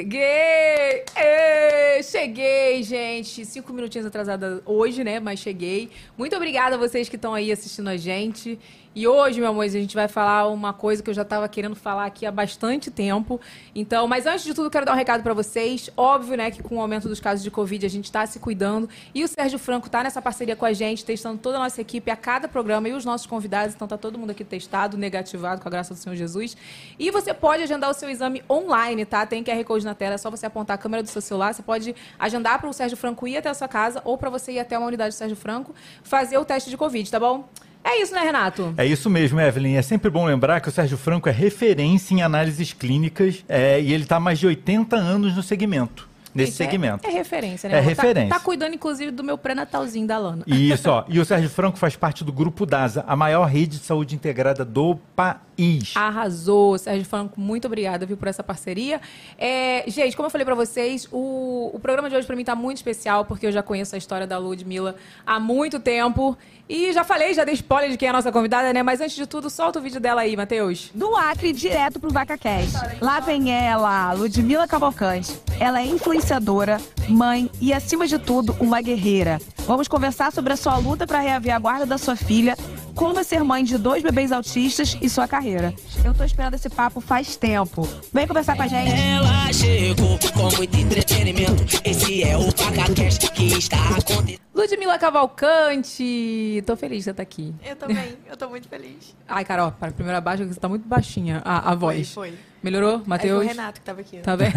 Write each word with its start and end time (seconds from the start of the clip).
Cheguei! 0.00 1.02
Ê, 1.16 2.00
cheguei, 2.04 2.84
gente. 2.84 3.44
Cinco 3.44 3.72
minutinhos 3.72 4.06
atrasada 4.06 4.62
hoje, 4.64 5.02
né? 5.02 5.18
Mas 5.18 5.40
cheguei. 5.40 5.90
Muito 6.16 6.36
obrigada 6.36 6.76
a 6.76 6.78
vocês 6.78 7.08
que 7.08 7.16
estão 7.16 7.34
aí 7.34 7.50
assistindo 7.50 7.88
a 7.88 7.96
gente. 7.96 8.56
E 8.98 9.06
hoje, 9.06 9.38
meu 9.38 9.50
amor, 9.50 9.62
a 9.62 9.68
gente 9.68 9.94
vai 9.94 10.08
falar 10.08 10.48
uma 10.48 10.72
coisa 10.72 11.00
que 11.00 11.08
eu 11.08 11.14
já 11.14 11.22
estava 11.22 11.48
querendo 11.48 11.76
falar 11.76 12.04
aqui 12.04 12.26
há 12.26 12.32
bastante 12.32 12.90
tempo. 12.90 13.40
Então, 13.72 14.08
mas 14.08 14.26
antes 14.26 14.44
de 14.44 14.52
tudo, 14.52 14.68
quero 14.68 14.84
dar 14.84 14.92
um 14.92 14.96
recado 14.96 15.22
para 15.22 15.32
vocês. 15.32 15.88
Óbvio, 15.96 16.36
né, 16.36 16.50
que 16.50 16.64
com 16.64 16.78
o 16.78 16.80
aumento 16.80 17.08
dos 17.08 17.20
casos 17.20 17.44
de 17.44 17.48
Covid, 17.48 17.86
a 17.86 17.88
gente 17.88 18.06
está 18.06 18.26
se 18.26 18.40
cuidando. 18.40 18.88
E 19.14 19.22
o 19.22 19.28
Sérgio 19.28 19.56
Franco 19.56 19.86
está 19.86 20.02
nessa 20.02 20.20
parceria 20.20 20.56
com 20.56 20.64
a 20.64 20.72
gente, 20.72 21.04
testando 21.04 21.38
toda 21.38 21.58
a 21.58 21.60
nossa 21.60 21.80
equipe 21.80 22.10
a 22.10 22.16
cada 22.16 22.48
programa 22.48 22.88
e 22.88 22.92
os 22.92 23.04
nossos 23.04 23.24
convidados. 23.24 23.72
Então, 23.72 23.86
tá 23.86 23.96
todo 23.96 24.18
mundo 24.18 24.30
aqui 24.30 24.42
testado, 24.42 24.98
negativado, 24.98 25.62
com 25.62 25.68
a 25.68 25.70
graça 25.70 25.94
do 25.94 26.00
Senhor 26.00 26.16
Jesus. 26.16 26.56
E 26.98 27.08
você 27.12 27.32
pode 27.32 27.62
agendar 27.62 27.90
o 27.90 27.94
seu 27.94 28.10
exame 28.10 28.42
online, 28.50 29.04
tá? 29.04 29.24
Tem 29.24 29.44
QR 29.44 29.62
Code 29.62 29.84
na 29.84 29.94
tela, 29.94 30.16
é 30.16 30.18
só 30.18 30.28
você 30.28 30.44
apontar 30.44 30.74
a 30.74 30.78
câmera 30.78 31.04
do 31.04 31.08
seu 31.08 31.22
celular. 31.22 31.54
Você 31.54 31.62
pode 31.62 31.94
agendar 32.18 32.58
para 32.58 32.68
o 32.68 32.72
Sérgio 32.72 32.96
Franco 32.96 33.28
ir 33.28 33.36
até 33.36 33.48
a 33.48 33.54
sua 33.54 33.68
casa 33.68 34.02
ou 34.04 34.18
para 34.18 34.28
você 34.28 34.54
ir 34.54 34.58
até 34.58 34.76
uma 34.76 34.88
unidade 34.88 35.14
do 35.14 35.18
Sérgio 35.18 35.36
Franco 35.36 35.72
fazer 36.02 36.36
o 36.36 36.44
teste 36.44 36.68
de 36.68 36.76
Covid, 36.76 37.08
tá 37.08 37.20
bom? 37.20 37.48
É 37.90 38.02
isso, 38.02 38.14
né, 38.14 38.20
Renato? 38.20 38.74
É 38.76 38.84
isso 38.84 39.08
mesmo, 39.08 39.40
Evelyn. 39.40 39.76
É 39.76 39.82
sempre 39.82 40.10
bom 40.10 40.24
lembrar 40.26 40.60
que 40.60 40.68
o 40.68 40.72
Sérgio 40.72 40.98
Franco 40.98 41.28
é 41.28 41.32
referência 41.32 42.14
em 42.14 42.22
análises 42.22 42.72
clínicas 42.72 43.44
é, 43.48 43.80
e 43.80 43.92
ele 43.92 44.02
está 44.02 44.16
há 44.16 44.20
mais 44.20 44.38
de 44.38 44.46
80 44.46 44.94
anos 44.96 45.34
no 45.34 45.42
segmento 45.42 46.08
nesse 46.34 46.52
Isso 46.52 46.62
é- 46.62 46.66
segmento. 46.66 47.06
É, 47.06 47.10
referência, 47.10 47.68
né? 47.68 47.78
É 47.78 47.80
Tá- 47.80 47.88
referência. 47.88 48.28
Tá, 48.28 48.40
cuidando, 48.40 48.74
inclusive, 48.74 49.10
do 49.10 49.24
meu 49.24 49.36
pré-natalzinho 49.38 50.06
da 50.06 50.18
Lana. 50.18 50.44
Isso, 50.46 50.88
ó. 50.90 51.04
E 51.08 51.18
o 51.18 51.24
Sérgio 51.24 51.48
Franco 51.48 51.78
faz 51.78 51.96
parte 51.96 52.22
do 52.22 52.32
Grupo 52.32 52.64
DASA, 52.66 53.04
a 53.08 53.16
maior 53.16 53.44
rede 53.46 53.78
de 53.78 53.84
saúde 53.84 54.14
integrada 54.14 54.64
do 54.64 54.96
país. 55.16 55.47
Arrasou, 55.94 56.78
Sérgio 56.78 57.04
Franco, 57.04 57.40
muito 57.40 57.66
obrigada, 57.66 58.06
viu, 58.06 58.16
por 58.16 58.28
essa 58.28 58.42
parceria. 58.42 59.00
É, 59.36 59.84
gente, 59.88 60.16
como 60.16 60.26
eu 60.26 60.30
falei 60.30 60.44
pra 60.44 60.54
vocês, 60.54 61.08
o, 61.10 61.70
o 61.74 61.80
programa 61.80 62.08
de 62.08 62.16
hoje 62.16 62.26
pra 62.26 62.36
mim 62.36 62.44
tá 62.44 62.54
muito 62.54 62.76
especial, 62.76 63.24
porque 63.24 63.46
eu 63.46 63.52
já 63.52 63.62
conheço 63.62 63.94
a 63.94 63.98
história 63.98 64.26
da 64.26 64.38
Ludmilla 64.38 64.94
há 65.26 65.40
muito 65.40 65.80
tempo. 65.80 66.36
E 66.68 66.92
já 66.92 67.02
falei, 67.02 67.32
já 67.32 67.44
dei 67.44 67.54
spoiler 67.54 67.90
de 67.90 67.96
quem 67.96 68.08
é 68.08 68.10
a 68.10 68.12
nossa 68.12 68.30
convidada, 68.30 68.72
né? 68.74 68.82
Mas 68.82 69.00
antes 69.00 69.16
de 69.16 69.26
tudo, 69.26 69.48
solta 69.48 69.78
o 69.78 69.82
vídeo 69.82 69.98
dela 69.98 70.20
aí, 70.20 70.36
Matheus. 70.36 70.90
Do 70.94 71.16
Acre 71.16 71.50
direto 71.50 71.98
pro 71.98 72.10
VacaCast. 72.10 73.00
Lá 73.00 73.20
vem 73.20 73.50
ela, 73.50 74.12
Ludmila 74.12 74.68
Cavalcante. 74.68 75.34
Ela 75.58 75.80
é 75.80 75.86
influenciadora, 75.86 76.78
mãe 77.08 77.50
e, 77.58 77.72
acima 77.72 78.06
de 78.06 78.18
tudo, 78.18 78.54
uma 78.60 78.82
guerreira. 78.82 79.40
Vamos 79.66 79.88
conversar 79.88 80.30
sobre 80.30 80.52
a 80.52 80.56
sua 80.56 80.76
luta 80.76 81.06
para 81.06 81.20
reaver 81.20 81.54
a 81.54 81.58
guarda 81.58 81.86
da 81.86 81.96
sua 81.96 82.16
filha, 82.16 82.54
como 82.98 83.20
é 83.20 83.22
ser 83.22 83.44
mãe 83.44 83.62
de 83.62 83.78
dois 83.78 84.02
bebês 84.02 84.32
autistas 84.32 84.98
e 85.00 85.08
sua 85.08 85.28
carreira. 85.28 85.72
Eu 86.04 86.12
tô 86.12 86.24
esperando 86.24 86.54
esse 86.54 86.68
papo 86.68 87.00
faz 87.00 87.36
tempo. 87.36 87.88
Vem 88.12 88.26
conversar 88.26 88.56
com 88.56 88.62
a 88.62 88.66
gente. 88.66 88.90
Ela 88.90 89.52
chegou 89.52 90.18
com 90.34 90.56
muito 90.56 90.76
entretenimento. 90.76 91.62
Esse 91.84 92.24
é 92.24 92.36
o 92.36 92.52
PacaCast 92.52 93.30
que 93.30 93.56
está 93.56 93.78
acontecendo. 93.90 94.47
Ludmilla 94.58 94.98
Cavalcante! 94.98 96.64
Tô 96.66 96.76
feliz 96.76 96.98
de 96.98 97.04
você 97.04 97.10
estar 97.12 97.22
aqui. 97.22 97.54
Eu 97.64 97.76
também, 97.76 98.16
eu 98.28 98.36
tô 98.36 98.48
muito 98.48 98.68
feliz. 98.68 99.14
Ai, 99.28 99.44
Carol, 99.44 99.70
para 99.70 99.92
primeira 99.92 100.20
baixa, 100.20 100.44
você 100.44 100.58
tá 100.58 100.68
muito 100.68 100.84
baixinha 100.84 101.40
a, 101.44 101.70
a 101.70 101.74
voz. 101.76 102.12
Foi, 102.12 102.30
foi. 102.30 102.38
Melhorou, 102.60 102.94
Aí 102.94 102.98
foi 102.98 103.08
Matheus? 103.08 103.44
o 103.44 103.46
Renato 103.46 103.78
que 103.78 103.86
tava 103.86 104.00
aqui. 104.00 104.18
Tá 104.18 104.36
bem? 104.36 104.48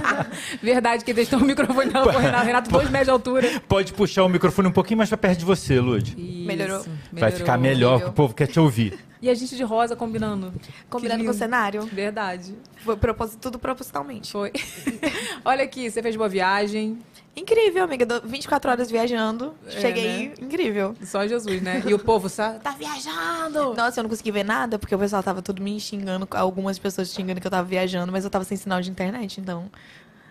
Verdade, 0.62 1.04
que 1.04 1.12
testou 1.12 1.38
o 1.40 1.44
microfone 1.44 1.92
não 1.92 2.04
foi 2.04 2.14
o 2.14 2.18
Renato. 2.20 2.46
Renato, 2.46 2.70
dois 2.70 2.88
metros 2.88 3.04
de 3.04 3.10
altura. 3.10 3.60
Pode 3.68 3.92
puxar 3.92 4.24
o 4.24 4.30
microfone 4.30 4.68
um 4.68 4.72
pouquinho 4.72 4.96
mais 4.96 5.10
pra 5.10 5.18
perto 5.18 5.40
de 5.40 5.44
você, 5.44 5.78
Lud. 5.78 6.14
Isso, 6.16 6.46
Melhorou. 6.46 6.82
Vai 7.12 7.30
ficar 7.30 7.58
melhor, 7.58 8.00
que 8.00 8.08
o 8.08 8.12
povo 8.12 8.32
quer 8.32 8.46
te 8.46 8.58
ouvir. 8.58 8.98
E 9.20 9.28
a 9.28 9.34
gente 9.34 9.56
de 9.56 9.62
rosa 9.62 9.94
combinando. 9.94 10.54
Combinando 10.88 11.22
com 11.22 11.30
o 11.30 11.34
cenário. 11.34 11.82
Verdade. 11.92 12.54
Foi 12.78 12.96
propósito, 12.96 13.40
tudo 13.40 13.58
propositalmente. 13.58 14.32
Foi. 14.32 14.52
Olha 15.44 15.64
aqui, 15.64 15.90
você 15.90 16.02
fez 16.02 16.16
boa 16.16 16.30
viagem. 16.30 16.98
Incrível, 17.36 17.82
amiga. 17.84 18.06
Dou 18.06 18.20
24 18.24 18.70
horas 18.70 18.90
viajando. 18.90 19.54
É, 19.66 19.80
Cheguei, 19.80 20.28
né? 20.28 20.34
incrível. 20.40 20.94
Só 21.04 21.26
Jesus, 21.26 21.60
né? 21.60 21.82
E 21.86 21.92
o 21.92 21.98
povo, 21.98 22.28
sabe? 22.28 22.60
Tá 22.60 22.70
viajando! 22.70 23.74
Nossa, 23.74 23.98
eu 24.00 24.02
não 24.04 24.10
consegui 24.10 24.30
ver 24.30 24.44
nada, 24.44 24.78
porque 24.78 24.94
o 24.94 24.98
pessoal 24.98 25.22
tava 25.22 25.42
todo 25.42 25.60
me 25.60 25.78
xingando, 25.80 26.28
algumas 26.30 26.78
pessoas 26.78 27.08
xingando 27.12 27.40
que 27.40 27.46
eu 27.46 27.50
tava 27.50 27.66
viajando, 27.66 28.12
mas 28.12 28.24
eu 28.24 28.30
tava 28.30 28.44
sem 28.44 28.56
sinal 28.56 28.80
de 28.80 28.90
internet, 28.90 29.40
então. 29.40 29.68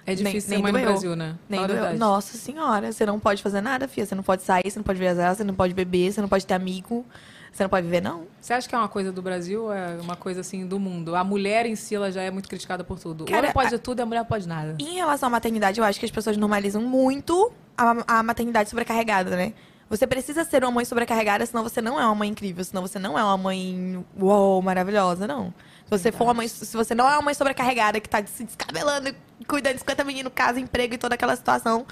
É 0.06 0.16
difícil 0.16 0.31
Nem- 0.34 0.41
ser 0.41 0.50
nem 0.56 0.62
mãe 0.64 0.72
no. 0.72 0.80
Brasil, 0.90 1.16
né? 1.16 1.36
Nem 1.50 1.59
doeu. 1.62 1.74
verdade. 1.75 1.97
Nossa 1.97 2.38
senhora, 2.38 2.91
você 2.91 3.06
não 3.06 3.20
pode 3.20 3.41
fazer 3.41 3.62
nada, 3.62 3.88
filha. 3.88 4.06
Você 4.06 4.16
não 4.16 4.24
pode 4.24 4.41
sair, 4.44 4.70
você 4.70 4.78
não 4.80 4.84
pode 4.84 5.00
viajar, 5.00 5.34
você 5.35 5.44
não 5.44 5.53
pode 5.53 5.74
beber, 5.74 6.12
você 6.12 6.22
não 6.22 6.28
pode 6.30 6.46
ter 6.46 6.53
amigo, 6.53 7.06
você 7.53 7.64
não 7.64 7.69
pode 7.69 7.86
viver, 7.86 8.02
não. 8.02 8.25
Você 8.41 8.52
acha 8.52 8.68
que 8.68 8.74
é 8.74 8.78
uma 8.78 8.90
coisa 8.90 9.12
do 9.12 9.22
Brasil 9.22 9.72
é 9.72 10.02
uma 10.02 10.16
coisa 10.16 10.41
assim 10.41 10.66
do 10.66 10.80
mundo? 10.80 11.16
A 11.16 11.24
mulher 11.24 11.68
em 11.68 11.75
si, 11.75 11.94
ela 11.94 12.12
já 12.12 12.24
é 12.24 12.31
muito 12.31 12.50
criticada 12.50 12.84
por 12.84 13.00
tudo. 13.00 13.22
o 13.22 13.28
Cara, 13.28 13.41
homem 13.41 13.53
pode 13.53 13.78
tudo 13.78 14.00
e 14.00 14.02
a 14.02 14.06
mulher 14.08 14.25
pode 14.25 14.47
nada. 14.47 14.75
Em 14.80 14.96
relação 14.96 15.28
à 15.28 15.30
maternidade, 15.30 15.80
eu 15.80 15.86
acho 15.86 16.00
que 16.00 16.06
as 16.06 16.12
pessoas 16.12 16.36
normalizam 16.36 16.81
muito 16.81 17.53
a, 17.78 18.19
a 18.19 18.24
maternidade 18.24 18.69
sobrecarregada, 18.69 19.36
né? 19.36 19.53
Você 19.88 20.08
precisa 20.08 20.44
ser 20.44 20.64
uma 20.64 20.72
mãe 20.72 20.86
sobrecarregada, 20.86 21.46
senão 21.46 21.62
você 21.62 21.80
não 21.80 22.00
é 22.00 22.06
uma 22.06 22.16
mãe 22.16 22.30
incrível, 22.30 22.64
senão 22.64 22.81
você 22.81 22.97
não 22.97 23.19
é 23.19 23.24
uma 23.24 23.38
mãe 23.38 24.03
uou, 24.20 24.59
maravilhosa, 24.59 25.28
não. 25.28 25.53
Se 25.85 25.91
você 25.91 26.12
for 26.12 26.24
uma 26.24 26.34
mãe, 26.34 26.47
se 26.47 26.75
você 26.75 26.96
não 26.96 27.08
é 27.08 27.14
uma 27.14 27.22
mãe 27.22 27.34
sobrecarregada 27.35 28.00
que 28.00 28.09
tá 28.09 28.25
se 28.25 28.44
descabelando, 28.44 29.14
cuidando 29.47 29.74
de 29.74 29.80
50 29.81 30.03
meninos, 30.03 30.31
casa, 30.34 30.59
emprego 30.59 30.96
e 30.96 30.97
toda 30.97 31.14
aquela 31.14 31.35
situação, 31.35 31.85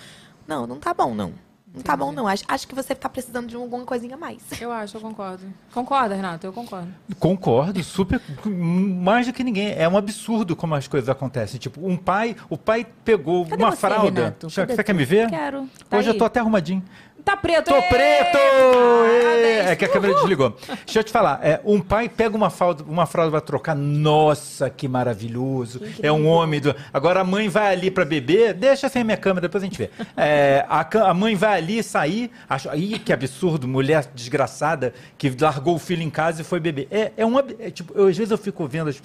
não, 0.48 0.66
não 0.66 0.80
tá 0.80 0.92
bom, 0.92 1.14
não. 1.14 1.34
Não 1.74 1.82
tá 1.82 1.96
bom, 1.96 2.12
não. 2.12 2.28
Acho, 2.28 2.44
acho 2.48 2.68
que 2.68 2.76
você 2.76 2.94
tá 2.94 3.08
precisando 3.08 3.48
de 3.48 3.56
alguma 3.56 3.86
coisinha 3.86 4.16
a 4.16 4.18
mais. 4.18 4.42
Eu 4.60 4.72
acho, 4.72 4.98
eu 4.98 5.02
concordo. 5.02 5.44
Concorda, 5.74 6.14
Renato? 6.14 6.46
Eu 6.46 6.52
concordo. 6.52 6.90
Concordo, 7.18 7.82
super, 7.84 8.20
mais 8.46 9.28
do 9.28 9.34
que 9.34 9.42
ninguém. 9.44 9.74
É 9.78 9.88
um 9.88 9.96
absurdo 9.96 10.54
como 10.56 10.76
as 10.76 10.88
coisas 10.88 11.08
acontecem. 11.08 11.60
Tipo, 11.60 11.88
um 11.88 11.96
pai, 11.96 12.36
o 12.50 12.58
pai 12.58 12.86
pegou 13.06 13.46
Cadê 13.46 13.64
uma 13.64 13.72
você, 13.72 13.78
fralda. 13.78 14.22
Renato? 14.22 14.50
Você 14.50 14.62
Cadê 14.62 14.76
você 14.76 14.84
quer 14.84 14.94
me 14.94 15.06
ver? 15.06 15.30
Quero. 15.30 15.68
Tá 15.90 15.98
Hoje 15.98 16.10
aí. 16.10 16.16
eu 16.16 16.20
tô 16.20 16.26
até 16.26 16.42
arrumadinho. 16.42 16.84
Tá 17.24 17.38
preto! 17.38 17.66
Tô 17.70 17.78
Ê! 17.78 17.82
preto! 17.84 18.38
Parabéns! 18.38 19.68
É, 19.68 19.72
é 19.72 19.76
que 19.76 19.86
a 19.86 19.90
câmera 19.90 20.14
desligou. 20.16 20.56
Deixa 20.86 21.00
eu 21.00 21.04
te 21.04 21.12
falar. 21.12 21.40
É, 21.44 21.62
um 21.64 21.80
pai 21.80 22.10
pega 22.10 22.36
uma 22.36 22.50
fralda, 22.50 22.84
uma 22.84 23.06
fralda 23.06 23.32
pra 23.32 23.42
trocar. 23.42 23.76
Nossa, 23.76 24.70
que 24.70 24.88
maravilhoso. 24.88 25.82
é 26.02 26.12
um 26.12 26.28
homem. 26.28 26.60
Do... 26.60 26.76
Agora 26.94 27.22
a 27.22 27.24
mãe 27.24 27.50
vai 27.50 27.74
ali 27.74 27.92
pra 27.92 28.06
beber. 28.06 28.54
Deixa 28.54 28.90
sem 28.90 29.04
minha 29.04 29.18
câmera, 29.18 29.42
depois 29.42 29.64
a 29.64 29.66
gente 29.66 29.78
vê. 29.78 29.90
É, 30.16 30.66
a, 30.68 31.10
a 31.10 31.14
mãe 31.14 31.36
vai 31.36 31.58
ali 31.58 31.84
sair. 31.84 32.32
Acho, 32.50 32.74
Ih, 32.76 33.00
que 33.00 33.14
absurdo. 33.14 33.68
Mulher 33.68 34.06
desgraçada 34.14 34.94
que 35.18 35.30
largou 35.40 35.76
o 35.76 35.80
filho 35.80 36.02
em 36.02 36.10
casa 36.10 36.42
e 36.42 36.44
foi 36.44 36.60
beber. 36.60 36.88
É, 36.92 37.12
é 37.18 37.26
um. 37.26 37.38
é, 37.40 37.70
tipo, 37.72 37.94
eu, 37.96 38.08
às 38.08 38.18
vezes 38.18 38.32
eu 38.32 38.38
fico 38.38 38.68
vendo. 38.68 38.90
As, 38.90 39.02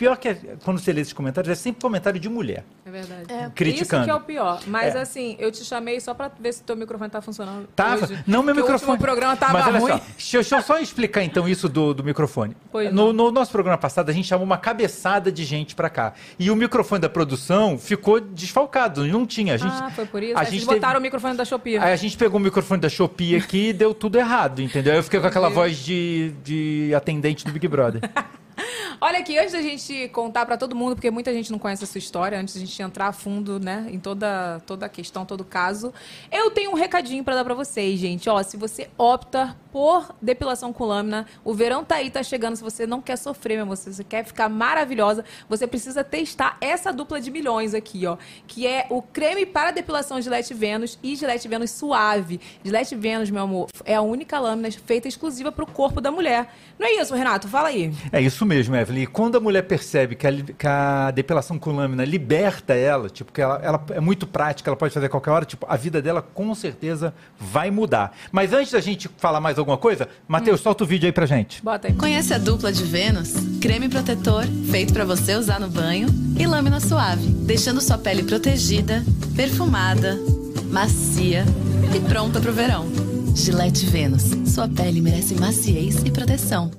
pior 0.00 0.16
que 0.16 0.28
é, 0.28 0.34
quando 0.64 0.78
você 0.80 0.92
lê 0.94 1.02
esses 1.02 1.12
comentários, 1.12 1.52
é 1.52 1.54
sempre 1.54 1.82
comentário 1.82 2.18
de 2.18 2.26
mulher. 2.28 2.64
É 2.86 2.90
verdade. 2.90 3.24
Criticando. 3.54 4.02
Isso 4.02 4.04
que 4.06 4.10
é 4.10 4.14
o 4.14 4.20
pior. 4.20 4.60
Mas 4.66 4.96
É. 4.96 5.02
assim, 5.02 5.36
eu 5.38 5.52
te 5.52 5.62
chamei 5.62 6.00
só 6.00 6.14
pra 6.14 6.30
ver 6.40 6.54
se 6.54 6.62
teu 6.62 6.74
microfone 6.74 7.10
tá 7.10 7.20
funcionando. 7.20 7.68
Tava. 7.76 8.04
hoje. 8.06 8.24
Não, 8.26 8.42
meu 8.42 8.54
microfone. 8.54 8.96
O 8.96 8.98
programa 9.00 9.36
tava 9.36 9.52
Mas 9.52 9.66
olha 9.66 9.78
ruim. 9.78 9.90
só, 9.92 9.98
deixa, 9.98 10.36
eu- 10.38 10.40
deixa 10.40 10.56
eu 10.56 10.62
só 10.62 10.78
explicar 10.78 11.22
então 11.22 11.46
isso 11.46 11.68
do, 11.68 11.92
do 11.92 12.02
microfone. 12.02 12.56
Pois 12.72 12.90
no, 12.92 13.12
no 13.12 13.30
nosso 13.30 13.52
programa 13.52 13.76
passado, 13.76 14.08
a 14.08 14.12
gente 14.12 14.26
chamou 14.26 14.46
uma 14.46 14.56
cabeçada 14.56 15.30
de 15.30 15.44
gente 15.44 15.74
pra 15.74 15.90
cá. 15.90 16.14
E 16.38 16.50
o 16.50 16.56
microfone 16.56 17.02
da 17.02 17.08
produção 17.10 17.76
ficou 17.78 18.18
desfalcado, 18.20 19.04
não 19.06 19.26
tinha. 19.26 19.54
A 19.54 19.56
gente, 19.58 19.74
ah, 19.82 19.90
foi 19.94 20.06
por 20.06 20.22
isso? 20.22 20.38
A 20.38 20.44
gente 20.44 20.50
vocês 20.52 20.64
teve- 20.66 20.80
botaram 20.80 20.98
o 20.98 21.02
microfone 21.02 21.36
da 21.36 21.44
Shopee. 21.44 21.76
Aí 21.76 21.92
a 21.92 21.96
gente 21.96 22.16
pegou 22.16 22.40
o 22.40 22.42
microfone 22.42 22.80
da 22.80 22.88
Shopee 22.88 23.36
aqui 23.36 23.68
e 23.68 23.72
deu 23.74 23.92
tudo 23.92 24.16
errado, 24.18 24.62
entendeu? 24.62 24.94
Eu 24.94 25.02
fiquei 25.02 25.20
com 25.20 25.26
aquela 25.26 25.50
voz 25.50 25.76
de, 25.76 26.32
de 26.42 26.92
atendente 26.94 27.44
do 27.44 27.52
Big 27.52 27.68
Brother. 27.68 28.00
Olha 29.02 29.18
aqui, 29.20 29.38
antes 29.38 29.52
da 29.52 29.62
gente 29.62 30.08
contar 30.08 30.44
pra 30.44 30.58
todo 30.58 30.76
mundo, 30.76 30.94
porque 30.94 31.10
muita 31.10 31.32
gente 31.32 31.50
não 31.50 31.58
conhece 31.58 31.82
a 31.82 31.86
sua 31.86 31.98
história, 31.98 32.38
antes 32.38 32.52
da 32.52 32.60
gente 32.60 32.82
entrar 32.82 33.06
a 33.06 33.12
fundo, 33.12 33.58
né, 33.58 33.86
em 33.90 33.98
toda, 33.98 34.60
toda 34.66 34.84
a 34.84 34.90
questão, 34.90 35.24
todo 35.24 35.40
o 35.40 35.44
caso, 35.44 35.90
eu 36.30 36.50
tenho 36.50 36.70
um 36.70 36.74
recadinho 36.74 37.24
pra 37.24 37.34
dar 37.34 37.42
pra 37.42 37.54
vocês, 37.54 37.98
gente. 37.98 38.28
Ó, 38.28 38.42
se 38.42 38.58
você 38.58 38.90
opta 38.98 39.56
por 39.72 40.14
depilação 40.20 40.70
com 40.70 40.84
lâmina, 40.84 41.24
o 41.42 41.54
verão 41.54 41.82
tá 41.82 41.94
aí, 41.94 42.10
tá 42.10 42.22
chegando. 42.22 42.56
Se 42.56 42.62
você 42.62 42.86
não 42.86 43.00
quer 43.00 43.16
sofrer, 43.16 43.54
meu 43.54 43.62
amor, 43.62 43.76
se 43.76 43.90
você 43.90 44.04
quer 44.04 44.22
ficar 44.22 44.50
maravilhosa, 44.50 45.24
você 45.48 45.66
precisa 45.66 46.04
testar 46.04 46.58
essa 46.60 46.92
dupla 46.92 47.22
de 47.22 47.30
milhões 47.30 47.72
aqui, 47.72 48.06
ó, 48.06 48.18
que 48.46 48.66
é 48.66 48.86
o 48.90 49.00
creme 49.00 49.46
para 49.46 49.70
depilação 49.70 50.20
Gillette 50.20 50.52
Venus 50.52 50.98
e 51.02 51.16
Gillette 51.16 51.48
Venus 51.48 51.70
Suave. 51.70 52.38
Gillette 52.62 52.94
Venus, 52.94 53.30
meu 53.30 53.44
amor, 53.44 53.68
é 53.86 53.94
a 53.94 54.02
única 54.02 54.38
lâmina 54.38 54.70
feita 54.70 55.08
exclusiva 55.08 55.50
pro 55.50 55.64
corpo 55.64 56.02
da 56.02 56.10
mulher. 56.10 56.52
Não 56.78 56.86
é 56.86 57.00
isso, 57.00 57.14
Renato? 57.14 57.48
Fala 57.48 57.68
aí. 57.68 57.94
É 58.12 58.20
isso 58.20 58.44
mesmo, 58.44 58.76
Evelyn. 58.76 58.89
E 58.98 59.06
quando 59.06 59.36
a 59.36 59.40
mulher 59.40 59.62
percebe 59.62 60.14
que 60.14 60.26
a, 60.26 60.32
que 60.32 60.66
a 60.66 61.10
depilação 61.10 61.58
com 61.58 61.72
lâmina 61.72 62.04
liberta 62.04 62.74
ela, 62.74 63.08
tipo, 63.08 63.32
que 63.32 63.40
ela, 63.40 63.60
ela 63.62 63.84
é 63.90 64.00
muito 64.00 64.26
prática, 64.26 64.68
ela 64.68 64.76
pode 64.76 64.92
fazer 64.92 65.06
a 65.06 65.08
qualquer 65.08 65.30
hora, 65.30 65.44
tipo, 65.44 65.66
a 65.68 65.76
vida 65.76 66.00
dela 66.00 66.22
com 66.22 66.54
certeza 66.54 67.12
vai 67.38 67.70
mudar. 67.70 68.16
Mas 68.32 68.52
antes 68.52 68.72
da 68.72 68.80
gente 68.80 69.08
falar 69.18 69.40
mais 69.40 69.58
alguma 69.58 69.76
coisa, 69.76 70.08
Matheus, 70.26 70.60
solta 70.60 70.84
o 70.84 70.86
vídeo 70.86 71.06
aí 71.06 71.12
pra 71.12 71.26
gente. 71.26 71.62
Bota 71.62 71.88
aí. 71.88 71.94
Conhece 71.94 72.34
a 72.34 72.38
dupla 72.38 72.72
de 72.72 72.84
Vênus? 72.84 73.34
Creme 73.60 73.88
protetor, 73.88 74.44
feito 74.70 74.92
pra 74.92 75.04
você 75.04 75.34
usar 75.34 75.60
no 75.60 75.68
banho, 75.68 76.08
e 76.38 76.46
lâmina 76.46 76.80
suave, 76.80 77.26
deixando 77.26 77.80
sua 77.80 77.98
pele 77.98 78.22
protegida, 78.22 79.04
perfumada, 79.36 80.18
macia 80.70 81.44
e 81.94 82.00
pronta 82.08 82.40
pro 82.40 82.52
verão. 82.52 82.86
Gillette 83.34 83.86
Vênus, 83.86 84.24
sua 84.46 84.68
pele 84.68 85.00
merece 85.00 85.34
maciez 85.34 86.02
e 86.04 86.10
proteção. 86.10 86.70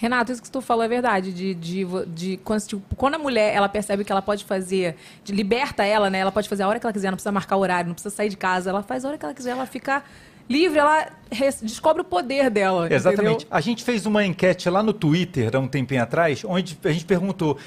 Renato, 0.00 0.32
isso 0.32 0.42
que 0.42 0.50
tu 0.50 0.62
falou 0.62 0.82
é 0.82 0.88
verdade. 0.88 1.30
De, 1.30 1.54
de, 1.54 1.86
de, 2.06 2.36
quando, 2.38 2.62
tipo, 2.62 2.96
quando 2.96 3.16
a 3.16 3.18
mulher 3.18 3.54
ela 3.54 3.68
percebe 3.68 4.02
que 4.02 4.10
ela 4.10 4.22
pode 4.22 4.46
fazer, 4.46 4.96
de, 5.22 5.30
liberta 5.30 5.84
ela, 5.84 6.08
né? 6.08 6.20
Ela 6.20 6.32
pode 6.32 6.48
fazer 6.48 6.62
a 6.62 6.68
hora 6.68 6.80
que 6.80 6.86
ela 6.86 6.92
quiser, 6.92 7.10
não 7.10 7.16
precisa 7.16 7.30
marcar 7.30 7.58
horário, 7.58 7.88
não 7.88 7.94
precisa 7.94 8.14
sair 8.14 8.30
de 8.30 8.36
casa. 8.38 8.70
Ela 8.70 8.82
faz 8.82 9.04
a 9.04 9.08
hora 9.08 9.18
que 9.18 9.24
ela 9.26 9.34
quiser, 9.34 9.50
ela 9.50 9.66
fica 9.66 10.02
livre, 10.48 10.78
ela 10.78 11.06
descobre 11.60 12.00
o 12.00 12.04
poder 12.04 12.48
dela. 12.48 12.88
Exatamente. 12.90 13.44
entendeu? 13.44 13.48
A 13.50 13.60
gente 13.60 13.84
fez 13.84 14.06
uma 14.06 14.24
enquete 14.24 14.70
lá 14.70 14.82
no 14.82 14.94
Twitter, 14.94 15.54
há 15.54 15.58
um 15.58 15.68
tempinho 15.68 16.02
atrás, 16.02 16.46
onde 16.46 16.78
a 16.82 16.90
gente 16.90 17.04
perguntou. 17.04 17.58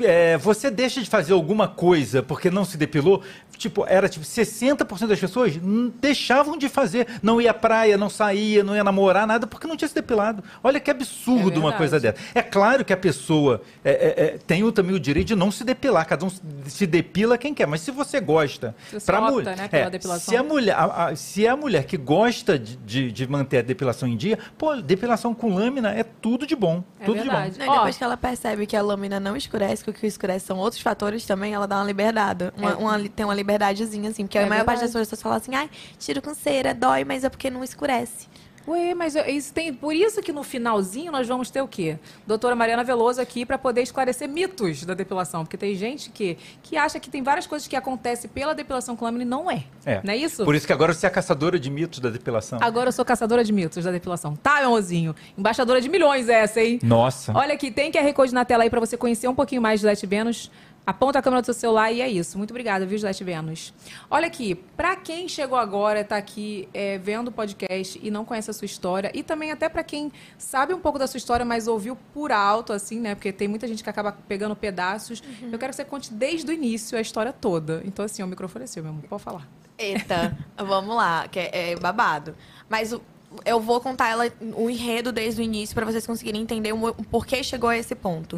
É, 0.00 0.36
você 0.38 0.70
deixa 0.70 1.00
de 1.00 1.08
fazer 1.08 1.32
alguma 1.32 1.68
coisa 1.68 2.22
porque 2.22 2.50
não 2.50 2.64
se 2.64 2.76
depilou? 2.76 3.22
Tipo, 3.56 3.84
era 3.86 4.08
tipo 4.08 4.24
60% 4.24 5.06
das 5.06 5.20
pessoas 5.20 5.52
deixavam 6.00 6.56
de 6.56 6.68
fazer. 6.68 7.06
Não 7.22 7.40
ia 7.40 7.52
à 7.52 7.54
praia, 7.54 7.96
não 7.96 8.10
saía, 8.10 8.64
não 8.64 8.74
ia 8.74 8.82
namorar, 8.82 9.26
nada, 9.26 9.46
porque 9.46 9.66
não 9.68 9.76
tinha 9.76 9.86
se 9.88 9.94
depilado. 9.94 10.42
Olha 10.64 10.80
que 10.80 10.90
absurdo 10.90 11.56
É 11.56 11.58
uma 11.58 11.72
coisa 11.72 12.00
dessa. 12.00 12.16
É 12.34 12.42
claro 12.42 12.84
que 12.84 12.92
a 12.92 12.96
pessoa 12.96 13.62
é, 13.84 13.90
é, 13.90 14.24
é, 14.24 14.38
tem 14.38 14.68
também 14.72 14.94
o 14.94 15.00
direito 15.00 15.28
de 15.28 15.36
não 15.36 15.50
se 15.52 15.62
depilar. 15.64 16.06
Cada 16.06 16.24
um 16.24 16.30
se- 16.66 16.86
depila 16.86 17.36
quem 17.38 17.52
quer. 17.54 17.66
Mas 17.66 17.82
se 17.82 17.90
você 17.90 18.20
gosta. 18.20 18.74
Se 18.88 18.98
você 18.98 19.06
pra 19.06 19.20
opta, 19.20 19.32
mulher- 19.32 19.56
né, 19.56 19.68
pela 19.68 19.86
é, 19.86 19.90
depilação. 19.90 20.30
Se 20.32 20.36
a 20.36 20.42
mulher, 20.42 20.74
a- 20.74 21.06
a- 21.08 21.16
se 21.16 21.46
é 21.46 21.50
a 21.50 21.56
mulher 21.56 21.84
que 21.84 21.96
gosta 21.96 22.58
de, 22.58 22.76
de, 22.76 23.12
de 23.12 23.26
manter 23.28 23.58
a 23.58 23.62
depilação 23.62 24.08
em 24.08 24.16
dia, 24.16 24.38
pô, 24.58 24.74
depilação 24.76 25.34
com 25.34 25.54
lâmina 25.54 25.90
é 25.92 26.02
tudo 26.02 26.46
de 26.46 26.56
bom. 26.56 26.82
É 26.98 27.04
tudo 27.04 27.18
verdade. 27.18 27.52
de 27.52 27.58
Não, 27.60 27.66
e 27.66 27.68
Ó. 27.68 27.74
depois 27.74 27.96
que 27.96 28.02
ela 28.04 28.16
percebe 28.16 28.66
que 28.66 28.76
a 28.76 28.82
lâmina 28.82 29.20
não 29.20 29.36
escurece, 29.36 29.84
que 29.92 29.98
o 29.98 30.00
que 30.02 30.06
escurece 30.06 30.46
são 30.46 30.58
outros 30.58 30.80
fatores 30.82 31.24
também, 31.24 31.52
ela 31.54 31.66
dá 31.66 31.76
uma 31.76 31.84
liberdade. 31.84 32.52
Uma, 32.56 32.70
É. 32.70 32.74
uma 32.74 33.08
tem 33.08 33.24
uma 33.26 33.34
liberdadezinha, 33.34 34.10
assim. 34.10 34.24
Porque 34.24 34.38
É 34.38 34.44
a 34.44 34.46
maior 34.46 34.64
parte 34.64 34.80
verdade. 34.80 34.92
das 34.98 35.08
pessoas 35.08 35.22
fala 35.22 35.36
assim, 35.36 35.54
ai, 35.54 35.68
tiro 35.98 36.20
com 36.22 36.34
cera, 36.34 36.74
dói, 36.74 37.04
mas 37.04 37.24
é 37.24 37.28
porque 37.28 37.50
não 37.50 37.62
escurece. 37.62 38.26
Ué, 38.66 38.94
mas 38.94 39.14
isso 39.14 39.52
tem, 39.52 39.72
por 39.72 39.94
isso 39.94 40.20
que 40.22 40.32
no 40.32 40.42
finalzinho 40.42 41.10
nós 41.10 41.26
vamos 41.26 41.50
ter 41.50 41.60
o 41.60 41.68
quê? 41.68 41.98
Doutora 42.26 42.54
Mariana 42.54 42.84
Veloso 42.84 43.20
aqui 43.20 43.44
para 43.44 43.58
poder 43.58 43.82
esclarecer 43.82 44.28
mitos 44.28 44.84
da 44.84 44.94
depilação. 44.94 45.44
Porque 45.44 45.56
tem 45.56 45.74
gente 45.74 46.10
que, 46.10 46.38
que 46.62 46.76
acha 46.76 47.00
que 47.00 47.10
tem 47.10 47.22
várias 47.22 47.46
coisas 47.46 47.66
que 47.66 47.74
acontecem 47.74 48.30
pela 48.30 48.54
depilação 48.54 48.94
com 48.94 49.04
lâmina 49.04 49.24
e 49.24 49.26
não 49.26 49.50
é. 49.50 49.64
É. 49.84 50.00
Não 50.04 50.12
é 50.12 50.16
isso? 50.16 50.44
Por 50.44 50.54
isso 50.54 50.66
que 50.66 50.72
agora 50.72 50.92
você 50.94 51.06
é 51.06 51.10
caçadora 51.10 51.58
de 51.58 51.70
mitos 51.70 51.98
da 51.98 52.08
depilação. 52.10 52.58
Agora 52.62 52.88
eu 52.88 52.92
sou 52.92 53.04
caçadora 53.04 53.42
de 53.42 53.52
mitos 53.52 53.84
da 53.84 53.90
depilação. 53.90 54.36
Tá, 54.36 54.60
meu 54.60 54.70
mozinho? 54.70 55.14
Embaixadora 55.36 55.80
de 55.80 55.88
milhões 55.88 56.28
essa, 56.28 56.60
hein? 56.60 56.78
Nossa. 56.82 57.32
Olha 57.36 57.54
aqui, 57.54 57.70
tem 57.70 57.90
QR 57.90 58.12
Code 58.12 58.32
na 58.32 58.44
tela 58.44 58.62
aí 58.62 58.70
pra 58.70 58.80
você 58.80 58.96
conhecer 58.96 59.28
um 59.28 59.34
pouquinho 59.34 59.60
mais 59.60 59.80
de 59.80 59.82
Gillette 59.82 60.06
Vênus. 60.06 60.50
Aponta 60.84 61.20
a 61.20 61.22
câmera 61.22 61.40
do 61.42 61.44
seu 61.44 61.54
celular 61.54 61.92
e 61.92 62.00
é 62.00 62.08
isso. 62.08 62.36
Muito 62.36 62.50
obrigada, 62.50 62.84
viu, 62.84 62.98
Gillette 62.98 63.22
Vênus? 63.22 63.72
Olha 64.10 64.26
aqui, 64.26 64.56
pra 64.76 64.96
quem 64.96 65.28
chegou 65.28 65.56
agora, 65.56 66.02
tá 66.02 66.16
aqui 66.16 66.68
é, 66.74 66.98
vendo 66.98 67.28
o 67.28 67.32
podcast 67.32 68.00
e 68.02 68.10
não 68.10 68.24
conhece 68.24 68.50
a 68.50 68.52
sua 68.52 68.66
história, 68.66 69.10
e 69.14 69.22
também 69.22 69.52
até 69.52 69.68
pra 69.68 69.84
quem 69.84 70.10
sabe 70.36 70.74
um 70.74 70.80
pouco 70.80 70.98
da 70.98 71.06
sua 71.06 71.18
história, 71.18 71.44
mas 71.46 71.68
ouviu 71.68 71.96
por 72.12 72.32
alto, 72.32 72.72
assim, 72.72 72.98
né? 72.98 73.14
Porque 73.14 73.30
tem 73.32 73.46
muita 73.46 73.68
gente 73.68 73.84
que 73.84 73.88
acaba 73.90 74.10
pegando 74.26 74.56
pedaços. 74.56 75.22
Eu 75.52 75.56
quero 75.58 75.70
que 75.70 75.76
você 75.76 75.84
conte 75.84 76.12
desde 76.12 76.50
o 76.50 76.52
início 76.52 76.98
a 76.98 77.00
história 77.00 77.32
toda. 77.32 77.80
Então, 77.84 78.04
assim, 78.04 78.22
o 78.22 78.26
microfone 78.26 78.64
é 78.64 78.66
seu, 78.66 78.82
meu 78.82 78.90
amor. 78.90 79.04
Pode 79.08 79.22
falar. 79.22 79.48
Eita, 79.78 80.36
vamos 80.58 80.96
lá, 80.96 81.28
que 81.28 81.38
é, 81.38 81.72
é 81.72 81.76
babado. 81.76 82.34
Mas 82.68 82.92
o- 82.92 83.00
eu 83.44 83.60
vou 83.60 83.80
contar 83.80 84.08
ela, 84.08 84.30
o 84.54 84.68
enredo 84.68 85.12
desde 85.12 85.40
o 85.40 85.44
início 85.44 85.74
pra 85.74 85.84
vocês 85.84 86.06
conseguirem 86.06 86.40
entender 86.40 86.72
o, 86.72 86.94
porquê 87.10 87.42
chegou 87.42 87.70
a 87.70 87.76
esse 87.76 87.94
ponto. 87.94 88.36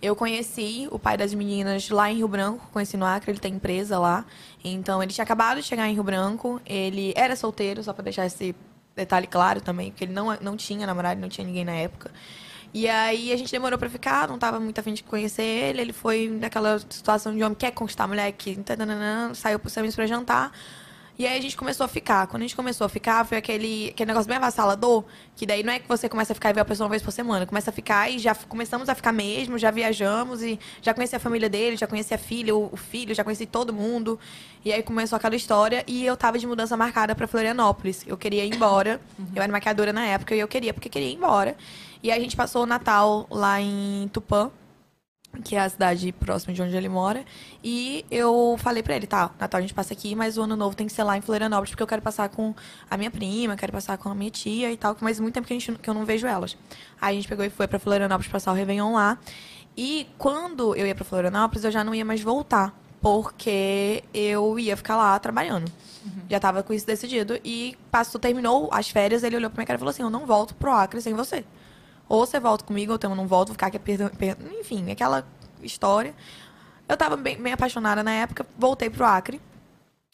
Eu 0.00 0.14
conheci 0.14 0.88
o 0.90 0.98
pai 0.98 1.16
das 1.16 1.32
meninas 1.34 1.88
lá 1.90 2.10
em 2.10 2.16
Rio 2.16 2.28
Branco, 2.28 2.68
conheci 2.72 2.96
no 2.96 3.06
Acre, 3.06 3.32
ele 3.32 3.40
tem 3.40 3.54
empresa 3.54 3.98
lá. 3.98 4.24
Então 4.62 5.02
ele 5.02 5.12
tinha 5.12 5.24
acabado 5.24 5.58
de 5.60 5.62
chegar 5.62 5.88
em 5.88 5.94
Rio 5.94 6.04
Branco, 6.04 6.60
ele 6.64 7.12
era 7.16 7.36
solteiro, 7.36 7.82
só 7.82 7.92
pra 7.92 8.02
deixar 8.02 8.26
esse 8.26 8.54
detalhe 8.94 9.26
claro 9.26 9.60
também, 9.60 9.90
porque 9.90 10.04
ele 10.04 10.12
não, 10.12 10.36
não 10.40 10.56
tinha 10.56 10.86
namorado, 10.86 11.20
não 11.20 11.28
tinha 11.28 11.46
ninguém 11.46 11.64
na 11.64 11.72
época. 11.72 12.10
E 12.72 12.88
aí 12.88 13.32
a 13.32 13.36
gente 13.36 13.52
demorou 13.52 13.78
pra 13.78 13.88
ficar, 13.88 14.26
não 14.26 14.36
tava 14.36 14.58
muito 14.58 14.76
afim 14.80 14.92
de 14.92 15.04
conhecer 15.04 15.44
ele. 15.44 15.80
Ele 15.80 15.92
foi 15.92 16.28
naquela 16.28 16.80
situação 16.80 17.32
de 17.32 17.40
homem 17.40 17.54
que 17.54 17.64
quer 17.64 17.70
conquistar 17.70 18.02
a 18.02 18.08
mulher, 18.08 18.32
que 18.32 18.58
saiu 19.34 19.60
pro 19.60 19.70
Samis 19.70 19.94
pra 19.94 20.06
jantar. 20.06 20.50
E 21.16 21.26
aí 21.26 21.38
a 21.38 21.40
gente 21.40 21.56
começou 21.56 21.84
a 21.84 21.88
ficar. 21.88 22.26
Quando 22.26 22.42
a 22.42 22.44
gente 22.44 22.56
começou 22.56 22.84
a 22.84 22.88
ficar, 22.88 23.24
foi 23.24 23.38
aquele, 23.38 23.90
aquele 23.90 24.08
negócio 24.08 24.28
bem 24.28 24.36
avassalador, 24.36 25.04
que 25.36 25.46
daí 25.46 25.62
não 25.62 25.72
é 25.72 25.78
que 25.78 25.86
você 25.86 26.08
começa 26.08 26.32
a 26.32 26.34
ficar 26.34 26.50
e 26.50 26.52
vê 26.54 26.60
a 26.60 26.64
pessoa 26.64 26.86
uma 26.86 26.90
vez 26.90 27.02
por 27.02 27.12
semana. 27.12 27.46
Começa 27.46 27.70
a 27.70 27.72
ficar 27.72 28.10
e 28.10 28.18
já 28.18 28.34
começamos 28.34 28.88
a 28.88 28.94
ficar 28.96 29.12
mesmo, 29.12 29.56
já 29.56 29.70
viajamos 29.70 30.42
e 30.42 30.58
já 30.82 30.92
conheci 30.92 31.14
a 31.14 31.20
família 31.20 31.48
dele, 31.48 31.76
já 31.76 31.86
conheci 31.86 32.12
a 32.12 32.18
filha, 32.18 32.54
o, 32.54 32.68
o 32.72 32.76
filho, 32.76 33.14
já 33.14 33.22
conheci 33.22 33.46
todo 33.46 33.72
mundo. 33.72 34.18
E 34.64 34.72
aí 34.72 34.82
começou 34.82 35.16
aquela 35.16 35.36
história 35.36 35.84
e 35.86 36.04
eu 36.04 36.16
tava 36.16 36.36
de 36.36 36.46
mudança 36.48 36.76
marcada 36.76 37.14
pra 37.14 37.28
Florianópolis. 37.28 38.04
Eu 38.06 38.16
queria 38.16 38.44
ir 38.44 38.52
embora. 38.52 39.00
Eu 39.36 39.42
era 39.42 39.52
maquiadora 39.52 39.92
na 39.92 40.04
época 40.04 40.34
e 40.34 40.40
eu 40.40 40.48
queria, 40.48 40.74
porque 40.74 40.88
queria 40.88 41.08
ir 41.08 41.14
embora. 41.14 41.56
E 42.02 42.10
aí 42.10 42.18
a 42.18 42.22
gente 42.22 42.36
passou 42.36 42.64
o 42.64 42.66
Natal 42.66 43.26
lá 43.30 43.60
em 43.60 44.10
Tupã, 44.12 44.50
que 45.42 45.56
é 45.56 45.60
a 45.60 45.68
cidade 45.68 46.12
próxima 46.12 46.52
de 46.52 46.62
onde 46.62 46.76
ele 46.76 46.88
mora. 46.88 47.24
E 47.62 48.04
eu 48.10 48.56
falei 48.58 48.82
pra 48.82 48.96
ele, 48.96 49.06
tá, 49.06 49.30
Natal 49.38 49.58
a 49.58 49.62
gente 49.62 49.74
passa 49.74 49.92
aqui, 49.92 50.14
mas 50.14 50.36
o 50.38 50.42
ano 50.42 50.56
novo 50.56 50.76
tem 50.76 50.86
que 50.86 50.92
ser 50.92 51.02
lá 51.02 51.16
em 51.16 51.20
Florianópolis, 51.20 51.70
porque 51.70 51.82
eu 51.82 51.86
quero 51.86 52.02
passar 52.02 52.28
com 52.28 52.54
a 52.90 52.96
minha 52.96 53.10
prima, 53.10 53.56
quero 53.56 53.72
passar 53.72 53.98
com 53.98 54.08
a 54.08 54.14
minha 54.14 54.30
tia 54.30 54.70
e 54.72 54.76
tal, 54.76 54.96
mas 55.00 55.18
muito 55.20 55.34
tempo 55.34 55.46
que, 55.46 55.54
a 55.54 55.58
gente, 55.58 55.72
que 55.72 55.88
eu 55.88 55.94
não 55.94 56.04
vejo 56.04 56.26
elas. 56.26 56.56
Aí 57.00 57.14
a 57.14 57.20
gente 57.20 57.28
pegou 57.28 57.44
e 57.44 57.50
foi 57.50 57.66
pra 57.66 57.78
Florianópolis 57.78 58.30
passar 58.30 58.52
o 58.52 58.54
Réveillon 58.54 58.94
lá. 58.94 59.18
E 59.76 60.06
quando 60.18 60.74
eu 60.76 60.86
ia 60.86 60.94
pra 60.94 61.04
Florianópolis, 61.04 61.64
eu 61.64 61.70
já 61.70 61.82
não 61.82 61.94
ia 61.94 62.04
mais 62.04 62.20
voltar, 62.20 62.72
porque 63.00 64.04
eu 64.12 64.58
ia 64.58 64.76
ficar 64.76 64.96
lá 64.96 65.18
trabalhando. 65.18 65.70
Já 66.28 66.38
tava 66.38 66.62
com 66.62 66.72
isso 66.72 66.86
decidido. 66.86 67.38
E 67.44 67.76
passou, 67.90 68.20
terminou 68.20 68.68
as 68.72 68.88
férias, 68.90 69.22
ele 69.22 69.36
olhou 69.36 69.50
pra 69.50 69.58
minha 69.58 69.66
cara 69.66 69.76
e 69.76 69.80
falou 69.80 69.90
assim: 69.90 70.02
Eu 70.02 70.10
não 70.10 70.26
volto 70.26 70.54
pro 70.54 70.70
Acre 70.70 71.00
sem 71.00 71.14
você. 71.14 71.44
Ou 72.08 72.26
você 72.26 72.38
volta 72.38 72.64
comigo, 72.64 72.92
ou 72.92 72.98
eu 73.02 73.14
não 73.14 73.26
volto, 73.26 73.48
vou 73.48 73.54
ficar 73.54 73.68
aqui 73.68 73.78
perdendo. 73.78 74.12
Enfim, 74.60 74.90
aquela 74.90 75.26
história. 75.62 76.14
Eu 76.88 76.96
tava 76.96 77.16
bem, 77.16 77.40
bem 77.40 77.52
apaixonada 77.52 78.02
na 78.02 78.12
época, 78.12 78.46
voltei 78.58 78.90
pro 78.90 79.04
Acre. 79.04 79.40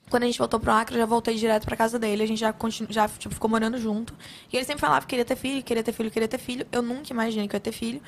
Quando 0.09 0.25
a 0.25 0.27
gente 0.27 0.39
voltou 0.39 0.59
pro 0.59 0.73
Acre, 0.73 0.97
eu 0.97 1.01
já 1.01 1.07
voltei 1.07 1.37
direto 1.37 1.65
pra 1.65 1.77
casa 1.77 1.99
dele. 1.99 2.23
A 2.23 2.27
gente 2.27 2.39
já, 2.39 2.53
continu, 2.53 2.93
já 2.93 3.09
tipo, 3.09 3.33
ficou 3.33 3.49
morando 3.49 3.79
junto. 3.79 4.15
E 4.53 4.57
ele 4.57 4.65
sempre 4.65 4.81
falava 4.81 5.03
que 5.03 5.09
queria 5.09 5.25
ter 5.25 5.37
filho, 5.37 5.63
queria 5.63 5.83
ter 5.83 5.93
filho, 5.93 6.11
queria 6.11 6.29
ter 6.29 6.39
filho. 6.39 6.67
Eu 6.73 6.83
nunca 6.83 7.13
imaginei 7.13 7.47
que 7.47 7.55
eu 7.55 7.59
ia 7.59 7.61
ter 7.61 7.73
filho. 7.73 8.03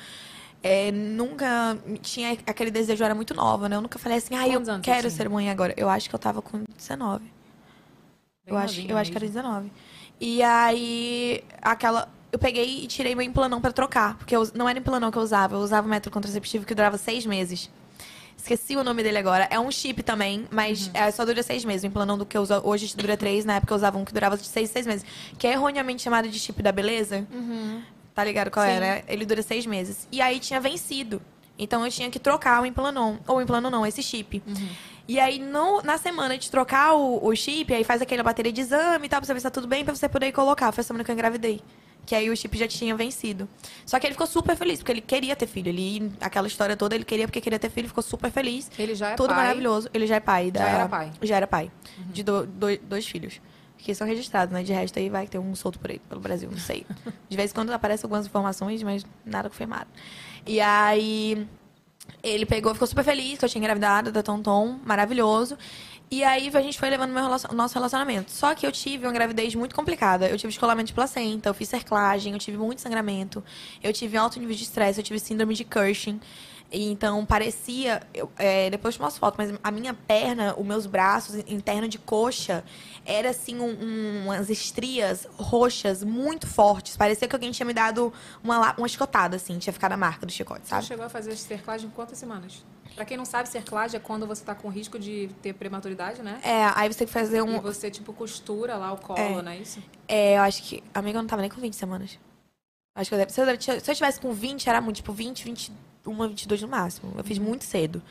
É, 0.61 0.91
nunca 0.91 1.77
tinha 2.01 2.37
aquele 2.45 2.71
desejo, 2.71 3.03
eu 3.03 3.05
era 3.05 3.15
muito 3.15 3.33
nova, 3.33 3.67
né? 3.67 3.75
Eu 3.75 3.81
nunca 3.81 3.99
falei 3.99 4.17
assim, 4.17 4.35
ah, 4.35 4.47
eu 4.47 4.61
quero 4.81 5.09
ser 5.09 5.29
mãe 5.29 5.49
agora. 5.49 5.73
Eu 5.75 5.89
acho 5.89 6.09
que 6.09 6.15
eu 6.15 6.19
tava 6.19 6.41
com 6.41 6.63
19. 6.77 7.23
Bem 7.23 7.31
Eu 8.45 8.57
acho, 8.57 8.81
eu 8.81 8.97
acho 8.97 9.11
que 9.11 9.17
era 9.17 9.25
mesmo. 9.25 9.41
19. 9.41 9.71
E 10.19 10.41
aí, 10.41 11.43
aquela. 11.61 12.09
Eu 12.33 12.39
peguei 12.39 12.83
e 12.83 12.87
tirei 12.87 13.13
meu 13.13 13.23
implanão 13.23 13.61
pra 13.61 13.71
trocar. 13.71 14.17
Porque 14.17 14.35
eu, 14.35 14.49
não 14.55 14.67
era 14.67 14.79
implanão 14.79 15.11
que 15.11 15.17
eu 15.19 15.21
usava, 15.21 15.55
eu 15.55 15.59
usava 15.59 15.85
um 15.87 15.89
método 15.91 16.11
contraceptivo 16.11 16.65
que 16.65 16.73
durava 16.73 16.97
seis 16.97 17.27
meses. 17.27 17.69
Esqueci 18.35 18.75
o 18.75 18.83
nome 18.83 19.03
dele 19.03 19.19
agora. 19.19 19.47
É 19.51 19.59
um 19.59 19.69
chip 19.69 20.01
também, 20.01 20.47
mas 20.49 20.87
Uhum. 20.87 20.91
é, 20.95 21.11
só 21.11 21.23
dura 21.23 21.43
seis 21.43 21.63
meses. 21.63 21.83
O 21.83 21.87
implanão 21.87 22.17
do 22.17 22.25
que 22.25 22.35
eu 22.35 22.41
uso 22.41 22.59
hoje 22.63 22.91
dura 22.97 23.15
três. 23.15 23.45
Na 23.45 23.57
época 23.57 23.71
eu 23.71 23.77
usava 23.77 23.99
um 23.99 24.03
que 24.03 24.11
durava 24.11 24.35
de 24.35 24.47
seis, 24.47 24.71
seis 24.71 24.87
meses. 24.87 25.05
Que 25.37 25.45
é 25.45 25.51
erroneamente 25.53 26.01
chamado 26.01 26.27
de 26.27 26.39
chip 26.39 26.59
da 26.63 26.71
beleza. 26.71 27.25
Tá 28.15 28.23
ligado 28.23 28.49
qual 28.49 28.65
é, 28.65 28.73
Sim. 28.73 28.79
né? 28.79 29.03
Ele 29.07 29.25
dura 29.27 29.43
seis 29.43 29.65
meses. 29.67 30.07
E 30.11 30.19
aí 30.19 30.39
tinha 30.39 30.59
vencido. 30.59 31.21
Então 31.57 31.85
eu 31.85 31.91
tinha 31.91 32.09
que 32.09 32.17
trocar 32.19 32.63
o 32.63 32.65
implanon. 32.65 33.17
Ou 33.27 33.37
o 33.37 33.41
implanon 33.43 33.69
não, 33.69 33.85
esse 33.85 34.01
chip. 34.01 34.41
E 35.07 35.19
aí, 35.19 35.37
no, 35.37 35.81
na 35.83 35.97
semana 35.99 36.35
de 36.37 36.49
trocar 36.49 36.95
o, 36.95 37.23
o 37.27 37.35
chip, 37.35 37.71
aí 37.73 37.83
faz 37.83 38.01
aquela 38.01 38.23
bateria 38.23 38.51
de 38.51 38.61
exame 38.61 39.05
e 39.05 39.09
tal, 39.09 39.19
pra 39.19 39.27
você 39.27 39.33
ver 39.33 39.39
se 39.39 39.43
tá 39.43 39.51
tudo 39.51 39.67
bem, 39.67 39.85
pra 39.85 39.93
você 39.93 40.09
poder 40.09 40.31
colocar. 40.31 40.71
Foi 40.71 40.81
a 40.81 40.83
semana 40.83 41.03
que 41.03 41.11
eu 41.11 41.13
engravidei. 41.13 41.61
Que 42.05 42.15
aí 42.15 42.29
o 42.29 42.35
chip 42.35 42.57
já 42.57 42.67
tinha 42.67 42.93
vencido. 42.95 43.47
Só 43.85 43.97
que 43.99 44.05
ele 44.05 44.13
ficou 44.13 44.27
super 44.27 44.57
feliz, 44.57 44.79
porque 44.79 44.91
ele 44.91 45.01
queria 45.01 45.35
ter 45.35 45.47
filho. 45.47 45.69
Ele, 45.69 46.11
aquela 46.19 46.47
história 46.47 46.75
toda, 46.75 46.95
ele 46.95 47.05
queria 47.05 47.25
porque 47.27 47.39
queria 47.39 47.57
ter 47.57 47.69
filho, 47.69 47.87
ficou 47.87 48.03
super 48.03 48.29
feliz. 48.29 48.69
Ele 48.77 48.93
já 48.93 49.11
é 49.11 49.15
Tudo 49.15 49.29
pai. 49.29 49.37
maravilhoso. 49.37 49.89
Ele 49.93 50.05
já 50.05 50.15
é 50.15 50.19
pai. 50.19 50.51
Da, 50.51 50.59
Já 50.61 50.67
era 50.69 50.89
pai. 50.89 51.05
Uhum. 51.07 51.13
Já 51.21 51.35
era 51.37 51.47
pai. 51.47 51.71
De 52.11 52.21
do- 52.23 52.45
do- 52.45 52.77
dois 52.79 53.07
filhos. 53.07 53.39
Que 53.77 53.93
são 53.95 54.05
registrados, 54.07 54.53
né? 54.53 54.63
De 54.63 54.71
resto 54.73 54.97
aí 54.99 55.09
vai 55.09 55.27
ter 55.27 55.39
um 55.39 55.55
solto 55.55 55.79
por 55.79 55.91
aí, 55.91 55.99
pelo 55.99 56.19
Brasil, 56.21 56.49
não 56.51 56.57
sei. 56.57 56.85
De 57.29 57.35
vez 57.37 57.51
em 57.51 57.53
quando 57.53 57.69
aparecem 57.71 58.05
algumas 58.05 58.25
informações, 58.25 58.81
mas 58.83 59.05
nada 59.25 59.49
confirmado. 59.49 59.87
E 60.45 60.59
aí, 60.61 61.45
ele 62.21 62.45
pegou, 62.45 62.73
ficou 62.73 62.87
super 62.87 63.03
feliz 63.03 63.39
que 63.39 63.45
eu 63.45 63.49
tinha 63.49 63.59
engravidado 63.59 64.11
da 64.11 64.21
Tom 64.23 64.41
Tom, 64.41 64.79
maravilhoso. 64.85 65.57
E 66.11 66.23
aí 66.23 66.49
a 66.53 66.61
gente 66.61 66.77
foi 66.79 66.89
levando 66.91 67.11
meu 67.11 67.23
relacion- 67.23 67.51
nosso 67.53 67.73
relacionamento. 67.73 68.31
Só 68.31 68.53
que 68.53 68.67
eu 68.67 68.71
tive 68.71 69.05
uma 69.05 69.11
gravidez 69.13 69.55
muito 69.55 69.73
complicada. 69.73 70.27
Eu 70.29 70.37
tive 70.37 70.49
descolamento 70.51 70.87
de 70.87 70.93
placenta, 70.93 71.49
eu 71.49 71.53
fiz 71.55 71.67
cerclagem, 71.69 72.33
eu 72.33 72.39
tive 72.39 72.57
muito 72.57 72.81
sangramento, 72.81 73.43
eu 73.81 73.91
tive 73.91 74.15
alto 74.15 74.39
nível 74.39 74.55
de 74.55 74.63
estresse, 74.63 74.99
eu 74.99 75.03
tive 75.03 75.19
síndrome 75.19 75.55
de 75.55 75.63
Cushing. 75.65 76.19
Então 76.75 77.23
parecia, 77.25 78.01
eu, 78.13 78.31
é, 78.37 78.67
depois 78.69 78.95
eu 78.95 78.99
te 78.99 79.01
mostro 79.01 79.19
foto, 79.19 79.35
mas 79.37 79.53
a 79.63 79.69
minha 79.71 79.93
perna, 79.93 80.55
os 80.57 80.65
meus 80.65 80.85
braços 80.87 81.35
interno 81.47 81.87
de 81.87 81.99
coxa, 81.99 82.63
era 83.05 83.29
assim 83.29 83.59
um- 83.59 83.77
um- 83.79 84.23
umas 84.25 84.49
estrias 84.49 85.27
roxas 85.37 86.03
muito 86.03 86.47
fortes. 86.47 86.97
Parecia 86.97 87.27
que 87.27 87.35
alguém 87.35 87.51
tinha 87.51 87.65
me 87.65 87.73
dado 87.73 88.11
uma, 88.43 88.73
uma 88.75 88.87
escotada, 88.87 89.35
assim, 89.35 89.59
tinha 89.59 89.71
ficado 89.73 89.91
a 89.93 89.97
marca 89.97 90.25
do 90.25 90.31
chicote, 90.31 90.61
Você 90.63 90.69
sabe? 90.69 90.85
chegou 90.85 91.05
a 91.05 91.09
fazer 91.09 91.35
cerclagem 91.37 91.91
quantas 91.93 92.17
semanas? 92.17 92.63
Pra 92.95 93.05
quem 93.05 93.17
não 93.17 93.25
sabe, 93.25 93.49
cerclagem 93.49 93.97
é 93.97 93.99
quando 93.99 94.27
você 94.27 94.43
tá 94.43 94.53
com 94.53 94.69
risco 94.69 94.99
de 94.99 95.29
ter 95.41 95.53
prematuridade, 95.53 96.21
né? 96.21 96.39
É, 96.43 96.65
aí 96.75 96.91
você 96.91 96.99
tem 96.99 97.07
que 97.07 97.13
fazer 97.13 97.37
E 97.37 97.41
um. 97.41 97.59
você, 97.59 97.89
tipo, 97.89 98.13
costura 98.13 98.75
lá 98.77 98.91
o 98.93 98.97
colo, 98.97 99.19
É. 99.19 99.41
não 99.41 99.51
é 99.51 99.57
isso? 99.57 99.81
É, 100.07 100.37
eu 100.37 100.41
acho 100.41 100.61
que. 100.63 100.83
Amiga, 100.93 101.17
eu 101.17 101.21
não 101.23 101.27
tava 101.27 101.41
nem 101.41 101.49
com 101.49 101.59
20 101.59 101.75
semanas. 101.75 102.19
Acho 102.95 103.09
que 103.09 103.15
eu 103.15 103.19
deve, 103.19 103.31
se, 103.33 103.41
eu 103.41 103.95
tivesse 103.95 104.19
com 104.19 104.31
20, 104.31 104.69
era 104.69 104.79
muito, 104.79 104.97
tipo, 104.97 105.11
20, 105.11 105.43
21, 105.43 106.27
22 106.27 106.61
no 106.61 106.67
máximo. 106.67 107.11
Eu 107.13 107.17
Uhum. 107.17 107.23
fiz 107.23 107.39
muito 107.39 107.63
cedo. 107.63 108.01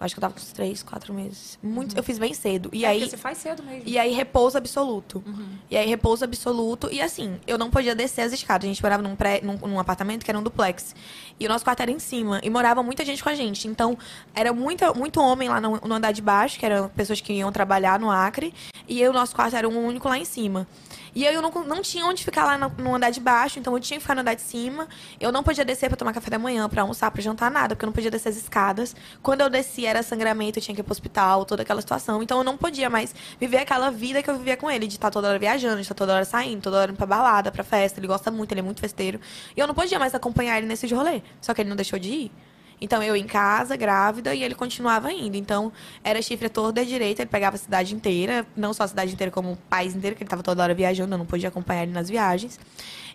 Acho 0.00 0.14
que 0.14 0.18
eu 0.18 0.22
tava 0.22 0.32
com 0.32 0.40
uns 0.40 0.50
3, 0.52 0.82
4 0.82 1.12
meses. 1.12 1.58
Muito, 1.62 1.94
Eu 1.94 2.02
fiz 2.02 2.18
bem 2.18 2.32
cedo. 2.32 2.70
E 2.72 2.86
É, 2.86 2.88
aí. 2.88 3.06
você 3.06 3.18
faz 3.18 3.36
cedo 3.36 3.62
mesmo. 3.62 3.82
E 3.84 3.98
aí, 3.98 4.12
repouso 4.14 4.56
absoluto. 4.56 5.22
Uhum. 5.26 5.50
E 5.70 5.76
aí, 5.76 5.86
repouso 5.86 6.24
absoluto. 6.24 6.88
E 6.90 7.02
assim, 7.02 7.38
eu 7.46 7.58
não 7.58 7.70
podia 7.70 7.94
descer 7.94 8.22
as 8.22 8.32
escadas. 8.32 8.64
A 8.64 8.68
gente 8.72 8.82
morava 8.82 9.02
num, 9.02 9.14
pré, 9.14 9.40
num, 9.42 9.58
num 9.58 9.78
apartamento 9.78 10.24
que 10.24 10.30
era 10.30 10.38
um 10.38 10.42
duplex. 10.42 10.94
E 11.38 11.44
o 11.44 11.50
nosso 11.50 11.64
quarto 11.64 11.80
era 11.80 11.90
em 11.90 11.98
cima. 11.98 12.40
E 12.42 12.48
morava 12.48 12.82
muita 12.82 13.04
gente 13.04 13.22
com 13.22 13.28
a 13.28 13.34
gente. 13.34 13.68
Então, 13.68 13.98
era 14.34 14.54
muita, 14.54 14.94
muito 14.94 15.20
homem 15.20 15.50
lá 15.50 15.60
no, 15.60 15.76
no 15.84 15.94
andar 15.94 16.12
de 16.12 16.22
baixo, 16.22 16.58
que 16.58 16.64
eram 16.64 16.88
pessoas 16.88 17.20
que 17.20 17.34
iam 17.34 17.52
trabalhar 17.52 18.00
no 18.00 18.10
Acre. 18.10 18.54
E 18.88 19.00
eu, 19.02 19.10
o 19.10 19.14
nosso 19.14 19.34
quarto 19.34 19.54
era 19.54 19.68
um 19.68 19.86
único 19.86 20.08
lá 20.08 20.16
em 20.16 20.24
cima. 20.24 20.66
E 21.14 21.24
eu 21.24 21.40
não, 21.42 21.50
não 21.64 21.82
tinha 21.82 22.04
onde 22.04 22.24
ficar 22.24 22.44
lá 22.44 22.58
no, 22.58 22.68
no 22.82 22.94
andar 22.94 23.10
de 23.10 23.20
baixo, 23.20 23.58
então 23.58 23.74
eu 23.74 23.80
tinha 23.80 23.98
que 23.98 24.02
ficar 24.02 24.14
no 24.14 24.20
andar 24.20 24.34
de 24.34 24.42
cima. 24.42 24.88
Eu 25.18 25.32
não 25.32 25.42
podia 25.42 25.64
descer 25.64 25.88
pra 25.88 25.96
tomar 25.96 26.12
café 26.12 26.30
da 26.30 26.38
manhã, 26.38 26.68
pra 26.68 26.82
almoçar, 26.82 27.10
pra 27.10 27.22
jantar, 27.22 27.50
nada, 27.50 27.74
porque 27.74 27.84
eu 27.84 27.88
não 27.88 27.92
podia 27.92 28.10
descer 28.10 28.28
as 28.28 28.36
escadas. 28.36 28.94
Quando 29.22 29.40
eu 29.40 29.50
descia 29.50 29.90
era 29.90 30.02
sangramento, 30.02 30.58
eu 30.58 30.62
tinha 30.62 30.74
que 30.74 30.80
ir 30.80 30.84
pro 30.84 30.92
hospital, 30.92 31.44
toda 31.44 31.62
aquela 31.62 31.80
situação. 31.80 32.22
Então 32.22 32.38
eu 32.38 32.44
não 32.44 32.56
podia 32.56 32.88
mais 32.90 33.14
viver 33.38 33.58
aquela 33.58 33.90
vida 33.90 34.22
que 34.22 34.30
eu 34.30 34.36
vivia 34.36 34.56
com 34.56 34.70
ele, 34.70 34.86
de 34.86 34.94
estar 34.94 35.10
toda 35.10 35.28
hora 35.28 35.38
viajando, 35.38 35.76
de 35.76 35.82
estar 35.82 35.94
toda 35.94 36.14
hora 36.14 36.24
saindo, 36.24 36.62
toda 36.62 36.78
hora 36.78 36.90
indo 36.90 36.96
pra 36.96 37.06
balada, 37.06 37.50
pra 37.50 37.64
festa. 37.64 37.98
Ele 37.98 38.06
gosta 38.06 38.30
muito, 38.30 38.52
ele 38.52 38.60
é 38.60 38.62
muito 38.62 38.80
festeiro. 38.80 39.20
E 39.56 39.60
eu 39.60 39.66
não 39.66 39.74
podia 39.74 39.98
mais 39.98 40.14
acompanhar 40.14 40.58
ele 40.58 40.66
nesses 40.66 40.90
rolê. 40.90 41.22
Só 41.40 41.54
que 41.54 41.60
ele 41.62 41.68
não 41.68 41.76
deixou 41.76 41.98
de 41.98 42.08
ir. 42.10 42.32
Então 42.80 43.02
eu 43.02 43.14
em 43.14 43.26
casa, 43.26 43.76
grávida, 43.76 44.34
e 44.34 44.42
ele 44.42 44.54
continuava 44.54 45.12
indo. 45.12 45.36
Então 45.36 45.72
era 46.02 46.20
chifre 46.22 46.48
e 46.48 46.80
à 46.80 46.84
direita, 46.84 47.22
ele 47.22 47.30
pegava 47.30 47.56
a 47.56 47.58
cidade 47.58 47.94
inteira, 47.94 48.46
não 48.56 48.72
só 48.72 48.84
a 48.84 48.88
cidade 48.88 49.12
inteira, 49.12 49.30
como 49.30 49.52
o 49.52 49.56
país 49.56 49.94
inteiro, 49.94 50.16
que 50.16 50.22
ele 50.22 50.30
tava 50.30 50.42
toda 50.42 50.62
hora 50.62 50.74
viajando, 50.74 51.14
eu 51.14 51.18
não 51.18 51.26
podia 51.26 51.48
acompanhar 51.48 51.82
ele 51.82 51.92
nas 51.92 52.08
viagens. 52.08 52.58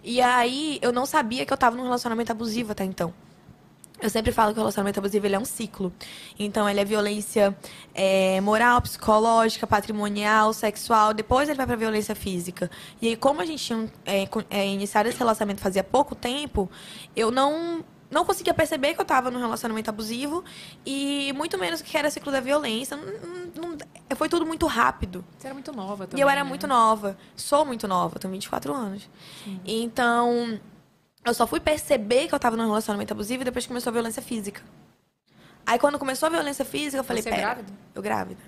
E 0.03 0.21
aí 0.21 0.79
eu 0.81 0.91
não 0.91 1.05
sabia 1.05 1.45
que 1.45 1.51
eu 1.51 1.57
tava 1.57 1.75
num 1.75 1.83
relacionamento 1.83 2.31
abusivo 2.31 2.71
até 2.71 2.83
então. 2.83 3.13
Eu 4.01 4.09
sempre 4.09 4.33
falo 4.33 4.53
que 4.53 4.59
o 4.59 4.61
relacionamento 4.61 4.99
abusivo 4.99 5.25
é 5.25 5.39
um 5.39 5.45
ciclo. 5.45 5.91
Então, 6.37 6.69
ele 6.69 6.81
é 6.81 6.85
violência 6.85 7.57
é, 7.93 8.41
moral, 8.41 8.81
psicológica, 8.81 9.65
patrimonial, 9.65 10.51
sexual. 10.51 11.13
Depois 11.13 11.47
ele 11.47 11.55
vai 11.55 11.65
pra 11.65 11.77
violência 11.77 12.13
física. 12.13 12.69
E 13.01 13.07
aí, 13.07 13.15
como 13.15 13.39
a 13.39 13.45
gente 13.45 13.63
tinha 13.63 13.89
é, 14.05 14.27
é, 14.49 14.67
iniciado 14.67 15.07
esse 15.07 15.17
relacionamento 15.17 15.61
fazia 15.61 15.83
pouco 15.83 16.13
tempo, 16.13 16.69
eu 17.15 17.31
não 17.31 17.85
não 18.09 18.23
conseguia 18.25 18.53
perceber 18.53 18.93
que 18.93 19.01
eu 19.01 19.05
tava 19.05 19.31
num 19.31 19.39
relacionamento 19.39 19.89
abusivo 19.89 20.43
e 20.85 21.33
muito 21.33 21.57
menos 21.57 21.81
que 21.81 21.97
era 21.97 22.09
ciclo 22.09 22.31
da 22.31 22.39
violência. 22.39 22.95
Não- 22.95 23.05
não- 23.69 23.77
foi 24.15 24.29
tudo 24.29 24.45
muito 24.45 24.65
rápido. 24.67 25.23
Você 25.37 25.47
era 25.47 25.53
muito 25.53 25.71
nova 25.71 26.05
também. 26.07 26.19
E 26.19 26.21
eu 26.21 26.29
era 26.29 26.43
né? 26.43 26.49
muito 26.49 26.67
nova. 26.67 27.17
Sou 27.35 27.65
muito 27.65 27.87
nova, 27.87 28.19
tenho 28.19 28.31
24 28.31 28.73
anos. 28.73 29.09
Então, 29.65 30.59
eu 31.25 31.33
só 31.33 31.47
fui 31.47 31.59
perceber 31.59 32.27
que 32.27 32.35
eu 32.35 32.39
tava 32.39 32.55
num 32.55 32.65
relacionamento 32.65 33.11
abusivo 33.13 33.43
depois 33.43 33.65
que 33.65 33.69
começou 33.69 33.89
a 33.89 33.93
violência 33.93 34.21
física. 34.21 34.61
Aí, 35.65 35.79
quando 35.79 35.97
começou 35.97 36.27
a 36.27 36.29
violência 36.29 36.63
física, 36.63 36.97
eu 36.97 37.03
falei, 37.03 37.23
Você 37.23 37.29
é 37.29 37.37
grávida? 37.37 37.73
Eu 37.95 38.01
grávida. 38.01 38.41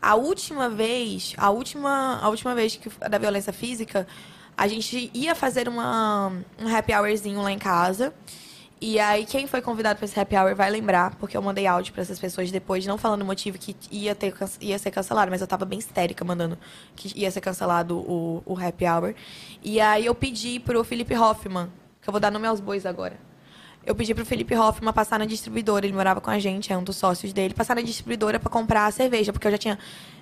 A 0.00 0.14
última 0.14 0.70
vez, 0.70 1.34
a 1.36 1.50
última, 1.50 2.18
a 2.22 2.28
última 2.30 2.54
vez 2.54 2.74
que 2.76 2.88
da 3.06 3.18
violência 3.18 3.52
física, 3.52 4.06
a 4.56 4.66
gente 4.66 5.10
ia 5.12 5.34
fazer 5.34 5.68
uma, 5.68 6.32
um 6.58 6.74
happy 6.74 6.94
hourzinho 6.94 7.42
lá 7.42 7.52
em 7.52 7.58
casa. 7.58 8.14
E 8.82 8.98
aí, 8.98 9.26
quem 9.26 9.46
foi 9.46 9.60
convidado 9.60 9.98
para 9.98 10.06
esse 10.06 10.18
happy 10.18 10.34
hour 10.34 10.54
vai 10.54 10.70
lembrar, 10.70 11.14
porque 11.16 11.36
eu 11.36 11.42
mandei 11.42 11.66
áudio 11.66 11.92
para 11.92 12.00
essas 12.00 12.18
pessoas 12.18 12.50
depois, 12.50 12.86
não 12.86 12.96
falando 12.96 13.20
o 13.20 13.26
motivo 13.26 13.58
que 13.58 13.76
ia, 13.90 14.14
ter, 14.14 14.32
ia 14.58 14.78
ser 14.78 14.90
cancelado, 14.90 15.30
mas 15.30 15.42
eu 15.42 15.46
tava 15.46 15.66
bem 15.66 15.78
histérica 15.78 16.24
mandando 16.24 16.58
que 16.96 17.12
ia 17.14 17.30
ser 17.30 17.42
cancelado 17.42 17.98
o, 17.98 18.42
o 18.46 18.58
happy 18.58 18.86
hour. 18.86 19.14
E 19.62 19.78
aí, 19.80 20.06
eu 20.06 20.14
pedi 20.14 20.58
pro 20.58 20.82
Felipe 20.82 21.14
Hoffman, 21.14 21.68
que 22.00 22.08
eu 22.08 22.12
vou 22.12 22.20
dar 22.20 22.30
nome 22.30 22.46
aos 22.46 22.58
bois 22.58 22.86
agora. 22.86 23.29
Eu 23.84 23.94
pedi 23.94 24.14
pro 24.14 24.26
Felipe 24.26 24.54
Hoffman 24.54 24.92
passar 24.92 25.18
na 25.18 25.24
distribuidora, 25.24 25.86
ele 25.86 25.94
morava 25.94 26.20
com 26.20 26.28
a 26.30 26.38
gente, 26.38 26.70
é 26.70 26.76
um 26.76 26.84
dos 26.84 26.96
sócios 26.96 27.32
dele, 27.32 27.54
passar 27.54 27.74
na 27.74 27.80
distribuidora 27.80 28.38
para 28.38 28.50
comprar 28.50 28.86
a 28.86 28.90
cerveja, 28.90 29.32
porque 29.32 29.46
eu 29.46 29.50
já 29.52 29.58
tinha 29.58 29.78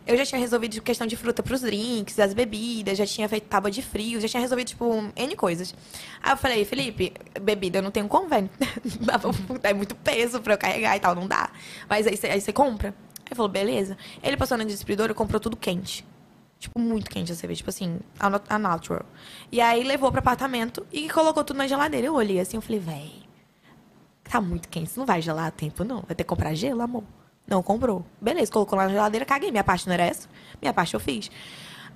eu 0.06 0.16
já 0.16 0.24
tinha 0.24 0.40
resolvido 0.40 0.80
questão 0.80 1.06
de 1.06 1.16
fruta 1.16 1.42
pros 1.42 1.60
drinks, 1.60 2.18
as 2.18 2.32
bebidas, 2.32 2.96
já 2.96 3.04
tinha 3.04 3.28
feito 3.28 3.44
tábua 3.46 3.70
de 3.70 3.82
frio, 3.82 4.18
já 4.20 4.26
tinha 4.28 4.40
resolvido, 4.40 4.68
tipo, 4.68 5.04
N 5.14 5.36
coisas. 5.36 5.74
Aí 6.22 6.32
eu 6.32 6.36
falei, 6.38 6.64
Felipe, 6.64 7.12
bebida 7.42 7.78
eu 7.80 7.82
não 7.82 7.90
tenho 7.90 8.08
pra- 8.08 8.38
É 9.68 9.74
muito 9.74 9.94
peso 9.96 10.40
pra 10.40 10.54
eu 10.54 10.58
carregar 10.58 10.96
e 10.96 11.00
tal, 11.00 11.14
não 11.14 11.26
dá. 11.26 11.50
Mas 11.90 12.06
aí 12.06 12.16
você 12.40 12.52
compra. 12.54 12.94
Aí 13.30 13.36
falou, 13.36 13.50
beleza. 13.50 13.98
Ele 14.22 14.36
passou 14.38 14.56
na 14.56 14.64
distribuidora 14.64 15.12
e 15.12 15.14
comprou 15.14 15.38
tudo 15.38 15.58
quente. 15.58 16.06
Tipo, 16.58 16.78
muito 16.80 17.10
quente 17.10 17.30
a 17.30 17.34
cerveja, 17.34 17.58
tipo 17.58 17.68
assim, 17.70 18.00
a 18.48 18.58
natural. 18.58 19.04
E 19.52 19.60
aí 19.60 19.84
levou 19.84 20.10
pro 20.10 20.20
apartamento 20.20 20.86
e 20.90 21.10
colocou 21.10 21.44
tudo 21.44 21.58
na 21.58 21.66
geladeira. 21.66 22.06
Eu 22.06 22.14
olhei 22.14 22.40
assim, 22.40 22.56
eu 22.56 22.62
falei, 22.62 22.80
véi, 22.80 23.27
tá 24.28 24.40
muito 24.40 24.68
quente, 24.68 24.88
isso 24.88 24.98
não 24.98 25.06
vai 25.06 25.20
gelar 25.20 25.46
a 25.46 25.50
tempo, 25.50 25.84
não. 25.84 26.02
Vai 26.02 26.14
ter 26.14 26.24
que 26.24 26.24
comprar 26.24 26.54
gelo, 26.54 26.82
amor. 26.82 27.04
Não 27.46 27.62
comprou. 27.62 28.04
Beleza, 28.20 28.52
colocou 28.52 28.76
lá 28.76 28.84
na 28.84 28.90
geladeira, 28.90 29.24
caguei. 29.24 29.50
Minha 29.50 29.64
parte 29.64 29.86
não 29.86 29.94
era 29.94 30.04
essa. 30.04 30.28
Minha 30.60 30.72
parte 30.72 30.94
eu 30.94 31.00
fiz. 31.00 31.30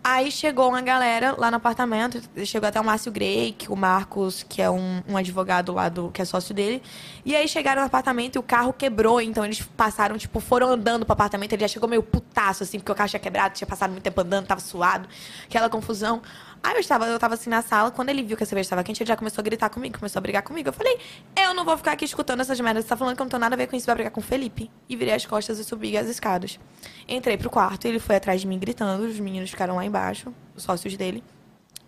Aí 0.04 0.32
chegou 0.32 0.68
uma 0.68 0.80
galera 0.80 1.32
lá 1.38 1.48
no 1.48 1.58
apartamento, 1.58 2.20
chegou 2.44 2.68
até 2.68 2.80
o 2.80 2.84
Márcio 2.84 3.12
Grey, 3.12 3.52
que 3.52 3.70
o 3.70 3.76
Marcos, 3.76 4.42
que 4.42 4.60
é 4.60 4.68
um, 4.68 5.00
um 5.08 5.16
advogado 5.16 5.72
lá 5.72 5.88
do, 5.88 6.10
que 6.10 6.20
é 6.20 6.24
sócio 6.24 6.52
dele. 6.52 6.82
E 7.24 7.36
aí 7.36 7.46
chegaram 7.46 7.82
no 7.82 7.86
apartamento 7.86 8.34
e 8.34 8.38
o 8.40 8.42
carro 8.42 8.72
quebrou, 8.72 9.20
então 9.20 9.44
eles 9.44 9.62
passaram, 9.62 10.18
tipo, 10.18 10.40
foram 10.40 10.70
andando 10.70 11.06
pro 11.06 11.12
apartamento, 11.12 11.52
ele 11.52 11.60
já 11.60 11.68
chegou 11.68 11.88
meio 11.88 12.02
putaço, 12.02 12.64
assim, 12.64 12.80
porque 12.80 12.90
o 12.90 12.96
carro 12.96 13.10
tinha 13.10 13.20
quebrado, 13.20 13.54
tinha 13.54 13.68
passado 13.68 13.90
muito 13.92 14.02
tempo 14.02 14.20
andando, 14.20 14.44
tava 14.44 14.60
suado, 14.60 15.08
aquela 15.44 15.70
confusão. 15.70 16.20
Aí 16.62 16.74
eu 16.74 16.80
estava, 16.80 17.06
eu 17.06 17.18
tava 17.18 17.34
assim 17.34 17.50
na 17.50 17.60
sala, 17.60 17.90
quando 17.90 18.10
ele 18.10 18.22
viu 18.22 18.36
que 18.36 18.44
a 18.44 18.46
cerveja 18.46 18.66
estava 18.66 18.84
quente, 18.84 19.02
ele 19.02 19.08
já 19.08 19.16
começou 19.16 19.42
a 19.42 19.44
gritar 19.44 19.68
comigo, 19.68 19.98
começou 19.98 20.20
a 20.20 20.22
brigar 20.22 20.42
comigo. 20.42 20.68
Eu 20.68 20.72
falei, 20.72 20.96
eu 21.36 21.52
não 21.54 21.64
vou 21.64 21.76
ficar 21.76 21.92
aqui 21.92 22.04
escutando 22.04 22.40
essas 22.40 22.60
merdas, 22.60 22.84
você 22.84 22.88
tá 22.88 22.96
falando 22.96 23.16
que 23.16 23.22
eu 23.22 23.24
não 23.24 23.30
tenho 23.30 23.40
nada 23.40 23.56
a 23.56 23.58
ver 23.58 23.66
com 23.66 23.74
isso, 23.74 23.84
vai 23.84 23.96
brigar 23.96 24.12
com 24.12 24.20
o 24.20 24.22
Felipe. 24.22 24.70
E 24.88 24.94
virei 24.94 25.14
as 25.14 25.26
costas 25.26 25.58
e 25.58 25.64
subi 25.64 25.96
as 25.96 26.06
escadas. 26.06 26.60
Entrei 27.08 27.36
pro 27.36 27.50
quarto, 27.50 27.86
ele 27.86 27.98
foi 27.98 28.14
atrás 28.14 28.40
de 28.40 28.46
mim 28.46 28.60
gritando, 28.60 29.04
os 29.04 29.18
meninos 29.18 29.50
ficaram 29.50 29.74
lá 29.74 29.84
embaixo, 29.84 30.32
os 30.54 30.62
sócios 30.62 30.96
dele. 30.96 31.24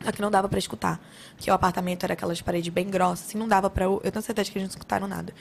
Só 0.02 0.11
que 0.11 0.21
não 0.21 0.31
dava 0.31 0.49
pra 0.49 0.59
escutar. 0.59 1.00
Porque 1.37 1.50
o 1.50 1.54
apartamento 1.54 2.02
era 2.04 2.14
aquelas 2.14 2.43
paredes 2.43 2.73
bem 2.73 2.90
grossas, 2.90 3.28
assim, 3.28 3.38
não 3.38 3.47
dava 3.47 3.71
pra. 3.71 3.85
Eu 3.85 4.00
eu 4.04 4.11
tenho 4.11 4.23
certeza 4.23 4.50
que 4.50 4.59
eles 4.59 4.69
não 4.69 4.71
escutaram 4.71 5.07
nada. 5.07 5.33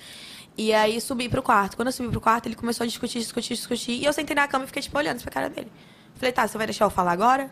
E 0.55 0.71
aí 0.73 1.01
subi 1.01 1.27
pro 1.27 1.41
quarto. 1.41 1.75
Quando 1.75 1.87
eu 1.87 1.91
subi 1.91 2.09
pro 2.09 2.21
quarto, 2.21 2.45
ele 2.45 2.55
começou 2.55 2.83
a 2.83 2.87
discutir, 2.87 3.19
discutir, 3.19 3.55
discutir. 3.55 3.93
E 3.93 4.05
eu 4.05 4.13
sentei 4.13 4.35
na 4.35 4.47
cama 4.47 4.65
e 4.65 4.67
fiquei, 4.67 4.83
tipo, 4.83 4.97
olhando 4.97 5.21
pra 5.21 5.31
cara 5.31 5.49
dele. 5.49 5.71
Falei, 6.15 6.31
tá, 6.31 6.47
você 6.47 6.57
vai 6.57 6.67
deixar 6.67 6.85
eu 6.85 6.89
falar 6.91 7.11
agora? 7.11 7.49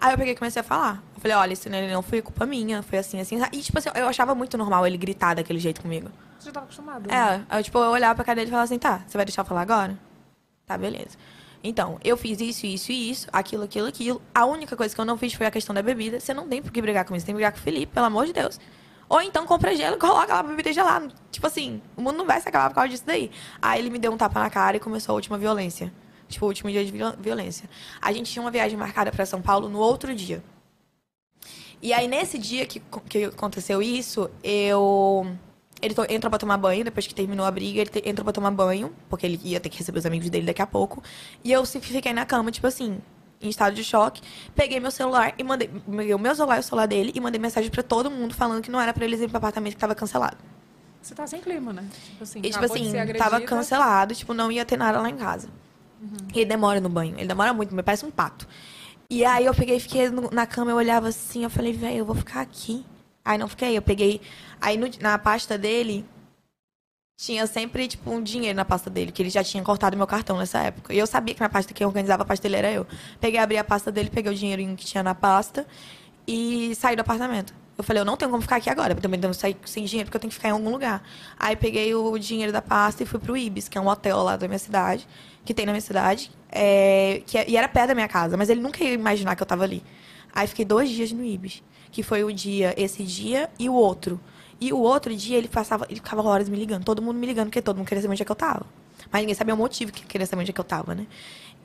Aí 0.00 0.12
eu 0.12 0.18
peguei 0.18 0.32
e 0.32 0.36
comecei 0.36 0.60
a 0.60 0.62
falar. 0.62 1.02
Eu 1.14 1.20
falei, 1.20 1.36
olha, 1.36 1.52
isso 1.52 1.68
não 1.68 2.02
foi 2.02 2.22
culpa 2.22 2.46
minha, 2.46 2.82
foi 2.82 2.98
assim, 2.98 3.20
assim. 3.20 3.40
E, 3.52 3.60
tipo 3.60 3.78
assim, 3.78 3.88
eu 3.94 4.06
achava 4.06 4.34
muito 4.34 4.56
normal 4.56 4.86
ele 4.86 4.96
gritar 4.96 5.34
daquele 5.34 5.58
jeito 5.58 5.80
comigo. 5.82 6.08
Você 6.38 6.46
já 6.46 6.52
tava 6.52 6.66
acostumado. 6.66 7.08
né? 7.08 7.44
É, 7.50 7.56
aí, 7.56 7.62
tipo, 7.64 7.78
eu 7.78 7.90
olhava 7.90 8.14
pra 8.14 8.24
cara 8.24 8.36
dele 8.36 8.46
e 8.48 8.50
falava 8.50 8.64
assim, 8.64 8.78
tá, 8.78 9.02
você 9.06 9.18
vai 9.18 9.26
deixar 9.26 9.42
eu 9.42 9.46
falar 9.46 9.62
agora? 9.62 9.98
Tá, 10.66 10.78
beleza. 10.78 11.16
Então, 11.64 11.98
eu 12.04 12.16
fiz 12.16 12.40
isso, 12.40 12.64
isso 12.64 12.92
e 12.92 13.10
isso, 13.10 13.26
aquilo, 13.32 13.64
aquilo, 13.64 13.88
aquilo. 13.88 14.22
A 14.32 14.44
única 14.44 14.76
coisa 14.76 14.94
que 14.94 15.00
eu 15.00 15.04
não 15.04 15.18
fiz 15.18 15.32
foi 15.34 15.46
a 15.46 15.50
questão 15.50 15.74
da 15.74 15.82
bebida. 15.82 16.20
Você 16.20 16.32
não 16.32 16.46
tem 16.46 16.62
por 16.62 16.70
que 16.70 16.80
brigar 16.80 17.04
com 17.04 17.16
isso, 17.16 17.26
tem 17.26 17.34
que 17.34 17.36
brigar 17.38 17.52
com 17.52 17.58
o 17.58 17.62
Felipe, 17.62 17.92
pelo 17.92 18.06
amor 18.06 18.26
de 18.26 18.32
Deus. 18.32 18.60
Ou 19.08 19.20
então 19.22 19.44
compra 19.46 19.74
gelo 19.74 19.96
e 19.96 19.98
coloca 19.98 20.32
lá 20.32 20.44
pra 20.44 20.50
bebida 20.50 20.72
gelada. 20.72 21.08
Tipo 21.32 21.46
assim, 21.46 21.82
o 21.96 22.02
mundo 22.02 22.18
não 22.18 22.26
vai 22.26 22.40
se 22.40 22.48
acabar 22.48 22.68
por 22.68 22.76
causa 22.76 22.90
disso 22.90 23.04
daí. 23.06 23.30
Aí 23.60 23.80
ele 23.80 23.90
me 23.90 23.98
deu 23.98 24.12
um 24.12 24.16
tapa 24.16 24.38
na 24.38 24.50
cara 24.50 24.76
e 24.76 24.80
começou 24.80 25.14
a 25.14 25.16
última 25.16 25.36
violência. 25.38 25.92
Tipo, 26.28 26.44
o 26.44 26.48
último 26.48 26.70
dia 26.70 26.84
de 26.84 26.92
viol- 26.92 27.14
violência. 27.18 27.68
A 28.00 28.12
gente 28.12 28.30
tinha 28.30 28.42
uma 28.42 28.50
viagem 28.50 28.76
marcada 28.76 29.10
pra 29.10 29.24
São 29.24 29.40
Paulo 29.40 29.68
no 29.68 29.78
outro 29.78 30.14
dia. 30.14 30.42
E 31.80 31.92
aí, 31.92 32.08
nesse 32.08 32.38
dia 32.38 32.66
que, 32.66 32.80
que 33.08 33.24
aconteceu 33.24 33.80
isso, 33.80 34.28
eu. 34.42 35.26
Ele 35.80 35.94
to- 35.94 36.06
entrou 36.10 36.28
pra 36.28 36.38
tomar 36.38 36.56
banho, 36.58 36.82
depois 36.84 37.06
que 37.06 37.14
terminou 37.14 37.46
a 37.46 37.50
briga, 37.52 37.80
ele 37.80 37.88
te- 37.90 38.02
entrou 38.08 38.24
pra 38.24 38.32
tomar 38.32 38.50
banho, 38.50 38.92
porque 39.08 39.24
ele 39.24 39.40
ia 39.44 39.60
ter 39.60 39.68
que 39.68 39.78
receber 39.78 40.00
os 40.00 40.06
amigos 40.06 40.28
dele 40.28 40.44
daqui 40.44 40.60
a 40.60 40.66
pouco. 40.66 41.00
E 41.44 41.52
eu 41.52 41.64
fiquei 41.64 42.12
na 42.12 42.26
cama, 42.26 42.50
tipo 42.50 42.66
assim, 42.66 42.98
em 43.40 43.48
estado 43.48 43.74
de 43.76 43.84
choque. 43.84 44.20
Peguei 44.56 44.80
meu 44.80 44.90
celular 44.90 45.32
e 45.38 45.44
mandei. 45.44 45.68
Peguei 45.68 46.12
o 46.14 46.18
meu 46.18 46.34
celular 46.34 46.56
e 46.56 46.60
o 46.60 46.62
celular 46.64 46.86
dele 46.86 47.12
e 47.14 47.20
mandei 47.20 47.40
mensagem 47.40 47.70
pra 47.70 47.84
todo 47.84 48.10
mundo 48.10 48.34
falando 48.34 48.60
que 48.60 48.70
não 48.72 48.80
era 48.80 48.92
pra 48.92 49.04
eles 49.04 49.18
irem 49.20 49.28
pro 49.28 49.38
apartamento 49.38 49.74
que 49.74 49.80
tava 49.80 49.94
cancelado. 49.94 50.36
Você 51.00 51.14
tá 51.14 51.28
sem 51.28 51.40
clima, 51.40 51.72
né? 51.72 51.86
Tipo 52.06 52.24
assim, 52.24 52.40
E, 52.40 52.50
tipo 52.50 52.58
assim, 52.64 52.90
tava 53.18 53.36
cancelado, 53.46 54.14
tipo, 54.16 54.34
não 54.34 54.50
ia 54.50 54.64
ter 54.64 54.76
nada 54.76 55.00
lá 55.00 55.08
em 55.08 55.16
casa. 55.16 55.48
E 56.34 56.40
ele 56.40 56.46
demora 56.48 56.80
no 56.80 56.88
banho, 56.88 57.14
ele 57.18 57.26
demora 57.26 57.52
muito, 57.52 57.74
me 57.74 57.82
parece 57.82 58.04
um 58.04 58.10
pato. 58.10 58.46
E 59.10 59.24
aí 59.24 59.46
eu 59.46 59.54
peguei, 59.54 59.80
fiquei 59.80 60.10
na 60.32 60.46
cama, 60.46 60.70
eu 60.70 60.76
olhava 60.76 61.08
assim, 61.08 61.42
eu 61.44 61.50
falei, 61.50 61.72
velho, 61.72 61.98
eu 61.98 62.04
vou 62.04 62.14
ficar 62.14 62.40
aqui. 62.40 62.84
Aí 63.24 63.38
não 63.38 63.48
fiquei, 63.48 63.76
eu 63.76 63.82
peguei. 63.82 64.20
Aí 64.60 64.76
no- 64.76 64.88
na 65.00 65.18
pasta 65.18 65.56
dele, 65.58 66.04
tinha 67.20 67.46
sempre, 67.46 67.88
tipo, 67.88 68.10
um 68.10 68.22
dinheiro 68.22 68.56
na 68.56 68.64
pasta 68.64 68.88
dele, 68.88 69.10
que 69.10 69.20
ele 69.22 69.30
já 69.30 69.42
tinha 69.42 69.62
cortado 69.62 69.96
meu 69.96 70.06
cartão 70.06 70.38
nessa 70.38 70.60
época. 70.60 70.94
E 70.94 70.98
eu 70.98 71.06
sabia 71.06 71.34
que 71.34 71.40
na 71.40 71.48
pasta 71.48 71.74
quem 71.74 71.86
organizava 71.86 72.22
a 72.22 72.26
pasta 72.26 72.42
dele 72.42 72.56
era 72.56 72.70
eu. 72.70 72.86
Peguei, 73.20 73.40
abri 73.40 73.56
a 73.58 73.64
pasta 73.64 73.90
dele, 73.90 74.08
peguei 74.08 74.30
o 74.32 74.34
dinheirinho 74.34 74.76
que 74.76 74.86
tinha 74.86 75.02
na 75.02 75.14
pasta 75.14 75.66
e 76.26 76.74
saí 76.76 76.94
do 76.94 77.00
apartamento. 77.00 77.52
Eu 77.78 77.84
falei, 77.84 78.00
eu 78.00 78.04
não 78.04 78.16
tenho 78.16 78.28
como 78.28 78.42
ficar 78.42 78.56
aqui 78.56 78.68
agora, 78.68 78.92
também 78.96 79.20
que 79.20 79.32
sair 79.34 79.56
sem 79.64 79.84
dinheiro, 79.84 80.06
porque 80.08 80.16
eu 80.16 80.20
tenho 80.20 80.30
que 80.30 80.34
ficar 80.34 80.48
em 80.48 80.52
algum 80.52 80.68
lugar. 80.68 81.00
Aí 81.38 81.54
peguei 81.54 81.94
o 81.94 82.18
dinheiro 82.18 82.52
da 82.52 82.60
pasta 82.60 83.04
e 83.04 83.06
fui 83.06 83.20
pro 83.20 83.36
Ibis, 83.36 83.68
que 83.68 83.78
é 83.78 83.80
um 83.80 83.86
hotel 83.86 84.20
lá 84.24 84.36
da 84.36 84.48
minha 84.48 84.58
cidade, 84.58 85.06
que 85.44 85.54
tem 85.54 85.64
na 85.64 85.70
minha 85.70 85.80
cidade, 85.80 86.32
é, 86.50 87.22
que 87.24 87.38
é- 87.38 87.48
e 87.48 87.56
era 87.56 87.68
perto 87.68 87.88
da 87.88 87.94
minha 87.94 88.08
casa, 88.08 88.36
mas 88.36 88.50
ele 88.50 88.60
nunca 88.60 88.82
ia 88.82 88.92
imaginar 88.92 89.36
que 89.36 89.42
eu 89.42 89.46
tava 89.46 89.62
ali. 89.62 89.84
Aí 90.34 90.48
fiquei 90.48 90.64
dois 90.64 90.90
dias 90.90 91.12
no 91.12 91.24
Ibis. 91.24 91.62
Que 91.90 92.02
foi 92.02 92.22
o 92.22 92.30
dia, 92.32 92.74
esse 92.76 93.02
dia 93.02 93.48
e 93.58 93.68
o 93.68 93.72
outro. 93.72 94.20
E 94.60 94.72
o 94.72 94.78
outro 94.78 95.14
dia 95.16 95.38
ele 95.38 95.48
passava, 95.48 95.86
ele 95.88 95.96
ficava 96.00 96.22
horas 96.22 96.48
me 96.48 96.56
ligando. 96.56 96.84
Todo 96.84 97.00
mundo 97.00 97.16
me 97.16 97.26
ligando, 97.26 97.46
porque 97.46 97.62
todo 97.62 97.76
mundo 97.76 97.86
queria 97.86 98.02
saber 98.02 98.12
onde 98.12 98.22
é 98.22 98.26
que 98.26 98.32
eu 98.32 98.36
tava. 98.36 98.66
Mas 99.10 99.22
ninguém 99.22 99.34
sabia 99.34 99.54
o 99.54 99.56
motivo 99.56 99.90
que 99.92 100.04
queria 100.04 100.26
saber 100.26 100.42
onde 100.42 100.50
é 100.50 100.52
que 100.52 100.60
eu 100.60 100.64
tava, 100.64 100.94
né? 100.94 101.06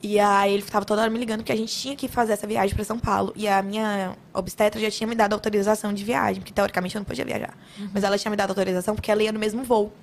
E 0.03 0.19
aí 0.19 0.53
ele 0.53 0.63
tava 0.63 0.83
toda 0.83 1.01
hora 1.01 1.09
me 1.09 1.17
ligando 1.17 1.39
porque 1.39 1.51
a 1.53 1.55
gente 1.55 1.73
tinha 1.73 1.95
que 1.95 2.09
fazer 2.09 2.33
essa 2.33 2.45
viagem 2.45 2.75
para 2.75 2.83
São 2.83 2.99
Paulo. 2.99 3.31
E 3.37 3.47
a 3.47 3.61
minha 3.61 4.17
obstetra 4.33 4.79
já 4.81 4.91
tinha 4.91 5.07
me 5.07 5.15
dado 5.15 5.31
autorização 5.31 5.93
de 5.93 6.03
viagem, 6.03 6.41
porque 6.41 6.51
teoricamente 6.51 6.93
eu 6.93 6.99
não 6.99 7.05
podia 7.05 7.23
viajar. 7.23 7.57
Mas 7.93 8.03
ela 8.03 8.17
tinha 8.17 8.29
me 8.29 8.35
dado 8.35 8.49
autorização 8.49 8.95
porque 8.95 9.09
ela 9.09 9.23
ia 9.23 9.31
no 9.31 9.39
mesmo 9.39 9.63
voo. 9.63 9.93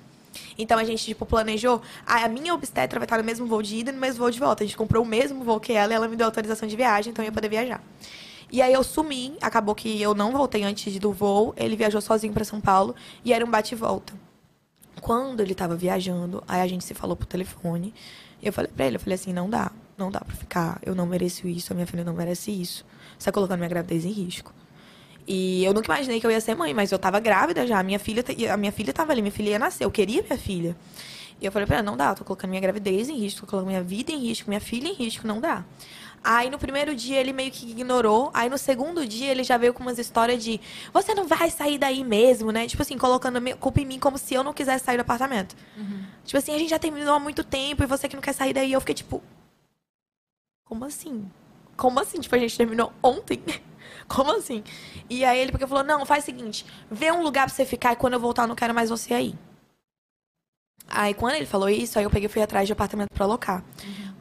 Então 0.57 0.79
a 0.79 0.83
gente, 0.83 1.05
tipo, 1.05 1.23
planejou. 1.23 1.83
Ah, 2.03 2.25
a 2.25 2.27
minha 2.27 2.51
obstetra 2.51 2.99
vai 2.99 3.05
estar 3.05 3.19
no 3.19 3.23
mesmo 3.23 3.45
voo 3.45 3.61
de 3.61 3.77
ida 3.77 3.91
e 3.91 3.93
no 3.93 3.99
mesmo 3.99 4.17
voo 4.17 4.31
de 4.31 4.39
volta. 4.39 4.63
A 4.63 4.65
gente 4.65 4.75
comprou 4.75 5.03
o 5.03 5.07
mesmo 5.07 5.43
voo 5.43 5.59
que 5.59 5.71
ela 5.71 5.93
e 5.93 5.95
ela 5.95 6.07
me 6.07 6.15
deu 6.15 6.25
autorização 6.25 6.67
de 6.67 6.75
viagem, 6.75 7.11
então 7.11 7.23
eu 7.23 7.27
ia 7.27 7.31
poder 7.31 7.49
viajar. 7.49 7.79
E 8.51 8.59
aí 8.59 8.73
eu 8.73 8.83
sumi, 8.83 9.37
acabou 9.39 9.75
que 9.75 10.01
eu 10.01 10.15
não 10.15 10.31
voltei 10.31 10.63
antes 10.63 10.97
do 10.97 11.11
voo. 11.11 11.53
Ele 11.55 11.75
viajou 11.75 12.01
sozinho 12.01 12.33
para 12.33 12.43
São 12.43 12.59
Paulo 12.59 12.95
e 13.23 13.31
era 13.33 13.45
um 13.45 13.49
bate 13.51 13.75
e 13.75 13.77
volta. 13.77 14.13
Quando 14.99 15.41
ele 15.41 15.53
tava 15.53 15.75
viajando, 15.75 16.43
aí 16.47 16.59
a 16.59 16.67
gente 16.67 16.83
se 16.83 16.95
falou 16.95 17.15
por 17.15 17.27
telefone. 17.27 17.93
E 18.41 18.47
eu 18.47 18.53
falei 18.53 18.71
pra 18.75 18.87
ele, 18.87 18.95
eu 18.95 18.99
falei 18.99 19.15
assim, 19.15 19.31
não 19.31 19.49
dá, 19.49 19.71
não 20.01 20.11
dá 20.11 20.19
pra 20.19 20.35
ficar. 20.35 20.79
Eu 20.83 20.95
não 20.95 21.05
mereço 21.05 21.47
isso, 21.47 21.71
a 21.71 21.75
minha 21.75 21.87
filha 21.87 22.03
não 22.03 22.13
merece 22.13 22.51
isso. 22.51 22.85
Você 23.17 23.25
tá 23.25 23.31
colocando 23.31 23.59
minha 23.59 23.69
gravidez 23.69 24.03
em 24.03 24.11
risco. 24.11 24.53
E 25.27 25.63
eu 25.63 25.73
nunca 25.73 25.93
imaginei 25.93 26.19
que 26.19 26.25
eu 26.25 26.31
ia 26.31 26.41
ser 26.41 26.55
mãe, 26.55 26.73
mas 26.73 26.91
eu 26.91 26.99
tava 26.99 27.19
grávida 27.19 27.65
já. 27.65 27.79
A 27.79 27.83
minha 27.83 27.99
filha, 27.99 28.23
a 28.51 28.57
minha 28.57 28.71
filha 28.71 28.91
tava 28.91 29.11
ali, 29.11 29.21
minha 29.21 29.31
filha 29.31 29.51
ia 29.51 29.59
nascer. 29.59 29.85
Eu 29.85 29.91
queria 29.91 30.23
minha 30.23 30.37
filha. 30.37 30.75
E 31.39 31.45
eu 31.45 31.51
falei 31.51 31.65
pra 31.65 31.77
ela, 31.77 31.83
não 31.83 31.97
dá, 31.97 32.09
eu 32.09 32.15
tô 32.15 32.23
colocando 32.23 32.49
minha 32.49 32.61
gravidez 32.61 33.09
em 33.09 33.17
risco, 33.17 33.41
tô 33.41 33.47
colocando 33.47 33.69
minha 33.69 33.81
vida 33.81 34.11
em 34.11 34.19
risco, 34.19 34.49
minha 34.49 34.61
filha 34.61 34.87
em 34.87 34.93
risco, 34.93 35.25
não 35.25 35.39
dá. 35.39 35.63
Aí 36.23 36.51
no 36.51 36.59
primeiro 36.59 36.95
dia 36.95 37.19
ele 37.19 37.33
meio 37.33 37.51
que 37.51 37.69
ignorou. 37.69 38.29
Aí 38.33 38.47
no 38.49 38.57
segundo 38.57 39.05
dia 39.07 39.31
ele 39.31 39.43
já 39.43 39.57
veio 39.57 39.73
com 39.73 39.81
umas 39.81 39.97
histórias 39.97 40.43
de 40.43 40.61
você 40.93 41.15
não 41.15 41.27
vai 41.27 41.49
sair 41.49 41.79
daí 41.79 42.03
mesmo, 42.03 42.51
né? 42.51 42.67
Tipo 42.67 42.83
assim, 42.83 42.95
colocando 42.97 43.39
culpa 43.57 43.81
em 43.81 43.85
mim 43.85 43.99
como 43.99 44.17
se 44.19 44.35
eu 44.35 44.43
não 44.43 44.53
quisesse 44.53 44.85
sair 44.85 44.97
do 44.97 45.01
apartamento. 45.01 45.55
Tipo 46.23 46.37
assim, 46.37 46.53
a 46.53 46.59
gente 46.59 46.69
já 46.69 46.77
terminou 46.77 47.15
há 47.15 47.19
muito 47.19 47.43
tempo 47.43 47.81
e 47.81 47.87
você 47.87 48.07
que 48.07 48.15
não 48.15 48.21
quer 48.21 48.33
sair 48.33 48.53
daí. 48.53 48.71
Eu 48.71 48.79
fiquei 48.79 48.93
tipo. 48.93 49.21
Como 50.71 50.85
assim? 50.85 51.29
Como 51.75 51.99
assim? 51.99 52.21
Tipo, 52.21 52.33
a 52.33 52.39
gente 52.39 52.55
terminou 52.55 52.93
ontem? 53.03 53.43
Como 54.07 54.31
assim? 54.31 54.63
E 55.09 55.25
aí 55.25 55.37
ele 55.37 55.51
porque 55.51 55.67
falou: 55.67 55.83
não, 55.83 56.05
faz 56.05 56.23
o 56.23 56.25
seguinte, 56.27 56.65
vê 56.89 57.11
um 57.11 57.21
lugar 57.21 57.45
pra 57.45 57.53
você 57.53 57.65
ficar 57.65 57.91
e 57.91 57.97
quando 57.97 58.13
eu 58.13 58.21
voltar 58.21 58.43
eu 58.43 58.47
não 58.47 58.55
quero 58.55 58.73
mais 58.73 58.89
você 58.89 59.13
aí. 59.13 59.35
Aí 60.87 61.13
quando 61.13 61.35
ele 61.35 61.45
falou 61.45 61.67
isso, 61.67 61.99
aí 61.99 62.05
eu 62.05 62.09
peguei 62.09 62.27
e 62.27 62.29
fui 62.29 62.41
atrás 62.41 62.67
de 62.67 62.71
apartamento 62.71 63.09
pra 63.13 63.25
alocar. 63.25 63.65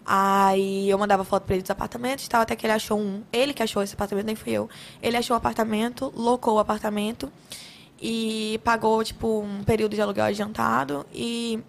Aí 0.05 0.91
eu 0.91 0.99
mandava 0.99 1.23
foto 1.23 1.45
pra 1.45 1.55
ele 1.55 1.63
dos 1.63 1.71
apartamentos 1.71 2.27
e 2.27 2.29
tal, 2.29 2.41
até 2.41 2.57
que 2.57 2.67
ele 2.67 2.73
achou 2.73 2.99
um. 2.99 3.23
Ele 3.33 3.55
que 3.55 3.63
achou 3.63 3.81
esse 3.81 3.95
apartamento, 3.95 4.27
nem 4.27 4.35
fui 4.35 4.51
eu. 4.51 4.69
Ele 5.01 5.17
achou 5.17 5.37
o 5.37 5.39
apartamento, 5.39 6.13
locou 6.17 6.55
o 6.55 6.59
apartamento 6.59 7.33
e 8.03 8.61
pagou, 8.65 9.05
tipo, 9.05 9.43
um 9.43 9.63
período 9.63 9.95
de 9.95 10.03
aluguel 10.03 10.25
adiantado 10.25 11.07
e 11.15 11.63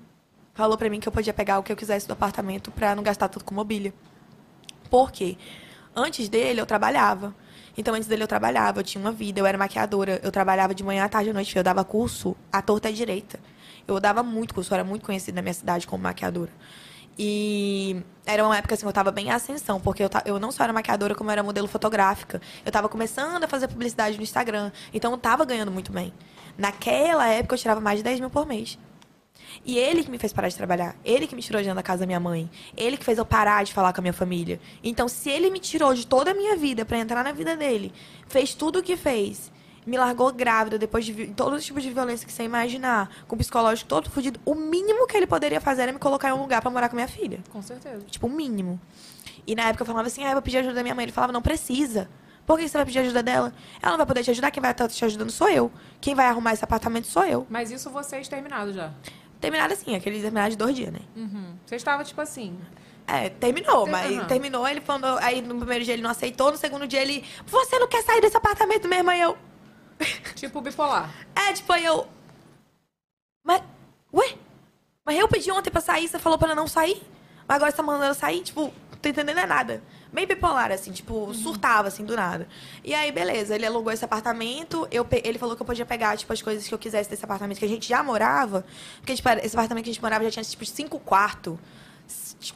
falou 0.55 0.75
pra 0.75 0.89
mim 0.89 0.99
que 0.99 1.07
eu 1.07 1.11
podia 1.11 1.35
pegar 1.35 1.59
o 1.59 1.63
que 1.63 1.71
eu 1.71 1.75
quisesse 1.75 2.07
do 2.07 2.13
apartamento 2.13 2.71
pra 2.71 2.95
não 2.95 3.03
gastar 3.03 3.27
tudo 3.27 3.45
com 3.45 3.53
mobília. 3.53 3.93
Por 4.91 5.09
quê? 5.09 5.37
Antes 5.95 6.27
dele, 6.27 6.59
eu 6.59 6.65
trabalhava. 6.65 7.33
Então, 7.77 7.95
antes 7.95 8.09
dele, 8.09 8.23
eu 8.23 8.27
trabalhava, 8.27 8.81
eu 8.81 8.83
tinha 8.83 9.01
uma 9.01 9.11
vida, 9.11 9.39
eu 9.39 9.45
era 9.45 9.57
maquiadora, 9.57 10.19
eu 10.21 10.29
trabalhava 10.29 10.75
de 10.75 10.83
manhã 10.83 11.05
à 11.05 11.09
tarde 11.09 11.29
à 11.29 11.33
noite, 11.33 11.55
eu 11.55 11.63
dava 11.63 11.81
curso 11.85 12.35
à 12.51 12.61
torta 12.61 12.89
à 12.89 12.91
direita. 12.91 13.39
Eu 13.87 13.97
dava 14.01 14.21
muito 14.21 14.53
curso, 14.53 14.73
eu 14.73 14.75
era 14.75 14.83
muito 14.83 15.05
conhecida 15.05 15.37
na 15.37 15.41
minha 15.41 15.53
cidade 15.53 15.87
como 15.87 16.03
maquiadora. 16.03 16.51
E 17.17 18.03
era 18.25 18.45
uma 18.45 18.57
época 18.57 18.75
assim, 18.75 18.85
eu 18.85 18.91
tava 18.91 19.11
bem 19.11 19.27
em 19.27 19.31
ascensão, 19.31 19.79
porque 19.79 20.03
eu, 20.03 20.09
eu 20.25 20.37
não 20.39 20.51
só 20.51 20.65
era 20.65 20.73
maquiadora, 20.73 21.15
como 21.15 21.29
eu 21.29 21.31
era 21.31 21.43
modelo 21.43 21.69
fotográfica. 21.69 22.41
Eu 22.65 22.71
tava 22.71 22.89
começando 22.89 23.45
a 23.45 23.47
fazer 23.47 23.69
publicidade 23.69 24.17
no 24.17 24.23
Instagram, 24.23 24.73
então 24.93 25.11
eu 25.11 25.17
tava 25.17 25.45
ganhando 25.45 25.71
muito 25.71 25.91
bem. 25.93 26.13
Naquela 26.57 27.29
época, 27.29 27.55
eu 27.55 27.59
tirava 27.59 27.79
mais 27.79 27.99
de 27.99 28.03
10 28.03 28.19
mil 28.19 28.29
por 28.29 28.45
mês. 28.45 28.77
E 29.65 29.77
ele 29.77 30.03
que 30.03 30.11
me 30.11 30.17
fez 30.17 30.33
parar 30.33 30.49
de 30.49 30.55
trabalhar. 30.55 30.95
Ele 31.03 31.27
que 31.27 31.35
me 31.35 31.41
tirou 31.41 31.61
de 31.61 31.65
dentro 31.65 31.75
da 31.75 31.83
casa 31.83 32.01
da 32.01 32.05
minha 32.05 32.19
mãe. 32.19 32.49
Ele 32.75 32.97
que 32.97 33.05
fez 33.05 33.17
eu 33.17 33.25
parar 33.25 33.63
de 33.63 33.73
falar 33.73 33.93
com 33.93 34.01
a 34.01 34.03
minha 34.03 34.13
família. 34.13 34.59
Então, 34.83 35.07
se 35.07 35.29
ele 35.29 35.49
me 35.49 35.59
tirou 35.59 35.93
de 35.93 36.05
toda 36.05 36.31
a 36.31 36.33
minha 36.33 36.55
vida 36.55 36.85
pra 36.85 36.97
entrar 36.97 37.23
na 37.23 37.31
vida 37.31 37.55
dele, 37.55 37.93
fez 38.27 38.53
tudo 38.53 38.79
o 38.79 38.83
que 38.83 38.95
fez, 38.95 39.51
me 39.85 39.97
largou 39.97 40.31
grávida 40.31 40.77
depois 40.77 41.05
de 41.05 41.27
todos 41.27 41.59
os 41.59 41.65
tipos 41.65 41.83
de 41.83 41.89
violência 41.89 42.25
que 42.25 42.33
você 42.33 42.43
imaginar, 42.43 43.09
com 43.27 43.35
o 43.35 43.37
psicológico 43.37 43.89
todo 43.89 44.09
fudido, 44.09 44.39
o 44.45 44.55
mínimo 44.55 45.07
que 45.07 45.17
ele 45.17 45.27
poderia 45.27 45.59
fazer 45.59 45.83
era 45.83 45.93
me 45.93 45.99
colocar 45.99 46.29
em 46.29 46.33
um 46.33 46.41
lugar 46.41 46.61
pra 46.61 46.69
morar 46.69 46.89
com 46.89 46.95
a 46.95 46.97
minha 46.97 47.07
filha. 47.07 47.39
Com 47.49 47.61
certeza. 47.61 48.05
Tipo, 48.09 48.27
o 48.27 48.29
mínimo. 48.29 48.79
E 49.45 49.55
na 49.55 49.63
época 49.63 49.81
eu 49.81 49.87
falava 49.87 50.07
assim, 50.07 50.23
ah, 50.23 50.29
eu 50.29 50.33
vou 50.33 50.41
pedir 50.41 50.57
ajuda 50.57 50.75
da 50.75 50.83
minha 50.83 50.93
mãe. 50.93 51.03
Ele 51.03 51.11
falava, 51.11 51.33
não 51.33 51.41
precisa. 51.41 52.07
Por 52.45 52.57
que 52.57 52.67
você 52.67 52.77
vai 52.77 52.85
pedir 52.85 52.99
ajuda 52.99 53.23
dela? 53.23 53.53
Ela 53.81 53.91
não 53.91 53.97
vai 53.97 54.05
poder 54.05 54.23
te 54.23 54.31
ajudar, 54.31 54.51
quem 54.51 54.61
vai 54.61 54.71
estar 54.71 54.87
te 54.87 55.05
ajudando 55.05 55.31
sou 55.31 55.49
eu. 55.49 55.71
Quem 55.99 56.15
vai 56.15 56.25
arrumar 56.25 56.53
esse 56.53 56.63
apartamento 56.63 57.07
sou 57.07 57.23
eu. 57.23 57.45
Mas 57.49 57.71
isso 57.71 57.89
vocês 57.89 58.27
terminaram 58.27 58.73
já. 58.73 58.91
Terminado 59.41 59.73
assim, 59.73 59.95
aquele 59.95 60.21
terminado 60.21 60.51
de 60.51 60.57
dois 60.57 60.75
dias, 60.75 60.93
né? 60.93 60.99
Uhum. 61.15 61.55
Vocês 61.65 61.81
estavam, 61.81 62.05
tipo 62.05 62.21
assim. 62.21 62.57
É, 63.07 63.27
terminou, 63.29 63.85
Ter- 63.85 63.91
mas 63.91 64.17
aham. 64.17 64.27
terminou, 64.27 64.67
ele 64.67 64.79
falou, 64.79 65.17
aí 65.17 65.41
no 65.41 65.55
primeiro 65.57 65.83
dia 65.83 65.95
ele 65.95 66.03
não 66.03 66.11
aceitou, 66.11 66.51
no 66.51 66.57
segundo 66.57 66.87
dia 66.87 67.01
ele, 67.01 67.25
você 67.47 67.77
não 67.79 67.87
quer 67.87 68.03
sair 68.03 68.21
desse 68.21 68.37
apartamento 68.37 68.87
mesmo? 68.87 69.09
Aí 69.09 69.19
eu, 69.19 69.35
Tipo 70.35 70.61
bipolar. 70.61 71.09
é, 71.35 71.51
tipo, 71.51 71.73
aí 71.73 71.83
eu, 71.83 72.07
mas, 73.43 73.61
ué, 74.13 74.35
mas 75.03 75.17
eu 75.17 75.27
pedi 75.27 75.51
ontem 75.51 75.71
pra 75.71 75.81
sair, 75.81 76.07
você 76.07 76.19
falou 76.19 76.37
pra 76.37 76.49
eu 76.49 76.55
não 76.55 76.67
sair? 76.67 77.01
Mas 77.47 77.55
agora 77.55 77.71
você 77.71 77.77
tá 77.77 77.83
mandando 77.83 78.05
eu 78.05 78.13
sair? 78.13 78.41
Tipo, 78.43 78.61
não 78.91 78.97
tô 79.01 79.09
entendendo 79.09 79.39
é 79.39 79.45
nada. 79.47 79.81
Bem 80.13 80.27
bipolar, 80.27 80.71
assim, 80.71 80.91
tipo, 80.91 81.33
surtava, 81.33 81.87
assim, 81.87 82.03
do 82.03 82.17
nada. 82.17 82.45
E 82.83 82.93
aí, 82.93 83.11
beleza, 83.13 83.55
ele 83.55 83.65
alugou 83.65 83.93
esse 83.93 84.03
apartamento, 84.03 84.85
eu 84.91 85.07
ele 85.23 85.39
falou 85.39 85.55
que 85.55 85.61
eu 85.61 85.65
podia 85.65 85.85
pegar, 85.85 86.17
tipo, 86.17 86.33
as 86.33 86.41
coisas 86.41 86.67
que 86.67 86.73
eu 86.73 86.77
quisesse 86.77 87.09
desse 87.09 87.23
apartamento 87.23 87.59
que 87.59 87.65
a 87.65 87.67
gente 87.67 87.87
já 87.87 88.03
morava. 88.03 88.65
Porque, 88.97 89.15
tipo, 89.15 89.29
esse 89.29 89.55
apartamento 89.55 89.85
que 89.85 89.89
a 89.89 89.93
gente 89.93 90.01
morava 90.01 90.23
já 90.25 90.31
tinha, 90.31 90.43
tipo, 90.43 90.65
cinco 90.65 90.99
quartos, 90.99 91.57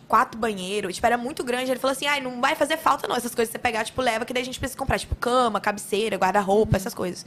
quatro 0.05 0.37
banheiros, 0.37 0.95
tipo, 0.95 1.07
era 1.07 1.17
muito 1.17 1.45
grande. 1.45 1.71
Ele 1.71 1.79
falou 1.79 1.93
assim, 1.93 2.07
ai, 2.07 2.19
não 2.19 2.41
vai 2.41 2.55
fazer 2.55 2.75
falta 2.77 3.07
não, 3.07 3.15
essas 3.15 3.33
coisas 3.33 3.49
que 3.49 3.57
você 3.57 3.61
pegar, 3.61 3.85
tipo, 3.85 4.01
leva, 4.01 4.25
que 4.25 4.33
daí 4.33 4.43
a 4.43 4.45
gente 4.45 4.59
precisa 4.59 4.77
comprar, 4.77 4.99
tipo, 4.99 5.15
cama, 5.15 5.61
cabeceira, 5.61 6.17
guarda-roupa, 6.17 6.75
essas 6.75 6.93
coisas. 6.93 7.25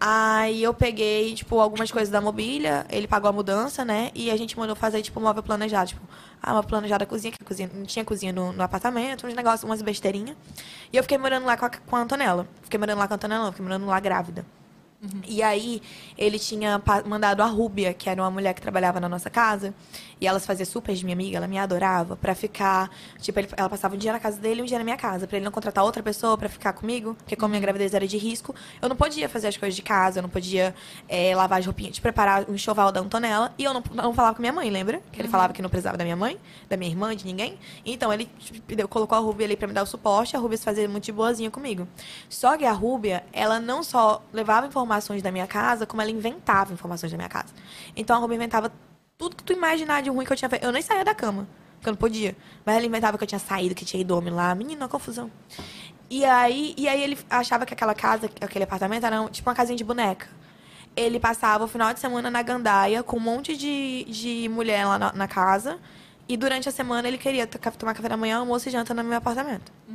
Aí 0.00 0.60
eu 0.60 0.74
peguei, 0.74 1.32
tipo, 1.36 1.60
algumas 1.60 1.92
coisas 1.92 2.10
da 2.10 2.20
mobília, 2.20 2.84
ele 2.90 3.06
pagou 3.06 3.30
a 3.30 3.32
mudança, 3.32 3.84
né? 3.84 4.10
E 4.12 4.32
a 4.32 4.36
gente 4.36 4.58
mandou 4.58 4.74
fazer, 4.74 5.00
tipo, 5.02 5.20
móvel 5.20 5.44
planejado. 5.44 5.90
Tipo, 5.90 6.02
ah, 6.42 6.54
uma 6.54 6.62
planejada 6.62 7.06
cozinha, 7.06 7.32
que 7.32 7.44
cozinha, 7.44 7.70
não 7.72 7.84
tinha 7.84 8.04
cozinha 8.04 8.32
no, 8.32 8.52
no 8.52 8.62
apartamento, 8.62 9.26
uns 9.26 9.34
negócios, 9.34 9.62
umas 9.62 9.80
besteirinhas. 9.80 10.36
E 10.92 10.96
eu 10.96 11.02
fiquei 11.02 11.16
morando 11.16 11.46
lá 11.46 11.56
com 11.56 11.66
a, 11.66 11.70
com 11.70 11.96
a 11.96 12.00
Antonella. 12.00 12.48
Fiquei 12.62 12.78
morando 12.78 12.98
lá 12.98 13.06
com 13.06 13.14
a 13.14 13.16
Antonella, 13.16 13.44
não, 13.44 13.52
fiquei 13.52 13.64
morando 13.64 13.86
lá 13.86 14.00
grávida. 14.00 14.44
E 15.26 15.42
aí, 15.42 15.82
ele 16.16 16.38
tinha 16.38 16.80
mandado 17.04 17.42
a 17.42 17.46
Rúbia, 17.46 17.92
que 17.92 18.08
era 18.08 18.22
uma 18.22 18.30
mulher 18.30 18.54
que 18.54 18.60
trabalhava 18.60 19.00
na 19.00 19.08
nossa 19.08 19.28
casa, 19.28 19.74
e 20.22 20.26
ela 20.28 20.38
se 20.38 20.46
fazia 20.46 20.64
super 20.64 20.94
de 20.94 21.04
minha 21.04 21.14
amiga, 21.16 21.36
ela 21.36 21.48
me 21.48 21.58
adorava, 21.58 22.14
pra 22.14 22.32
ficar. 22.32 22.88
Tipo, 23.18 23.40
ele- 23.40 23.48
ela 23.56 23.68
passava 23.68 23.96
um 23.96 23.98
dia 23.98 24.12
na 24.12 24.20
casa 24.20 24.38
dele 24.40 24.60
e 24.60 24.62
um 24.62 24.66
dia 24.66 24.78
na 24.78 24.84
minha 24.84 24.96
casa, 24.96 25.26
pra 25.26 25.36
ele 25.36 25.44
não 25.44 25.50
contratar 25.50 25.82
outra 25.82 26.00
pessoa 26.00 26.38
pra 26.38 26.48
ficar 26.48 26.72
comigo, 26.74 27.14
porque 27.16 27.34
como 27.34 27.48
minha 27.48 27.60
gravidez 27.60 27.92
era 27.92 28.06
de 28.06 28.16
risco, 28.16 28.54
eu 28.80 28.88
não 28.88 28.94
podia 28.94 29.28
fazer 29.28 29.48
as 29.48 29.56
coisas 29.56 29.74
de 29.74 29.82
casa, 29.82 30.20
eu 30.20 30.22
não 30.22 30.30
podia 30.30 30.72
eh, 31.08 31.34
lavar 31.34 31.58
as 31.58 31.66
roupinhas, 31.66 31.94
tipo, 31.96 32.02
preparar 32.04 32.48
o 32.48 32.54
enxoval 32.54 32.92
da 32.92 33.00
Antonella, 33.00 33.52
e 33.58 33.64
eu 33.64 33.74
não, 33.74 33.82
não 33.92 34.14
falava 34.14 34.36
com 34.36 34.40
minha 34.40 34.52
mãe, 34.52 34.70
lembra? 34.70 35.02
Que 35.10 35.20
ele 35.20 35.28
falava 35.28 35.52
que 35.52 35.60
não 35.60 35.68
precisava 35.68 35.96
da 35.98 36.04
minha 36.04 36.16
mãe, 36.16 36.38
da 36.68 36.76
minha 36.76 36.90
irmã, 36.90 37.16
de 37.16 37.24
ninguém. 37.26 37.58
Então, 37.84 38.12
ele 38.12 38.26
tipo, 38.38 38.88
colocou 38.88 39.18
a 39.18 39.20
Rúbia 39.20 39.44
ali 39.46 39.56
pra 39.56 39.66
me 39.66 39.74
dar 39.74 39.82
o 39.82 39.86
suporte, 39.86 40.36
a 40.36 40.38
Rúbia 40.38 40.56
se 40.56 40.64
fazia 40.64 40.88
muito 40.88 41.02
de 41.04 41.10
boazinha 41.12 41.50
comigo. 41.50 41.88
Só 42.28 42.56
que 42.56 42.64
a 42.64 42.72
Rúbia, 42.72 43.24
ela 43.32 43.58
não 43.58 43.82
só 43.82 44.22
levava 44.32 44.68
informações 44.68 45.20
da 45.20 45.32
minha 45.32 45.46
casa, 45.48 45.84
como 45.84 46.00
ela 46.00 46.10
inventava 46.12 46.72
informações 46.72 47.10
da 47.10 47.18
minha 47.18 47.28
casa. 47.28 47.52
Então 47.96 48.14
a 48.16 48.18
Rúbia 48.20 48.36
inventava 48.36 48.70
tudo 49.22 49.36
que 49.36 49.44
tu 49.44 49.52
imaginar 49.52 50.02
de 50.02 50.10
ruim 50.10 50.24
que 50.26 50.32
eu 50.32 50.36
tinha 50.36 50.48
feito. 50.48 50.64
Eu 50.64 50.72
nem 50.72 50.82
saía 50.82 51.04
da 51.04 51.14
cama, 51.14 51.46
porque 51.76 51.88
eu 51.88 51.92
não 51.92 51.96
podia. 51.98 52.36
Mas 52.66 52.76
ela 52.76 52.84
inventava 52.86 53.16
que 53.16 53.22
eu 53.22 53.28
tinha 53.28 53.38
saído, 53.38 53.72
que 53.74 53.84
tinha 53.84 54.00
ido 54.00 54.16
homem 54.16 54.32
lá. 54.34 54.52
Menina, 54.54 54.82
uma 54.82 54.88
confusão. 54.88 55.30
E 56.10 56.24
aí, 56.24 56.74
e 56.76 56.88
aí 56.88 57.00
ele 57.02 57.16
achava 57.30 57.64
que 57.64 57.72
aquela 57.72 57.94
casa, 57.94 58.28
aquele 58.40 58.64
apartamento 58.64 59.06
era 59.06 59.24
tipo 59.30 59.48
uma 59.48 59.54
casinha 59.54 59.76
de 59.76 59.84
boneca. 59.84 60.26
Ele 60.96 61.20
passava 61.20 61.64
o 61.64 61.68
final 61.68 61.94
de 61.94 62.00
semana 62.00 62.30
na 62.30 62.42
gandaia 62.42 63.02
com 63.02 63.16
um 63.16 63.20
monte 63.20 63.56
de, 63.56 64.04
de 64.08 64.48
mulher 64.48 64.84
lá 64.86 64.98
na, 64.98 65.12
na 65.12 65.28
casa. 65.28 65.78
E 66.28 66.36
durante 66.36 66.68
a 66.68 66.72
semana 66.72 67.06
ele 67.08 67.16
queria 67.16 67.46
to- 67.46 67.58
tomar 67.78 67.94
café 67.94 68.08
da 68.08 68.16
manhã, 68.16 68.38
almoço 68.38 68.68
e 68.68 68.72
janta 68.72 68.92
no 68.92 69.04
meu 69.04 69.16
apartamento. 69.18 69.70
Eu 69.88 69.94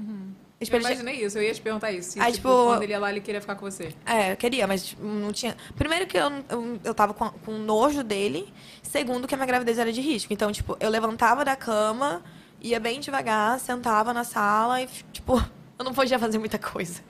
Ele 0.60 0.70
tinha- 0.70 0.80
imaginei 0.82 1.24
isso, 1.24 1.38
eu 1.38 1.43
ia 1.43 1.54
te 1.54 1.62
perguntar 1.62 1.91
isso. 1.91 2.12
Se, 2.13 2.20
Aí, 2.20 2.34
tipo, 2.34 2.48
tipo, 2.50 2.65
quando 2.65 2.82
ele 2.84 2.91
ia 2.91 3.00
lá, 3.00 3.12
ele 3.12 3.22
queria 3.22 3.39
ficar 3.39 3.56
com 3.56 3.70
você. 3.70 3.93
É, 4.06 4.32
eu 4.32 4.38
queria, 4.38 4.65
mas 4.65 4.88
tipo, 4.88 5.04
não 5.04 5.32
tinha. 5.32 5.56
Primeiro 5.76 6.08
que 6.08 6.17
eu, 6.17 6.32
eu, 6.50 6.80
eu 6.84 6.93
tava 6.96 7.13
com, 7.13 7.30
com 7.30 7.52
nojo 7.60 8.04
dele. 8.04 8.52
Segundo 8.82 9.28
que 9.28 9.36
a 9.36 9.38
minha 9.38 9.46
gravidez 9.46 9.78
era 9.78 9.91
de 9.91 10.02
risco. 10.02 10.34
Então, 10.34 10.52
tipo, 10.52 10.76
eu 10.80 10.89
levantava 10.89 11.46
da 11.46 11.56
cama, 11.56 12.24
ia 12.60 12.80
bem 12.80 13.00
devagar, 13.00 13.60
sentava 13.60 14.12
na 14.13 14.24
sala 14.24 14.82
e, 14.82 14.88
tipo, 15.13 15.38
eu 15.78 15.86
não 15.86 15.93
podia 15.93 16.17
fazer 16.17 16.39
muita 16.39 16.58
coisa. 16.58 17.02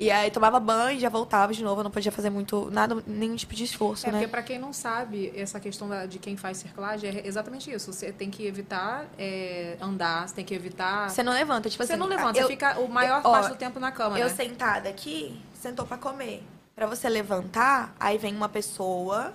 E 0.00 0.10
aí 0.10 0.30
tomava 0.30 0.58
banho 0.58 0.96
e 0.96 1.00
já 1.00 1.10
voltava 1.10 1.52
de 1.52 1.62
novo. 1.62 1.80
Eu 1.80 1.84
não 1.84 1.90
podia 1.90 2.10
fazer 2.10 2.30
muito, 2.30 2.70
nada, 2.70 3.02
nenhum 3.06 3.36
tipo 3.36 3.54
de 3.54 3.64
esforço, 3.64 4.06
É, 4.06 4.10
né? 4.10 4.18
porque 4.18 4.30
pra 4.30 4.42
quem 4.42 4.58
não 4.58 4.72
sabe, 4.72 5.30
essa 5.36 5.60
questão 5.60 5.88
da- 5.90 6.06
de 6.06 6.18
quem 6.18 6.38
faz 6.38 6.56
circlagem 6.56 7.10
é 7.18 7.26
exatamente 7.26 7.70
isso. 7.70 7.92
Você 7.92 8.10
tem 8.10 8.30
que 8.30 8.46
evitar 8.46 9.04
é, 9.18 9.76
andar, 9.80 10.26
você 10.26 10.34
tem 10.36 10.44
que 10.44 10.54
evitar. 10.54 11.10
Você 11.10 11.22
não 11.22 11.34
levanta, 11.34 11.68
tipo 11.68 11.84
Você 11.84 11.92
assim. 11.92 12.00
não 12.00 12.06
levanta, 12.08 12.38
eu, 12.38 12.44
você 12.46 12.48
fica 12.52 12.80
o 12.80 12.88
maior 12.88 13.20
ó, 13.22 13.30
parte 13.30 13.50
do 13.50 13.56
tempo 13.56 13.78
na 13.78 13.92
cama, 13.92 14.18
Eu 14.18 14.28
né? 14.28 14.34
sentada 14.34 14.88
aqui, 14.88 15.38
sentou 15.52 15.84
pra 15.86 15.98
comer. 15.98 16.42
Pra 16.74 16.86
você 16.86 17.06
levantar, 17.08 17.94
aí 18.00 18.16
vem 18.16 18.34
uma 18.34 18.48
pessoa. 18.48 19.34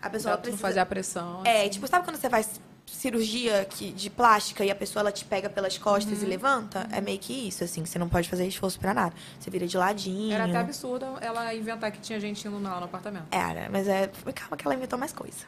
A 0.00 0.08
pessoa 0.08 0.34
Pra 0.34 0.42
precisa... 0.42 0.62
fazer 0.62 0.78
a 0.80 0.86
pressão. 0.86 1.42
É, 1.44 1.62
assim. 1.62 1.70
tipo, 1.70 1.88
sabe 1.88 2.04
quando 2.04 2.16
você 2.16 2.30
faz 2.30 2.60
cirurgia 2.86 3.64
que, 3.64 3.90
de 3.92 4.10
plástica 4.10 4.64
e 4.64 4.70
a 4.70 4.74
pessoa 4.74 5.00
ela 5.02 5.12
te 5.12 5.24
pega 5.24 5.48
pelas 5.48 5.76
costas 5.78 6.18
Uhum. 6.18 6.24
e 6.24 6.28
levanta? 6.28 6.86
É 6.92 7.00
meio 7.00 7.18
que 7.18 7.32
isso, 7.48 7.64
assim. 7.64 7.84
Você 7.84 7.98
não 7.98 8.08
pode 8.08 8.28
fazer 8.28 8.46
esforço 8.46 8.78
pra 8.78 8.92
nada. 8.94 9.12
Você 9.38 9.50
vira 9.50 9.66
de 9.66 9.76
ladinho. 9.76 10.32
Era 10.34 10.44
até 10.44 10.58
absurdo 10.58 11.06
ela 11.20 11.54
inventar 11.54 11.90
que 11.90 11.98
tinha 12.00 12.20
gente 12.20 12.46
indo 12.46 12.62
lá 12.62 12.78
no 12.78 12.84
apartamento. 12.84 13.26
Era, 13.30 13.68
mas 13.70 13.88
é. 13.88 14.10
Calma 14.34 14.56
que 14.56 14.66
ela 14.66 14.74
inventou 14.74 14.98
mais 14.98 15.12
coisa. 15.12 15.44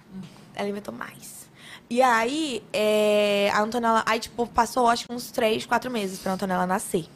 Ela 0.55 0.69
inventou 0.69 0.93
mais. 0.95 1.47
E 1.89 2.03
aí, 2.03 2.63
é, 2.73 3.51
a 3.55 3.61
Antonella. 3.61 4.03
Aí, 4.07 4.19
tipo, 4.19 4.47
passou 4.47 4.89
acho 4.89 5.07
que 5.07 5.13
uns 5.13 5.31
três, 5.31 5.65
quatro 5.67 5.91
meses 5.91 6.19
pra 6.19 6.33
Antonella 6.33 6.67
nascer. 6.67 7.07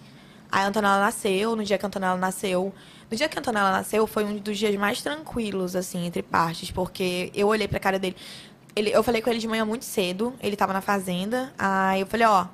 Aí 0.52 0.62
a 0.62 0.66
Antonella 0.66 1.00
nasceu, 1.00 1.54
no 1.56 1.64
dia 1.64 1.78
que 1.78 1.84
a 1.84 1.88
Antonella 1.88 2.16
nasceu. 2.16 2.72
No 3.10 3.16
dia 3.16 3.28
que 3.28 3.36
a 3.36 3.40
Antonella 3.40 3.72
nasceu, 3.72 4.06
foi 4.06 4.24
um 4.24 4.36
dos 4.36 4.56
dias 4.58 4.74
mais 4.76 5.02
tranquilos, 5.02 5.74
assim, 5.74 6.06
entre 6.06 6.22
partes, 6.22 6.70
porque 6.70 7.30
eu 7.34 7.48
olhei 7.48 7.66
pra 7.66 7.80
cara 7.80 7.98
dele. 7.98 8.16
Ele, 8.80 8.90
eu 8.90 9.02
falei 9.02 9.20
com 9.20 9.28
ele 9.28 9.38
de 9.38 9.46
manhã 9.46 9.62
muito 9.62 9.84
cedo, 9.84 10.32
ele 10.40 10.56
tava 10.56 10.72
na 10.72 10.80
fazenda. 10.80 11.52
Aí 11.58 12.00
eu 12.00 12.06
falei, 12.06 12.26
ó, 12.26 12.46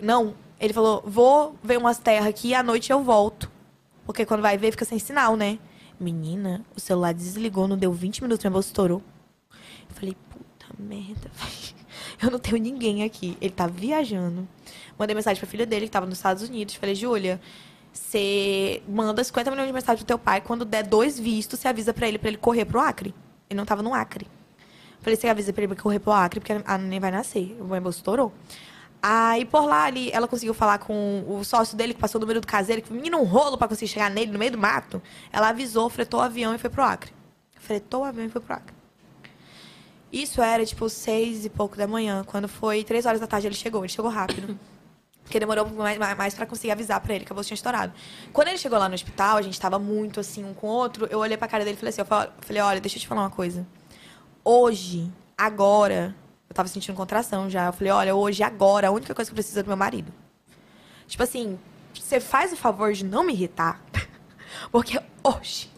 não. 0.00 0.34
Ele 0.60 0.72
falou, 0.72 1.02
vou 1.04 1.56
ver 1.60 1.76
umas 1.76 1.98
terras 1.98 2.28
aqui 2.28 2.54
à 2.54 2.62
noite 2.62 2.92
eu 2.92 3.02
volto. 3.02 3.50
Porque 4.04 4.24
quando 4.24 4.42
vai 4.42 4.56
ver, 4.56 4.70
fica 4.70 4.84
sem 4.84 5.00
sinal, 5.00 5.34
né? 5.34 5.58
Menina, 5.98 6.64
o 6.76 6.78
celular 6.78 7.12
desligou, 7.12 7.66
não 7.66 7.76
deu 7.76 7.92
20 7.92 8.22
minutos, 8.22 8.44
minha 8.44 8.52
bolsa 8.52 8.68
estourou. 8.68 9.02
Eu 9.50 9.96
falei, 9.96 10.16
puta 10.30 10.66
merda. 10.78 11.30
Eu 12.22 12.30
não 12.30 12.38
tenho 12.38 12.58
ninguém 12.58 13.02
aqui. 13.02 13.36
Ele 13.40 13.50
tá 13.50 13.66
viajando. 13.66 14.48
Mandei 14.96 15.16
mensagem 15.16 15.40
pra 15.40 15.50
filha 15.50 15.66
dele, 15.66 15.86
que 15.86 15.90
tava 15.90 16.06
nos 16.06 16.18
Estados 16.18 16.44
Unidos. 16.44 16.76
Falei, 16.76 16.94
Júlia, 16.94 17.40
você 17.92 18.82
manda 18.88 19.22
50 19.22 19.50
milhões 19.50 19.66
de 19.66 19.72
mensagens 19.72 19.98
pro 19.98 20.06
teu 20.06 20.18
pai. 20.18 20.40
Quando 20.40 20.64
der 20.64 20.84
dois 20.84 21.18
vistos, 21.18 21.58
você 21.58 21.66
avisa 21.66 21.92
pra 21.92 22.06
ele, 22.06 22.18
pra 22.18 22.28
ele 22.28 22.38
correr 22.38 22.64
pro 22.64 22.78
Acre. 22.78 23.12
Ele 23.50 23.58
não 23.58 23.66
tava 23.66 23.82
no 23.82 23.92
Acre. 23.92 24.28
Falei, 25.06 25.16
você 25.16 25.28
avisa 25.28 25.52
pra 25.52 25.62
ele 25.62 25.76
correr 25.76 26.00
pro 26.00 26.10
Acre, 26.10 26.40
porque 26.40 26.52
a 26.66 26.76
neném 26.78 26.98
vai 26.98 27.12
nascer. 27.12 27.56
O 27.60 27.64
meu 27.64 27.80
bolso 27.80 27.98
estourou. 28.00 28.32
Aí, 29.00 29.44
por 29.44 29.64
lá, 29.64 29.84
ali, 29.84 30.10
ela 30.10 30.26
conseguiu 30.26 30.52
falar 30.52 30.78
com 30.78 31.24
o 31.28 31.44
sócio 31.44 31.76
dele, 31.76 31.94
que 31.94 32.00
passou 32.00 32.18
o 32.18 32.22
número 32.22 32.40
do 32.40 32.46
caseiro, 32.48 32.82
que 32.82 32.92
menino 32.92 33.16
um 33.18 33.22
rolo 33.22 33.56
pra 33.56 33.68
conseguir 33.68 33.86
chegar 33.88 34.10
nele 34.10 34.32
no 34.32 34.38
meio 34.40 34.50
do 34.50 34.58
mato. 34.58 35.00
Ela 35.32 35.50
avisou, 35.50 35.88
fretou 35.88 36.18
o 36.18 36.22
avião 36.24 36.52
e 36.56 36.58
foi 36.58 36.68
pro 36.68 36.82
Acre. 36.82 37.12
Fretou 37.54 38.00
o 38.00 38.04
avião 38.04 38.26
e 38.26 38.28
foi 38.28 38.40
pro 38.40 38.54
Acre. 38.54 38.74
Isso 40.12 40.42
era, 40.42 40.66
tipo, 40.66 40.88
seis 40.88 41.44
e 41.44 41.48
pouco 41.48 41.76
da 41.76 41.86
manhã. 41.86 42.24
Quando 42.24 42.48
foi 42.48 42.82
três 42.82 43.06
horas 43.06 43.20
da 43.20 43.28
tarde, 43.28 43.46
ele 43.46 43.54
chegou. 43.54 43.82
Ele 43.82 43.88
chegou 43.92 44.10
rápido. 44.10 44.58
Porque 45.22 45.38
demorou 45.38 45.68
mais, 45.70 45.98
mais, 46.16 46.34
pra 46.34 46.46
conseguir 46.46 46.72
avisar 46.72 47.00
pra 47.00 47.14
ele 47.14 47.24
que 47.24 47.32
a 47.32 47.34
bolsa 47.34 47.48
tinha 47.48 47.54
estourado. 47.56 47.92
Quando 48.32 48.48
ele 48.48 48.58
chegou 48.58 48.76
lá 48.76 48.88
no 48.88 48.94
hospital, 48.96 49.36
a 49.36 49.42
gente 49.42 49.60
tava 49.60 49.78
muito 49.78 50.18
assim, 50.18 50.44
um 50.44 50.52
com 50.52 50.66
o 50.66 50.70
outro. 50.70 51.06
Eu 51.10 51.18
olhei 51.20 51.36
pra 51.36 51.46
cara 51.46 51.64
dele 51.64 51.76
e 51.76 51.78
falei 51.78 51.90
assim: 51.90 52.00
eu 52.00 52.06
fa- 52.06 52.30
falei, 52.40 52.60
olha, 52.62 52.80
deixa 52.80 52.96
eu 52.96 53.00
te 53.00 53.06
falar 53.08 53.22
uma 53.22 53.30
coisa. 53.30 53.64
Hoje, 54.48 55.10
agora, 55.36 56.14
eu 56.48 56.54
tava 56.54 56.68
sentindo 56.68 56.94
contração 56.94 57.50
já. 57.50 57.66
Eu 57.66 57.72
falei, 57.72 57.92
olha, 57.92 58.14
hoje, 58.14 58.44
agora, 58.44 58.86
a 58.86 58.90
única 58.92 59.12
coisa 59.12 59.28
que 59.28 59.32
eu 59.32 59.34
preciso 59.34 59.58
é 59.58 59.62
do 59.64 59.66
meu 59.66 59.76
marido. 59.76 60.12
Tipo 61.08 61.24
assim, 61.24 61.58
você 61.92 62.20
faz 62.20 62.52
o 62.52 62.56
favor 62.56 62.92
de 62.92 63.04
não 63.04 63.24
me 63.24 63.32
irritar. 63.32 63.82
Porque 64.70 65.00
hoje, 65.24 65.68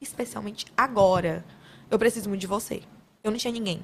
especialmente 0.00 0.66
agora, 0.76 1.44
eu 1.88 1.96
preciso 1.96 2.28
muito 2.28 2.40
de 2.40 2.48
você. 2.48 2.82
Eu 3.22 3.30
não 3.30 3.38
tinha 3.38 3.52
ninguém. 3.52 3.80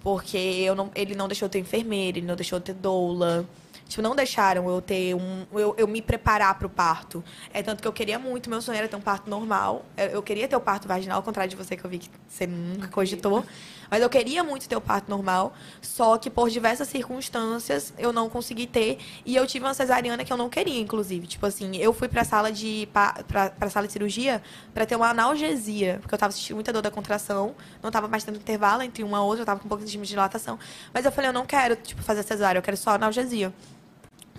Porque 0.00 0.38
eu 0.38 0.74
não, 0.74 0.90
ele 0.94 1.14
não 1.14 1.28
deixou 1.28 1.44
eu 1.44 1.50
ter 1.50 1.58
enfermeira, 1.58 2.16
ele 2.16 2.26
não 2.26 2.36
deixou 2.36 2.56
eu 2.56 2.62
ter 2.62 2.72
doula. 2.72 3.46
Tipo, 3.88 4.02
não 4.02 4.14
deixaram 4.14 4.68
eu 4.68 4.82
ter 4.82 5.14
um. 5.14 5.46
Eu, 5.52 5.74
eu 5.78 5.88
me 5.88 6.02
preparar 6.02 6.58
pro 6.58 6.68
parto. 6.68 7.24
É 7.52 7.62
tanto 7.62 7.80
que 7.80 7.88
eu 7.88 7.92
queria 7.92 8.18
muito, 8.18 8.50
meu 8.50 8.60
sonho 8.60 8.76
era 8.76 8.86
ter 8.86 8.96
um 8.96 9.00
parto 9.00 9.30
normal. 9.30 9.84
Eu, 9.96 10.06
eu 10.06 10.22
queria 10.22 10.46
ter 10.46 10.56
o 10.56 10.60
parto 10.60 10.86
vaginal, 10.86 11.16
ao 11.16 11.22
contrário 11.22 11.48
de 11.48 11.56
você, 11.56 11.74
que 11.74 11.84
eu 11.84 11.88
vi 11.88 11.98
que 11.98 12.10
você 12.28 12.46
nunca 12.46 12.88
cogitou. 12.88 13.44
Mas 13.90 14.02
eu 14.02 14.10
queria 14.10 14.44
muito 14.44 14.68
ter 14.68 14.76
o 14.76 14.80
parto 14.80 15.08
normal. 15.08 15.54
Só 15.80 16.18
que 16.18 16.28
por 16.28 16.50
diversas 16.50 16.88
circunstâncias 16.88 17.94
eu 17.98 18.12
não 18.12 18.28
consegui 18.28 18.66
ter. 18.66 18.98
E 19.24 19.34
eu 19.34 19.46
tive 19.46 19.64
uma 19.64 19.72
cesariana 19.72 20.22
que 20.22 20.30
eu 20.30 20.36
não 20.36 20.50
queria, 20.50 20.78
inclusive. 20.78 21.26
Tipo 21.26 21.46
assim, 21.46 21.74
eu 21.76 21.94
fui 21.94 22.08
pra 22.08 22.24
sala 22.24 22.52
de. 22.52 22.86
pra, 22.92 23.50
pra 23.50 23.70
sala 23.70 23.86
de 23.86 23.92
cirurgia 23.94 24.42
pra 24.74 24.84
ter 24.84 24.96
uma 24.96 25.08
analgesia. 25.08 25.98
Porque 26.02 26.14
eu 26.14 26.18
tava 26.18 26.32
sentindo 26.32 26.56
muita 26.56 26.74
dor 26.74 26.82
da 26.82 26.90
contração. 26.90 27.54
Não 27.82 27.90
tava 27.90 28.06
mais 28.06 28.22
tendo 28.22 28.36
intervalo 28.36 28.82
entre 28.82 29.02
uma 29.02 29.16
e 29.16 29.20
outra, 29.20 29.42
eu 29.42 29.46
tava 29.46 29.60
com 29.60 29.66
um 29.66 29.68
pouco 29.68 29.82
de 29.84 29.96
dilatação. 29.96 30.58
Mas 30.92 31.06
eu 31.06 31.12
falei, 31.12 31.30
eu 31.30 31.32
não 31.32 31.46
quero, 31.46 31.74
tipo, 31.76 32.02
fazer 32.02 32.22
cesárea, 32.22 32.58
eu 32.58 32.62
quero 32.62 32.76
só 32.76 32.90
analgesia. 32.90 33.52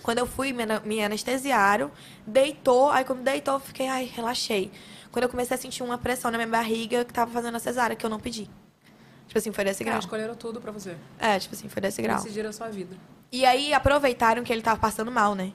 Quando 0.02 0.18
eu 0.18 0.26
fui, 0.26 0.52
me, 0.52 1.04
anestesiaram, 1.04 1.90
deitou, 2.26 2.90
aí 2.90 3.04
quando 3.04 3.22
deitou, 3.22 3.54
eu 3.54 3.60
fiquei, 3.60 3.88
ai, 3.88 4.04
relaxei. 4.04 4.70
Quando 5.12 5.24
eu 5.24 5.28
comecei 5.28 5.56
a 5.56 5.58
sentir 5.58 5.82
uma 5.82 5.98
pressão 5.98 6.30
na 6.30 6.38
minha 6.38 6.48
barriga 6.48 7.04
que 7.04 7.12
tava 7.12 7.30
fazendo 7.30 7.56
a 7.56 7.58
cesárea, 7.58 7.96
que 7.96 8.04
eu 8.06 8.10
não 8.10 8.20
pedi. 8.20 8.48
Tipo 9.26 9.38
assim, 9.38 9.52
foi 9.52 9.64
desse 9.64 9.84
Cara, 9.84 9.92
grau. 9.96 10.00
escolheram 10.00 10.34
tudo 10.34 10.60
pra 10.60 10.72
você. 10.72 10.96
É, 11.18 11.38
tipo 11.38 11.54
assim, 11.54 11.68
foi 11.68 11.82
desse 11.82 12.00
grau. 12.02 12.16
Decidiram 12.16 12.50
a 12.50 12.52
sua 12.52 12.68
vida. 12.68 12.96
E 13.30 13.44
aí 13.44 13.72
aproveitaram 13.72 14.42
que 14.42 14.52
ele 14.52 14.62
tava 14.62 14.80
passando 14.80 15.10
mal, 15.10 15.34
né? 15.34 15.52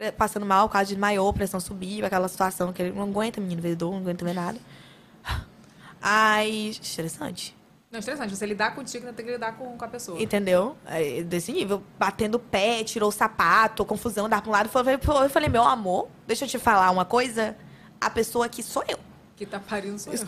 É, 0.00 0.10
Passando 0.12 0.46
mal, 0.46 0.68
por 0.68 0.74
causa 0.74 0.86
de 0.86 0.94
desmaiou, 0.94 1.32
pressão 1.32 1.58
subiu, 1.58 2.06
aquela 2.06 2.28
situação 2.28 2.72
que 2.72 2.82
ele 2.82 2.92
não 2.92 3.02
aguenta, 3.02 3.40
menino, 3.40 3.60
ver 3.60 3.74
dor, 3.74 3.92
não 3.92 3.98
aguenta 3.98 4.24
ver 4.24 4.34
nada. 4.34 4.58
Ai, 6.00 6.68
estressante. 6.68 7.56
Não, 7.90 7.98
estressante. 7.98 8.36
Você 8.36 8.44
lidar 8.44 8.74
contigo, 8.74 9.06
ainda 9.06 9.16
tem 9.16 9.24
que 9.24 9.32
lidar 9.32 9.52
com, 9.56 9.76
com 9.76 9.84
a 9.84 9.88
pessoa. 9.88 10.20
Entendeu? 10.20 10.76
É, 10.84 11.22
Desse 11.22 11.52
nível. 11.52 11.82
Batendo 11.98 12.34
o 12.34 12.38
pé, 12.38 12.84
tirou 12.84 13.08
o 13.08 13.12
sapato, 13.12 13.84
confusão, 13.84 14.28
dar 14.28 14.42
pra 14.42 14.50
um 14.50 14.52
lado. 14.52 14.66
Eu 14.66 14.70
falei, 14.70 14.98
pô, 14.98 15.22
eu 15.22 15.30
falei, 15.30 15.48
meu 15.48 15.62
amor, 15.62 16.08
deixa 16.26 16.44
eu 16.44 16.48
te 16.48 16.58
falar 16.58 16.90
uma 16.90 17.04
coisa. 17.04 17.56
A 18.00 18.10
pessoa 18.10 18.46
aqui 18.46 18.62
sou 18.62 18.84
eu. 18.86 18.98
Que 19.36 19.46
tá 19.46 19.58
parindo 19.58 19.98
sou 19.98 20.12
eu. 20.12 20.26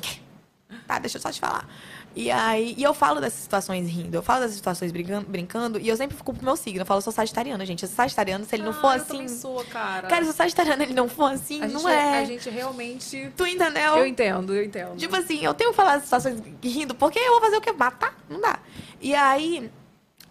Tá, 0.86 0.98
deixa 0.98 1.18
eu 1.18 1.22
só 1.22 1.30
te 1.30 1.40
falar. 1.40 1.68
E 2.14 2.28
aí, 2.28 2.74
e 2.76 2.82
eu 2.82 2.92
falo 2.92 3.20
dessas 3.20 3.38
situações 3.40 3.88
rindo, 3.88 4.16
eu 4.16 4.22
falo 4.22 4.40
dessas 4.40 4.56
situações 4.56 4.90
brincando, 4.90 5.26
brincando 5.28 5.78
e 5.78 5.88
eu 5.88 5.96
sempre 5.96 6.16
fico 6.16 6.34
pro 6.34 6.44
meu 6.44 6.56
signo. 6.56 6.80
Eu 6.82 6.86
falo, 6.86 6.98
eu 6.98 7.02
sou 7.02 7.12
sagitariana, 7.12 7.64
gente. 7.64 7.84
Eu 7.84 7.88
sou 7.88 7.94
sagitariano, 7.96 8.44
se 8.44 8.56
ele 8.56 8.64
não 8.64 8.72
Ah, 8.72 8.74
for 8.74 8.96
eu 8.98 9.04
também 9.04 9.26
assim. 9.26 9.38
sou, 9.38 9.64
cara. 9.66 10.08
Cara, 10.08 10.24
se 10.24 10.30
o 10.30 10.32
sagitariano 10.32 10.82
ele 10.82 10.92
não 10.92 11.08
for 11.08 11.30
assim, 11.30 11.62
a 11.62 11.68
não 11.68 11.80
gente, 11.80 11.90
é. 11.92 12.18
A 12.18 12.24
gente 12.24 12.50
realmente... 12.50 13.32
Tu 13.36 13.46
entendeu? 13.46 13.96
Eu 13.96 14.06
entendo, 14.06 14.52
eu 14.54 14.64
entendo. 14.64 14.96
Tipo 14.96 15.14
assim, 15.14 15.44
eu 15.44 15.54
tenho 15.54 15.70
que 15.70 15.76
falar 15.76 15.94
das 15.94 16.04
situações 16.04 16.42
rindo, 16.62 16.94
porque 16.96 17.18
eu 17.18 17.30
vou 17.32 17.40
fazer 17.40 17.56
o 17.58 17.60
quê? 17.60 17.70
Matar? 17.72 18.16
Não 18.28 18.40
dá. 18.40 18.58
E 19.00 19.14
aí, 19.14 19.70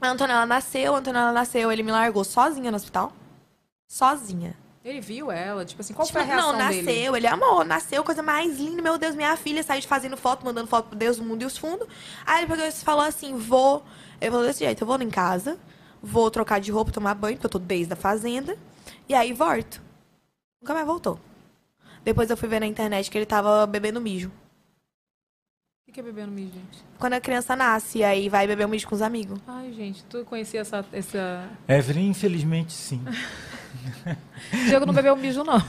a 0.01 0.09
Antonella 0.09 0.45
nasceu, 0.45 0.95
a 0.95 0.97
Antonella 0.99 1.31
nasceu, 1.31 1.71
ele 1.71 1.81
me 1.83 1.91
largou 1.91 2.25
sozinha 2.25 2.71
no 2.71 2.77
hospital. 2.77 3.13
Sozinha. 3.87 4.53
Ele 4.83 5.01
viu 5.01 5.29
ela, 5.29 5.65
tipo 5.65 5.81
assim, 5.81 5.93
qual 5.93 6.05
Tipo, 6.05 6.19
foi 6.19 6.27
a 6.27 6.33
reação 6.33 6.53
não, 6.53 6.59
nasceu, 6.59 6.83
dele? 6.85 7.17
ele 7.17 7.27
amou, 7.27 7.65
nasceu, 7.65 8.03
coisa 8.03 8.23
mais 8.23 8.57
linda, 8.57 8.81
meu 8.81 8.97
Deus, 8.97 9.13
minha 9.13 9.35
filha 9.35 9.61
saiu 9.61 9.81
de 9.81 9.87
fazendo 9.87 10.15
foto, 10.15 10.45
mandando 10.45 10.67
foto 10.67 10.87
pro 10.89 10.97
Deus, 10.97 11.17
o 11.19 11.23
mundo 11.23 11.41
e 11.41 11.45
os 11.45 11.57
fundos. 11.57 11.85
Aí 12.25 12.39
ele 12.43 12.47
pegou 12.51 12.65
e 12.65 12.71
falou 12.71 13.03
assim, 13.03 13.35
vou, 13.37 13.83
ele 14.21 14.31
falou 14.31 14.45
desse 14.45 14.63
jeito, 14.63 14.81
eu 14.81 14.87
vou 14.87 15.01
em 15.01 15.09
casa, 15.09 15.59
vou 16.01 16.31
trocar 16.31 16.59
de 16.61 16.71
roupa, 16.71 16.91
tomar 16.93 17.13
banho, 17.13 17.35
porque 17.35 17.45
eu 17.47 17.51
tô 17.51 17.59
desde 17.59 17.91
a 17.91 17.95
fazenda, 17.97 18.57
e 19.07 19.13
aí 19.13 19.33
volto. 19.33 19.81
Nunca 20.61 20.73
mais 20.73 20.85
voltou. 20.87 21.19
Depois 22.03 22.29
eu 22.29 22.37
fui 22.37 22.47
ver 22.47 22.61
na 22.61 22.65
internet 22.65 23.11
que 23.11 23.17
ele 23.17 23.25
tava 23.25 23.67
bebendo 23.67 23.99
mijo. 23.99 24.31
O 25.87 25.91
que 25.91 25.99
é 25.99 26.03
beber 26.03 26.25
no 26.25 26.31
mijo, 26.31 26.53
gente? 26.53 26.85
Quando 26.97 27.13
a 27.13 27.19
criança 27.19 27.55
nasce, 27.55 28.03
aí 28.03 28.29
vai 28.29 28.47
beber 28.47 28.65
um 28.65 28.69
mijo 28.69 28.87
com 28.87 28.95
os 28.95 29.01
amigos. 29.01 29.39
Ai, 29.45 29.73
gente, 29.73 30.03
tu 30.05 30.23
conhecia 30.23 30.61
essa... 30.61 30.85
essa... 30.93 31.49
Evelyn, 31.67 32.09
infelizmente, 32.11 32.71
sim. 32.71 33.01
Diego 34.67 34.85
não 34.85 34.93
bebeu 34.93 35.15
mijo, 35.15 35.43
não. 35.43 35.61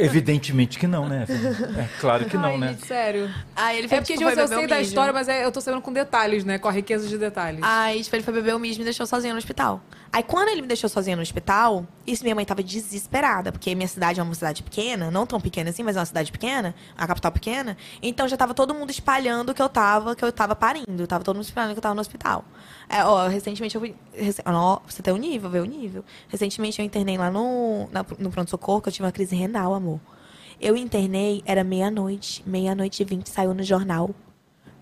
Evidentemente 0.00 0.78
que 0.78 0.86
não, 0.86 1.08
né? 1.08 1.26
É 1.78 2.00
claro 2.00 2.24
que 2.24 2.36
não, 2.36 2.50
Ai, 2.50 2.58
né? 2.58 2.68
gente, 2.68 2.86
sério. 2.86 3.30
Aí 3.54 3.78
ele 3.78 3.86
É 3.86 3.88
foi, 3.88 3.98
porque, 3.98 4.14
tipo, 4.14 4.24
foi 4.30 4.42
eu 4.42 4.48
sei 4.48 4.56
um 4.58 4.66
da 4.66 4.76
mijo. 4.76 4.88
história, 4.88 5.12
mas 5.12 5.28
é- 5.28 5.44
eu 5.44 5.52
tô 5.52 5.60
sabendo 5.60 5.82
com 5.82 5.92
detalhes, 5.92 6.44
né? 6.44 6.58
Com 6.58 6.68
a 6.68 6.72
riqueza 6.72 7.06
de 7.08 7.18
detalhes. 7.18 7.60
Aí, 7.62 8.02
tipo, 8.02 8.16
ele 8.16 8.22
foi 8.22 8.32
beber 8.34 8.54
o 8.54 8.58
mijo 8.58 8.76
e 8.76 8.78
me 8.78 8.84
deixou 8.84 9.06
sozinha 9.06 9.32
no 9.32 9.38
hospital. 9.38 9.80
Aí, 10.12 10.22
quando 10.22 10.48
ele 10.48 10.62
me 10.62 10.68
deixou 10.68 10.88
sozinha 10.88 11.14
no 11.16 11.22
hospital, 11.22 11.86
isso 12.06 12.22
minha 12.22 12.34
mãe 12.34 12.44
tava 12.44 12.62
desesperada, 12.62 13.52
porque 13.52 13.74
minha 13.74 13.88
cidade 13.88 14.18
é 14.18 14.22
uma 14.22 14.34
cidade 14.34 14.62
pequena, 14.62 15.10
não 15.10 15.26
tão 15.26 15.38
pequena 15.40 15.68
assim, 15.70 15.82
mas 15.82 15.96
é 15.96 16.00
uma 16.00 16.06
cidade 16.06 16.32
pequena, 16.32 16.74
a 16.96 17.06
capital 17.06 17.30
pequena. 17.30 17.76
Então 18.02 18.26
já 18.26 18.36
tava 18.36 18.54
todo 18.54 18.74
mundo 18.74 18.90
espalhando 18.90 19.52
que 19.52 19.60
eu 19.60 19.68
tava, 19.68 20.16
que 20.16 20.24
eu 20.24 20.32
tava 20.32 20.56
parindo. 20.56 21.06
Tava 21.06 21.22
todo 21.22 21.36
mundo 21.36 21.44
espalhando 21.44 21.72
que 21.72 21.78
eu 21.78 21.82
tava 21.82 21.94
no 21.94 22.00
hospital. 22.00 22.44
É, 22.88 23.04
ó, 23.04 23.28
recentemente 23.28 23.74
eu 23.74 23.80
fui. 23.80 23.94
rec- 24.14 24.40
ó, 24.46 24.80
você 24.86 25.02
tem 25.02 25.12
o 25.12 25.16
nível, 25.16 25.50
vê 25.50 25.60
o 25.60 25.64
nível. 25.64 26.04
Recentemente 26.28 26.78
eu 26.80 26.84
internei 26.86 27.18
lá 27.18 27.30
no, 27.30 27.88
na- 27.92 28.04
no 28.18 28.30
pronto-socorro, 28.30 28.80
que 28.80 28.88
eu 28.88 28.92
tive 28.92 29.04
uma 29.04 29.12
crise 29.12 29.36
renal, 29.36 29.74
amor. 29.74 30.00
Eu 30.60 30.76
internei, 30.76 31.42
era 31.44 31.62
meia-noite. 31.62 32.42
Meia-noite 32.46 33.02
e 33.02 33.04
vinte 33.04 33.28
saiu 33.28 33.52
no 33.54 33.62
jornal 33.62 34.10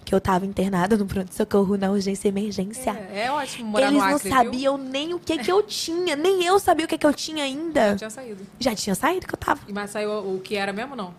que 0.04 0.14
eu 0.14 0.20
tava 0.20 0.46
internada 0.46 0.96
no 0.96 1.04
pronto-socorro 1.04 1.76
na 1.76 1.90
urgência 1.90 2.28
e 2.28 2.30
emergência. 2.30 2.90
É, 3.10 3.24
é 3.24 3.32
ótimo 3.32 3.70
morar 3.72 3.88
Eles 3.88 4.00
no 4.00 4.08
não 4.08 4.14
Acre, 4.16 4.30
sabiam 4.30 4.78
nem 4.78 5.12
o 5.12 5.18
que 5.18 5.36
que 5.36 5.50
eu 5.50 5.60
tinha. 5.64 6.14
Nem 6.14 6.44
eu 6.44 6.60
sabia 6.60 6.84
o 6.84 6.88
que 6.88 6.96
que 6.96 7.04
eu 7.06 7.12
tinha 7.12 7.42
ainda. 7.42 7.88
viu? 7.88 7.96
Tinha 7.96 8.10
saído. 8.10 8.46
Já 8.60 8.72
tinha 8.76 8.94
saído 8.94 9.26
que 9.26 9.34
eu 9.34 9.38
tava. 9.38 9.60
Mas 9.68 9.90
saiu 9.90 10.12
o 10.32 10.40
que 10.40 10.54
era 10.54 10.72
mesmo, 10.72 10.94
não? 10.94 11.12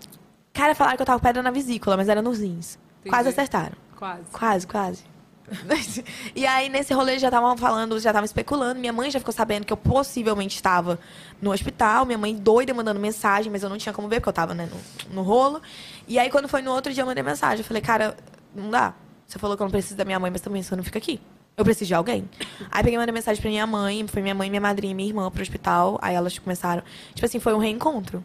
Cara, 0.54 0.74
falaram 0.74 0.96
que 0.96 1.02
eu 1.02 1.06
tava 1.06 1.20
com 1.20 1.26
pedra 1.26 1.44
na 1.44 1.52
vesícula, 1.52 1.98
mas 1.98 2.08
era 2.08 2.22
nos 2.22 2.40
rins. 2.40 2.80
Entendi. 3.02 3.10
Quase 3.10 3.28
acertaram. 3.30 3.76
Quase. 3.98 4.24
Quase, 4.32 4.66
quase. 4.68 5.04
e 6.36 6.46
aí, 6.46 6.68
nesse 6.68 6.94
rolê, 6.94 7.18
já 7.18 7.28
estavam 7.28 7.56
falando, 7.58 8.00
já 8.00 8.10
estavam 8.10 8.26
especulando. 8.26 8.80
Minha 8.80 8.92
mãe 8.92 9.10
já 9.10 9.20
ficou 9.20 9.34
sabendo 9.34 9.66
que 9.66 9.72
eu 9.72 9.78
possivelmente 9.78 10.56
estava 10.56 11.00
no 11.42 11.52
hospital. 11.52 12.06
Minha 12.06 12.18
mãe 12.18 12.36
doida 12.36 12.74
mandando 12.74 13.00
mensagem, 13.00 13.52
mas 13.52 13.64
eu 13.64 13.70
não 13.70 13.78
tinha 13.78 13.94
como 13.94 14.08
ver, 14.08 14.18
porque 14.18 14.30
eu 14.30 14.34
tava 14.34 14.54
né, 14.54 14.70
no, 14.70 15.16
no 15.16 15.22
rolo. 15.22 15.62
E 16.08 16.20
aí, 16.20 16.30
quando 16.30 16.48
foi 16.48 16.62
no 16.62 16.72
outro 16.72 16.94
dia, 16.94 17.04
eu 17.04 17.08
mandei 17.08 17.24
mensagem. 17.24 17.60
Eu 17.60 17.66
falei, 17.66 17.82
cara, 17.82 18.16
não 18.54 18.70
dá. 18.70 18.94
Você 19.26 19.40
falou 19.40 19.56
que 19.56 19.64
eu 19.64 19.66
não 19.66 19.72
preciso 19.72 19.96
da 19.96 20.06
minha 20.06 20.20
mãe, 20.20 20.32
mas 20.32 20.42
também 20.42 20.62
você 20.62 20.76
não 20.76 20.84
fica 20.84 20.98
aqui. 20.98 21.20
Eu 21.56 21.64
preciso 21.64 21.88
de 21.88 21.96
alguém. 21.96 22.30
Aí 22.70 22.84
peguei 22.84 23.00
mandei 23.00 23.14
mensagem 23.14 23.42
pra 23.42 23.50
minha 23.50 23.66
mãe, 23.66 24.06
foi 24.08 24.22
minha 24.22 24.36
mãe, 24.36 24.50
minha 24.50 24.62
madrinha 24.62 24.94
minha 24.94 25.10
irmã 25.10 25.32
pro 25.32 25.42
hospital. 25.42 25.98
Aí 26.02 26.14
elas 26.14 26.38
começaram. 26.38 26.84
Tipo 27.14 27.26
assim, 27.26 27.40
foi 27.40 27.54
um 27.54 27.58
reencontro. 27.58 28.24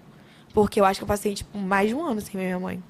Porque 0.52 0.80
eu 0.80 0.84
acho 0.84 1.00
que 1.00 1.04
eu 1.04 1.08
passei, 1.08 1.34
tipo, 1.34 1.56
mais 1.56 1.88
de 1.88 1.94
um 1.94 2.04
ano 2.04 2.20
sem 2.20 2.32
ver 2.32 2.46
minha 2.46 2.60
mãe. 2.60 2.82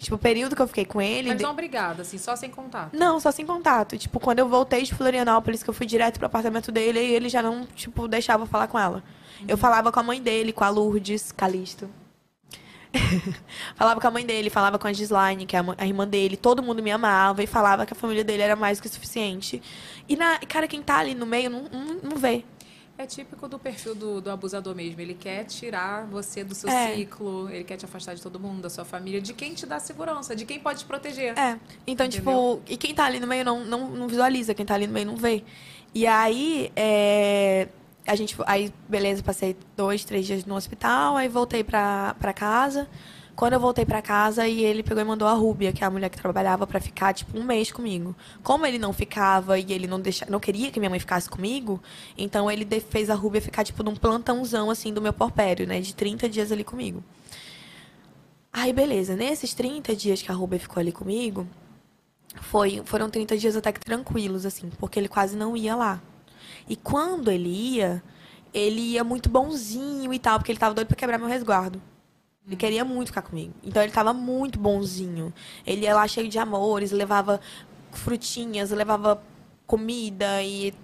Tipo, 0.00 0.16
o 0.16 0.18
período 0.18 0.56
que 0.56 0.62
eu 0.62 0.66
fiquei 0.66 0.86
com 0.86 1.00
ele. 1.00 1.28
Mas 1.28 1.42
não 1.42 1.50
obrigada, 1.50 2.00
assim, 2.00 2.16
só 2.16 2.34
sem 2.34 2.48
contato. 2.48 2.96
não, 2.96 3.20
só 3.20 3.30
sem 3.30 3.44
contato. 3.44 3.98
Tipo, 3.98 4.18
quando 4.18 4.38
eu 4.38 4.48
voltei 4.48 4.82
de 4.82 4.94
Florianópolis, 4.94 5.62
que 5.62 5.68
eu 5.68 5.74
fui 5.74 5.84
direto 5.84 6.16
pro 6.16 6.24
apartamento 6.24 6.72
dele, 6.72 6.98
aí 6.98 7.14
ele 7.14 7.28
já 7.28 7.42
não, 7.42 7.66
tipo, 7.66 8.08
deixava 8.08 8.44
eu 8.44 8.46
falar 8.46 8.66
com 8.66 8.78
ela. 8.78 9.04
Eu 9.46 9.58
falava 9.58 9.92
com 9.92 10.00
a 10.00 10.02
mãe 10.02 10.20
dele, 10.20 10.54
com 10.54 10.64
a 10.64 10.70
Lourdes 10.70 11.30
Calisto. 11.32 11.86
falava 13.76 14.00
com 14.00 14.06
a 14.06 14.10
mãe 14.10 14.24
dele, 14.24 14.48
falava 14.48 14.78
com 14.78 14.88
a 14.88 14.92
Gislaine, 14.92 15.44
que 15.44 15.54
é 15.54 15.60
a 15.76 15.86
irmã 15.86 16.08
dele. 16.08 16.34
Todo 16.34 16.62
mundo 16.62 16.82
me 16.82 16.90
amava 16.90 17.42
e 17.42 17.46
falava 17.46 17.84
que 17.84 17.92
a 17.92 17.96
família 17.96 18.24
dele 18.24 18.42
era 18.42 18.56
mais 18.56 18.80
que 18.80 18.86
o 18.86 18.90
suficiente. 18.90 19.62
E, 20.08 20.16
na, 20.16 20.38
cara, 20.38 20.66
quem 20.66 20.82
tá 20.82 20.96
ali 20.96 21.14
no 21.14 21.26
meio 21.26 21.50
não, 21.50 21.64
não, 21.64 21.94
não 22.02 22.16
vê. 22.16 22.42
É 23.00 23.06
típico 23.06 23.48
do 23.48 23.58
perfil 23.58 23.94
do, 23.94 24.20
do 24.20 24.30
abusador 24.30 24.74
mesmo. 24.74 25.00
Ele 25.00 25.14
quer 25.14 25.44
tirar 25.44 26.04
você 26.04 26.44
do 26.44 26.54
seu 26.54 26.68
É. 26.68 26.94
ciclo, 26.94 27.48
ele 27.48 27.64
quer 27.64 27.78
te 27.78 27.86
afastar 27.86 28.14
de 28.14 28.20
todo 28.20 28.38
mundo, 28.38 28.60
da 28.60 28.68
sua 28.68 28.84
família, 28.84 29.22
de 29.22 29.32
quem 29.32 29.54
te 29.54 29.64
dá 29.64 29.80
segurança, 29.80 30.36
de 30.36 30.44
quem 30.44 30.60
pode 30.60 30.80
te 30.80 30.84
proteger. 30.84 31.32
É. 31.38 31.58
Então, 31.86 32.04
Entendeu? 32.04 32.60
tipo, 32.60 32.62
e 32.70 32.76
quem 32.76 32.94
tá 32.94 33.06
ali 33.06 33.18
no 33.18 33.26
meio 33.26 33.42
não, 33.42 33.64
não, 33.64 33.88
não 33.88 34.06
visualiza, 34.06 34.52
quem 34.52 34.66
tá 34.66 34.74
ali 34.74 34.86
no 34.86 34.92
meio 34.92 35.06
não 35.06 35.16
vê. 35.16 35.42
E 35.94 36.06
aí, 36.06 36.70
é, 36.76 37.68
a 38.06 38.14
gente, 38.14 38.36
aí, 38.44 38.70
beleza, 38.86 39.22
passei 39.22 39.56
dois, 39.74 40.04
três 40.04 40.26
dias 40.26 40.44
no 40.44 40.54
hospital, 40.54 41.16
aí 41.16 41.26
voltei 41.26 41.64
pra, 41.64 42.14
pra 42.20 42.34
casa. 42.34 42.86
Quando 43.40 43.54
eu 43.54 43.60
voltei 43.60 43.86
pra 43.86 44.02
casa, 44.02 44.46
e 44.46 44.62
ele 44.62 44.82
pegou 44.82 45.02
e 45.02 45.06
mandou 45.06 45.26
a 45.26 45.32
Rúbia, 45.32 45.72
que 45.72 45.82
é 45.82 45.86
a 45.86 45.90
mulher 45.90 46.10
que 46.10 46.18
trabalhava, 46.18 46.66
pra 46.66 46.78
ficar, 46.78 47.14
tipo, 47.14 47.38
um 47.38 47.42
mês 47.42 47.72
comigo. 47.72 48.14
Como 48.42 48.66
ele 48.66 48.78
não 48.78 48.92
ficava 48.92 49.58
e 49.58 49.72
ele 49.72 49.86
não, 49.86 49.98
deixa, 49.98 50.26
não 50.28 50.38
queria 50.38 50.70
que 50.70 50.78
minha 50.78 50.90
mãe 50.90 51.00
ficasse 51.00 51.26
comigo, 51.26 51.82
então 52.18 52.50
ele 52.50 52.66
fez 52.82 53.08
a 53.08 53.14
Rúbia 53.14 53.40
ficar, 53.40 53.64
tipo, 53.64 53.82
num 53.82 53.96
plantãozão, 53.96 54.68
assim, 54.68 54.92
do 54.92 55.00
meu 55.00 55.14
porpério, 55.14 55.66
né? 55.66 55.80
De 55.80 55.94
30 55.94 56.28
dias 56.28 56.52
ali 56.52 56.62
comigo. 56.62 57.02
Aí, 58.52 58.74
beleza. 58.74 59.16
Nesses 59.16 59.54
30 59.54 59.96
dias 59.96 60.20
que 60.20 60.30
a 60.30 60.34
Rúbia 60.34 60.60
ficou 60.60 60.78
ali 60.78 60.92
comigo, 60.92 61.46
foi, 62.42 62.82
foram 62.84 63.08
30 63.08 63.38
dias 63.38 63.56
até 63.56 63.72
que 63.72 63.80
tranquilos, 63.80 64.44
assim, 64.44 64.68
porque 64.78 65.00
ele 65.00 65.08
quase 65.08 65.34
não 65.34 65.56
ia 65.56 65.74
lá. 65.74 65.98
E 66.68 66.76
quando 66.76 67.30
ele 67.30 67.48
ia, 67.48 68.02
ele 68.52 68.82
ia 68.82 69.02
muito 69.02 69.30
bonzinho 69.30 70.12
e 70.12 70.18
tal, 70.18 70.38
porque 70.38 70.52
ele 70.52 70.58
tava 70.58 70.74
doido 70.74 70.88
pra 70.88 70.96
quebrar 70.96 71.16
meu 71.16 71.26
resguardo. 71.26 71.80
Ele 72.46 72.56
queria 72.56 72.84
muito 72.84 73.08
ficar 73.08 73.22
comigo. 73.22 73.54
Então 73.62 73.82
ele 73.82 73.92
tava 73.92 74.12
muito 74.12 74.58
bonzinho. 74.58 75.32
Ele 75.66 75.82
ia 75.82 75.94
lá 75.94 76.06
cheio 76.08 76.28
de 76.28 76.38
amores, 76.38 76.90
levava 76.90 77.40
frutinhas, 77.92 78.70
levava 78.70 79.22
comida 79.66 80.42
e 80.42 80.74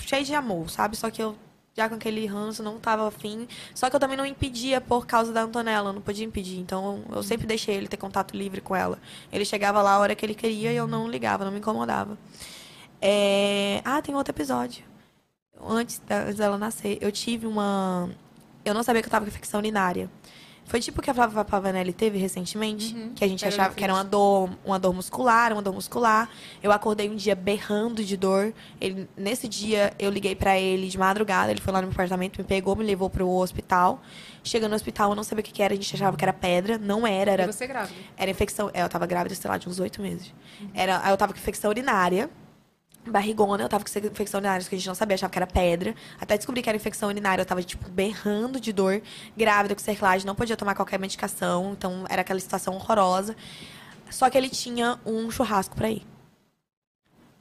cheio 0.00 0.24
de 0.24 0.34
amor, 0.34 0.68
sabe? 0.70 0.96
Só 0.96 1.10
que 1.10 1.22
eu 1.22 1.36
já 1.76 1.88
com 1.88 1.94
aquele 1.94 2.26
ranço 2.26 2.62
não 2.62 2.78
tava 2.78 3.06
afim. 3.06 3.46
Só 3.74 3.90
que 3.90 3.96
eu 3.96 4.00
também 4.00 4.16
não 4.16 4.24
impedia 4.26 4.80
por 4.80 5.06
causa 5.06 5.32
da 5.32 5.42
Antonella, 5.42 5.90
eu 5.90 5.92
não 5.92 6.00
podia 6.00 6.24
impedir. 6.24 6.58
Então 6.58 7.04
eu 7.12 7.22
sempre 7.22 7.46
deixei 7.46 7.76
ele 7.76 7.88
ter 7.88 7.98
contato 7.98 8.36
livre 8.36 8.60
com 8.60 8.74
ela. 8.74 8.98
Ele 9.30 9.44
chegava 9.44 9.82
lá 9.82 9.92
a 9.92 9.98
hora 9.98 10.14
que 10.14 10.24
ele 10.24 10.34
queria 10.34 10.72
e 10.72 10.76
eu 10.76 10.86
não 10.86 11.08
ligava, 11.08 11.44
não 11.44 11.52
me 11.52 11.58
incomodava. 11.58 12.18
É... 13.00 13.82
Ah, 13.84 14.00
tem 14.00 14.14
outro 14.14 14.32
episódio. 14.32 14.84
Antes 15.60 16.00
dela 16.36 16.58
nascer, 16.58 16.98
eu 17.00 17.10
tive 17.12 17.46
uma. 17.46 18.10
Eu 18.64 18.74
não 18.74 18.82
sabia 18.82 19.02
que 19.02 19.08
eu 19.08 19.10
tava 19.10 19.24
com 19.24 19.30
infecção 19.30 19.60
urinária. 19.60 20.10
Foi 20.66 20.80
tipo 20.80 21.00
o 21.00 21.02
que 21.02 21.08
a 21.08 21.14
Flávia 21.14 21.44
Pavanelli 21.44 21.92
teve 21.92 22.18
recentemente, 22.18 22.92
que 23.14 23.24
a 23.24 23.28
gente 23.28 23.44
Era 23.44 23.54
achava 23.54 23.74
que 23.74 23.84
era 23.84 23.94
uma 23.94 24.02
dor, 24.02 24.50
uma 24.64 24.78
dor 24.80 24.92
muscular, 24.92 25.52
uma 25.52 25.62
dor 25.62 25.72
muscular. 25.72 26.28
Eu 26.60 26.72
acordei 26.72 27.08
um 27.08 27.14
dia 27.14 27.36
berrando 27.36 28.04
de 28.04 28.16
dor. 28.16 28.52
Ele, 28.80 29.08
nesse 29.16 29.46
dia 29.46 29.92
eu 29.96 30.10
liguei 30.10 30.34
pra 30.34 30.58
ele 30.58 30.88
de 30.88 30.98
madrugada, 30.98 31.52
ele 31.52 31.60
foi 31.60 31.72
lá 31.72 31.80
no 31.80 31.86
meu 31.86 31.92
apartamento, 31.92 32.38
me 32.38 32.44
pegou, 32.44 32.74
me 32.74 32.84
levou 32.84 33.08
pro 33.08 33.28
hospital. 33.28 34.02
Chegando 34.42 34.70
no 34.70 34.76
hospital, 34.76 35.10
eu 35.10 35.16
não 35.16 35.22
sabia 35.22 35.40
o 35.40 35.44
que 35.44 35.52
que 35.52 35.62
era, 35.62 35.72
a 35.72 35.76
gente 35.76 35.94
achava 35.94 36.16
que 36.16 36.24
era 36.24 36.32
pedra, 36.32 36.78
não 36.78 37.06
era, 37.06 37.30
E 37.30 37.34
era 37.34 37.52
você 37.52 37.66
grávida. 37.66 37.94
era 38.16 38.30
infecção. 38.30 38.68
É, 38.74 38.82
eu 38.82 38.88
tava 38.88 39.06
grávida, 39.06 39.34
sei 39.36 39.48
lá, 39.48 39.58
de 39.58 39.68
uns 39.68 39.78
oito 39.78 40.02
meses. 40.02 40.32
Era, 40.74 41.00
aí 41.04 41.10
eu 41.12 41.16
tava 41.16 41.32
com 41.32 41.38
infecção 41.38 41.70
urinária. 41.70 42.28
Barrigona, 43.06 43.64
eu 43.64 43.68
tava 43.68 43.84
com 43.84 43.98
infecção 43.98 44.38
urinária, 44.38 44.64
que 44.66 44.74
a 44.74 44.78
gente 44.78 44.86
não 44.86 44.94
sabia, 44.94 45.14
achava 45.14 45.30
que 45.30 45.38
era 45.38 45.46
pedra. 45.46 45.94
Até 46.20 46.36
descobri 46.36 46.62
que 46.62 46.68
era 46.68 46.76
infecção 46.76 47.08
urinária, 47.08 47.42
eu 47.42 47.46
tava, 47.46 47.62
tipo, 47.62 47.88
berrando 47.88 48.60
de 48.60 48.72
dor. 48.72 49.00
Grávida 49.36 49.74
com 49.74 49.80
cerclagem, 49.80 50.26
não 50.26 50.34
podia 50.34 50.56
tomar 50.56 50.74
qualquer 50.74 50.98
medicação. 50.98 51.72
Então, 51.72 52.04
era 52.08 52.22
aquela 52.22 52.40
situação 52.40 52.74
horrorosa. 52.74 53.36
Só 54.10 54.28
que 54.30 54.36
ele 54.36 54.48
tinha 54.48 54.98
um 55.04 55.30
churrasco 55.30 55.76
pra 55.76 55.90
ir. 55.90 56.06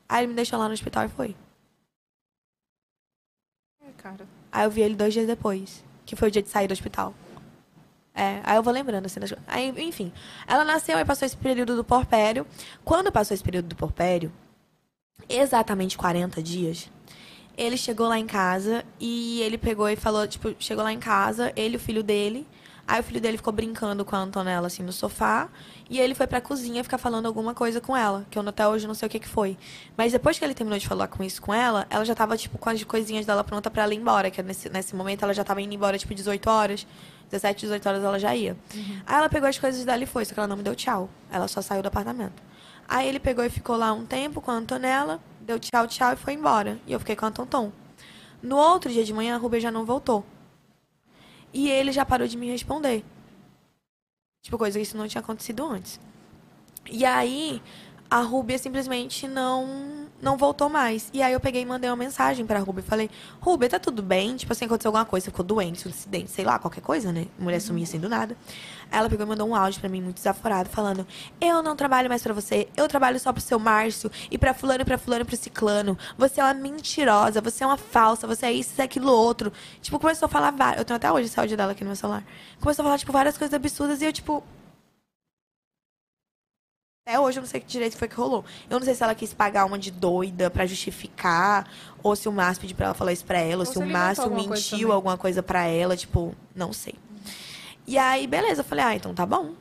Aí 0.08 0.21
ele 0.21 0.28
me 0.28 0.34
deixou 0.34 0.60
lá 0.60 0.67
no 0.67 0.73
hospital 0.73 1.06
e 1.06 1.10
foi. 1.10 1.36
É, 3.82 3.91
cara. 3.97 4.28
Aí 4.51 4.65
eu 4.65 4.71
vi 4.71 4.82
ele 4.82 4.95
dois 4.95 5.13
dias 5.13 5.28
depois, 5.28 5.84
que 6.06 6.15
foi 6.15 6.28
o 6.28 6.32
dia 6.32 6.41
de 6.41 6.49
sair 6.49 6.67
do 6.67 6.73
hospital. 6.73 7.13
É, 8.13 8.39
aí 8.43 8.56
eu 8.56 8.63
vou 8.63 8.71
lembrando 8.71 9.06
assim 9.06 9.19
das. 9.19 9.34
Aí, 9.45 9.73
enfim, 9.86 10.13
ela 10.47 10.63
nasceu 10.63 10.97
e 10.97 11.04
passou 11.04 11.25
esse 11.25 11.36
período 11.36 11.75
do 11.75 11.84
porpério. 11.84 12.47
Quando 12.84 13.12
passou 13.12 13.36
esse 13.36 13.43
período 13.43 13.67
do 13.67 13.75
porpério, 13.75 14.32
exatamente 15.30 15.97
40 15.97 16.41
dias, 16.41 16.89
ele 17.58 17.78
chegou 17.78 18.08
lá 18.08 18.19
em 18.19 18.28
casa 18.28 18.84
e 18.99 19.41
ele 19.41 19.58
pegou 19.58 19.89
e 19.89 19.95
falou, 19.95 20.28
tipo, 20.28 20.54
chegou 20.60 20.84
lá 20.84 20.91
em 20.91 20.99
casa, 20.99 21.51
ele 21.56 21.75
e 21.75 21.78
o 21.78 21.80
filho 21.80 22.04
dele. 22.04 22.47
Aí 22.88 22.99
o 22.99 23.04
filho 23.04 23.19
dele 23.19 23.38
ficou 23.38 23.51
brincando 23.51 24.06
com 24.06 24.15
a 24.15 24.19
Antonella, 24.19 24.67
assim, 24.67 24.84
no 24.84 24.93
sofá. 24.93 25.49
E 25.89 25.99
ele 25.99 26.13
foi 26.13 26.28
pra 26.28 26.39
cozinha 26.39 26.84
ficar 26.84 26.99
falando 26.99 27.25
alguma 27.25 27.51
coisa 27.56 27.82
com 27.82 27.97
ela. 27.97 28.28
Que 28.30 28.38
eu 28.38 28.47
até 28.47 28.67
hoje 28.67 28.86
não 28.86 28.93
sei 28.93 29.08
o 29.08 29.10
que 29.10 29.19
que 29.19 29.28
foi. 29.28 29.58
Mas 29.97 30.12
depois 30.12 30.38
que 30.38 30.45
ele 30.45 30.54
terminou 30.54 30.78
de 30.78 30.88
falar 30.88 31.08
com 31.08 31.23
isso 31.23 31.41
com 31.41 31.51
ela, 31.51 31.88
ela 31.89 32.06
já 32.06 32.13
tava, 32.13 32.38
tipo, 32.38 32.60
com 32.60 32.69
as 32.69 32.84
coisinhas 32.84 33.25
dela 33.25 33.43
pronta 33.43 33.71
pra 33.71 33.84
ela 33.84 33.93
ir 33.93 33.97
embora. 33.97 34.30
Que 34.30 34.43
nesse, 34.43 34.69
nesse 34.69 34.95
momento 34.95 35.23
ela 35.23 35.34
já 35.34 35.43
tava 35.43 35.63
indo 35.63 35.73
embora, 35.73 35.97
tipo, 35.97 36.13
18 36.13 36.47
horas. 36.47 36.86
17, 37.32 37.62
18 37.62 37.89
horas 37.89 38.04
ela 38.04 38.19
já 38.19 38.36
ia. 38.36 38.56
Aí 39.08 39.15
ela 39.17 39.30
pegou 39.30 39.49
as 39.49 39.58
coisas 39.58 39.84
dela 39.84 40.04
e 40.04 40.06
foi. 40.06 40.23
Só 40.23 40.36
que 40.36 40.39
ela 40.39 40.47
não 40.47 40.58
me 40.58 40.62
deu 40.62 40.75
tchau. 40.75 41.10
Ela 41.32 41.47
só 41.47 41.63
saiu 41.63 41.82
do 41.82 41.88
apartamento. 41.88 42.39
Aí 42.88 43.08
ele 43.08 43.19
pegou 43.19 43.43
e 43.43 43.50
ficou 43.50 43.76
lá 43.76 43.91
um 43.93 44.06
tempo 44.06 44.41
com 44.41 44.52
a 44.52 44.56
Antonella. 44.56 45.19
Deu 45.41 45.60
tchau, 45.60 45.88
tchau 45.88 46.13
e 46.13 46.15
foi 46.15 46.34
embora. 46.34 46.80
E 46.86 46.93
eu 46.93 47.00
fiquei 47.00 47.15
com 47.15 47.26
a 47.26 47.32
Tonton. 47.32 47.71
No 48.41 48.58
outro 48.58 48.91
dia 48.91 49.04
de 49.04 49.13
manhã, 49.13 49.36
a 49.36 49.38
Rubia 49.38 49.60
já 49.60 49.71
não 49.71 49.86
voltou. 49.86 50.24
E 51.54 51.69
ele 51.69 51.91
já 51.91 52.06
parou 52.06 52.28
de 52.28 52.38
me 52.38 52.50
responder. 52.50 53.04
Tipo, 54.43 54.58
coisa 54.58 54.78
que 54.78 54.84
isso 54.84 54.98
não 54.98 55.08
tinha 55.08 55.21
acontecido 55.21 55.65
antes. 55.65 56.00
E 56.89 57.04
aí, 57.04 57.62
a 58.10 58.21
Rúbia 58.21 58.58
simplesmente 58.60 59.28
não 59.28 60.05
não 60.21 60.38
voltou 60.38 60.69
mais. 60.69 61.10
E 61.13 61.21
aí 61.23 61.34
eu 61.34 61.39
peguei 61.39 61.62
e 61.62 61.65
mandei 61.65 61.89
uma 61.89 61.95
mensagem 61.95 62.45
pra 62.45 62.60
Rúbia. 62.60 62.84
Falei, 62.84 63.10
Rúbia, 63.39 63.69
tá 63.69 63.80
tudo 63.80 64.04
bem? 64.04 64.36
Tipo 64.36 64.54
assim, 64.54 64.65
aconteceu 64.65 64.89
alguma 64.89 65.06
coisa, 65.06 65.25
ficou 65.25 65.45
doente, 65.45 65.88
um 65.88 65.91
acidente, 65.91 66.32
sei 66.32 66.45
lá, 66.45 66.60
qualquer 66.60 66.82
coisa, 66.82 67.12
né? 67.12 67.28
Mulher 67.39 67.60
sumia 67.60 67.84
assim 67.84 67.99
do 67.99 68.10
nada. 68.10 68.38
Ela 68.91 69.10
pegou 69.10 69.25
e 69.25 69.30
mandou 69.30 69.47
um 69.47 69.56
áudio 69.56 69.80
pra 69.80 69.89
mim, 69.89 69.99
muito 69.99 70.17
desaforado, 70.17 70.69
falando, 70.69 71.08
eu 71.41 71.63
não 71.63 71.75
trabalho 71.75 72.08
mais 72.08 72.21
pra 72.21 72.34
você, 72.34 72.67
eu 72.78 72.88
trabalho 72.88 73.19
só 73.19 73.34
pro 73.34 73.41
seu 73.41 73.58
Márcio, 73.58 74.12
e 74.30 74.38
pra 74.38 74.54
fulano, 74.54 74.82
e 74.84 74.86
pra 74.86 74.97
fulano, 74.97 75.23
e 75.23 75.25
pro 75.25 75.36
ciclano. 75.36 75.97
Você 76.17 76.39
é 76.39 76.43
uma 76.43 76.54
mentirosa, 76.54 77.41
você 77.41 77.63
é 77.63 77.67
uma 77.67 77.78
falsa, 77.78 78.28
você 78.28 78.45
é 78.45 78.51
isso, 78.54 78.75
isso, 78.75 78.82
é 78.82 78.86
aquilo, 78.86 79.12
outro. 79.12 79.51
Tipo, 79.82 79.99
começou 79.99 80.25
a 80.25 80.30
falar 80.30 80.51
várias... 80.51 80.80
Eu 80.80 80.86
tenho 80.86 80.97
até 80.97 81.12
hoje 81.12 81.25
esse 81.25 81.39
áudio 81.39 81.56
dela 81.58 81.71
aqui 81.71 81.84
no 81.84 81.89
meu 81.89 81.95
celular. 81.95 82.23
Começou 82.60 82.84
a 82.84 82.86
falar, 82.86 82.97
tipo, 82.97 83.12
várias 83.12 83.38
coisas 83.38 83.54
absurdas, 83.54 84.01
e 84.01 84.06
eu, 84.06 84.13
tipo... 84.13 84.43
Até 87.08 87.20
hoje 87.20 87.38
eu 87.38 87.44
não 87.44 87.48
sei 87.48 87.60
que 87.60 87.68
direito 87.68 87.96
foi 87.96 88.08
que 88.08 88.15
rolou. 88.15 88.44
Eu 88.68 88.80
não 88.80 88.84
sei 88.84 88.96
se 88.96 89.04
ela 89.04 89.13
quis 89.13 89.32
pagar 89.32 89.65
uma 89.65 89.78
de 89.78 89.91
doida 89.91 90.50
pra 90.50 90.65
justificar, 90.65 91.70
ou 92.02 92.15
se 92.15 92.28
o 92.28 92.32
Márcio 92.32 92.62
pediu 92.62 92.76
pra 92.76 92.88
ela 92.88 92.96
falar 92.96 93.13
isso 93.13 93.24
pra 93.24 93.39
ela, 93.39 93.60
ou, 93.60 93.65
se 93.72 93.78
o 93.78 93.86
Márcio 93.86 94.24
alguma 94.24 94.44
coisa 94.48 94.56
mentiu 94.56 94.80
também. 94.80 94.96
alguma 94.96 95.15
coisa 95.15 95.44
pra 95.44 95.65
ela, 95.68 95.96
tipo, 95.96 96.36
não 96.56 96.74
sei. 96.74 96.96
E 97.86 97.96
aí, 97.96 98.26
beleza, 98.26 98.62
eu 98.62 98.65
falei, 98.65 98.86
ah, 98.86 98.96
então 98.96 99.13
tá 99.13 99.24
bom. 99.24 99.52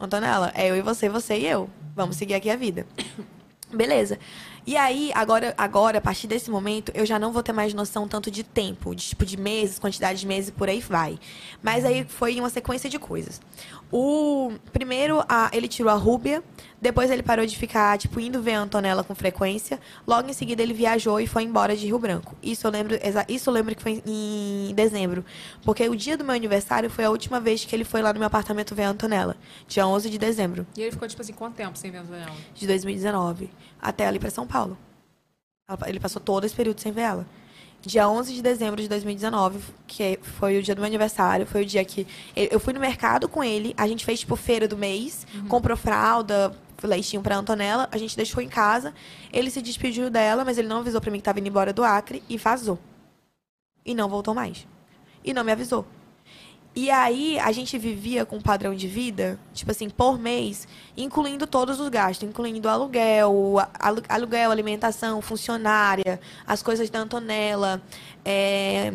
Antonella, 0.00 0.50
é 0.52 0.68
eu 0.68 0.74
e 0.74 0.82
você, 0.82 1.08
você 1.08 1.38
e 1.38 1.46
eu. 1.46 1.70
Vamos 1.94 2.16
seguir 2.16 2.34
aqui 2.34 2.50
a 2.50 2.56
vida. 2.56 2.84
Beleza. 3.72 4.18
E 4.66 4.76
aí, 4.76 5.12
agora, 5.14 5.54
agora, 5.56 5.98
a 5.98 6.00
partir 6.00 6.26
desse 6.26 6.50
momento, 6.50 6.90
eu 6.92 7.06
já 7.06 7.20
não 7.20 7.32
vou 7.32 7.40
ter 7.40 7.52
mais 7.52 7.72
noção 7.72 8.08
tanto 8.08 8.32
de 8.32 8.42
tempo, 8.42 8.96
de 8.96 9.10
tipo 9.10 9.24
de 9.24 9.36
meses, 9.36 9.78
quantidade 9.78 10.18
de 10.18 10.26
meses, 10.26 10.50
por 10.50 10.68
aí 10.68 10.80
vai. 10.80 11.20
Mas 11.62 11.84
aí 11.84 12.04
foi 12.04 12.40
uma 12.40 12.50
sequência 12.50 12.90
de 12.90 12.98
coisas. 12.98 13.40
O 13.92 14.52
primeiro, 14.72 15.24
a, 15.28 15.50
ele 15.52 15.66
tirou 15.66 15.90
a 15.90 15.96
Rúbia, 15.96 16.42
depois 16.80 17.10
ele 17.10 17.22
parou 17.22 17.44
de 17.44 17.58
ficar, 17.58 17.98
tipo, 17.98 18.20
indo 18.20 18.40
ver 18.40 18.54
a 18.54 18.60
Antonella 18.60 19.02
com 19.02 19.14
frequência. 19.14 19.80
Logo 20.06 20.28
em 20.28 20.32
seguida 20.32 20.62
ele 20.62 20.72
viajou 20.72 21.20
e 21.20 21.26
foi 21.26 21.42
embora 21.42 21.76
de 21.76 21.86
Rio 21.86 21.98
Branco. 21.98 22.36
Isso 22.42 22.66
eu 22.66 22.70
lembro, 22.70 22.96
isso 23.28 23.50
eu 23.50 23.54
lembro 23.54 23.74
que 23.74 23.82
foi 23.82 24.02
em 24.06 24.72
dezembro, 24.74 25.24
porque 25.64 25.88
o 25.88 25.96
dia 25.96 26.16
do 26.16 26.24
meu 26.24 26.34
aniversário 26.34 26.88
foi 26.88 27.04
a 27.04 27.10
última 27.10 27.40
vez 27.40 27.64
que 27.64 27.74
ele 27.74 27.84
foi 27.84 28.00
lá 28.00 28.12
no 28.12 28.18
meu 28.18 28.28
apartamento 28.28 28.74
ver 28.74 28.84
a 28.84 28.90
Antonella, 28.90 29.36
dia 29.66 29.86
11 29.86 30.08
de 30.08 30.18
dezembro 30.18 30.66
E 30.76 30.82
ele 30.82 30.92
ficou, 30.92 31.08
tipo 31.08 31.20
assim, 31.20 31.32
quanto 31.32 31.56
tempo 31.56 31.76
sem 31.76 31.90
ver 31.90 31.98
a 31.98 32.02
Antonella? 32.02 32.32
de 32.54 32.66
2019 32.66 33.50
até 33.80 34.06
ali 34.06 34.18
para 34.18 34.30
São 34.30 34.46
Paulo. 34.46 34.78
Ele 35.86 36.00
passou 36.00 36.20
todo 36.20 36.44
esse 36.44 36.54
período 36.54 36.80
sem 36.80 36.92
ver 36.92 37.02
ela. 37.02 37.26
Dia 37.82 38.08
11 38.08 38.34
de 38.34 38.42
dezembro 38.42 38.80
de 38.82 38.88
2019, 38.88 39.58
que 39.86 40.18
foi 40.22 40.58
o 40.58 40.62
dia 40.62 40.74
do 40.74 40.80
meu 40.80 40.86
aniversário, 40.86 41.46
foi 41.46 41.62
o 41.62 41.66
dia 41.66 41.82
que 41.82 42.06
eu 42.36 42.60
fui 42.60 42.74
no 42.74 42.80
mercado 42.80 43.26
com 43.26 43.42
ele, 43.42 43.74
a 43.76 43.88
gente 43.88 44.04
fez 44.04 44.20
tipo 44.20 44.36
feira 44.36 44.68
do 44.68 44.76
mês, 44.76 45.26
comprou 45.48 45.76
fralda, 45.76 46.54
leitinho 46.82 47.22
pra 47.22 47.36
Antonella, 47.36 47.88
a 47.90 47.96
gente 47.96 48.14
deixou 48.16 48.42
em 48.42 48.48
casa, 48.48 48.92
ele 49.32 49.50
se 49.50 49.62
despediu 49.62 50.10
dela, 50.10 50.44
mas 50.44 50.58
ele 50.58 50.68
não 50.68 50.78
avisou 50.78 51.00
pra 51.00 51.10
mim 51.10 51.18
que 51.18 51.24
tava 51.24 51.40
indo 51.40 51.48
embora 51.48 51.72
do 51.72 51.82
Acre 51.82 52.22
e 52.28 52.36
vazou. 52.36 52.78
E 53.84 53.94
não 53.94 54.10
voltou 54.10 54.34
mais. 54.34 54.66
E 55.24 55.32
não 55.32 55.42
me 55.42 55.52
avisou. 55.52 55.86
E 56.74 56.88
aí, 56.88 57.36
a 57.40 57.50
gente 57.50 57.76
vivia 57.76 58.24
com 58.24 58.36
um 58.36 58.40
padrão 58.40 58.74
de 58.76 58.86
vida, 58.86 59.38
tipo 59.52 59.72
assim, 59.72 59.90
por 59.90 60.16
mês, 60.18 60.68
incluindo 60.96 61.44
todos 61.44 61.80
os 61.80 61.88
gastos, 61.88 62.28
incluindo 62.28 62.68
aluguel, 62.68 63.56
aluguel, 64.08 64.52
alimentação, 64.52 65.20
funcionária, 65.20 66.20
as 66.46 66.62
coisas 66.62 66.88
da 66.88 67.00
Antonella, 67.00 67.82
é, 68.24 68.94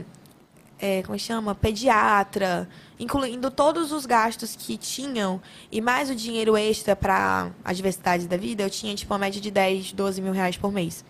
é, 0.79 1.03
como 1.03 1.15
é 1.15 1.19
chama? 1.19 1.53
Pediatra, 1.53 2.69
incluindo 2.97 3.51
todos 3.51 3.91
os 3.91 4.05
gastos 4.05 4.55
que 4.55 4.77
tinham, 4.77 5.41
e 5.69 5.81
mais 5.81 6.09
o 6.09 6.15
dinheiro 6.15 6.55
extra 6.55 6.95
para 6.95 7.51
as 7.63 7.75
diversidades 7.75 8.25
da 8.25 8.37
vida, 8.37 8.63
eu 8.63 8.69
tinha, 8.69 8.95
tipo, 8.95 9.13
uma 9.13 9.19
média 9.19 9.41
de 9.41 9.51
10, 9.51 9.91
12 9.91 10.21
mil 10.21 10.31
reais 10.31 10.55
por 10.55 10.71
mês. 10.71 11.03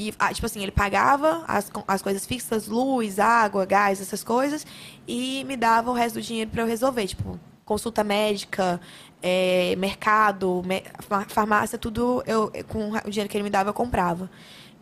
E, 0.00 0.14
ah, 0.16 0.32
tipo 0.32 0.46
assim, 0.46 0.62
ele 0.62 0.70
pagava 0.70 1.44
as, 1.48 1.68
as 1.88 2.00
coisas 2.00 2.24
fixas, 2.24 2.68
luz, 2.68 3.18
água, 3.18 3.66
gás, 3.66 4.00
essas 4.00 4.22
coisas, 4.22 4.64
e 5.08 5.42
me 5.44 5.56
dava 5.56 5.90
o 5.90 5.92
resto 5.92 6.14
do 6.14 6.22
dinheiro 6.22 6.48
para 6.50 6.62
eu 6.62 6.66
resolver. 6.68 7.04
Tipo, 7.08 7.36
consulta 7.64 8.04
médica, 8.04 8.80
é, 9.20 9.74
mercado, 9.76 10.62
me- 10.64 10.84
fa- 11.00 11.24
farmácia, 11.28 11.76
tudo 11.76 12.22
eu, 12.26 12.52
com 12.68 12.92
o 12.92 13.10
dinheiro 13.10 13.28
que 13.28 13.36
ele 13.36 13.42
me 13.42 13.50
dava, 13.50 13.70
eu 13.70 13.74
comprava. 13.74 14.30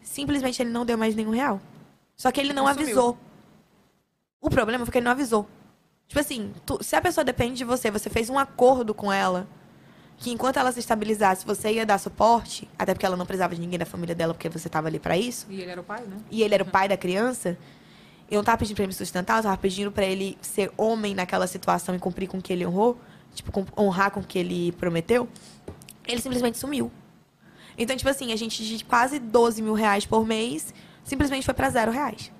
Simplesmente 0.03 0.61
ele 0.63 0.69
não 0.71 0.85
deu 0.85 0.99
mais 0.99 1.15
nenhum 1.15 1.31
real. 1.31 1.61
Só 2.15 2.31
que 2.31 2.39
ele 2.39 2.53
não 2.53 2.67
Sumiu. 2.67 2.83
avisou. 2.85 3.19
O 4.41 4.51
problema 4.51 4.85
foi 4.85 4.93
que 4.93 4.99
ele 4.99 5.05
não 5.05 5.13
avisou. 5.13 5.49
Tipo 6.07 6.21
assim, 6.21 6.53
tu- 6.67 6.79
se 6.85 6.95
a 6.95 7.01
pessoa 7.01 7.25
depende 7.25 7.57
de 7.57 7.65
você, 7.65 7.91
você 7.91 8.11
fez 8.11 8.29
um 8.29 8.39
acordo 8.39 8.93
com 8.93 9.11
ela, 9.11 9.47
que 10.19 10.31
enquanto 10.31 10.57
ela 10.59 10.73
se 10.73 10.81
estabilizasse, 10.81 11.45
você 11.45 11.73
ia 11.73 11.85
dar 11.87 11.99
suporte, 11.99 12.69
até 12.79 12.95
porque 12.95 13.05
ela 13.05 13.17
não 13.17 13.27
precisava 13.27 13.55
de 13.55 13.61
ninguém 13.61 13.79
da 13.79 13.85
família 13.87 14.15
dela, 14.15 14.33
porque 14.33 14.49
você 14.49 14.67
estava 14.69 14.89
ali 14.89 14.99
para 14.99 15.17
isso, 15.17 15.47
E 15.51 15.61
ele 15.61 15.71
era 15.71 15.81
o 15.81 15.85
pai, 15.85 16.01
né? 16.03 16.17
e 16.31 16.43
ele 16.43 16.55
era 16.55 16.63
o 16.63 16.67
pai 16.67 16.89
da 16.89 16.97
criança, 16.97 17.57
eu 18.31 18.37
não 18.39 18.45
tava 18.45 18.59
pedindo 18.59 18.75
pra 18.77 18.85
ele 18.85 18.89
me 18.89 18.95
sustentar, 18.95 19.39
eu 19.39 19.43
tava 19.43 19.57
pedindo 19.59 19.93
pra 19.93 20.05
ele 20.05 20.37
ser 20.41 20.73
homem 20.77 21.15
naquela 21.15 21.47
situação 21.47 21.95
e 21.95 21.99
cumprir 21.99 22.29
com 22.29 22.39
o 22.39 22.43
que 22.43 22.53
ele 22.53 22.67
honrou, 22.67 22.99
tipo, 23.35 23.67
honrar 23.77 24.11
com 24.11 24.21
o 24.21 24.25
que 24.25 24.39
ele 24.39 24.73
prometeu, 24.73 25.29
ele 26.07 26.21
simplesmente 26.21 26.57
sumiu. 26.59 26.91
Então, 27.79 27.95
tipo 27.95 28.09
assim, 28.09 28.33
a 28.33 28.37
gente 28.37 28.65
de 28.65 28.83
quase 28.85 29.19
12 29.19 29.61
mil 29.61 29.75
reais 29.75 30.07
por 30.07 30.27
mês, 30.27 30.73
simplesmente 31.05 31.45
foi 31.45 31.53
pra 31.53 31.69
zero 31.69 31.93
reais. 31.93 32.33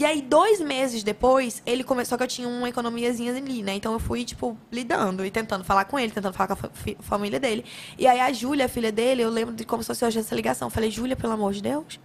E 0.00 0.04
aí, 0.06 0.22
dois 0.22 0.62
meses 0.62 1.02
depois, 1.02 1.62
ele 1.66 1.84
começou 1.84 2.16
que 2.16 2.24
eu 2.24 2.26
tinha 2.26 2.48
uma 2.48 2.66
economiazinha 2.70 3.36
ali, 3.36 3.62
né? 3.62 3.74
Então 3.74 3.92
eu 3.92 3.98
fui, 3.98 4.24
tipo, 4.24 4.56
lidando 4.72 5.26
e 5.26 5.30
tentando 5.30 5.62
falar 5.62 5.84
com 5.84 5.98
ele, 5.98 6.10
tentando 6.10 6.32
falar 6.32 6.46
com 6.46 6.52
a 6.54 6.56
fa- 6.56 6.70
família 7.00 7.38
dele. 7.38 7.66
E 7.98 8.06
aí 8.06 8.18
a 8.18 8.32
Júlia, 8.32 8.66
filha 8.66 8.90
dele, 8.90 9.20
eu 9.20 9.28
lembro 9.28 9.54
de 9.54 9.62
como 9.62 9.82
se 9.82 9.88
fosse 9.88 10.02
hoje 10.02 10.18
essa 10.18 10.34
ligação. 10.34 10.68
Eu 10.68 10.70
falei, 10.70 10.90
Júlia, 10.90 11.16
pelo 11.16 11.34
amor 11.34 11.52
de 11.52 11.60
Deus, 11.60 12.00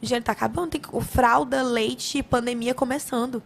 o 0.00 0.06
dinheiro 0.06 0.24
tá 0.24 0.30
acabando, 0.30 0.70
tem 0.70 0.80
o 0.92 1.00
fralda, 1.00 1.60
leite, 1.60 2.22
pandemia 2.22 2.72
começando. 2.72 3.42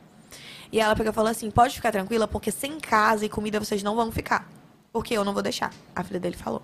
E 0.70 0.78
ela 0.78 0.94
pegou 0.94 1.10
e 1.10 1.14
falou 1.14 1.30
assim: 1.30 1.50
pode 1.50 1.74
ficar 1.74 1.90
tranquila, 1.90 2.28
porque 2.28 2.50
sem 2.50 2.78
casa 2.78 3.24
e 3.24 3.28
comida 3.30 3.58
vocês 3.58 3.82
não 3.82 3.96
vão 3.96 4.12
ficar. 4.12 4.46
Porque 4.92 5.14
eu 5.14 5.24
não 5.24 5.32
vou 5.32 5.42
deixar. 5.42 5.72
A 5.96 6.04
filha 6.04 6.20
dele 6.20 6.36
falou. 6.36 6.60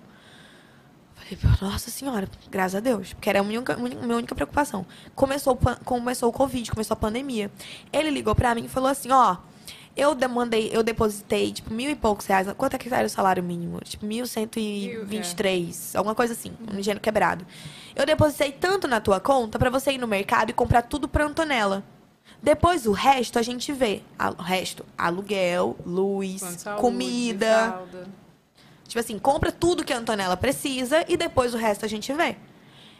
Nossa 1.61 1.91
senhora, 1.91 2.27
graças 2.49 2.75
a 2.75 2.79
Deus. 2.79 3.13
Porque 3.13 3.29
era 3.29 3.39
a 3.39 3.43
minha 3.43 3.59
única, 3.59 3.75
minha 3.77 4.17
única 4.17 4.35
preocupação. 4.35 4.85
Começou, 5.15 5.57
começou 5.83 6.29
o 6.29 6.33
Covid, 6.33 6.71
começou 6.71 6.93
a 6.93 6.97
pandemia. 6.97 7.51
Ele 7.91 8.09
ligou 8.09 8.35
pra 8.35 8.55
mim 8.55 8.65
e 8.65 8.69
falou 8.69 8.89
assim, 8.89 9.11
ó. 9.11 9.37
Eu 9.93 10.15
demandei, 10.15 10.69
eu 10.71 10.83
depositei, 10.83 11.51
tipo, 11.51 11.73
mil 11.73 11.89
e 11.89 11.95
poucos 11.95 12.25
reais. 12.25 12.47
Quanto 12.57 12.75
é 12.75 12.77
que 12.77 12.93
era 12.93 13.05
o 13.05 13.09
salário 13.09 13.43
mínimo? 13.43 13.77
Tipo, 13.83 14.05
mil 14.05 14.25
cento 14.25 14.57
e 14.57 14.97
vinte 15.03 15.31
e 15.31 15.35
três. 15.35 15.93
Alguma 15.97 16.15
coisa 16.15 16.31
assim. 16.31 16.53
Um 16.61 16.79
dinheiro 16.79 17.01
quebrado. 17.01 17.45
Eu 17.93 18.05
depositei 18.05 18.53
tanto 18.53 18.87
na 18.87 19.01
tua 19.01 19.19
conta 19.19 19.59
pra 19.59 19.69
você 19.69 19.91
ir 19.91 19.97
no 19.97 20.07
mercado 20.07 20.49
e 20.49 20.53
comprar 20.53 20.83
tudo 20.83 21.09
pra 21.09 21.25
Antonella. 21.25 21.83
Depois 22.41 22.85
o 22.87 22.93
resto 22.93 23.37
a 23.37 23.41
gente 23.41 23.73
vê. 23.73 24.01
O 24.37 24.41
resto, 24.41 24.85
aluguel, 24.97 25.75
luz, 25.85 26.39
saúde, 26.39 26.79
comida. 26.79 27.81
Tipo 28.91 28.99
assim, 28.99 29.17
compra 29.17 29.53
tudo 29.53 29.85
que 29.85 29.93
a 29.93 29.97
Antonella 29.97 30.35
precisa 30.35 31.05
e 31.07 31.15
depois 31.15 31.53
o 31.53 31.57
resto 31.57 31.85
a 31.85 31.87
gente 31.87 32.11
vê. 32.11 32.35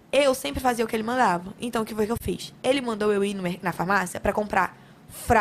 Eu 0.10 0.34
sempre 0.34 0.62
fazia 0.62 0.86
o 0.86 0.88
que 0.88 0.96
ele 0.96 1.04
mandava. 1.04 1.54
Então, 1.60 1.82
o 1.82 1.86
que 1.86 1.94
foi 1.94 2.06
que 2.06 2.14
eu 2.14 2.18
fiz? 2.22 2.54
Ele 2.64 2.80
mandou 2.80 3.12
eu 3.12 3.22
ir 3.26 3.36
na 3.62 3.74
farmácia 3.74 4.18
pra 4.18 4.32
comprar, 4.32 4.74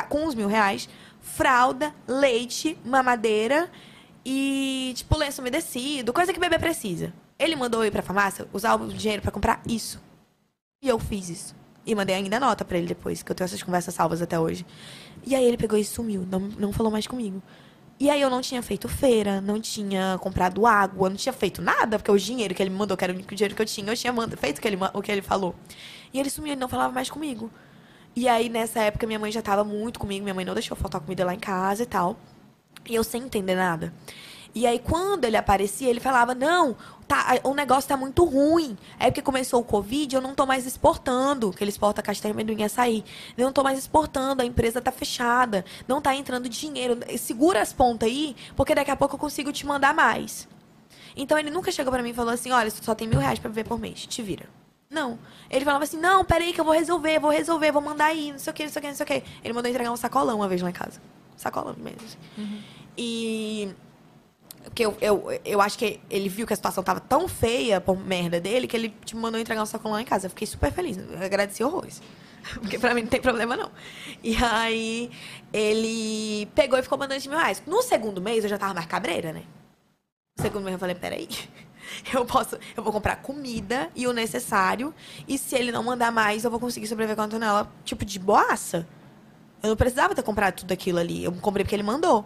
com 0.08 0.26
uns 0.26 0.34
mil 0.34 0.48
reais, 0.48 0.88
fralda, 1.20 1.94
leite, 2.04 2.76
mamadeira 2.84 3.70
e, 4.24 4.92
tipo, 4.96 5.16
lenço 5.16 5.40
umedecido, 5.40 6.12
coisa 6.12 6.32
que 6.32 6.40
bebê 6.40 6.58
precisa. 6.58 7.12
Ele 7.38 7.54
mandou 7.54 7.84
eu 7.84 7.86
ir 7.86 7.92
pra 7.92 8.02
farmácia 8.02 8.48
usar 8.52 8.74
o 8.74 8.88
dinheiro 8.88 9.22
pra 9.22 9.30
comprar 9.30 9.62
isso. 9.64 10.02
E 10.82 10.88
eu 10.88 10.98
fiz 10.98 11.28
isso. 11.28 11.54
E 11.86 11.94
mandei 11.94 12.16
ainda 12.16 12.40
nota 12.40 12.64
pra 12.64 12.76
ele 12.76 12.88
depois, 12.88 13.22
que 13.22 13.30
eu 13.30 13.36
tenho 13.36 13.44
essas 13.44 13.62
conversas 13.62 13.94
salvas 13.94 14.20
até 14.20 14.36
hoje. 14.36 14.66
E 15.24 15.32
aí 15.32 15.44
ele 15.44 15.56
pegou 15.56 15.78
e 15.78 15.84
sumiu, 15.84 16.26
não, 16.28 16.40
não 16.40 16.72
falou 16.72 16.90
mais 16.90 17.06
comigo. 17.06 17.40
E 18.00 18.08
aí 18.08 18.22
eu 18.22 18.30
não 18.30 18.40
tinha 18.40 18.62
feito 18.62 18.88
feira, 18.88 19.42
não 19.42 19.60
tinha 19.60 20.18
comprado 20.22 20.66
água, 20.66 21.10
não 21.10 21.16
tinha 21.16 21.34
feito 21.34 21.60
nada, 21.60 21.98
porque 21.98 22.10
o 22.10 22.18
dinheiro 22.18 22.54
que 22.54 22.62
ele 22.62 22.70
me 22.70 22.76
mandou, 22.76 22.96
que 22.96 23.04
era 23.04 23.12
o 23.12 23.16
único 23.16 23.34
dinheiro 23.34 23.54
que 23.54 23.60
eu 23.60 23.66
tinha, 23.66 23.86
eu 23.92 23.94
tinha 23.94 24.14
feito 24.38 24.56
o 24.56 24.60
que, 24.62 24.68
ele, 24.68 24.78
o 24.94 25.02
que 25.02 25.12
ele 25.12 25.20
falou. 25.20 25.54
E 26.10 26.18
ele 26.18 26.30
sumiu, 26.30 26.52
ele 26.52 26.60
não 26.60 26.68
falava 26.68 26.94
mais 26.94 27.10
comigo. 27.10 27.50
E 28.16 28.26
aí, 28.26 28.48
nessa 28.48 28.80
época, 28.80 29.06
minha 29.06 29.18
mãe 29.18 29.30
já 29.30 29.42
tava 29.42 29.64
muito 29.64 30.00
comigo, 30.00 30.24
minha 30.24 30.34
mãe 30.34 30.46
não 30.46 30.54
deixou 30.54 30.74
faltar 30.76 31.00
comida 31.02 31.26
lá 31.26 31.34
em 31.34 31.38
casa 31.38 31.82
e 31.82 31.86
tal. 31.86 32.16
E 32.88 32.94
eu 32.94 33.04
sem 33.04 33.22
entender 33.22 33.54
nada. 33.54 33.92
E 34.54 34.66
aí, 34.66 34.78
quando 34.78 35.24
ele 35.24 35.36
aparecia, 35.36 35.88
ele 35.88 36.00
falava: 36.00 36.34
Não, 36.34 36.76
tá, 37.06 37.38
o 37.44 37.54
negócio 37.54 37.88
tá 37.88 37.96
muito 37.96 38.24
ruim. 38.24 38.76
É 38.98 39.06
porque 39.06 39.22
começou 39.22 39.60
o 39.60 39.64
Covid, 39.64 40.14
eu 40.14 40.20
não 40.20 40.34
tô 40.34 40.44
mais 40.46 40.66
exportando. 40.66 41.52
Que 41.52 41.62
ele 41.62 41.70
exporta 41.70 42.02
castanha, 42.02 42.34
amendoim 42.34 42.60
e 42.60 42.64
açaí. 42.64 43.04
Eu 43.36 43.44
não 43.44 43.52
tô 43.52 43.62
mais 43.62 43.78
exportando, 43.78 44.42
a 44.42 44.44
empresa 44.44 44.80
tá 44.80 44.90
fechada. 44.90 45.64
Não 45.86 46.00
tá 46.00 46.14
entrando 46.14 46.48
dinheiro. 46.48 46.98
Segura 47.18 47.60
as 47.60 47.72
pontas 47.72 48.08
aí, 48.08 48.36
porque 48.56 48.74
daqui 48.74 48.90
a 48.90 48.96
pouco 48.96 49.14
eu 49.14 49.18
consigo 49.18 49.52
te 49.52 49.64
mandar 49.66 49.94
mais. 49.94 50.48
Então 51.16 51.38
ele 51.38 51.50
nunca 51.50 51.70
chegou 51.72 51.92
pra 51.92 52.02
mim 52.02 52.10
e 52.10 52.14
falou 52.14 52.32
assim: 52.32 52.50
Olha, 52.50 52.70
você 52.70 52.82
só 52.82 52.94
tem 52.94 53.06
mil 53.06 53.18
reais 53.18 53.38
pra 53.38 53.48
viver 53.48 53.64
por 53.64 53.78
mês, 53.78 54.06
te 54.06 54.22
vira. 54.22 54.48
Não. 54.88 55.18
Ele 55.48 55.64
falava 55.64 55.84
assim: 55.84 55.96
Não, 55.98 56.24
peraí 56.24 56.52
que 56.52 56.60
eu 56.60 56.64
vou 56.64 56.74
resolver, 56.74 57.18
vou 57.20 57.30
resolver, 57.30 57.70
vou 57.70 57.82
mandar 57.82 58.06
aí, 58.06 58.32
não 58.32 58.38
sei 58.38 58.50
o 58.50 58.54
que, 58.54 58.64
não 58.64 58.70
sei 58.70 58.80
o 58.80 58.82
que, 58.82 58.88
não 58.88 58.96
sei 58.96 59.04
o 59.04 59.06
que. 59.06 59.22
Ele 59.44 59.54
mandou 59.54 59.70
entregar 59.70 59.92
um 59.92 59.96
sacolão 59.96 60.36
uma 60.36 60.48
vez 60.48 60.60
lá 60.60 60.70
em 60.70 60.72
casa. 60.72 61.00
Sacolão 61.36 61.74
mesmo. 61.78 62.00
assim. 62.04 62.18
E. 62.98 63.72
Porque 64.70 64.86
eu, 64.86 64.96
eu, 65.00 65.40
eu 65.44 65.60
acho 65.60 65.76
que 65.76 66.00
ele 66.08 66.28
viu 66.28 66.46
que 66.46 66.52
a 66.52 66.56
situação 66.56 66.82
tava 66.82 67.00
tão 67.00 67.26
feia 67.26 67.80
por 67.80 67.98
merda 67.98 68.40
dele 68.40 68.68
que 68.68 68.76
ele 68.76 68.94
tipo, 69.04 69.20
mandou 69.20 69.40
entregar 69.40 69.62
um 69.62 69.66
sacolão 69.66 69.96
lá 69.96 70.02
em 70.02 70.04
casa. 70.04 70.26
Eu 70.26 70.30
fiquei 70.30 70.46
super 70.46 70.72
feliz. 70.72 70.96
Eu 70.96 71.22
agradeci 71.22 71.62
horrores. 71.62 72.00
Porque 72.54 72.78
pra 72.78 72.94
mim 72.94 73.02
não 73.02 73.08
tem 73.08 73.20
problema, 73.20 73.56
não. 73.56 73.70
E 74.22 74.36
aí 74.36 75.10
ele 75.52 76.46
pegou 76.54 76.78
e 76.78 76.82
ficou 76.82 76.96
mandando 76.96 77.20
de 77.20 77.28
mil 77.28 77.36
reais. 77.36 77.60
No 77.66 77.82
segundo 77.82 78.20
mês 78.20 78.44
eu 78.44 78.50
já 78.50 78.58
tava 78.58 78.72
mais 78.72 78.86
cabreira, 78.86 79.32
né? 79.32 79.42
No 80.38 80.42
segundo 80.44 80.62
mês 80.62 80.74
eu 80.74 80.78
falei, 80.78 80.94
peraí. 80.94 81.28
Eu 82.14 82.24
posso, 82.24 82.56
eu 82.76 82.84
vou 82.84 82.92
comprar 82.92 83.16
comida 83.16 83.90
e 83.96 84.06
o 84.06 84.12
necessário. 84.12 84.94
E 85.26 85.36
se 85.36 85.56
ele 85.56 85.72
não 85.72 85.82
mandar 85.82 86.12
mais, 86.12 86.44
eu 86.44 86.50
vou 86.50 86.60
conseguir 86.60 86.86
sobreviver 86.86 87.16
com 87.16 87.22
a 87.22 87.24
Antonella, 87.24 87.72
tipo, 87.84 88.04
de 88.04 88.16
boaça. 88.16 88.86
Eu 89.62 89.68
não 89.70 89.76
precisava 89.76 90.14
ter 90.14 90.22
comprado 90.22 90.56
tudo 90.56 90.72
aquilo 90.72 90.98
ali. 90.98 91.22
Eu 91.22 91.32
comprei 91.32 91.64
porque 91.64 91.74
ele 91.74 91.82
mandou. 91.82 92.24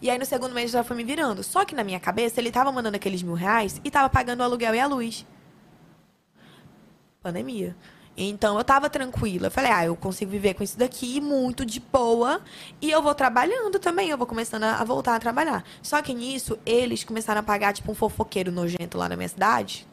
E 0.00 0.08
aí, 0.08 0.18
no 0.18 0.24
segundo 0.24 0.54
mês, 0.54 0.70
já 0.70 0.82
foi 0.82 0.96
me 0.96 1.04
virando. 1.04 1.42
Só 1.42 1.64
que 1.64 1.74
na 1.74 1.84
minha 1.84 2.00
cabeça, 2.00 2.40
ele 2.40 2.50
tava 2.50 2.72
mandando 2.72 2.96
aqueles 2.96 3.22
mil 3.22 3.34
reais 3.34 3.80
e 3.84 3.90
tava 3.90 4.08
pagando 4.08 4.40
o 4.40 4.42
aluguel 4.42 4.74
e 4.74 4.80
a 4.80 4.86
luz. 4.86 5.26
Pandemia. 7.22 7.76
Então, 8.16 8.56
eu 8.56 8.64
tava 8.64 8.88
tranquila. 8.88 9.48
Eu 9.48 9.50
falei, 9.50 9.70
ah, 9.70 9.84
eu 9.84 9.94
consigo 9.94 10.30
viver 10.30 10.54
com 10.54 10.62
isso 10.62 10.78
daqui 10.78 11.20
muito 11.20 11.66
de 11.66 11.80
boa. 11.80 12.40
E 12.80 12.90
eu 12.90 13.02
vou 13.02 13.14
trabalhando 13.14 13.78
também. 13.78 14.08
Eu 14.08 14.16
vou 14.16 14.26
começando 14.26 14.64
a 14.64 14.82
voltar 14.84 15.16
a 15.16 15.20
trabalhar. 15.20 15.62
Só 15.82 16.00
que 16.00 16.14
nisso, 16.14 16.58
eles 16.64 17.04
começaram 17.04 17.40
a 17.40 17.44
pagar, 17.44 17.74
tipo, 17.74 17.92
um 17.92 17.94
fofoqueiro 17.94 18.50
nojento 18.50 18.96
lá 18.96 19.06
na 19.06 19.16
minha 19.16 19.28
cidade. 19.28 19.86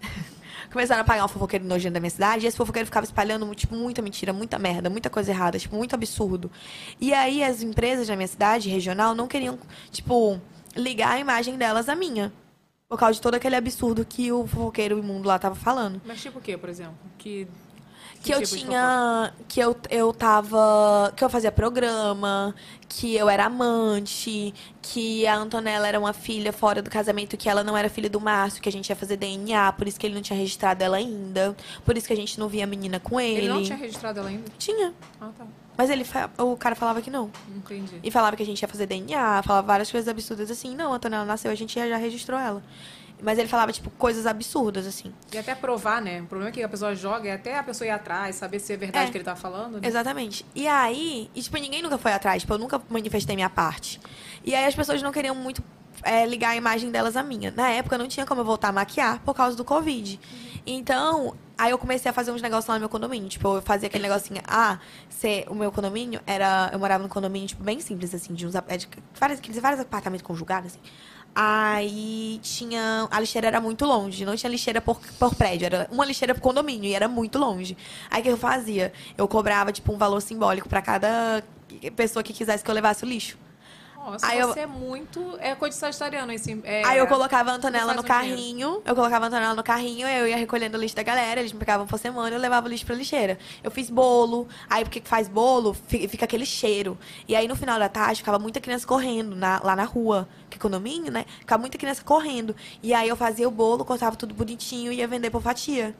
começaram 0.74 1.02
a 1.02 1.04
pagar 1.04 1.24
um 1.24 1.28
fofoqueiro 1.28 1.64
nojento 1.64 1.94
da 1.94 2.00
minha 2.00 2.10
cidade, 2.10 2.44
e 2.44 2.48
esse 2.48 2.56
fofoqueiro 2.56 2.84
ficava 2.84 3.04
espalhando, 3.04 3.54
tipo, 3.54 3.74
muita 3.76 4.02
mentira, 4.02 4.32
muita 4.32 4.58
merda, 4.58 4.90
muita 4.90 5.08
coisa 5.08 5.30
errada, 5.30 5.58
tipo, 5.58 5.76
muito 5.76 5.94
absurdo. 5.94 6.50
E 7.00 7.14
aí 7.14 7.42
as 7.44 7.62
empresas 7.62 8.08
da 8.08 8.16
minha 8.16 8.26
cidade, 8.26 8.68
regional, 8.68 9.14
não 9.14 9.28
queriam, 9.28 9.56
tipo, 9.90 10.40
ligar 10.76 11.12
a 11.12 11.20
imagem 11.20 11.56
delas 11.56 11.88
à 11.88 11.94
minha. 11.94 12.32
Por 12.88 12.98
causa 12.98 13.14
de 13.14 13.20
todo 13.20 13.36
aquele 13.36 13.54
absurdo 13.56 14.04
que 14.04 14.30
o 14.32 14.46
fofoqueiro 14.46 14.98
imundo 14.98 15.28
lá 15.28 15.38
tava 15.38 15.54
falando. 15.54 16.02
Mas 16.04 16.20
tipo 16.20 16.38
o 16.38 16.42
quê, 16.42 16.58
por 16.58 16.68
exemplo? 16.68 16.96
Que, 17.18 17.46
Que 18.24 18.32
eu 18.32 18.42
tipo 18.42 18.56
tinha. 18.56 19.34
Que 19.46 19.60
eu, 19.60 19.76
eu 19.90 20.12
tava. 20.12 21.12
Que 21.14 21.22
eu 21.22 21.28
fazia 21.28 21.52
programa, 21.52 22.54
que 22.88 23.14
eu 23.14 23.28
era 23.28 23.44
amante, 23.44 24.54
que 24.80 25.26
a 25.26 25.36
Antonella 25.36 25.86
era 25.86 26.00
uma 26.00 26.14
filha 26.14 26.50
fora 26.50 26.80
do 26.80 26.88
casamento, 26.88 27.36
que 27.36 27.48
ela 27.48 27.62
não 27.62 27.76
era 27.76 27.90
filha 27.90 28.08
do 28.08 28.18
Márcio, 28.18 28.62
que 28.62 28.68
a 28.68 28.72
gente 28.72 28.88
ia 28.88 28.96
fazer 28.96 29.18
DNA, 29.18 29.72
por 29.72 29.86
isso 29.86 30.00
que 30.00 30.06
ele 30.06 30.14
não 30.14 30.22
tinha 30.22 30.38
registrado 30.38 30.82
ela 30.82 30.96
ainda. 30.96 31.54
Por 31.84 31.98
isso 31.98 32.06
que 32.06 32.14
a 32.14 32.16
gente 32.16 32.40
não 32.40 32.48
via 32.48 32.64
a 32.64 32.66
menina 32.66 32.98
com 32.98 33.20
ele. 33.20 33.42
Ele 33.42 33.48
não 33.48 33.62
tinha 33.62 33.76
registrado 33.76 34.20
ela 34.20 34.30
ainda? 34.30 34.50
Tinha. 34.58 34.94
Ah, 35.20 35.28
tá. 35.36 35.46
Mas 35.76 35.90
ele 35.90 36.06
o 36.38 36.56
cara 36.56 36.74
falava 36.74 37.02
que 37.02 37.10
não. 37.10 37.30
Entendi. 37.54 37.98
E 38.02 38.10
falava 38.10 38.36
que 38.36 38.42
a 38.42 38.46
gente 38.46 38.62
ia 38.62 38.68
fazer 38.68 38.86
DNA, 38.86 39.42
falava 39.42 39.66
várias 39.66 39.90
coisas 39.90 40.08
absurdas 40.08 40.50
assim. 40.50 40.74
Não, 40.74 40.92
a 40.92 40.96
Antonella 40.96 41.26
nasceu, 41.26 41.50
a 41.50 41.54
gente 41.54 41.74
já 41.74 41.96
registrou 41.96 42.38
ela. 42.38 42.62
Mas 43.24 43.38
ele 43.38 43.48
falava, 43.48 43.72
tipo, 43.72 43.88
coisas 43.90 44.26
absurdas, 44.26 44.86
assim. 44.86 45.12
E 45.32 45.38
até 45.38 45.54
provar, 45.54 46.02
né? 46.02 46.20
O 46.20 46.26
problema 46.26 46.50
é 46.50 46.52
que 46.52 46.62
a 46.62 46.68
pessoa 46.68 46.94
joga 46.94 47.26
e 47.26 47.30
até 47.30 47.58
a 47.58 47.62
pessoa 47.62 47.88
ir 47.88 47.90
atrás, 47.90 48.36
saber 48.36 48.60
se 48.60 48.72
é 48.72 48.76
verdade 48.76 49.08
É. 49.08 49.10
que 49.10 49.16
ele 49.16 49.24
tá 49.24 49.34
falando. 49.34 49.80
Né? 49.80 49.88
Exatamente. 49.88 50.44
E 50.54 50.68
aí, 50.68 51.30
e, 51.34 51.40
tipo, 51.42 51.56
ninguém 51.56 51.80
nunca 51.80 51.96
foi 51.96 52.12
atrás, 52.12 52.42
tipo, 52.42 52.52
eu 52.52 52.58
nunca 52.58 52.80
manifestei 52.90 53.34
minha 53.34 53.48
parte. 53.48 53.98
E 54.44 54.54
aí 54.54 54.66
as 54.66 54.74
pessoas 54.74 55.00
não 55.00 55.10
queriam 55.10 55.34
muito 55.34 55.62
é, 56.02 56.26
ligar 56.26 56.50
a 56.50 56.56
imagem 56.56 56.90
delas 56.90 57.16
à 57.16 57.22
minha. 57.22 57.50
Na 57.50 57.70
época 57.70 57.96
não 57.96 58.06
tinha 58.06 58.26
como 58.26 58.42
eu 58.42 58.44
voltar 58.44 58.68
a 58.68 58.72
maquiar 58.72 59.20
por 59.20 59.34
causa 59.34 59.56
do 59.56 59.64
Covid. 59.64 60.20
Então, 60.66 61.34
aí 61.56 61.70
eu 61.70 61.78
comecei 61.78 62.10
a 62.10 62.12
fazer 62.14 62.30
uns 62.30 62.42
negócios 62.42 62.66
lá 62.68 62.74
no 62.74 62.80
meu 62.80 62.88
condomínio. 62.88 63.28
Tipo, 63.28 63.56
eu 63.56 63.62
fazia 63.62 63.86
aquele 63.86 64.02
negocinho, 64.02 64.42
ah, 64.46 64.78
ser, 65.08 65.46
o 65.48 65.54
meu 65.54 65.72
condomínio 65.72 66.20
era. 66.26 66.68
Eu 66.72 66.78
morava 66.78 67.02
num 67.02 67.08
condomínio, 67.08 67.48
tipo, 67.48 67.62
bem 67.62 67.80
simples, 67.80 68.14
assim, 68.14 68.34
de 68.34 68.46
uns 68.46 68.54
é 68.54 68.76
de 68.76 68.88
vários, 69.18 69.40
vários 69.60 69.80
apartamentos 69.80 70.26
conjugados, 70.26 70.72
assim. 70.72 70.80
Aí 71.34 72.38
tinha. 72.42 73.08
A 73.10 73.18
lixeira 73.18 73.48
era 73.48 73.60
muito 73.60 73.84
longe, 73.84 74.24
não 74.24 74.36
tinha 74.36 74.48
lixeira 74.50 74.80
por, 74.80 75.00
por 75.18 75.34
prédio, 75.34 75.66
era 75.66 75.88
uma 75.90 76.04
lixeira 76.04 76.34
por 76.34 76.40
condomínio 76.40 76.88
e 76.88 76.94
era 76.94 77.08
muito 77.08 77.38
longe. 77.38 77.76
Aí 78.10 78.20
o 78.20 78.24
que 78.24 78.30
eu 78.30 78.36
fazia? 78.36 78.92
Eu 79.18 79.26
cobrava, 79.26 79.72
tipo, 79.72 79.92
um 79.92 79.98
valor 79.98 80.20
simbólico 80.20 80.68
pra 80.68 80.80
cada 80.80 81.42
pessoa 81.96 82.22
que 82.22 82.32
quisesse 82.32 82.62
que 82.62 82.70
eu 82.70 82.74
levasse 82.74 83.04
o 83.04 83.08
lixo. 83.08 83.36
Nossa, 84.04 84.26
Aí 84.26 84.38
eu- 84.38 84.48
você 84.48 84.60
é 84.60 84.66
muito. 84.66 85.36
É 85.40 85.54
coisa 85.54 85.74
de 85.74 85.80
sagitariano, 85.80 86.30
esse. 86.32 86.60
É... 86.64 86.84
Aí 86.84 86.98
eu 86.98 87.06
colocava 87.06 87.50
a 87.50 87.54
Antonella 87.54 87.94
no 87.94 88.00
um 88.00 88.02
dinheiro. 88.02 88.20
carrinho, 88.36 88.82
eu 88.84 88.94
colocava 88.94 89.24
a 89.24 89.28
Antonella 89.28 89.54
no 89.54 89.62
carrinho, 89.62 90.06
eu 90.06 90.28
ia 90.28 90.36
recolhendo 90.36 90.76
o 90.76 90.80
lixo 90.80 90.94
da 90.94 91.02
galera, 91.02 91.40
eles 91.40 91.52
me 91.52 91.58
pegavam 91.58 91.86
por 91.86 91.98
semana 91.98 92.30
e 92.30 92.34
eu 92.34 92.38
levava 92.40 92.66
o 92.66 92.70
lixo 92.70 92.84
pra 92.84 92.94
lixeira. 92.94 93.38
Eu 93.62 93.70
fiz 93.70 93.88
bolo, 93.88 94.46
aí 94.68 94.84
porque 94.84 95.00
que 95.00 95.08
faz 95.08 95.26
bolo, 95.28 95.74
fi- 95.88 96.06
fica 96.08 96.24
aquele 96.24 96.44
cheiro. 96.46 96.98
E 97.26 97.34
aí 97.34 97.48
no 97.48 97.56
final 97.56 97.78
da 97.78 97.88
tarde 97.88 98.20
ficava 98.20 98.38
muita 98.38 98.60
criança 98.60 98.86
correndo 98.86 99.34
na- 99.34 99.60
lá 99.64 99.74
na 99.74 99.84
rua, 99.84 100.28
que 100.50 100.56
é 100.58 100.60
condomínio, 100.60 101.10
né? 101.10 101.24
Ficava 101.40 101.60
muita 101.60 101.78
criança 101.78 102.02
correndo. 102.04 102.54
E 102.82 102.92
aí 102.92 103.08
eu 103.08 103.16
fazia 103.16 103.48
o 103.48 103.50
bolo, 103.50 103.84
cortava 103.84 104.16
tudo 104.16 104.34
bonitinho 104.34 104.92
e 104.92 104.96
ia 104.96 105.08
vender 105.08 105.30
por 105.30 105.40
fatia. 105.42 105.94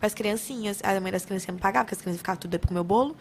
Para 0.00 0.06
as 0.06 0.14
criancinhas. 0.14 0.80
A 0.82 0.98
mãe 0.98 1.12
das 1.12 1.24
criancinhas 1.26 1.54
me 1.54 1.60
pagava, 1.60 1.84
porque 1.84 1.94
as 1.94 2.00
crianças 2.00 2.18
ficavam 2.20 2.40
tudo 2.40 2.54
aí 2.54 2.58
pro 2.58 2.72
meu 2.72 2.82
bolo. 2.82 3.14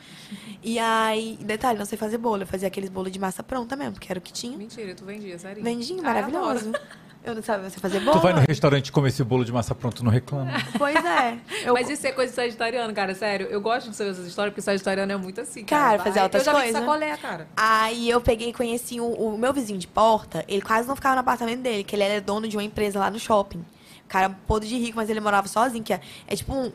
E 0.64 0.80
aí, 0.80 1.38
detalhe, 1.42 1.78
não 1.78 1.86
sei 1.86 1.98
fazer 1.98 2.18
bolo. 2.18 2.44
Eu 2.44 2.48
fazia 2.48 2.68
aqueles 2.70 2.90
bolos 2.90 3.12
de 3.12 3.20
massa 3.20 3.44
pronta 3.44 3.76
mesmo, 3.76 4.00
que 4.00 4.10
era 4.12 4.18
o 4.18 4.22
que 4.22 4.32
tinha. 4.34 4.58
Mentira, 4.58 4.96
tu 4.96 5.04
vendia, 5.06 5.38
sério? 5.38 5.62
Vendinho, 5.62 6.00
Ai, 6.00 6.06
maravilhoso. 6.06 6.70
adoro. 6.70 6.84
Eu 7.22 7.36
não 7.36 7.44
sabia 7.44 7.70
você 7.70 7.82
fazer 7.82 8.00
bolo. 8.00 8.18
Tu 8.18 8.24
vai 8.24 8.32
no 8.32 8.40
restaurante 8.40 8.94
comer 8.94 9.10
esse 9.10 9.22
bolo 9.26 9.44
de 9.44 9.52
massa 9.52 9.76
pronto, 9.76 10.06
não 10.06 10.10
reclama. 10.10 10.52
Pois 10.78 10.96
é. 11.04 11.38
Eu, 11.66 11.74
Mas 11.74 11.90
isso 11.90 12.08
é 12.08 12.14
coisa 12.14 12.32
de 12.32 12.36
sagitariano, 12.38 12.94
cara, 12.94 13.14
sério. 13.14 13.46
Eu 13.48 13.60
gosto 13.60 13.90
de 13.90 13.96
saber 13.98 14.12
essas 14.12 14.26
histórias, 14.26 14.54
porque 14.54 14.62
sagitariano 14.62 15.12
é 15.12 15.18
muito 15.18 15.42
assim, 15.42 15.66
cara. 15.66 15.98
Cara, 15.98 15.98
fazer 16.00 16.14
Vai- 16.20 16.24
outras 16.24 16.48
Eu 16.48 16.54
já 16.54 16.58
vi 16.58 16.64
coisas. 16.64 16.80
sacolé, 16.82 17.18
cara. 17.18 17.48
Aí 17.58 18.10
eu 18.10 18.22
peguei 18.22 18.50
e 18.50 18.54
conheci 18.54 19.02
o, 19.02 19.06
o 19.06 19.38
meu 19.38 19.52
vizinho 19.52 19.78
de 19.78 19.86
porta. 19.86 20.46
Ele 20.48 20.62
quase 20.62 20.88
não 20.88 20.96
ficava 20.96 21.16
no 21.16 21.20
apartamento 21.20 21.60
dele, 21.60 21.84
que 21.84 21.94
ele 21.94 22.04
era 22.04 22.22
dono 22.22 22.48
de 22.48 22.56
uma 22.56 22.64
empresa 22.64 22.98
lá 23.00 23.12
no 23.12 23.20
shopping. 23.20 23.66
Cara, 24.10 24.30
podre 24.48 24.68
de 24.68 24.78
rico, 24.78 24.98
mas 24.98 25.10
ele 25.10 25.22
morava 25.22 25.48
sozinho, 25.48 25.84
que 25.84 25.94
é, 25.94 26.02
é 26.28 26.36
tipo 26.36 26.54
um. 26.54 26.72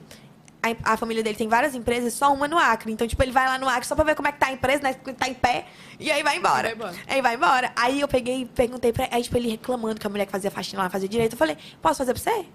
A, 0.62 0.94
a 0.94 0.96
família 0.96 1.22
dele 1.22 1.36
tem 1.36 1.46
várias 1.48 1.74
empresas, 1.74 2.14
só 2.14 2.32
uma 2.32 2.48
no 2.48 2.56
Acre. 2.56 2.90
Então, 2.90 3.06
tipo, 3.06 3.22
ele 3.22 3.32
vai 3.32 3.46
lá 3.46 3.58
no 3.58 3.68
Acre 3.68 3.86
só 3.86 3.94
pra 3.94 4.04
ver 4.04 4.14
como 4.14 4.28
é 4.28 4.32
que 4.32 4.38
tá 4.38 4.46
a 4.46 4.52
empresa, 4.52 4.82
né? 4.82 4.94
Se 4.94 5.12
Tá 5.12 5.28
em 5.28 5.34
pé. 5.34 5.66
E 6.00 6.10
aí 6.10 6.22
vai 6.22 6.38
embora. 6.38 6.62
Vai 6.62 6.72
embora. 6.72 6.96
Aí 7.06 7.20
vai 7.20 7.34
embora. 7.34 7.72
Aí 7.76 8.00
eu 8.00 8.08
peguei 8.08 8.42
e 8.42 8.46
perguntei 8.46 8.90
pra 8.90 9.08
Aí, 9.10 9.22
tipo, 9.22 9.36
ele 9.36 9.50
reclamando 9.50 10.00
que 10.00 10.06
a 10.06 10.10
mulher 10.10 10.24
que 10.24 10.32
fazia 10.32 10.50
faxina 10.50 10.82
lá 10.84 10.88
fazia 10.88 11.08
direito. 11.08 11.32
Eu 11.32 11.38
falei, 11.38 11.58
posso 11.82 11.98
fazer 11.98 12.14
pra 12.14 12.22
você? 12.22 12.46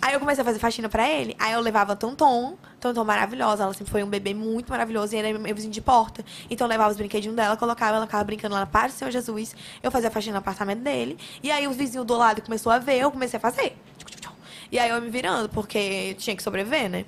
Aí 0.00 0.14
eu 0.14 0.20
comecei 0.20 0.42
a 0.42 0.44
fazer 0.44 0.58
faxina 0.58 0.88
pra 0.88 1.08
ele. 1.08 1.34
Aí 1.38 1.52
eu 1.52 1.60
levava 1.60 1.96
Tonton. 1.96 2.56
Tonton 2.78 3.04
maravilhosa. 3.04 3.64
Ela 3.64 3.74
sempre 3.74 3.90
foi 3.90 4.04
um 4.04 4.08
bebê 4.08 4.32
muito 4.32 4.68
maravilhoso. 4.70 5.14
E 5.14 5.18
era 5.18 5.36
meu 5.36 5.54
vizinho 5.54 5.72
de 5.72 5.80
porta. 5.80 6.24
Então 6.48 6.66
eu 6.66 6.68
levava 6.68 6.90
os 6.90 6.96
brinquedinhos 6.96 7.36
dela, 7.36 7.56
colocava, 7.56 7.96
ela 7.96 8.06
ficava 8.06 8.22
brincando 8.22 8.54
lá 8.54 8.60
na 8.60 8.66
Paz 8.66 8.92
do 8.92 8.98
Senhor 8.98 9.10
Jesus. 9.10 9.54
Eu 9.82 9.90
fazia 9.90 10.10
faxina 10.10 10.34
no 10.34 10.38
apartamento 10.38 10.80
dele. 10.80 11.18
E 11.42 11.50
aí 11.50 11.66
os 11.66 11.76
vizinhos 11.76 12.06
do 12.06 12.16
lado 12.16 12.40
começou 12.42 12.70
a 12.70 12.78
ver, 12.78 12.98
eu 12.98 13.10
comecei 13.10 13.36
a 13.36 13.40
fazer. 13.40 13.76
E 14.70 14.78
aí 14.78 14.90
eu 14.90 15.00
me 15.00 15.10
virando, 15.10 15.48
porque 15.48 16.14
tinha 16.14 16.36
que 16.36 16.42
sobreviver, 16.42 16.88
né? 16.88 17.04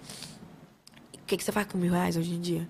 O 1.15 1.25
que, 1.25 1.37
que 1.37 1.45
você 1.45 1.53
faz 1.53 1.67
com 1.69 1.79
mil 1.79 1.93
reais 1.93 2.17
hoje 2.17 2.35
em 2.35 2.41
dia? 2.41 2.69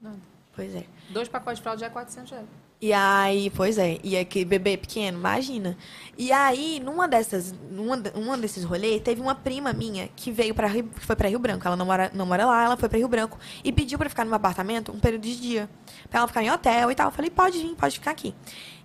Nada. 0.00 0.18
Pois 0.54 0.74
é. 0.74 0.84
Dois 1.08 1.28
pacotes 1.28 1.58
de 1.58 1.62
fralda 1.62 1.80
já 1.80 1.86
é 1.86 1.90
400 1.90 2.30
reais. 2.30 2.46
E 2.78 2.92
aí, 2.92 3.48
pois 3.50 3.78
é, 3.78 3.98
e 4.04 4.18
aquele 4.18 4.44
bebê 4.44 4.76
pequeno, 4.76 5.18
imagina. 5.18 5.78
E 6.18 6.30
aí, 6.30 6.78
numa 6.78 7.08
dessas, 7.08 7.52
numa, 7.70 7.96
uma 8.14 8.36
desses 8.36 8.64
rolês, 8.64 9.00
teve 9.02 9.20
uma 9.20 9.34
prima 9.34 9.72
minha 9.72 10.08
que 10.08 10.30
veio 10.30 10.54
para 10.54 10.68
foi 10.96 11.16
para 11.16 11.28
Rio 11.28 11.38
Branco. 11.38 11.66
Ela 11.66 11.76
não 11.76 11.86
mora, 11.86 12.10
não 12.14 12.26
mora 12.26 12.44
lá, 12.44 12.64
ela 12.64 12.76
foi 12.76 12.88
para 12.88 12.98
Rio 12.98 13.08
Branco 13.08 13.38
e 13.64 13.72
pediu 13.72 13.98
para 13.98 14.10
ficar 14.10 14.24
no 14.24 14.30
meu 14.30 14.36
apartamento 14.36 14.92
um 14.92 15.00
período 15.00 15.22
de 15.22 15.40
dia, 15.40 15.70
Pra 16.10 16.18
ela 16.20 16.28
ficar 16.28 16.42
em 16.42 16.50
hotel 16.50 16.90
e 16.90 16.94
tal. 16.94 17.08
Eu 17.08 17.12
falei: 17.12 17.30
"Pode 17.30 17.58
vir, 17.58 17.74
pode 17.74 17.98
ficar 17.98 18.10
aqui". 18.10 18.34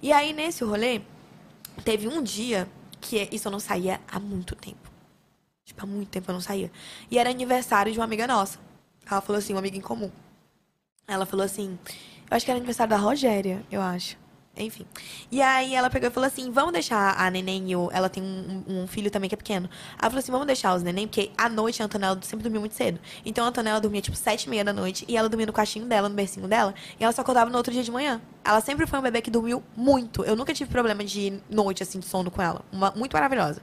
E 0.02 0.12
aí 0.14 0.32
nesse 0.32 0.64
rolê, 0.64 1.02
teve 1.84 2.08
um 2.08 2.24
dia 2.24 2.70
que 3.02 3.28
isso 3.32 3.48
eu 3.48 3.52
não 3.52 3.60
saía 3.60 4.00
há 4.10 4.20
muito 4.20 4.56
tempo. 4.56 4.90
Tipo, 5.66 5.84
há 5.84 5.86
muito 5.86 6.10
tempo 6.10 6.30
eu 6.30 6.34
não 6.34 6.42
saía. 6.42 6.72
E 7.10 7.18
era 7.18 7.30
aniversário 7.30 7.92
de 7.92 8.00
uma 8.00 8.06
amiga 8.06 8.28
nossa. 8.28 8.60
Ela 9.10 9.22
falou 9.22 9.40
assim, 9.40 9.54
uma 9.54 9.60
amiga 9.60 9.78
em 9.78 9.82
comum. 9.82 10.12
Ela 11.08 11.26
falou 11.26 11.46
assim, 11.46 11.78
eu 12.32 12.38
acho 12.38 12.46
que 12.46 12.50
era 12.52 12.58
aniversário 12.58 12.90
da 12.90 12.98
Rogéria, 12.98 13.62
eu 13.72 13.82
acho. 13.82 14.18
Enfim. 14.58 14.86
E 15.32 15.42
aí 15.42 15.74
ela 15.74 15.90
pegou 15.90 16.10
e 16.10 16.12
falou 16.12 16.28
assim: 16.28 16.52
vamos 16.52 16.74
deixar 16.74 17.16
a 17.18 17.30
neném 17.32 17.72
e 17.72 17.76
o. 17.76 17.90
Ela 17.94 18.10
tem 18.10 18.22
um, 18.22 18.64
um- 18.68 18.88
filho 18.88 19.10
também 19.10 19.30
que 19.30 19.34
é 19.34 19.38
pequeno. 19.38 19.70
Ela 19.94 20.10
falou 20.10 20.20
assim: 20.20 20.32
vamos 20.32 20.46
deixar 20.46 20.76
os 20.76 20.84
neném, 20.84 21.08
porque 21.08 21.32
à 21.38 21.48
noite 21.48 21.82
a 21.82 21.86
Antonella 21.86 22.20
sempre 22.22 22.44
dormia 22.44 22.60
muito 22.60 22.76
cedo. 22.76 23.00
Então 23.26 23.46
a 23.46 23.48
Antonella 23.48 23.80
dormia 23.80 24.02
tipo 24.02 24.16
sete 24.18 24.44
e 24.46 24.50
meia 24.50 24.64
da 24.66 24.74
noite 24.74 25.06
e 25.08 25.16
ela 25.16 25.30
dormia 25.30 25.46
no 25.46 25.54
quartinho 25.54 25.86
dela, 25.86 26.10
no 26.10 26.16
bercinho 26.16 26.50
dela, 26.50 26.76
e 27.00 27.04
ela 27.04 27.14
só 27.14 27.22
acordava 27.22 27.50
no 27.50 27.56
outro 27.58 27.72
dia 27.72 27.82
de 27.82 27.92
manhã. 27.92 28.22
Ela 28.44 28.60
sempre 28.60 28.86
foi 28.86 29.00
um 29.00 29.02
bebê 29.02 29.22
que 29.22 29.32
dormiu 29.32 29.64
muito. 29.76 30.22
Eu 30.26 30.36
nunca 30.36 30.54
tive 30.54 30.70
problema 30.70 31.02
de 31.04 31.40
noite, 31.50 31.82
assim, 31.82 32.00
de 32.00 32.06
sono 32.06 32.30
com 32.30 32.42
ela. 32.42 32.62
Uma, 32.74 32.92
muito 32.92 33.14
maravilhosa. 33.14 33.62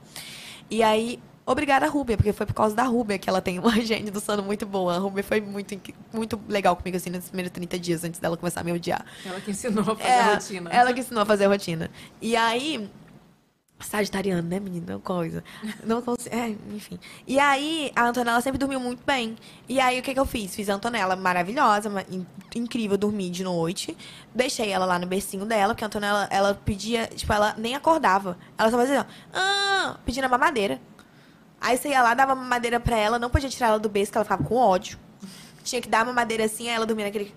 E 0.71 0.81
aí, 0.81 1.19
obrigada, 1.51 1.87
Rúbia, 1.87 2.15
porque 2.17 2.31
foi 2.33 2.45
por 2.45 2.53
causa 2.53 2.75
da 2.75 2.83
Rúbia 2.83 3.17
que 3.17 3.29
ela 3.29 3.41
tem 3.41 3.59
uma 3.59 3.75
higiene 3.77 4.09
do 4.11 4.19
sono 4.19 4.43
muito 4.43 4.65
boa. 4.65 4.95
A 4.95 4.99
Rúbia 4.99 5.23
foi 5.23 5.41
muito, 5.41 5.75
muito 6.13 6.39
legal 6.47 6.75
comigo, 6.75 6.95
assim, 6.97 7.09
nesses 7.09 7.29
primeiros 7.29 7.51
30 7.51 7.79
dias 7.79 8.03
antes 8.03 8.19
dela 8.19 8.37
começar 8.37 8.61
a 8.61 8.63
me 8.63 8.71
odiar. 8.71 9.05
Ela 9.25 9.41
que 9.41 9.51
ensinou 9.51 9.81
a 9.83 9.95
fazer 9.95 10.07
É, 10.09 10.19
a 10.21 10.33
rotina. 10.33 10.69
Ela 10.71 10.93
que 10.93 10.99
ensinou 11.01 11.23
a 11.23 11.25
fazer 11.25 11.45
a 11.45 11.47
rotina. 11.49 11.89
E 12.21 12.35
aí. 12.35 12.89
Sagitariano, 13.81 14.41
né, 14.45 14.59
menina? 14.59 14.99
Coisa. 14.99 15.41
Não 15.85 16.01
consigo. 16.01 16.35
É, 16.35 16.49
enfim. 16.75 16.99
E 17.25 17.39
aí, 17.39 17.93
a 17.95 18.07
Antonella 18.09 18.41
sempre 18.41 18.57
dormiu 18.57 18.77
muito 18.77 19.01
bem. 19.05 19.37
E 19.69 19.79
aí, 19.79 19.97
o 19.97 20.03
que, 20.03 20.13
que 20.13 20.19
eu 20.19 20.25
fiz? 20.25 20.53
Fiz 20.53 20.69
a 20.69 20.73
Antonella 20.73 21.15
maravilhosa, 21.15 21.89
ma- 21.89 22.03
in- 22.11 22.25
incrível, 22.53 22.97
dormir 22.97 23.29
de 23.29 23.41
noite. 23.41 23.95
Deixei 24.35 24.69
ela 24.69 24.85
lá 24.85 24.99
no 24.99 25.07
bercinho 25.07 25.45
dela, 25.45 25.73
porque 25.73 25.85
a 25.85 25.87
Antonella, 25.87 26.27
ela 26.29 26.53
pedia, 26.53 27.07
tipo, 27.07 27.31
ela 27.31 27.55
nem 27.57 27.73
acordava. 27.73 28.37
Ela 28.57 28.69
só 28.69 28.77
fazia, 28.77 28.99
ó, 28.99 29.05
ah, 29.33 29.97
pedindo 30.05 30.25
a 30.25 30.29
mamadeira. 30.29 30.77
Aí 31.61 31.77
você 31.77 31.89
ia 31.89 32.01
lá, 32.01 32.13
dava 32.13 32.35
mamadeira 32.35 32.79
pra 32.79 32.97
ela, 32.97 33.19
não 33.19 33.29
podia 33.29 33.49
tirar 33.49 33.67
ela 33.67 33.79
do 33.79 33.89
berço, 33.89 34.11
que 34.11 34.17
ela 34.17 34.25
ficava 34.25 34.43
com 34.43 34.55
ódio. 34.55 34.97
Tinha 35.63 35.81
que 35.81 35.89
dar 35.89 36.03
uma 36.03 36.13
madeira 36.13 36.45
assim, 36.45 36.67
ela 36.67 36.85
dormia 36.85 37.05
naquele 37.05 37.33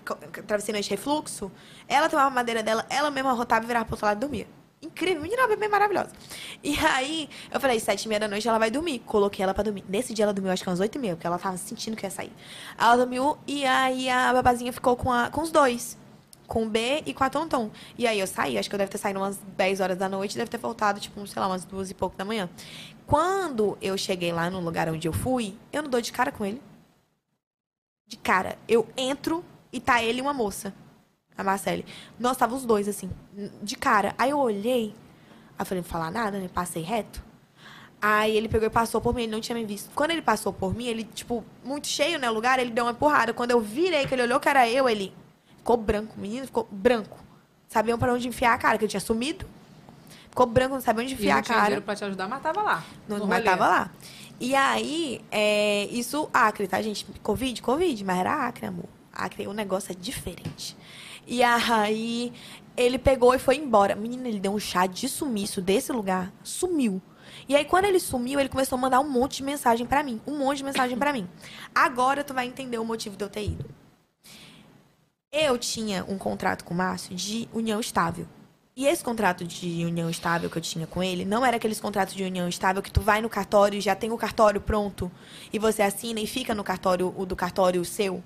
travesseiro 0.47 0.77
anti-refluxo. 0.77 1.51
Ela 1.87 2.09
tomava 2.09 2.27
a 2.27 2.31
madeira 2.31 2.63
dela, 2.63 2.85
ela 2.89 3.11
mesma 3.11 3.33
rotava 3.33 3.63
e 3.63 3.67
virava 3.67 3.85
pro 3.85 3.95
outro 3.95 4.05
lado 4.05 4.17
e 4.17 4.21
dormia. 4.21 4.47
Incrível, 4.83 5.21
menina, 5.21 5.43
uma 5.43 5.47
bebê 5.47 5.69
maravilhosa. 5.69 6.09
E 6.61 6.77
aí, 6.79 7.29
eu 7.51 7.59
falei, 7.59 7.79
sete 7.79 8.03
e 8.03 8.07
meia 8.09 8.19
da 8.19 8.27
noite 8.27 8.47
ela 8.47 8.59
vai 8.59 8.69
dormir. 8.69 8.99
Coloquei 8.99 9.41
ela 9.41 9.53
pra 9.53 9.63
dormir. 9.63 9.83
Nesse 9.87 10.13
dia 10.13 10.25
ela 10.25 10.33
dormiu, 10.33 10.51
acho 10.51 10.61
que 10.61 10.69
umas 10.69 10.79
oito 10.81 10.97
e 10.97 10.99
meia, 10.99 11.15
porque 11.15 11.25
ela 11.25 11.39
tava 11.39 11.55
sentindo 11.55 11.95
que 11.95 12.05
ia 12.05 12.11
sair. 12.11 12.33
Ela 12.77 12.97
dormiu 12.97 13.37
e 13.47 13.65
aí 13.65 14.09
a 14.09 14.33
babazinha 14.33 14.73
ficou 14.73 14.97
com, 14.97 15.11
a, 15.11 15.29
com 15.29 15.41
os 15.41 15.51
dois. 15.51 15.97
Com 16.45 16.65
o 16.65 16.69
B 16.69 17.01
e 17.05 17.13
com 17.13 17.23
a 17.23 17.29
Tonton. 17.29 17.71
E 17.97 18.05
aí 18.05 18.19
eu 18.19 18.27
saí, 18.27 18.57
acho 18.57 18.69
que 18.69 18.75
eu 18.75 18.77
deve 18.77 18.91
ter 18.91 18.97
saído 18.97 19.19
umas 19.19 19.37
10 19.55 19.79
horas 19.79 19.97
da 19.97 20.09
noite, 20.09 20.37
deve 20.37 20.51
ter 20.51 20.57
voltado, 20.57 20.99
tipo, 20.99 21.25
sei 21.25 21.41
lá, 21.41 21.47
umas 21.47 21.63
duas 21.63 21.89
e 21.89 21.93
pouco 21.93 22.17
da 22.17 22.25
manhã. 22.25 22.49
Quando 23.05 23.77
eu 23.81 23.97
cheguei 23.97 24.31
lá 24.31 24.49
no 24.49 24.59
lugar 24.59 24.89
onde 24.89 25.07
eu 25.07 25.13
fui, 25.13 25.57
eu 25.71 25.83
não 25.83 25.89
dou 25.89 26.01
de 26.01 26.11
cara 26.11 26.31
com 26.31 26.45
ele. 26.45 26.61
De 28.07 28.17
cara. 28.17 28.57
Eu 28.67 28.87
entro 28.95 29.43
e 29.71 29.79
tá 29.79 30.03
ele 30.03 30.19
e 30.19 30.21
uma 30.21 30.33
moça. 30.33 30.73
A 31.37 31.43
Marcele. 31.43 31.85
Nós 32.19 32.37
tava 32.37 32.55
os 32.55 32.63
dois, 32.65 32.87
assim, 32.87 33.09
de 33.61 33.75
cara. 33.75 34.13
Aí 34.17 34.29
eu 34.29 34.39
olhei. 34.39 34.93
Aí 35.57 35.65
falei, 35.65 35.81
não 35.81 35.89
falar 35.89 36.11
nada, 36.11 36.39
né? 36.39 36.47
Passei 36.47 36.83
reto. 36.83 37.23
Aí 38.05 38.35
ele 38.35 38.49
pegou 38.49 38.67
e 38.67 38.69
passou 38.69 38.99
por 38.99 39.15
mim, 39.15 39.23
ele 39.23 39.31
não 39.31 39.39
tinha 39.39 39.57
me 39.57 39.63
visto. 39.63 39.89
Quando 39.95 40.11
ele 40.11 40.21
passou 40.21 40.51
por 40.51 40.75
mim, 40.75 40.85
ele, 40.87 41.05
tipo, 41.05 41.41
muito 41.63 41.87
cheio, 41.87 42.19
né, 42.19 42.29
o 42.29 42.33
lugar, 42.33 42.59
ele 42.59 42.69
deu 42.69 42.83
uma 42.83 42.91
empurrada. 42.91 43.33
Quando 43.33 43.51
eu 43.51 43.61
virei, 43.61 44.05
que 44.05 44.13
ele 44.13 44.23
olhou 44.23 44.41
que 44.41 44.49
era 44.49 44.69
eu, 44.69 44.89
ele 44.89 45.13
ficou 45.57 45.77
branco, 45.77 46.13
o 46.17 46.19
menino 46.19 46.45
ficou 46.45 46.67
branco. 46.69 47.17
Sabiam 47.69 47.97
pra 47.97 48.13
onde 48.13 48.27
enfiar 48.27 48.53
a 48.53 48.57
cara, 48.57 48.77
que 48.77 48.83
eu 48.83 48.89
tinha 48.89 48.99
sumido. 48.99 49.45
Ficou 50.33 50.47
branco, 50.47 50.73
não 50.73 50.81
sabia 50.81 51.03
onde 51.03 51.13
enfiar 51.13 51.37
a 51.37 51.43
cara. 51.43 51.61
dinheiro 51.61 51.81
pra 51.83 51.95
te 51.95 52.03
ajudar, 52.03 52.27
mas 52.27 52.41
tava 52.41 52.63
lá. 52.63 52.83
Não, 53.07 53.27
mas 53.27 53.43
tava 53.43 53.67
lá. 53.67 53.91
E 54.39 54.55
aí, 54.55 55.21
é, 55.29 55.85
isso, 55.91 56.27
Acre, 56.33 56.67
tá, 56.67 56.81
gente? 56.81 57.05
Covid, 57.21 57.61
Covid, 57.61 58.03
mas 58.03 58.17
era 58.17 58.47
Acre, 58.47 58.65
amor. 58.65 58.89
Acre, 59.13 59.45
o 59.45 59.53
negócio 59.53 59.91
é 59.91 59.95
diferente. 59.95 60.75
E 61.27 61.43
aí, 61.43 62.33
ele 62.75 62.97
pegou 62.97 63.35
e 63.35 63.37
foi 63.37 63.57
embora. 63.57 63.95
Menina, 63.95 64.27
ele 64.27 64.39
deu 64.39 64.51
um 64.51 64.59
chá 64.59 64.87
de 64.87 65.07
sumiço 65.07 65.61
desse 65.61 65.91
lugar, 65.91 66.33
sumiu. 66.43 66.99
E 67.47 67.55
aí, 67.55 67.63
quando 67.63 67.85
ele 67.85 67.99
sumiu, 67.99 68.39
ele 68.39 68.49
começou 68.49 68.75
a 68.75 68.81
mandar 68.81 69.01
um 69.01 69.07
monte 69.07 69.37
de 69.37 69.43
mensagem 69.43 69.85
pra 69.85 70.01
mim. 70.01 70.19
Um 70.25 70.39
monte 70.39 70.57
de 70.57 70.63
mensagem 70.63 70.97
pra 70.97 71.13
mim. 71.13 71.29
Agora 71.75 72.23
tu 72.23 72.33
vai 72.33 72.47
entender 72.47 72.79
o 72.79 72.85
motivo 72.85 73.15
de 73.15 73.23
eu 73.23 73.29
ter 73.29 73.45
ido. 73.45 73.69
Eu 75.31 75.59
tinha 75.59 76.03
um 76.07 76.17
contrato 76.17 76.65
com 76.65 76.73
o 76.73 76.77
Márcio 76.77 77.15
de 77.15 77.47
união 77.53 77.79
estável. 77.79 78.27
E 78.75 78.87
esse 78.87 79.03
contrato 79.03 79.45
de 79.45 79.85
união 79.85 80.09
estável 80.09 80.49
que 80.49 80.57
eu 80.57 80.61
tinha 80.61 80.87
com 80.87 81.03
ele 81.03 81.25
não 81.25 81.45
era 81.45 81.57
aqueles 81.57 81.79
contratos 81.79 82.15
de 82.15 82.23
união 82.23 82.47
estável 82.49 82.81
que 82.81 82.91
tu 82.91 83.01
vai 83.01 83.21
no 83.21 83.29
cartório 83.29 83.77
e 83.77 83.81
já 83.81 83.95
tem 83.95 84.11
o 84.11 84.17
cartório 84.17 84.59
pronto 84.59 85.11
e 85.51 85.59
você 85.59 85.83
assina 85.83 86.19
e 86.19 86.25
fica 86.25 86.55
no 86.55 86.63
cartório, 86.63 87.13
o 87.15 87.23
do 87.23 87.35
cartório 87.35 87.85
seu. 87.85 88.23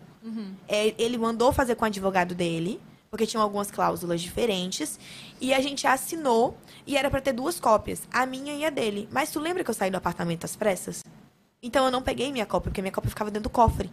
É, 0.67 0.93
ele 0.97 1.17
mandou 1.17 1.51
fazer 1.51 1.75
com 1.75 1.83
o 1.83 1.87
advogado 1.87 2.33
dele, 2.33 2.79
porque 3.09 3.25
tinham 3.25 3.43
algumas 3.43 3.69
cláusulas 3.71 4.21
diferentes, 4.21 4.97
e 5.39 5.53
a 5.53 5.59
gente 5.59 5.85
assinou 5.85 6.57
e 6.85 6.95
era 6.97 7.09
pra 7.09 7.21
ter 7.21 7.33
duas 7.33 7.59
cópias, 7.59 8.03
a 8.11 8.25
minha 8.25 8.53
e 8.53 8.65
a 8.65 8.69
dele. 8.69 9.07
Mas 9.11 9.31
tu 9.31 9.39
lembra 9.39 9.63
que 9.65 9.69
eu 9.69 9.73
saí 9.73 9.91
do 9.91 9.97
apartamento 9.97 10.45
às 10.45 10.55
pressas? 10.55 11.03
Então 11.61 11.85
eu 11.85 11.91
não 11.91 12.01
peguei 12.01 12.31
minha 12.31 12.45
cópia, 12.45 12.69
porque 12.69 12.81
minha 12.81 12.91
cópia 12.91 13.09
ficava 13.09 13.31
dentro 13.31 13.49
do 13.49 13.53
cofre. 13.53 13.89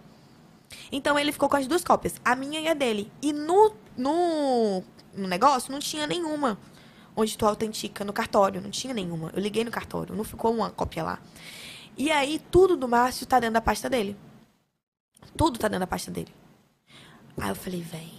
Então 0.91 1.19
ele 1.19 1.33
ficou 1.33 1.49
com 1.49 1.57
as 1.57 1.67
duas 1.67 1.83
cópias, 1.85 2.15
a 2.25 2.35
minha 2.35 2.61
e 2.61 2.69
a 2.69 2.75
dele. 2.75 3.11
E 3.23 3.33
no, 3.33 3.75
no, 3.97 4.83
no 5.15 5.29
negócio 5.29 5.73
não 5.73 5.79
tinha 5.79 6.07
nenhuma. 6.07 6.59
Onde 7.17 7.39
tu 7.39 7.47
autentica 7.47 8.05
no 8.05 8.13
cartório, 8.13 8.61
não 8.61 8.71
tinha 8.71 8.93
nenhuma. 8.93 9.31
Eu 9.35 9.41
liguei 9.41 9.63
no 9.65 9.71
cartório, 9.71 10.15
não 10.17 10.25
ficou 10.25 10.53
uma 10.53 10.71
cópia 10.71 11.03
lá. 11.05 11.19
E 11.97 12.11
aí 12.11 12.41
tudo 12.51 12.77
do 12.77 12.89
Márcio 12.89 13.25
tá 13.27 13.39
dentro 13.39 13.55
da 13.55 13.61
pasta 13.61 13.89
dele. 13.89 14.17
Tudo 15.37 15.59
tá 15.59 15.69
dentro 15.69 15.81
da 15.81 15.87
pasta 15.87 16.11
dele. 16.11 16.35
Aí 17.37 17.49
eu 17.49 17.55
falei, 17.55 17.81
véi, 17.81 18.13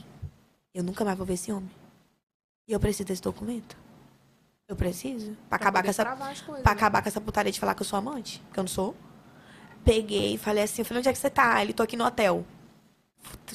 eu 0.74 0.84
nunca 0.84 1.04
mais 1.04 1.18
vou 1.18 1.26
ver 1.28 1.34
esse 1.34 1.52
homem. 1.52 1.70
E 2.68 2.72
eu 2.74 2.80
preciso 2.80 3.06
desse 3.08 3.22
documento. 3.22 3.78
Eu 4.68 4.76
preciso. 4.76 5.28
Pra, 5.28 5.46
Pra 5.50 5.56
acabar 5.58 5.84
com 5.84 5.90
essa. 5.90 6.04
travar 6.04 6.32
as 6.32 6.42
coisas, 6.42 6.64
Pra 6.64 6.74
né? 6.74 6.78
acabar 6.78 7.02
com 7.02 7.10
essa 7.10 7.22
putaria 7.22 7.52
de 7.52 7.60
falar 7.60 7.76
que 7.76 7.82
eu 7.82 7.86
sou 7.86 8.00
amante, 8.00 8.42
que 8.54 8.60
eu 8.60 8.64
não 8.64 8.68
sou. 8.70 8.96
Peguei 9.86 10.34
e 10.34 10.38
falei 10.38 10.64
assim, 10.64 10.82
eu 10.82 10.86
falei, 10.86 11.00
onde 11.00 11.10
é 11.10 11.14
que 11.14 11.20
você 11.20 11.30
tá? 11.30 11.62
Ele, 11.62 11.72
tô 11.72 11.84
aqui 11.84 11.96
no 11.96 12.04
hotel. 12.04 12.44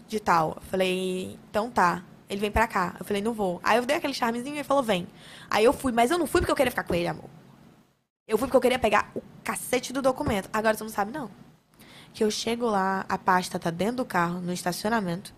De 0.07 0.21
tal. 0.21 0.53
Eu 0.57 0.63
falei, 0.63 1.39
então 1.51 1.71
tá. 1.71 2.05
Ele 2.29 2.41
vem 2.41 2.51
pra 2.51 2.69
cá. 2.69 2.95
Eu 2.99 3.05
falei, 3.05 3.21
não 3.21 3.33
vou. 3.35 3.61
Aí 3.65 3.77
eu 3.77 3.85
dei 3.85 3.97
aquele 3.97 4.15
charmezinho 4.15 4.55
e 4.55 4.59
ele 4.59 4.65
falou, 4.65 4.83
vem. 4.83 5.09
Aí 5.51 5.65
eu 5.65 5.73
fui, 5.73 5.91
mas 5.91 6.13
eu 6.13 6.19
não 6.19 6.29
fui 6.29 6.41
porque 6.41 6.53
eu 6.53 6.57
queria 6.57 6.71
ficar 6.71 6.85
com 6.85 6.95
ele, 6.95 7.09
amor. 7.09 7.29
Eu 8.29 8.39
fui 8.39 8.47
porque 8.47 8.57
eu 8.57 8.61
queria 8.61 8.79
pegar 8.79 9.11
o 9.15 9.23
cacete 9.43 9.93
do 9.93 10.01
documento. 10.01 10.49
Agora 10.53 10.77
você 10.77 10.85
não 10.85 10.91
sabe, 10.91 11.11
não. 11.11 11.29
Que 12.15 12.23
eu 12.23 12.31
chego 12.31 12.67
lá, 12.67 13.05
a 13.09 13.19
pasta 13.19 13.59
tá 13.59 13.71
dentro 13.71 13.97
do 13.97 14.05
carro, 14.05 14.41
no 14.41 14.53
estacionamento. 14.53 15.35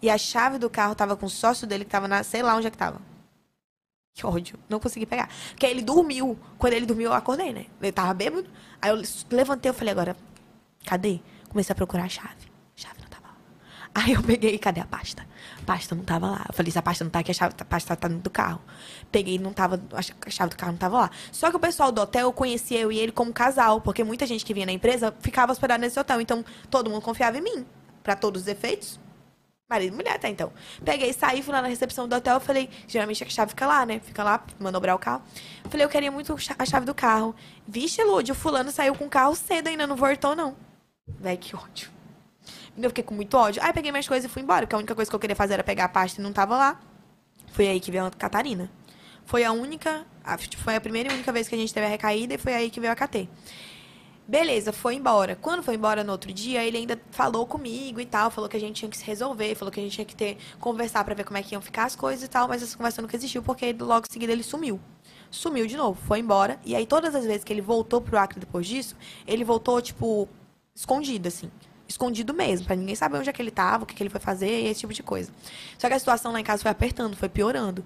E 0.00 0.08
a 0.08 0.16
chave 0.16 0.56
do 0.56 0.70
carro 0.70 0.94
tava 0.94 1.16
com 1.16 1.26
o 1.26 1.30
sócio 1.30 1.66
dele 1.66 1.84
que 1.84 1.90
tava 1.90 2.08
na. 2.08 2.22
sei 2.22 2.42
lá 2.42 2.56
onde 2.56 2.66
é 2.66 2.70
que 2.70 2.78
tava. 2.78 3.00
Que 4.14 4.26
ódio. 4.26 4.58
Não 4.68 4.80
consegui 4.80 5.06
pegar. 5.06 5.28
Porque 5.50 5.66
ele 5.66 5.82
dormiu. 5.82 6.38
Quando 6.58 6.72
ele 6.72 6.86
dormiu, 6.86 7.10
eu 7.10 7.14
acordei, 7.14 7.52
né? 7.52 7.66
Ele 7.80 7.92
tava 7.92 8.12
bêbado. 8.14 8.48
Aí 8.80 8.90
eu 8.90 9.02
levantei, 9.30 9.70
eu 9.70 9.74
falei, 9.74 9.92
agora, 9.92 10.16
cadê? 10.84 11.20
Comecei 11.48 11.72
a 11.72 11.76
procurar 11.76 12.04
a 12.04 12.08
chave. 12.08 12.50
Chave 12.76 13.00
não 13.00 13.08
tava 13.08 13.26
lá. 13.28 13.34
Aí 13.94 14.12
eu 14.12 14.22
peguei, 14.22 14.56
cadê 14.58 14.80
a 14.80 14.86
pasta? 14.86 15.26
A 15.60 15.64
pasta 15.64 15.94
não 15.94 16.04
tava 16.04 16.30
lá. 16.30 16.44
Eu 16.48 16.54
falei, 16.54 16.70
se 16.70 16.78
a 16.78 16.82
pasta 16.82 17.04
não 17.04 17.10
tá 17.10 17.18
aqui, 17.20 17.30
a, 17.30 17.34
chave, 17.34 17.54
a 17.58 17.64
pasta 17.64 17.96
tá 17.96 18.08
dentro 18.08 18.22
do 18.22 18.30
carro. 18.30 18.60
Peguei, 19.10 19.38
não 19.38 19.52
tava, 19.52 19.82
a 19.92 20.02
ch- 20.02 20.14
a 20.26 20.30
chave 20.30 20.50
do 20.50 20.56
carro 20.56 20.72
não 20.72 20.78
tava 20.78 20.98
lá. 20.98 21.10
Só 21.32 21.50
que 21.50 21.56
o 21.56 21.60
pessoal 21.60 21.90
do 21.90 22.00
hotel 22.00 22.32
conhecia 22.32 22.78
eu 22.80 22.92
e 22.92 22.98
ele 22.98 23.12
como 23.12 23.32
casal, 23.32 23.80
porque 23.80 24.04
muita 24.04 24.26
gente 24.26 24.44
que 24.44 24.54
vinha 24.54 24.66
na 24.66 24.72
empresa 24.72 25.14
ficava 25.20 25.52
hospedada 25.52 25.80
nesse 25.80 25.98
hotel. 25.98 26.20
Então, 26.20 26.44
todo 26.70 26.88
mundo 26.90 27.02
confiava 27.02 27.38
em 27.38 27.42
mim. 27.42 27.66
Pra 28.02 28.16
todos 28.16 28.42
os 28.42 28.48
efeitos, 28.48 28.98
Marido 29.68 29.92
e 29.92 29.96
mulher, 29.96 30.18
tá, 30.18 30.28
então. 30.28 30.52
Peguei, 30.84 31.12
saí, 31.12 31.42
fui 31.42 31.52
lá 31.54 31.62
na 31.62 31.68
recepção 31.68 32.08
do 32.08 32.16
hotel, 32.16 32.40
falei, 32.40 32.68
geralmente 32.88 33.22
a 33.22 33.28
chave 33.28 33.50
fica 33.50 33.66
lá, 33.68 33.86
né? 33.86 34.00
Fica 34.00 34.24
lá, 34.24 34.42
manobrar 34.58 34.96
o 34.96 34.98
carro. 34.98 35.22
Falei, 35.68 35.84
eu 35.86 35.88
queria 35.88 36.10
muito 36.10 36.34
a 36.58 36.64
chave 36.66 36.84
do 36.84 36.92
carro. 36.92 37.36
Vixe, 37.68 38.02
Lúdio, 38.02 38.32
o 38.32 38.36
fulano 38.36 38.72
saiu 38.72 38.96
com 38.96 39.04
o 39.04 39.08
carro 39.08 39.32
cedo, 39.36 39.68
ainda 39.68 39.86
não 39.86 39.94
voltou, 39.94 40.34
não. 40.34 40.56
Véi, 41.18 41.36
que 41.36 41.54
ódio. 41.56 41.90
Eu 42.76 42.88
fiquei 42.90 43.04
com 43.04 43.14
muito 43.14 43.36
ódio. 43.36 43.62
Aí 43.62 43.72
peguei 43.72 43.90
minhas 43.90 44.08
coisas 44.08 44.30
e 44.30 44.32
fui 44.32 44.42
embora, 44.42 44.62
porque 44.62 44.74
a 44.74 44.78
única 44.78 44.94
coisa 44.94 45.10
que 45.10 45.14
eu 45.14 45.20
queria 45.20 45.36
fazer 45.36 45.54
era 45.54 45.64
pegar 45.64 45.84
a 45.84 45.88
pasta 45.88 46.20
e 46.20 46.24
não 46.24 46.32
tava 46.32 46.56
lá. 46.56 46.80
Foi 47.52 47.68
aí 47.68 47.80
que 47.80 47.90
veio 47.90 48.06
a 48.06 48.10
Catarina. 48.10 48.70
Foi 49.24 49.44
a 49.44 49.52
única, 49.52 50.06
a- 50.24 50.38
foi 50.38 50.76
a 50.76 50.80
primeira 50.80 51.10
e 51.10 51.14
única 51.14 51.30
vez 51.32 51.48
que 51.48 51.54
a 51.54 51.58
gente 51.58 51.72
teve 51.74 51.86
a 51.86 51.88
recaída 51.88 52.34
e 52.34 52.38
foi 52.38 52.54
aí 52.54 52.70
que 52.70 52.80
veio 52.80 52.92
a 52.92 52.96
KT. 52.96 53.28
Beleza, 54.26 54.72
foi 54.72 54.94
embora. 54.94 55.34
Quando 55.34 55.62
foi 55.62 55.74
embora 55.74 56.04
no 56.04 56.12
outro 56.12 56.32
dia, 56.32 56.64
ele 56.64 56.78
ainda 56.78 57.00
falou 57.10 57.44
comigo 57.46 58.00
e 58.00 58.06
tal, 58.06 58.30
falou 58.30 58.48
que 58.48 58.56
a 58.56 58.60
gente 58.60 58.76
tinha 58.76 58.88
que 58.88 58.96
se 58.96 59.04
resolver, 59.04 59.56
falou 59.56 59.72
que 59.72 59.80
a 59.80 59.82
gente 59.82 59.92
tinha 59.92 60.04
que 60.04 60.14
ter 60.14 60.38
conversar 60.60 61.04
pra 61.04 61.14
ver 61.14 61.24
como 61.24 61.36
é 61.36 61.42
que 61.42 61.52
iam 61.54 61.60
ficar 61.60 61.84
as 61.84 61.96
coisas 61.96 62.24
e 62.24 62.28
tal, 62.28 62.46
mas 62.46 62.62
essa 62.62 62.76
conversa 62.76 63.02
nunca 63.02 63.16
existiu 63.16 63.42
porque 63.42 63.74
logo 63.78 64.06
em 64.08 64.12
seguida 64.12 64.32
ele 64.32 64.44
sumiu. 64.44 64.80
Sumiu 65.32 65.66
de 65.66 65.76
novo, 65.76 66.00
foi 66.06 66.20
embora. 66.20 66.60
E 66.64 66.76
aí 66.76 66.86
todas 66.86 67.12
as 67.14 67.24
vezes 67.24 67.42
que 67.42 67.52
ele 67.52 67.60
voltou 67.60 68.00
pro 68.00 68.16
Acre 68.18 68.38
depois 68.38 68.66
disso, 68.68 68.96
ele 69.26 69.42
voltou 69.44 69.80
tipo 69.82 70.28
escondido 70.80 71.28
assim. 71.28 71.50
Escondido 71.86 72.32
mesmo, 72.32 72.66
pra 72.66 72.76
ninguém 72.76 72.94
saber 72.94 73.18
onde 73.18 73.28
é 73.28 73.32
que 73.32 73.42
ele 73.42 73.50
tava, 73.50 73.82
o 73.84 73.86
que, 73.86 73.94
que 73.94 74.02
ele 74.02 74.10
foi 74.10 74.20
fazer 74.20 74.62
e 74.62 74.66
esse 74.68 74.80
tipo 74.80 74.92
de 74.92 75.02
coisa. 75.02 75.30
Só 75.76 75.88
que 75.88 75.94
a 75.94 75.98
situação 75.98 76.32
lá 76.32 76.40
em 76.40 76.44
casa 76.44 76.62
foi 76.62 76.70
apertando, 76.70 77.16
foi 77.16 77.28
piorando. 77.28 77.84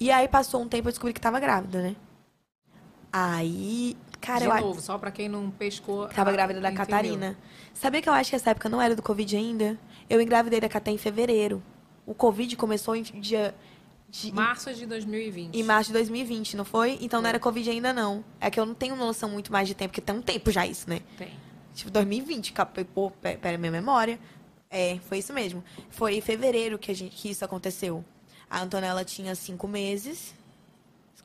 E 0.00 0.10
aí 0.10 0.26
passou 0.26 0.62
um 0.62 0.68
tempo 0.68 0.88
eu 0.88 0.92
descobri 0.92 1.12
que 1.12 1.20
tava 1.20 1.38
grávida, 1.38 1.82
né? 1.82 1.96
Aí, 3.12 3.96
cara, 4.20 4.40
de 4.40 4.44
eu 4.46 4.52
a- 4.52 4.60
novo, 4.60 4.80
só 4.80 4.98
pra 4.98 5.10
quem 5.10 5.28
não 5.28 5.50
pescou. 5.50 6.08
Tava 6.08 6.30
ah, 6.30 6.32
grávida 6.32 6.60
da 6.60 6.68
entendeu. 6.70 6.86
Catarina. 6.86 7.38
Sabia 7.72 8.02
que 8.02 8.08
eu 8.08 8.12
acho 8.12 8.30
que 8.30 8.36
essa 8.36 8.50
época 8.50 8.68
não 8.68 8.80
era 8.80 8.96
do 8.96 9.02
Covid 9.02 9.36
ainda? 9.36 9.78
Eu 10.08 10.20
engravidei 10.20 10.60
da 10.60 10.68
Catarina 10.68 10.96
em 10.96 11.02
fevereiro. 11.02 11.62
O 12.06 12.14
Covid 12.14 12.56
começou 12.56 12.96
em 12.96 13.02
dia. 13.02 13.54
De, 14.08 14.32
Março 14.32 14.72
de 14.72 14.86
2020. 14.86 15.54
em 15.56 15.62
março 15.64 15.88
de 15.88 15.94
2020, 15.94 16.56
não 16.56 16.64
foi? 16.64 16.98
Então 17.00 17.20
não 17.20 17.28
era 17.28 17.38
Covid 17.40 17.68
ainda, 17.68 17.92
não. 17.92 18.24
É 18.40 18.48
que 18.48 18.60
eu 18.60 18.64
não 18.64 18.74
tenho 18.74 18.94
noção 18.94 19.28
muito 19.28 19.50
mais 19.50 19.66
de 19.66 19.74
tempo, 19.74 19.90
porque 19.90 20.00
tem 20.00 20.14
um 20.14 20.22
tempo 20.22 20.52
já 20.52 20.64
isso, 20.64 20.88
né? 20.88 21.00
Tem. 21.18 21.32
Tipo, 21.74 21.90
2020, 21.90 22.52
cap- 22.52 22.84
pô, 22.84 23.10
pe- 23.10 23.36
pera 23.36 23.58
minha 23.58 23.72
memória. 23.72 24.18
É, 24.70 24.98
foi 25.08 25.18
isso 25.18 25.32
mesmo. 25.32 25.62
Foi 25.90 26.16
em 26.16 26.20
fevereiro 26.20 26.78
que, 26.78 26.90
a 26.90 26.94
gente, 26.94 27.14
que 27.14 27.30
isso 27.30 27.44
aconteceu. 27.44 28.04
A 28.48 28.60
Antonella 28.62 29.04
tinha 29.04 29.34
cinco 29.34 29.66
meses. 29.68 30.34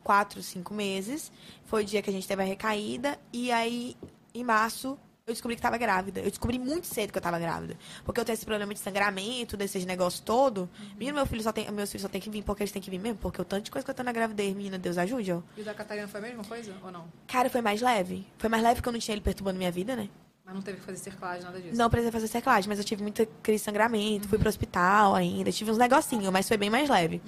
Quatro, 0.04 0.42
cinco 0.42 0.74
meses. 0.74 1.32
Foi 1.66 1.84
o 1.84 1.86
dia 1.86 2.02
que 2.02 2.10
a 2.10 2.14
gente 2.14 2.28
teve 2.28 2.42
a 2.42 2.46
recaída. 2.46 3.20
E 3.34 3.52
aí, 3.52 3.96
em 4.34 4.44
março, 4.44 4.98
eu 5.28 5.34
descobri 5.34 5.56
que 5.56 5.62
tava 5.62 5.78
grávida. 5.78 6.20
Eu 6.22 6.30
descobri 6.30 6.58
muito 6.58 6.88
cedo 6.88 7.12
que 7.12 7.18
eu 7.18 7.22
tava 7.22 7.38
grávida. 7.38 7.78
Porque 8.04 8.20
eu 8.20 8.26
tenho 8.26 8.34
esse 8.34 8.46
problema 8.46 8.74
de 8.74 8.80
sangramento, 8.80 9.56
desses 9.58 9.86
negócios 9.86 10.20
todo. 10.22 10.68
Menino, 10.98 11.16
meu 11.18 11.26
filho 11.26 11.44
só 11.44 11.52
tem, 11.52 11.70
meus 11.72 11.92
filhos 11.92 12.02
só 12.04 12.08
tem 12.10 12.22
que 12.22 12.30
vir 12.30 12.44
porque 12.44 12.64
eles 12.64 12.72
têm 12.72 12.82
que 12.82 12.90
vir 12.90 13.00
mesmo. 13.00 13.18
Porque 13.20 13.42
o 13.42 13.46
tanto 13.46 13.66
de 13.66 13.72
coisa 13.72 13.86
que 13.86 13.92
eu 13.92 13.96
tô 13.96 14.02
na 14.04 14.12
gravidez, 14.12 14.56
menina, 14.56 14.78
Deus 14.80 14.98
ajude, 14.98 15.32
ó. 15.32 15.42
E 15.58 15.62
o 15.62 15.66
da 15.66 15.74
Catarina 15.74 16.08
foi 16.08 16.20
a 16.20 16.24
mesma 16.24 16.44
coisa 16.44 16.76
ou 16.84 16.92
não? 16.92 17.08
Cara, 17.28 17.50
foi 17.50 17.62
mais 17.62 17.82
leve. 17.82 18.26
Foi 18.38 18.50
mais 18.50 18.64
leve 18.64 18.76
porque 18.76 18.90
eu 18.90 18.94
não 18.94 19.00
tinha 19.00 19.14
ele 19.14 19.22
perturbando 19.22 19.58
minha 19.58 19.72
vida, 19.72 19.96
né? 19.96 20.10
Mas 20.50 20.56
não 20.56 20.62
teve 20.64 20.80
que 20.80 20.84
fazer 20.84 20.98
cerclagem, 20.98 21.44
nada 21.44 21.62
disso. 21.62 21.78
Não 21.78 21.90
precisei 21.92 22.12
fazer 22.12 22.28
cerclagem, 22.28 22.68
mas 22.68 22.80
eu 22.80 22.84
tive 22.84 23.04
muita 23.04 23.24
crise 23.44 23.60
de 23.60 23.66
sangramento, 23.66 24.28
fui 24.28 24.40
pro 24.40 24.50
hospital 24.50 25.14
ainda, 25.14 25.52
tive 25.52 25.70
uns 25.70 25.78
negocinhos, 25.78 26.28
mas 26.30 26.48
foi 26.48 26.58
bem 26.58 26.72
mais 26.72 26.90
leve. 26.90 27.22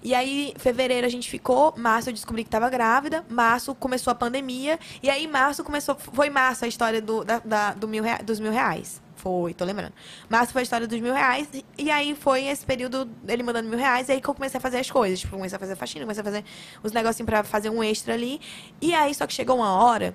E 0.00 0.14
aí, 0.14 0.54
fevereiro 0.56 1.04
a 1.04 1.10
gente 1.10 1.28
ficou, 1.28 1.74
março 1.76 2.08
eu 2.08 2.12
descobri 2.12 2.44
que 2.44 2.50
tava 2.50 2.70
grávida, 2.70 3.24
março 3.28 3.74
começou 3.74 4.12
a 4.12 4.14
pandemia, 4.14 4.78
e 5.02 5.10
aí 5.10 5.26
março 5.26 5.64
começou, 5.64 5.96
foi 5.96 6.30
março 6.30 6.64
a 6.64 6.68
história 6.68 7.02
do, 7.02 7.24
da- 7.24 7.40
da- 7.40 7.74
do 7.74 7.88
mil 7.88 8.04
dos 8.24 8.38
mil 8.38 8.52
reais. 8.52 9.02
Foi, 9.16 9.52
tô 9.52 9.64
lembrando. 9.64 9.92
Março 10.30 10.52
foi 10.52 10.60
a 10.60 10.62
história 10.62 10.86
dos 10.86 11.00
mil 11.00 11.12
reais, 11.12 11.48
e- 11.76 11.90
aí 11.90 12.14
foi 12.14 12.44
esse 12.44 12.64
período 12.64 13.04
dele 13.06 13.42
mandando 13.42 13.68
mil 13.68 13.76
reais, 13.76 14.08
e 14.08 14.12
aí 14.12 14.20
que 14.20 14.28
eu 14.30 14.34
comecei 14.34 14.58
a 14.58 14.60
fazer 14.60 14.78
as 14.78 14.88
coisas. 14.88 15.18
Tipo, 15.18 15.34
comecei 15.34 15.56
a 15.56 15.58
fazer 15.58 15.74
faxina, 15.74 16.04
comecei 16.04 16.20
a 16.20 16.24
fazer 16.24 16.44
os 16.84 16.92
negocinhos 16.92 17.26
pra 17.26 17.42
fazer 17.42 17.70
um 17.70 17.82
extra 17.82 18.14
ali. 18.14 18.40
E 18.80 18.94
aí, 18.94 19.12
só 19.12 19.26
que 19.26 19.34
chegou 19.34 19.56
uma 19.56 19.72
hora 19.82 20.14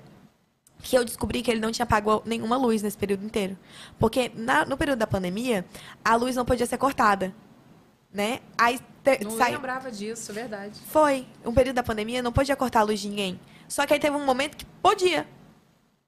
que 0.84 0.96
eu 0.96 1.02
descobri 1.04 1.40
que 1.40 1.50
ele 1.50 1.60
não 1.60 1.72
tinha 1.72 1.86
pago 1.86 2.22
nenhuma 2.26 2.58
luz 2.58 2.82
nesse 2.82 2.96
período 2.98 3.24
inteiro. 3.24 3.56
Porque 3.98 4.30
na- 4.34 4.66
no 4.66 4.76
período 4.76 4.98
da 4.98 5.06
pandemia, 5.06 5.64
a 6.04 6.14
luz 6.14 6.36
não 6.36 6.44
podia 6.44 6.66
ser 6.66 6.76
cortada. 6.76 7.34
Né? 8.12 8.40
Aí 8.56 8.78
te- 9.02 9.24
Não 9.24 9.30
sai- 9.36 9.52
lembrava 9.52 9.90
disso, 9.90 10.30
é 10.30 10.34
verdade. 10.34 10.78
foi. 10.86 11.26
Um 11.44 11.52
período 11.52 11.76
da 11.76 11.82
pandemia 11.82 12.22
não 12.22 12.30
podia 12.32 12.54
cortar 12.54 12.80
a 12.80 12.82
luz 12.84 13.00
de 13.00 13.08
ninguém. 13.08 13.40
Só 13.66 13.84
que 13.86 13.94
aí 13.94 13.98
teve 13.98 14.14
um 14.14 14.24
momento 14.24 14.56
que 14.58 14.64
podia. 14.82 15.26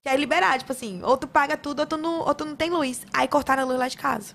Que 0.02 0.10
é 0.10 0.16
liberar, 0.16 0.56
tipo 0.58 0.70
assim, 0.70 1.00
ou 1.02 1.16
tu 1.16 1.26
paga 1.26 1.56
tudo, 1.56 1.80
ou 1.80 1.86
tu 1.86 1.96
não, 1.96 2.20
ou 2.20 2.34
tu 2.34 2.44
não 2.44 2.54
tem 2.54 2.70
luz. 2.70 3.04
Aí 3.12 3.26
cortaram 3.26 3.62
a 3.62 3.66
luz 3.66 3.78
lá 3.78 3.88
de 3.88 3.96
casa. 3.96 4.34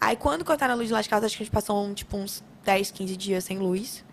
Aí 0.00 0.16
quando 0.16 0.44
cortaram 0.44 0.74
a 0.74 0.76
luz 0.76 0.90
lá 0.90 1.00
de 1.00 1.08
casa, 1.08 1.24
acho 1.26 1.36
que 1.36 1.42
a 1.42 1.46
gente 1.46 1.54
passou 1.54 1.82
um, 1.82 1.94
tipo, 1.94 2.16
uns 2.18 2.44
10, 2.64 2.90
15 2.90 3.16
dias 3.16 3.44
sem 3.44 3.56
luz. 3.58 4.04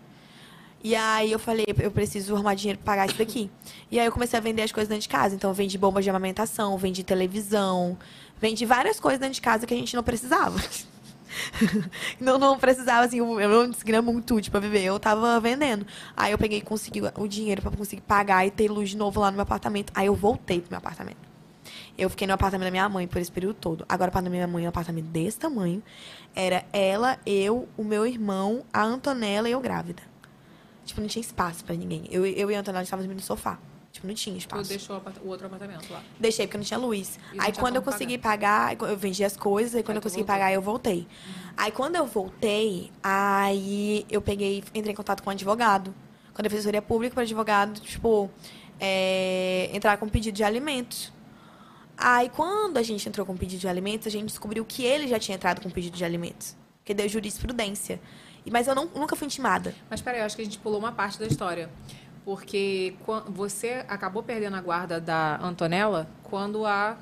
E 0.84 0.96
aí 0.96 1.30
eu 1.30 1.38
falei, 1.38 1.64
eu 1.80 1.90
preciso 1.92 2.34
arrumar 2.34 2.54
dinheiro 2.54 2.78
pra 2.82 2.92
pagar 2.92 3.06
isso 3.06 3.16
daqui. 3.16 3.48
E 3.90 4.00
aí 4.00 4.06
eu 4.06 4.10
comecei 4.10 4.36
a 4.36 4.42
vender 4.42 4.62
as 4.62 4.72
coisas 4.72 4.88
dentro 4.88 5.02
de 5.02 5.08
casa. 5.08 5.34
Então 5.34 5.50
eu 5.50 5.54
vendi 5.54 5.78
bomba 5.78 6.02
de 6.02 6.10
amamentação, 6.10 6.76
vendi 6.76 7.04
televisão, 7.04 7.96
vendi 8.40 8.66
várias 8.66 8.98
coisas 8.98 9.20
dentro 9.20 9.34
de 9.34 9.40
casa 9.40 9.66
que 9.66 9.72
a 9.72 9.76
gente 9.76 9.94
não 9.94 10.02
precisava. 10.02 10.60
não, 12.20 12.36
não 12.36 12.58
precisava, 12.58 13.06
assim, 13.06 13.18
eu 13.18 13.48
não 13.48 13.68
conseguia 13.68 14.02
muito 14.02 14.34
útil 14.34 14.50
pra 14.50 14.60
viver. 14.60 14.82
Eu 14.82 14.98
tava 14.98 15.38
vendendo. 15.38 15.86
Aí 16.16 16.32
eu 16.32 16.38
peguei 16.38 16.58
e 16.58 16.62
consegui 16.62 17.00
o 17.16 17.28
dinheiro 17.28 17.62
pra 17.62 17.70
conseguir 17.70 18.02
pagar 18.02 18.44
e 18.44 18.50
ter 18.50 18.68
luz 18.68 18.90
de 18.90 18.96
novo 18.96 19.20
lá 19.20 19.30
no 19.30 19.36
meu 19.36 19.42
apartamento. 19.42 19.92
Aí 19.94 20.06
eu 20.06 20.14
voltei 20.16 20.60
pro 20.60 20.70
meu 20.70 20.78
apartamento. 20.78 21.32
Eu 21.96 22.10
fiquei 22.10 22.26
no 22.26 22.32
apartamento 22.32 22.66
da 22.66 22.70
minha 22.72 22.88
mãe 22.88 23.06
por 23.06 23.20
esse 23.20 23.30
período 23.30 23.54
todo. 23.54 23.84
Agora, 23.88 24.10
da 24.10 24.22
minha 24.22 24.46
mãe 24.48 24.64
é 24.64 24.66
um 24.66 24.70
apartamento 24.70 25.06
desse 25.06 25.38
tamanho. 25.38 25.82
Era 26.34 26.64
ela, 26.72 27.18
eu, 27.24 27.68
o 27.76 27.84
meu 27.84 28.06
irmão, 28.06 28.64
a 28.72 28.82
Antonella 28.82 29.48
e 29.48 29.52
eu 29.52 29.60
grávida. 29.60 30.11
Tipo, 30.84 31.00
não 31.00 31.08
tinha 31.08 31.20
espaço 31.20 31.64
pra 31.64 31.74
ninguém. 31.74 32.04
Eu, 32.10 32.26
eu 32.26 32.50
e 32.50 32.54
a 32.54 32.60
Antonella 32.60 32.82
estávamos 32.82 33.06
dormindo 33.06 33.20
no 33.20 33.26
sofá. 33.26 33.58
Tipo, 33.92 34.06
não 34.06 34.14
tinha 34.14 34.34
Tu 34.34 34.38
espaço. 34.38 34.68
deixou 34.70 34.96
o 34.96 35.26
o 35.26 35.28
outro 35.28 35.46
apartamento 35.46 35.92
lá. 35.92 36.02
Deixei 36.18 36.46
porque 36.46 36.56
não 36.56 36.64
tinha 36.64 36.78
luz. 36.78 37.18
E 37.32 37.38
Aí 37.40 37.52
quando 37.52 37.76
eu 37.76 37.82
consegui 37.82 38.16
pagar, 38.16 38.74
eu 38.80 38.96
vendi 38.96 39.22
as 39.22 39.36
coisas, 39.36 39.74
aí 39.74 39.82
quando 39.82 39.90
Aí 39.90 39.96
eu 39.98 40.00
tu 40.00 40.04
consegui 40.04 40.22
voltou. 40.22 40.34
pagar, 40.34 40.52
eu 40.52 40.62
voltei. 40.62 41.06
Aí 41.56 41.70
quando 41.70 41.96
eu 41.96 42.06
voltei, 42.06 42.90
aí 43.02 44.06
eu 44.10 44.22
peguei, 44.22 44.64
entrei 44.74 44.92
em 44.92 44.96
contato 44.96 45.22
com 45.22 45.28
um 45.28 45.32
advogado. 45.32 45.94
Com 46.32 46.40
a 46.40 46.42
Defensoria 46.42 46.80
Pública 46.80 47.12
para 47.14 47.22
advogado, 47.24 47.78
tipo, 47.80 48.30
é, 48.80 49.68
entrar 49.74 49.98
com 49.98 50.08
pedido 50.08 50.34
de 50.34 50.42
alimentos. 50.42 51.12
Aí 51.96 52.30
quando 52.30 52.78
a 52.78 52.82
gente 52.82 53.06
entrou 53.06 53.26
com 53.26 53.36
pedido 53.36 53.60
de 53.60 53.68
alimentos, 53.68 54.06
a 54.06 54.10
gente 54.10 54.24
descobriu 54.24 54.64
que 54.64 54.82
ele 54.82 55.06
já 55.06 55.18
tinha 55.18 55.34
entrado 55.36 55.60
com 55.60 55.68
pedido 55.70 55.96
de 55.96 56.04
alimentos. 56.04 56.56
Que 56.82 56.94
deu 56.94 57.06
jurisprudência. 57.08 58.00
Mas 58.50 58.66
eu 58.66 58.74
não- 58.74 58.86
nunca 58.94 59.14
fui 59.16 59.26
intimada. 59.26 59.74
Mas 59.88 60.00
peraí, 60.00 60.20
eu 60.20 60.26
acho 60.26 60.34
que 60.36 60.42
a 60.42 60.44
gente 60.44 60.58
pulou 60.58 60.78
uma 60.78 60.92
parte 60.92 61.18
da 61.18 61.26
história. 61.26 61.70
Porque 62.24 62.94
você 63.28 63.84
acabou 63.88 64.22
perdendo 64.22 64.56
a 64.56 64.60
guarda 64.60 65.00
da 65.00 65.38
Antonella 65.42 66.08
quando 66.22 66.64
a 66.64 66.96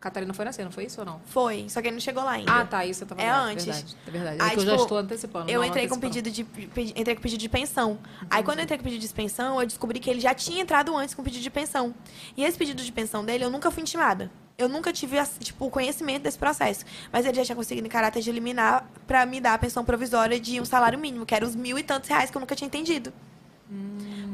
Catarina 0.00 0.32
foi 0.32 0.44
nascer, 0.44 0.62
não 0.62 0.70
foi 0.70 0.84
isso 0.84 1.00
ou 1.00 1.04
não? 1.04 1.20
Foi, 1.26 1.66
só 1.68 1.82
que 1.82 1.88
ele 1.88 1.94
não 1.96 2.00
chegou 2.00 2.22
lá 2.22 2.30
ainda. 2.32 2.52
Ah, 2.52 2.64
tá, 2.64 2.86
isso 2.86 3.02
eu 3.02 3.08
tava 3.08 3.20
É 3.20 3.28
antes. 3.28 3.64
Verdade, 3.64 3.96
é 4.06 4.10
verdade. 4.12 4.36
É 4.40 4.42
Aí, 4.44 4.50
que 4.50 4.56
eu 4.58 4.64
já 4.64 4.70
tipo, 4.70 4.82
estou 4.84 4.98
antecipando. 4.98 5.50
Eu 5.50 5.58
não 5.60 5.66
entrei 5.66 5.88
com 5.88 5.98
pedido 5.98 6.30
de 6.30 6.44
pedi- 6.44 6.92
entrei 6.96 7.16
com 7.16 7.22
pedido 7.22 7.40
de 7.40 7.48
pensão. 7.48 7.98
Aí 8.30 8.44
quando 8.44 8.58
eu 8.58 8.62
entrei 8.64 8.78
com 8.78 8.84
pedido 8.84 9.00
de 9.00 9.12
pensão, 9.12 9.60
eu 9.60 9.66
descobri 9.66 9.98
que 9.98 10.08
ele 10.08 10.20
já 10.20 10.32
tinha 10.34 10.62
entrado 10.62 10.96
antes 10.96 11.16
com 11.16 11.24
pedido 11.24 11.42
de 11.42 11.50
pensão. 11.50 11.92
E 12.36 12.44
esse 12.44 12.56
pedido 12.56 12.80
de 12.80 12.92
pensão 12.92 13.24
dele, 13.24 13.44
eu 13.44 13.50
nunca 13.50 13.72
fui 13.72 13.82
intimada. 13.82 14.30
Eu 14.58 14.68
nunca 14.68 14.92
tive 14.92 15.16
tipo 15.38 15.66
o 15.66 15.70
conhecimento 15.70 16.24
desse 16.24 16.36
processo, 16.36 16.84
mas 17.12 17.24
ele 17.24 17.36
já 17.36 17.44
tinha 17.44 17.54
conseguido 17.54 17.86
em 17.86 17.90
caráter 17.90 18.20
de 18.20 18.28
eliminar 18.28 18.84
pra 19.06 19.24
me 19.24 19.40
dar 19.40 19.54
a 19.54 19.58
pensão 19.58 19.84
provisória 19.84 20.40
de 20.40 20.60
um 20.60 20.64
salário 20.64 20.98
mínimo, 20.98 21.24
que 21.24 21.32
era 21.32 21.46
os 21.46 21.54
mil 21.54 21.78
e 21.78 21.82
tantos 21.84 22.08
reais 22.08 22.28
que 22.28 22.36
eu 22.36 22.40
nunca 22.40 22.56
tinha 22.56 22.66
entendido. 22.66 23.12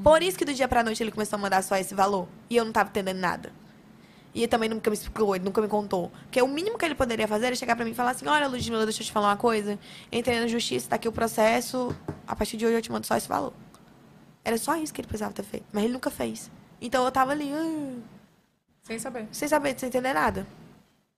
Por 0.03 0.23
isso 0.23 0.39
que 0.39 0.45
do 0.47 0.55
dia 0.55 0.67
pra 0.67 0.83
noite 0.83 1.03
ele 1.03 1.11
começou 1.11 1.37
a 1.37 1.41
mandar 1.41 1.63
só 1.63 1.77
esse 1.77 1.95
valor 1.95 2.27
e 2.49 2.57
eu 2.57 2.65
não 2.65 2.73
tava 2.73 2.89
entendendo 2.89 3.19
nada. 3.19 3.53
E 4.35 4.41
ele 4.41 4.49
também 4.49 4.67
nunca 4.67 4.89
me 4.89 4.97
explicou, 4.97 5.37
ele 5.37 5.45
nunca 5.45 5.61
me 5.61 5.69
contou. 5.69 6.11
Porque 6.23 6.41
o 6.41 6.49
mínimo 6.49 6.79
que 6.79 6.87
ele 6.87 6.95
poderia 6.95 7.29
fazer 7.29 7.47
era 7.47 7.55
chegar 7.55 7.77
pra 7.77 7.85
mim 7.85 7.91
e 7.91 7.95
falar 7.95 8.13
assim: 8.13 8.27
Olha, 8.27 8.49
Ludmilla, 8.49 8.85
deixa 8.85 9.03
eu 9.03 9.07
te 9.07 9.13
falar 9.13 9.29
uma 9.29 9.37
coisa. 9.37 9.79
Entrei 10.11 10.41
na 10.41 10.47
justiça, 10.47 10.89
tá 10.89 10.97
aqui 10.97 11.07
o 11.07 11.13
processo. 11.13 11.95
A 12.27 12.35
partir 12.35 12.57
de 12.57 12.65
hoje 12.65 12.77
eu 12.77 12.83
te 12.83 12.91
mando 12.91 13.07
só 13.07 13.15
esse 13.15 13.29
valor. 13.29 13.53
Era 14.43 14.57
só 14.57 14.75
isso 14.77 14.93
que 14.93 15.03
ele 15.03 15.09
precisava 15.09 15.35
ter 15.35 15.45
feito. 15.45 15.67
Mas 15.71 15.85
ele 15.85 15.93
nunca 15.93 16.11
fez. 16.11 16.51
Então 16.81 17.05
eu 17.05 17.13
tava 17.13 17.33
ali, 17.33 17.53
ah, 17.53 18.14
Sem 18.85 18.99
saber. 18.99 19.27
sem 19.33 19.49
saber, 19.49 19.79
sem 19.79 19.89
entender 19.89 20.13
nada. 20.13 20.47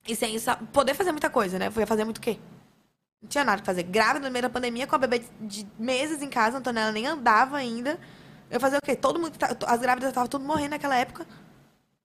E 0.07 0.15
sem 0.15 0.35
poder 0.71 0.93
fazer 0.93 1.11
muita 1.11 1.29
coisa, 1.29 1.59
né? 1.59 1.67
Eu 1.67 1.79
ia 1.81 1.87
fazer 1.87 2.05
muito 2.05 2.17
o 2.17 2.21
quê? 2.21 2.39
Não 3.21 3.27
tinha 3.27 3.43
nada 3.43 3.57
pra 3.61 3.65
fazer. 3.65 3.83
Grávida 3.83 4.25
no 4.27 4.31
meio 4.31 4.43
da 4.43 4.49
pandemia, 4.49 4.87
com 4.87 4.95
a 4.95 4.99
bebê 4.99 5.21
de 5.41 5.67
meses 5.77 6.21
em 6.21 6.29
casa, 6.29 6.57
a 6.57 6.59
Antonella 6.59 6.91
nem 6.91 7.05
andava 7.05 7.57
ainda. 7.57 7.99
Eu 8.49 8.53
ia 8.55 8.59
fazer 8.59 8.77
o 8.77 8.81
quê? 8.81 8.95
Todo 8.95 9.19
mundo, 9.19 9.33
as 9.65 9.79
grávidas 9.81 10.09
estavam 10.09 10.29
tudo 10.29 10.45
morrendo 10.45 10.69
naquela 10.71 10.95
época. 10.95 11.27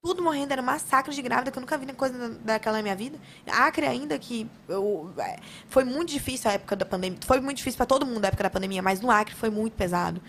Tudo 0.04 0.20
morrendo, 0.20 0.50
era 0.52 0.60
um 0.60 0.64
massacre 0.64 1.14
de 1.14 1.22
grávida 1.22 1.52
que 1.52 1.58
eu 1.58 1.60
nunca 1.60 1.78
vi 1.78 1.86
coisa 1.92 2.18
da- 2.18 2.54
daquela 2.54 2.82
minha 2.82 2.96
vida. 2.96 3.16
Acre 3.46 3.86
ainda, 3.86 4.18
que 4.18 4.50
eu, 4.68 5.14
é, 5.16 5.38
foi 5.68 5.84
muito 5.84 6.08
difícil 6.08 6.50
a 6.50 6.54
época 6.54 6.74
da 6.74 6.84
pandemia. 6.84 7.20
Foi 7.24 7.40
muito 7.40 7.58
difícil 7.58 7.76
para 7.76 7.86
todo 7.86 8.04
mundo 8.04 8.24
a 8.24 8.26
época 8.26 8.42
da 8.42 8.50
pandemia, 8.50 8.82
mas 8.82 9.00
no 9.00 9.12
Acre 9.12 9.32
foi 9.36 9.48
muito 9.48 9.74
pesado. 9.74 10.20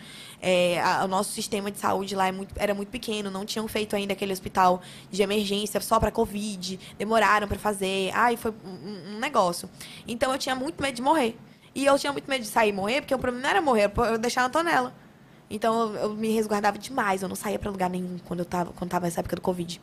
É, 0.46 0.82
a- 0.82 1.06
o 1.06 1.08
nosso 1.08 1.32
sistema 1.32 1.72
de 1.72 1.80
saúde 1.80 2.14
lá 2.16 2.28
é 2.28 2.32
muito- 2.34 2.54
era 2.58 2.74
muito 2.74 2.90
pequeno, 2.90 3.32
não 3.32 3.46
tinham 3.46 3.66
feito 3.66 3.96
ainda 3.96 4.12
aquele 4.12 4.34
hospital 4.34 4.82
de 5.10 5.22
emergência 5.22 5.80
só 5.80 6.02
para 6.02 6.12
Covid, 6.12 6.78
demoraram 6.98 7.48
para 7.48 7.58
fazer. 7.58 8.12
Ai, 8.14 8.36
foi 8.36 8.52
um, 8.66 9.16
um- 9.16 9.20
negócio. 9.20 9.70
Então 10.06 10.34
eu 10.34 10.38
tinha 10.38 10.54
muito 10.54 10.82
medo 10.84 10.96
de 10.96 11.02
morrer. 11.02 11.38
E 11.74 11.86
eu 11.86 11.98
tinha 11.98 12.12
muito 12.12 12.30
medo 12.30 12.42
de 12.42 12.48
sair 12.50 12.70
e 12.70 12.74
morrer, 12.74 13.00
porque 13.02 13.16
o 13.16 13.18
problema 13.18 13.42
não 13.42 13.50
era 13.50 13.62
morrer, 13.62 13.90
eu 14.12 14.18
deixar 14.18 14.42
a 14.44 14.46
Antonella. 14.48 14.94
Então 15.50 15.94
eu, 15.96 16.14
me 16.14 16.30
resguardava 16.34 16.78
demais, 16.78 17.22
eu 17.22 17.30
não 17.30 17.36
saía 17.36 17.58
pra 17.58 17.72
lugar 17.72 17.90
nenhum 17.90 18.18
quando 18.26 18.40
eu 18.42 18.46
tava, 18.46 18.74
quando 18.74 18.90
tava 18.92 19.06
nessa 19.06 19.22
época 19.22 19.36
do 19.38 19.42
Covid. 19.42 19.80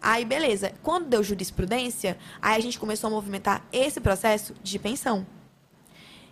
Aí, 0.00 0.24
beleza. 0.24 0.72
Quando 0.82 1.06
deu 1.08 1.22
jurisprudência, 1.24 2.16
aí 2.40 2.56
a 2.56 2.60
gente 2.60 2.78
começou 2.78 3.08
a 3.08 3.10
movimentar 3.10 3.64
esse 3.72 4.00
processo 4.00 4.54
de 4.62 4.78
pensão. 4.78 5.26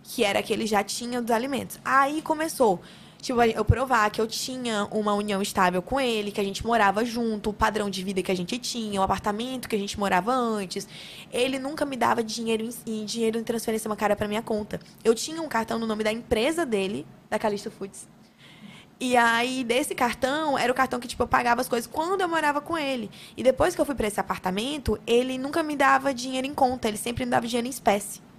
Que 0.03 0.23
era 0.23 0.41
que 0.43 0.51
ele 0.53 0.67
já 0.67 0.83
tinha 0.83 1.21
dos 1.21 1.31
alimentos. 1.31 1.79
Aí 1.83 2.21
começou. 2.21 2.81
Tipo, 3.23 3.41
eu 3.41 3.63
provar 3.63 4.11
que 4.11 4.19
eu 4.19 4.27
tinha 4.27 4.83
uma 4.91 5.13
união 5.13 5.41
estável 5.41 5.81
com 5.81 5.97
ele, 5.97 6.29
que 6.29 6.41
a 6.41 6.43
gente 6.43 6.67
morava 6.67 7.05
junto, 7.05 7.51
o 7.51 7.53
padrão 7.53 7.89
de 7.89 8.03
vida 8.03 8.21
que 8.21 8.29
a 8.29 8.35
gente 8.35 8.59
tinha, 8.59 8.99
o 8.99 9.03
apartamento 9.03 9.69
que 9.69 9.77
a 9.77 9.79
gente 9.79 9.97
morava 9.97 10.33
antes. 10.33 10.85
Ele 11.31 11.57
nunca 11.57 11.85
me 11.85 11.95
dava 11.95 12.21
dinheiro 12.21 12.67
em, 12.85 13.05
dinheiro 13.05 13.39
em 13.39 13.43
transferência 13.45 13.87
bancária 13.87 14.13
pra 14.13 14.27
minha 14.27 14.41
conta. 14.41 14.77
Eu 15.05 15.15
tinha 15.15 15.41
um 15.41 15.47
cartão 15.47 15.79
no 15.79 15.87
nome 15.87 16.03
da 16.03 16.11
empresa 16.11 16.65
dele, 16.65 17.07
da 17.29 17.39
Calixto 17.39 17.71
Foods. 17.71 18.09
E 18.99 19.15
aí, 19.15 19.63
desse 19.63 19.95
cartão, 19.95 20.57
era 20.57 20.69
o 20.69 20.75
cartão 20.75 20.99
que, 20.99 21.07
tipo, 21.07 21.23
eu 21.23 21.27
pagava 21.27 21.61
as 21.61 21.69
coisas 21.69 21.89
quando 21.89 22.19
eu 22.19 22.27
morava 22.27 22.59
com 22.59 22.77
ele. 22.77 23.09
E 23.37 23.41
depois 23.41 23.73
que 23.73 23.79
eu 23.79 23.85
fui 23.85 23.95
pra 23.95 24.07
esse 24.07 24.19
apartamento, 24.19 24.99
ele 25.07 25.37
nunca 25.37 25.63
me 25.63 25.77
dava 25.77 26.13
dinheiro 26.13 26.45
em 26.45 26.53
conta, 26.53 26.89
ele 26.89 26.97
sempre 26.97 27.23
me 27.23 27.31
dava 27.31 27.47
dinheiro 27.47 27.67
em 27.67 27.71
espécie. 27.71 28.32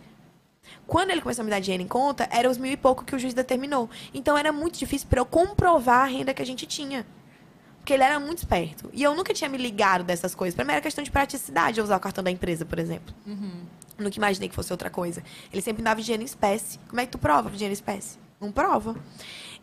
Quando 0.87 1.11
ele 1.11 1.21
começou 1.21 1.43
a 1.43 1.45
me 1.45 1.51
dar 1.51 1.61
dinheiro 1.61 1.83
em 1.83 1.89
conta, 1.89 2.29
era 2.31 2.49
os 2.49 2.59
mil 2.59 2.71
e 2.71 2.77
pouco 2.77 3.05
que 3.05 3.15
o 3.15 3.19
juiz 3.19 3.35
determinou. 3.35 3.89
Então 4.13 4.37
era 4.37 4.53
muito 4.53 4.79
difícil 4.79 5.09
para 5.09 5.21
eu 5.21 5.27
comprovar 5.27 6.03
a 6.03 6.07
renda 6.07 6.35
que 6.35 6.43
a 6.43 6.47
gente 6.47 6.67
tinha. 6.67 7.07
Porque 7.79 7.93
ele 7.93 8.03
era 8.03 8.19
muito 8.19 8.39
esperto. 8.39 8.89
E 8.93 9.03
eu 9.03 9.15
nunca 9.15 9.35
tinha 9.35 9.49
me 9.49 9.59
ligado 9.59 10.05
dessas 10.05 10.35
coisas. 10.35 10.55
Pra 10.55 10.65
mim 10.65 10.73
era 10.73 10.81
questão 10.81 11.05
de 11.05 11.11
praticidade 11.11 11.79
eu 11.79 11.85
usar 11.85 11.97
o 11.97 12.01
cartão 12.01 12.25
da 12.25 12.31
empresa, 12.31 12.65
por 12.65 12.79
exemplo. 12.79 13.15
Nunca 13.99 14.17
imaginei 14.17 14.49
que 14.49 14.55
fosse 14.55 14.73
outra 14.73 14.91
coisa. 14.91 15.23
Ele 15.53 15.63
sempre 15.63 15.83
me 15.83 15.85
dava 15.85 16.01
dinheiro 16.01 16.23
em 16.23 16.27
espécie. 16.27 16.79
Como 16.89 17.01
é 17.01 17.07
que 17.07 17.13
tu 17.13 17.19
prova 17.19 17.51
dinheiro 17.51 17.73
em 17.73 17.75
espécie? 17.75 18.19
Não 18.41 18.51
prova. 18.51 18.97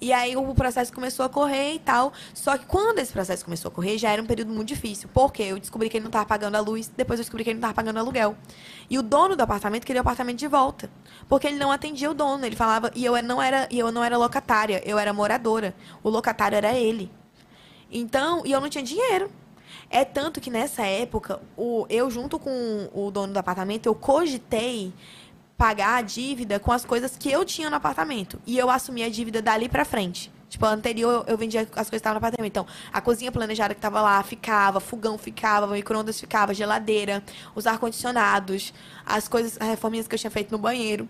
E 0.02 0.12
aí 0.12 0.36
o 0.36 0.56
processo 0.56 0.92
começou 0.92 1.24
a 1.24 1.30
correr 1.30 1.76
e 1.76 1.80
tal. 1.80 2.12
Só 2.34 2.58
que 2.58 2.66
quando 2.66 2.98
esse 2.98 3.14
processo 3.14 3.46
começou 3.46 3.70
a 3.70 3.72
correr, 3.72 4.00
já 4.00 4.10
era 4.10 4.20
um 4.20 4.26
período 4.26 4.52
muito 4.52 4.68
difícil. 4.68 5.08
Porque 5.14 5.44
eu 5.44 5.60
descobri 5.60 5.90
que 5.90 5.98
ele 5.98 6.04
não 6.04 6.10
estava 6.10 6.26
pagando 6.26 6.56
a 6.56 6.60
luz, 6.60 6.92
depois 6.98 7.20
eu 7.20 7.24
descobri 7.24 7.44
que 7.44 7.52
ele 7.52 7.60
não 7.60 7.70
estava 7.70 7.76
pagando 7.76 8.00
aluguel. 8.00 8.36
E 8.90 8.98
o 8.98 9.04
dono 9.04 9.36
do 9.36 9.44
apartamento 9.44 9.86
queria 9.86 10.00
o 10.00 10.02
apartamento 10.02 10.40
de 10.40 10.48
volta. 10.48 10.90
Porque 11.30 11.46
ele 11.46 11.58
não 11.58 11.72
atendia 11.72 12.10
o 12.10 12.16
dono. 12.16 12.44
Ele 12.44 12.56
falava, 12.56 12.92
e 12.96 13.06
eu 13.06 13.22
não 13.22 13.40
era, 13.40 13.68
e 13.70 13.78
eu 13.78 13.92
não 13.92 14.04
era 14.04 14.18
locatária, 14.18 14.82
eu 14.84 14.98
era 14.98 15.14
moradora. 15.14 15.76
O 16.02 16.10
locatário 16.10 16.56
era 16.56 16.74
ele. 16.74 17.12
Então, 17.92 18.42
e 18.44 18.52
eu 18.52 18.60
não 18.60 18.70
tinha 18.70 18.84
dinheiro. 18.84 19.30
É 19.90 20.04
tanto 20.04 20.42
que 20.42 20.50
nessa 20.50 20.84
época, 20.84 21.42
o, 21.56 21.86
eu 21.90 22.10
junto 22.10 22.40
com 22.40 22.90
o 22.94 23.12
dono 23.12 23.34
do 23.34 23.38
apartamento, 23.38 23.86
eu 23.86 23.94
cogitei 23.94 24.94
pagar 25.62 25.98
a 25.98 26.02
dívida 26.02 26.60
com 26.60 26.72
as 26.72 26.84
coisas 26.84 27.16
que 27.16 27.32
eu 27.32 27.46
tinha 27.46 27.70
no 27.70 27.76
apartamento. 27.76 28.42
E 28.48 28.58
eu 28.58 28.68
assumi 28.68 29.04
a 29.04 29.10
dívida 29.10 29.44
dali 29.44 29.70
pra 29.70 29.86
frente. 29.86 30.32
Tipo, 30.50 30.66
anterior 30.66 31.24
eu- 31.28 31.38
vendia 31.38 31.62
as 31.62 31.68
coisas 31.68 31.90
que 31.92 31.96
estavam 31.98 32.16
no 32.16 32.18
apartamento. 32.18 32.50
Então, 32.50 32.66
a 32.92 33.00
cozinha 33.00 33.32
planejada 33.32 33.76
que 33.76 33.80
tava 33.80 34.02
lá 34.02 34.24
ficava, 34.24 34.80
fogão 34.80 35.20
ficava, 35.20 35.68
micro-ondas 35.68 36.20
ficava, 36.20 36.52
geladeira, 36.52 37.24
os 37.54 37.68
ar-condicionados, 37.68 38.74
as 39.06 39.28
coisas, 39.28 39.56
as 39.62 39.68
reforminhas 39.68 40.08
que 40.08 40.16
eu 40.16 40.20
tinha 40.20 40.32
feito 40.32 40.52
no 40.52 40.58
banheiro. 40.58 41.08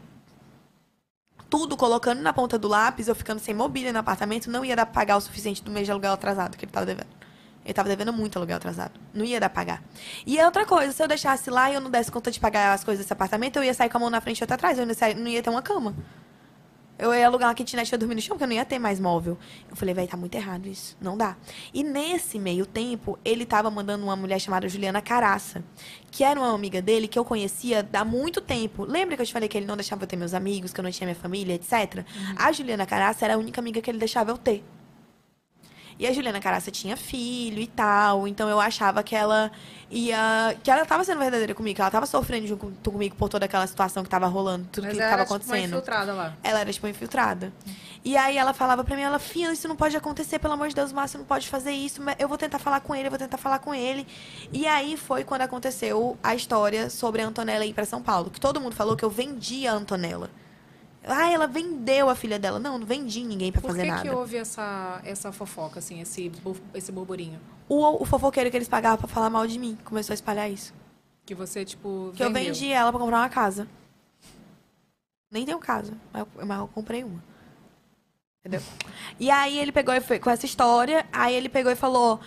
Tudo 1.49 1.77
colocando 1.77 2.21
na 2.21 2.33
ponta 2.33 2.59
do 2.59 2.67
lápis, 2.67 3.07
eu 3.07 3.15
ficando 3.15 3.39
sem 3.39 3.53
mobília 3.55 3.93
no 3.93 3.99
apartamento, 3.99 4.51
não 4.51 4.65
ia 4.65 4.75
dar 4.75 4.85
pra 4.85 4.95
pagar 4.95 5.15
o 5.15 5.21
suficiente 5.21 5.63
do 5.63 5.71
mês 5.71 5.85
de 5.85 5.91
aluguel 5.93 6.11
atrasado 6.11 6.57
que 6.57 6.65
ele 6.65 6.71
tava 6.73 6.85
devendo. 6.85 7.20
Ele 7.63 7.73
tava 7.73 7.87
devendo 7.89 8.11
muito 8.11 8.37
aluguel 8.37 8.57
atrasado. 8.57 8.99
Não 9.13 9.23
ia 9.23 9.39
dar 9.39 9.49
pra 9.49 9.61
pagar. 9.63 9.83
E 10.25 10.39
é 10.39 10.45
outra 10.45 10.65
coisa, 10.65 10.91
se 10.91 11.01
eu 11.03 11.07
deixasse 11.07 11.49
lá 11.49 11.69
e 11.69 11.75
eu 11.75 11.81
não 11.81 11.91
desse 11.91 12.11
conta 12.11 12.31
de 12.31 12.39
pagar 12.39 12.73
as 12.73 12.83
coisas 12.83 13.03
desse 13.05 13.13
apartamento, 13.13 13.57
eu 13.57 13.63
ia 13.63 13.73
sair 13.73 13.89
com 13.89 13.97
a 13.97 13.99
mão 13.99 14.09
na 14.09 14.19
frente 14.19 14.39
e 14.39 14.43
outra 14.43 14.55
atrás. 14.55 14.77
Eu 14.79 14.85
não 14.85 14.91
ia, 14.91 14.95
sair- 14.97 15.15
não 15.15 15.27
ia 15.27 15.43
ter 15.43 15.49
uma 15.49 15.61
cama. 15.61 15.93
Eu 16.99 17.11
ia 17.15 17.25
alugar 17.25 17.49
uma 17.49 17.55
kitnet 17.55 17.89
e 17.89 17.93
ia 17.93 17.97
dormir 17.97 18.13
no 18.13 18.21
chão, 18.21 18.35
porque 18.35 18.43
eu 18.43 18.47
não 18.47 18.53
ia 18.55 18.63
ter 18.65 18.77
mais 18.77 18.99
móvel. 18.99 19.35
Eu 19.67 19.75
falei, 19.75 19.91
vai, 19.93 20.05
tá 20.05 20.15
muito 20.15 20.35
errado 20.35 20.67
isso. 20.67 20.95
Não 21.01 21.17
dá. 21.17 21.35
E 21.73 21.83
nesse 21.83 22.37
meio 22.37 22.63
tempo, 22.63 23.17
ele 23.25 23.43
tava 23.43 23.71
mandando 23.71 24.03
uma 24.03 24.15
mulher 24.15 24.37
chamada 24.39 24.69
Juliana 24.69 25.01
Caraça, 25.01 25.63
que 26.11 26.23
era 26.23 26.39
uma 26.39 26.53
amiga 26.53 26.79
dele 26.79 27.07
que 27.07 27.17
eu 27.17 27.25
conhecia 27.25 27.87
há 27.91 28.05
muito 28.05 28.39
tempo. 28.39 28.85
Lembra 28.85 29.15
que 29.15 29.21
eu 29.23 29.25
te 29.25 29.33
falei 29.33 29.49
que 29.49 29.57
ele 29.57 29.65
não 29.65 29.75
deixava 29.75 30.03
eu 30.03 30.07
ter 30.07 30.15
meus 30.15 30.35
amigos, 30.35 30.71
que 30.73 30.79
eu 30.79 30.83
não 30.83 30.91
tinha 30.91 31.07
minha 31.07 31.15
família, 31.15 31.55
etc? 31.55 32.05
A 32.37 32.51
Juliana 32.51 32.85
Caraça 32.85 33.25
era 33.25 33.33
a 33.33 33.37
única 33.37 33.59
amiga 33.59 33.81
que 33.81 33.89
ele 33.89 33.97
deixava 33.97 34.29
eu 34.29 34.37
ter. 34.37 34.63
E 36.01 36.07
a 36.07 36.11
Juliana 36.11 36.39
Caraça 36.39 36.71
tinha 36.71 36.97
filho 36.97 37.59
e 37.59 37.67
tal, 37.67 38.27
então 38.27 38.49
eu 38.49 38.59
achava 38.59 39.03
que 39.03 39.15
ela 39.15 39.51
ia. 39.87 40.57
que 40.63 40.71
ela 40.71 40.83
tava 40.83 41.03
sendo 41.03 41.19
verdadeira 41.19 41.53
comigo, 41.53 41.75
que 41.75 41.81
ela 41.81 41.91
tava 41.91 42.07
sofrendo 42.07 42.47
junto 42.47 42.89
comigo 42.91 43.15
por 43.15 43.29
toda 43.29 43.45
aquela 43.45 43.67
situação 43.67 44.01
que 44.01 44.09
tava 44.09 44.25
rolando, 44.25 44.67
tudo 44.71 44.85
Mas 44.85 44.95
que 44.95 44.99
ela 44.99 45.11
tava 45.11 45.21
era, 45.21 45.25
tipo, 45.25 45.33
uma 45.35 45.37
acontecendo. 45.45 45.69
infiltrada 45.69 46.13
lá. 46.13 46.33
Ela 46.41 46.61
era, 46.61 46.73
tipo, 46.73 46.87
infiltrada. 46.87 47.53
E 48.03 48.17
aí 48.17 48.35
ela 48.35 48.51
falava 48.51 48.83
pra 48.83 48.95
mim, 48.95 49.03
ela, 49.03 49.19
Fia, 49.19 49.53
isso 49.53 49.67
não 49.67 49.75
pode 49.75 49.95
acontecer, 49.95 50.39
pelo 50.39 50.55
amor 50.55 50.69
de 50.69 50.73
Deus, 50.73 50.91
Márcio 50.91 51.19
não 51.19 51.25
pode 51.25 51.47
fazer 51.47 51.71
isso, 51.71 52.01
mas 52.01 52.15
eu 52.17 52.27
vou 52.27 52.35
tentar 52.35 52.57
falar 52.57 52.79
com 52.79 52.95
ele, 52.95 53.05
eu 53.05 53.11
vou 53.11 53.19
tentar 53.19 53.37
falar 53.37 53.59
com 53.59 53.71
ele. 53.71 54.07
E 54.51 54.65
aí 54.65 54.97
foi 54.97 55.23
quando 55.23 55.41
aconteceu 55.41 56.17
a 56.23 56.33
história 56.33 56.89
sobre 56.89 57.21
a 57.21 57.27
Antonella 57.27 57.63
ir 57.63 57.75
pra 57.75 57.85
São 57.85 58.01
Paulo, 58.01 58.31
que 58.31 58.39
todo 58.41 58.59
mundo 58.59 58.75
falou 58.75 58.97
que 58.97 59.05
eu 59.05 59.09
vendi 59.11 59.67
a 59.67 59.73
Antonella. 59.73 60.31
Ah, 61.03 61.31
ela 61.31 61.47
vendeu 61.47 62.09
a 62.09 62.15
filha 62.15 62.37
dela. 62.37 62.59
Não, 62.59 62.77
não 62.77 62.85
vendi 62.85 63.23
ninguém 63.23 63.51
pra 63.51 63.59
Por 63.61 63.69
fazer 63.69 63.81
que, 63.83 63.87
nada. 63.87 64.01
que 64.03 64.09
houve 64.09 64.37
essa, 64.37 65.01
essa 65.03 65.31
fofoca, 65.31 65.79
assim, 65.79 65.99
esse, 65.99 66.31
esse 66.75 66.91
burburinho? 66.91 67.39
O, 67.67 68.03
o 68.03 68.05
fofoqueiro 68.05 68.51
que 68.51 68.57
eles 68.57 68.67
pagavam 68.67 68.97
pra 68.99 69.07
falar 69.07 69.29
mal 69.29 69.47
de 69.47 69.57
mim 69.57 69.77
começou 69.83 70.13
a 70.13 70.15
espalhar 70.15 70.49
isso. 70.51 70.73
Que 71.25 71.33
você, 71.33 71.65
tipo, 71.65 72.11
Que 72.15 72.23
eu 72.23 72.31
vendi 72.31 72.71
ela 72.71 72.91
pra 72.91 72.99
comprar 72.99 73.17
uma 73.19 73.29
casa. 73.29 73.67
Nem 75.31 75.45
tenho 75.45 75.59
casa, 75.59 75.93
mas 76.11 76.21
eu, 76.37 76.45
mas 76.45 76.59
eu 76.59 76.67
comprei 76.67 77.03
uma. 77.03 77.23
Entendeu? 78.43 78.61
E 79.19 79.29
aí 79.31 79.57
ele 79.59 79.71
pegou 79.71 79.93
e 79.93 80.01
foi 80.01 80.19
com 80.19 80.29
essa 80.29 80.45
história, 80.45 81.05
aí 81.11 81.33
ele 81.33 81.47
pegou 81.47 81.71
e 81.71 81.75
falou. 81.75 82.19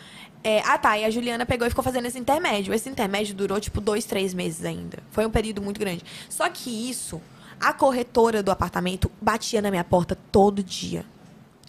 é, 0.43 0.61
ah 0.61 0.79
tá, 0.79 0.97
e 0.97 1.05
a 1.05 1.11
Juliana 1.11 1.45
pegou 1.45 1.67
e 1.67 1.71
ficou 1.71 1.85
fazendo 1.85 2.07
esse 2.07 2.19
intermédio. 2.19 2.73
Esse 2.73 2.89
intermédio 2.89 3.35
durou 3.35 3.61
tipo 3.61 3.81
dois, 3.81 4.05
três 4.05 4.33
meses 4.33 4.65
ainda. 4.65 4.99
Foi 5.11 5.27
um 5.27 5.31
período 5.31 5.61
muito 5.61 5.79
grande. 5.79 6.03
Só 6.31 6.49
que 6.49 6.71
isso, 6.89 7.21
a 7.61 7.73
corretora 7.73 8.43
do 8.43 8.51
apartamento 8.51 9.11
batia 9.21 9.63
na 9.63 9.71
minha 9.71 9.85
porta 9.85 10.17
todo 10.31 10.63
dia. 10.63 11.05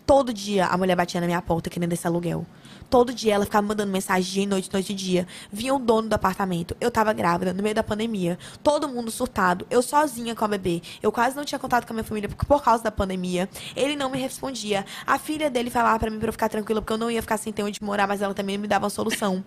Todo 0.05 0.31
dia 0.31 0.67
a 0.67 0.77
mulher 0.77 0.95
batia 0.95 1.19
na 1.19 1.25
minha 1.25 1.41
porta 1.41 1.69
querendo 1.69 1.93
esse 1.93 2.05
aluguel. 2.05 2.45
Todo 2.89 3.13
dia 3.13 3.33
ela 3.33 3.45
ficava 3.45 3.65
mandando 3.65 3.91
mensagem 3.91 4.31
dia 4.31 4.43
e 4.43 4.45
noite, 4.45 4.71
noite 4.71 4.91
e 4.91 4.95
dia. 4.95 5.27
Vinha 5.51 5.73
o 5.73 5.79
dono 5.79 6.07
do 6.07 6.13
apartamento. 6.13 6.77
Eu 6.79 6.91
tava 6.91 7.11
grávida, 7.11 7.53
no 7.53 7.63
meio 7.63 7.73
da 7.73 7.81
pandemia. 7.81 8.38
Todo 8.61 8.88
mundo 8.88 9.09
surtado. 9.09 9.65
Eu 9.69 9.81
sozinha 9.81 10.36
com 10.36 10.45
a 10.45 10.47
bebê. 10.47 10.81
Eu 11.01 11.11
quase 11.11 11.36
não 11.36 11.43
tinha 11.43 11.57
contato 11.57 11.88
com 11.88 11.93
a 11.93 11.95
minha 11.95 12.03
família 12.03 12.29
por, 12.29 12.61
causa 12.61 12.83
da 12.83 12.91
pandemia. 12.91 13.49
Ele 13.75 13.95
não 13.95 14.09
me 14.09 14.19
respondia. 14.19 14.86
A 15.07 15.17
filha 15.17 15.49
dele 15.49 15.71
falava 15.71 15.97
pra 15.97 16.11
mim 16.11 16.19
pra 16.19 16.29
eu 16.29 16.33
ficar 16.33 16.49
tranquila, 16.49 16.81
porque 16.81 16.93
eu 16.93 16.97
não 16.97 17.09
ia 17.09 17.21
ficar 17.21 17.38
sem 17.38 17.51
ter 17.51 17.63
onde 17.63 17.81
morar, 17.81 18.07
mas 18.07 18.21
ela 18.21 18.33
também 18.33 18.57
me 18.57 18.67
dava 18.67 18.86
uma 18.86 18.89
solução. 18.91 19.43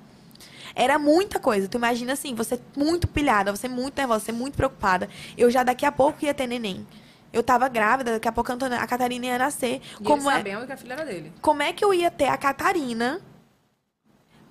Era 0.79 0.97
muita 0.97 1.41
coisa. 1.41 1.66
Tu 1.66 1.76
imagina 1.76 2.12
assim, 2.12 2.37
você 2.37 2.61
muito 2.76 3.09
pilhada, 3.09 3.51
você 3.51 3.66
muito 3.66 3.97
nervosa, 3.97 4.24
você 4.24 4.31
muito 4.31 4.55
preocupada. 4.55 5.09
Eu 5.37 5.51
já 5.51 5.64
daqui 5.64 5.85
a 5.85 5.91
pouco 5.91 6.24
ia 6.24 6.33
ter 6.33 6.47
neném. 6.47 6.87
Eu 7.33 7.43
tava 7.43 7.68
grávida, 7.68 8.12
daqui 8.12 8.29
a 8.29 8.33
pouco 8.33 8.53
a, 8.53 8.87
Catarina 8.87 9.26
ia 9.26 9.39
nascer. 9.39 9.83
E 10.01 10.05
Como 10.05 10.31
é, 10.31 10.41
que 10.41 10.72
a 10.72 10.76
filha 10.76 10.93
era 10.93 11.05
dele. 11.05 11.33
como 11.43 11.62
é 11.62 11.72
que 11.72 11.85
eu 11.85 11.93
ia 11.93 12.12
ter 12.12 12.29
a 12.29 12.37
Catarina 12.37 13.20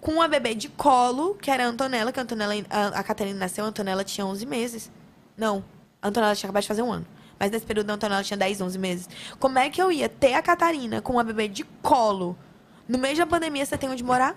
com 0.01 0.11
uma 0.11 0.27
bebê 0.27 0.53
de 0.53 0.67
colo, 0.67 1.33
que 1.35 1.49
era 1.49 1.63
a 1.63 1.67
Antonella, 1.67 2.11
que 2.11 2.19
a 2.19 2.23
Antonella, 2.23 2.53
a, 2.69 2.87
a 2.99 3.03
Catarina 3.03 3.39
nasceu, 3.39 3.63
a 3.63 3.69
Antonella 3.69 4.03
tinha 4.03 4.27
11 4.27 4.45
meses. 4.45 4.91
Não, 5.37 5.63
a 6.01 6.09
Antonella 6.09 6.35
tinha 6.35 6.49
acabado 6.49 6.63
de 6.63 6.67
fazer 6.67 6.81
um 6.81 6.91
ano. 6.91 7.07
Mas 7.39 7.51
nesse 7.51 7.65
período 7.65 7.89
a 7.89 7.93
Antonella 7.93 8.21
tinha 8.21 8.37
10, 8.37 8.59
11 8.59 8.77
meses. 8.77 9.09
Como 9.39 9.57
é 9.57 9.69
que 9.69 9.81
eu 9.81 9.93
ia 9.93 10.09
ter 10.09 10.33
a 10.33 10.41
Catarina 10.41 11.01
com 11.01 11.13
uma 11.13 11.23
bebê 11.23 11.47
de 11.47 11.63
colo? 11.81 12.37
No 12.85 12.97
meio 12.97 13.15
da 13.15 13.25
pandemia, 13.25 13.65
você 13.65 13.77
tem 13.77 13.89
onde 13.89 14.03
morar? 14.03 14.35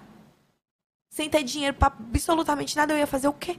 Sem 1.11 1.28
ter 1.28 1.42
dinheiro 1.42 1.76
pra 1.76 1.88
absolutamente 1.88 2.76
nada, 2.76 2.94
eu 2.94 2.98
ia 2.98 3.06
fazer 3.06 3.26
o 3.26 3.32
quê? 3.32 3.58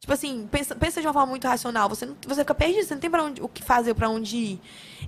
Tipo 0.00 0.12
assim, 0.12 0.46
pensa, 0.50 0.74
pensa 0.74 1.00
de 1.00 1.06
uma 1.06 1.12
forma 1.12 1.26
muito 1.26 1.46
racional. 1.46 1.88
Você, 1.88 2.06
não, 2.06 2.16
você 2.26 2.40
fica 2.42 2.54
perdido, 2.54 2.84
você 2.86 2.94
não 2.94 3.00
tem 3.00 3.10
pra 3.10 3.22
onde, 3.24 3.42
o 3.42 3.48
que 3.48 3.62
fazer, 3.62 3.92
pra 3.94 4.08
onde 4.08 4.36
ir. 4.36 4.60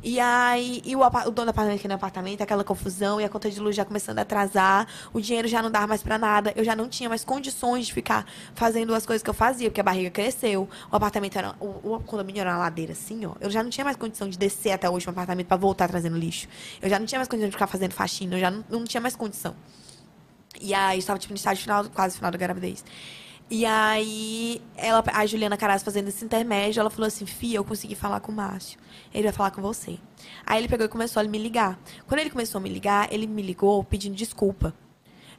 E 0.02 0.18
aí, 0.20 0.82
e 0.84 0.94
o, 0.94 1.00
o 1.00 1.30
dono 1.30 1.46
do 1.46 1.50
apartamento 1.50 1.78
aqui 1.78 1.88
no 1.88 1.94
apartamento, 1.94 2.42
aquela 2.42 2.64
confusão, 2.64 3.20
e 3.20 3.24
a 3.24 3.28
conta 3.28 3.50
de 3.50 3.60
luz 3.60 3.76
já 3.76 3.84
começando 3.84 4.18
a 4.18 4.22
atrasar, 4.22 4.86
o 5.12 5.20
dinheiro 5.20 5.48
já 5.48 5.62
não 5.62 5.70
dava 5.70 5.86
mais 5.86 6.02
pra 6.02 6.18
nada, 6.18 6.52
eu 6.56 6.64
já 6.64 6.74
não 6.76 6.88
tinha 6.88 7.08
mais 7.08 7.24
condições 7.24 7.86
de 7.86 7.94
ficar 7.94 8.26
fazendo 8.54 8.94
as 8.94 9.06
coisas 9.06 9.22
que 9.22 9.30
eu 9.30 9.34
fazia, 9.34 9.70
porque 9.70 9.80
a 9.80 9.84
barriga 9.84 10.10
cresceu, 10.10 10.68
o 10.90 10.96
apartamento 10.96 11.38
era. 11.38 11.54
O, 11.60 11.94
o 11.94 12.00
condomínio 12.00 12.40
era 12.40 12.50
uma 12.50 12.58
ladeira 12.58 12.92
assim, 12.92 13.24
ó. 13.24 13.34
Eu 13.40 13.50
já 13.50 13.62
não 13.62 13.70
tinha 13.70 13.84
mais 13.84 13.96
condição 13.96 14.28
de 14.28 14.36
descer 14.36 14.72
até 14.72 14.88
o 14.88 14.92
último 14.92 15.12
apartamento 15.12 15.46
pra 15.46 15.56
voltar 15.56 15.88
trazendo 15.88 16.18
lixo. 16.18 16.48
Eu 16.82 16.90
já 16.90 16.98
não 16.98 17.06
tinha 17.06 17.18
mais 17.18 17.28
condição 17.28 17.48
de 17.48 17.52
ficar 17.52 17.66
fazendo 17.66 17.92
faxina, 17.92 18.36
eu 18.36 18.40
já 18.40 18.50
não, 18.50 18.64
não 18.68 18.84
tinha 18.84 19.00
mais 19.00 19.16
condição. 19.16 19.54
E 20.60 20.74
aí, 20.74 20.98
estava 20.98 21.18
tipo 21.18 21.32
no 21.32 21.36
estágio 21.36 21.62
final, 21.62 21.84
quase 21.90 22.16
final 22.16 22.30
da 22.30 22.38
gravidez. 22.38 22.84
E 23.50 23.64
aí, 23.64 24.60
ela, 24.76 25.02
a 25.14 25.24
Juliana 25.24 25.56
Caras 25.56 25.82
fazendo 25.82 26.08
esse 26.08 26.22
intermédio, 26.24 26.80
ela 26.80 26.90
falou 26.90 27.06
assim: 27.06 27.24
Fia, 27.24 27.56
eu 27.56 27.64
consegui 27.64 27.94
falar 27.94 28.20
com 28.20 28.30
o 28.30 28.34
Márcio. 28.34 28.78
Ele 29.12 29.24
vai 29.24 29.32
falar 29.32 29.50
com 29.50 29.62
você. 29.62 29.98
Aí 30.44 30.60
ele 30.60 30.68
pegou 30.68 30.84
e 30.84 30.88
começou 30.88 31.20
a 31.20 31.24
me 31.24 31.38
ligar. 31.38 31.78
Quando 32.06 32.20
ele 32.20 32.30
começou 32.30 32.58
a 32.58 32.62
me 32.62 32.68
ligar, 32.68 33.12
ele 33.12 33.26
me 33.26 33.40
ligou 33.40 33.82
pedindo 33.82 34.14
desculpa. 34.14 34.74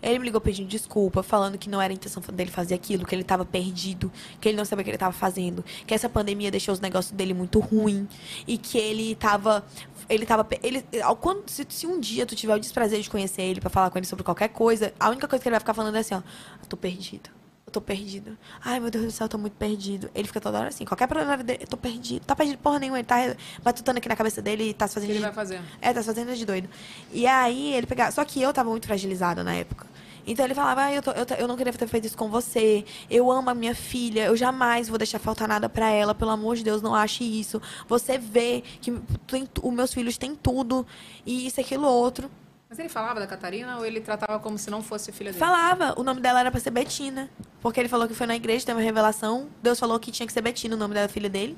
Ele 0.01 0.19
me 0.19 0.25
ligou 0.25 0.39
pedindo 0.39 0.67
desculpa, 0.67 1.21
falando 1.21 1.57
que 1.57 1.69
não 1.69 1.81
era 1.81 1.91
a 1.91 1.95
intenção 1.95 2.21
dele 2.33 2.49
fazer 2.49 2.73
aquilo, 2.75 3.05
que 3.05 3.13
ele 3.13 3.21
estava 3.21 3.43
perdido, 3.45 4.11
que 4.39 4.47
ele 4.49 4.57
não 4.57 4.63
sabia 4.65 4.81
o 4.81 4.83
que 4.85 4.89
ele 4.91 4.95
estava 4.95 5.11
fazendo, 5.13 5.63
que 5.85 5.93
essa 5.93 6.07
pandemia 6.07 6.49
deixou 6.49 6.73
os 6.73 6.79
negócios 6.79 7.11
dele 7.11 7.33
muito 7.33 7.59
ruim 7.59 8.07
e 8.47 8.57
que 8.57 8.77
ele 8.77 9.11
estava 9.11 9.65
ele 10.07 10.25
tava 10.25 10.47
ele 10.63 10.83
quando 11.19 11.47
se, 11.49 11.65
se 11.69 11.85
um 11.85 11.99
dia 11.99 12.25
tu 12.25 12.35
tiver 12.35 12.55
o 12.55 12.59
desprazer 12.59 12.99
de 13.01 13.09
conhecer 13.09 13.43
ele 13.43 13.59
pra 13.61 13.69
falar 13.69 13.89
com 13.91 13.97
ele 13.99 14.07
sobre 14.07 14.23
qualquer 14.23 14.49
coisa, 14.49 14.91
a 14.99 15.09
única 15.09 15.27
coisa 15.27 15.43
que 15.43 15.47
ele 15.47 15.53
vai 15.53 15.59
ficar 15.59 15.73
falando 15.73 15.95
é 15.95 15.99
assim, 15.99 16.15
ó, 16.15 16.21
eu 16.61 16.67
tô 16.67 16.75
perdido. 16.77 17.29
Eu 17.67 17.71
tô 17.71 17.79
perdido. 17.81 18.35
Ai, 18.65 18.79
meu 18.79 18.89
Deus 18.89 19.05
do 19.05 19.11
céu, 19.11 19.25
eu 19.25 19.29
tô 19.29 19.37
muito 19.37 19.53
perdido. 19.53 20.09
Ele 20.15 20.27
fica 20.27 20.41
toda 20.41 20.57
hora 20.57 20.69
assim. 20.69 20.85
Qualquer 20.85 21.05
problema 21.05 21.37
dele, 21.37 21.59
eu 21.61 21.67
tô 21.67 21.77
perdido. 21.77 22.25
Tá 22.25 22.35
perdido 22.35 22.57
porra 22.57 22.79
nenhuma. 22.79 22.97
Ele 22.97 23.05
tá 23.05 23.17
matutando 23.63 23.99
aqui 23.99 24.09
na 24.09 24.15
cabeça 24.15 24.41
dele 24.41 24.69
e 24.69 24.73
tá 24.73 24.87
se 24.87 24.93
O 24.93 24.95
fazendo 24.95 25.05
que 25.09 25.11
ele 25.11 25.19
de- 25.19 25.25
vai 25.25 25.33
fazer? 25.35 25.61
é, 25.79 25.93
tá 25.93 26.01
se 26.01 26.07
fazendo 26.07 26.35
de 26.35 26.43
doido. 26.47 26.67
E 27.13 27.27
aí 27.27 27.71
ele 27.75 27.85
pegava. 27.85 28.09
Só 28.11 28.25
que 28.25 28.41
eu 28.41 28.51
tava 28.51 28.71
muito 28.71 28.87
fragilizada 28.87 29.43
na 29.43 29.53
época. 29.53 29.85
Então 30.31 30.45
ele 30.45 30.53
falava, 30.53 30.83
ah, 30.83 30.93
eu, 30.93 31.01
tô- 31.01 31.11
eu, 31.11 31.25
eu 31.39 31.47
não 31.47 31.57
queria 31.57 31.73
ter 31.73 31.87
feito 31.87 32.05
isso 32.05 32.17
com 32.17 32.29
você. 32.29 32.85
Eu 33.09 33.31
amo 33.31 33.49
a 33.49 33.53
minha 33.55 33.73
filha, 33.73 34.25
eu 34.25 34.37
jamais 34.37 34.87
vou 34.87 34.97
deixar 34.97 35.17
faltar 35.19 35.47
nada 35.47 35.67
pra 35.67 35.89
ela. 35.89 36.13
Pelo 36.13 36.31
amor 36.31 36.55
de 36.55 36.63
Deus, 36.63 36.81
não 36.81 36.93
ache 36.93 37.23
isso. 37.23 37.61
Você 37.87 38.17
vê 38.17 38.63
que 38.79 38.91
tem 39.25 39.47
os 39.63 39.73
meus 39.73 39.93
filhos 39.93 40.17
têm 40.17 40.35
tudo, 40.35 40.85
e 41.25 41.47
isso, 41.47 41.59
aquilo, 41.59 41.87
outro. 41.87 42.29
Mas 42.69 42.77
ele 42.77 42.89
falava 42.89 43.19
da 43.19 43.25
Catarina 43.25 43.77
ou 43.79 43.85
ele 43.85 43.99
tratava 43.99 44.37
como 44.39 44.55
se 44.55 44.69
não 44.69 44.83
fosse 44.83 45.11
filha 45.11 45.31
dele? 45.31 45.39
Falava, 45.43 45.95
o 45.99 46.03
nome 46.03 46.21
dela 46.21 46.39
era 46.41 46.51
pra 46.51 46.59
ser 46.59 46.69
Betina. 46.69 47.27
Porque 47.61 47.79
ele 47.79 47.89
falou 47.89 48.07
que 48.07 48.13
foi 48.13 48.27
na 48.27 48.35
igreja, 48.35 48.63
teve 48.63 48.77
uma 48.77 48.85
revelação. 48.85 49.47
Deus 49.63 49.79
falou 49.79 49.99
que 49.99 50.11
tinha 50.11 50.27
que 50.27 50.31
ser 50.31 50.41
Betina 50.41 50.75
o 50.75 50.77
nome 50.77 50.93
da 50.93 51.07
filha 51.09 51.27
dele. 51.29 51.57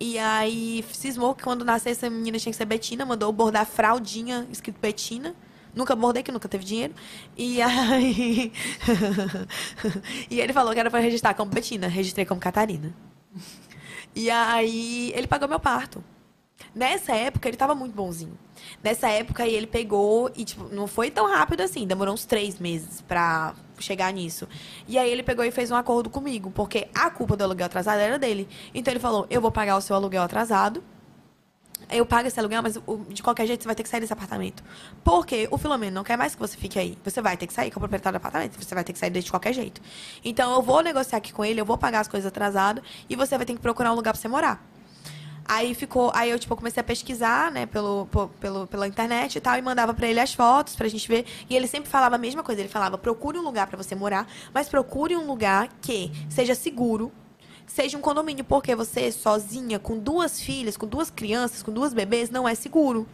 E 0.00 0.18
aí 0.18 0.84
cismou 0.92 1.34
que 1.34 1.42
quando 1.44 1.64
nascesse 1.64 2.04
essa 2.04 2.10
menina 2.10 2.38
tinha 2.38 2.50
que 2.52 2.56
ser 2.56 2.66
Betina, 2.66 3.06
mandou 3.06 3.32
bordar 3.32 3.64
fraldinha 3.64 4.46
escrito 4.50 4.78
Betina. 4.80 5.32
Nunca 5.76 5.94
bordei, 5.94 6.22
que 6.22 6.32
nunca 6.32 6.48
teve 6.48 6.64
dinheiro. 6.64 6.94
E 7.36 7.60
aí. 7.60 8.50
e 10.30 10.40
ele 10.40 10.54
falou 10.54 10.72
que 10.72 10.80
era 10.80 10.90
pra 10.90 11.00
registrar 11.00 11.34
como 11.34 11.50
Betina. 11.50 11.86
Registrei 11.86 12.24
como 12.24 12.40
Catarina. 12.40 12.94
E 14.14 14.30
aí 14.30 15.12
ele 15.14 15.26
pagou 15.26 15.46
meu 15.46 15.60
parto. 15.60 16.02
Nessa 16.74 17.14
época, 17.14 17.46
ele 17.46 17.58
tava 17.58 17.74
muito 17.74 17.94
bonzinho. 17.94 18.38
Nessa 18.82 19.08
época, 19.08 19.42
aí 19.42 19.54
ele 19.54 19.66
pegou 19.66 20.30
e, 20.34 20.44
tipo, 20.46 20.74
não 20.74 20.86
foi 20.86 21.10
tão 21.10 21.28
rápido 21.30 21.60
assim. 21.60 21.86
Demorou 21.86 22.14
uns 22.14 22.24
três 22.24 22.58
meses 22.58 23.02
pra 23.02 23.54
chegar 23.78 24.10
nisso. 24.14 24.48
E 24.88 24.98
aí 24.98 25.10
ele 25.10 25.22
pegou 25.22 25.44
e 25.44 25.50
fez 25.50 25.70
um 25.70 25.76
acordo 25.76 26.08
comigo, 26.08 26.50
porque 26.50 26.88
a 26.94 27.10
culpa 27.10 27.36
do 27.36 27.44
aluguel 27.44 27.66
atrasado 27.66 28.00
era 28.00 28.18
dele. 28.18 28.48
Então 28.74 28.92
ele 28.92 29.00
falou: 29.00 29.26
eu 29.28 29.42
vou 29.42 29.52
pagar 29.52 29.76
o 29.76 29.80
seu 29.82 29.94
aluguel 29.94 30.22
atrasado. 30.22 30.82
Eu 31.88 32.04
pago 32.04 32.26
esse 32.26 32.38
aluguel, 32.38 32.62
mas 32.62 32.78
de 33.08 33.22
qualquer 33.22 33.46
jeito 33.46 33.62
você 33.62 33.68
vai 33.68 33.74
ter 33.74 33.82
que 33.84 33.88
sair 33.88 34.00
desse 34.00 34.12
apartamento. 34.12 34.62
Porque 35.04 35.46
o 35.50 35.58
Filomeno 35.58 35.94
não 35.94 36.04
quer 36.04 36.16
mais 36.16 36.34
que 36.34 36.40
você 36.40 36.56
fique 36.56 36.78
aí. 36.78 36.98
Você 37.04 37.22
vai 37.22 37.36
ter 37.36 37.46
que 37.46 37.52
sair 37.52 37.70
com 37.70 37.78
o 37.78 37.80
proprietário 37.80 38.18
do 38.18 38.22
apartamento. 38.22 38.56
Você 38.60 38.74
vai 38.74 38.82
ter 38.82 38.92
que 38.92 38.98
sair 38.98 39.10
de 39.10 39.30
qualquer 39.30 39.52
jeito. 39.52 39.80
Então 40.24 40.52
eu 40.54 40.62
vou 40.62 40.82
negociar 40.82 41.18
aqui 41.18 41.32
com 41.32 41.44
ele, 41.44 41.60
eu 41.60 41.64
vou 41.64 41.78
pagar 41.78 42.00
as 42.00 42.08
coisas 42.08 42.26
atrasadas 42.26 42.82
e 43.08 43.14
você 43.14 43.36
vai 43.36 43.46
ter 43.46 43.54
que 43.54 43.60
procurar 43.60 43.92
um 43.92 43.94
lugar 43.94 44.12
pra 44.12 44.20
você 44.20 44.26
morar. 44.26 44.64
Aí 45.48 45.74
ficou, 45.74 46.10
aí 46.12 46.30
eu 46.30 46.38
tipo 46.40 46.56
comecei 46.56 46.80
a 46.80 46.84
pesquisar, 46.84 47.52
né, 47.52 47.66
pelo, 47.66 48.08
pelo 48.40 48.66
pela 48.66 48.88
internet 48.88 49.36
e 49.36 49.40
tal 49.40 49.56
e 49.56 49.62
mandava 49.62 49.94
pra 49.94 50.08
ele 50.08 50.18
as 50.18 50.34
fotos 50.34 50.74
pra 50.74 50.88
gente 50.88 51.06
ver. 51.06 51.24
E 51.48 51.54
ele 51.54 51.68
sempre 51.68 51.88
falava 51.88 52.16
a 52.16 52.18
mesma 52.18 52.42
coisa, 52.42 52.60
ele 52.60 52.68
falava: 52.68 52.98
"Procure 52.98 53.38
um 53.38 53.42
lugar 53.42 53.68
pra 53.68 53.76
você 53.76 53.94
morar, 53.94 54.26
mas 54.52 54.68
procure 54.68 55.14
um 55.16 55.24
lugar 55.24 55.68
que 55.80 56.10
seja 56.28 56.54
seguro, 56.54 57.12
seja 57.66 57.98
um 57.98 58.00
condomínio, 58.00 58.44
porque 58.44 58.74
você 58.74 59.10
sozinha 59.12 59.78
com 59.78 59.98
duas 59.98 60.40
filhas, 60.40 60.76
com 60.76 60.86
duas 60.86 61.10
crianças, 61.10 61.62
com 61.62 61.72
duas 61.72 61.92
bebês 61.92 62.30
não 62.30 62.48
é 62.48 62.54
seguro." 62.54 63.06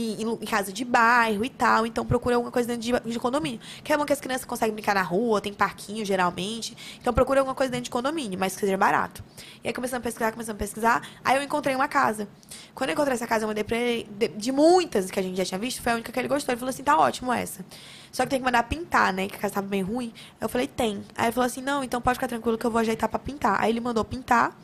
Em 0.00 0.24
lu- 0.24 0.38
em 0.40 0.46
casa 0.46 0.72
de 0.72 0.84
bairro 0.84 1.44
e 1.44 1.48
tal, 1.48 1.84
então 1.84 2.06
procura 2.06 2.36
alguma 2.36 2.52
coisa 2.52 2.68
dentro 2.68 3.00
de, 3.00 3.10
de 3.12 3.18
condomínio. 3.18 3.58
Que 3.82 3.92
é 3.92 3.96
bom 3.96 4.04
que 4.04 4.12
as 4.12 4.20
crianças 4.20 4.44
conseguem 4.44 4.72
brincar 4.72 4.94
na 4.94 5.02
rua, 5.02 5.40
tem 5.40 5.52
parquinho 5.52 6.04
geralmente. 6.04 6.76
Então 7.00 7.12
procura 7.12 7.40
alguma 7.40 7.54
coisa 7.54 7.70
dentro 7.70 7.84
de 7.84 7.90
condomínio, 7.90 8.38
mas 8.38 8.54
que 8.54 8.60
seja 8.60 8.76
barato. 8.76 9.24
E 9.64 9.66
aí 9.66 9.74
começando 9.74 9.98
a 9.98 10.02
pesquisar, 10.04 10.30
começando 10.30 10.54
a 10.54 10.58
pesquisar, 10.58 11.02
aí 11.24 11.36
eu 11.36 11.42
encontrei 11.42 11.74
uma 11.74 11.88
casa. 11.88 12.28
Quando 12.76 12.90
eu 12.90 12.94
encontrei 12.94 13.14
essa 13.14 13.26
casa, 13.26 13.42
eu 13.42 13.48
mandei 13.48 13.64
pra 13.64 13.76
ele, 13.76 14.08
de, 14.16 14.28
de 14.28 14.52
muitas 14.52 15.10
que 15.10 15.18
a 15.18 15.22
gente 15.22 15.36
já 15.36 15.44
tinha 15.44 15.58
visto, 15.58 15.82
foi 15.82 15.90
a 15.90 15.94
única 15.96 16.12
que 16.12 16.18
ele 16.20 16.28
gostou. 16.28 16.52
Ele 16.52 16.60
falou 16.60 16.70
assim, 16.70 16.84
tá 16.84 16.96
ótimo 16.96 17.32
essa. 17.32 17.64
Só 18.12 18.22
que 18.22 18.30
tem 18.30 18.38
que 18.38 18.44
mandar 18.44 18.62
pintar, 18.62 19.12
né? 19.12 19.26
Que 19.26 19.34
a 19.34 19.38
casa 19.38 19.54
tava 19.54 19.66
bem 19.66 19.82
ruim. 19.82 20.12
Eu 20.40 20.48
falei, 20.48 20.68
tem. 20.68 21.02
Aí 21.16 21.26
ele 21.26 21.32
falou 21.32 21.46
assim, 21.46 21.60
não, 21.60 21.82
então 21.82 22.00
pode 22.00 22.14
ficar 22.14 22.28
tranquilo 22.28 22.56
que 22.56 22.64
eu 22.64 22.70
vou 22.70 22.78
ajeitar 22.80 23.08
pra 23.08 23.18
pintar. 23.18 23.60
Aí 23.60 23.70
ele 23.70 23.80
mandou 23.80 24.04
pintar. 24.04 24.56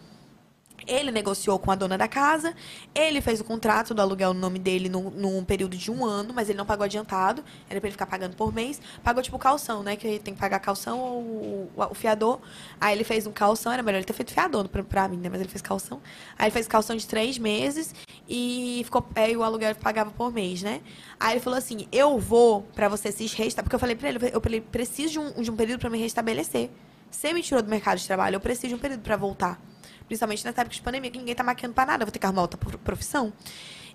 Ele 0.87 1.11
negociou 1.11 1.59
com 1.59 1.71
a 1.71 1.75
dona 1.75 1.97
da 1.97 2.09
casa, 2.09 2.55
ele 2.95 3.21
fez 3.21 3.41
o 3.41 3.45
contrato 3.45 3.95
do 3.95 4.03
aluguel 4.03 4.35
no 4.35 4.41
nome 4.41 4.59
dele 4.59 4.89
num, 4.89 5.11
num 5.11 5.45
período 5.45 5.77
de 5.77 5.91
um 5.91 6.05
ano, 6.05 6.33
mas 6.35 6.49
ele 6.49 6.59
não 6.59 6.67
pagou 6.67 6.85
adiantado, 6.85 7.45
era 7.69 7.81
pra 7.81 7.89
ele 7.89 7.93
ficar 7.93 8.07
pagando 8.07 8.37
por 8.37 8.53
mês. 8.53 8.81
Pagou 9.03 9.23
tipo 9.23 9.39
calção, 9.39 9.83
né? 9.83 9.97
Que 9.97 10.19
tem 10.19 10.35
que 10.35 10.41
pagar 10.41 10.59
calção 10.61 10.99
ou 10.99 11.71
o, 11.77 11.95
fiador. 11.95 12.41
Aí 12.81 12.95
ele 12.95 13.05
fez 13.05 13.27
um 13.27 13.33
calção, 13.33 13.73
era 13.73 13.83
melhor 13.83 13.99
ele 13.99 14.05
ter 14.05 14.13
feito 14.13 14.33
fiador 14.33 14.69
pra, 14.69 14.83
pra 14.83 15.09
mim, 15.09 15.17
né? 15.17 15.29
Mas 15.29 15.41
ele 15.41 15.51
fez 15.51 15.63
calção. 15.63 16.01
Aí 16.39 16.47
ele 16.47 16.53
fez 16.53 16.67
calção 16.67 16.97
de 16.97 17.07
três 17.07 17.39
meses 17.39 17.95
e 18.29 18.83
ficou. 18.85 19.07
Aí 19.15 19.37
o 19.37 19.43
aluguel 19.43 19.75
pagava 19.77 20.11
por 20.11 20.33
mês, 20.33 20.63
né? 20.63 20.81
Aí 21.19 21.35
ele 21.35 21.41
falou 21.41 21.59
assim: 21.59 21.87
eu 21.93 22.19
vou 22.19 22.63
pra 22.75 22.89
você 22.89 23.11
se 23.11 23.25
restabelecer. 23.25 23.63
Porque 23.63 23.75
eu 23.75 23.81
falei 23.81 23.97
pra 23.97 24.09
ele, 24.09 24.19
eu 24.33 24.41
falei, 24.41 24.61
preciso 24.61 25.13
de 25.13 25.19
um, 25.19 25.43
de 25.43 25.51
um 25.51 25.57
período 25.57 25.81
pra 25.81 25.91
me 25.91 25.99
restabelecer. 25.99 26.71
Você 27.11 27.33
me 27.33 27.43
tirou 27.43 27.63
do 27.63 27.69
mercado 27.69 27.99
de 27.99 28.07
trabalho, 28.07 28.37
eu 28.37 28.41
preciso 28.41 28.69
de 28.69 28.75
um 28.75 28.79
período 28.79 29.01
pra 29.01 29.17
voltar. 29.17 29.61
Principalmente 30.07 30.45
nessa 30.45 30.61
época 30.61 30.75
de 30.77 30.83
pandemia, 30.83 31.11
que 31.11 31.19
ninguém 31.19 31.35
tá 31.35 31.43
maquiando 31.43 31.75
pra 31.75 31.87
nada, 31.87 32.05
vou 32.05 32.13
ter 32.13 32.19
que 32.19 32.27
arrumar 32.27 32.43
outra 32.43 32.59
pro- 32.59 32.79
profissão. 32.79 33.33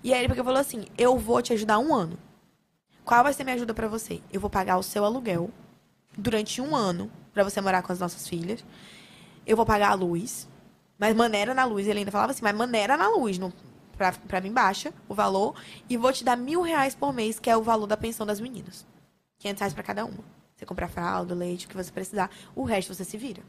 E 0.02 0.12
aí 0.12 0.20
ele 0.20 0.28
pegou 0.28 0.42
e 0.42 0.46
falou 0.46 0.60
assim: 0.60 0.86
eu 0.98 1.16
vou 1.18 1.40
te 1.42 1.52
ajudar 1.52 1.78
um 1.78 1.94
ano. 1.94 2.18
Qual 3.04 3.22
vai 3.22 3.32
ser 3.32 3.44
minha 3.44 3.56
ajuda 3.56 3.72
pra 3.74 3.88
você? 3.88 4.20
Eu 4.32 4.40
vou 4.40 4.50
pagar 4.50 4.76
o 4.76 4.82
seu 4.82 5.04
aluguel 5.04 5.50
durante 6.16 6.60
um 6.60 6.74
ano 6.76 7.10
pra 7.32 7.42
você 7.44 7.60
morar 7.60 7.82
com 7.82 7.92
as 7.92 7.98
nossas 7.98 8.26
filhas. 8.28 8.64
Eu 9.46 9.56
vou 9.56 9.64
pagar 9.66 9.90
a 9.90 9.94
luz. 9.94 10.48
Mas 10.98 11.14
maneira 11.16 11.54
na 11.54 11.64
luz. 11.64 11.86
Ele 11.86 12.00
ainda 12.00 12.10
falava 12.10 12.32
assim, 12.32 12.42
mas 12.42 12.54
maneira 12.54 12.96
na 12.96 13.08
luz. 13.08 13.38
Não, 13.38 13.52
pra, 13.96 14.12
pra 14.12 14.40
mim 14.40 14.52
baixa 14.52 14.92
o 15.08 15.14
valor. 15.14 15.54
E 15.88 15.96
vou 15.96 16.12
te 16.12 16.22
dar 16.22 16.36
mil 16.36 16.60
reais 16.62 16.94
por 16.94 17.12
mês, 17.12 17.38
que 17.40 17.48
é 17.48 17.56
o 17.56 17.62
valor 17.62 17.86
da 17.86 17.96
pensão 17.96 18.26
das 18.26 18.38
meninas. 18.40 18.86
500 19.38 19.60
reais 19.60 19.74
pra 19.74 19.82
cada 19.82 20.04
uma. 20.04 20.22
Você 20.54 20.66
comprar 20.66 20.88
fralda, 20.88 21.34
leite, 21.34 21.64
o 21.66 21.68
que 21.70 21.76
você 21.76 21.90
precisar. 21.90 22.30
O 22.54 22.64
resto 22.64 22.94
você 22.94 23.04
se 23.04 23.16
vira. 23.16 23.42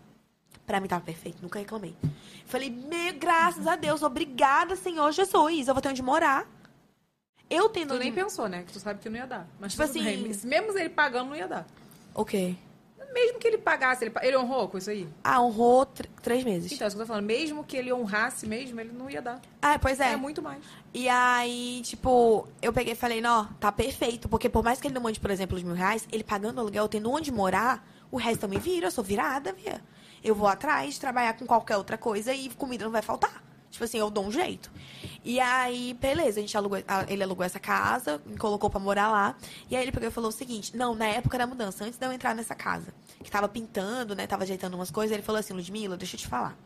Pra 0.71 0.79
mim 0.79 0.87
tava 0.87 1.03
perfeito, 1.03 1.39
nunca 1.41 1.59
reclamei. 1.59 1.93
Falei, 2.45 2.69
meu, 2.69 3.13
graças 3.19 3.67
a 3.67 3.75
Deus, 3.75 4.01
obrigada, 4.03 4.73
Senhor 4.77 5.11
Jesus. 5.11 5.67
Eu 5.67 5.73
vou 5.73 5.81
ter 5.81 5.89
onde 5.89 6.01
morar. 6.01 6.47
Eu 7.49 7.67
tendo 7.67 7.89
Tu 7.89 7.95
onde... 7.95 8.03
nem 8.05 8.13
pensou, 8.13 8.47
né? 8.47 8.63
Que 8.65 8.71
tu 8.71 8.79
sabe 8.79 9.01
que 9.01 9.09
não 9.09 9.17
ia 9.17 9.27
dar. 9.27 9.45
Mas 9.59 9.73
Tipo 9.73 9.83
assim- 9.83 10.01
bem. 10.01 10.31
Mesmo 10.45 10.77
ele 10.79 10.87
pagando, 10.87 11.27
não 11.31 11.35
ia 11.35 11.45
dar. 11.45 11.67
O 12.15 12.23
quê? 12.23 12.55
Mesmo 13.13 13.37
que 13.37 13.49
ele 13.49 13.57
pagasse, 13.57 14.05
ele, 14.05 14.13
ele 14.21 14.37
honrou 14.37 14.69
com 14.69 14.77
isso 14.77 14.89
aí? 14.89 15.05
Ah, 15.21 15.41
honrou 15.41 15.85
tr- 15.87 16.05
três 16.23 16.45
meses. 16.45 16.71
Então, 16.71 16.85
é 16.85 16.87
isso 16.87 16.95
que 16.95 17.01
eu 17.01 17.05
tô 17.05 17.11
falando. 17.11 17.25
Mesmo 17.25 17.65
que 17.65 17.75
ele 17.75 17.91
honrasse 17.91 18.47
mesmo, 18.47 18.79
ele 18.79 18.93
não 18.93 19.09
ia 19.09 19.21
dar. 19.21 19.41
Ah, 19.61 19.77
pois 19.77 19.99
É, 19.99 20.13
é. 20.13 20.15
muito 20.15 20.41
mais. 20.41 20.63
E 20.93 21.09
aí, 21.09 21.81
tipo, 21.83 22.47
eu 22.61 22.71
peguei 22.71 22.93
e 22.93 22.95
falei, 22.95 23.19
não, 23.19 23.45
tá 23.59 23.73
perfeito. 23.73 24.29
Porque 24.29 24.47
por 24.47 24.63
mais 24.63 24.79
que 24.79 24.87
ele 24.87 24.93
não 24.95 25.01
mande, 25.01 25.19
por 25.19 25.31
exemplo, 25.31 25.57
os 25.57 25.63
mil 25.63 25.75
reais, 25.75 26.07
ele 26.13 26.23
pagando 26.23 26.61
aluguel, 26.61 26.87
tendo 26.87 27.11
onde 27.11 27.29
morar, 27.29 27.85
o 28.09 28.15
resto 28.15 28.47
me 28.47 28.57
vira, 28.57 28.87
eu 28.87 28.91
sou 28.91 29.03
virada, 29.03 29.51
via. 29.51 29.81
Eu 30.23 30.35
vou 30.35 30.47
atrás, 30.47 30.97
trabalhar 30.97 31.33
com 31.33 31.45
qualquer 31.45 31.77
outra 31.77 31.97
coisa 31.97 32.33
e 32.33 32.49
comida 32.49 32.85
não 32.85 32.91
vai 32.91 33.01
faltar. 33.01 33.41
Tipo 33.71 33.85
assim, 33.85 33.97
eu 33.97 34.09
dou 34.09 34.25
um 34.25 34.31
jeito. 34.31 34.69
E 35.23 35.39
aí, 35.39 35.93
beleza, 35.93 36.39
a 36.39 36.41
gente 36.41 36.55
alugou, 36.57 36.77
ele 37.07 37.23
alugou 37.23 37.45
essa 37.45 37.59
casa, 37.59 38.21
me 38.25 38.37
colocou 38.37 38.69
pra 38.69 38.79
morar 38.79 39.09
lá. 39.09 39.35
E 39.69 39.75
aí 39.75 39.83
ele 39.83 39.91
pegou 39.91 40.09
e 40.09 40.11
falou 40.11 40.29
o 40.29 40.33
seguinte: 40.33 40.75
não, 40.75 40.93
na 40.93 41.07
época 41.07 41.37
da 41.37 41.47
mudança, 41.47 41.85
antes 41.85 41.97
de 41.97 42.05
eu 42.05 42.11
entrar 42.11 42.35
nessa 42.35 42.53
casa, 42.53 42.93
que 43.23 43.31
tava 43.31 43.47
pintando, 43.47 44.13
né? 44.13 44.27
Tava 44.27 44.43
ajeitando 44.43 44.75
umas 44.75 44.91
coisas, 44.91 45.13
ele 45.13 45.23
falou 45.23 45.39
assim, 45.39 45.53
Ludmilla, 45.53 45.95
deixa 45.95 46.15
eu 46.15 46.19
te 46.19 46.27
falar. 46.27 46.57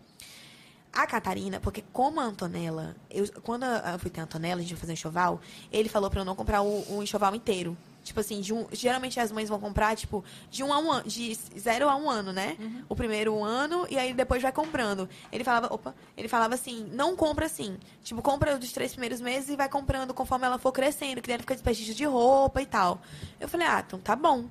A 0.91 1.05
Catarina, 1.05 1.59
porque 1.59 1.83
como 1.93 2.19
a 2.21 2.23
Antonella, 2.23 2.95
eu, 3.11 3.27
quando 3.43 3.65
eu 3.65 3.99
fui 3.99 4.09
ter 4.09 4.21
a 4.21 4.23
Antonella, 4.23 4.61
a 4.61 4.63
gente 4.63 4.73
foi 4.73 4.79
fazer 4.79 4.93
um 4.93 4.95
enxoval, 4.95 5.41
ele 5.71 5.89
falou 5.89 6.09
pra 6.09 6.21
eu 6.21 6.25
não 6.25 6.35
comprar 6.35 6.61
o, 6.61 6.97
o 6.97 7.03
enxoval 7.03 7.35
inteiro. 7.35 7.77
Tipo 8.05 8.19
assim, 8.19 8.39
um, 8.53 8.67
geralmente 8.71 9.19
as 9.19 9.31
mães 9.31 9.49
vão 9.49 9.59
comprar, 9.59 9.95
tipo, 9.97 10.23
de 10.51 10.63
um 10.63 10.71
a 10.71 10.77
um 10.77 10.91
ano, 10.91 11.07
de 11.09 11.33
zero 11.59 11.89
a 11.89 11.95
um 11.95 12.07
ano, 12.07 12.31
né? 12.31 12.55
O 12.87 12.95
primeiro 12.95 13.43
ano, 13.43 13.87
e 13.89 13.97
aí 13.97 14.13
depois 14.13 14.43
vai 14.43 14.51
comprando. 14.51 15.09
Ele 15.31 15.43
falava, 15.43 15.73
opa, 15.73 15.95
ele 16.15 16.27
falava 16.27 16.53
assim, 16.53 16.87
não 16.93 17.15
compra 17.15 17.47
assim. 17.47 17.77
Tipo, 18.03 18.21
compra 18.21 18.59
dos 18.59 18.71
três 18.71 18.91
primeiros 18.91 19.19
meses 19.19 19.49
e 19.49 19.55
vai 19.55 19.67
comprando 19.67 20.13
conforme 20.13 20.45
ela 20.45 20.59
for 20.59 20.71
crescendo, 20.71 21.19
que 21.19 21.27
deve 21.27 21.41
ficar 21.41 21.55
desperdício 21.55 21.95
de 21.95 22.05
roupa 22.05 22.61
e 22.61 22.65
tal. 22.67 23.01
Eu 23.39 23.49
falei, 23.49 23.65
ah, 23.65 23.83
então 23.85 23.99
tá 23.99 24.15
bom. 24.15 24.45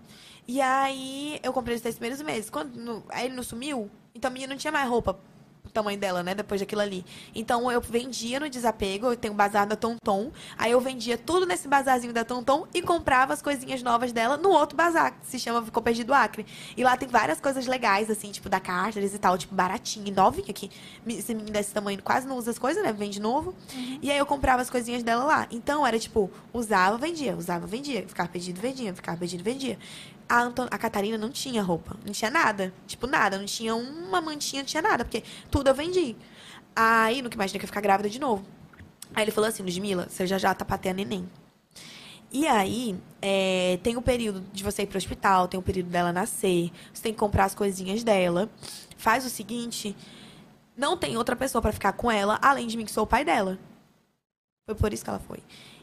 E 0.48 0.60
aí 0.60 1.38
eu 1.42 1.52
comprei 1.52 1.76
os 1.76 1.80
três 1.80 1.94
primeiros 1.94 2.20
meses. 2.22 2.50
Quando, 2.50 2.74
no- 2.74 3.04
aí 3.08 3.26
ele 3.26 3.36
não 3.36 3.42
sumiu, 3.44 3.88
então 4.14 4.28
a 4.28 4.32
menina 4.32 4.52
não 4.52 4.58
tinha 4.58 4.72
mais 4.72 4.88
roupa 4.90 5.16
o 5.66 5.70
tamanho 5.70 5.98
dela, 5.98 6.22
né? 6.22 6.34
Depois 6.34 6.60
daquilo 6.60 6.82
ali. 6.82 7.04
Então 7.34 7.70
eu 7.70 7.80
vendia 7.80 8.38
no 8.38 8.48
desapego, 8.48 9.06
eu 9.06 9.16
tenho 9.16 9.32
um 9.32 9.36
bazar 9.36 9.66
da 9.66 9.74
Tonton. 9.74 10.30
Aí 10.58 10.72
eu 10.72 10.80
vendia 10.80 11.16
tudo 11.16 11.46
nesse 11.46 11.66
bazarzinho 11.66 12.12
da 12.12 12.24
Tonton 12.24 12.66
e 12.74 12.82
comprava 12.82 13.32
as 13.32 13.40
coisinhas 13.40 13.82
novas 13.82 14.12
dela 14.12 14.36
no 14.36 14.50
outro 14.50 14.76
bazar, 14.76 15.18
que 15.18 15.26
se 15.26 15.38
chama 15.38 15.64
Ficou 15.64 15.82
Perdido 15.82 16.12
Acre. 16.12 16.46
E 16.76 16.84
lá 16.84 16.96
tem 16.96 17.08
várias 17.08 17.40
coisas 17.40 17.66
legais, 17.66 18.10
assim, 18.10 18.30
tipo 18.30 18.48
da 18.48 18.60
Carteres 18.60 19.14
e 19.14 19.18
tal, 19.18 19.38
tipo 19.38 19.54
baratinho, 19.54 20.06
e 20.06 20.10
novinha 20.10 20.50
aqui. 20.50 20.70
Esse 21.06 21.34
menino 21.34 21.52
desse 21.52 21.72
tamanho 21.72 22.02
quase 22.02 22.26
não 22.26 22.36
usa 22.36 22.50
as 22.50 22.58
coisas, 22.58 22.82
né? 22.82 22.92
Vende 22.92 23.20
novo. 23.20 23.54
E 24.02 24.10
aí 24.10 24.18
eu 24.18 24.26
comprava 24.26 24.60
as 24.60 24.68
coisinhas 24.68 25.02
dela 25.02 25.24
lá. 25.24 25.46
Então 25.50 25.86
era 25.86 25.98
tipo, 25.98 26.30
usava, 26.52 26.98
vendia, 26.98 27.34
usava, 27.36 27.66
vendia. 27.66 28.06
Ficava 28.06 28.28
perdido, 28.28 28.60
vendia, 28.60 28.94
ficava 28.94 29.16
perdido, 29.16 29.42
vendia. 29.42 29.78
A, 30.28 30.42
Anton 30.42 30.66
a 30.70 30.78
Catarina 30.78 31.18
não 31.18 31.30
tinha 31.30 31.62
roupa, 31.62 31.96
não 32.04 32.12
tinha 32.12 32.30
nada. 32.30 32.72
Tipo, 32.86 33.06
nada. 33.06 33.38
Não 33.38 33.44
tinha 33.44 33.74
uma 33.74 34.20
mantinha, 34.20 34.62
não 34.62 34.66
tinha 34.66 34.82
nada, 34.82 35.04
porque 35.04 35.22
tudo 35.50 35.68
eu 35.68 35.74
vendi. 35.74 36.16
Aí, 36.74 37.22
nunca 37.22 37.36
imaginei 37.36 37.58
que 37.58 37.64
ia 37.64 37.68
ficar 37.68 37.80
grávida 37.80 38.08
de 38.08 38.18
novo. 38.18 38.44
Aí 39.14 39.24
ele 39.24 39.30
falou 39.30 39.48
assim, 39.48 39.62
Ludmilla, 39.62 40.08
você 40.08 40.26
já 40.26 40.38
já 40.38 40.54
tá 40.54 40.66
a 40.68 40.92
neném. 40.92 41.28
E 42.32 42.48
aí, 42.48 42.98
é, 43.22 43.78
tem 43.82 43.96
o 43.96 44.02
período 44.02 44.40
de 44.52 44.64
você 44.64 44.82
ir 44.82 44.86
pro 44.86 44.98
hospital, 44.98 45.46
tem 45.46 45.58
o 45.58 45.62
período 45.62 45.88
dela 45.88 46.12
nascer, 46.12 46.72
você 46.92 47.02
tem 47.04 47.12
que 47.12 47.18
comprar 47.18 47.44
as 47.44 47.54
coisinhas 47.54 48.02
dela. 48.02 48.50
Faz 48.96 49.24
o 49.24 49.30
seguinte, 49.30 49.96
não 50.76 50.96
tem 50.96 51.16
outra 51.16 51.36
pessoa 51.36 51.62
pra 51.62 51.70
ficar 51.70 51.92
com 51.92 52.10
ela, 52.10 52.38
além 52.42 52.66
de 52.66 52.76
mim, 52.76 52.84
que 52.84 52.90
sou 52.90 53.04
o 53.04 53.06
pai 53.06 53.24
dela. 53.24 53.56
Foi 54.66 54.74
por 54.74 54.92
isso 54.92 55.04
que 55.04 55.10
ela 55.10 55.20
foi. 55.20 55.38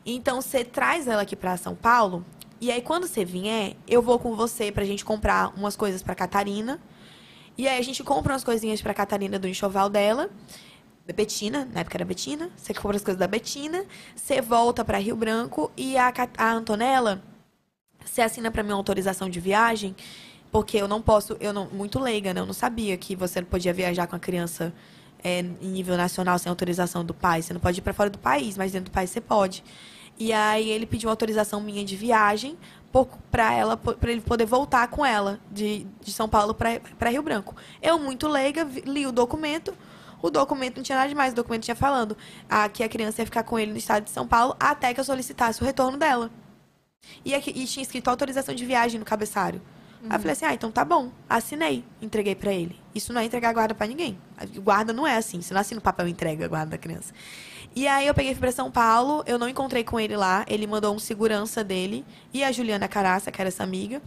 Então, 0.05 0.41
você 0.41 0.65
traz 0.65 1.07
ela 1.07 1.21
aqui 1.21 1.37
pra 1.37 1.55
São 1.55 1.73
Paulo, 1.73 2.25
e 2.61 2.71
aí 2.71 2.81
quando 2.81 3.07
você 3.07 3.25
vier, 3.25 3.75
eu 3.87 4.01
vou 4.01 4.19
com 4.19 4.35
você 4.35 4.71
pra 4.71 4.85
gente 4.85 5.03
comprar 5.03 5.51
umas 5.57 5.75
coisas 5.75 6.03
pra 6.03 6.13
Catarina. 6.13 6.79
E 7.57 7.67
aí 7.67 7.79
a 7.79 7.81
gente 7.81 8.03
compra 8.03 8.33
umas 8.33 8.43
coisinhas 8.43 8.81
pra 8.81 8.93
Catarina 8.93 9.37
do 9.39 9.47
enxoval 9.47 9.89
dela. 9.89 10.29
Betina, 11.13 11.67
na 11.73 11.81
época 11.81 11.97
era 11.97 12.05
Betina. 12.05 12.49
Você 12.55 12.73
compra 12.73 12.95
as 12.95 13.03
coisas 13.03 13.19
da 13.19 13.27
Betina. 13.27 13.83
Você 14.15 14.39
volta 14.41 14.85
pra 14.85 14.99
Rio 14.99 15.15
Branco 15.15 15.71
e 15.75 15.97
a, 15.97 16.13
a 16.37 16.53
Antonella, 16.53 17.21
você 18.05 18.21
assina 18.21 18.51
pra 18.51 18.63
mim 18.63 18.69
uma 18.69 18.77
autorização 18.77 19.29
de 19.29 19.39
viagem, 19.39 19.95
porque 20.51 20.77
eu 20.77 20.87
não 20.87 21.01
posso, 21.01 21.37
eu 21.39 21.51
não, 21.51 21.67
muito 21.67 21.99
leiga, 21.99 22.33
né? 22.33 22.41
Eu 22.41 22.45
não 22.45 22.53
sabia 22.53 22.95
que 22.97 23.15
você 23.15 23.41
não 23.41 23.47
podia 23.47 23.73
viajar 23.73 24.07
com 24.07 24.15
a 24.15 24.19
criança 24.19 24.73
é, 25.23 25.39
em 25.39 25.67
nível 25.67 25.97
nacional 25.97 26.37
sem 26.39 26.49
autorização 26.49 27.03
do 27.03 27.13
pai. 27.13 27.41
Você 27.41 27.53
não 27.53 27.61
pode 27.61 27.79
ir 27.79 27.81
pra 27.81 27.93
fora 27.93 28.09
do 28.09 28.19
país, 28.19 28.57
mas 28.57 28.71
dentro 28.71 28.91
do 28.91 28.93
país 28.93 29.09
você 29.09 29.21
pode. 29.21 29.63
E 30.21 30.31
aí 30.31 30.69
ele 30.69 30.85
pediu 30.85 31.09
autorização 31.09 31.59
minha 31.59 31.83
de 31.83 31.95
viagem 31.95 32.55
para 33.31 33.55
ela 33.55 33.75
para 33.75 34.11
ele 34.11 34.21
poder 34.21 34.45
voltar 34.45 34.87
com 34.87 35.03
ela 35.03 35.39
de, 35.49 35.87
de 35.99 36.13
São 36.13 36.29
Paulo 36.29 36.53
para 36.53 37.09
Rio 37.09 37.23
Branco. 37.23 37.55
Eu 37.81 37.97
muito 37.97 38.27
leiga 38.27 38.63
li 38.85 39.07
o 39.07 39.11
documento. 39.11 39.75
O 40.21 40.29
documento 40.29 40.75
não 40.75 40.83
tinha 40.83 40.95
nada 40.95 41.09
demais, 41.09 41.33
o 41.33 41.35
documento 41.35 41.63
tinha 41.63 41.75
falando 41.75 42.15
ah, 42.47 42.69
que 42.69 42.83
a 42.83 42.87
criança 42.87 43.23
ia 43.23 43.25
ficar 43.25 43.41
com 43.41 43.57
ele 43.57 43.71
no 43.71 43.79
estado 43.79 44.03
de 44.03 44.11
São 44.11 44.27
Paulo 44.27 44.55
até 44.59 44.93
que 44.93 44.99
eu 44.99 45.03
solicitasse 45.03 45.59
o 45.59 45.65
retorno 45.65 45.97
dela. 45.97 46.29
E, 47.25 47.33
aqui, 47.33 47.49
e 47.49 47.65
tinha 47.65 47.81
escrito 47.81 48.07
autorização 48.07 48.53
de 48.53 48.63
viagem 48.63 48.99
no 48.99 49.05
cabeçário. 49.05 49.59
Aí 50.03 50.17
eu 50.17 50.19
falei 50.19 50.33
assim, 50.33 50.45
ah, 50.45 50.53
então 50.53 50.71
tá 50.71 50.85
bom. 50.85 51.09
Assinei, 51.27 51.83
entreguei 51.99 52.35
pra 52.35 52.53
ele. 52.53 52.79
Isso 52.93 53.11
não 53.11 53.21
é 53.21 53.25
entregar 53.25 53.53
guarda 53.53 53.73
pra 53.73 53.87
ninguém. 53.87 54.19
A 54.37 54.45
Guarda 54.45 54.93
não 54.93 55.07
é 55.07 55.17
assim, 55.17 55.41
você 55.41 55.51
não 55.51 55.61
assina 55.61 55.79
o 55.79 55.83
papel 55.83 56.07
entrega 56.07 56.45
a 56.45 56.47
guarda 56.47 56.71
da 56.71 56.77
criança. 56.77 57.11
E 57.73 57.87
aí 57.87 58.05
eu 58.07 58.13
peguei 58.13 58.33
fui 58.33 58.41
pra 58.41 58.51
São 58.51 58.69
Paulo, 58.69 59.23
eu 59.25 59.39
não 59.39 59.47
encontrei 59.47 59.83
com 59.83 59.97
ele 59.99 60.15
lá, 60.17 60.43
ele 60.47 60.67
mandou 60.67 60.93
um 60.93 60.99
segurança 60.99 61.63
dele 61.63 62.05
e 62.33 62.43
a 62.43 62.51
Juliana 62.51 62.87
Caraça, 62.87 63.31
que 63.31 63.39
era 63.41 63.47
essa 63.47 63.63
amiga. 63.63 64.01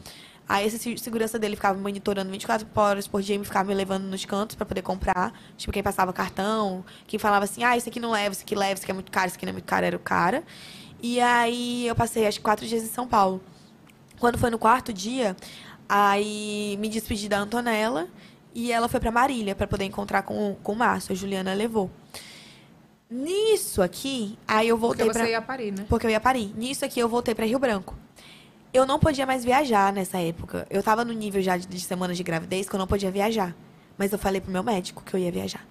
Aí 0.47 0.67
esse 0.67 0.79
se- 0.79 0.99
segurança 0.99 1.39
dele 1.39 1.57
ficava 1.57 1.79
monitorando 1.79 2.31
24 2.31 2.67
horas 2.75 3.09
por 3.09 3.23
dia 3.23 3.37
e 3.37 3.39
me 3.39 3.45
ficava 3.47 3.67
me 3.67 3.75
levando 3.75 4.05
nos 4.05 4.25
cantos 4.27 4.55
pra 4.55 4.67
poder 4.67 4.83
comprar. 4.83 5.33
Tipo, 5.57 5.73
quem 5.73 5.83
passava 5.83 6.13
cartão, 6.13 6.85
quem 7.07 7.19
falava 7.19 7.47
assim, 7.47 7.65
ah, 7.65 7.75
isso 7.75 7.89
aqui 7.89 7.99
não 7.99 8.11
leva, 8.11 8.33
isso 8.35 8.43
aqui 8.43 8.55
leva, 8.55 8.75
isso 8.75 8.83
aqui 8.83 8.91
é 8.91 8.95
muito 8.95 9.11
caro, 9.11 9.29
isso 9.29 9.37
aqui 9.37 9.47
não 9.47 9.51
é 9.51 9.55
muito 9.55 9.65
caro, 9.67 9.87
era 9.87 9.97
o 9.97 10.01
cara. 10.01 10.45
E 11.03 11.19
aí 11.21 11.87
eu 11.87 11.95
passei 11.95 12.27
acho 12.27 12.39
que 12.39 12.45
quatro 12.45 12.67
dias 12.67 12.83
em 12.83 12.89
São 12.89 13.07
Paulo. 13.09 13.41
Quando 14.19 14.37
foi 14.39 14.51
no 14.51 14.59
quarto 14.59 14.93
dia, 14.93 15.35
aí 15.89 16.77
me 16.79 16.89
despedi 16.91 17.29
da 17.31 17.39
Antonella 17.39 18.09
e 18.55 18.71
ela 18.71 18.89
foi 18.89 19.01
pra 19.01 19.11
Marília 19.11 19.55
pra 19.55 19.67
poder 19.67 19.85
encontrar 19.85 20.23
com, 20.23 20.55
com 20.63 20.73
o 20.73 20.77
Márcio. 20.77 21.13
A 21.13 21.17
Juliana 21.17 21.55
levou. 21.55 21.91
Nisso 23.15 23.81
aqui, 23.81 24.37
aí 24.47 24.69
eu 24.69 24.77
Porque 24.77 25.05
voltei 25.05 25.07
você 25.07 25.19
pra. 25.21 25.31
ia 25.31 25.41
parir, 25.41 25.71
né? 25.73 25.87
Porque 25.89 26.05
eu 26.05 26.11
ia 26.11 26.19
parir. 26.19 26.53
Nisso 26.57 26.85
aqui 26.85 26.99
eu 26.99 27.09
voltei 27.09 27.33
pra 27.33 27.47
Rio 27.47 27.61
Branco. 27.61 27.95
Eu 28.73 28.85
não 28.85 28.99
podia 28.99 29.25
mais 29.25 29.45
viajar 29.45 29.93
nessa 29.93 30.19
época. 30.19 30.67
Eu 30.69 30.83
tava 30.83 31.05
no 31.05 31.13
nível 31.13 31.41
já 31.41 31.57
de, 31.57 31.65
de 31.65 31.79
semanas 31.79 32.17
de 32.17 32.25
gravidez 32.25 32.69
que 32.69 32.75
eu 32.75 32.79
não 32.79 32.89
podia 32.89 33.13
viajar. 33.13 33.55
Mas 33.97 34.13
eu 34.13 34.19
falei 34.19 34.41
pro 34.41 34.51
meu 34.51 34.65
médico 34.65 35.01
que 35.05 35.15
eu 35.15 35.21
ia 35.21 35.31
viajar. 35.31 35.65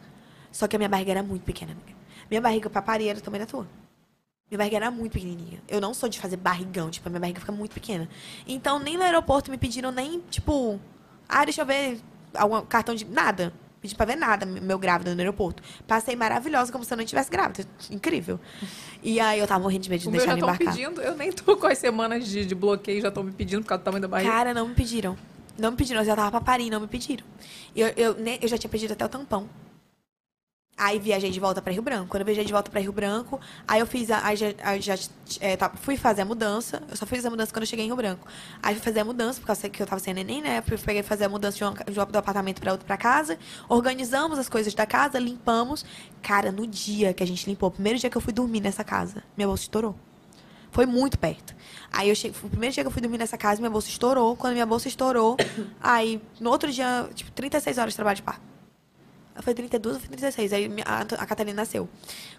Só 0.54 0.70
que 0.70 0.78
a 0.78 0.80
minha 0.80 0.88
barriga 0.88 1.12
era 1.12 1.22
muito 1.22 1.44
pequena, 1.44 1.74
amiga. 1.74 1.92
Minha 2.30 2.40
barriga 2.40 2.70
pra 2.70 2.82
parir 2.82 3.10
era 3.10 3.20
tamanho 3.20 3.44
da 3.44 3.52
tua. 3.52 3.68
Minha 4.50 4.58
barriga 4.58 4.78
era 4.78 4.90
muito 4.90 5.12
pequenininha. 5.12 5.62
Eu 5.68 5.82
não 5.82 5.94
sou 5.94 6.08
de 6.08 6.22
fazer 6.22 6.38
barrigão, 6.38 6.90
tipo, 6.90 7.10
a 7.10 7.10
minha 7.10 7.20
barriga 7.20 7.42
fica 7.42 7.52
muito 7.52 7.74
pequena. 7.74 8.08
Então, 8.48 8.80
nem 8.80 8.96
no 8.96 9.04
aeroporto 9.04 9.52
me 9.52 9.58
pediram 9.58 9.92
nem, 9.92 10.22
tipo, 10.30 10.80
ah, 11.28 11.44
deixa 11.44 11.62
eu 11.62 11.66
ver 11.66 12.00
algum 12.34 12.62
cartão 12.62 12.96
de. 12.96 13.04
Nada. 13.04 13.52
Pedi 13.84 13.96
pra 13.96 14.06
ver 14.06 14.16
nada, 14.16 14.46
meu 14.46 14.80
grávida 14.80 15.14
no 15.14 15.20
aeroporto. 15.20 15.62
Passei 15.86 16.16
maravilhosa, 16.16 16.72
como 16.72 16.86
se 16.86 16.94
eu 16.94 16.96
não 16.96 17.04
estivesse 17.04 17.30
grávida. 17.30 17.68
Incrível. 17.92 18.40
E 19.04 19.20
aí 19.20 19.38
eu 19.38 19.46
tava 19.46 19.62
morrendo 19.62 19.82
de 19.84 19.90
medo 19.90 20.00
de 20.00 20.08
O 20.08 20.12
meu 20.12 20.20
deixar 20.22 20.32
já 20.32 20.38
ele 20.38 20.42
estão 20.50 20.56
embarcar. 20.56 20.74
pedindo, 20.74 21.02
eu 21.02 21.18
nem 21.18 21.34
tô 21.34 21.58
com 21.58 21.68
as 21.68 21.78
semanas 21.78 22.26
de, 22.26 22.46
de 22.46 22.56
bloqueio, 22.56 23.02
já 23.02 23.10
estão 23.10 23.24
me 23.24 23.34
pedindo 23.34 23.62
por 23.62 23.68
causa 23.68 23.82
do 23.82 23.84
tamanho 23.84 24.02
da 24.02 24.08
barriga. 24.08 24.32
Cara, 24.32 24.54
não 24.54 24.70
me 24.70 24.74
pediram. 24.74 25.18
Não 25.60 25.72
me 25.72 25.76
pediram, 25.78 26.00
eu 26.00 26.06
já 26.06 26.16
tava 26.16 26.32
pra 26.32 26.40
parir, 26.40 26.70
não 26.70 26.80
me 26.80 26.88
pediram. 26.88 27.26
Eu, 27.76 27.88
eu, 27.98 28.16
eu 28.42 28.48
já 28.48 28.58
tinha 28.58 28.70
pedido 28.70 28.94
até 28.94 29.04
o 29.06 29.10
tampão. 29.10 29.50
Aí 30.84 31.00
viajei 31.00 31.32
de 31.32 31.40
volta 31.40 31.62
pra 31.62 31.72
Rio 31.72 31.82
Branco. 31.82 32.08
Quando 32.10 32.22
eu 32.22 32.26
viajei 32.26 32.44
de 32.44 32.52
volta 32.52 32.70
pra 32.70 32.82
Rio 32.82 32.92
Branco, 32.92 33.40
aí 33.66 33.80
eu 33.80 33.88
fiz 33.88 34.12
a. 34.12 34.26
Aí 34.26 34.36
já, 34.36 34.48
aí 34.62 34.82
já 34.82 34.96
é, 35.40 35.56
tá, 35.56 35.70
fui 35.70 35.96
fazer 35.96 36.24
a 36.24 36.26
mudança. 36.26 36.84
Eu 36.90 36.98
só 36.98 37.06
fiz 37.06 37.26
a 37.26 37.30
mudança 37.30 37.54
quando 37.54 37.64
eu 37.64 37.68
cheguei 37.68 37.86
em 37.86 37.88
Rio 37.88 37.96
Branco. 37.96 38.28
Aí 38.62 38.76
fui 38.76 38.84
fazer 38.84 39.00
a 39.00 39.06
mudança, 39.06 39.40
porque 39.40 39.70
que 39.70 39.82
eu 39.82 39.88
tava 39.88 40.02
sem 40.02 40.14
neném, 40.14 40.42
né? 40.42 40.62
Fui 40.62 40.78
peguei 40.78 41.02
fazer 41.02 41.24
a 41.24 41.30
mudança 41.30 41.58
de 41.58 41.64
um, 41.64 41.74
de 41.94 41.98
um- 42.02 42.06
do 42.06 42.18
apartamento 42.18 42.60
pra 42.60 42.74
outro 42.74 42.86
pra 42.86 42.98
casa. 42.98 43.40
Organizamos 43.70 44.38
as 44.38 44.50
coisas 44.50 44.74
da 44.74 44.86
casa, 44.86 45.18
limpamos. 45.20 45.86
Cara, 46.22 46.52
no 46.52 46.68
dia 46.68 47.14
que 47.14 47.24
a 47.24 47.28
gente 47.28 47.48
limpou, 47.50 47.70
o 47.70 47.72
primeiro 47.72 47.98
dia 47.98 48.10
que 48.10 48.18
eu 48.18 48.22
fui 48.22 48.34
dormir 48.34 48.60
nessa 48.60 48.84
casa, 48.84 49.24
minha 49.38 49.48
bolsa 49.48 49.64
estourou. 49.64 49.96
Foi 50.70 50.86
muito 50.86 51.18
perto. 51.18 51.56
Aí 51.94 52.10
eu 52.10 52.16
cheguei, 52.16 52.36
o 52.44 52.50
primeiro 52.50 52.74
dia 52.74 52.84
que 52.84 52.88
eu 52.88 52.92
fui 52.92 53.02
dormir 53.02 53.20
nessa 53.20 53.38
casa, 53.38 53.62
minha 53.62 53.72
bolsa 53.72 53.88
estourou. 53.88 54.36
Quando 54.36 54.52
minha 54.52 54.66
bolsa 54.66 54.90
estourou, 54.90 55.38
aí 55.80 56.22
no 56.42 56.50
outro 56.50 56.70
dia, 56.70 57.08
tipo, 57.16 57.32
36 57.32 57.78
horas 57.78 57.94
de 57.94 57.96
trabalho 57.96 58.18
de 58.18 58.22
parto. 58.24 58.53
Foi 59.42 59.54
32 59.54 59.96
ou 59.96 60.00
foi 60.00 60.10
36? 60.10 60.54
Aí 60.54 60.70
a, 60.86 61.00
a 61.22 61.26
Catarina 61.26 61.56
nasceu. 61.56 61.90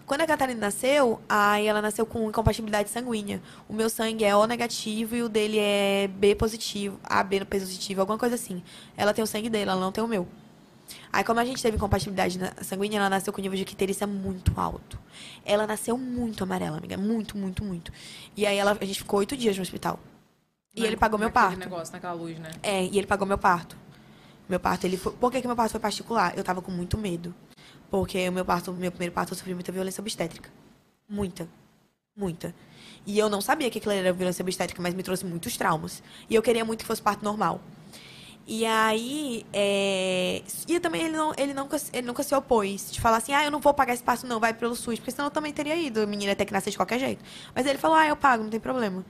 Quando 0.05 0.21
a 0.21 0.25
Catarina 0.27 0.59
nasceu, 0.61 1.19
aí 1.27 1.67
ela 1.67 1.81
nasceu 1.81 2.05
com 2.05 2.29
incompatibilidade 2.29 2.89
sanguínea. 2.89 3.41
O 3.67 3.73
meu 3.73 3.89
sangue 3.89 4.23
é 4.23 4.35
O 4.35 4.45
negativo 4.45 5.15
e 5.15 5.21
o 5.23 5.27
dele 5.29 5.59
é 5.59 6.07
B 6.07 6.35
positivo, 6.35 6.97
AB 7.03 7.43
positivo, 7.45 7.99
alguma 8.01 8.17
coisa 8.17 8.35
assim. 8.35 8.63
Ela 8.95 9.13
tem 9.13 9.23
o 9.23 9.27
sangue 9.27 9.49
dele, 9.49 9.69
ela 9.69 9.79
não 9.79 9.91
tem 9.91 10.03
o 10.03 10.07
meu. 10.07 10.25
Aí, 11.11 11.23
como 11.23 11.39
a 11.39 11.45
gente 11.45 11.61
teve 11.61 11.75
incompatibilidade 11.77 12.39
sanguínea, 12.61 12.99
ela 12.99 13.09
nasceu 13.09 13.33
com 13.33 13.41
nível 13.41 13.57
de 13.57 13.65
quiterícia 13.65 14.05
muito 14.05 14.53
alto. 14.59 14.99
Ela 15.43 15.65
nasceu 15.65 15.97
muito 15.97 16.43
amarela, 16.43 16.77
amiga. 16.77 16.95
Muito, 16.97 17.37
muito, 17.37 17.63
muito. 17.63 17.91
E 18.37 18.45
aí 18.45 18.57
ela, 18.57 18.77
a 18.79 18.85
gente 18.85 18.99
ficou 18.99 19.19
oito 19.19 19.35
dias 19.35 19.55
no 19.57 19.63
hospital. 19.63 19.99
E 20.75 20.81
Na- 20.81 20.87
ele 20.87 20.95
pagou 20.97 21.17
meu 21.17 21.31
parto. 21.31 21.57
negócio, 21.57 21.91
naquela 21.93 22.13
luz, 22.13 22.37
né? 22.37 22.51
É, 22.61 22.83
e 22.85 22.97
ele 22.97 23.07
pagou 23.07 23.25
meu 23.27 23.37
parto. 23.37 23.75
Meu 24.47 24.59
parto, 24.59 24.85
ele 24.85 24.97
foi. 24.97 25.11
Por 25.13 25.31
que, 25.31 25.41
que 25.41 25.47
meu 25.47 25.55
parto 25.55 25.71
foi 25.71 25.79
particular? 25.79 26.37
Eu 26.37 26.43
tava 26.43 26.61
com 26.61 26.71
muito 26.71 26.97
medo. 26.97 27.33
Porque 27.89 28.27
o 28.27 28.31
meu 28.31 28.45
parto, 28.45 28.71
meu 28.73 28.91
primeiro 28.91 29.13
parto, 29.13 29.33
eu 29.33 29.37
sofri 29.37 29.53
muita 29.53 29.71
violência 29.71 30.01
obstétrica. 30.01 30.49
Muita. 31.09 31.47
Muita. 32.15 32.55
E 33.05 33.19
eu 33.19 33.29
não 33.29 33.41
sabia 33.41 33.69
que 33.69 33.77
aquilo 33.77 33.93
era 33.93 34.13
violência 34.13 34.41
obstétrica, 34.41 34.81
mas 34.81 34.93
me 34.93 35.03
trouxe 35.03 35.25
muitos 35.25 35.57
traumas. 35.57 36.01
E 36.29 36.35
eu 36.35 36.41
queria 36.41 36.63
muito 36.65 36.79
que 36.79 36.85
fosse 36.85 37.01
parto 37.01 37.23
normal. 37.23 37.61
E 38.47 38.63
aí, 38.65 39.45
é... 39.51 40.43
e 40.67 40.79
também 40.79 41.01
ele, 41.01 41.17
não, 41.17 41.33
ele, 41.35 41.53
nunca, 41.53 41.77
ele 41.91 42.05
nunca 42.05 42.21
se 42.21 42.35
opôs 42.35 42.91
de 42.91 43.01
falar 43.01 43.17
assim, 43.17 43.33
ah, 43.33 43.43
eu 43.43 43.49
não 43.49 43.59
vou 43.59 43.73
pagar 43.73 43.93
esse 43.95 44.03
parto 44.03 44.27
não, 44.27 44.39
vai 44.39 44.53
pelo 44.53 44.75
SUS, 44.75 44.99
porque 44.99 45.09
senão 45.09 45.25
eu 45.25 45.31
também 45.31 45.51
teria 45.51 45.75
ido, 45.75 46.01
a 46.01 46.05
menina 46.05 46.35
ter 46.35 46.45
que 46.45 46.53
nascer 46.53 46.69
de 46.69 46.77
qualquer 46.77 46.99
jeito. 46.99 47.23
Mas 47.55 47.65
ele 47.65 47.79
falou, 47.79 47.97
ah, 47.97 48.07
eu 48.07 48.15
pago, 48.15 48.43
não 48.43 48.49
tem 48.51 48.59
problema. 48.59 49.03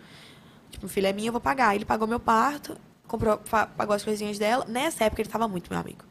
Tipo, 0.72 0.88
filho 0.88 1.08
é 1.08 1.14
minha, 1.14 1.28
eu 1.28 1.32
vou 1.34 1.42
pagar. 1.42 1.76
Ele 1.76 1.86
pagou 1.86 2.08
meu 2.08 2.20
parto, 2.20 2.78
comprou, 3.08 3.38
pagou 3.78 3.96
as 3.96 4.04
coisinhas 4.04 4.38
dela. 4.38 4.66
Nessa 4.68 5.06
época 5.06 5.22
ele 5.22 5.30
tava 5.30 5.48
muito 5.48 5.70
meu 5.70 5.80
amigo. 5.80 6.04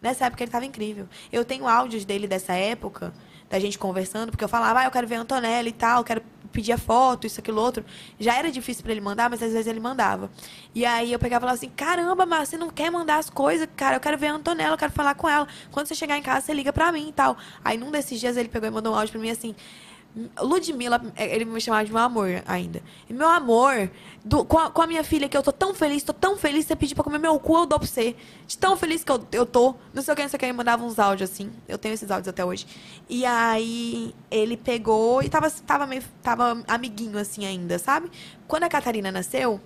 Nessa 0.00 0.26
época 0.26 0.42
ele 0.42 0.50
tava 0.50 0.64
incrível. 0.64 1.08
Eu 1.30 1.44
tenho 1.44 1.68
áudios 1.68 2.04
dele 2.04 2.26
dessa 2.26 2.54
época, 2.54 3.12
da 3.50 3.58
gente 3.58 3.78
conversando, 3.78 4.30
porque 4.30 4.44
eu 4.44 4.48
falava, 4.48 4.80
ah, 4.80 4.84
eu 4.84 4.90
quero 4.90 5.06
ver 5.06 5.16
a 5.16 5.20
Antonella 5.20 5.68
e 5.68 5.72
tal, 5.72 6.02
quero 6.04 6.22
pedir 6.50 6.72
a 6.72 6.78
foto, 6.78 7.26
isso, 7.26 7.40
aquilo, 7.40 7.60
outro. 7.60 7.84
Já 8.18 8.34
era 8.36 8.50
difícil 8.50 8.82
pra 8.82 8.92
ele 8.92 9.00
mandar, 9.00 9.28
mas 9.28 9.42
às 9.42 9.52
vezes 9.52 9.66
ele 9.66 9.80
mandava. 9.80 10.30
E 10.74 10.84
aí 10.86 11.12
eu 11.12 11.18
pegava 11.18 11.40
e 11.40 11.42
falava 11.42 11.56
assim, 11.56 11.68
caramba, 11.68 12.24
mas 12.24 12.48
você 12.48 12.56
não 12.56 12.70
quer 12.70 12.90
mandar 12.90 13.18
as 13.18 13.28
coisas, 13.28 13.68
cara, 13.76 13.96
eu 13.96 14.00
quero 14.00 14.16
ver 14.16 14.28
a 14.28 14.34
Antonella, 14.34 14.74
eu 14.74 14.78
quero 14.78 14.92
falar 14.92 15.14
com 15.14 15.28
ela. 15.28 15.46
Quando 15.70 15.86
você 15.86 15.94
chegar 15.94 16.16
em 16.16 16.22
casa, 16.22 16.46
você 16.46 16.54
liga 16.54 16.72
pra 16.72 16.90
mim 16.90 17.08
e 17.08 17.12
tal. 17.12 17.36
Aí 17.64 17.76
num 17.76 17.90
desses 17.90 18.18
dias 18.18 18.36
ele 18.36 18.48
pegou 18.48 18.68
e 18.68 18.72
mandou 18.72 18.92
um 18.92 18.96
áudio 18.96 19.12
pra 19.12 19.20
mim 19.20 19.30
assim, 19.30 19.54
Ludmilla, 20.40 21.00
é, 21.14 21.34
ele 21.34 21.44
me 21.44 21.60
chamava 21.60 21.84
de 21.84 21.92
meu 21.92 22.00
amor 22.00 22.42
ainda. 22.46 22.82
Meu 23.08 23.28
amor, 23.28 23.88
do- 24.24 24.44
com, 24.44 24.58
a, 24.58 24.68
com 24.70 24.82
a 24.82 24.86
minha 24.86 25.04
filha 25.04 25.28
que 25.28 25.36
eu 25.36 25.42
tô 25.42 25.52
tão 25.52 25.72
feliz, 25.72 26.02
tô 26.02 26.12
tão 26.12 26.36
feliz, 26.36 26.66
você 26.66 26.74
pedir 26.74 26.94
pra 26.96 27.04
comer 27.04 27.18
meu 27.18 27.38
cu, 27.38 27.56
eu 27.58 27.66
dou 27.66 27.78
pra 27.78 27.86
você. 27.86 28.16
De 28.46 28.58
tão 28.58 28.76
feliz 28.76 29.04
que 29.04 29.12
eu, 29.12 29.24
eu 29.30 29.46
tô. 29.46 29.74
Não 29.94 30.02
sei 30.02 30.12
o 30.12 30.16
que, 30.16 30.22
não 30.22 30.28
sei 30.28 30.36
o 30.36 30.40
que, 30.40 30.46
ele 30.46 30.52
mandava 30.52 30.84
uns 30.84 30.98
áudios 30.98 31.30
assim. 31.30 31.50
Eu 31.68 31.78
tenho 31.78 31.94
esses 31.94 32.10
áudios 32.10 32.26
até 32.28 32.44
hoje. 32.44 32.66
E 33.08 33.24
aí 33.24 34.12
ele 34.30 34.56
pegou 34.56 35.22
e 35.22 35.28
tava, 35.28 35.48
tava 35.50 35.86
meio. 35.86 36.02
tava 36.22 36.62
amiguinho 36.66 37.16
assim 37.18 37.46
ainda, 37.46 37.78
sabe? 37.78 38.10
Quando 38.48 38.64
a 38.64 38.68
Catarina 38.68 39.12
nasceu, 39.12 39.60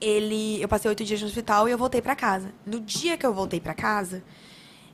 ele. 0.00 0.60
Eu 0.60 0.68
passei 0.68 0.88
oito 0.88 1.04
dias 1.04 1.20
no 1.20 1.28
hospital 1.28 1.68
e 1.68 1.72
eu 1.72 1.78
voltei 1.78 2.02
pra 2.02 2.16
casa. 2.16 2.52
No 2.66 2.80
dia 2.80 3.16
que 3.16 3.24
eu 3.24 3.32
voltei 3.32 3.60
pra 3.60 3.74
casa, 3.74 4.22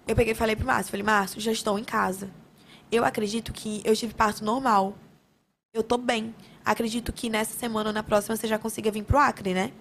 eu 0.07 0.15
peguei 0.15 0.33
e 0.33 0.37
falei 0.37 0.55
pro 0.57 0.67
Márcio, 0.67 0.91
falei, 0.91 1.05
Márcio, 1.05 1.41
já 1.41 1.53
estou 1.53 1.79
em 1.79 1.85
casa. 1.85 2.31
Eu 2.91 3.05
acredito 3.05 3.53
que 3.53 3.83
eu 3.85 3.95
tive 3.95 4.15
parto 4.15 4.45
normal. 4.45 4.97
Eu 5.75 5.83
tô 5.83 5.99
bem. 5.99 6.35
Acredito 6.65 7.13
que 7.13 7.29
nessa 7.29 7.59
semana 7.59 7.91
ou 7.91 7.93
na 7.95 8.03
próxima 8.03 8.35
você 8.35 8.47
já 8.47 8.59
consiga 8.59 8.91
vir 8.91 9.05
pro 9.05 9.19
Acre, 9.19 9.53
né? 9.53 9.73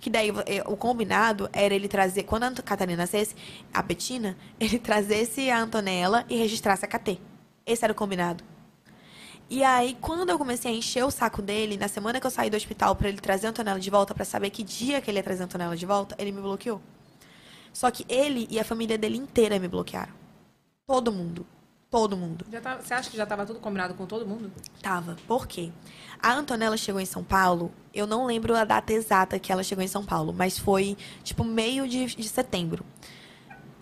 Que 0.00 0.08
daí 0.08 0.30
eh, 0.46 0.62
o 0.66 0.76
combinado 0.76 1.48
era 1.52 1.74
ele 1.74 1.88
trazer, 1.88 2.24
quando 2.24 2.44
a 2.44 2.52
Catarina 2.62 3.02
nascesse, 3.02 3.34
a 3.72 3.82
Betina, 3.82 4.36
ele 4.60 4.78
trazesse 4.78 5.50
a 5.50 5.60
Antonella 5.60 6.24
e 6.28 6.36
registrasse 6.36 6.84
a 6.84 6.88
KT. 6.88 7.20
Esse 7.66 7.84
era 7.84 7.92
o 7.92 7.96
combinado. 7.96 8.44
E 9.50 9.62
aí, 9.62 9.96
quando 10.00 10.30
eu 10.30 10.38
comecei 10.38 10.72
a 10.72 10.74
encher 10.74 11.04
o 11.04 11.10
saco 11.10 11.42
dele, 11.42 11.76
na 11.76 11.88
semana 11.88 12.18
que 12.20 12.26
eu 12.26 12.30
saí 12.30 12.48
do 12.48 12.56
hospital 12.56 12.96
pra 12.96 13.08
ele 13.08 13.18
trazer 13.18 13.46
a 13.46 13.50
Antonella 13.50 13.78
de 13.78 13.90
volta, 13.90 14.14
pra 14.14 14.24
saber 14.24 14.50
que 14.50 14.62
dia 14.62 15.00
que 15.00 15.10
ele 15.10 15.18
ia 15.18 15.22
trazer 15.22 15.42
a 15.42 15.46
Antonella 15.46 15.76
de 15.76 15.84
volta, 15.84 16.14
ele 16.18 16.32
me 16.32 16.40
bloqueou. 16.40 16.80
Só 17.72 17.90
que 17.90 18.06
ele 18.08 18.46
e 18.50 18.58
a 18.58 18.64
família 18.64 18.96
dele 18.96 19.18
inteira 19.18 19.58
me 19.58 19.68
bloquearam. 19.68 20.12
Todo 20.86 21.12
mundo. 21.12 21.46
Todo 21.94 22.16
mundo. 22.16 22.44
Já 22.50 22.60
tá- 22.60 22.76
você 22.82 22.92
acha 22.92 23.08
que 23.08 23.16
já 23.16 23.24
tava 23.24 23.46
tudo 23.46 23.60
combinado 23.60 23.94
com 23.94 24.04
todo 24.04 24.26
mundo? 24.26 24.50
Tava. 24.82 25.16
Por 25.28 25.46
quê? 25.46 25.70
A 26.20 26.32
Antonella 26.34 26.76
chegou 26.76 27.00
em 27.00 27.04
São 27.06 27.22
Paulo, 27.22 27.70
eu 27.94 28.04
não 28.04 28.26
lembro 28.26 28.52
a 28.56 28.64
data 28.64 28.92
exata 28.92 29.38
que 29.38 29.52
ela 29.52 29.62
chegou 29.62 29.84
em 29.84 29.86
São 29.86 30.04
Paulo, 30.04 30.32
mas 30.36 30.58
foi, 30.58 30.96
tipo, 31.22 31.44
meio 31.44 31.86
de, 31.86 32.06
de 32.06 32.28
setembro. 32.28 32.84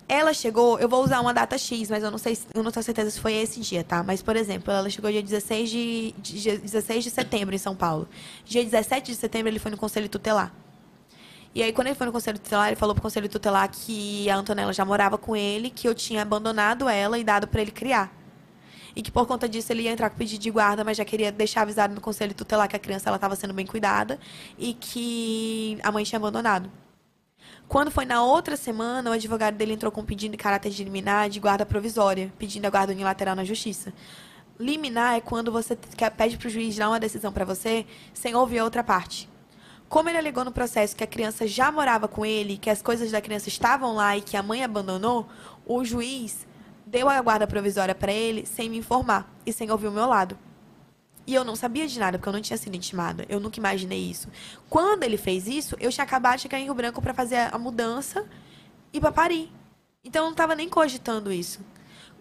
Ela 0.07 0.31
chegou, 0.31 0.77
eu 0.79 0.87
vou 0.87 1.03
usar 1.03 1.21
uma 1.21 1.33
data 1.33 1.57
X, 1.57 1.89
mas 1.89 2.03
eu 2.03 2.11
não 2.11 2.19
sei, 2.19 2.35
se- 2.35 2.45
eu 2.53 2.61
não 2.61 2.71
tenho 2.71 2.83
certeza 2.83 3.09
se 3.09 3.19
foi 3.19 3.33
esse 3.33 3.59
dia, 3.61 3.83
tá? 3.83 4.03
Mas, 4.03 4.21
por 4.21 4.35
exemplo, 4.35 4.71
ela 4.71 4.87
chegou 4.91 5.09
dia 5.09 5.23
16 5.23 5.67
de, 5.71 6.13
de- 6.19 6.39
dia 6.39 6.59
16 6.59 7.03
de 7.05 7.09
setembro 7.09 7.55
em 7.55 7.57
São 7.57 7.75
Paulo. 7.75 8.07
Dia 8.45 8.63
17 8.63 9.11
de 9.11 9.17
setembro 9.17 9.49
ele 9.49 9.57
foi 9.57 9.71
no 9.71 9.77
Conselho 9.77 10.07
Tutelar. 10.07 10.53
E 11.55 11.61
aí, 11.61 11.71
quando 11.71 11.87
ele 11.87 11.95
foi 11.95 12.07
no 12.07 12.13
Conselho 12.13 12.39
Tutelar, 12.39 12.67
ele 12.67 12.75
falou 12.75 12.95
pro 12.95 13.01
Conselho 13.03 13.29
Tutelar 13.29 13.69
que 13.69 14.27
a 14.29 14.35
Antonella 14.35 14.73
já 14.73 14.83
morava 14.83 15.17
com 15.19 15.35
ele, 15.35 15.69
que 15.69 15.87
eu 15.87 15.93
tinha 15.93 16.23
abandonado 16.23 16.89
ela 16.89 17.17
e 17.19 17.23
dado 17.23 17.47
pra 17.47 17.61
ele 17.61 17.71
criar. 17.71 18.11
E 18.95 19.01
que 19.01 19.11
por 19.11 19.27
conta 19.27 19.47
disso 19.47 19.71
ele 19.71 19.83
ia 19.83 19.91
entrar 19.91 20.09
com 20.09 20.17
pedido 20.17 20.41
de 20.41 20.49
guarda, 20.49 20.83
mas 20.83 20.97
já 20.97 21.05
queria 21.05 21.31
deixar 21.31 21.61
avisado 21.61 21.93
no 21.93 22.01
Conselho 22.01 22.33
Tutelar 22.33 22.67
que 22.67 22.75
a 22.75 22.79
criança 22.79 23.09
ela 23.09 23.17
estava 23.17 23.35
sendo 23.35 23.53
bem 23.53 23.65
cuidada 23.67 24.19
e 24.57 24.73
que 24.73 25.77
a 25.83 25.91
mãe 25.91 26.03
tinha 26.03 26.17
abandonado. 26.17 26.71
Quando 27.67 27.91
foi 27.91 28.05
na 28.05 28.23
outra 28.23 28.57
semana, 28.57 29.09
o 29.09 29.13
advogado 29.13 29.55
dele 29.55 29.73
entrou 29.73 29.91
com 29.91 30.01
um 30.01 30.05
pedido 30.05 30.31
de 30.31 30.37
caráter 30.37 30.71
de 30.71 30.83
liminar 30.83 31.29
de 31.29 31.39
guarda 31.39 31.65
provisória, 31.65 32.31
pedindo 32.37 32.65
a 32.65 32.69
guarda 32.69 32.93
unilateral 32.93 33.35
na 33.35 33.43
justiça. 33.43 33.93
Liminar 34.59 35.15
é 35.15 35.21
quando 35.21 35.51
você 35.51 35.75
quer, 35.97 36.11
pede 36.11 36.37
para 36.37 36.47
o 36.47 36.49
juiz 36.51 36.75
dar 36.75 36.89
uma 36.89 36.99
decisão 36.99 37.31
para 37.31 37.45
você 37.45 37.85
sem 38.13 38.35
ouvir 38.35 38.59
a 38.59 38.63
outra 38.63 38.83
parte. 38.83 39.29
Como 39.93 40.09
ele 40.09 40.17
alegou 40.17 40.43
no 40.43 40.51
processo 40.51 40.95
que 40.95 41.03
a 41.03 41.07
criança 41.07 41.45
já 41.45 41.71
morava 41.71 42.07
com 42.07 42.25
ele, 42.25 42.57
que 42.57 42.71
as 42.71 42.81
coisas 42.81 43.11
da 43.11 43.21
criança 43.21 43.47
estavam 43.47 43.93
lá 43.93 44.17
e 44.17 44.21
que 44.21 44.35
a 44.35 44.41
mãe 44.41 44.63
abandonou, 44.63 45.29
o 45.67 45.85
juiz 45.85 46.47
deu 46.83 47.07
a 47.07 47.21
guarda 47.21 47.45
provisória 47.45 47.93
para 47.93 48.11
ele 48.11 48.43
sem 48.43 48.71
me 48.71 48.79
informar 48.79 49.31
e 49.45 49.53
sem 49.53 49.69
ouvir 49.69 49.85
o 49.85 49.91
meu 49.91 50.07
lado. 50.07 50.35
E 51.27 51.35
eu 51.35 51.43
não 51.43 51.55
sabia 51.55 51.87
de 51.87 51.99
nada, 51.99 52.17
porque 52.17 52.27
eu 52.27 52.33
não 52.33 52.41
tinha 52.41 52.57
sido 52.57 52.73
intimada. 52.73 53.23
Eu 53.29 53.39
nunca 53.39 53.59
imaginei 53.59 53.99
isso. 53.99 54.29
Quando 54.67 55.03
ele 55.03 55.15
fez 55.15 55.45
isso, 55.47 55.77
eu 55.79 55.91
tinha 55.91 56.03
acabado 56.03 56.37
de 56.37 56.41
chegar 56.41 56.57
em 56.57 56.63
Rio 56.63 56.73
Branco 56.73 56.99
para 56.99 57.13
fazer 57.13 57.53
a 57.53 57.57
mudança 57.59 58.25
e 58.91 58.99
para 58.99 59.11
parir. 59.11 59.51
Então 60.03 60.23
eu 60.23 60.25
não 60.25 60.31
estava 60.31 60.55
nem 60.55 60.67
cogitando 60.67 61.31
isso. 61.31 61.59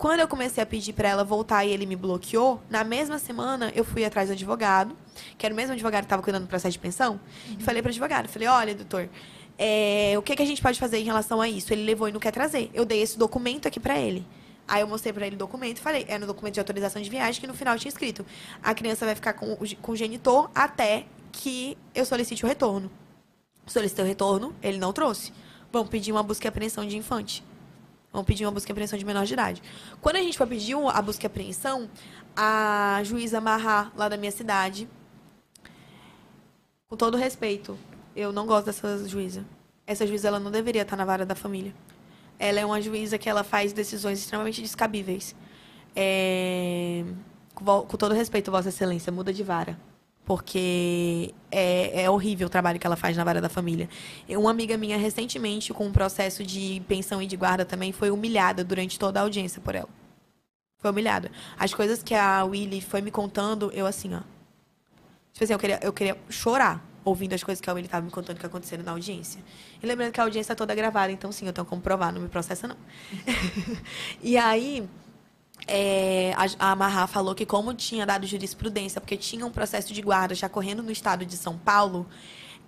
Quando 0.03 0.18
eu 0.18 0.26
comecei 0.26 0.61
a 0.61 0.66
pedir 0.66 0.94
para 0.94 1.09
ela 1.09 1.22
voltar 1.22 1.64
e 1.64 1.70
ele 1.70 1.86
me 1.86 1.94
bloqueou, 1.94 2.61
na 2.68 2.82
mesma 2.82 3.20
semana 3.20 3.70
eu 3.72 3.84
fui 3.84 4.05
atrás 4.05 4.28
do 4.28 4.32
advogado, 4.32 4.96
que 5.38 5.46
era 5.46 5.53
o 5.53 5.57
mesmo 5.57 5.74
advogado 5.74 6.00
que 6.00 6.07
estava 6.07 6.20
cuidando 6.20 6.42
do 6.42 6.48
processo 6.48 6.72
de 6.72 6.78
pensão, 6.80 7.20
e 7.57 7.62
falei 7.62 7.80
para 7.80 7.88
o 7.88 7.92
advogado, 7.92 8.26
falei, 8.26 8.48
olha, 8.48 8.74
doutor, 8.74 9.09
é, 9.57 10.14
o 10.18 10.22
que, 10.22 10.34
que 10.34 10.42
a 10.42 10.44
gente 10.44 10.61
pode 10.61 10.80
fazer 10.80 10.98
em 10.98 11.05
relação 11.05 11.40
a 11.40 11.48
isso? 11.48 11.72
Ele 11.72 11.84
levou 11.84 12.09
e 12.09 12.12
não 12.12 12.18
quer 12.18 12.32
trazer. 12.32 12.68
Eu 12.74 12.84
dei 12.84 13.00
esse 13.00 13.16
documento 13.16 13.68
aqui 13.68 13.78
para 13.78 13.96
ele. 13.96 14.26
Aí 14.66 14.80
eu 14.80 14.88
mostrei 14.88 15.12
para 15.12 15.24
ele 15.24 15.36
o 15.36 15.38
documento 15.38 15.78
e 15.78 15.80
falei, 15.80 16.05
era 16.09 16.18
no 16.18 16.26
documento 16.26 16.55
de 16.55 16.61
autorização 16.61 17.00
de 17.00 17.09
viagem 17.09 17.40
que 17.40 17.46
no 17.46 17.55
final 17.55 17.78
tinha 17.78 17.88
escrito, 17.88 18.26
a 18.61 18.74
criança 18.74 19.07
vai 19.07 19.14
ficar 19.14 19.34
com 19.34 19.57
com 19.57 19.92
o 19.92 19.94
genitor 19.94 20.50
até 20.53 21.07
que 21.30 21.78
eu 21.94 22.05
solicite 22.05 22.44
o 22.44 22.48
retorno. 22.48 22.90
Solicitei 23.68 24.05
o 24.05 24.09
retorno, 24.09 24.53
ele 24.61 24.78
não 24.78 24.92
trouxe. 24.92 25.32
Vamos 25.70 25.90
pedir 25.90 26.11
uma 26.11 26.24
busca 26.24 26.44
e 26.44 26.48
apreensão 26.48 26.84
de 26.84 26.96
infante. 26.96 27.44
Vamos 28.13 28.27
pedir 28.27 28.45
uma 28.45 28.53
busca 28.53 28.71
e 28.71 28.73
apreensão 28.73 28.99
de 28.99 29.05
menor 29.05 29.25
de 29.25 29.33
idade. 29.33 29.63
Quando 30.01 30.17
a 30.17 30.21
gente 30.21 30.37
foi 30.37 30.47
pedir 30.47 30.77
a 30.77 31.01
busca 31.01 31.25
e 31.25 31.27
apreensão, 31.27 31.89
a 32.37 33.01
juíza 33.05 33.41
Marra, 33.41 33.91
lá 33.97 34.09
da 34.09 34.17
minha 34.17 34.31
cidade, 34.31 34.87
com 36.89 36.97
todo 36.97 37.17
respeito, 37.17 37.79
eu 38.15 38.31
não 38.33 38.47
gosto 38.47 38.67
dessa 38.67 39.09
juíza. 39.09 39.45
Essa 39.87 40.07
juíza 40.07 40.29
ela 40.29 40.39
não 40.39 40.51
deveria 40.51 40.83
estar 40.83 40.97
na 40.97 41.05
vara 41.05 41.25
da 41.25 41.35
família. 41.35 41.75
ela 42.39 42.61
é 42.61 42.67
uma 42.67 42.81
juíza 42.83 43.17
que 43.17 43.29
ela 43.29 43.43
faz 43.43 43.73
decisões 43.73 44.19
extremamente 44.19 44.61
descabíveis. 44.61 45.35
É, 45.97 47.05
com 47.55 47.97
todo 47.97 48.15
respeito, 48.15 48.51
Vossa 48.51 48.69
Excelência, 48.69 49.11
muda 49.13 49.33
de 49.33 49.43
vara. 49.43 49.79
Porque 50.33 51.35
é, 51.51 52.05
é 52.05 52.11
horrível 52.11 52.47
o 52.47 52.51
trabalho 52.51 52.80
que 52.80 52.87
ela 52.87 52.97
faz 52.97 53.14
na 53.14 53.22
vara 53.22 53.39
da 53.39 53.51
família. 53.51 53.87
Uma 54.30 54.51
amiga 54.51 54.78
minha, 54.78 54.97
recentemente, 54.97 55.74
com 55.74 55.87
um 55.87 55.93
processo 55.93 56.43
de 56.43 56.83
pensão 56.89 57.20
e 57.20 57.26
de 57.26 57.37
guarda 57.37 57.66
também, 57.66 57.93
foi 57.93 58.11
humilhada 58.11 58.64
durante 58.64 58.99
toda 58.99 59.20
a 59.20 59.24
audiência 59.24 59.61
por 59.61 59.74
ela. 59.74 59.91
Foi 60.78 60.91
humilhada. 60.91 61.30
As 61.59 61.74
coisas 61.74 62.03
que 62.03 62.14
a 62.14 62.45
Willy 62.45 62.80
foi 62.80 63.03
me 63.03 63.11
contando, 63.11 63.70
eu 63.74 63.85
assim, 63.85 64.14
ó. 64.14 64.20
Tipo 65.35 65.45
assim, 65.45 65.53
eu 65.53 65.59
queria, 65.59 65.78
eu 65.83 65.93
queria 65.93 66.16
chorar 66.30 66.83
ouvindo 67.05 67.35
as 67.35 67.45
coisas 67.45 67.61
que 67.61 67.68
a 67.68 67.74
Willy 67.74 67.85
estava 67.85 68.07
me 68.07 68.11
contando 68.11 68.39
que 68.39 68.47
aconteceram 68.47 68.83
na 68.83 68.93
audiência. 68.93 69.39
E 69.83 69.87
lembrando 69.87 70.12
que 70.12 70.20
a 70.20 70.24
audiência 70.24 70.55
é 70.55 70.57
toda 70.57 70.74
gravada, 70.74 71.12
então 71.12 71.30
sim, 71.30 71.47
eu 71.47 71.53
tenho 71.53 71.66
como 71.66 71.83
provar, 71.83 72.11
não 72.11 72.22
me 72.22 72.28
processa 72.28 72.66
não. 72.66 72.76
e 74.22 74.39
aí, 74.39 74.89
é, 75.67 76.35
a, 76.37 76.73
a 76.73 76.77
Marra 76.77 77.07
falou 77.07 77.35
que 77.35 77.47
como 77.47 77.73
tinha 77.75 78.05
dado 78.05 78.27
jurisprudência, 78.27 79.01
porque 79.01 79.17
tinha 79.17 79.47
um 79.47 79.51
processo 79.51 79.93
de 79.93 80.03
guarda 80.03 80.35
já 80.35 80.49
correndo 80.49 80.83
no 80.83 80.91
estado 80.91 81.25
de 81.25 81.37
São 81.37 81.57
Paulo, 81.57 82.07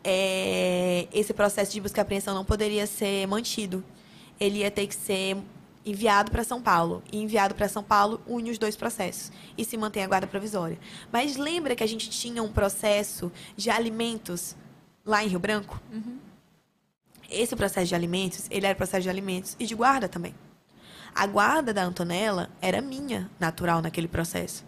é, 0.03 1.09
esse 1.13 1.33
processo 1.33 1.73
de 1.73 1.81
busca 1.81 2.01
e 2.01 2.03
apreensão 2.03 2.35
não 2.35 2.45
poderia 2.45 2.87
ser 2.87 3.27
mantido. 3.27 3.83
Ele 4.39 4.59
ia 4.59 4.71
ter 4.71 4.87
que 4.87 4.95
ser 4.95 5.39
enviado 5.85 6.31
para 6.31 6.45
São 6.45 6.61
Paulo. 6.61 7.03
E 7.13 7.21
enviado 7.21 7.55
para 7.55 7.69
São 7.69 7.83
Paulo 7.83 8.21
une 8.27 8.51
os 8.51 8.59
dois 8.59 8.77
processos 8.77 9.33
e 9.57 9.65
se 9.65 9.77
mantém 9.77 10.03
a 10.03 10.07
guarda 10.07 10.27
provisória. 10.27 10.79
Mas 11.13 11.37
lembra 11.37 11.75
que 11.75 11.83
a 11.83 11.87
gente 11.87 12.11
tinha 12.11 12.43
um 12.43 12.53
processo 12.53 13.31
de 13.57 13.71
alimentos 13.71 14.57
lá 15.05 15.25
em 15.25 15.29
Rio 15.29 15.39
Branco? 15.39 15.81
Esse 17.31 17.57
processo 17.57 17.87
de 17.87 17.95
alimentos, 17.95 18.47
ele 18.51 18.67
era 18.67 18.75
processo 18.75 19.03
de 19.03 19.11
alimentos 19.11 19.57
e 19.59 19.67
de 19.67 19.75
guarda 19.75 20.09
também. 20.09 20.35
A 21.15 21.27
guarda 21.27 21.73
da 21.73 21.85
Antonella 21.85 22.51
era 22.61 22.81
minha, 22.81 23.31
natural, 23.39 23.81
naquele 23.81 24.09
processo. 24.09 24.65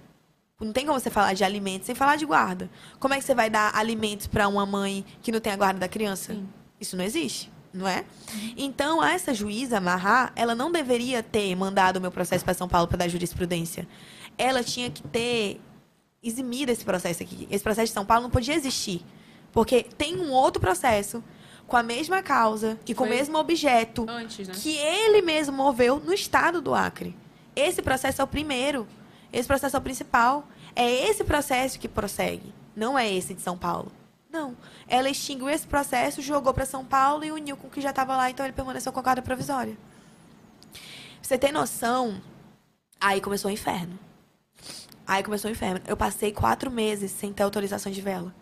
Não 0.60 0.72
tem 0.72 0.86
como 0.86 0.98
você 0.98 1.10
falar 1.10 1.34
de 1.34 1.44
alimentos 1.44 1.86
sem 1.86 1.94
falar 1.94 2.16
de 2.16 2.24
guarda. 2.24 2.70
Como 2.98 3.12
é 3.12 3.18
que 3.18 3.24
você 3.24 3.34
vai 3.34 3.50
dar 3.50 3.76
alimentos 3.76 4.26
para 4.26 4.48
uma 4.48 4.64
mãe 4.64 5.04
que 5.20 5.30
não 5.30 5.40
tem 5.40 5.52
a 5.52 5.56
guarda 5.56 5.80
da 5.80 5.88
criança? 5.88 6.34
Isso 6.80 6.96
não 6.96 7.04
existe, 7.04 7.50
não 7.74 7.86
é? 7.86 8.04
Então, 8.56 9.04
essa 9.04 9.34
juíza, 9.34 9.80
Marra, 9.80 10.32
ela 10.34 10.54
não 10.54 10.72
deveria 10.72 11.22
ter 11.22 11.54
mandado 11.54 11.98
o 11.98 12.00
meu 12.00 12.10
processo 12.10 12.44
para 12.44 12.54
São 12.54 12.68
Paulo 12.68 12.88
para 12.88 12.98
dar 12.98 13.08
jurisprudência. 13.08 13.86
Ela 14.38 14.62
tinha 14.64 14.90
que 14.90 15.02
ter 15.02 15.60
eximido 16.22 16.70
esse 16.70 16.84
processo 16.84 17.22
aqui. 17.22 17.46
Esse 17.50 17.62
processo 17.62 17.88
de 17.88 17.92
São 17.92 18.06
Paulo 18.06 18.22
não 18.22 18.30
podia 18.30 18.54
existir. 18.54 19.04
Porque 19.52 19.82
tem 19.82 20.16
um 20.16 20.30
outro 20.30 20.60
processo 20.60 21.22
com 21.66 21.76
a 21.76 21.82
mesma 21.82 22.22
causa 22.22 22.78
e 22.86 22.94
com 22.94 23.04
o 23.04 23.08
mesmo 23.08 23.38
objeto 23.38 24.06
Antes, 24.08 24.46
né? 24.46 24.54
que 24.54 24.76
ele 24.76 25.20
mesmo 25.22 25.56
moveu 25.56 25.98
no 25.98 26.12
estado 26.12 26.60
do 26.60 26.74
Acre. 26.74 27.16
Esse 27.54 27.82
processo 27.82 28.20
é 28.20 28.24
o 28.24 28.28
primeiro. 28.28 28.86
Esse 29.32 29.48
processo 29.48 29.76
é 29.76 29.78
o 29.78 29.82
principal. 29.82 30.46
É 30.74 31.08
esse 31.08 31.24
processo 31.24 31.78
que 31.78 31.88
prossegue. 31.88 32.54
Não 32.74 32.98
é 32.98 33.10
esse 33.10 33.34
de 33.34 33.40
São 33.40 33.56
Paulo. 33.56 33.90
Não. 34.30 34.56
Ela 34.86 35.08
extinguiu 35.08 35.48
esse 35.48 35.66
processo, 35.66 36.20
jogou 36.20 36.52
para 36.52 36.66
São 36.66 36.84
Paulo 36.84 37.24
e 37.24 37.32
uniu 37.32 37.56
com 37.56 37.68
o 37.68 37.70
que 37.70 37.80
já 37.80 37.90
estava 37.90 38.16
lá, 38.16 38.30
então 38.30 38.44
ele 38.44 38.52
permaneceu 38.52 38.92
com 38.92 39.00
a 39.00 39.02
guarda 39.02 39.22
provisória. 39.22 39.76
Você 41.22 41.38
tem 41.38 41.50
noção? 41.50 42.20
Aí 43.00 43.20
começou 43.20 43.50
o 43.50 43.54
inferno. 43.54 43.98
Aí 45.06 45.22
começou 45.22 45.48
o 45.48 45.52
inferno. 45.52 45.80
Eu 45.86 45.96
passei 45.96 46.32
quatro 46.32 46.70
meses 46.70 47.10
sem 47.10 47.32
ter 47.32 47.42
autorização 47.42 47.90
de 47.90 48.00
vela. 48.00 48.34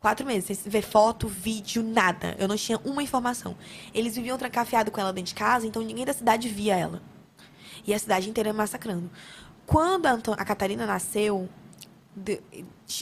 Quatro 0.00 0.26
meses, 0.26 0.58
sem 0.58 0.70
ver 0.70 0.82
foto, 0.82 1.26
vídeo, 1.26 1.82
nada. 1.82 2.36
Eu 2.38 2.46
não 2.46 2.56
tinha 2.56 2.78
uma 2.84 3.02
informação. 3.02 3.56
Eles 3.94 4.14
viviam 4.14 4.36
trancafiado 4.38 4.90
com 4.90 5.00
ela 5.00 5.12
dentro 5.12 5.28
de 5.30 5.34
casa, 5.34 5.66
então 5.66 5.82
ninguém 5.82 6.04
da 6.04 6.12
cidade 6.12 6.48
via 6.48 6.76
ela. 6.76 7.02
E 7.86 7.92
a 7.94 7.98
cidade 7.98 8.28
inteira 8.28 8.52
massacrando. 8.52 9.10
Quando 9.66 10.06
a, 10.06 10.12
Anto- 10.12 10.32
a 10.32 10.44
Catarina 10.44 10.86
nasceu, 10.86 11.48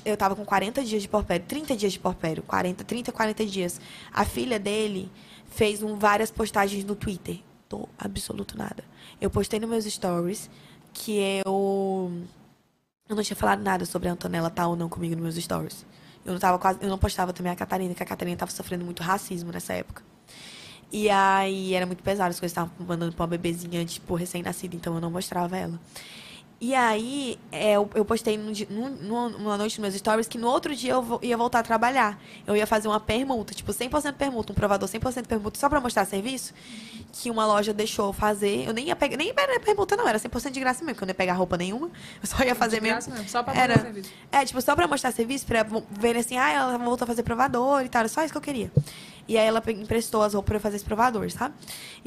eu 0.05 0.17
tava 0.17 0.35
com 0.35 0.45
40 0.45 0.83
dias 0.83 1.03
de 1.03 1.09
porpério, 1.09 1.45
30 1.47 1.77
dias 1.77 1.93
de 1.93 1.99
porpério, 1.99 2.43
40, 2.43 2.85
30, 2.85 3.13
40 3.13 3.45
dias. 3.45 3.81
A 4.13 4.25
filha 4.25 4.59
dele 4.59 5.11
fez 5.51 5.83
um, 5.83 5.97
várias 5.97 6.31
postagens 6.31 6.85
no 6.85 6.95
Twitter. 6.95 7.41
Tô 7.69 7.89
absoluto 7.99 8.57
nada. 8.57 8.85
Eu 9.21 9.31
postei 9.31 9.59
nos 9.61 9.69
meus 9.69 9.85
stories 9.85 10.49
que 10.93 11.19
eu 11.45 12.13
eu 13.09 13.15
não 13.17 13.23
tinha 13.23 13.37
falado 13.37 13.63
nada 13.63 13.85
sobre 13.85 14.09
a 14.09 14.13
Antonella 14.13 14.49
estar 14.49 14.67
ou 14.67 14.77
não 14.77 14.89
comigo 14.89 15.15
nos 15.15 15.23
meus 15.23 15.37
stories. 15.37 15.85
Eu 16.25 16.33
não 16.33 16.41
tava 16.41 16.59
quase, 16.59 16.79
eu 16.83 16.89
não 16.89 16.99
postava 16.99 17.33
também 17.33 17.53
a 17.53 17.57
Catarina, 17.57 17.95
que 17.95 18.03
a 18.03 18.07
Catarina 18.07 18.37
tava 18.37 18.51
sofrendo 18.51 18.85
muito 18.85 19.03
racismo 19.03 19.53
nessa 19.53 19.73
época. 19.75 20.03
E 20.91 21.11
aí 21.11 21.75
era 21.75 21.87
muito 21.87 22.03
pesado, 22.03 22.31
as 22.31 22.39
coisas 22.39 22.53
estavam 22.53 22.71
mandando 22.87 23.13
pra 23.13 23.23
uma 23.25 23.29
bebezinha, 23.29 23.85
tipo, 23.85 24.15
recém-nascida, 24.15 24.77
então 24.77 24.95
eu 24.95 25.01
não 25.01 25.11
mostrava 25.11 25.57
ela. 25.57 25.79
E 26.67 26.75
aí, 26.75 27.39
é, 27.53 27.73
eu, 27.73 27.91
eu 27.95 28.07
postei 28.07 28.39
num 28.39 28.51
num- 28.71 29.29
numa, 29.29 29.59
noite 29.59 29.79
nos 29.79 29.91
meus 29.91 29.95
stories 29.97 30.27
que 30.27 30.39
no 30.39 30.49
outro 30.49 30.75
dia 30.75 30.93
eu 30.93 31.03
vo- 31.03 31.21
ia 31.23 31.37
voltar 31.37 31.59
a 31.59 31.63
trabalhar. 31.63 32.19
Eu 32.47 32.57
ia 32.57 32.67
fazer 32.67 32.89
uma 32.89 32.99
permuta, 32.99 33.53
tipo, 33.53 33.71
100% 33.71 34.15
permuta, 34.15 34.51
um 34.51 34.55
provador 34.57 34.89
100% 34.89 35.27
permuta, 35.27 35.59
só 35.61 35.69
pra 35.69 35.79
mostrar 35.79 36.07
serviço, 36.07 36.55
que 37.13 37.31
uma 37.31 37.45
loja 37.47 37.75
deixou 37.75 38.07
eu 38.07 38.13
fazer. 38.15 38.67
Eu 38.67 38.73
nem 38.73 38.87
ia 38.87 38.97
pegar, 38.97 39.19
nem 39.19 39.31
era 39.37 39.61
permuta 39.61 39.95
não, 39.95 40.09
era 40.09 40.19
100% 40.19 40.53
de 40.53 40.61
graça 40.61 40.81
mesmo, 40.83 40.95
porque 40.95 41.05
eu 41.05 41.07
não 41.07 41.11
ia 41.11 41.15
pegar 41.15 41.35
roupa 41.35 41.59
nenhuma. 41.59 41.91
Eu 42.23 42.27
só 42.27 42.43
ia 42.43 42.55
fazer 42.55 42.77
De 42.77 42.81
mesmo. 42.83 42.95
graça 42.95 43.11
mesmo, 43.11 43.29
só 43.29 43.43
pra 43.43 43.53
Era- 43.53 43.75
mostrar 43.75 43.93
serviço. 43.93 44.11
É, 44.33 44.45
tipo, 44.47 44.63
só 44.63 44.75
pra 44.75 44.89
mostrar 44.89 45.13
serviço, 45.13 45.45
pra 45.45 45.67
verem 45.91 46.21
assim, 46.21 46.39
ah, 46.39 46.51
ela 46.51 46.79
voltou 46.79 47.05
a 47.05 47.07
fazer 47.09 47.23
provador 47.25 47.83
e 47.85 47.91
tal, 47.91 48.01
era 48.01 48.09
só 48.09 48.23
isso 48.25 48.33
que 48.33 48.39
eu 48.39 48.43
queria. 48.43 48.73
E 49.29 49.37
aí 49.37 49.47
ela 49.47 49.63
emprestou 49.69 50.23
as 50.23 50.33
roupas 50.33 50.47
pra 50.49 50.57
eu 50.57 50.61
fazer 50.63 50.77
esse 50.77 50.85
provador, 50.87 51.31
sabe? 51.31 51.55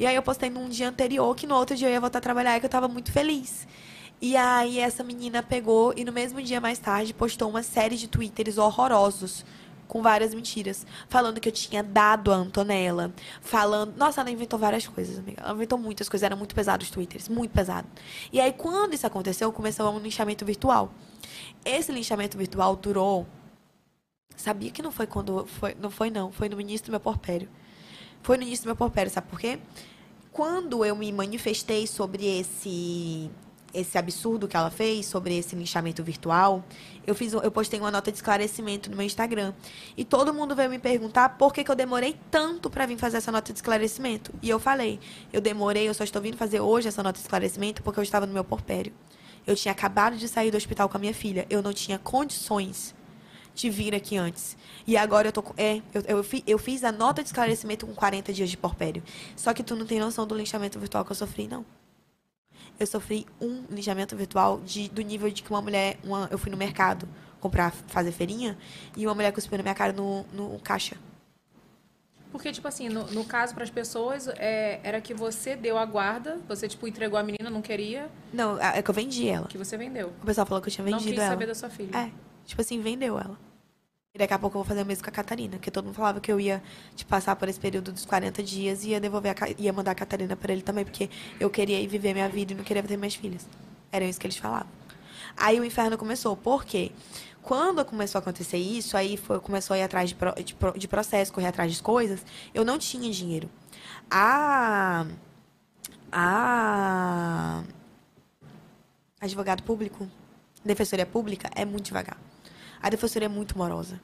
E 0.00 0.04
aí 0.04 0.16
eu 0.16 0.22
postei 0.22 0.50
num 0.50 0.68
dia 0.68 0.88
anterior, 0.88 1.32
que 1.36 1.46
no 1.46 1.54
outro 1.54 1.76
dia 1.76 1.86
eu 1.88 1.92
ia 1.92 2.00
voltar 2.00 2.18
a 2.18 2.22
trabalhar 2.22 2.56
e 2.56 2.60
que 2.60 2.66
eu 2.66 2.70
tava 2.70 2.88
muito 2.88 3.12
feliz. 3.12 3.68
E 4.20 4.36
aí 4.36 4.80
essa 4.80 5.04
menina 5.04 5.42
pegou 5.42 5.94
e 5.96 6.04
no 6.04 6.12
mesmo 6.12 6.42
dia 6.42 6.60
mais 6.60 6.78
tarde 6.78 7.14
postou 7.14 7.48
uma 7.48 7.62
série 7.62 7.96
de 7.96 8.08
twitters 8.08 8.58
horrorosos. 8.58 9.44
Com 9.86 10.02
várias 10.02 10.34
mentiras. 10.34 10.86
Falando 11.08 11.40
que 11.40 11.48
eu 11.48 11.52
tinha 11.52 11.82
dado 11.82 12.30
a 12.30 12.36
Antonella. 12.36 13.10
Falando. 13.40 13.96
Nossa, 13.96 14.20
ela 14.20 14.30
inventou 14.30 14.58
várias 14.58 14.86
coisas, 14.86 15.18
amiga. 15.18 15.40
Ela 15.42 15.54
inventou 15.54 15.78
muitas 15.78 16.10
coisas. 16.10 16.24
Era 16.26 16.36
muito 16.36 16.54
pesado 16.54 16.82
os 16.82 16.90
twitters. 16.90 17.26
Muito 17.30 17.52
pesado. 17.52 17.88
E 18.30 18.38
aí, 18.38 18.52
quando 18.52 18.92
isso 18.92 19.06
aconteceu, 19.06 19.50
começou 19.50 19.90
um 19.90 19.98
linchamento 19.98 20.44
virtual. 20.44 20.92
Esse 21.64 21.90
linchamento 21.90 22.36
virtual 22.36 22.76
durou. 22.76 23.26
Sabia 24.36 24.70
que 24.70 24.82
não 24.82 24.92
foi 24.92 25.06
quando. 25.06 25.46
Foi, 25.46 25.74
não 25.80 25.90
foi, 25.90 26.10
não. 26.10 26.30
Foi 26.30 26.50
no 26.50 26.60
início 26.60 26.84
do 26.84 26.90
meu 26.90 27.00
porpério. 27.00 27.48
Foi 28.22 28.36
no 28.36 28.42
início 28.42 28.64
do 28.64 28.66
meu 28.66 28.76
porpério, 28.76 29.10
sabe 29.10 29.28
por 29.28 29.40
quê? 29.40 29.58
Quando 30.30 30.84
eu 30.84 30.94
me 30.94 31.10
manifestei 31.10 31.86
sobre 31.86 32.26
esse 32.26 33.30
esse 33.72 33.98
absurdo 33.98 34.48
que 34.48 34.56
ela 34.56 34.70
fez 34.70 35.06
sobre 35.06 35.36
esse 35.36 35.54
linchamento 35.54 36.02
virtual, 36.02 36.64
eu 37.06 37.14
fiz 37.14 37.32
eu 37.32 37.50
postei 37.50 37.78
uma 37.78 37.90
nota 37.90 38.10
de 38.10 38.18
esclarecimento 38.18 38.90
no 38.90 38.96
meu 38.96 39.06
Instagram. 39.06 39.52
E 39.96 40.04
todo 40.04 40.32
mundo 40.32 40.54
veio 40.54 40.70
me 40.70 40.78
perguntar 40.78 41.30
por 41.30 41.52
que, 41.52 41.62
que 41.64 41.70
eu 41.70 41.74
demorei 41.74 42.16
tanto 42.30 42.68
para 42.70 42.86
vir 42.86 42.98
fazer 42.98 43.18
essa 43.18 43.32
nota 43.32 43.52
de 43.52 43.58
esclarecimento. 43.58 44.32
E 44.42 44.48
eu 44.48 44.58
falei, 44.58 44.98
eu 45.32 45.40
demorei, 45.40 45.88
eu 45.88 45.94
só 45.94 46.04
estou 46.04 46.20
vindo 46.20 46.36
fazer 46.36 46.60
hoje 46.60 46.88
essa 46.88 47.02
nota 47.02 47.18
de 47.18 47.22
esclarecimento 47.22 47.82
porque 47.82 48.00
eu 48.00 48.04
estava 48.04 48.26
no 48.26 48.32
meu 48.32 48.44
porpério. 48.44 48.92
Eu 49.46 49.56
tinha 49.56 49.72
acabado 49.72 50.16
de 50.16 50.28
sair 50.28 50.50
do 50.50 50.56
hospital 50.56 50.88
com 50.88 50.96
a 50.96 51.00
minha 51.00 51.14
filha. 51.14 51.46
Eu 51.48 51.62
não 51.62 51.72
tinha 51.72 51.98
condições 51.98 52.94
de 53.54 53.70
vir 53.70 53.94
aqui 53.94 54.16
antes. 54.16 54.56
E 54.86 54.96
agora 54.96 55.28
eu 55.28 55.32
tô. 55.32 55.42
É, 55.56 55.82
eu, 55.92 56.02
eu, 56.06 56.26
eu 56.46 56.58
fiz 56.58 56.84
a 56.84 56.92
nota 56.92 57.22
de 57.22 57.28
esclarecimento 57.28 57.86
com 57.86 57.94
40 57.94 58.32
dias 58.32 58.50
de 58.50 58.56
porpério. 58.56 59.02
Só 59.36 59.52
que 59.52 59.62
tu 59.62 59.74
não 59.74 59.86
tem 59.86 59.98
noção 59.98 60.26
do 60.26 60.34
linchamento 60.34 60.78
virtual 60.78 61.04
que 61.04 61.12
eu 61.12 61.16
sofri, 61.16 61.48
não. 61.48 61.64
Eu 62.78 62.86
sofri 62.86 63.26
um 63.40 63.64
linchamento 63.70 64.14
virtual 64.16 64.60
de, 64.60 64.88
do 64.88 65.02
nível 65.02 65.30
de 65.30 65.42
que 65.42 65.50
uma 65.50 65.60
mulher. 65.62 65.98
Uma, 66.04 66.28
eu 66.30 66.38
fui 66.38 66.50
no 66.50 66.56
mercado 66.56 67.08
comprar, 67.40 67.72
fazer 67.86 68.12
feirinha, 68.12 68.56
e 68.96 69.06
uma 69.06 69.14
mulher 69.14 69.32
cuspiu 69.32 69.56
na 69.56 69.62
minha 69.62 69.74
cara 69.74 69.92
no, 69.92 70.24
no 70.32 70.58
caixa. 70.60 70.96
Porque, 72.30 72.52
tipo 72.52 72.68
assim, 72.68 72.88
no, 72.88 73.04
no 73.06 73.24
caso, 73.24 73.54
para 73.54 73.64
as 73.64 73.70
pessoas, 73.70 74.28
é, 74.28 74.80
era 74.82 75.00
que 75.00 75.14
você 75.14 75.56
deu 75.56 75.78
a 75.78 75.84
guarda, 75.86 76.38
você, 76.46 76.68
tipo, 76.68 76.86
entregou 76.86 77.18
a 77.18 77.22
menina, 77.22 77.48
não 77.48 77.62
queria, 77.62 78.10
Não, 78.32 78.60
é 78.60 78.78
é 78.78 78.82
que 78.82 78.90
eu 78.90 78.94
vendi 78.94 79.28
ela. 79.28 79.46
que 79.46 79.56
você 79.56 79.76
vendeu. 79.78 80.12
O 80.22 80.26
pessoal 80.26 80.46
falou 80.46 80.60
que 80.60 80.68
eu 80.68 80.72
tinha 80.72 80.84
não 80.84 80.92
vendido 80.98 81.14
quis 81.14 81.22
ela. 81.22 81.30
saber 81.30 81.46
da 81.46 81.54
sua 81.54 81.70
filha. 81.70 81.96
É, 81.96 82.10
tipo 82.44 82.60
assim, 82.60 82.80
vendeu 82.82 83.18
ela. 83.18 83.38
Daqui 84.18 84.34
a 84.34 84.38
pouco 84.38 84.58
eu 84.58 84.62
vou 84.62 84.68
fazer 84.68 84.82
o 84.82 84.86
mesmo 84.86 85.04
com 85.04 85.10
a 85.10 85.12
Catarina, 85.12 85.52
porque 85.56 85.70
todo 85.70 85.84
mundo 85.86 85.94
falava 85.94 86.20
que 86.20 86.30
eu 86.30 86.40
ia 86.40 86.60
tipo, 86.96 87.08
passar 87.08 87.36
por 87.36 87.48
esse 87.48 87.60
período 87.60 87.92
dos 87.92 88.04
40 88.04 88.42
dias 88.42 88.82
e 88.84 88.88
ia 88.90 89.00
devolver 89.00 89.30
a, 89.40 89.48
ia 89.56 89.72
mandar 89.72 89.92
a 89.92 89.94
Catarina 89.94 90.34
para 90.34 90.52
ele 90.52 90.62
também, 90.62 90.84
porque 90.84 91.08
eu 91.38 91.48
queria 91.48 91.80
ir 91.80 91.86
viver 91.86 92.12
minha 92.14 92.28
vida 92.28 92.52
e 92.52 92.56
não 92.56 92.64
queria 92.64 92.82
ter 92.82 92.96
minhas 92.96 93.14
filhas. 93.14 93.46
Era 93.92 94.04
isso 94.04 94.18
que 94.18 94.26
eles 94.26 94.36
falavam. 94.36 94.66
Aí 95.36 95.60
o 95.60 95.64
inferno 95.64 95.96
começou. 95.96 96.36
Por 96.36 96.64
quê? 96.64 96.90
Quando 97.42 97.82
começou 97.84 98.18
a 98.18 98.20
acontecer 98.22 98.58
isso, 98.58 98.96
aí 98.96 99.16
foi, 99.16 99.38
começou 99.40 99.74
a 99.74 99.78
ir 99.78 99.82
atrás 99.84 100.08
de, 100.10 100.16
pro- 100.16 100.34
de, 100.42 100.56
de 100.76 100.88
processo, 100.88 101.32
correr 101.32 101.46
atrás 101.46 101.72
de 101.74 101.80
coisas, 101.80 102.20
eu 102.52 102.64
não 102.64 102.76
tinha 102.76 103.10
dinheiro. 103.12 103.48
A. 104.10 105.06
A. 106.10 107.62
Advogado 109.20 109.62
público, 109.62 110.08
defensoria 110.64 111.06
pública, 111.06 111.48
é 111.54 111.64
muito 111.64 111.86
devagar. 111.86 112.16
A 112.80 112.90
defensoria 112.90 113.26
é 113.26 113.28
muito 113.28 113.56
morosa. 113.56 114.00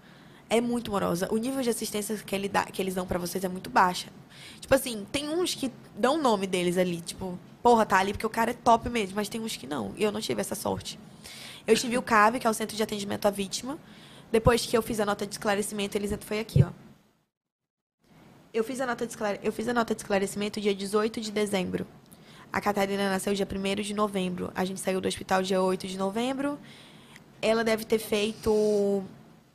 é 0.51 0.61
muito 0.61 0.91
morosa. 0.91 1.29
O 1.33 1.37
nível 1.37 1.63
de 1.63 1.71
assistência 1.71 2.17
que, 2.17 2.35
ele 2.35 2.49
dá, 2.49 2.65
que 2.65 2.81
eles 2.81 2.95
dão 2.95 3.07
pra 3.07 3.19
vocês 3.19 3.43
é 3.43 3.49
muito 3.49 3.71
baixa. 3.71 4.09
Tipo 4.61 4.75
assim, 4.75 5.07
tem 5.11 5.29
uns 5.29 5.55
que 5.55 5.73
dão 5.97 6.17
o 6.17 6.23
nome 6.23 6.47
deles 6.47 6.77
ali, 6.77 7.01
tipo, 7.01 7.39
porra, 7.63 7.87
tá 7.87 7.99
ali 7.99 8.13
porque 8.13 8.27
o 8.27 8.31
cara 8.31 8.51
é 8.51 8.55
top 8.55 8.89
mesmo, 8.91 9.17
mas 9.17 9.29
tem 9.29 9.41
uns 9.41 9.57
que 9.57 9.67
não. 9.67 9.93
E 9.97 10.03
eu 10.03 10.13
não 10.13 10.21
tive 10.21 10.41
essa 10.41 10.55
sorte. 10.55 10.99
Eu 11.67 11.75
tive 11.77 11.97
o 11.97 12.03
CAV, 12.03 12.39
que 12.39 12.47
é 12.47 12.51
o 12.51 12.55
Centro 12.55 12.77
de 12.77 12.83
Atendimento 12.83 13.27
à 13.27 13.31
Vítima. 13.31 13.79
Depois 14.31 14.67
que 14.67 14.77
eu 14.77 14.83
fiz 14.83 15.01
a 15.01 15.07
nota 15.07 15.27
de 15.27 15.35
esclarecimento, 15.35 15.97
eles 15.97 16.15
foi 16.21 16.41
aqui, 16.41 16.63
ó. 16.63 16.71
Eu 18.53 18.63
fiz 18.63 18.81
a 18.81 18.87
nota 18.87 19.07
de, 19.07 19.13
esclare... 19.13 19.41
eu 19.43 19.53
fiz 19.53 19.67
a 19.67 19.75
nota 19.75 19.95
de 19.95 20.01
esclarecimento 20.03 20.61
dia 20.61 20.75
18 20.75 21.21
de 21.21 21.33
dezembro. 21.33 21.87
A 22.53 22.61
Catarina 22.61 23.11
nasceu 23.11 23.35
dia 23.35 23.49
1 23.51 23.83
de 23.83 23.95
novembro. 23.95 24.53
A 24.55 24.65
gente 24.65 24.79
saiu 24.79 25.01
do 25.01 25.09
hospital 25.09 25.43
dia 25.43 25.61
8 25.61 25.89
de 25.89 25.99
novembro. 25.99 26.59
Ela 27.45 27.63
deve 27.63 27.85
ter 27.85 27.99
feito 27.99 29.05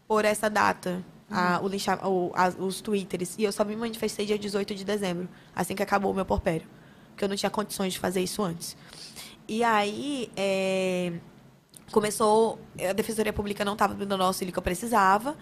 por 0.07 0.24
essa 0.24 0.49
data 0.49 1.03
a, 1.32 1.60
o 1.61 1.68
o, 2.10 2.32
a, 2.36 2.49
os 2.64 2.82
twitters. 2.82 3.36
E 3.38 3.44
eu 3.44 3.52
só 3.52 3.64
me 3.64 3.76
manifestei 3.76 4.26
dia 4.26 4.38
18 4.38 4.76
de 4.76 4.84
dezembro, 4.84 5.28
assim 5.56 5.76
que 5.76 5.84
acabou 5.84 6.11
o 6.11 6.14
meu 6.14 6.26
porpério. 6.26 6.68
Porque 7.10 7.24
eu 7.24 7.30
não 7.30 7.36
tinha 7.36 7.49
condições 7.49 7.94
de 7.94 7.99
fazer 7.99 8.22
isso 8.22 8.41
antes. 8.41 8.78
E 9.48 9.64
aí, 9.64 10.32
é, 10.38 11.14
começou. 11.91 12.60
A 12.90 12.94
Defensoria 12.94 13.34
Pública 13.34 13.66
não 13.66 13.74
estava 13.74 13.94
dando 13.94 14.22
o 14.22 14.24
auxílio 14.24 14.53
que 14.53 14.60
eu 14.60 14.64
precisava. 14.64 15.36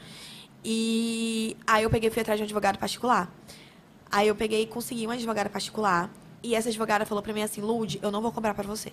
E 0.64 1.56
aí 1.66 1.84
eu 1.84 1.90
peguei 1.90 2.10
fui 2.10 2.22
atrás 2.22 2.38
de 2.38 2.44
um 2.44 2.46
advogado 2.46 2.80
particular. 2.80 3.32
Aí 4.12 4.28
eu 4.28 4.36
peguei 4.36 4.64
e 4.64 4.68
consegui 4.68 5.06
um 5.06 5.12
advogado 5.12 5.50
particular. 5.50 6.10
E 6.42 6.56
essa 6.56 6.70
advogada 6.70 7.06
falou 7.06 7.22
pra 7.22 7.34
mim 7.34 7.42
assim, 7.42 7.62
Lud, 7.62 8.00
eu 8.02 8.12
não 8.12 8.22
vou 8.22 8.32
cobrar 8.32 8.54
pra 8.54 8.64
você. 8.64 8.92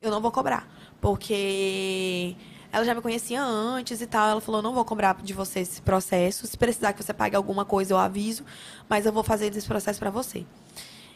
Eu 0.00 0.10
não 0.10 0.20
vou 0.20 0.30
cobrar. 0.30 0.66
Porque 1.00 2.36
ela 2.70 2.84
já 2.84 2.94
me 2.94 3.00
conhecia 3.00 3.42
antes 3.42 4.00
e 4.00 4.06
tal. 4.06 4.28
Ela 4.28 4.40
falou, 4.40 4.62
não 4.62 4.74
vou 4.74 4.84
cobrar 4.84 5.14
de 5.22 5.32
você 5.32 5.60
esse 5.60 5.80
processo. 5.82 6.46
Se 6.46 6.56
precisar 6.56 6.92
que 6.92 7.02
você 7.02 7.12
pague 7.12 7.34
alguma 7.34 7.64
coisa, 7.64 7.92
eu 7.92 7.98
aviso. 7.98 8.44
Mas 8.88 9.06
eu 9.06 9.12
vou 9.12 9.22
fazer 9.22 9.54
esse 9.54 9.66
processo 9.66 9.98
pra 9.98 10.10
você. 10.10 10.44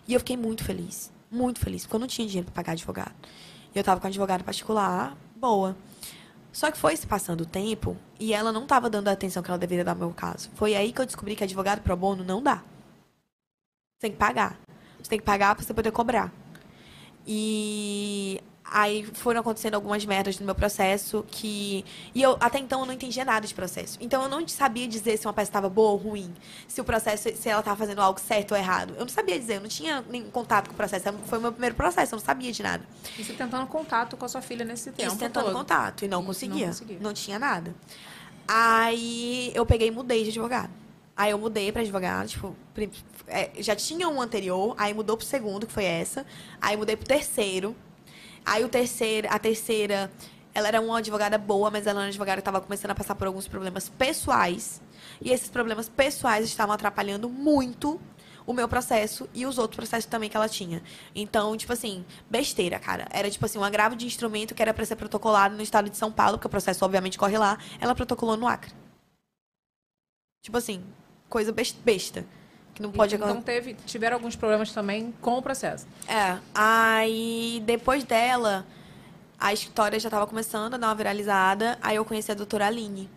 E 0.06 0.14
eu 0.14 0.20
fiquei 0.20 0.36
muito 0.36 0.64
feliz. 0.64 1.12
Muito 1.30 1.60
feliz. 1.60 1.82
Porque 1.82 1.96
eu 1.96 2.00
não 2.00 2.06
tinha 2.06 2.26
dinheiro 2.26 2.46
pra 2.46 2.62
pagar 2.62 2.72
advogado. 2.72 3.14
E 3.74 3.78
eu 3.78 3.84
tava 3.84 4.00
com 4.00 4.06
um 4.06 4.10
advogado 4.10 4.44
particular, 4.44 5.16
boa. 5.36 5.76
Só 6.52 6.70
que 6.70 6.76
foi 6.76 6.94
se 6.96 7.06
passando 7.06 7.42
o 7.42 7.46
tempo 7.46 7.96
e 8.20 8.34
ela 8.34 8.52
não 8.52 8.64
estava 8.64 8.90
dando 8.90 9.08
a 9.08 9.12
atenção 9.12 9.42
que 9.42 9.50
ela 9.50 9.58
deveria 9.58 9.84
dar 9.84 9.94
no 9.94 10.00
meu 10.00 10.10
caso. 10.10 10.50
Foi 10.54 10.74
aí 10.74 10.92
que 10.92 11.00
eu 11.00 11.06
descobri 11.06 11.34
que 11.34 11.42
advogado 11.42 11.80
pro 11.80 11.96
bono 11.96 12.22
não 12.22 12.42
dá. 12.42 12.56
Você 12.56 14.00
tem 14.02 14.12
que 14.12 14.18
pagar. 14.18 14.58
Você 15.02 15.08
tem 15.08 15.18
que 15.18 15.24
pagar 15.24 15.54
para 15.54 15.64
você 15.64 15.72
poder 15.72 15.90
cobrar. 15.90 16.30
E 17.26 18.42
Aí 18.64 19.04
foram 19.04 19.40
acontecendo 19.40 19.74
algumas 19.74 20.04
merdas 20.04 20.38
no 20.38 20.46
meu 20.46 20.54
processo 20.54 21.24
que. 21.30 21.84
E 22.14 22.22
eu 22.22 22.36
até 22.40 22.58
então 22.58 22.80
eu 22.80 22.86
não 22.86 22.94
entendia 22.94 23.24
nada 23.24 23.46
de 23.46 23.54
processo. 23.54 23.98
Então 24.00 24.22
eu 24.22 24.28
não 24.28 24.46
sabia 24.48 24.86
dizer 24.88 25.16
se 25.18 25.26
uma 25.26 25.32
peça 25.32 25.50
estava 25.50 25.68
boa 25.68 25.90
ou 25.90 25.96
ruim, 25.96 26.32
se 26.66 26.80
o 26.80 26.84
processo, 26.84 27.28
se 27.34 27.48
ela 27.48 27.60
estava 27.60 27.76
fazendo 27.76 28.00
algo 28.00 28.18
certo 28.20 28.52
ou 28.52 28.56
errado. 28.56 28.94
Eu 28.94 29.00
não 29.00 29.08
sabia 29.08 29.38
dizer, 29.38 29.56
eu 29.56 29.60
não 29.60 29.68
tinha 29.68 30.02
nenhum 30.08 30.30
contato 30.30 30.68
com 30.68 30.74
o 30.74 30.76
processo. 30.76 31.12
Foi 31.26 31.38
o 31.38 31.42
meu 31.42 31.52
primeiro 31.52 31.74
processo, 31.74 32.14
eu 32.14 32.18
não 32.18 32.24
sabia 32.24 32.52
de 32.52 32.62
nada. 32.62 32.84
E 33.18 33.24
você 33.24 33.32
tentando 33.32 33.66
contato 33.66 34.16
com 34.16 34.24
a 34.24 34.28
sua 34.28 34.40
filha 34.40 34.64
nesse 34.64 34.90
tempo. 34.92 35.08
Isso, 35.08 35.18
tentando 35.18 35.44
todo. 35.46 35.54
contato. 35.54 36.04
E 36.04 36.08
não 36.08 36.24
conseguia. 36.24 36.66
Não 36.66 36.72
conseguia. 36.72 36.98
Não 37.00 37.12
tinha 37.12 37.38
nada. 37.38 37.74
Aí 38.46 39.52
eu 39.54 39.66
peguei 39.66 39.88
e 39.88 39.90
mudei 39.90 40.22
de 40.22 40.30
advogado. 40.30 40.70
Aí 41.16 41.30
eu 41.30 41.38
mudei 41.38 41.70
para 41.70 41.82
advogado, 41.82 42.26
tipo, 42.28 42.56
é, 43.26 43.50
já 43.58 43.76
tinha 43.76 44.08
um 44.08 44.20
anterior, 44.20 44.74
aí 44.78 44.94
mudou 44.94 45.16
pro 45.16 45.26
segundo, 45.26 45.66
que 45.66 45.72
foi 45.72 45.84
essa. 45.84 46.24
Aí 46.60 46.76
mudei 46.76 46.96
pro 46.96 47.06
terceiro. 47.06 47.76
Aí 48.44 48.64
o 48.64 48.68
terceiro, 48.68 49.28
a 49.30 49.38
terceira, 49.38 50.10
ela 50.54 50.68
era 50.68 50.80
uma 50.80 50.98
advogada 50.98 51.38
boa, 51.38 51.70
mas 51.70 51.86
ela 51.86 52.00
era 52.00 52.06
uma 52.06 52.08
advogada 52.08 52.36
que 52.36 52.40
estava 52.40 52.60
começando 52.60 52.90
a 52.90 52.94
passar 52.94 53.14
por 53.14 53.26
alguns 53.26 53.46
problemas 53.48 53.88
pessoais. 53.88 54.80
E 55.20 55.30
esses 55.30 55.48
problemas 55.48 55.88
pessoais 55.88 56.44
estavam 56.44 56.74
atrapalhando 56.74 57.28
muito 57.28 58.00
o 58.44 58.52
meu 58.52 58.68
processo 58.68 59.28
e 59.32 59.46
os 59.46 59.56
outros 59.56 59.76
processos 59.76 60.06
também 60.10 60.28
que 60.28 60.36
ela 60.36 60.48
tinha. 60.48 60.82
Então, 61.14 61.56
tipo 61.56 61.72
assim, 61.72 62.04
besteira, 62.28 62.78
cara. 62.78 63.06
Era 63.10 63.30
tipo 63.30 63.46
assim, 63.46 63.58
um 63.58 63.64
agravo 63.64 63.94
de 63.94 64.04
instrumento 64.06 64.54
que 64.54 64.62
era 64.62 64.74
para 64.74 64.84
ser 64.84 64.96
protocolado 64.96 65.54
no 65.54 65.62
estado 65.62 65.88
de 65.88 65.96
São 65.96 66.10
Paulo, 66.10 66.38
porque 66.38 66.48
o 66.48 66.50
processo 66.50 66.84
obviamente 66.84 67.16
corre 67.18 67.38
lá. 67.38 67.56
Ela 67.80 67.94
protocolou 67.94 68.36
no 68.36 68.48
Acre. 68.48 68.72
Tipo 70.42 70.58
assim, 70.58 70.84
coisa 71.28 71.52
bes- 71.52 71.72
besta. 71.72 72.26
Não 72.82 72.90
pode. 72.90 73.14
Então 73.14 73.40
teve, 73.40 73.74
tiveram 73.86 74.16
alguns 74.16 74.36
problemas 74.36 74.72
também 74.72 75.14
com 75.20 75.38
o 75.38 75.42
processo. 75.42 75.86
É, 76.08 76.38
aí 76.54 77.62
depois 77.64 78.04
dela, 78.04 78.66
a 79.38 79.52
história 79.52 79.98
já 79.98 80.10
tava 80.10 80.26
começando 80.26 80.74
a 80.74 80.76
dar 80.76 80.88
uma 80.88 80.94
viralizada. 80.94 81.78
Aí 81.80 81.96
eu 81.96 82.04
conheci 82.04 82.30
a 82.32 82.34
doutora 82.34 82.66
Aline, 82.66 83.08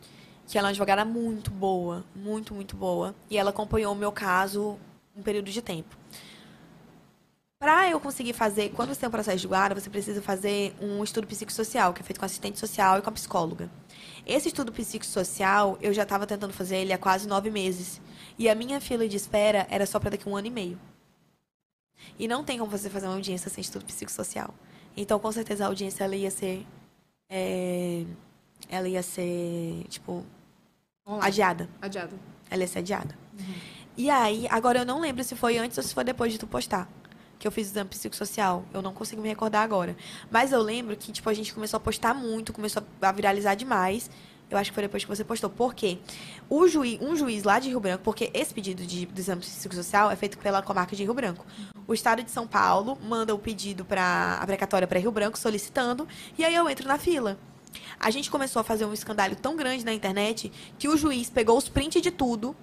que 0.47 0.57
ela 0.57 0.67
é 0.67 0.69
uma 0.69 0.71
advogada 0.71 1.03
muito 1.03 1.49
boa, 1.49 2.03
muito, 2.15 2.53
muito 2.53 2.75
boa. 2.75 3.15
E 3.29 3.37
ela 3.37 3.49
acompanhou 3.49 3.93
o 3.93 3.95
meu 3.95 4.11
caso 4.11 4.77
um 5.15 5.23
período 5.23 5.49
de 5.49 5.61
tempo. 5.61 5.95
Pra 7.57 7.89
eu 7.89 7.99
conseguir 7.99 8.33
fazer, 8.33 8.69
quando 8.75 8.89
você 8.89 8.99
tem 8.99 9.07
um 9.07 9.11
processo 9.11 9.37
de 9.37 9.47
guarda, 9.47 9.79
você 9.79 9.89
precisa 9.89 10.21
fazer 10.21 10.75
um 10.79 11.03
estudo 11.03 11.25
psicossocial, 11.25 11.93
que 11.93 12.01
é 12.01 12.03
feito 12.03 12.19
com 12.19 12.25
assistente 12.25 12.59
social 12.59 12.99
e 12.99 13.01
com 13.01 13.09
a 13.09 13.13
psicóloga. 13.13 13.69
Esse 14.25 14.49
estudo 14.49 14.71
psicossocial, 14.71 15.77
eu 15.81 15.93
já 15.93 16.03
estava 16.03 16.27
tentando 16.27 16.53
fazer 16.53 16.77
ele 16.77 16.91
há 16.91 16.97
quase 16.97 17.27
nove 17.27 17.49
meses. 17.49 18.01
E 18.37 18.49
a 18.49 18.55
minha 18.55 18.81
fila 18.81 19.07
de 19.07 19.15
espera 19.15 19.65
era 19.69 19.85
só 19.85 19.99
para 19.99 20.11
daqui 20.11 20.27
a 20.27 20.31
um 20.31 20.35
ano 20.35 20.47
e 20.47 20.51
meio. 20.51 20.79
E 22.19 22.27
não 22.27 22.43
tem 22.43 22.57
como 22.59 22.69
você 22.69 22.89
fazer 22.89 23.07
uma 23.07 23.15
audiência 23.15 23.49
sem 23.49 23.61
estudo 23.61 23.85
psicossocial. 23.85 24.53
Então, 24.95 25.19
com 25.19 25.31
certeza, 25.31 25.63
a 25.63 25.67
audiência 25.67 26.03
ela 26.03 26.15
ia 26.15 26.31
ser. 26.31 26.65
é, 27.29 28.05
ela 28.69 28.87
ia 28.87 29.03
ser, 29.03 29.85
tipo, 29.89 30.23
Online. 31.07 31.27
adiada. 31.27 31.69
Adiado. 31.81 32.19
Ela 32.49 32.61
ia 32.63 32.67
ser 32.67 32.79
adiada. 32.79 33.17
E 33.97 34.09
aí, 34.09 34.47
agora 34.49 34.79
eu 34.79 34.85
não 34.85 34.99
lembro 34.99 35.23
se 35.23 35.35
foi 35.35 35.57
antes 35.57 35.77
ou 35.77 35.83
se 35.83 35.93
foi 35.93 36.03
depois 36.03 36.31
de 36.31 36.39
tu 36.39 36.47
postar. 36.47 36.89
Que 37.37 37.47
eu 37.47 37.51
fiz 37.51 37.67
o 37.67 37.71
exame 37.71 37.89
psicossocial. 37.89 38.63
Eu 38.73 38.81
não 38.81 38.93
consigo 38.93 39.21
me 39.21 39.27
recordar 39.27 39.63
agora. 39.63 39.95
Mas 40.31 40.51
eu 40.51 40.61
lembro 40.61 40.95
que, 40.95 41.11
tipo, 41.11 41.29
a 41.29 41.33
gente 41.33 41.53
começou 41.53 41.77
a 41.77 41.79
postar 41.81 42.13
muito, 42.13 42.53
começou 42.53 42.83
a 43.01 43.11
viralizar 43.11 43.55
demais. 43.55 44.09
Eu 44.49 44.57
acho 44.57 44.69
que 44.71 44.75
foi 44.75 44.83
depois 44.83 45.03
que 45.03 45.09
você 45.09 45.23
postou. 45.23 45.49
Por 45.49 45.73
quê? 45.73 45.97
O 46.49 46.67
juiz, 46.67 47.01
um 47.01 47.15
juiz 47.15 47.43
lá 47.43 47.57
de 47.59 47.69
Rio 47.69 47.79
Branco, 47.79 48.03
porque 48.03 48.29
esse 48.33 48.53
pedido 48.53 48.85
de, 48.85 49.05
do 49.05 49.19
exame 49.19 49.41
psicossocial 49.41 50.11
é 50.11 50.15
feito 50.15 50.37
pela 50.37 50.61
comarca 50.61 50.95
de 50.95 51.03
Rio 51.03 51.13
Branco. 51.13 51.45
O 51.87 51.93
estado 51.93 52.23
de 52.23 52.31
São 52.31 52.47
Paulo 52.47 52.97
manda 53.03 53.33
o 53.33 53.39
pedido 53.39 53.83
para 53.83 54.39
a 54.41 54.45
precatória 54.45 54.87
para 54.87 54.99
Rio 54.99 55.11
Branco 55.11 55.37
solicitando, 55.37 56.07
e 56.37 56.45
aí 56.45 56.53
eu 56.53 56.69
entro 56.69 56.87
na 56.87 56.97
fila. 56.97 57.37
A 57.99 58.09
gente 58.11 58.29
começou 58.29 58.59
a 58.59 58.63
fazer 58.63 58.85
um 58.85 58.93
escândalo 58.93 59.35
tão 59.35 59.55
grande 59.55 59.83
na 59.83 59.93
internet 59.93 60.51
que 60.77 60.87
o 60.87 60.95
juiz 60.95 61.29
pegou 61.29 61.57
os 61.57 61.67
prints 61.67 62.01
de 62.01 62.11
tudo, 62.11 62.55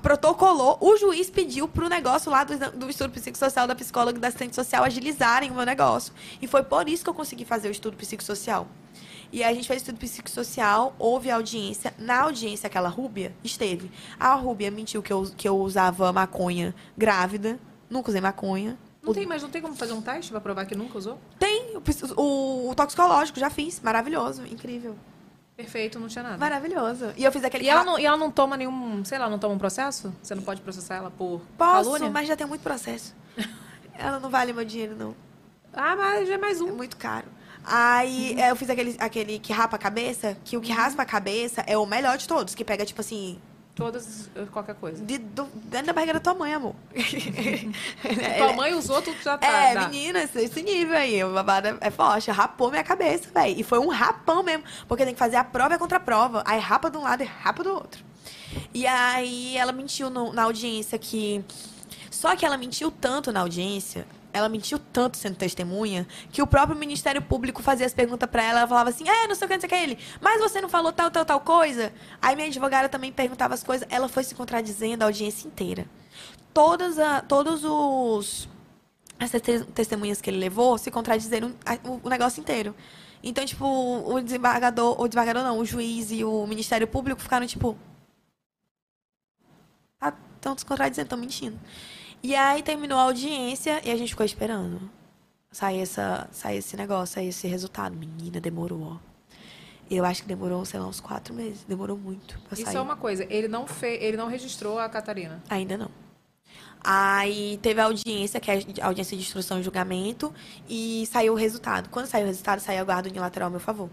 protocolou, 0.00 0.78
o 0.80 0.96
juiz 0.96 1.28
pediu 1.28 1.66
pro 1.66 1.88
negócio 1.88 2.30
lá 2.30 2.44
do, 2.44 2.56
do 2.70 2.88
estudo 2.88 3.10
psicossocial 3.10 3.66
da 3.66 3.74
psicóloga 3.74 4.16
e 4.16 4.20
da 4.20 4.28
assistente 4.28 4.54
social 4.54 4.84
agilizarem 4.84 5.50
o 5.50 5.54
meu 5.54 5.66
negócio. 5.66 6.12
E 6.40 6.46
foi 6.46 6.62
por 6.62 6.88
isso 6.88 7.02
que 7.02 7.10
eu 7.10 7.14
consegui 7.14 7.44
fazer 7.44 7.68
o 7.68 7.72
estudo 7.72 7.96
psicossocial. 7.96 8.68
E 9.34 9.42
a 9.42 9.52
gente 9.52 9.66
fez 9.66 9.82
estudo 9.82 9.98
psicossocial, 9.98 10.94
houve 10.96 11.28
audiência. 11.28 11.92
Na 11.98 12.20
audiência, 12.22 12.68
aquela 12.68 12.88
Rúbia 12.88 13.34
esteve. 13.42 13.90
A 14.18 14.32
Rúbia 14.34 14.70
mentiu 14.70 15.02
que 15.02 15.12
eu, 15.12 15.24
que 15.36 15.48
eu 15.48 15.56
usava 15.58 16.12
maconha 16.12 16.72
grávida. 16.96 17.58
Nunca 17.90 18.10
usei 18.10 18.20
maconha. 18.20 18.78
Não 19.02 19.12
tem, 19.12 19.26
mas 19.26 19.42
não 19.42 19.50
tem 19.50 19.60
como 19.60 19.74
fazer 19.74 19.92
um 19.92 20.00
teste 20.00 20.30
pra 20.30 20.40
provar 20.40 20.64
que 20.66 20.76
nunca 20.76 20.96
usou? 20.96 21.18
Tem 21.36 21.76
o, 21.76 21.82
o, 22.22 22.70
o 22.70 22.74
toxicológico, 22.76 23.40
já 23.40 23.50
fiz. 23.50 23.80
Maravilhoso, 23.80 24.46
incrível. 24.46 24.94
Perfeito, 25.56 25.98
não 25.98 26.06
tinha 26.06 26.22
nada. 26.22 26.38
Maravilhoso. 26.38 27.12
E 27.16 27.24
eu 27.24 27.32
fiz 27.32 27.42
aquele 27.42 27.64
E 27.64 27.68
ela, 27.68 27.82
não, 27.82 27.98
e 27.98 28.06
ela 28.06 28.16
não 28.16 28.30
toma 28.30 28.56
nenhum, 28.56 29.04
sei 29.04 29.18
lá, 29.18 29.28
não 29.28 29.40
toma 29.40 29.54
um 29.54 29.58
processo? 29.58 30.14
Você 30.22 30.36
não 30.36 30.44
pode 30.44 30.60
processar 30.60 30.94
ela 30.94 31.10
por 31.10 31.40
Posso, 31.58 31.90
calúnia? 31.90 32.08
mas 32.08 32.28
já 32.28 32.36
tem 32.36 32.46
muito 32.46 32.62
processo. 32.62 33.12
Ela 33.98 34.20
não 34.20 34.30
vale 34.30 34.52
meu 34.52 34.64
dinheiro, 34.64 34.94
não. 34.96 35.14
Ah, 35.72 35.96
mas 35.96 36.28
já 36.28 36.34
é 36.34 36.38
mais 36.38 36.60
É 36.60 36.64
um. 36.64 36.74
muito 36.76 36.96
caro. 36.96 37.26
Aí 37.64 38.38
é, 38.40 38.50
eu 38.50 38.56
fiz 38.56 38.68
aquele, 38.68 38.96
aquele 38.98 39.38
que 39.38 39.52
rapa 39.52 39.76
a 39.76 39.78
cabeça, 39.78 40.36
que 40.44 40.56
o 40.56 40.60
que 40.60 40.70
raspa 40.72 41.02
a 41.02 41.06
cabeça 41.06 41.62
é 41.66 41.76
o 41.78 41.86
melhor 41.86 42.16
de 42.18 42.28
todos, 42.28 42.54
que 42.54 42.64
pega, 42.64 42.84
tipo 42.84 43.00
assim, 43.00 43.38
Todas, 43.74 44.30
eh, 44.36 44.44
qualquer 44.52 44.76
coisa. 44.76 45.04
de, 45.04 45.18
do- 45.18 45.48
dentro 45.64 45.86
da 45.88 45.92
barriga 45.92 46.12
da 46.14 46.20
tua 46.20 46.34
mãe, 46.34 46.54
amor. 46.54 46.76
Tua 48.38 48.52
mãe 48.52 48.72
usou, 48.74 49.02
tu 49.02 49.12
já 49.22 49.36
tá. 49.36 49.46
É, 49.46 49.74
dá. 49.74 49.88
menina, 49.88 50.22
esse, 50.22 50.38
esse 50.44 50.62
nível 50.62 50.96
aí, 50.96 51.22
o 51.24 51.32
babado 51.32 51.68
é- 51.68 51.76
é 51.80 51.90
forte, 51.90 52.30
rapou 52.30 52.70
minha 52.70 52.84
cabeça, 52.84 53.28
velho. 53.34 53.58
E 53.58 53.62
foi 53.64 53.78
um 53.80 53.88
rapão 53.88 54.42
mesmo, 54.44 54.62
porque 54.86 55.04
tem 55.04 55.12
que 55.14 55.18
fazer 55.18 55.36
a 55.36 55.44
prova 55.44 55.74
e 55.74 55.76
a 55.76 55.78
contraprova. 55.78 56.42
Aí 56.46 56.60
rapa 56.60 56.88
de 56.90 56.96
um 56.98 57.02
lado 57.02 57.22
e 57.22 57.26
rapa 57.26 57.64
do 57.64 57.70
outro. 57.74 58.04
E 58.72 58.86
aí 58.86 59.56
ela 59.56 59.72
mentiu 59.72 60.08
no- 60.10 60.32
na 60.32 60.44
audiência 60.44 60.96
que. 60.98 61.44
Só 62.10 62.36
que 62.36 62.46
ela 62.46 62.56
mentiu 62.56 62.90
tanto 62.92 63.32
na 63.32 63.40
audiência, 63.40 64.06
ela 64.34 64.48
mentiu 64.48 64.78
tanto 64.78 65.16
sendo 65.16 65.36
testemunha, 65.36 66.06
que 66.30 66.42
o 66.42 66.46
próprio 66.46 66.76
Ministério 66.76 67.22
Público 67.22 67.62
fazia 67.62 67.86
as 67.86 67.94
perguntas 67.94 68.28
pra 68.28 68.42
ela, 68.42 68.58
ela 68.60 68.68
falava 68.68 68.90
assim, 68.90 69.08
é, 69.08 69.26
não 69.26 69.34
sei 69.34 69.46
o 69.46 69.48
que, 69.48 69.54
não 69.54 69.60
sei 69.60 69.66
o 69.66 69.70
que, 69.70 69.76
ele, 69.76 69.98
mas 70.20 70.40
você 70.40 70.60
não 70.60 70.68
falou 70.68 70.92
tal, 70.92 71.10
tal, 71.10 71.24
tal 71.24 71.40
coisa? 71.40 71.92
Aí 72.20 72.36
minha 72.36 72.48
advogada 72.48 72.88
também 72.88 73.10
perguntava 73.12 73.54
as 73.54 73.62
coisas, 73.62 73.88
ela 73.90 74.08
foi 74.08 74.24
se 74.24 74.34
contradizendo 74.34 75.04
a 75.04 75.06
audiência 75.06 75.46
inteira. 75.46 75.86
Todas 76.52 76.98
a, 76.98 77.20
todos 77.22 77.64
os 77.64 78.48
essas 79.18 79.40
te- 79.40 79.64
testemunhas 79.66 80.20
que 80.20 80.30
ele 80.30 80.38
levou 80.38 80.76
se 80.78 80.90
contradizeram 80.90 81.54
o, 82.02 82.08
negócio 82.08 82.40
inteiro. 82.40 82.74
Então, 83.22 83.44
tipo, 83.44 83.64
o 83.64 84.20
desembargador, 84.20 85.00
o 85.00 85.08
desembargador 85.08 85.42
não, 85.42 85.58
o 85.58 85.64
juiz 85.64 86.10
e 86.10 86.24
o 86.24 86.46
Ministério 86.46 86.86
Público 86.86 87.20
ficaram, 87.22 87.46
tipo. 87.46 87.76
Estão 90.36 90.58
se 90.58 90.66
contradizendo, 90.66 91.06
estão 91.06 91.18
mentindo. 91.18 91.58
E 92.24 92.34
aí 92.34 92.62
terminou 92.62 92.98
a 92.98 93.02
audiência 93.02 93.82
e 93.84 93.90
a 93.90 93.96
gente 93.96 94.08
ficou 94.08 94.24
esperando. 94.24 94.90
Sair, 95.52 95.80
essa, 95.82 96.26
sair 96.32 96.56
esse 96.56 96.74
negócio, 96.74 97.16
sair 97.16 97.28
esse 97.28 97.46
resultado. 97.46 97.94
Menina, 97.94 98.40
demorou, 98.40 98.82
ó. 98.82 98.96
Eu 99.90 100.06
acho 100.06 100.22
que 100.22 100.28
demorou, 100.28 100.64
sei 100.64 100.80
lá, 100.80 100.86
uns 100.86 101.00
quatro 101.00 101.34
meses. 101.34 101.64
Demorou 101.68 101.98
muito 101.98 102.40
pra 102.40 102.54
Isso 102.54 102.64
sair. 102.64 102.76
é 102.76 102.80
uma 102.80 102.96
coisa, 102.96 103.26
ele 103.28 103.46
não, 103.46 103.66
fe... 103.66 103.98
ele 104.00 104.16
não 104.16 104.26
registrou 104.26 104.78
a 104.78 104.88
Catarina. 104.88 105.42
Ainda 105.50 105.76
não. 105.76 105.90
Aí 106.82 107.58
teve 107.60 107.82
a 107.82 107.84
audiência, 107.84 108.40
que 108.40 108.50
é 108.50 108.58
a 108.80 108.86
audiência 108.86 109.14
de 109.14 109.22
instrução 109.22 109.60
e 109.60 109.62
julgamento, 109.62 110.32
e 110.66 111.06
saiu 111.12 111.34
o 111.34 111.36
resultado. 111.36 111.90
Quando 111.90 112.06
saiu 112.06 112.24
o 112.24 112.28
resultado, 112.28 112.60
saiu 112.60 112.80
a 112.80 112.84
guarda 112.84 113.10
unilateral 113.10 113.48
ao 113.48 113.50
meu 113.50 113.60
favor. 113.60 113.90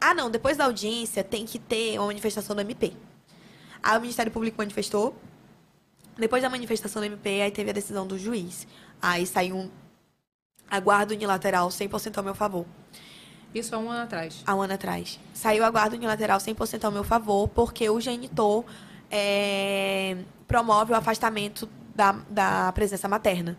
Ah, 0.00 0.14
não, 0.14 0.30
depois 0.30 0.56
da 0.56 0.64
audiência 0.64 1.22
tem 1.22 1.44
que 1.44 1.58
ter 1.58 1.98
uma 1.98 2.06
manifestação 2.06 2.56
do 2.56 2.62
MP. 2.62 2.94
Aí 3.82 3.98
o 3.98 4.00
Ministério 4.00 4.32
Público 4.32 4.56
manifestou. 4.56 5.14
Depois 6.18 6.42
da 6.42 6.48
manifestação 6.48 7.00
do 7.02 7.06
MP, 7.06 7.42
aí 7.42 7.50
teve 7.50 7.70
a 7.70 7.72
decisão 7.72 8.06
do 8.06 8.18
juiz. 8.18 8.66
Aí 9.00 9.26
saiu 9.26 9.56
um, 9.56 9.70
a 10.70 10.80
guarda 10.80 11.14
unilateral 11.14 11.68
100% 11.68 12.16
ao 12.16 12.24
meu 12.24 12.34
favor. 12.34 12.64
Isso 13.54 13.74
há 13.74 13.78
um 13.78 13.90
ano 13.90 14.02
atrás. 14.02 14.42
há 14.46 14.54
um 14.54 14.62
ano 14.62 14.74
atrás. 14.74 15.20
Saiu 15.32 15.64
a 15.64 15.70
guarda 15.70 15.96
unilateral 15.96 16.38
100% 16.38 16.84
ao 16.84 16.92
meu 16.92 17.04
favor, 17.04 17.48
porque 17.48 17.88
o 17.88 18.00
genitor 18.00 18.64
é, 19.10 20.16
promove 20.46 20.92
o 20.92 20.96
afastamento 20.96 21.68
da, 21.94 22.12
da 22.28 22.72
presença 22.72 23.08
materna. 23.08 23.56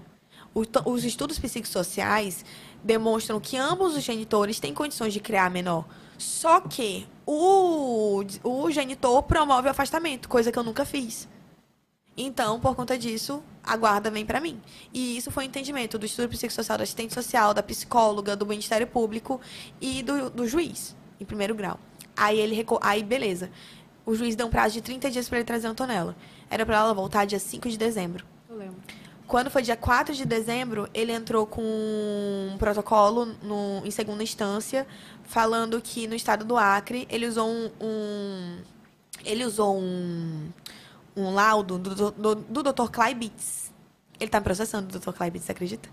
O 0.53 0.63
os 0.85 1.03
estudos 1.03 1.38
psicossociais 1.38 2.43
demonstram 2.84 3.39
que 3.39 3.57
ambos 3.57 3.95
os 3.95 4.03
genitores 4.03 4.59
têm 4.59 4.73
condições 4.73 5.13
de 5.13 5.19
criar 5.19 5.49
menor. 5.49 5.85
Só 6.17 6.59
que 6.61 7.07
o, 7.25 8.23
o 8.43 8.71
genitor 8.71 9.21
promove 9.23 9.67
o 9.67 9.71
afastamento, 9.71 10.27
coisa 10.27 10.51
que 10.51 10.57
eu 10.57 10.63
nunca 10.63 10.84
fiz. 10.84 11.27
Então, 12.18 12.60
por 12.60 12.76
conta 12.76 12.98
disso, 12.98 13.44
a 13.64 13.77
guarda 13.77 14.10
vem 14.10 14.26
para 14.26 14.41
mim. 14.41 14.60
E 14.91 15.15
isso 15.18 15.30
foi 15.30 15.44
o 15.45 15.48
entendimento 15.48 15.99
do 15.99 16.06
estudo 16.06 16.27
psicossocial, 16.30 16.77
da 16.77 16.84
assistente 16.84 17.14
social, 17.14 17.53
da 17.53 17.61
psicóloga, 17.61 18.35
do 18.35 18.45
Ministério 18.45 18.88
Público 18.88 19.39
e 19.80 20.02
do, 20.02 20.30
do 20.31 20.48
juiz, 20.48 20.95
em 21.19 21.26
primeiro 21.26 21.53
grau. 21.53 21.80
Aí 22.15 22.39
ele 22.39 22.56
reco... 22.56 22.80
aí 22.81 23.03
beleza. 23.03 23.52
O 24.03 24.15
juiz 24.15 24.35
deu 24.35 24.48
um 24.48 24.49
prazo 24.49 24.73
de 24.73 24.81
30 24.81 25.11
dias 25.11 25.30
para 25.30 25.38
ele 25.38 25.45
trazer 25.45 25.68
a 25.68 25.69
Antonella. 25.69 26.15
Era 26.49 26.65
para 26.65 26.77
ela 26.77 26.94
voltar 26.94 27.26
dia 27.26 27.38
5 27.39 27.69
de 27.69 27.77
dezembro. 27.77 28.26
Eu 28.49 28.56
lembro. 28.57 28.77
Quando 29.27 29.52
foi 29.52 29.61
dia 29.61 29.76
4 29.76 30.15
de 30.15 30.26
dezembro, 30.26 30.89
ele 30.94 31.11
entrou 31.11 31.45
com 31.45 31.61
um 31.61 32.57
protocolo 32.57 33.26
no, 33.44 33.85
em 33.85 33.91
segunda 33.91 34.23
instância, 34.23 34.88
falando 35.26 35.80
que 35.81 36.07
no 36.07 36.15
estado 36.15 36.45
do 36.45 36.57
Acre 36.57 37.06
ele 37.11 37.27
usou 37.27 37.48
um. 37.48 37.69
um- 37.81 38.57
ele 39.26 39.44
usou 39.44 39.77
um, 39.77 40.48
um 41.18 41.34
laudo 41.34 41.77
do, 41.80 42.11
do, 42.11 42.35
do 42.35 42.64
Dr. 42.64 42.89
Kleibitz. 42.91 43.72
Ele 44.19 44.30
tá 44.30 44.39
me 44.39 44.44
processando, 44.44 44.95
o 44.95 44.99
Dr. 44.99 45.11
Kleibitz, 45.11 45.45
você 45.45 45.52
acredita? 45.52 45.89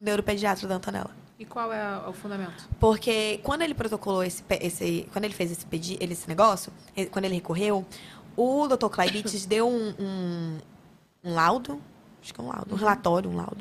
Neuropediatra 0.00 0.66
da 0.68 0.76
Antonella. 0.76 1.10
E 1.38 1.44
qual 1.44 1.72
é 1.72 1.80
a- 1.80 2.04
o 2.08 2.12
fundamento? 2.12 2.68
Porque 2.80 3.38
quando 3.42 3.62
ele 3.62 3.74
protocolou 3.74 4.22
esse, 4.24 4.42
esse 4.60 5.08
quando 5.12 5.24
ele 5.24 5.34
fez 5.34 5.50
esse 5.52 5.64
pedi, 5.66 5.96
esse 6.00 6.28
negócio, 6.28 6.72
quando 7.10 7.24
ele 7.26 7.34
recorreu, 7.36 7.86
o 8.36 8.66
Dr. 8.68 8.88
Kleibitz 8.88 9.46
deu 9.46 9.68
um, 9.68 9.94
um, 9.98 10.58
um 11.24 11.34
laudo, 11.34 11.80
acho 12.22 12.32
que 12.34 12.40
é 12.40 12.44
um 12.44 12.48
laudo, 12.48 12.74
um 12.74 12.78
relatório, 12.78 13.30
um 13.30 13.36
laudo, 13.36 13.58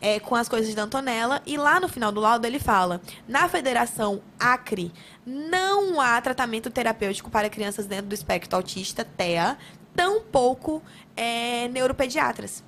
é, 0.00 0.20
com 0.20 0.36
as 0.36 0.48
coisas 0.48 0.72
da 0.76 0.82
Antonella, 0.82 1.42
e 1.44 1.56
lá 1.56 1.80
no 1.80 1.88
final 1.88 2.12
do 2.12 2.20
laudo 2.20 2.46
ele 2.46 2.60
fala: 2.60 3.00
na 3.26 3.48
Federação 3.48 4.20
Acre 4.38 4.92
não 5.26 6.00
há 6.00 6.20
tratamento 6.20 6.70
terapêutico 6.70 7.30
para 7.30 7.50
crianças 7.50 7.86
dentro 7.86 8.06
do 8.06 8.14
espectro 8.14 8.56
autista, 8.56 9.04
TEA, 9.04 9.58
tampouco 9.98 10.80
é, 11.16 11.66
neuropediatras. 11.66 12.62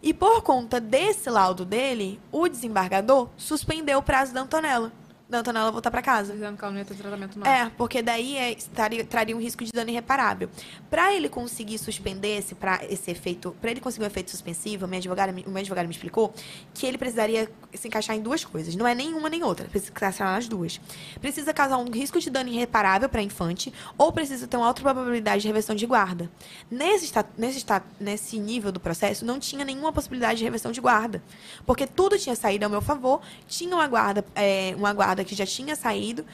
E 0.00 0.14
por 0.14 0.40
conta 0.42 0.80
desse 0.80 1.28
laudo 1.28 1.64
dele, 1.64 2.20
o 2.30 2.46
desembargador 2.46 3.28
suspendeu 3.36 3.98
o 3.98 4.02
prazo 4.02 4.32
da 4.32 4.42
Antonella. 4.42 4.92
Da 5.32 5.38
Antonella 5.38 5.72
voltar 5.72 5.90
para 5.90 6.02
casa. 6.02 6.34
Dizendo 6.34 6.58
que 6.58 6.62
ela 6.62 6.72
não 6.72 6.78
ia 6.78 6.84
ter 6.84 6.94
tratamento 6.94 7.38
não. 7.38 7.46
É, 7.46 7.70
porque 7.78 8.02
daí 8.02 8.36
é, 8.36 8.52
estaria- 8.52 9.02
traria 9.02 9.34
um 9.34 9.40
risco 9.40 9.64
de 9.64 9.72
dano 9.72 9.88
irreparável. 9.88 10.50
Para 10.90 11.14
ele 11.14 11.26
conseguir 11.26 11.78
suspender 11.78 12.36
esse, 12.36 12.54
pra, 12.54 12.80
esse 12.84 13.10
efeito, 13.10 13.56
para 13.58 13.70
ele 13.70 13.80
conseguir 13.80 14.04
um 14.04 14.06
efeito 14.06 14.30
suspensivo, 14.30 14.84
a 14.84 14.88
minha 14.88 14.98
advogada 14.98 15.32
o 15.32 15.50
meu 15.50 15.60
advogado 15.60 15.86
me 15.86 15.92
explicou 15.92 16.34
que 16.74 16.84
ele 16.84 16.98
precisaria 16.98 17.50
se 17.72 17.88
encaixar 17.88 18.14
em 18.14 18.20
duas 18.20 18.44
coisas. 18.44 18.76
Não 18.76 18.86
é 18.86 18.94
nenhuma 18.94 19.30
nem 19.30 19.42
outra, 19.42 19.66
precisa 19.68 19.90
encaixar 19.90 20.26
nas 20.34 20.46
duas. 20.46 20.78
Precisa 21.18 21.54
causar 21.54 21.78
um 21.78 21.90
risco 21.90 22.20
de 22.20 22.28
dano 22.28 22.50
irreparável 22.50 23.08
para 23.08 23.22
infante 23.22 23.72
ou 23.96 24.12
precisa 24.12 24.46
ter 24.46 24.58
uma 24.58 24.66
alta 24.66 24.82
probabilidade 24.82 25.40
de 25.40 25.48
reversão 25.48 25.74
de 25.74 25.86
guarda. 25.86 26.30
Nesse, 26.70 27.10
nesse, 27.38 27.64
nesse 27.98 28.38
nível 28.38 28.70
do 28.70 28.78
processo, 28.78 29.24
não 29.24 29.38
tinha 29.40 29.64
nenhuma 29.64 29.94
possibilidade 29.94 30.40
de 30.40 30.44
reversão 30.44 30.70
de 30.72 30.80
guarda. 30.82 31.22
Porque 31.64 31.86
tudo 31.86 32.18
tinha 32.18 32.36
saído 32.36 32.66
ao 32.66 32.70
meu 32.70 32.82
favor, 32.82 33.22
tinha 33.48 33.74
uma 33.74 33.86
guarda, 33.88 34.22
é, 34.34 34.74
uma 34.76 34.92
guarda 34.92 35.21
que 35.24 35.34
já 35.34 35.46
tinha 35.46 35.76
saído 35.76 36.24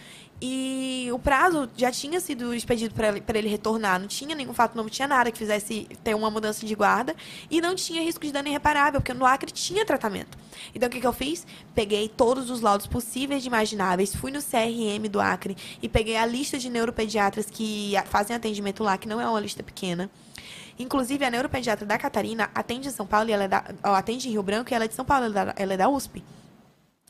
e 0.40 1.08
o 1.12 1.18
prazo 1.18 1.68
já 1.76 1.90
tinha 1.90 2.20
sido 2.20 2.54
expedido 2.54 2.94
para 2.94 3.38
ele, 3.38 3.48
retornar. 3.48 3.98
Não 3.98 4.06
tinha 4.06 4.36
nenhum 4.36 4.54
fato, 4.54 4.76
não 4.76 4.88
tinha 4.88 5.08
nada 5.08 5.32
que 5.32 5.38
fizesse 5.38 5.88
ter 6.04 6.14
uma 6.14 6.30
mudança 6.30 6.64
de 6.64 6.74
guarda 6.76 7.14
e 7.50 7.60
não 7.60 7.74
tinha 7.74 8.02
risco 8.02 8.24
de 8.24 8.32
dano 8.32 8.48
irreparável, 8.48 9.00
porque 9.00 9.12
no 9.12 9.26
Acre 9.26 9.50
tinha 9.50 9.84
tratamento. 9.84 10.38
Então 10.72 10.88
o 10.88 10.92
que, 10.92 11.00
que 11.00 11.06
eu 11.06 11.12
fiz? 11.12 11.44
Peguei 11.74 12.08
todos 12.08 12.50
os 12.50 12.60
laudos 12.60 12.86
possíveis 12.86 13.44
e 13.44 13.48
imagináveis, 13.48 14.14
fui 14.14 14.30
no 14.30 14.40
CRM 14.40 15.08
do 15.10 15.20
Acre 15.20 15.56
e 15.82 15.88
peguei 15.88 16.16
a 16.16 16.24
lista 16.24 16.56
de 16.56 16.70
neuropediatras 16.70 17.46
que 17.50 17.94
fazem 18.06 18.36
atendimento 18.36 18.84
lá, 18.84 18.96
que 18.96 19.08
não 19.08 19.20
é 19.20 19.28
uma 19.28 19.40
lista 19.40 19.62
pequena. 19.62 20.08
Inclusive, 20.78 21.24
a 21.24 21.30
neuropediatra 21.30 21.84
da 21.84 21.98
Catarina 21.98 22.48
atende 22.54 22.86
em 22.86 22.92
São 22.92 23.04
Paulo 23.04 23.28
e 23.28 23.32
ela 23.32 23.44
é 23.44 23.48
da, 23.48 23.64
ó, 23.82 23.94
atende 23.94 24.28
em 24.28 24.30
Rio 24.30 24.42
Branco 24.44 24.72
e 24.72 24.74
ela 24.74 24.84
é 24.84 24.88
de 24.88 24.94
São 24.94 25.04
Paulo, 25.04 25.24
ela 25.24 25.40
é 25.40 25.44
da, 25.46 25.54
ela 25.56 25.74
é 25.74 25.76
da 25.76 25.88
USP. 25.88 26.22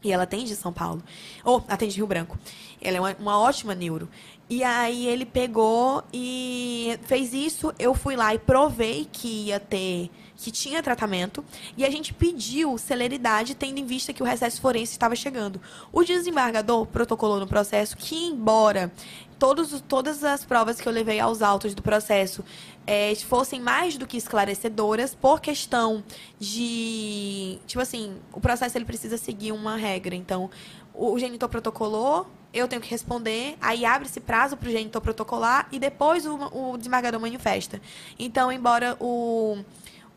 E 0.02 0.12
ela 0.12 0.22
atende 0.22 0.54
São 0.54 0.72
Paulo. 0.72 1.02
Ou 1.44 1.64
atende 1.68 1.96
Rio 1.96 2.06
Branco. 2.06 2.38
Ela 2.80 2.96
é 2.98 3.00
uma, 3.00 3.16
uma 3.18 3.38
ótima 3.40 3.74
neuro. 3.74 4.08
E 4.48 4.62
aí 4.62 5.06
ele 5.06 5.26
pegou 5.26 6.02
e 6.12 6.98
fez 7.02 7.34
isso. 7.34 7.74
Eu 7.78 7.94
fui 7.94 8.14
lá 8.14 8.32
e 8.34 8.38
provei 8.38 9.08
que 9.10 9.46
ia 9.46 9.58
ter, 9.58 10.08
que 10.36 10.50
tinha 10.52 10.82
tratamento. 10.82 11.44
E 11.76 11.84
a 11.84 11.90
gente 11.90 12.14
pediu 12.14 12.78
celeridade, 12.78 13.54
tendo 13.56 13.78
em 13.78 13.84
vista 13.84 14.12
que 14.12 14.22
o 14.22 14.26
recesso 14.26 14.60
forense 14.60 14.92
estava 14.92 15.16
chegando. 15.16 15.60
O 15.92 16.04
desembargador 16.04 16.86
protocolou 16.86 17.40
no 17.40 17.46
processo 17.48 17.96
que, 17.96 18.14
embora 18.26 18.92
todos, 19.38 19.72
os- 19.72 19.80
todas 19.82 20.22
as 20.24 20.44
provas 20.44 20.80
que 20.80 20.88
eu 20.88 20.92
levei 20.92 21.18
aos 21.20 21.42
autos 21.42 21.74
do 21.74 21.82
processo 21.82 22.44
eh, 22.90 23.15
fossem 23.16 23.60
mais 23.60 23.98
do 23.98 24.06
que 24.06 24.16
esclarecedoras 24.16 25.15
por 25.15 25.43
questão 25.43 26.02
de 26.40 27.59
tipo 27.66 27.82
assim 27.82 28.16
o 28.32 28.40
processo 28.40 28.78
ele 28.78 28.86
precisa 28.86 29.19
seguir 29.19 29.52
uma 29.52 29.77
regra. 29.77 30.15
Então 30.15 30.51
o 30.94 31.12
o 31.12 31.19
genitor 31.19 31.48
protocolou 31.51 32.27
eu 32.52 32.66
tenho 32.66 32.81
que 32.81 32.89
responder 32.90 33.59
aí 33.60 33.85
abre-se 33.85 34.20
prazo 34.20 34.56
para 34.56 34.69
o 34.70 34.73
genitor 34.73 35.02
protocolar 35.02 35.69
e 35.70 35.78
depois 35.78 36.24
o, 36.24 36.35
o 36.35 36.78
desembargador 36.78 37.20
manifesta. 37.20 37.78
Então 38.19 38.51
embora 38.51 38.97
o 38.98 39.59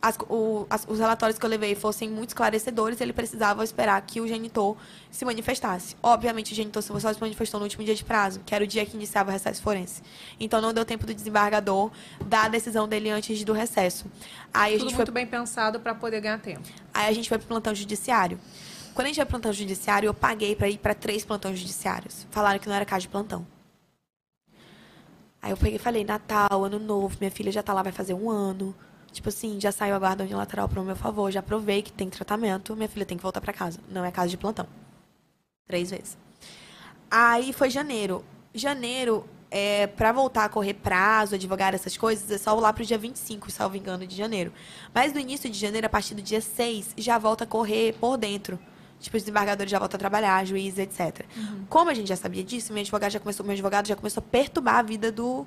as- 0.02 0.18
o- 0.28 0.66
as- 0.70 0.86
os 0.88 0.98
relatórios 1.00 1.38
que 1.38 1.46
eu 1.46 1.50
levei 1.50 1.76
fossem 1.76 2.10
muito 2.10 2.30
esclarecedores, 2.30 3.00
ele 3.00 3.14
precisava 3.14 3.64
esperar 3.64 4.02
que 4.02 4.20
o 4.20 4.28
genitor 4.28 4.76
se 5.12 5.24
manifestasse. 5.24 5.96
Obviamente, 6.02 6.54
o 6.54 6.56
genitor 6.56 6.82
só 6.82 7.14
se 7.14 7.22
manifestou 7.22 7.60
no 7.60 7.66
último 7.66 7.84
dia 7.84 7.94
de 7.94 8.04
prazo, 8.04 8.40
que 8.46 8.56
era 8.56 8.64
o 8.64 8.68
dia 8.68 8.86
que 8.86 8.96
iniciava 8.96 9.30
o 9.30 9.34
recesso 9.34 9.62
forense. 9.62 10.02
Então, 10.40 10.60
não 10.60 10.74
deu 10.74 10.84
tempo 10.84 11.06
do 11.06 11.14
desembargador 11.14 11.92
dar 12.26 12.46
a 12.46 12.48
decisão 12.50 12.88
dele 12.88 13.10
antes 13.12 13.44
do 13.44 13.54
recesso. 13.54 14.06
Aí 14.54 14.74
a 14.74 14.78
Tudo 14.78 14.88
gente 14.90 14.96
foi 14.96 15.06
muito 15.06 15.12
bem 15.12 15.28
pensado 15.28 15.80
para 15.80 15.94
poder 15.94 16.20
ganhar 16.20 16.40
tempo. 16.40 16.62
Aí 16.94 17.08
a 17.08 17.14
gente 17.14 17.30
foi 17.30 17.38
pro 17.38 17.48
plantão 17.48 17.76
judiciário. 17.76 18.40
Quando 18.96 19.06
a 19.06 19.08
gente 19.10 19.18
foi 19.18 19.26
pro 19.26 19.32
plantão 19.34 19.54
judiciário, 19.54 20.08
eu 20.08 20.14
paguei 20.14 20.56
pra 20.56 20.68
ir 20.68 20.78
pra 20.80 20.94
três 20.94 21.24
plantões 21.24 21.60
judiciários. 21.60 22.26
Falaram 22.32 22.60
que 22.60 22.68
não 22.68 22.76
era 22.76 22.86
caso 22.86 23.02
de 23.04 23.08
plantão. 23.08 23.46
Aí 25.42 25.52
eu 25.52 25.58
peguei 25.58 25.76
e 25.76 25.80
falei, 25.80 26.04
Natal, 26.04 26.66
ano 26.66 26.78
novo, 26.78 27.18
minha 27.20 27.32
filha 27.32 27.52
já 27.52 27.64
tá 27.64 27.74
lá, 27.74 27.82
vai 27.82 27.92
fazer 27.92 28.14
um 28.14 28.30
ano. 28.30 28.76
Tipo 29.12 29.30
assim, 29.30 29.60
já 29.60 29.72
saiu 29.72 29.96
a 29.96 30.00
guarda 30.00 30.24
unilateral 30.24 30.70
pro 30.70 30.84
meu 30.84 30.96
favor, 30.96 31.30
já 31.32 31.42
provei 31.42 31.82
que 31.82 31.92
tem 31.92 32.10
tratamento, 32.10 32.76
minha 32.76 32.88
filha 32.88 33.06
tem 33.06 33.18
que 33.18 33.24
voltar 33.24 33.42
pra 33.42 33.52
casa. 33.52 33.80
Não 33.90 34.06
é 34.06 34.12
caso 34.12 34.30
de 34.30 34.38
plantão. 34.38 34.66
Três 35.68 35.92
vezes. 35.92 36.18
Aí 37.10 37.52
foi 37.52 37.70
janeiro. 37.70 38.24
Janeiro, 38.54 39.26
é, 39.50 39.86
para 39.86 40.14
voltar 40.14 40.46
a 40.46 40.50
correr 40.50 40.74
prazo, 40.76 41.36
advogar 41.36 41.76
essas 41.76 41.98
coisas, 41.98 42.32
é 42.32 42.38
só 42.38 42.54
lá 42.56 42.72
pro 42.72 42.86
dia 42.86 42.98
25, 42.98 43.52
salvo 43.52 43.76
engano, 43.76 44.08
de 44.08 44.16
janeiro. 44.16 44.54
Mas 44.94 45.14
no 45.14 45.20
início 45.20 45.50
de 45.50 45.60
janeiro, 45.60 45.88
a 45.88 45.90
partir 45.90 46.16
do 46.16 46.22
dia 46.22 46.40
6, 46.40 46.94
já 46.98 47.18
volta 47.18 47.44
a 47.44 47.48
correr 47.48 47.94
por 48.00 48.18
dentro. 48.18 48.58
Tipo, 49.02 49.18
os 49.18 49.24
desembargadores 49.24 49.70
já 49.70 49.80
voltam 49.80 49.98
a 49.98 50.00
trabalhar, 50.00 50.46
juízes, 50.46 50.80
etc. 50.80 51.26
Como 51.68 51.90
a 51.90 51.94
gente 51.94 52.08
já 52.08 52.16
sabia 52.16 52.44
disso, 52.44 52.72
meu 52.72 52.82
advogado 52.82 53.12
já 53.12 53.20
começou, 53.20 53.46
meu 53.46 53.54
advogado 53.54 53.88
já 53.88 53.96
começou 53.96 54.22
a 54.22 54.32
perturbar 54.32 54.76
a 54.76 54.82
vida 54.84 55.12
do, 55.12 55.46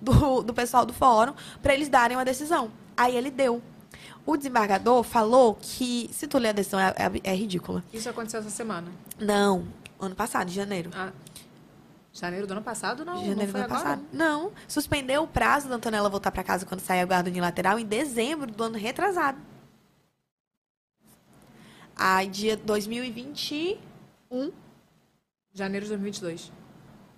do, 0.00 0.42
do 0.42 0.52
pessoal 0.52 0.84
do 0.84 0.92
fórum 0.92 1.32
para 1.62 1.72
eles 1.72 1.88
darem 1.88 2.16
uma 2.16 2.24
decisão. 2.24 2.70
Aí 2.96 3.16
ele 3.16 3.30
deu. 3.30 3.62
O 4.24 4.36
desembargador 4.36 5.02
falou 5.04 5.54
que, 5.60 6.08
se 6.12 6.26
tu 6.26 6.38
ler 6.38 6.48
a 6.48 6.52
decisão, 6.52 6.80
é, 6.80 6.88
é- 6.96 7.30
é 7.30 7.34
ridícula. 7.34 7.84
Isso 7.92 8.08
aconteceu 8.08 8.40
essa 8.40 8.50
semana. 8.50 8.90
Não. 9.20 9.66
Ano 10.00 10.14
passado, 10.14 10.48
em 10.48 10.52
janeiro. 10.52 10.90
Ah, 10.94 11.12
janeiro 12.12 12.46
do 12.46 12.52
ano 12.52 12.62
passado, 12.62 13.04
não? 13.04 13.18
janeiro 13.18 13.36
não 13.40 13.46
do 13.52 13.56
ano 13.56 13.64
agora? 13.64 13.80
passado. 13.80 14.02
Não. 14.12 14.52
Suspendeu 14.66 15.22
o 15.22 15.28
prazo 15.28 15.68
da 15.68 15.76
Antonella 15.76 16.08
voltar 16.08 16.32
pra 16.32 16.42
casa 16.42 16.66
quando 16.66 16.80
sair 16.80 17.00
a 17.00 17.06
guarda 17.06 17.30
unilateral 17.30 17.78
em 17.78 17.84
dezembro 17.86 18.50
do 18.50 18.64
ano 18.64 18.76
retrasado. 18.78 19.38
Aí, 21.94 22.28
dia 22.28 22.56
2021. 22.56 24.52
Janeiro 25.54 25.84
de 25.86 25.90
2022. 25.90 26.52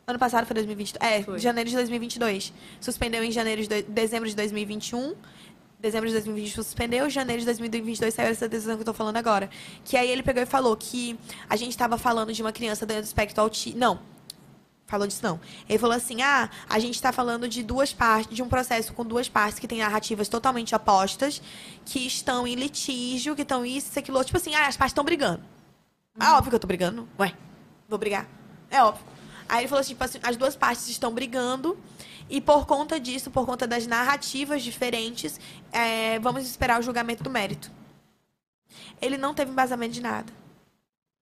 Ano 0.06 0.18
passado 0.18 0.46
foi 0.46 0.54
2022. 0.54 1.12
É, 1.12 1.22
Foi. 1.22 1.38
janeiro 1.38 1.68
de 1.68 1.76
2022. 1.76 2.52
Suspendeu 2.80 3.22
em 3.24 3.32
janeiro 3.32 3.62
de, 3.66 3.82
dezembro 3.82 4.28
de 4.28 4.36
2021. 4.36 5.14
Dezembro 5.80 6.08
de 6.08 6.14
2021 6.14 6.62
suspendeu, 6.64 7.08
janeiro 7.08 7.38
de 7.38 7.46
2022 7.46 8.12
saiu 8.12 8.30
essa 8.30 8.48
decisão 8.48 8.74
que 8.74 8.80
eu 8.80 8.86
tô 8.86 8.92
falando 8.92 9.16
agora. 9.16 9.48
Que 9.84 9.96
aí 9.96 10.10
ele 10.10 10.24
pegou 10.24 10.42
e 10.42 10.46
falou 10.46 10.76
que 10.76 11.16
a 11.48 11.54
gente 11.54 11.76
tava 11.78 11.96
falando 11.96 12.32
de 12.32 12.42
uma 12.42 12.52
criança 12.52 12.84
dentro 12.84 13.04
do 13.04 13.06
espectro 13.06 13.40
autista. 13.40 13.78
Não. 13.78 14.00
Falou 14.88 15.06
disso 15.06 15.22
não. 15.22 15.38
Ele 15.68 15.78
falou 15.78 15.94
assim: 15.94 16.20
ah, 16.20 16.50
a 16.68 16.78
gente 16.80 17.00
tá 17.00 17.12
falando 17.12 17.48
de 17.48 17.62
duas 17.62 17.92
partes, 17.92 18.34
de 18.34 18.42
um 18.42 18.48
processo 18.48 18.92
com 18.92 19.04
duas 19.04 19.28
partes 19.28 19.60
que 19.60 19.68
têm 19.68 19.78
narrativas 19.78 20.28
totalmente 20.28 20.74
opostas, 20.74 21.40
que 21.84 22.04
estão 22.06 22.44
em 22.44 22.56
litígio, 22.56 23.36
que 23.36 23.42
estão 23.42 23.64
isso, 23.64 23.88
isso, 23.90 23.98
aquilo. 24.00 24.24
Tipo 24.24 24.38
assim, 24.38 24.54
ah, 24.56 24.66
as 24.66 24.76
partes 24.76 24.92
estão 24.92 25.04
brigando. 25.04 25.44
É 26.18 26.24
óbvio 26.30 26.50
que 26.50 26.56
eu 26.56 26.60
tô 26.60 26.66
brigando. 26.66 27.08
Ué, 27.20 27.32
vou 27.88 27.98
brigar. 27.98 28.26
É 28.68 28.82
óbvio. 28.82 29.04
Aí 29.48 29.60
ele 29.60 29.68
falou 29.68 29.80
assim, 29.80 29.90
tipo 29.90 30.02
assim, 30.02 30.18
as 30.22 30.36
duas 30.36 30.56
partes 30.56 30.88
estão 30.88 31.12
brigando 31.12 31.78
e 32.28 32.40
por 32.40 32.66
conta 32.66 33.00
disso, 33.00 33.30
por 33.30 33.46
conta 33.46 33.66
das 33.66 33.86
narrativas 33.86 34.62
diferentes, 34.62 35.40
é, 35.72 36.18
vamos 36.18 36.44
esperar 36.44 36.78
o 36.78 36.82
julgamento 36.82 37.22
do 37.22 37.30
mérito. 37.30 37.70
Ele 39.00 39.16
não 39.16 39.34
teve 39.34 39.50
embasamento 39.50 39.94
de 39.94 40.00
nada. 40.00 40.32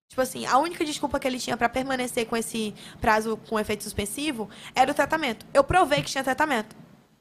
Tipo 0.08 0.22
assim, 0.22 0.46
a 0.46 0.58
única 0.58 0.84
desculpa 0.84 1.18
que 1.18 1.26
ele 1.26 1.38
tinha 1.38 1.56
pra 1.56 1.68
permanecer 1.68 2.26
com 2.26 2.36
esse 2.36 2.74
prazo 3.00 3.36
com 3.48 3.58
efeito 3.58 3.84
suspensivo 3.84 4.48
era 4.74 4.90
o 4.90 4.94
tratamento. 4.94 5.44
Eu 5.52 5.64
provei 5.64 6.02
que 6.02 6.10
tinha 6.10 6.24
tratamento. 6.24 6.74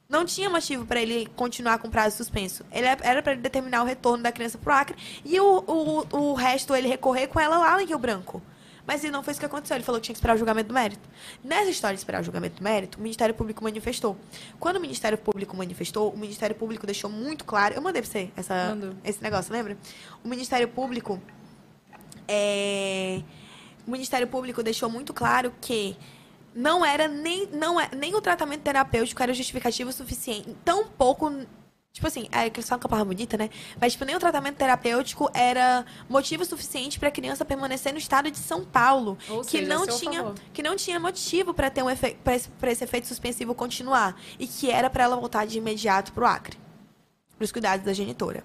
Não 0.07 0.23
tinha 0.23 0.49
motivo 0.49 0.85
pra 0.85 1.01
ele 1.01 1.25
continuar 1.35 1.79
com 1.79 1.89
prazo 1.89 2.17
suspenso. 2.17 2.63
Ele 2.71 2.85
era 2.85 3.23
pra 3.23 3.33
ele 3.33 3.41
determinar 3.41 3.81
o 3.81 3.85
retorno 3.85 4.23
da 4.23 4.31
criança 4.31 4.57
pro 4.57 4.71
Acre 4.71 4.95
e 5.25 5.39
o, 5.39 5.63
o, 5.67 6.17
o 6.17 6.33
resto 6.35 6.75
ele 6.75 6.87
recorrer 6.87 7.27
com 7.27 7.39
ela 7.39 7.57
lá 7.57 7.81
em 7.81 7.87
Rio 7.87 7.97
Branco. 7.97 8.41
Mas 8.87 9.03
ele 9.03 9.11
não 9.11 9.23
foi 9.23 9.31
isso 9.31 9.39
que 9.39 9.45
aconteceu. 9.45 9.75
Ele 9.75 9.83
falou 9.83 9.99
que 9.99 10.05
tinha 10.05 10.13
que 10.13 10.17
esperar 10.17 10.35
o 10.35 10.37
julgamento 10.37 10.67
do 10.67 10.73
mérito. 10.73 11.09
Nessa 11.43 11.69
história 11.69 11.95
de 11.95 11.99
esperar 12.01 12.21
o 12.21 12.23
julgamento 12.23 12.57
do 12.57 12.63
mérito, 12.63 12.97
o 12.97 13.01
Ministério 13.01 13.33
Público 13.33 13.63
manifestou. 13.63 14.17
Quando 14.59 14.77
o 14.77 14.79
Ministério 14.79 15.17
Público 15.17 15.55
manifestou, 15.57 16.11
o 16.11 16.17
Ministério 16.17 16.55
Público 16.55 16.85
deixou 16.85 17.09
muito 17.09 17.45
claro. 17.45 17.73
Eu 17.73 17.81
mandei 17.81 18.01
pra 18.01 18.11
você 18.11 18.29
essa, 18.35 18.69
Mandou. 18.69 18.93
esse 19.03 19.21
negócio, 19.23 19.51
lembra? 19.51 19.77
O 20.23 20.27
Ministério 20.27 20.67
Público. 20.67 21.19
é, 22.27 23.21
o 23.87 23.91
Ministério 23.91 24.27
Público 24.27 24.63
deixou 24.63 24.89
muito 24.89 25.13
claro 25.13 25.53
que 25.61 25.95
não 26.55 26.85
era 26.85 27.07
nem, 27.07 27.47
não 27.47 27.79
é, 27.79 27.89
nem 27.95 28.15
o 28.15 28.21
tratamento 28.21 28.61
terapêutico 28.61 29.21
era 29.21 29.33
justificativo 29.33 29.91
suficiente. 29.91 30.55
Tão 30.63 30.87
pouco. 30.87 31.31
Tipo 31.95 32.07
assim, 32.07 32.27
é 32.29 32.49
que 32.49 32.59
é 32.59 32.63
uma 32.71 32.77
palavra 32.77 33.05
bonita, 33.05 33.37
né? 33.37 33.49
Mas, 33.79 33.93
tipo, 33.93 34.03
nem 34.03 34.17
o 34.17 34.19
tratamento 34.19 34.57
terapêutico 34.57 35.31
era 35.33 35.85
motivo 36.09 36.43
suficiente 36.43 36.99
para 36.99 37.07
a 37.07 37.11
criança 37.11 37.45
permanecer 37.45 37.93
no 37.93 37.97
estado 37.97 38.29
de 38.29 38.37
São 38.37 38.65
Paulo. 38.65 39.17
Ou 39.29 39.39
que, 39.39 39.59
seja, 39.59 39.73
não 39.73 39.87
tinha, 39.87 40.21
favor. 40.21 40.35
que 40.51 40.61
não 40.61 40.75
tinha 40.75 40.99
motivo 40.99 41.53
para 41.53 41.69
ter 41.69 41.81
um 41.81 41.89
efe, 41.89 42.17
pra 42.21 42.35
esse, 42.35 42.49
pra 42.49 42.69
esse 42.69 42.83
efeito 42.83 43.07
suspensivo 43.07 43.55
continuar. 43.55 44.19
E 44.37 44.45
que 44.45 44.69
era 44.69 44.89
para 44.89 45.05
ela 45.05 45.15
voltar 45.15 45.47
de 45.47 45.57
imediato 45.57 46.11
pro 46.11 46.25
Acre. 46.25 46.57
Pros 47.37 47.53
cuidados 47.53 47.85
da 47.85 47.93
genitora. 47.93 48.43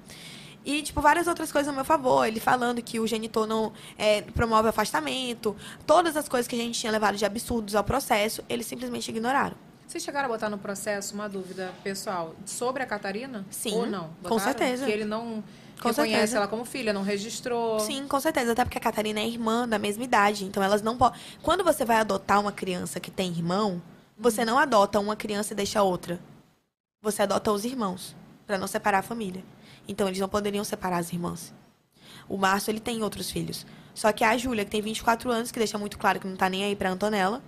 E, 0.64 0.80
tipo, 0.82 1.00
várias 1.00 1.26
outras 1.26 1.50
coisas 1.50 1.72
a 1.72 1.74
meu 1.74 1.84
favor. 1.84 2.24
Ele 2.24 2.38
falando 2.38 2.80
que 2.80 3.00
o 3.00 3.06
genitor 3.08 3.48
não 3.48 3.72
é, 3.98 4.22
promove 4.22 4.68
afastamento. 4.68 5.56
Todas 5.84 6.16
as 6.16 6.28
coisas 6.28 6.46
que 6.46 6.54
a 6.54 6.58
gente 6.58 6.78
tinha 6.78 6.92
levado 6.92 7.16
de 7.16 7.24
absurdos 7.24 7.74
ao 7.74 7.82
processo, 7.82 8.44
eles 8.48 8.66
simplesmente 8.66 9.08
ignoraram. 9.08 9.56
Vocês 9.90 10.04
chegaram 10.04 10.26
a 10.26 10.28
botar 10.28 10.48
no 10.48 10.56
processo 10.56 11.14
uma 11.14 11.28
dúvida 11.28 11.74
pessoal 11.82 12.36
sobre 12.46 12.80
a 12.80 12.86
Catarina? 12.86 13.44
Sim, 13.50 13.74
Ou 13.74 13.86
não? 13.86 14.10
com 14.22 14.38
certeza. 14.38 14.86
Que 14.86 14.92
ele 14.92 15.04
não 15.04 15.42
Com 15.82 15.88
reconhece 15.88 16.12
certeza. 16.12 16.36
ela 16.36 16.46
como 16.46 16.64
filha, 16.64 16.92
não 16.92 17.02
registrou. 17.02 17.80
Sim, 17.80 18.06
com 18.06 18.20
certeza. 18.20 18.52
Até 18.52 18.62
porque 18.64 18.78
a 18.78 18.80
Catarina 18.80 19.18
é 19.18 19.26
irmã 19.26 19.66
da 19.66 19.80
mesma 19.80 20.04
idade. 20.04 20.44
Então 20.44 20.62
elas 20.62 20.80
não 20.80 20.96
podem. 20.96 21.18
Quando 21.42 21.64
você 21.64 21.84
vai 21.84 21.96
adotar 21.96 22.38
uma 22.38 22.52
criança 22.52 23.00
que 23.00 23.10
tem 23.10 23.32
irmão, 23.32 23.82
você 24.16 24.44
não 24.44 24.60
adota 24.60 25.00
uma 25.00 25.16
criança 25.16 25.54
e 25.54 25.56
deixa 25.56 25.80
a 25.80 25.82
outra. 25.82 26.20
Você 27.02 27.22
adota 27.22 27.50
os 27.50 27.64
irmãos. 27.64 28.14
Pra 28.46 28.56
não 28.56 28.68
separar 28.68 28.98
a 29.00 29.02
família. 29.02 29.42
Então 29.88 30.06
eles 30.06 30.20
não 30.20 30.28
poderiam 30.28 30.62
separar 30.62 30.98
as 30.98 31.12
irmãs. 31.12 31.52
O 32.28 32.36
Márcio, 32.36 32.70
ele 32.70 32.78
tem 32.78 33.02
outros 33.02 33.28
filhos. 33.28 33.66
Só 33.92 34.12
que 34.12 34.22
a 34.22 34.36
Júlia, 34.38 34.64
que 34.64 34.70
tem 34.70 34.80
24 34.80 35.32
anos, 35.32 35.50
que 35.50 35.58
deixa 35.58 35.76
muito 35.76 35.98
claro 35.98 36.20
que 36.20 36.28
não 36.28 36.36
tá 36.36 36.48
nem 36.48 36.62
aí 36.62 36.76
pra 36.76 36.90
Antonella. 36.90 37.42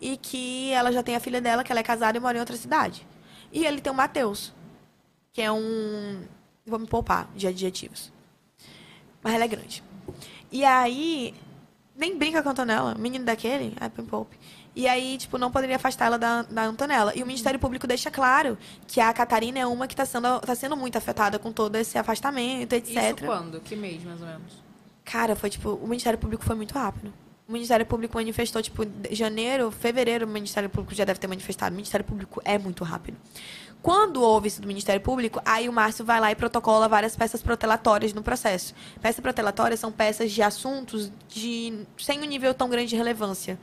E 0.00 0.16
que 0.16 0.70
ela 0.72 0.92
já 0.92 1.02
tem 1.02 1.16
a 1.16 1.20
filha 1.20 1.40
dela, 1.40 1.64
que 1.64 1.72
ela 1.72 1.80
é 1.80 1.84
casada 1.84 2.18
e 2.18 2.20
mora 2.20 2.36
em 2.36 2.40
outra 2.40 2.56
cidade. 2.56 3.06
E 3.52 3.64
ele 3.64 3.80
tem 3.80 3.92
o 3.92 3.96
Matheus, 3.96 4.52
que 5.32 5.40
é 5.40 5.50
um. 5.50 6.24
Vou 6.66 6.78
me 6.78 6.86
poupar 6.86 7.28
de 7.34 7.46
adjetivos. 7.46 8.12
Mas 9.22 9.34
ela 9.34 9.44
é 9.44 9.48
grande. 9.48 9.82
E 10.50 10.64
aí, 10.64 11.34
nem 11.96 12.16
brinca 12.16 12.42
com 12.42 12.48
a 12.48 12.52
Antonella. 12.52 12.94
Menino 12.94 13.24
daquele, 13.24 13.74
é 13.80 14.00
me 14.00 14.06
poupe. 14.06 14.36
E 14.74 14.86
aí, 14.86 15.16
tipo, 15.16 15.38
não 15.38 15.50
poderia 15.50 15.76
afastar 15.76 16.04
ela 16.04 16.18
da, 16.18 16.42
da 16.42 16.64
Antonella. 16.64 17.12
E 17.16 17.22
o 17.22 17.26
Ministério 17.26 17.58
Público 17.58 17.86
deixa 17.86 18.10
claro 18.10 18.58
que 18.86 19.00
a 19.00 19.10
Catarina 19.12 19.58
é 19.58 19.66
uma 19.66 19.86
que 19.86 19.94
está 19.94 20.04
sendo, 20.04 20.38
tá 20.40 20.54
sendo 20.54 20.76
muito 20.76 20.98
afetada 20.98 21.38
com 21.38 21.50
todo 21.50 21.76
esse 21.76 21.96
afastamento, 21.96 22.74
etc. 22.74 22.96
Isso 22.96 23.24
quando? 23.24 23.58
Que 23.60 23.74
mês, 23.74 24.04
mais 24.04 24.20
ou 24.20 24.26
menos? 24.26 24.52
Cara, 25.02 25.34
foi 25.34 25.48
tipo, 25.48 25.70
o 25.70 25.88
Ministério 25.88 26.18
Público 26.18 26.44
foi 26.44 26.54
muito 26.54 26.74
rápido. 26.74 27.10
O 27.48 27.52
Ministério 27.52 27.86
Público 27.86 28.16
manifestou, 28.16 28.60
tipo, 28.60 28.82
janeiro, 29.10 29.70
fevereiro, 29.70 30.26
o 30.26 30.28
Ministério 30.28 30.68
Público 30.68 30.94
já 30.94 31.04
deve 31.04 31.20
ter 31.20 31.28
manifestado. 31.28 31.72
O 31.72 31.76
Ministério 31.76 32.04
Público 32.04 32.42
é 32.44 32.58
muito 32.58 32.82
rápido. 32.82 33.16
Quando 33.80 34.20
houve 34.20 34.48
isso 34.48 34.60
do 34.60 34.66
Ministério 34.66 35.00
Público, 35.00 35.40
aí 35.44 35.68
o 35.68 35.72
Márcio 35.72 36.04
vai 36.04 36.18
lá 36.18 36.32
e 36.32 36.34
protocola 36.34 36.88
várias 36.88 37.14
peças 37.14 37.40
protelatórias 37.40 38.12
no 38.12 38.20
processo. 38.20 38.74
Peças 39.00 39.20
protelatórias 39.20 39.78
são 39.78 39.92
peças 39.92 40.32
de 40.32 40.42
assuntos 40.42 41.12
de 41.28 41.86
sem 41.96 42.20
um 42.20 42.24
nível 42.24 42.52
tão 42.52 42.68
grande 42.68 42.88
de 42.88 42.96
relevância. 42.96 43.56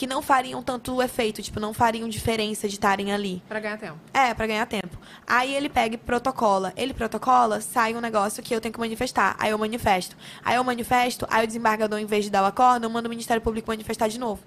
Que 0.00 0.06
não 0.06 0.22
fariam 0.22 0.62
tanto 0.62 1.02
efeito, 1.02 1.42
tipo, 1.42 1.60
não 1.60 1.74
fariam 1.74 2.08
diferença 2.08 2.66
de 2.66 2.76
estarem 2.76 3.12
ali. 3.12 3.42
Pra 3.46 3.60
ganhar 3.60 3.76
tempo. 3.76 3.98
É, 4.14 4.32
pra 4.32 4.46
ganhar 4.46 4.64
tempo. 4.64 4.96
Aí 5.26 5.54
ele 5.54 5.68
pega 5.68 5.94
e 5.94 5.98
protocola. 5.98 6.72
Ele 6.74 6.94
protocola, 6.94 7.60
sai 7.60 7.94
um 7.94 8.00
negócio 8.00 8.42
que 8.42 8.54
eu 8.54 8.62
tenho 8.62 8.72
que 8.72 8.80
manifestar. 8.80 9.36
Aí 9.38 9.50
eu 9.50 9.58
manifesto. 9.58 10.16
Aí 10.42 10.56
eu 10.56 10.64
manifesto, 10.64 11.26
aí 11.30 11.44
o 11.44 11.46
desembargador, 11.46 11.98
em 11.98 12.06
vez 12.06 12.24
de 12.24 12.30
dar 12.30 12.42
o 12.42 12.46
acordo, 12.46 12.88
manda 12.88 13.08
o 13.08 13.10
Ministério 13.10 13.42
Público 13.42 13.70
manifestar 13.70 14.08
de 14.08 14.18
novo. 14.18 14.42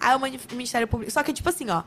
Aí 0.00 0.12
o 0.16 0.18
Ministério 0.52 0.88
Público. 0.88 1.12
Só 1.12 1.22
que, 1.22 1.32
tipo 1.32 1.48
assim, 1.48 1.70
ó. 1.70 1.84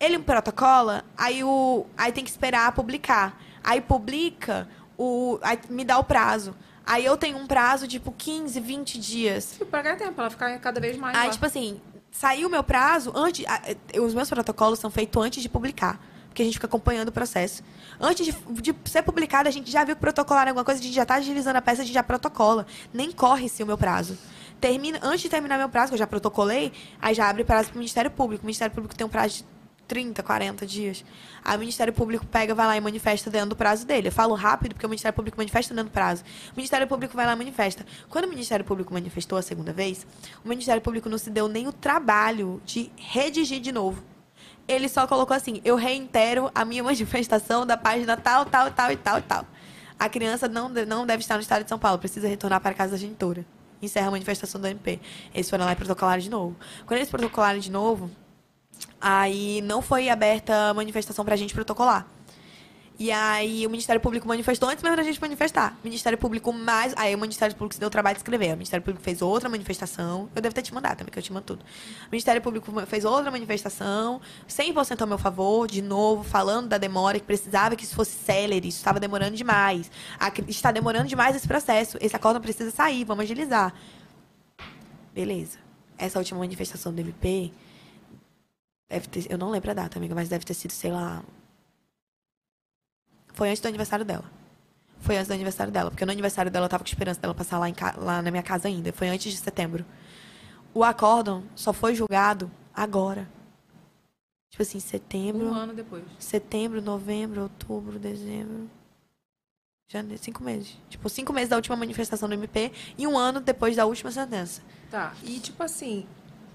Ele 0.00 0.18
protocola, 0.18 1.04
aí 1.18 1.44
o. 1.44 1.84
Aí 1.98 2.12
tem 2.12 2.24
que 2.24 2.30
esperar 2.30 2.72
publicar. 2.72 3.38
Aí 3.62 3.82
publica, 3.82 4.66
o. 4.96 5.38
Aí 5.42 5.58
me 5.68 5.84
dá 5.84 5.98
o 5.98 6.04
prazo. 6.04 6.56
Aí 6.86 7.04
eu 7.04 7.14
tenho 7.18 7.36
um 7.36 7.46
prazo, 7.46 7.86
tipo, 7.86 8.10
15, 8.10 8.58
20 8.58 8.98
dias. 8.98 9.60
Pra 9.70 9.82
ganhar 9.82 9.96
tempo, 9.96 10.18
ela 10.18 10.30
ficar 10.30 10.58
cada 10.60 10.80
vez 10.80 10.96
mais. 10.96 11.14
Aí, 11.14 11.26
lá. 11.26 11.30
tipo 11.30 11.44
assim, 11.44 11.78
saiu 12.12 12.46
o 12.46 12.50
meu 12.50 12.62
prazo, 12.62 13.10
antes, 13.16 13.44
eh, 13.44 13.98
os 13.98 14.14
meus 14.14 14.28
protocolos 14.28 14.78
são 14.78 14.90
feitos 14.90 15.20
antes 15.20 15.42
de 15.42 15.48
publicar. 15.48 15.98
Porque 16.28 16.42
a 16.42 16.44
gente 16.44 16.54
fica 16.54 16.66
acompanhando 16.66 17.08
o 17.08 17.12
processo. 17.12 17.62
Antes 18.00 18.24
de, 18.24 18.32
de 18.32 18.74
ser 18.84 19.02
publicado, 19.02 19.48
a 19.48 19.52
gente 19.52 19.70
já 19.70 19.84
viu 19.84 19.94
que 19.94 20.00
protocolar 20.00 20.46
alguma 20.48 20.64
coisa, 20.64 20.80
a 20.80 20.82
gente 20.82 20.94
já 20.94 21.02
está 21.02 21.16
agilizando 21.16 21.58
a 21.58 21.62
peça, 21.62 21.82
a 21.82 21.84
gente 21.84 21.92
já 21.92 22.02
protocola. 22.02 22.66
Nem 22.92 23.10
corre-se 23.10 23.62
o 23.62 23.66
meu 23.66 23.76
prazo. 23.76 24.16
Termina, 24.60 24.98
antes 25.02 25.22
de 25.22 25.28
terminar 25.28 25.58
meu 25.58 25.68
prazo, 25.68 25.88
que 25.88 25.94
eu 25.94 25.98
já 25.98 26.06
protocolei, 26.06 26.72
aí 27.00 27.14
já 27.14 27.28
abre 27.28 27.44
prazo 27.44 27.68
para 27.68 27.74
o 27.74 27.78
Ministério 27.78 28.10
Público. 28.10 28.44
O 28.44 28.46
Ministério 28.46 28.74
Público 28.74 28.94
tem 28.94 29.06
um 29.06 29.10
prazo 29.10 29.38
de 29.38 29.44
30, 29.92 30.22
40 30.22 30.66
dias. 30.66 31.04
Aí 31.44 31.54
o 31.54 31.58
Ministério 31.58 31.92
Público 31.92 32.24
pega, 32.24 32.54
vai 32.54 32.66
lá 32.66 32.74
e 32.78 32.80
manifesta 32.80 33.28
dentro 33.28 33.50
do 33.50 33.56
prazo 33.56 33.86
dele. 33.86 34.08
Eu 34.08 34.12
falo 34.12 34.34
rápido 34.34 34.72
porque 34.72 34.86
o 34.86 34.88
Ministério 34.88 35.14
Público 35.14 35.36
manifesta 35.36 35.74
dentro 35.74 35.90
do 35.90 35.92
prazo. 35.92 36.24
O 36.50 36.56
Ministério 36.56 36.86
Público 36.86 37.14
vai 37.14 37.26
lá 37.26 37.34
e 37.34 37.36
manifesta. 37.36 37.84
Quando 38.08 38.24
o 38.24 38.28
Ministério 38.28 38.64
Público 38.64 38.94
manifestou 38.94 39.36
a 39.36 39.42
segunda 39.42 39.70
vez, 39.70 40.06
o 40.42 40.48
Ministério 40.48 40.80
Público 40.80 41.10
não 41.10 41.18
se 41.18 41.28
deu 41.28 41.46
nem 41.46 41.68
o 41.68 41.72
trabalho 41.74 42.62
de 42.64 42.90
redigir 42.96 43.60
de 43.60 43.70
novo. 43.70 44.02
Ele 44.66 44.88
só 44.88 45.06
colocou 45.06 45.36
assim: 45.36 45.60
eu 45.62 45.76
reitero 45.76 46.50
a 46.54 46.64
minha 46.64 46.82
manifestação 46.82 47.66
da 47.66 47.76
página 47.76 48.16
tal, 48.16 48.46
tal, 48.46 48.70
tal 48.70 48.90
e 48.90 48.96
tal 48.96 49.18
e 49.18 49.22
tal. 49.22 49.46
A 49.98 50.08
criança 50.08 50.48
não, 50.48 50.70
não 50.70 51.04
deve 51.04 51.20
estar 51.20 51.34
no 51.34 51.42
estado 51.42 51.64
de 51.64 51.68
São 51.68 51.78
Paulo, 51.78 51.98
precisa 51.98 52.26
retornar 52.26 52.62
para 52.62 52.70
a 52.70 52.74
casa 52.74 52.92
da 52.92 52.96
genitora. 52.96 53.44
Encerra 53.82 54.08
a 54.08 54.10
manifestação 54.10 54.58
do 54.58 54.66
MP. 54.66 54.98
Eles 55.34 55.50
foram 55.50 55.66
lá 55.66 55.72
e 55.72 55.76
protocolaram 55.76 56.22
de 56.22 56.30
novo. 56.30 56.56
Quando 56.86 56.96
eles 56.96 57.10
protocolaram 57.10 57.58
de 57.58 57.70
novo, 57.70 58.10
aí 59.00 59.60
não 59.62 59.82
foi 59.82 60.08
aberta 60.08 60.70
a 60.70 60.74
manifestação 60.74 61.24
pra 61.24 61.36
gente 61.36 61.54
protocolar. 61.54 62.06
E 62.98 63.10
aí 63.10 63.66
o 63.66 63.70
Ministério 63.70 64.00
Público 64.00 64.28
manifestou 64.28 64.68
antes 64.68 64.80
mesmo 64.80 64.96
da 64.96 65.02
gente 65.02 65.20
manifestar. 65.20 65.76
O 65.82 65.86
Ministério 65.86 66.16
Público 66.16 66.52
mais. 66.52 66.92
Aí 66.96 67.12
o 67.14 67.18
Ministério 67.18 67.52
Público 67.56 67.74
se 67.74 67.80
deu 67.80 67.88
o 67.88 67.90
trabalho 67.90 68.14
de 68.14 68.20
escrever. 68.20 68.48
O 68.48 68.52
Ministério 68.52 68.84
Público 68.84 69.02
fez 69.02 69.22
outra 69.22 69.48
manifestação. 69.48 70.28
Eu 70.36 70.42
devo 70.42 70.54
ter 70.54 70.62
te 70.62 70.72
mandado 70.72 70.98
também, 70.98 71.10
que 71.10 71.18
eu 71.18 71.22
te 71.22 71.32
mando 71.32 71.46
tudo. 71.46 71.62
O 71.62 72.10
Ministério 72.12 72.40
Público 72.40 72.70
fez 72.86 73.04
outra 73.04 73.30
manifestação, 73.30 74.20
100% 74.48 75.00
ao 75.00 75.06
meu 75.08 75.18
favor, 75.18 75.66
de 75.66 75.82
novo, 75.82 76.22
falando 76.22 76.68
da 76.68 76.78
demora, 76.78 77.18
que 77.18 77.26
precisava 77.26 77.74
que 77.74 77.82
isso 77.82 77.96
fosse 77.96 78.12
célere, 78.12 78.68
isso 78.68 78.78
estava 78.78 79.00
demorando 79.00 79.34
demais. 79.34 79.90
Está 80.46 80.70
demorando 80.70 81.08
demais 81.08 81.34
esse 81.34 81.48
processo. 81.48 81.98
Esse 82.00 82.14
acordo 82.14 82.40
precisa 82.40 82.70
sair, 82.70 83.04
vamos 83.04 83.24
agilizar. 83.24 83.74
Beleza. 85.12 85.58
essa 85.98 86.18
última 86.18 86.40
manifestação 86.40 86.92
do 86.92 87.00
MP, 87.00 87.52
deve 88.92 89.08
ter, 89.08 89.26
eu 89.30 89.38
não 89.38 89.50
lembro 89.50 89.70
a 89.70 89.74
data, 89.74 89.98
amiga, 89.98 90.14
mas 90.14 90.28
deve 90.28 90.44
ter 90.44 90.54
sido, 90.54 90.72
sei 90.72 90.92
lá. 90.92 91.22
Foi 93.32 93.48
antes 93.48 93.60
do 93.60 93.68
aniversário 93.68 94.04
dela. 94.04 94.30
Foi 95.00 95.16
antes 95.16 95.28
do 95.28 95.34
aniversário 95.34 95.72
dela, 95.72 95.90
porque 95.90 96.04
no 96.04 96.12
aniversário 96.12 96.50
dela 96.50 96.66
eu 96.66 96.68
tava 96.70 96.84
com 96.84 96.88
esperança 96.88 97.20
dela 97.20 97.34
passar 97.34 97.58
lá, 97.58 97.68
em 97.68 97.74
lá 97.96 98.20
na 98.20 98.30
minha 98.30 98.42
casa 98.42 98.68
ainda. 98.68 98.92
Foi 98.92 99.08
antes 99.08 99.32
de 99.32 99.38
setembro. 99.38 99.84
O 100.74 100.84
acórdão 100.84 101.42
só 101.56 101.72
foi 101.72 101.94
julgado 101.94 102.50
agora. 102.74 103.28
Tipo 104.50 104.62
assim, 104.62 104.78
setembro. 104.78 105.46
Um 105.46 105.54
ano 105.54 105.72
depois. 105.72 106.04
Setembro, 106.18 106.82
novembro, 106.82 107.42
outubro, 107.42 107.98
dezembro. 107.98 108.70
Janeiro, 109.88 110.22
cinco 110.22 110.44
meses. 110.44 110.78
Tipo, 110.90 111.08
cinco 111.08 111.32
meses 111.32 111.48
da 111.48 111.56
última 111.56 111.76
manifestação 111.76 112.28
do 112.28 112.34
MP 112.34 112.70
e 112.96 113.06
um 113.06 113.18
ano 113.18 113.40
depois 113.40 113.74
da 113.74 113.86
última 113.86 114.10
sentença. 114.10 114.62
Tá. 114.90 115.14
E 115.22 115.40
tipo 115.40 115.62
assim, 115.62 116.06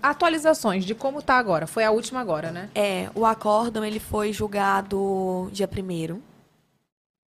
atualizações 0.02 0.86
de 0.86 0.96
como 0.96 1.22
tá 1.22 1.38
agora. 1.38 1.68
Foi 1.68 1.84
a 1.84 1.92
última 1.92 2.20
agora, 2.20 2.52
né? 2.52 2.70
É, 2.74 3.10
o 3.16 3.26
acórdão, 3.26 3.84
ele 3.84 4.00
foi 4.00 4.32
julgado 4.32 5.50
dia 5.52 5.68
1 5.68 6.22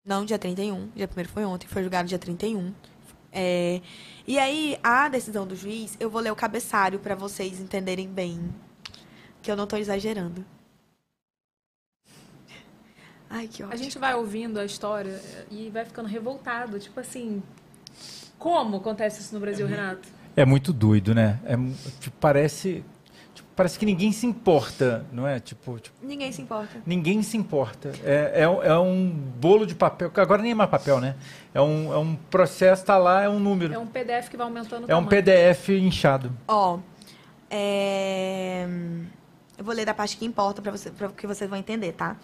Não 0.05 0.25
dia 0.25 0.37
31. 0.37 0.89
Dia 0.95 1.09
1 1.09 1.25
foi 1.25 1.45
ontem, 1.45 1.67
foi 1.67 1.81
julgado 1.81 2.07
dia 2.07 2.19
31. 2.19 2.73
É, 3.31 3.81
e 4.27 4.39
aí, 4.39 4.79
a 4.83 5.07
decisão 5.07 5.45
do 5.45 5.55
juiz, 5.55 5.95
eu 5.99 6.09
vou 6.09 6.21
ler 6.21 6.31
o 6.31 6.35
cabeçalho 6.35 6.99
para 6.99 7.15
vocês 7.15 7.59
entenderem 7.59 8.07
bem. 8.07 8.53
Que 9.41 9.51
eu 9.51 9.55
não 9.55 9.67
tô 9.67 9.77
exagerando. 9.77 10.43
Ai, 13.29 13.47
que 13.47 13.61
ótimo. 13.61 13.73
A 13.73 13.75
gente 13.75 13.99
vai 13.99 14.15
ouvindo 14.15 14.59
a 14.59 14.65
história 14.65 15.21
e 15.51 15.69
vai 15.69 15.85
ficando 15.85 16.07
revoltado. 16.07 16.79
Tipo 16.79 16.99
assim, 16.99 17.43
como 18.39 18.77
acontece 18.77 19.21
isso 19.21 19.33
no 19.33 19.39
Brasil, 19.39 19.67
Renato? 19.67 20.07
É 20.37 20.45
muito 20.45 20.71
doido, 20.71 21.13
né? 21.15 21.39
É, 21.45 21.55
tipo, 21.99 22.15
parece, 22.19 22.83
tipo, 23.33 23.47
parece 23.55 23.77
que 23.79 23.85
ninguém 23.87 24.11
se 24.11 24.27
importa, 24.27 25.03
não 25.11 25.27
é? 25.27 25.39
Tipo, 25.39 25.79
tipo, 25.79 25.95
Ninguém 26.05 26.31
se 26.31 26.41
importa. 26.43 26.77
ninguém 26.85 27.23
se 27.23 27.35
importa. 27.35 27.91
É, 28.03 28.43
é, 28.43 28.47
um- 28.47 28.61
é 28.63 28.79
um 28.79 29.09
bolo 29.09 29.65
de 29.65 29.73
papel, 29.73 30.11
que 30.11 30.19
agora 30.19 30.41
nem 30.43 30.51
é 30.51 30.55
mais 30.55 30.69
papel, 30.69 31.01
né? 31.01 31.15
É 31.55 31.59
um, 31.61 31.91
é 31.91 31.97
um 31.97 32.15
processo, 32.29 32.85
tá 32.85 32.97
lá, 32.97 33.23
é 33.23 33.27
um 33.29 33.39
número. 33.39 33.73
É 33.73 33.79
um 33.79 33.87
PDF 33.87 34.29
que 34.29 34.37
vai 34.37 34.45
aumentando 34.45 34.83
o 34.85 34.91
É 34.91 34.95
um 34.95 35.03
tamanho. 35.03 35.09
PDF 35.09 35.69
inchado. 35.69 36.31
Ó, 36.47 36.77
é... 37.49 38.67
eu 39.57 39.63
vou 39.65 39.73
ler 39.73 39.85
da 39.85 39.93
parte 39.93 40.17
que 40.17 40.25
importa 40.25 40.61
para 40.61 40.71
você, 40.71 40.91
para 40.91 41.09
que 41.09 41.25
vocês 41.25 41.49
vão 41.49 41.57
entender, 41.57 41.93
tá? 41.93 42.15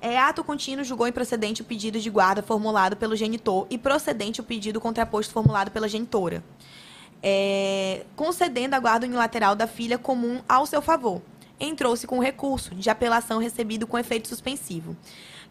É, 0.00 0.16
ato 0.18 0.42
contínuo 0.44 0.84
julgou 0.84 1.08
improcedente 1.08 1.60
o 1.60 1.64
pedido 1.64 1.98
de 2.00 2.08
guarda 2.08 2.40
formulado 2.40 2.96
pelo 2.96 3.16
genitor 3.16 3.66
e 3.68 3.76
procedente 3.76 4.40
o 4.40 4.44
pedido 4.44 4.80
contraposto 4.80 5.32
formulado 5.34 5.70
pela 5.72 5.88
genitora, 5.88 6.42
É, 7.22 8.04
concedendo 8.14 8.76
a 8.76 8.78
guarda 8.78 9.06
unilateral 9.06 9.56
da 9.56 9.66
filha 9.66 9.98
comum 9.98 10.40
ao 10.48 10.66
seu 10.66 10.80
favor. 10.80 11.20
Entrou-se 11.58 12.06
com 12.06 12.20
recurso 12.20 12.74
de 12.74 12.88
apelação 12.88 13.40
recebido 13.40 13.86
com 13.86 13.98
efeito 13.98 14.28
suspensivo. 14.28 14.96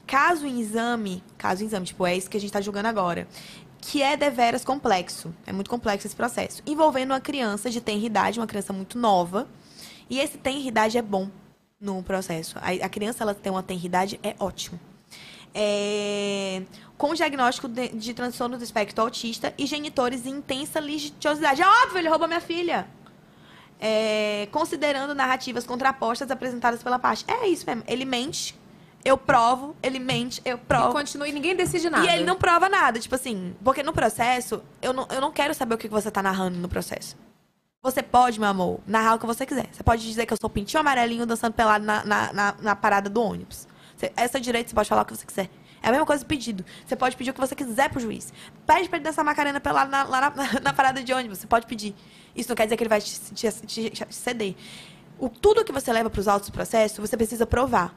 Caso 0.06 0.48
em 0.48 0.62
exame, 0.62 1.22
caso 1.38 1.64
em 1.64 1.68
exame, 1.68 1.86
tipo, 1.86 2.06
é 2.06 2.16
isso 2.16 2.30
que 2.30 2.38
a 2.38 2.40
gente 2.40 2.50
está 2.50 2.62
julgando 2.62 2.88
agora, 2.88 3.28
que 3.82 4.02
é 4.02 4.16
deveras 4.16 4.64
complexo, 4.64 5.34
é 5.46 5.52
muito 5.52 5.70
complexo 5.70 6.08
esse 6.08 6.16
processo, 6.16 6.64
envolvendo 6.66 7.12
uma 7.12 7.20
criança 7.20 7.70
de 7.70 7.82
tenra 7.82 8.06
idade, 8.06 8.40
uma 8.40 8.48
criança 8.48 8.72
muito 8.72 8.98
nova, 8.98 9.48
e 10.10 10.20
esse 10.20 10.38
tenra 10.38 10.60
idade 10.60 10.98
é 10.98 11.02
bom 11.02 11.30
no 11.80 12.02
processo. 12.02 12.58
A, 12.60 12.86
a 12.86 12.90
criança, 12.90 13.24
ela 13.24 13.36
tem 13.36 13.52
uma 13.52 13.62
tenra 13.62 13.86
idade, 13.86 14.20
é 14.24 14.34
ótimo. 14.40 14.80
É, 15.54 16.64
com 16.98 17.14
diagnóstico 17.14 17.68
de, 17.68 17.90
de 17.90 18.14
transtorno 18.14 18.58
do 18.58 18.64
espectro 18.64 19.04
autista 19.04 19.54
e 19.58 19.66
genitores 19.66 20.26
em 20.26 20.32
intensa 20.32 20.80
litigiosidade. 20.80 21.62
É 21.62 21.68
óbvio, 21.84 22.00
ele 22.00 22.10
roubou 22.10 22.28
minha 22.28 22.42
filha. 22.42 22.88
É, 23.80 24.48
considerando 24.52 25.14
narrativas 25.14 25.66
contrapostas 25.66 26.32
apresentadas 26.32 26.82
pela 26.82 26.98
parte. 26.98 27.24
É 27.28 27.48
isso 27.48 27.64
mesmo. 27.68 27.84
Ele 27.88 28.06
mente, 28.06 28.58
eu 29.06 29.18
provo, 29.18 29.76
ele 29.84 30.00
mente, 30.00 30.42
eu 30.44 30.58
E 30.58 30.60
provo. 30.60 30.94
continua 30.94 31.28
e 31.28 31.32
ninguém 31.32 31.56
decide 31.56 31.88
nada. 31.90 32.04
E 32.06 32.10
ele 32.10 32.24
não 32.26 32.36
prova 32.36 32.68
nada, 32.68 33.00
tipo 33.00 33.14
assim, 33.14 33.56
porque 33.64 33.84
no 33.84 33.94
processo, 33.94 34.64
eu 34.82 34.94
não, 34.94 35.08
eu 35.12 35.22
não 35.22 35.32
quero 35.32 35.54
saber 35.54 35.76
o 35.76 35.78
que 35.78 35.88
você 35.88 36.10
tá 36.10 36.24
narrando 36.24 36.58
no 36.58 36.68
processo. 36.68 37.16
Você 37.84 38.02
pode, 38.02 38.40
meu 38.40 38.50
amor, 38.50 38.80
narrar 38.88 39.14
o 39.16 39.20
que 39.20 39.26
você 39.28 39.46
quiser. 39.46 39.68
Você 39.72 39.84
pode 39.84 40.02
dizer 40.02 40.26
que 40.26 40.34
eu 40.34 40.38
sou 40.42 40.50
pintinho 40.50 40.82
amarelinho 40.82 41.28
dançando 41.28 41.54
pelado 41.54 41.86
na, 41.86 42.04
na, 42.04 42.34
na, 42.34 42.56
na 42.60 42.76
parada 42.76 43.08
do 43.10 43.22
ônibus. 43.22 43.68
Você, 43.96 44.12
essa 44.16 44.40
direito, 44.40 44.70
você 44.70 44.76
pode 44.76 44.90
falar 44.90 45.04
o 45.04 45.06
que 45.06 45.16
você 45.16 45.26
quiser. 45.26 45.50
É 45.82 45.90
a 45.90 45.92
mesma 45.92 46.06
coisa 46.06 46.24
do 46.24 46.28
pedido. 46.28 46.66
Você 46.86 46.96
pode 46.96 47.16
pedir 47.16 47.32
o 47.32 47.34
que 47.34 47.40
você 47.40 47.56
quiser 47.56 47.90
pro 47.90 48.00
juiz. 48.00 48.34
Pede 48.66 48.90
pra 48.90 48.98
ele 48.98 49.06
dançar 49.06 49.24
macarena 49.24 49.60
pelado 49.60 49.92
na, 49.92 50.04
lá 50.04 50.22
na, 50.22 50.60
na 50.62 50.74
parada 50.74 51.04
de 51.04 51.14
ônibus. 51.14 51.40
Você 51.40 51.48
pode 51.48 51.66
pedir. 51.68 51.96
Isso 52.36 52.50
não 52.50 52.56
quer 52.56 52.66
dizer 52.66 52.78
que 52.78 52.84
ele 52.84 52.90
vai 52.90 53.02
te, 53.02 53.20
te- 53.34 53.52
te- 53.66 53.90
te 53.92 54.06
ceder. 54.16 54.56
O, 55.20 55.30
tudo 55.30 55.64
que 55.64 55.72
você 55.72 55.92
leva 55.92 56.10
pros 56.10 56.28
autos 56.28 56.50
do 56.50 56.54
processo, 56.54 57.02
você 57.02 57.16
precisa 57.18 57.46
provar. 57.46 57.94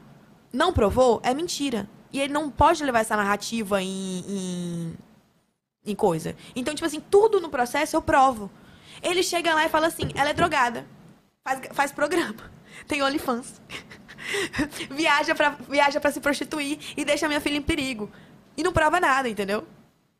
Não 0.53 0.73
provou, 0.73 1.19
é 1.23 1.33
mentira. 1.33 1.87
E 2.11 2.19
ele 2.19 2.33
não 2.33 2.49
pode 2.49 2.83
levar 2.83 2.99
essa 2.99 3.15
narrativa 3.15 3.81
em, 3.81 4.23
em, 4.27 4.93
em 5.85 5.95
coisa. 5.95 6.35
Então, 6.55 6.73
tipo 6.75 6.85
assim, 6.85 6.99
tudo 6.99 7.39
no 7.39 7.49
processo 7.49 7.95
eu 7.95 8.01
provo. 8.01 8.49
Ele 9.01 9.23
chega 9.23 9.53
lá 9.53 9.65
e 9.65 9.69
fala 9.69 9.87
assim, 9.87 10.11
ela 10.15 10.29
é 10.29 10.33
drogada. 10.33 10.85
Faz, 11.43 11.61
faz 11.73 11.91
programa. 11.91 12.35
Tem 12.87 13.01
OnlyFans. 13.01 13.61
viaja, 14.91 15.33
pra, 15.35 15.55
viaja 15.69 15.99
pra 15.99 16.11
se 16.11 16.19
prostituir 16.19 16.79
e 16.95 17.03
deixa 17.05 17.27
minha 17.27 17.41
filha 17.41 17.57
em 17.57 17.61
perigo. 17.61 18.09
E 18.55 18.63
não 18.63 18.71
prova 18.73 18.99
nada, 18.99 19.27
entendeu? 19.29 19.65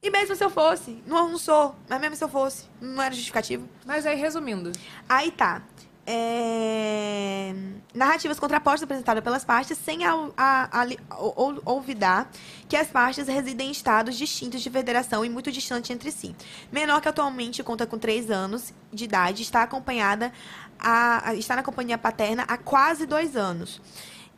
E 0.04 0.10
mesmo 0.10 0.36
se 0.36 0.44
eu 0.44 0.50
fosse, 0.50 1.04
não, 1.06 1.30
não 1.30 1.38
sou, 1.38 1.76
mas 1.88 2.02
mesmo 2.02 2.16
se 2.16 2.24
eu 2.24 2.30
fosse, 2.30 2.66
não 2.82 3.02
era 3.04 3.14
justificativo. 3.14 3.68
Mas 3.86 4.06
aí, 4.06 4.16
resumindo, 4.16 4.72
Aí 5.08 5.30
tá. 5.32 5.62
É, 6.04 7.54
Narrativas 7.94 8.40
contrapostas 8.40 8.84
apresentadas 8.84 9.24
pelas 9.24 9.46
partes 9.46 9.78
sem 9.78 10.04
a- 10.04 10.70
ali- 10.72 10.98
ou- 11.18 11.34
ou- 11.36 11.62
olvidar 11.66 12.30
que 12.68 12.76
as 12.76 12.88
partes 12.88 13.28
residem 13.28 13.68
em 13.68 13.72
estados 13.72 14.18
distintos 14.18 14.62
de 14.62 14.70
federação 14.70 15.24
e 15.24 15.30
muito 15.30 15.52
distantes 15.52 15.92
entre 15.92 16.12
si. 16.12 16.36
Menor 16.72 17.02
que 17.02 17.08
atualmente 17.08 17.62
conta 17.64 17.86
com 17.86 18.00
3 18.00 18.32
anos 18.32 18.74
de 18.92 19.04
idade, 19.04 19.44
está 19.44 19.62
acompanhada 19.62 20.32
a, 20.82 21.30
a- 21.30 21.36
está 21.36 21.56
na 21.56 21.64
companhia 21.64 21.98
paterna 21.98 22.44
há 22.48 22.58
quase 22.58 23.06
dois 23.06 23.36
anos. 23.36 23.82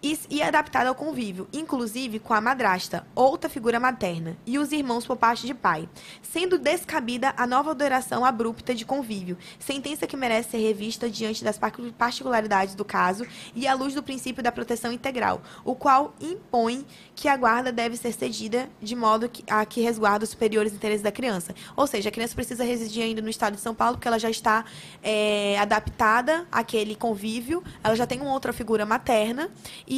E, 0.05 0.19
e 0.29 0.41
adaptada 0.41 0.89
ao 0.89 0.95
convívio, 0.95 1.47
inclusive 1.53 2.19
com 2.19 2.33
a 2.33 2.41
madrasta, 2.41 3.07
outra 3.15 3.49
figura 3.49 3.79
materna, 3.79 4.35
e 4.45 4.59
os 4.59 4.73
irmãos 4.73 5.05
por 5.05 5.15
parte 5.15 5.47
de 5.47 5.53
pai, 5.53 5.87
sendo 6.21 6.57
descabida 6.57 7.33
a 7.37 7.47
nova 7.47 7.71
adoração 7.71 8.25
abrupta 8.25 8.75
de 8.75 8.83
convívio, 8.83 9.37
sentença 9.57 10.05
que 10.05 10.17
merece 10.17 10.51
ser 10.51 10.57
revista 10.57 11.09
diante 11.09 11.41
das 11.41 11.57
particularidades 11.97 12.75
do 12.75 12.83
caso 12.83 13.25
e 13.55 13.65
à 13.65 13.73
luz 13.73 13.93
do 13.93 14.03
princípio 14.03 14.43
da 14.43 14.51
proteção 14.51 14.91
integral, 14.91 15.41
o 15.63 15.73
qual 15.73 16.13
impõe 16.19 16.85
que 17.15 17.29
a 17.29 17.37
guarda 17.37 17.71
deve 17.71 17.95
ser 17.95 18.11
cedida 18.11 18.69
de 18.81 18.97
modo 18.97 19.29
que, 19.29 19.41
a 19.49 19.65
que 19.65 19.79
resguarda 19.79 20.25
os 20.25 20.31
superiores 20.31 20.73
interesses 20.73 21.01
da 21.01 21.13
criança. 21.13 21.55
Ou 21.77 21.87
seja, 21.87 22.09
a 22.09 22.11
criança 22.11 22.35
precisa 22.35 22.65
residir 22.65 23.03
ainda 23.03 23.21
no 23.21 23.29
estado 23.29 23.55
de 23.55 23.61
São 23.61 23.73
Paulo, 23.73 23.95
porque 23.95 24.07
ela 24.09 24.19
já 24.19 24.29
está 24.29 24.65
é, 25.01 25.57
adaptada 25.59 26.45
àquele 26.51 26.93
convívio, 26.93 27.63
ela 27.81 27.95
já 27.95 28.05
tem 28.05 28.19
uma 28.19 28.33
outra 28.33 28.51
figura 28.51 28.85
materna 28.85 29.49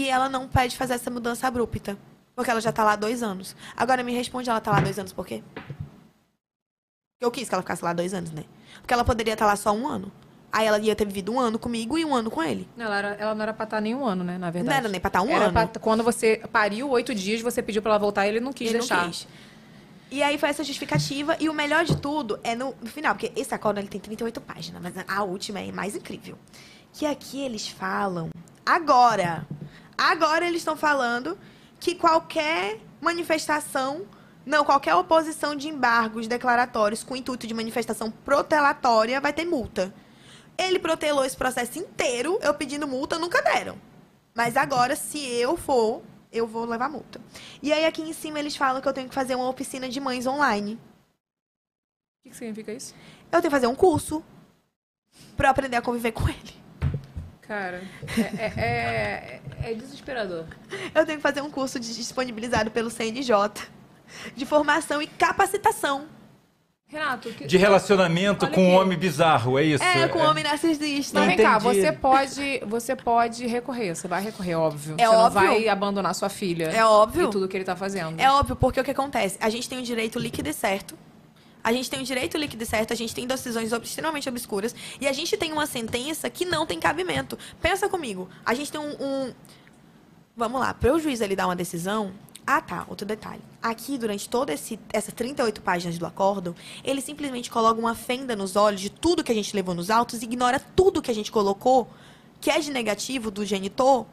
e 0.03 0.09
ela 0.09 0.27
não 0.27 0.47
pede 0.47 0.75
fazer 0.75 0.93
essa 0.95 1.09
mudança 1.09 1.47
abrupta. 1.47 1.97
Porque 2.35 2.51
ela 2.51 2.59
já 2.59 2.69
está 2.69 2.83
lá 2.83 2.93
há 2.93 2.95
dois 2.97 3.23
anos. 3.23 3.55
Agora 3.77 4.03
me 4.03 4.13
responde, 4.13 4.49
ela 4.49 4.59
está 4.59 4.69
lá 4.71 4.77
há 4.79 4.81
dois 4.81 4.99
anos 4.99 5.13
por 5.13 5.25
quê? 5.25 5.41
Eu 7.21 7.31
quis 7.31 7.47
que 7.47 7.55
ela 7.55 7.61
ficasse 7.61 7.83
lá 7.83 7.93
dois 7.93 8.13
anos, 8.13 8.31
né? 8.31 8.43
Porque 8.81 8.93
ela 8.93 9.05
poderia 9.05 9.33
estar 9.33 9.45
lá 9.45 9.55
só 9.55 9.71
um 9.71 9.87
ano. 9.87 10.11
Aí 10.51 10.65
ela 10.67 10.79
ia 10.79 10.95
ter 10.95 11.05
vivido 11.05 11.31
um 11.33 11.39
ano 11.39 11.57
comigo 11.57 11.97
e 11.97 12.05
um 12.05 12.13
ano 12.13 12.29
com 12.29 12.41
ele. 12.43 12.67
ela, 12.77 12.97
era- 12.97 13.07
ela 13.15 13.35
não 13.35 13.41
era 13.43 13.53
pra 13.53 13.63
estar 13.63 13.81
nem 13.81 13.95
um 13.95 14.05
ano, 14.05 14.23
né? 14.23 14.37
Na 14.37 14.49
verdade. 14.51 14.69
Não 14.69 14.77
era 14.77 14.89
nem 14.89 14.99
pra 15.01 15.07
estar 15.09 15.21
um 15.21 15.29
Era 15.29 15.45
ano. 15.45 15.53
pra- 15.53 15.67
quando 15.79 16.03
você 16.03 16.41
pariu, 16.51 16.89
oito 16.89 17.13
dias, 17.15 17.41
você 17.41 17.61
pediu 17.61 17.81
pra 17.81 17.91
ela 17.91 17.99
voltar 17.99 18.25
e 18.25 18.29
ele 18.29 18.39
não 18.39 18.53
quis 18.53 18.69
Ele 18.69 18.79
deixar. 18.79 19.03
não 19.03 19.09
quis. 19.11 19.27
E 20.11 20.21
aí 20.21 20.37
foi 20.37 20.49
essa 20.49 20.63
justificativa. 20.63 21.35
E 21.39 21.49
o 21.49 21.53
melhor 21.53 21.83
de 21.83 21.97
tudo 21.97 22.39
é 22.43 22.53
no, 22.55 22.75
no 22.81 22.87
final, 22.89 23.15
porque 23.15 23.31
esse 23.39 23.53
acordo 23.53 23.79
ele 23.79 23.87
tem 23.87 23.99
38 23.99 24.39
páginas, 24.41 24.81
mas 24.81 24.93
a 25.07 25.23
última 25.23 25.59
é 25.59 25.71
mais 25.71 25.95
incrível. 25.95 26.37
Que 26.93 27.05
aqui 27.05 27.41
eles 27.43 27.67
falam, 27.67 28.29
agora, 28.65 29.45
agora 29.97 30.45
eles 30.45 30.61
estão 30.61 30.75
falando 30.75 31.37
que 31.79 31.95
qualquer 31.95 32.79
manifestação, 33.01 34.05
não, 34.45 34.63
qualquer 34.63 34.95
oposição 34.95 35.55
de 35.55 35.67
embargos 35.67 36.27
declaratórios 36.27 37.03
com 37.03 37.15
intuito 37.15 37.47
de 37.47 37.53
manifestação 37.53 38.09
protelatória 38.09 39.21
vai 39.21 39.33
ter 39.33 39.45
multa. 39.45 39.93
Ele 40.57 40.79
protelou 40.79 41.25
esse 41.25 41.35
processo 41.35 41.77
inteiro, 41.77 42.39
eu 42.41 42.53
pedindo 42.53 42.87
multa, 42.87 43.19
nunca 43.19 43.41
deram. 43.41 43.77
Mas 44.33 44.55
agora, 44.57 44.95
se 44.95 45.19
eu 45.19 45.57
for, 45.57 46.01
eu 46.31 46.47
vou 46.47 46.65
levar 46.65 46.89
multa. 46.89 47.21
E 47.61 47.71
aí 47.71 47.85
aqui 47.85 48.01
em 48.01 48.13
cima 48.13 48.39
eles 48.39 48.55
falam 48.55 48.81
que 48.81 48.87
eu 48.87 48.93
tenho 48.93 49.09
que 49.09 49.15
fazer 49.15 49.35
uma 49.35 49.49
oficina 49.49 49.87
de 49.87 49.99
mães 49.99 50.25
online. 50.25 50.79
O 52.19 52.29
que, 52.29 52.35
significa 52.35 52.73
isso? 52.73 52.93
Eu 53.25 53.41
tenho 53.41 53.43
que 53.43 53.49
fazer 53.49 53.67
um 53.67 53.75
curso 53.75 54.23
eu 55.37 55.49
aprender 55.49 55.77
a 55.77 55.81
conviver 55.81 56.11
com 56.11 56.27
ele. 56.27 56.64
Cara, 57.47 57.83
é, 58.17 58.21
é, 58.45 59.41
é- 59.63 59.71
é 59.71 59.73
desesperador. 59.73 60.45
Eu 60.93 61.05
tenho 61.05 61.17
que 61.17 61.21
fazer 61.23 61.41
um 61.41 61.49
curso 61.49 61.79
de- 61.79 61.95
disponibilizado 61.95 62.71
pelo 62.71 62.89
CNJ 62.89 63.67
de 64.35 64.45
formação 64.45 65.01
e 65.01 65.07
capacitação 65.07 66.07
Renato, 66.87 67.29
que... 67.29 67.47
De 67.47 67.57
relacionamento 67.57 68.47
com 68.51 68.63
um 68.63 68.75
homem 68.75 68.95
bizarro, 68.97 69.57
é 69.57 69.63
isso? 69.63 69.83
É, 69.83 70.07
com 70.07 70.19
homem 70.19 70.43
narcisista. 70.43 71.19
Mas 71.19 71.27
vem 71.29 71.37
cá, 71.37 71.57
você 71.57 71.91
pode, 71.91 72.61
você 72.67 72.95
pode 72.95 73.47
recorrer, 73.47 73.95
você 73.95 74.07
vai 74.07 74.21
recorrer, 74.21 74.53
óbvio. 74.55 74.95
É 74.97 75.07
você 75.07 75.15
óbvio. 75.15 75.41
não 75.41 75.47
vai 75.49 75.67
abandonar 75.67 76.13
sua 76.13 76.29
filha. 76.29 76.65
É 76.65 76.85
óbvio. 76.85 77.27
E 77.27 77.31
tudo 77.31 77.47
que 77.47 77.57
ele 77.57 77.63
tá 77.63 77.75
fazendo. 77.75 78.19
É 78.19 78.29
óbvio, 78.31 78.55
porque 78.55 78.79
o 78.79 78.83
que 78.83 78.91
acontece? 78.91 79.35
A 79.41 79.49
gente 79.49 79.67
tem 79.67 79.79
um 79.79 79.81
direito 79.81 80.19
líquido 80.19 80.47
e 80.47 80.53
certo. 80.53 80.95
A 81.65 81.73
gente 81.73 81.89
tem 81.89 81.99
um 81.99 82.03
direito 82.03 82.37
líquido 82.37 82.61
e 82.61 82.65
certo, 82.65 82.93
a 82.93 82.95
gente 82.95 83.15
tem 83.15 83.25
decisões 83.25 83.71
extremamente 83.73 84.29
obscuras. 84.29 84.75
E 85.01 85.07
a 85.07 85.11
gente 85.11 85.35
tem 85.35 85.51
uma 85.51 85.65
sentença 85.65 86.29
que 86.29 86.45
não 86.45 86.63
tem 86.63 86.79
cabimento. 86.79 87.39
Pensa 87.59 87.89
comigo. 87.89 88.29
A 88.45 88.53
gente 88.53 88.71
tem 88.71 88.79
um. 88.79 88.91
um- 89.03 89.33
Vamos 90.37 90.61
lá, 90.61 90.75
para 90.75 90.93
o 90.93 90.99
juiz 90.99 91.21
ele 91.21 91.35
dar 91.35 91.47
uma 91.47 91.55
decisão. 91.55 92.13
Ah, 92.45 92.61
tá, 92.61 92.85
outro 92.87 93.03
detalhe. 93.07 93.41
Aqui, 93.63 93.97
durante 93.97 94.29
todas 94.29 94.71
essas 94.93 95.11
38 95.15 95.59
páginas 95.63 95.97
do 95.97 96.05
acórdão, 96.05 96.53
ele 96.83 97.01
simplesmente 97.01 97.49
coloca 97.49 97.79
uma 97.79 97.95
fenda 97.95 98.35
nos 98.35 98.55
olhos 98.55 98.79
de 98.79 98.91
tudo 98.91 99.23
que 99.23 99.31
a 99.31 99.35
gente 99.35 99.55
levou 99.55 99.73
nos 99.73 99.89
autos 99.89 100.21
e 100.21 100.25
ignora 100.25 100.59
tudo 100.59 101.01
que 101.01 101.09
a 101.09 101.15
gente 101.15 101.31
colocou, 101.31 101.87
que 102.39 102.51
é 102.51 102.59
de 102.59 102.69
negativo 102.69 103.31
do 103.31 103.43
genitor. 103.43 104.05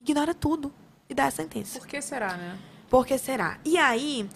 Ignora 0.00 0.32
tudo 0.32 0.72
e 1.06 1.12
dá 1.14 1.26
a 1.26 1.30
sentença. 1.30 1.78
Por 1.78 1.86
que 1.86 2.00
será, 2.00 2.34
né? 2.38 2.58
Por 2.88 3.06
que 3.06 3.18
será? 3.18 3.58
E 3.64 3.76
aí, 3.76 4.28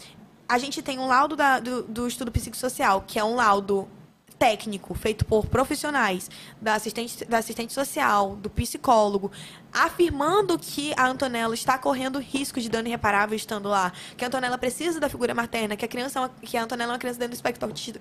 a 0.49 0.59
gente 0.59 0.83
tem 0.83 0.99
um 0.99 1.07
laudo 1.07 1.37
da- 1.37 1.61
do, 1.61 1.83
do 1.83 2.07
estudo 2.07 2.31
psicossocial, 2.31 3.03
que 3.07 3.19
é 3.19 3.25
um 3.25 3.35
laudo 3.35 3.89
técnico, 4.39 4.95
feito 4.95 5.25
por 5.25 5.47
profissionais, 5.47 6.29
da 6.61 6.75
assistente, 6.75 7.25
da 7.25 7.39
assistente 7.39 7.73
social, 7.73 8.37
do 8.37 8.51
psicólogo, 8.51 9.31
afirmando 9.73 10.59
que 10.59 10.93
a 10.97 11.07
Antonella 11.07 11.55
está 11.55 11.79
correndo 11.79 12.19
risco 12.19 12.61
de 12.61 12.69
dano 12.69 12.89
irreparável 12.89 13.37
estando 13.37 13.69
lá, 13.69 13.93
que 14.17 14.25
a 14.25 14.27
Antonella 14.27 14.59
precisa 14.59 14.99
da 15.01 15.09
figura 15.09 15.35
materna, 15.35 15.77
que 15.77 15.85
a 15.85 15.89
criança 15.89 16.19
é 16.19 16.23
uma, 16.23 16.29
que 16.29 16.57
a 16.57 16.65
Antonella 16.65 16.93
é 16.93 16.95
uma 16.95 16.99
criança 16.99 17.19
dentro 17.19 17.33
do 17.33 17.37
espectro 17.37 17.67
autista, 17.67 18.01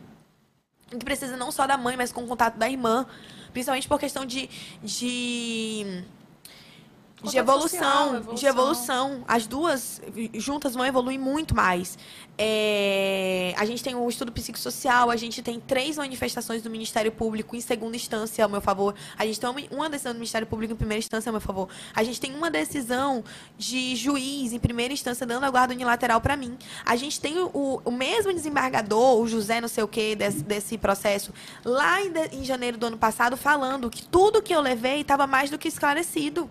que 0.90 1.06
precisa 1.06 1.38
não 1.38 1.52
só 1.52 1.66
da 1.66 1.78
mãe, 1.78 1.96
mas 1.96 2.12
com 2.12 2.24
o 2.24 2.28
contato 2.28 2.58
da 2.58 2.70
irmã, 2.70 3.06
principalmente 3.54 3.88
por 3.88 4.00
questão 4.00 4.26
de, 4.26 4.50
de 4.82 6.04
de 7.32 7.38
evolução, 7.38 7.70
social, 7.80 8.10
de 8.36 8.46
evolução. 8.46 8.50
evolução. 8.50 9.24
As 9.28 9.48
duas 9.48 10.02
juntas 10.36 10.74
vão 10.74 10.86
evoluir 10.86 11.20
muito 11.20 11.56
mais. 11.56 11.98
É, 12.38 13.54
a 13.58 13.66
gente 13.66 13.84
tem 13.84 13.96
o 13.96 14.10
estudo 14.10 14.32
psicossocial, 14.32 15.10
a 15.10 15.16
gente 15.16 15.42
tem 15.42 15.60
três 15.60 15.98
manifestações 15.98 16.62
do 16.62 16.70
Ministério 16.70 17.12
Público 17.12 17.56
em 17.56 17.62
segunda 17.62 17.96
instância 17.96 18.44
ao 18.44 18.50
meu 18.50 18.60
favor. 18.62 18.94
A 19.18 19.26
gente 19.26 19.40
tem 19.40 19.50
uma- 19.50 19.62
uma 19.72 19.90
decisão 19.90 20.14
do 20.14 20.18
Ministério 20.18 20.48
Público 20.48 20.74
em 20.74 20.76
primeira 20.76 21.00
instância 21.00 21.30
ao 21.30 21.34
meu 21.34 21.42
favor. 21.42 21.70
A 21.96 22.04
gente 22.04 22.20
tem 22.20 22.36
uma 22.36 22.50
decisão 22.50 23.24
de 23.58 23.96
juiz 23.96 24.52
em 24.52 24.60
primeira 24.60 24.94
instância 24.94 25.26
dando 25.26 25.44
a 25.46 25.50
guarda 25.50 25.74
unilateral 25.74 26.20
para 26.22 26.36
mim. 26.36 26.58
A 26.86 26.96
gente 26.96 27.20
tem 27.22 27.38
o, 27.40 27.82
o 27.86 27.92
mesmo 27.92 28.34
desembargador, 28.34 29.20
o 29.20 29.28
José 29.28 29.62
não 29.62 29.68
sei 29.68 29.84
o 29.84 29.88
que, 29.88 30.16
desse, 30.16 30.44
desse 30.44 30.78
processo, 30.78 31.32
lá 31.64 32.02
em, 32.02 32.12
de- 32.12 32.36
em 32.38 32.44
janeiro 32.44 32.78
do 32.78 32.86
ano 32.88 32.98
passado, 32.98 33.38
falando 33.38 33.90
que 33.90 34.04
tudo 34.08 34.42
que 34.42 34.54
eu 34.54 34.60
levei 34.62 35.02
estava 35.02 35.28
mais 35.28 35.50
do 35.50 35.58
que 35.58 35.68
esclarecido. 35.68 36.50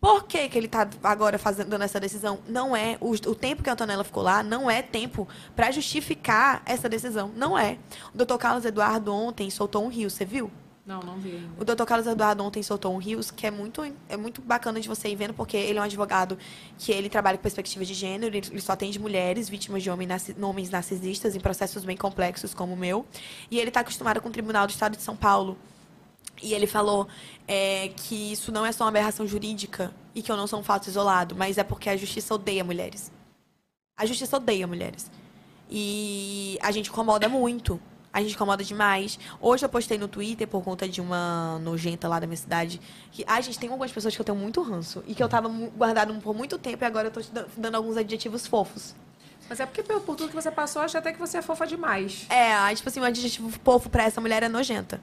Por 0.00 0.24
que, 0.24 0.48
que 0.48 0.58
ele 0.58 0.66
está 0.66 0.88
agora 1.02 1.38
fazendo, 1.38 1.68
dando 1.68 1.82
essa 1.82 1.98
decisão? 1.98 2.38
Não 2.48 2.76
é. 2.76 2.96
O, 3.00 3.10
o 3.10 3.34
tempo 3.34 3.62
que 3.62 3.70
a 3.70 3.72
Antonella 3.72 4.04
ficou 4.04 4.22
lá 4.22 4.42
não 4.42 4.70
é 4.70 4.82
tempo 4.82 5.26
para 5.54 5.70
justificar 5.70 6.62
essa 6.66 6.88
decisão. 6.88 7.30
Não 7.34 7.58
é. 7.58 7.78
O 8.14 8.16
doutor 8.16 8.38
Carlos 8.38 8.64
Eduardo 8.64 9.12
ontem 9.12 9.50
soltou 9.50 9.84
um 9.84 9.88
rio, 9.88 10.10
você 10.10 10.24
viu? 10.24 10.50
Não, 10.86 11.00
não 11.00 11.18
vi 11.18 11.32
ainda. 11.32 11.48
O 11.58 11.64
doutor 11.64 11.84
Carlos 11.84 12.06
Eduardo 12.06 12.44
ontem 12.44 12.62
soltou 12.62 12.94
um 12.94 12.98
rios 12.98 13.32
que 13.32 13.44
é 13.44 13.50
muito, 13.50 13.82
é 14.08 14.16
muito 14.16 14.40
bacana 14.40 14.80
de 14.80 14.88
você 14.88 15.08
ir 15.08 15.16
vendo, 15.16 15.34
porque 15.34 15.56
ele 15.56 15.80
é 15.80 15.82
um 15.82 15.84
advogado 15.84 16.38
que 16.78 16.92
ele 16.92 17.08
trabalha 17.08 17.36
com 17.36 17.42
perspectiva 17.42 17.84
de 17.84 17.92
gênero, 17.92 18.36
ele 18.36 18.60
só 18.60 18.72
atende 18.72 18.96
mulheres 19.00 19.48
vítimas 19.48 19.82
de 19.82 19.90
homens 19.90 20.70
narcisistas 20.70 21.34
em 21.34 21.40
processos 21.40 21.84
bem 21.84 21.96
complexos 21.96 22.54
como 22.54 22.74
o 22.74 22.76
meu. 22.76 23.04
E 23.50 23.58
ele 23.58 23.68
está 23.68 23.80
acostumado 23.80 24.20
com 24.20 24.28
o 24.28 24.32
Tribunal 24.32 24.64
do 24.64 24.70
Estado 24.70 24.96
de 24.96 25.02
São 25.02 25.16
Paulo. 25.16 25.58
E 26.42 26.52
ele 26.52 26.66
falou 26.66 27.08
é, 27.48 27.90
que 27.96 28.32
isso 28.32 28.52
não 28.52 28.64
é 28.64 28.72
só 28.72 28.84
uma 28.84 28.90
aberração 28.90 29.26
jurídica 29.26 29.92
e 30.14 30.22
que 30.22 30.30
eu 30.30 30.36
não 30.36 30.46
sou 30.46 30.60
um 30.60 30.62
fato 30.62 30.88
isolado, 30.88 31.34
mas 31.34 31.58
é 31.58 31.64
porque 31.64 31.88
a 31.88 31.96
justiça 31.96 32.34
odeia 32.34 32.62
mulheres. 32.62 33.12
A 33.96 34.04
justiça 34.04 34.36
odeia 34.36 34.66
mulheres. 34.66 35.10
E 35.70 36.58
a 36.62 36.70
gente 36.70 36.90
incomoda 36.90 37.28
muito. 37.28 37.80
A 38.12 38.20
gente 38.20 38.34
incomoda 38.34 38.64
demais. 38.64 39.18
Hoje 39.40 39.64
eu 39.64 39.68
postei 39.68 39.98
no 39.98 40.08
Twitter 40.08 40.48
por 40.48 40.62
conta 40.62 40.88
de 40.88 41.00
uma 41.00 41.58
nojenta 41.58 42.08
lá 42.08 42.18
da 42.18 42.26
minha 42.26 42.36
cidade. 42.36 42.80
Que, 43.12 43.24
ai, 43.26 43.42
gente, 43.42 43.58
tem 43.58 43.68
algumas 43.68 43.92
pessoas 43.92 44.14
que 44.14 44.20
eu 44.20 44.24
tenho 44.24 44.38
muito 44.38 44.62
ranço. 44.62 45.02
E 45.06 45.14
que 45.14 45.22
eu 45.22 45.28
tava 45.28 45.48
guardado 45.48 46.14
por 46.20 46.34
muito 46.34 46.58
tempo 46.58 46.82
e 46.82 46.86
agora 46.86 47.08
eu 47.08 47.10
tô 47.10 47.20
dando 47.56 47.74
alguns 47.74 47.96
adjetivos 47.96 48.46
fofos. 48.46 48.94
Mas 49.48 49.60
é 49.60 49.66
porque 49.66 49.82
por 49.82 50.00
tudo 50.16 50.28
que 50.28 50.34
você 50.34 50.50
passou, 50.50 50.82
eu 50.82 50.86
acho 50.86 50.98
até 50.98 51.12
que 51.12 51.18
você 51.18 51.38
é 51.38 51.42
fofa 51.42 51.66
demais. 51.66 52.26
É, 52.30 52.74
tipo 52.74 52.88
assim, 52.88 53.00
um 53.00 53.04
adjetivo 53.04 53.50
fofo 53.62 53.88
pra 53.88 54.04
essa 54.04 54.20
mulher 54.20 54.42
é 54.42 54.48
nojenta. 54.48 55.00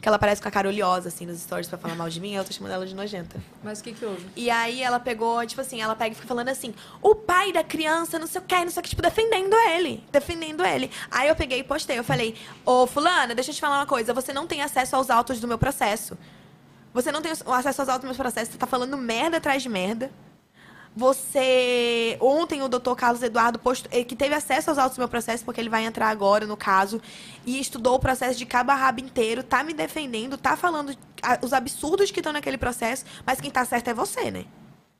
Porque 0.00 0.08
ela 0.08 0.18
parece 0.18 0.40
com 0.40 0.48
a 0.48 0.50
cara 0.50 0.66
oleosa, 0.66 1.08
assim, 1.08 1.26
nos 1.26 1.38
stories 1.40 1.68
pra 1.68 1.76
falar 1.76 1.94
mal 1.94 2.08
de 2.08 2.22
mim, 2.22 2.32
eu 2.32 2.42
tô 2.42 2.50
chamando 2.50 2.72
ela 2.72 2.86
de 2.86 2.94
nojenta. 2.94 3.38
Mas 3.62 3.80
o 3.80 3.84
que 3.84 3.92
que 3.92 4.02
houve? 4.02 4.26
E 4.34 4.48
aí 4.48 4.80
ela 4.80 4.98
pegou, 4.98 5.46
tipo 5.46 5.60
assim, 5.60 5.82
ela 5.82 5.94
pega 5.94 6.12
e 6.12 6.14
fica 6.14 6.26
falando 6.26 6.48
assim, 6.48 6.74
o 7.02 7.14
pai 7.14 7.52
da 7.52 7.62
criança, 7.62 8.18
não 8.18 8.26
sei 8.26 8.40
o 8.40 8.44
que, 8.44 8.64
não 8.64 8.70
sei 8.70 8.80
o 8.80 8.82
que, 8.82 8.88
tipo, 8.88 9.02
defendendo 9.02 9.54
ele. 9.68 10.02
Defendendo 10.10 10.64
ele. 10.64 10.90
Aí 11.10 11.28
eu 11.28 11.36
peguei 11.36 11.58
e 11.58 11.62
postei, 11.62 11.98
eu 11.98 12.02
falei, 12.02 12.34
ô 12.64 12.86
fulana, 12.86 13.34
deixa 13.34 13.50
eu 13.50 13.54
te 13.54 13.60
falar 13.60 13.76
uma 13.76 13.84
coisa, 13.84 14.14
você 14.14 14.32
não 14.32 14.46
tem 14.46 14.62
acesso 14.62 14.96
aos 14.96 15.10
autos 15.10 15.38
do 15.38 15.46
meu 15.46 15.58
processo. 15.58 16.16
Você 16.94 17.12
não 17.12 17.20
tem 17.20 17.32
acesso 17.32 17.82
aos 17.82 17.88
autos 17.90 18.00
do 18.00 18.06
meu 18.06 18.16
processo, 18.16 18.52
você 18.52 18.56
tá 18.56 18.66
falando 18.66 18.96
merda 18.96 19.36
atrás 19.36 19.62
de 19.62 19.68
merda. 19.68 20.10
Você. 20.96 22.16
Ontem 22.20 22.62
o 22.62 22.68
doutor 22.68 22.96
Carlos 22.96 23.22
Eduardo 23.22 23.58
postou, 23.58 23.90
eh, 23.92 24.04
que 24.04 24.16
teve 24.16 24.34
acesso 24.34 24.70
aos 24.70 24.78
autos 24.78 24.96
do 24.96 25.00
meu 25.00 25.08
processo, 25.08 25.44
porque 25.44 25.60
ele 25.60 25.68
vai 25.68 25.84
entrar 25.84 26.08
agora 26.08 26.46
no 26.46 26.56
caso, 26.56 27.00
e 27.46 27.60
estudou 27.60 27.94
o 27.94 27.98
processo 27.98 28.38
de 28.38 28.44
cabo 28.44 28.72
a 28.72 28.74
rabo 28.74 29.00
inteiro, 29.00 29.42
tá 29.42 29.62
me 29.62 29.72
defendendo, 29.72 30.36
tá 30.36 30.56
falando 30.56 30.96
os 31.42 31.52
absurdos 31.52 32.10
que 32.10 32.20
estão 32.20 32.32
naquele 32.32 32.58
processo, 32.58 33.04
mas 33.24 33.40
quem 33.40 33.50
tá 33.50 33.64
certo 33.64 33.88
é 33.88 33.94
você, 33.94 34.30
né? 34.30 34.44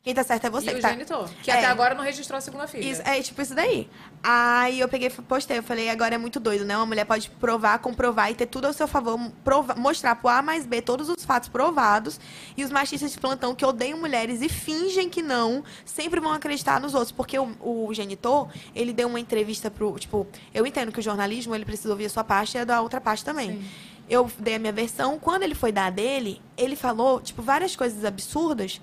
Quem 0.03 0.15
tá 0.15 0.25
certo 0.25 0.47
é 0.47 0.51
você. 0.51 0.71
e 0.71 0.75
o 0.77 0.81
tá... 0.81 0.89
genitor, 0.93 1.29
que 1.43 1.51
É. 1.51 1.55
até 1.59 1.67
agora 1.67 1.95
não 1.95 2.03
registrou 2.03 2.39
a 2.39 2.41
segunda 2.41 2.67
filha. 2.67 2.83
Isso, 2.91 3.03
é 3.05 3.21
tipo 3.21 3.43
isso 3.43 3.55
daí. 3.55 3.87
Aí 4.23 4.81
eu 4.81 4.89
peguei 4.89 5.09
e 5.09 5.11
postei, 5.11 5.59
eu 5.59 5.63
falei, 5.63 5.91
agora 5.91 6.15
é 6.15 6.19
muito 6.19 6.41
doido, 6.41 6.65
né? 6.65 6.75
Uma 6.75 6.87
mulher 6.87 7.05
pode 7.05 7.29
provar, 7.29 7.79
comprovar 7.81 8.31
e 8.31 8.35
ter 8.35 8.47
tudo 8.47 8.67
ao 8.67 8.73
seu 8.73 8.89
favor, 8.89 9.21
prova- 9.45 9.75
mostrar 9.75 10.15
pro 10.17 10.31
A 10.31 10.41
mais 10.41 10.65
B 10.65 10.81
todos 10.81 11.11
os 11.11 11.23
fatos 11.23 11.51
provados. 11.51 12.19
E 12.57 12.65
os 12.65 12.71
machistas 12.71 13.13
de 13.13 13.19
plantão 13.19 13.55
que 13.55 13.63
odeiam 13.65 13.99
mulheres 13.99 14.41
e 14.41 14.49
fingem 14.49 15.11
que 15.11 15.21
não, 15.21 15.63
sempre 15.85 16.19
vão 16.19 16.33
acreditar 16.33 16.81
nos 16.81 16.95
outros. 16.95 17.13
Porque 17.13 17.39
o, 17.39 17.55
o 17.61 17.93
genitor, 17.93 18.49
ele 18.75 18.95
deu 18.95 19.07
uma 19.07 19.21
entrevista 19.21 19.71
pro. 19.71 19.99
Tipo, 19.99 20.27
eu 20.55 20.67
entendo 20.67 20.91
que 20.93 20.99
o 20.99 21.03
jornalismo 21.03 21.55
ele 21.55 21.67
precisa 21.67 21.91
ouvir 21.91 22.07
a 22.07 22.11
sua 22.11 22.25
parte 22.25 22.57
e 22.57 22.61
a 22.61 22.65
da 22.65 22.81
outra 22.81 23.03
parte 23.03 23.23
também. 23.23 23.63
Eu 24.09 24.29
dei 24.39 24.55
a 24.55 24.59
minha 24.59 24.73
versão. 24.73 25.19
Quando 25.19 25.43
ele 25.43 25.55
foi 25.55 25.71
dar 25.71 25.87
a 25.87 25.91
dele, 25.91 26.41
ele 26.57 26.75
falou, 26.75 27.21
tipo, 27.21 27.43
várias 27.43 27.77
coisas 27.77 28.03
absurdas. 28.05 28.81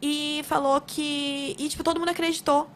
E 0.00 0.42
falou 0.44 0.80
que. 0.80 1.54
E, 1.58 1.68
tipo, 1.68 1.84
todo 1.84 1.98
mundo 1.98 2.10
acreditou. 2.10 2.68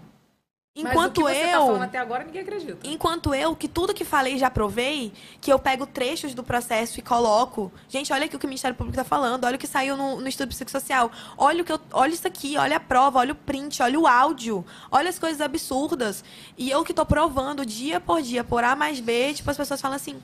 Mas 0.76 0.92
Enquanto 0.92 1.18
o 1.18 1.26
que 1.26 1.32
você 1.32 1.44
eu. 1.44 1.50
tá 1.52 1.66
falando 1.66 1.82
até 1.82 1.98
agora, 1.98 2.24
ninguém 2.24 2.42
acredita. 2.42 2.78
Enquanto 2.82 3.32
eu, 3.32 3.54
que 3.54 3.68
tudo 3.68 3.94
que 3.94 4.04
falei 4.04 4.36
já 4.36 4.50
provei, 4.50 5.12
que 5.40 5.52
eu 5.52 5.56
pego 5.56 5.86
trechos 5.86 6.34
do 6.34 6.42
processo 6.42 6.98
e 6.98 7.02
coloco. 7.02 7.70
Gente, 7.88 8.12
olha 8.12 8.24
aqui 8.24 8.34
o 8.34 8.40
que 8.40 8.44
o 8.44 8.48
Ministério 8.48 8.76
Público 8.76 8.98
está 8.98 9.08
falando, 9.08 9.44
olha 9.44 9.54
o 9.54 9.58
que 9.58 9.68
saiu 9.68 9.96
no, 9.96 10.20
no 10.20 10.26
estudo 10.26 10.48
psicossocial. 10.48 11.12
Olha 11.38 11.62
o 11.62 11.64
que 11.64 11.70
eu, 11.70 11.80
olha 11.92 12.12
isso 12.12 12.26
aqui, 12.26 12.56
olha 12.58 12.78
a 12.78 12.80
prova, 12.80 13.20
olha 13.20 13.32
o 13.32 13.36
print, 13.36 13.80
olha 13.82 14.00
o 14.00 14.04
áudio, 14.04 14.66
olha 14.90 15.08
as 15.08 15.16
coisas 15.16 15.40
absurdas. 15.40 16.24
E 16.58 16.72
eu 16.72 16.82
que 16.84 16.92
tô 16.92 17.06
provando 17.06 17.64
dia 17.64 18.00
por 18.00 18.20
dia, 18.20 18.42
por 18.42 18.64
A 18.64 18.74
mais 18.74 18.98
B, 18.98 19.32
tipo, 19.32 19.48
as 19.48 19.56
pessoas 19.56 19.80
falam 19.80 19.94
assim: 19.94 20.20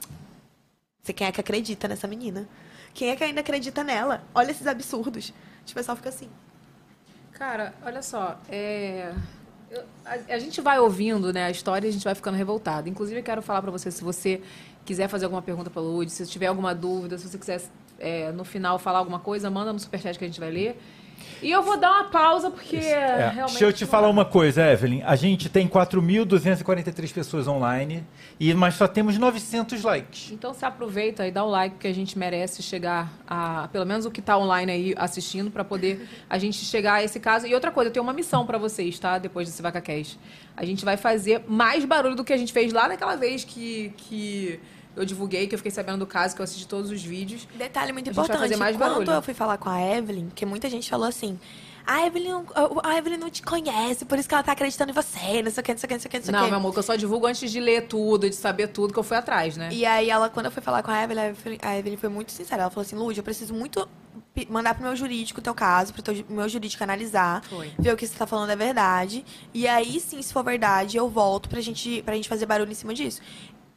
Você 1.01 1.13
quem 1.13 1.29
é 1.29 1.33
que 1.33 1.41
acredita 1.41 1.87
nessa 1.87 2.09
menina? 2.09 2.49
Quem 2.93 3.11
é 3.11 3.15
que 3.15 3.23
ainda 3.23 3.41
acredita 3.41 3.85
nela? 3.85 4.25
Olha 4.35 4.51
esses 4.51 4.67
absurdos. 4.67 5.27
Tipo, 5.65 5.71
o 5.71 5.75
pessoal 5.75 5.97
fica 5.97 6.09
assim. 6.09 6.29
Cara, 7.41 7.73
olha 7.83 8.03
só, 8.03 8.39
é... 8.51 9.15
a, 10.05 10.35
a 10.35 10.39
gente 10.39 10.61
vai 10.61 10.79
ouvindo 10.79 11.33
né, 11.33 11.47
a 11.47 11.51
história 11.51 11.87
e 11.87 11.89
a 11.89 11.93
gente 11.93 12.05
vai 12.05 12.15
ficando 12.15 12.37
revoltado. 12.37 12.87
Inclusive, 12.87 13.19
eu 13.19 13.25
quero 13.25 13.41
falar 13.41 13.63
pra 13.63 13.71
você, 13.71 13.91
se 13.91 14.05
você 14.05 14.43
quiser 14.85 15.09
fazer 15.09 15.25
alguma 15.25 15.41
pergunta 15.41 15.71
pra 15.71 15.81
Lud, 15.81 16.11
se 16.11 16.27
tiver 16.27 16.49
alguma 16.49 16.75
dúvida, 16.75 17.17
se 17.17 17.27
você 17.27 17.39
quiser 17.39 17.63
é, 17.99 18.31
no 18.31 18.45
final 18.45 18.79
falar 18.79 18.99
alguma 18.99 19.19
coisa, 19.19 19.49
manda 19.49 19.73
no 19.73 19.79
superchat 19.79 20.19
que 20.19 20.25
a 20.27 20.29
gente 20.29 20.39
vai 20.39 20.51
ler. 20.51 20.79
E 21.43 21.51
eu 21.51 21.63
vou 21.63 21.79
dar 21.79 21.91
uma 21.91 22.05
pausa, 22.05 22.51
porque 22.51 22.77
É, 22.77 23.31
realmente... 23.35 23.51
Deixa 23.53 23.65
eu 23.65 23.73
te 23.73 23.87
falar 23.87 24.09
uma 24.09 24.25
coisa, 24.25 24.63
Evelyn. 24.71 25.03
A 25.05 25.17
gente 25.17 25.49
tem 25.49 25.67
4.243 25.69 27.13
pessoas 27.13 27.47
online, 27.49 28.05
e 28.39 28.53
mas 28.55 28.75
só 28.75 28.87
temos 28.87 29.17
900 29.19 29.83
likes. 29.83 30.31
Então 30.33 30.53
se 30.53 30.65
aproveita 30.65 31.27
e 31.27 31.31
dá 31.31 31.45
o 31.45 31.49
like 31.49 31.77
que 31.79 31.87
a 31.87 31.95
gente 31.95 32.19
merece 32.19 32.63
chegar 32.63 33.13
a, 33.27 33.69
pelo 33.73 33.87
menos 33.87 34.05
o 34.07 34.11
que 34.11 34.21
tá 34.21 34.37
online 34.37 34.73
aí 34.73 34.95
assistindo, 34.97 35.51
pra 35.51 35.65
poder 35.65 36.07
a 36.29 36.39
gente 36.39 36.59
chegar 36.59 36.95
a 36.95 37.03
esse 37.05 37.19
caso. 37.19 37.47
E 37.47 37.55
outra 37.55 37.71
coisa, 37.71 37.89
eu 37.89 37.93
tenho 37.93 38.03
uma 38.03 38.13
missão 38.13 38.45
pra 38.47 38.59
vocês, 38.59 38.99
tá? 38.99 39.19
Depois 39.19 39.49
desse 39.49 39.63
VacaCast. 39.63 40.19
A 40.57 40.65
gente 40.65 40.85
vai 40.85 40.97
fazer 40.97 41.43
mais 41.49 41.85
barulho 41.85 42.15
do 42.17 42.25
que 42.25 42.33
a 42.33 42.37
gente 42.37 42.53
fez 42.53 42.73
lá 42.73 42.89
naquela 42.89 43.17
vez 43.17 43.45
que, 43.45 43.93
que 43.97 44.61
eu 45.03 45.07
divulguei, 45.07 45.47
que 45.47 45.55
eu 45.55 45.59
fiquei 45.59 45.71
sabendo 45.73 45.99
do 45.99 46.07
caso, 46.07 46.35
que 46.35 46.41
eu 46.41 46.45
assisti 46.45 46.67
todos 46.67 46.91
os 46.91 47.03
vídeos. 47.03 47.47
Detalhe 47.55 47.93
muito 47.93 48.11
importante. 48.11 48.39
fazer 48.39 48.57
mais 48.57 48.77
Quando 48.77 48.91
barulho. 48.93 49.11
eu 49.13 49.23
fui 49.23 49.35
falar 49.35 49.59
com 49.59 49.69
a 49.69 49.81
Evelyn, 49.81 50.27
porque 50.27 50.45
muita 50.47 50.69
gente 50.71 50.89
falou 50.89 51.07
assim. 51.09 51.39
A 51.87 52.07
Evelyn, 52.07 52.29
não- 52.31 52.47
a 52.85 52.97
Evelyn 52.99 53.17
não 53.17 53.31
te 53.31 53.43
conhece, 53.43 54.05
por 54.05 54.19
isso 54.19 54.29
que 54.29 54.35
ela 54.35 54.45
tá 54.45 54.53
acreditando 54.53 54.91
em 54.93 54.95
você, 54.95 55.43
não 55.43 55.51
sei 55.51 55.61
o 55.61 55.65
que, 55.65 55.73
não 55.73 55.79
sei 55.79 55.87
o 55.87 55.89
que, 55.89 55.95
não 55.95 56.01
sei 56.01 56.09
o 56.09 56.11
que, 56.11 56.17
não 56.19 56.25
sei 56.25 56.33
Não, 56.33 56.41
que. 56.43 56.47
meu 56.49 56.57
amor, 56.59 56.73
que 56.73 56.79
eu 56.79 56.83
só 56.83 56.95
divulgo 56.95 57.27
antes 57.27 57.51
de 57.51 57.59
ler 57.59 57.89
tudo, 57.89 58.29
de 58.29 58.37
saber 58.37 58.69
tudo, 58.69 58.93
que 58.93 58.99
eu 58.99 59.03
fui 59.03 59.17
atrás, 59.17 59.57
né? 59.57 59.71
E 59.73 59.85
aí, 59.87 60.09
ela, 60.11 60.29
quando 60.29 60.47
eu 60.47 60.53
fui 60.53 60.63
falar 60.63 60.83
com 60.83 60.91
a 60.91 61.03
Evelyn, 61.03 61.35
a 61.63 61.79
Evelyn- 61.79 61.97
foi 61.97 62.11
muito 62.11 62.31
sincera. 62.33 62.63
Ela 62.63 62.71
falou 62.71 62.83
assim, 62.83 62.95
Lud, 62.97 63.17
eu 63.17 63.25
preciso 63.25 63.55
muito 63.55 63.89
mandar 64.49 64.75
pro 64.75 64.85
meu 64.85 64.95
jurídico 64.95 65.41
o 65.41 65.43
teu 65.43 65.55
caso, 65.55 65.93
pro 65.93 66.03
teu, 66.03 66.25
meu 66.29 66.49
jurídico 66.49 66.83
analisar, 66.85 67.43
Foi. 67.45 67.73
ver 67.79 67.93
o 67.93 67.97
que 67.97 68.07
você 68.07 68.15
tá 68.17 68.27
falando 68.27 68.51
é 68.51 68.57
verdade. 68.57 69.25
E 69.53 69.67
aí, 69.67 69.99
sim, 70.01 70.21
se 70.23 70.33
for 70.33 70.45
verdade, 70.45 70.97
eu 70.97 71.09
volto 71.09 71.49
pra 71.49 71.61
gente, 71.61 72.03
pra 72.03 72.15
gente 72.15 72.29
fazer 72.29 72.47
barulho 72.47 72.71
em 72.71 72.75
cima 72.75 72.95
disso. 72.95 73.21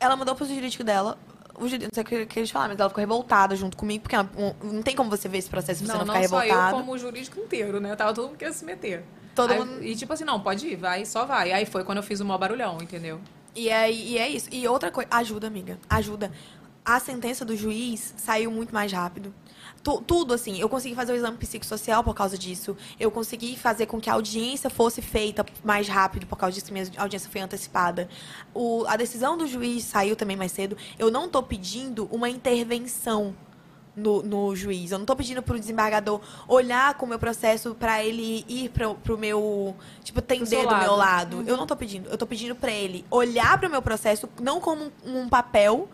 Ela 0.03 0.15
mandou 0.15 0.35
pro 0.35 0.45
jurídico 0.45 0.83
dela. 0.83 1.17
O 1.55 1.67
jurídico, 1.67 1.91
não 1.95 1.95
sei 1.95 2.03
o 2.03 2.05
que, 2.05 2.25
que 2.33 2.39
eles 2.39 2.49
falaram, 2.51 2.71
mas 2.73 2.79
ela 2.79 2.89
ficou 2.89 2.99
revoltada 3.01 3.55
junto 3.55 3.77
comigo, 3.77 4.03
porque 4.03 4.17
um- 4.17 4.73
não 4.73 4.81
tem 4.81 4.95
como 4.95 5.09
você 5.09 5.29
ver 5.29 5.37
esse 5.37 5.49
processo 5.49 5.79
se 5.79 5.85
você 5.85 5.91
Não, 5.93 5.99
não, 5.99 6.05
não, 6.07 6.13
ficar 6.15 6.27
só 6.27 6.39
revoltado. 6.39 6.75
eu, 6.75 6.79
como 6.79 6.91
o 6.93 6.97
jurídico 6.97 7.39
inteiro, 7.39 7.79
né? 7.79 7.95
Tava 7.95 8.13
todo 8.13 8.27
mundo 8.27 8.37
querendo 8.37 8.55
se 8.55 8.65
meter. 8.65 9.03
Todo 9.35 9.51
Aí- 9.51 9.59
mundo- 9.59 9.83
E 9.83 9.95
tipo 9.95 10.11
assim, 10.11 10.23
não, 10.23 10.39
pode 10.39 10.67
ir, 10.67 10.75
vai, 10.75 11.05
só 11.05 11.25
vai. 11.25 11.51
Aí 11.51 11.65
foi 11.65 11.83
quando 11.83 11.97
eu 11.99 12.03
fiz 12.03 12.19
o 12.19 12.25
maior 12.25 12.37
barulhão, 12.39 12.77
entendeu? 12.81 13.19
E, 13.55 13.71
aí, 13.71 14.13
e 14.13 14.17
é 14.17 14.27
isso. 14.27 14.49
E 14.51 14.67
outra 14.67 14.91
coisa, 14.91 15.07
ajuda, 15.11 15.45
amiga. 15.47 15.77
Ajuda. 15.89 16.31
A 16.83 16.99
sentença 16.99 17.45
do 17.45 17.55
juiz 17.55 18.13
saiu 18.17 18.51
muito 18.51 18.73
mais 18.73 18.91
rápido. 18.91 19.33
Tu- 19.83 20.01
tudo, 20.07 20.33
assim, 20.33 20.57
eu 20.61 20.69
consegui 20.69 20.95
fazer 20.95 21.11
o 21.11 21.15
exame 21.15 21.35
psicossocial 21.37 22.03
por 22.05 22.15
causa 22.15 22.37
disso. 22.37 22.75
Eu 22.97 23.11
consegui 23.11 23.57
fazer 23.57 23.85
com 23.85 23.99
que 23.99 24.09
a 24.09 24.13
audiência 24.13 24.69
fosse 24.69 25.01
feita 25.01 25.45
mais 25.63 25.89
rápido 25.89 26.25
por 26.25 26.37
causa 26.37 26.53
disso. 26.55 26.71
Minha 26.71 26.85
audiência 26.97 27.29
foi 27.29 27.41
antecipada. 27.41 28.07
O, 28.53 28.85
a 28.87 28.95
decisão 28.95 29.37
do 29.37 29.45
juiz 29.45 29.83
saiu 29.83 30.15
também 30.15 30.37
mais 30.37 30.53
cedo. 30.53 30.77
Eu 30.97 31.11
não 31.11 31.27
tô 31.27 31.43
pedindo 31.43 32.05
uma 32.11 32.29
intervenção 32.29 33.35
no, 33.95 34.23
no 34.23 34.55
juiz. 34.55 34.91
Eu 34.91 34.99
não 34.99 35.05
tô 35.05 35.15
pedindo 35.17 35.43
pro 35.43 35.59
desembargador 35.59 36.21
olhar 36.47 36.93
com 36.95 37.05
o 37.05 37.09
meu 37.09 37.19
processo 37.19 37.75
pra 37.75 38.01
ele 38.03 38.45
ir 38.47 38.69
pro, 38.69 38.95
pro 38.95 39.17
meu. 39.17 39.75
Tipo, 40.01 40.21
tender 40.21 40.63
do 40.65 40.77
meu 40.77 40.95
lado. 40.95 41.37
lado. 41.37 41.43
Eu 41.45 41.57
não 41.57 41.67
tô 41.67 41.75
pedindo. 41.75 42.09
Eu 42.09 42.17
tô 42.17 42.25
pedindo 42.25 42.55
pra 42.55 42.71
ele 42.71 43.03
olhar 43.11 43.59
pro 43.59 43.69
meu 43.69 43.81
processo, 43.81 44.29
não 44.41 44.61
como 44.61 44.91
um, 45.05 45.19
um 45.23 45.29
papel. 45.29 45.89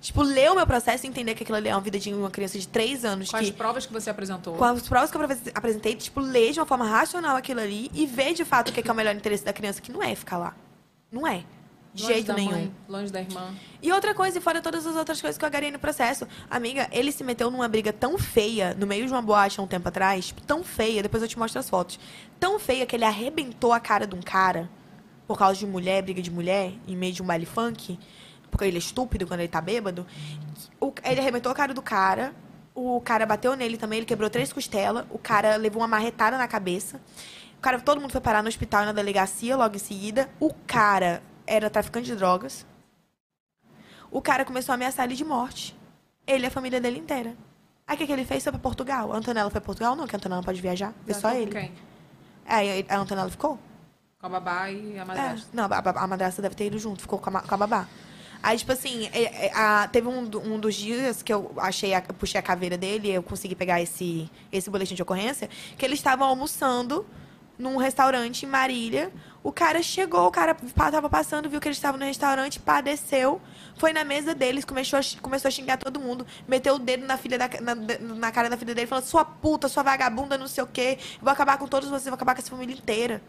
Tipo, 0.00 0.22
ler 0.22 0.50
o 0.50 0.54
meu 0.54 0.66
processo 0.66 1.04
e 1.04 1.08
entender 1.08 1.34
que 1.34 1.42
aquilo 1.42 1.58
ali 1.58 1.68
é 1.68 1.74
uma 1.74 1.80
vida 1.80 1.98
de 1.98 2.12
uma 2.14 2.30
criança 2.30 2.58
de 2.58 2.66
três 2.66 3.04
anos. 3.04 3.30
Com 3.30 3.36
as 3.36 3.44
que, 3.46 3.52
provas 3.52 3.84
que 3.84 3.92
você 3.92 4.08
apresentou. 4.08 4.54
com 4.54 4.64
as 4.64 4.88
provas 4.88 5.10
que 5.10 5.16
eu 5.16 5.22
apresen- 5.22 5.52
apresentei, 5.54 5.94
tipo, 5.94 6.20
ler 6.20 6.52
de 6.52 6.58
uma 6.60 6.64
forma 6.66 6.86
racional 6.86 7.36
aquilo 7.36 7.60
ali 7.60 7.90
e 7.92 8.06
ver 8.06 8.32
de 8.32 8.44
fato 8.44 8.70
o 8.70 8.72
que 8.72 8.80
é, 8.80 8.82
que 8.82 8.88
é 8.88 8.92
o 8.92 8.96
melhor 8.96 9.14
interesse 9.14 9.44
da 9.44 9.52
criança, 9.52 9.80
que 9.80 9.92
não 9.92 10.02
é 10.02 10.14
ficar 10.14 10.38
lá. 10.38 10.56
Não 11.12 11.26
é. 11.26 11.44
De 11.92 12.02
longe 12.04 12.14
jeito 12.14 12.26
da 12.28 12.34
nenhum. 12.34 12.50
Mãe, 12.52 12.72
longe 12.88 13.12
da 13.12 13.20
irmã. 13.20 13.52
E 13.82 13.90
outra 13.92 14.14
coisa, 14.14 14.38
e 14.38 14.40
fora 14.40 14.62
todas 14.62 14.86
as 14.86 14.94
outras 14.96 15.20
coisas 15.20 15.36
que 15.36 15.44
eu 15.44 15.48
agarrei 15.48 15.72
no 15.72 15.78
processo. 15.78 16.26
Amiga, 16.48 16.88
ele 16.92 17.10
se 17.10 17.24
meteu 17.24 17.50
numa 17.50 17.66
briga 17.68 17.92
tão 17.92 18.16
feia, 18.16 18.74
no 18.78 18.86
meio 18.86 19.04
de 19.06 19.12
uma 19.12 19.20
boate 19.20 19.58
há 19.58 19.62
um 19.62 19.66
tempo 19.66 19.88
atrás, 19.88 20.28
tipo, 20.28 20.40
tão 20.42 20.62
feia, 20.62 21.02
depois 21.02 21.20
eu 21.22 21.28
te 21.28 21.36
mostro 21.38 21.58
as 21.58 21.68
fotos. 21.68 21.98
Tão 22.38 22.58
feia 22.60 22.86
que 22.86 22.94
ele 22.94 23.04
arrebentou 23.04 23.72
a 23.72 23.80
cara 23.80 24.06
de 24.06 24.14
um 24.14 24.22
cara, 24.22 24.70
por 25.26 25.36
causa 25.36 25.58
de 25.58 25.66
mulher, 25.66 26.00
briga 26.02 26.22
de 26.22 26.30
mulher, 26.30 26.72
em 26.86 26.96
meio 26.96 27.12
de 27.12 27.22
um 27.22 27.26
baile 27.26 27.44
funk, 27.44 27.98
porque 28.50 28.64
ele 28.64 28.76
é 28.76 28.78
estúpido 28.78 29.26
quando 29.26 29.40
ele 29.40 29.48
tá 29.48 29.60
bêbado. 29.60 30.06
O- 30.80 30.92
ele 31.04 31.20
arrebentou 31.20 31.50
a 31.52 31.54
cara 31.54 31.72
do 31.72 31.80
cara, 31.82 32.34
o 32.74 33.00
cara 33.00 33.24
bateu 33.26 33.54
nele 33.56 33.76
também, 33.76 33.98
ele 33.98 34.06
quebrou 34.06 34.28
três 34.30 34.52
costelas, 34.52 35.04
o 35.10 35.18
cara 35.18 35.56
levou 35.56 35.80
uma 35.82 35.88
marretada 35.88 36.36
na 36.36 36.48
cabeça. 36.48 37.00
O 37.58 37.60
cara, 37.60 37.78
todo 37.80 38.00
mundo 38.00 38.10
foi 38.10 38.20
parar 38.20 38.42
no 38.42 38.48
hospital 38.48 38.82
e 38.82 38.86
na 38.86 38.92
delegacia 38.92 39.56
logo 39.56 39.76
em 39.76 39.78
seguida. 39.78 40.28
O 40.40 40.52
cara 40.66 41.22
era 41.46 41.68
traficante 41.68 42.06
de 42.06 42.16
drogas. 42.16 42.64
O 44.10 44.20
cara 44.20 44.44
começou 44.44 44.72
a 44.72 44.74
ameaçar 44.74 45.04
ele 45.04 45.14
de 45.14 45.24
morte. 45.24 45.76
Ele 46.26 46.44
e 46.44 46.46
a 46.46 46.50
família 46.50 46.80
dele 46.80 46.98
inteira. 46.98 47.36
Aí 47.86 47.94
o 47.96 47.98
que, 47.98 48.06
que 48.06 48.12
ele 48.12 48.24
fez? 48.24 48.42
Foi 48.42 48.52
pra 48.52 48.60
Portugal. 48.60 49.12
A 49.12 49.16
Antonella 49.16 49.50
foi 49.50 49.60
pra 49.60 49.66
Portugal? 49.66 49.94
Não, 49.96 50.06
que 50.06 50.14
a 50.14 50.18
Antonella 50.18 50.40
não 50.40 50.44
pode 50.44 50.60
viajar. 50.60 50.92
Foi 51.04 51.14
só 51.14 51.32
ele. 51.32 51.50
Quem? 51.50 51.72
Aí 52.46 52.86
a 52.88 52.98
Antonella 52.98 53.28
ficou? 53.30 53.58
Com 54.20 54.26
a 54.26 54.28
babá 54.28 54.70
e 54.70 54.98
a 54.98 55.02
É. 55.02 55.04
madrasta. 55.04 55.48
Não, 55.52 55.64
a, 55.64 55.66
a, 55.66 56.04
a 56.04 56.06
madrasta 56.06 56.40
deve 56.42 56.54
ter 56.54 56.66
ido 56.66 56.78
junto, 56.78 57.02
ficou 57.02 57.18
com 57.18 57.36
a, 57.36 57.42
com 57.42 57.54
a 57.54 57.58
babá. 57.58 57.86
Aí, 58.42 58.56
tipo 58.56 58.72
assim, 58.72 59.08
é- 59.12 59.46
é, 59.46 59.52
a- 59.54 59.88
teve 59.88 60.08
um, 60.08 60.20
um 60.44 60.58
dos 60.58 60.74
dias 60.74 61.22
que 61.22 61.32
eu 61.32 61.52
achei, 61.58 61.92
a, 61.94 62.00
puxei 62.00 62.38
a 62.38 62.42
caveira 62.42 62.76
dele 62.78 63.10
eu 63.10 63.22
consegui 63.22 63.54
pegar 63.54 63.80
esse, 63.80 64.30
esse 64.50 64.70
boletim 64.70 64.94
de 64.94 65.02
ocorrência, 65.02 65.48
que 65.76 65.84
eles 65.84 65.98
estavam 65.98 66.26
almoçando 66.26 67.04
num 67.58 67.76
restaurante 67.76 68.44
em 68.46 68.48
Marília. 68.48 69.12
O 69.42 69.52
cara 69.52 69.82
chegou, 69.82 70.26
o 70.26 70.30
cara 70.30 70.56
tava 70.74 71.08
passando, 71.10 71.48
viu 71.50 71.60
que 71.60 71.68
eles 71.68 71.76
estavam 71.76 71.98
no 72.00 72.06
restaurante, 72.06 72.58
pá, 72.58 72.80
desceu, 72.80 73.40
foi 73.76 73.92
na 73.92 74.04
mesa 74.04 74.34
deles, 74.34 74.64
começou 74.64 74.98
a, 74.98 75.02
começou 75.20 75.48
a 75.48 75.52
xingar 75.52 75.76
todo 75.76 76.00
mundo, 76.00 76.26
meteu 76.48 76.74
o 76.74 76.78
dedo 76.78 77.06
na, 77.06 77.18
filha 77.18 77.38
da, 77.38 77.48
na, 77.60 77.74
na 77.74 78.32
cara 78.32 78.48
da 78.48 78.56
filha 78.56 78.74
dele, 78.74 78.86
falando, 78.86 79.04
sua 79.04 79.24
puta, 79.24 79.68
sua 79.68 79.82
vagabunda, 79.82 80.36
não 80.38 80.48
sei 80.48 80.64
o 80.64 80.66
quê, 80.66 80.98
vou 81.20 81.30
acabar 81.30 81.58
com 81.58 81.66
todos 81.66 81.88
vocês, 81.88 82.04
vou 82.06 82.14
acabar 82.14 82.34
com 82.34 82.40
essa 82.40 82.50
família 82.50 82.74
inteira 82.74 83.22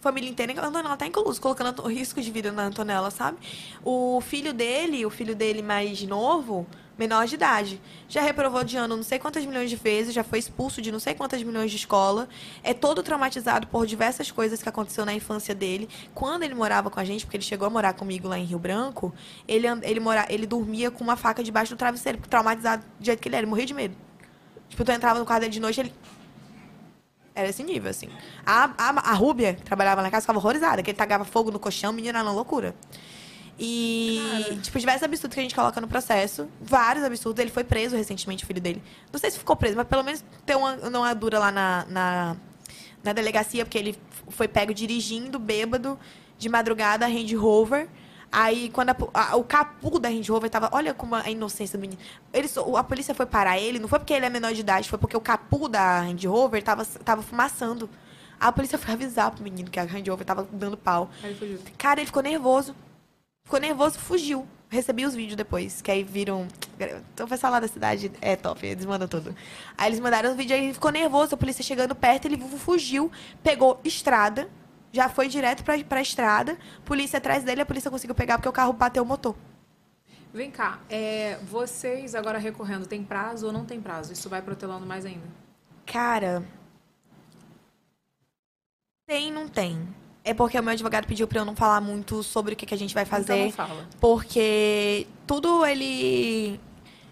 família 0.00 0.30
inteira, 0.30 0.52
a 0.60 0.66
Antonella 0.66 0.96
tá 0.96 1.06
incluso, 1.06 1.40
colocando 1.40 1.82
o 1.82 1.88
risco 1.88 2.20
de 2.20 2.30
vida 2.30 2.52
na 2.52 2.64
Antonella, 2.64 3.10
sabe? 3.10 3.38
O 3.84 4.20
filho 4.20 4.52
dele, 4.52 5.04
o 5.04 5.10
filho 5.10 5.34
dele 5.34 5.62
mais 5.62 6.02
novo, 6.02 6.66
menor 6.98 7.26
de 7.26 7.34
idade, 7.34 7.80
já 8.08 8.22
reprovou 8.22 8.64
de 8.64 8.76
ano 8.76 8.96
não 8.96 9.02
sei 9.02 9.18
quantas 9.18 9.44
milhões 9.44 9.68
de 9.68 9.76
vezes, 9.76 10.14
já 10.14 10.24
foi 10.24 10.38
expulso 10.38 10.80
de 10.80 10.90
não 10.90 10.98
sei 10.98 11.14
quantas 11.14 11.42
milhões 11.42 11.70
de 11.70 11.76
escola, 11.76 12.28
é 12.62 12.72
todo 12.72 13.02
traumatizado 13.02 13.66
por 13.66 13.86
diversas 13.86 14.30
coisas 14.30 14.62
que 14.62 14.68
aconteceu 14.68 15.04
na 15.04 15.12
infância 15.12 15.54
dele. 15.54 15.88
Quando 16.14 16.42
ele 16.42 16.54
morava 16.54 16.90
com 16.90 16.98
a 16.98 17.04
gente, 17.04 17.26
porque 17.26 17.36
ele 17.36 17.44
chegou 17.44 17.66
a 17.66 17.70
morar 17.70 17.92
comigo 17.92 18.28
lá 18.28 18.38
em 18.38 18.44
Rio 18.44 18.58
Branco, 18.58 19.12
ele, 19.46 19.66
ele, 19.82 20.00
mora, 20.00 20.26
ele 20.30 20.46
dormia 20.46 20.90
com 20.90 21.04
uma 21.04 21.16
faca 21.16 21.42
debaixo 21.42 21.74
do 21.74 21.78
travesseiro, 21.78 22.18
traumatizado 22.30 22.82
do 22.98 23.04
jeito 23.04 23.20
que 23.20 23.28
ele 23.28 23.36
era, 23.36 23.44
ele 23.44 23.50
morria 23.50 23.66
de 23.66 23.74
medo. 23.74 23.96
Tipo, 24.68 24.84
tu 24.84 24.90
entrava 24.90 25.18
no 25.18 25.26
quarto 25.26 25.42
dele 25.42 25.52
de 25.52 25.60
noite, 25.60 25.80
ele 25.80 25.92
era 27.36 27.48
esse 27.50 27.62
nível, 27.62 27.90
assim. 27.90 28.08
A, 28.44 28.70
a, 28.78 29.10
a 29.10 29.12
Rúbia, 29.12 29.54
que 29.54 29.62
trabalhava 29.62 30.02
na 30.02 30.10
casa, 30.10 30.22
ficava 30.22 30.38
horrorizada, 30.38 30.82
que 30.82 30.90
ele 30.90 30.96
tacava 30.96 31.24
fogo 31.24 31.50
no 31.50 31.60
colchão, 31.60 31.92
menina 31.92 32.22
na 32.22 32.32
loucura. 32.32 32.74
E, 33.58 34.20
tipo, 34.62 34.78
diversos 34.78 35.02
absurdos 35.02 35.34
que 35.34 35.40
a 35.40 35.42
gente 35.42 35.54
coloca 35.54 35.80
no 35.80 35.86
processo. 35.86 36.48
Vários 36.60 37.04
absurdos. 37.04 37.40
Ele 37.40 37.50
foi 37.50 37.62
preso 37.62 37.94
recentemente, 37.94 38.44
o 38.44 38.46
filho 38.46 38.60
dele. 38.60 38.82
Não 39.12 39.20
sei 39.20 39.30
se 39.30 39.38
ficou 39.38 39.54
preso, 39.54 39.76
mas 39.76 39.86
pelo 39.86 40.02
menos 40.02 40.24
tem 40.44 40.56
uma, 40.56 40.74
uma 40.76 41.14
dura 41.14 41.38
lá 41.38 41.52
na, 41.52 41.86
na, 41.88 42.36
na 43.04 43.12
delegacia, 43.12 43.64
porque 43.64 43.78
ele 43.78 43.98
foi 44.28 44.48
pego 44.48 44.74
dirigindo, 44.74 45.38
bêbado, 45.38 45.98
de 46.38 46.48
madrugada, 46.48 47.06
Range 47.06 47.34
Rover. 47.36 47.88
Aí, 48.30 48.68
quando 48.70 48.90
a 48.90 48.96
a- 49.14 49.36
o 49.36 49.44
capu 49.44 49.98
da 49.98 50.08
Range 50.08 50.30
Rover 50.30 50.50
tava. 50.50 50.68
Olha 50.72 50.92
como 50.92 51.14
a 51.14 51.30
inocência 51.30 51.78
do 51.78 51.80
menino. 51.80 52.00
Ele, 52.32 52.48
a 52.76 52.84
polícia 52.84 53.14
foi 53.14 53.24
parar 53.26 53.58
ele, 53.58 53.78
não 53.78 53.88
foi 53.88 53.98
porque 53.98 54.12
ele 54.12 54.26
é 54.26 54.30
menor 54.30 54.52
de 54.52 54.60
idade, 54.60 54.88
foi 54.88 54.98
porque 54.98 55.16
o 55.16 55.20
capu 55.20 55.68
da 55.68 56.00
Range 56.00 56.26
Rover 56.26 56.62
tava, 56.62 56.84
tava 56.84 57.22
fumaçando. 57.22 57.88
A 58.38 58.52
polícia 58.52 58.76
foi 58.78 58.92
avisar 58.94 59.30
pro 59.30 59.42
menino 59.42 59.70
que 59.70 59.80
a 59.80 59.84
Range 59.84 60.10
Rover 60.10 60.26
tava 60.26 60.46
dando 60.52 60.76
pau. 60.76 61.08
Aí 61.22 61.30
ele 61.30 61.38
fugiu. 61.38 61.58
Cara, 61.78 62.00
ele 62.00 62.06
ficou 62.06 62.22
nervoso. 62.22 62.74
Ficou 63.46 63.60
nervoso, 63.60 63.98
fugiu. 63.98 64.46
Recebi 64.68 65.06
os 65.06 65.14
vídeos 65.14 65.36
depois, 65.36 65.80
que 65.80 65.90
aí 65.92 66.02
viram. 66.02 66.48
Então, 67.14 67.24
o 67.24 67.28
pessoal 67.28 67.52
lá 67.52 67.60
da 67.60 67.68
cidade 67.68 68.10
é 68.20 68.34
top, 68.34 68.66
eles 68.66 68.84
mandam 68.84 69.06
tudo. 69.06 69.34
Aí 69.78 69.88
eles 69.88 70.00
mandaram 70.00 70.30
os 70.30 70.36
vídeos, 70.36 70.58
aí 70.58 70.64
ele 70.66 70.74
ficou 70.74 70.90
nervoso, 70.90 71.36
a 71.36 71.38
polícia 71.38 71.62
chegando 71.62 71.94
perto, 71.94 72.24
ele 72.26 72.36
fugiu, 72.58 73.10
pegou 73.44 73.80
estrada, 73.84 74.48
já 74.96 75.08
foi 75.08 75.28
direto 75.28 75.62
pra, 75.62 75.78
pra 75.84 76.00
estrada, 76.00 76.58
polícia 76.84 77.18
atrás 77.18 77.44
dele, 77.44 77.60
a 77.60 77.66
polícia 77.66 77.90
conseguiu 77.90 78.14
pegar 78.14 78.38
porque 78.38 78.48
o 78.48 78.52
carro 78.52 78.72
bateu 78.72 79.02
o 79.02 79.06
motor. 79.06 79.36
Vem 80.34 80.50
cá, 80.50 80.80
é, 80.90 81.38
vocês 81.48 82.14
agora 82.14 82.38
recorrendo, 82.38 82.86
tem 82.86 83.02
prazo 83.04 83.46
ou 83.46 83.52
não 83.52 83.64
tem 83.64 83.80
prazo? 83.80 84.12
Isso 84.12 84.28
vai 84.28 84.42
protelando 84.42 84.84
mais 84.86 85.06
ainda? 85.06 85.26
Cara. 85.86 86.42
Tem, 89.06 89.30
não 89.30 89.46
tem. 89.48 89.86
É 90.24 90.34
porque 90.34 90.58
o 90.58 90.62
meu 90.62 90.72
advogado 90.72 91.06
pediu 91.06 91.28
pra 91.28 91.38
eu 91.40 91.44
não 91.44 91.54
falar 91.54 91.80
muito 91.80 92.22
sobre 92.22 92.54
o 92.54 92.56
que, 92.56 92.66
que 92.66 92.74
a 92.74 92.78
gente 92.78 92.92
vai 92.92 93.04
Então 93.04 93.18
fazer. 93.18 93.44
não 93.44 93.52
fala. 93.52 93.86
Porque 94.00 95.06
tudo 95.26 95.64
ele 95.64 96.58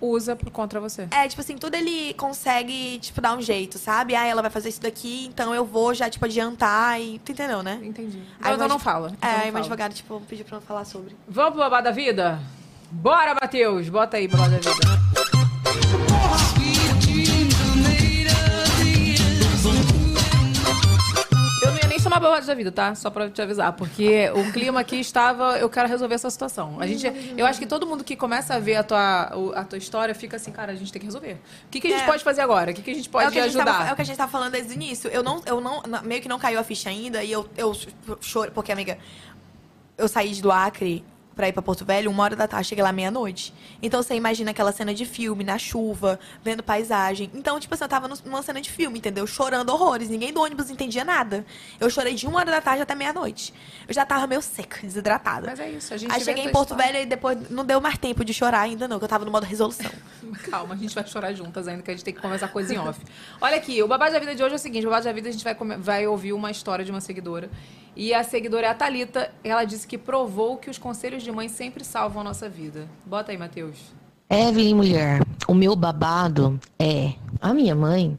Usa 0.05 0.37
por 0.37 0.51
contra 0.51 0.79
você. 0.79 1.09
É, 1.11 1.27
tipo 1.27 1.41
assim, 1.41 1.57
tudo 1.57 1.75
ele 1.75 2.13
consegue, 2.15 2.99
tipo, 2.99 3.21
dar 3.23 3.35
um 3.35 3.41
jeito, 3.41 3.79
sabe? 3.79 4.15
Ah, 4.15 4.27
ela 4.27 4.43
vai 4.43 4.51
fazer 4.51 4.69
isso 4.69 4.83
daqui, 4.83 5.27
então 5.27 5.55
eu 5.55 5.65
vou 5.65 5.95
já, 5.95 6.11
tipo, 6.11 6.25
adiantar 6.27 7.01
e. 7.01 7.19
Tu 7.21 7.33
entendeu, 7.33 7.63
né? 7.63 7.81
Entendi. 7.83 8.19
Aí 8.19 8.53
Então, 8.53 8.55
então 8.55 8.69
não 8.69 8.79
fala. 8.79 9.13
Então 9.17 9.31
é, 9.31 9.33
não 9.33 9.45
aí 9.45 9.51
meu 9.51 9.61
advogado, 9.61 9.95
tipo, 9.95 10.21
pediu 10.29 10.45
pra 10.45 10.57
eu 10.57 10.61
não 10.61 10.67
falar 10.67 10.85
sobre. 10.85 11.17
Vamos 11.27 11.53
pro 11.53 11.61
babado 11.61 11.85
da 11.85 11.91
vida? 11.91 12.39
Bora, 12.91 13.35
Matheus! 13.35 13.89
Bota 13.89 14.19
aí, 14.19 14.29
babado 14.29 14.51
da 14.51 14.59
vida. 14.59 16.04
Chamar 22.15 22.21
babado 22.21 22.47
da 22.47 22.55
vida, 22.55 22.71
tá? 22.71 22.95
Só 22.95 23.11
pra 23.11 23.29
te 23.29 23.43
avisar, 23.43 23.73
porque 23.73 24.31
o 24.31 24.53
clima 24.53 24.81
aqui 24.81 24.97
estava. 25.01 25.59
Eu 25.59 25.69
quero 25.69 25.89
resolver 25.89 26.15
essa 26.15 26.31
situação. 26.31 26.81
A 26.81 26.87
gente, 26.87 27.07
eu 27.37 27.45
acho 27.45 27.59
que 27.59 27.67
todo 27.67 27.87
mundo 27.87 28.05
que 28.05 28.15
começa 28.15 28.55
a 28.55 28.59
ver 28.61 28.77
a 28.77 28.85
tua, 28.85 29.23
a 29.55 29.65
tua 29.65 29.79
história 29.79 30.15
fica 30.15 30.37
assim, 30.37 30.53
cara, 30.53 30.73
a 30.73 30.75
gente 30.77 30.93
tem 30.93 31.01
que 31.01 31.07
resolver. 31.07 31.33
O 31.67 31.71
que, 31.71 31.81
que 31.81 31.89
a 31.89 31.91
gente 31.91 32.03
É. 32.03 32.07
pode 32.07 32.23
fazer 32.23 32.41
agora? 32.41 32.71
O 32.71 32.75
que, 32.75 32.83
que 32.83 32.91
a 32.91 32.95
gente 32.95 33.09
pode 33.09 33.27
é, 33.27 33.31
que 33.31 33.39
a 33.39 33.43
gente 33.43 33.57
ajudar? 33.57 33.73
tava, 33.79 33.89
é 33.89 33.93
o 33.93 33.97
que 33.97 34.03
a 34.03 34.05
gente 34.05 34.17
tava 34.17 34.31
falando 34.31 34.53
desde 34.53 34.73
o 34.73 34.75
início. 34.75 35.11
Eu 35.11 35.23
não, 35.23 35.43
eu 35.45 35.61
não, 35.61 35.83
meio 36.05 36.23
que 36.23 36.29
não 36.29 36.39
caiu 36.39 36.61
a 36.61 36.65
ficha 36.65 36.89
ainda 36.89 37.25
e 37.25 37.33
eu, 37.33 37.49
eu 37.57 37.73
choro, 38.21 38.53
porque, 38.53 38.71
amiga, 38.71 38.97
eu 39.99 40.07
saí 40.07 40.35
do 40.41 40.53
Acre 40.53 41.05
pra 41.35 41.49
ir 41.49 41.53
pra 41.53 41.63
Porto 41.63 41.85
Velho, 41.85 42.11
uma 42.11 42.23
hora 42.23 42.37
da 42.37 42.47
tarde, 42.47 42.69
cheguei 42.69 42.83
lá 42.83 42.93
meia-noite. 42.93 43.53
Então 43.83 44.03
você 44.03 44.15
imagina 44.15 44.51
aquela 44.51 44.73
cena 44.73 44.95
de 44.95 45.05
filme, 45.05 45.45
na 45.45 45.59
chuva, 45.59 46.19
vendo 46.43 46.63
paisagem. 46.63 47.31
Então, 47.35 47.59
tipo 47.59 47.75
assim, 47.75 47.85
eu 47.85 47.89
tava 47.89 48.09
numa 48.09 48.43
cena 48.43 48.61
de 48.61 48.71
filme, 48.71 48.99
entendeu? 48.99 49.27
Chorando 49.27 49.71
horrores. 49.71 50.09
Ninguém 50.09 50.33
do 50.33 50.41
ônibus 50.41 50.71
entendia 50.71 51.05
nada. 51.05 51.45
Eu 51.81 51.91
chorei 51.91 52.15
de 52.15 52.27
uma 52.27 52.39
hora 52.39 52.51
da 52.51 52.61
tarde 52.61 52.83
até 52.83 52.95
meia-noite. 52.95 53.53
Eu 53.87 53.95
já 53.95 54.07
tava 54.07 54.27
meio 54.27 54.41
seca, 54.41 54.81
desidratada. 54.83 55.49
Mas 55.49 55.61
é 55.61 55.71
isso, 55.71 55.93
a 55.93 55.97
gente 55.97 56.13
Aí 56.13 56.21
cheguei 56.21 56.45
em 56.45 56.53
Porto 56.53 56.71
história. 56.71 56.93
Velho 56.93 57.05
e 57.05 57.07
depois 57.07 57.51
não 57.51 57.65
deu 57.65 57.81
mais 57.81 57.99
tempo 57.99 58.25
de 58.25 58.33
chorar 58.33 58.61
ainda, 58.61 58.87
não, 58.87 58.99
que 58.99 59.05
eu 59.05 59.09
tava 59.09 59.25
no 59.25 59.31
modo 59.31 59.45
resolução. 59.45 59.91
Calma, 60.51 60.75
a 60.75 60.77
gente 60.77 60.95
vai 60.95 61.07
chorar 61.07 61.33
juntas 61.33 61.69
ainda, 61.69 61.83
que 61.83 61.91
a 61.91 61.95
gente 61.95 62.05
tem 62.05 62.15
que 62.15 62.21
conversar 62.21 62.49
coisa 62.49 62.75
em 62.75 62.79
off. 62.79 63.01
Olha 63.41 63.57
aqui, 63.57 63.83
o 63.83 63.89
Babado 63.89 64.13
da 64.13 64.19
Vida 64.19 64.35
de 64.35 64.43
hoje 64.43 64.53
é 64.53 64.57
o 64.57 64.59
seguinte: 64.59 64.87
o 64.87 64.91
Babado 64.91 65.05
da 65.05 65.13
Vida 65.13 65.29
a 65.29 65.33
gente 65.33 65.45
vai, 65.45 65.55
vai 65.79 66.07
ouvir 66.07 66.33
uma 66.33 66.51
história 66.51 66.85
de 66.85 66.91
uma 66.91 67.01
seguidora. 67.01 67.51
E 67.97 68.13
a 68.13 68.25
seguidora 68.25 68.67
é 68.67 68.71
a 68.71 68.75
Thalita. 68.75 69.33
Ela 69.43 69.65
disse 69.65 69.87
que 69.87 69.97
provou 69.97 70.57
que 70.57 70.69
os 70.69 70.79
conselhos 70.79 71.23
de 71.23 71.31
mãe 71.31 71.49
sempre 71.49 71.85
salvam 71.85 72.23
a 72.23 72.25
nossa 72.25 72.49
vida. 72.49 72.89
Bota 73.07 73.31
aí, 73.33 73.39
Matheus. 73.39 73.93
Evelyn, 74.29 74.75
mulher, 74.75 75.21
o 75.47 75.55
meu 75.55 75.77
babado 75.77 76.59
é 76.79 77.13
a 77.41 77.53
minha 77.53 77.75
mãe, 77.75 78.19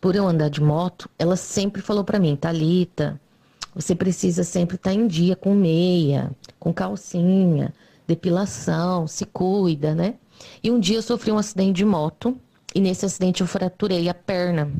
por 0.00 0.16
eu 0.16 0.26
andar 0.26 0.48
de 0.48 0.62
moto, 0.62 1.10
ela 1.18 1.36
sempre 1.36 1.82
falou 1.82 2.02
pra 2.02 2.18
mim, 2.18 2.34
Thalita, 2.34 3.20
você 3.74 3.94
precisa 3.94 4.42
sempre 4.42 4.76
estar 4.76 4.94
em 4.94 5.06
dia 5.06 5.36
com 5.36 5.54
meia, 5.54 6.30
com 6.58 6.72
calcinha, 6.72 7.74
depilação, 8.06 9.06
se 9.06 9.26
cuida, 9.26 9.94
né? 9.94 10.14
E 10.62 10.70
um 10.70 10.80
dia 10.80 10.96
eu 10.96 11.02
sofri 11.02 11.30
um 11.30 11.38
acidente 11.38 11.74
de 11.74 11.84
moto 11.84 12.36
e 12.74 12.80
nesse 12.80 13.04
acidente 13.04 13.42
eu 13.42 13.46
fraturei 13.46 14.08
a 14.08 14.14
perna. 14.14 14.72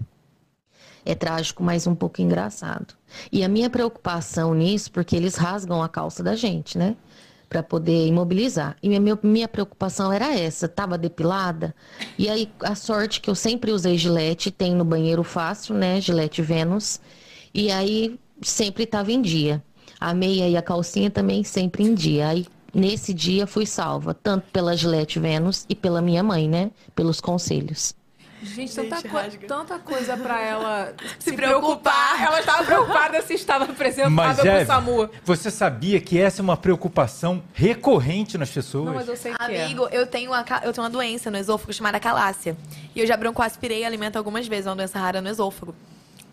É 1.09 1.15
trágico, 1.15 1.63
mas 1.63 1.87
um 1.87 1.95
pouco 1.95 2.21
engraçado. 2.21 2.95
E 3.31 3.45
a 3.45 3.49
minha 3.49 3.71
preocupação 3.71 4.53
nisso, 4.53 4.91
porque 4.91 5.15
eles 5.15 5.37
rasgam 5.37 5.81
a 5.81 5.89
calça 5.89 6.21
da 6.21 6.35
gente, 6.35 6.77
né? 6.77 6.97
Pra 7.49 7.63
poder 7.63 8.09
imobilizar. 8.09 8.77
E 8.83 8.89
minha, 8.89 9.01
minha, 9.01 9.19
minha 9.23 9.47
preocupação 9.47 10.13
era 10.13 10.37
essa, 10.37 10.67
tava 10.67 10.99
depilada. 10.99 11.73
E 12.19 12.29
aí, 12.29 12.51
a 12.61 12.75
sorte 12.75 13.21
que 13.21 13.31
eu 13.31 13.37
sempre 13.37 13.71
usei 13.71 13.97
gilete, 13.97 14.51
tem 14.51 14.75
no 14.75 14.85
banheiro 14.85 15.23
fácil, 15.23 15.77
né? 15.77 16.01
Gilete 16.01 16.43
Vênus. 16.43 17.01
E 17.55 17.71
aí, 17.71 18.19
sempre 18.43 18.85
tava 18.85 19.13
em 19.13 19.23
dia. 19.23 19.63
A 20.01 20.13
meia 20.13 20.49
e 20.49 20.57
a 20.57 20.63
calcinha 20.63 21.09
também 21.09 21.45
sempre 21.45 21.85
em 21.85 21.95
dia. 21.95 22.27
Aí, 22.31 22.47
nesse 22.75 23.15
dia, 23.15 23.47
fui 23.47 23.65
salva, 23.65 24.13
tanto 24.13 24.51
pela 24.51 24.77
Gilete 24.77 25.21
Vênus 25.21 25.65
e 25.69 25.75
pela 25.77 26.03
minha 26.03 26.25
mãe, 26.25 26.49
né? 26.49 26.73
Pelos 26.97 27.21
conselhos. 27.21 27.95
Gente, 28.43 28.75
tanta, 28.75 29.03
co- 29.09 29.47
tanta 29.47 29.79
coisa 29.79 30.17
pra 30.17 30.41
ela 30.43 30.95
se, 31.19 31.33
preocupar. 31.33 32.23
Ela 32.23 32.41
estava 32.41 32.65
preocupada 32.65 33.23
se 33.23 33.35
estava 33.35 33.65
Mas, 33.65 33.71
apresentável 33.71 34.57
pro 34.57 34.67
SAMU. 34.67 35.11
você 35.25 35.51
sabia 35.51 36.01
que 36.01 36.21
essa 36.21 36.41
é 36.41 36.43
uma 36.43 36.57
preocupação 36.57 37.43
recorrente 37.55 38.37
nas 38.37 38.51
pessoas? 38.51 38.87
Não, 38.87 38.95
mas 38.95 39.09
eu 39.09 39.17
sei 39.17 39.35
que 39.35 39.43
é. 39.43 39.65
Amigo, 39.65 39.89
eu 39.91 40.07
tenho, 40.07 40.31
uma, 40.31 40.45
eu 40.63 40.73
tenho 40.73 40.85
uma 40.85 40.91
doença 40.91 41.31
no 41.31 41.39
esôfago 41.39 41.73
chamada 41.73 41.99
calácia. 41.99 42.57
E 42.95 43.01
eu 43.01 43.07
já 43.07 43.17
broncoaspirei 43.17 43.85
alimento 43.85 44.17
algumas 44.17 44.47
vezes, 44.47 44.67
é 44.67 44.71
uma 44.71 44.77
doença 44.77 44.99
rara 44.99 45.21
no 45.21 45.29
esôfago. 45.29 45.75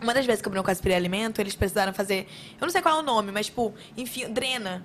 Uma 0.02 0.14
das 0.14 0.26
vezes 0.26 0.42
que 0.42 0.48
eu 0.48 0.52
broncoaspirei 0.52 0.98
alimento, 0.98 1.40
eles 1.40 1.56
precisaram 1.56 1.94
fazer. 1.94 2.28
Eu 2.60 2.66
não 2.66 2.70
sei 2.70 2.82
qual 2.82 2.98
é 2.98 3.00
o 3.00 3.04
nome, 3.04 3.32
mas, 3.32 3.46
tipo, 3.46 3.74
enfim, 3.96 4.28
drena. 4.30 4.84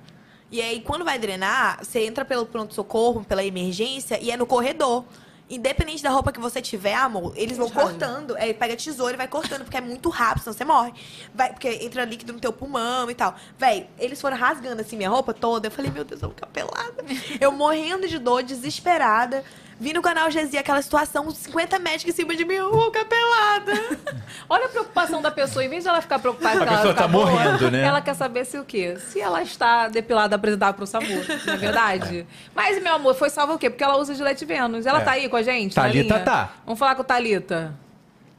E 0.50 0.62
aí, 0.62 0.80
quando 0.80 1.04
vai 1.04 1.18
drenar, 1.18 1.78
você 1.84 2.04
entra 2.06 2.24
pelo 2.24 2.46
pronto-socorro, 2.46 3.24
pela 3.24 3.44
emergência, 3.44 4.18
e 4.22 4.30
é 4.30 4.36
no 4.36 4.46
corredor. 4.46 5.04
Independente 5.50 6.02
da 6.02 6.10
roupa 6.10 6.30
que 6.30 6.40
você 6.40 6.60
tiver, 6.60 6.94
amor, 6.94 7.32
eles 7.34 7.56
vão 7.56 7.70
cortando. 7.70 8.36
É, 8.36 8.52
pega 8.52 8.76
tesoura 8.76 9.14
e 9.14 9.16
vai 9.16 9.28
cortando, 9.28 9.62
porque 9.62 9.76
é 9.76 9.80
muito 9.80 10.08
rápido, 10.10 10.44
senão 10.44 10.54
você 10.54 10.64
morre. 10.64 10.92
Vai, 11.34 11.50
porque 11.52 11.68
entra 11.82 12.04
líquido 12.04 12.32
no 12.32 12.40
teu 12.40 12.52
pulmão 12.52 13.10
e 13.10 13.14
tal. 13.14 13.34
Véi, 13.58 13.88
eles 13.98 14.20
foram 14.20 14.36
rasgando 14.36 14.82
assim 14.82 14.96
minha 14.96 15.08
roupa 15.08 15.32
toda. 15.32 15.68
Eu 15.68 15.70
falei, 15.70 15.90
meu 15.90 16.04
Deus, 16.04 16.20
eu 16.20 16.28
vou 16.28 16.34
ficar 16.34 16.48
pelada. 16.48 17.04
Eu 17.40 17.50
morrendo 17.52 18.06
de 18.06 18.18
dor, 18.18 18.42
desesperada. 18.42 19.42
Vi 19.80 19.92
no 19.92 20.02
canal 20.02 20.28
GZ 20.28 20.54
aquela 20.56 20.82
situação, 20.82 21.30
50 21.30 21.78
médicos 21.78 22.12
em 22.12 22.16
cima 22.16 22.34
de 22.34 22.44
vou 22.44 22.86
ficar 22.86 23.04
pelada. 23.04 23.72
Olha 24.50 24.66
a 24.66 24.68
preocupação 24.68 25.22
da 25.22 25.30
pessoa. 25.30 25.64
Em 25.64 25.68
vez 25.68 25.84
de 25.84 25.88
ela 25.88 26.00
ficar 26.00 26.18
preocupada 26.18 26.64
A 26.64 26.66
que 26.66 26.74
ela 26.74 26.94
tá 26.94 27.06
boa, 27.06 27.30
morrendo, 27.30 27.70
né? 27.70 27.82
Ela 27.84 28.00
quer 28.00 28.14
saber 28.14 28.44
se 28.44 28.58
o 28.58 28.64
quê? 28.64 28.96
Se 28.98 29.20
ela 29.20 29.40
está 29.40 29.86
depilada 29.88 30.34
apresentada 30.34 30.72
pro 30.74 30.84
SAMU, 30.86 31.06
não 31.46 31.54
é 31.54 31.56
verdade? 31.56 32.26
Mas, 32.54 32.82
meu 32.82 32.94
amor, 32.94 33.14
foi 33.14 33.30
salva 33.30 33.54
o 33.54 33.58
quê? 33.58 33.70
Porque 33.70 33.84
ela 33.84 33.96
usa 33.98 34.14
Gillette 34.14 34.44
Vênus. 34.44 34.84
Ela 34.84 35.00
É. 35.00 35.04
tá 35.04 35.10
aí 35.12 35.28
com 35.28 35.36
a 35.36 35.42
gente? 35.42 35.74
linha? 36.16 36.24
tá. 36.24 36.52
Vamos 36.64 36.78
falar 36.78 36.96
com 36.96 37.02
a 37.02 37.04
Thalita. 37.04 37.72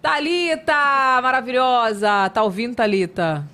Thalita, 0.02 0.74
maravilhosa. 1.22 2.30
Tá 2.34 2.44
ouvindo, 2.44 2.76
Thalita? 2.76 3.46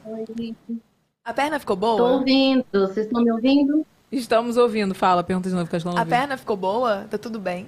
A 1.24 1.34
perna 1.34 1.60
ficou 1.60 1.76
Tô 1.76 1.82
boa? 1.98 2.12
ouvindo, 2.14 2.66
vocês 2.72 3.06
estão 3.06 3.24
me 3.24 3.32
ouvindo? 3.32 3.86
Estamos 4.11 4.57
ouvindo. 4.57 4.94
Fala, 4.95 5.23
pergunta 5.23 5.49
de 5.49 5.56
novo 5.56 5.69
que 5.69 5.76
estão 5.76 5.98
A 5.98 6.06
perna 6.06 6.38
ficou 6.38 6.56
boa? 6.56 7.06
Tá 7.10 7.18
tudo 7.18 7.40
bem? 7.40 7.68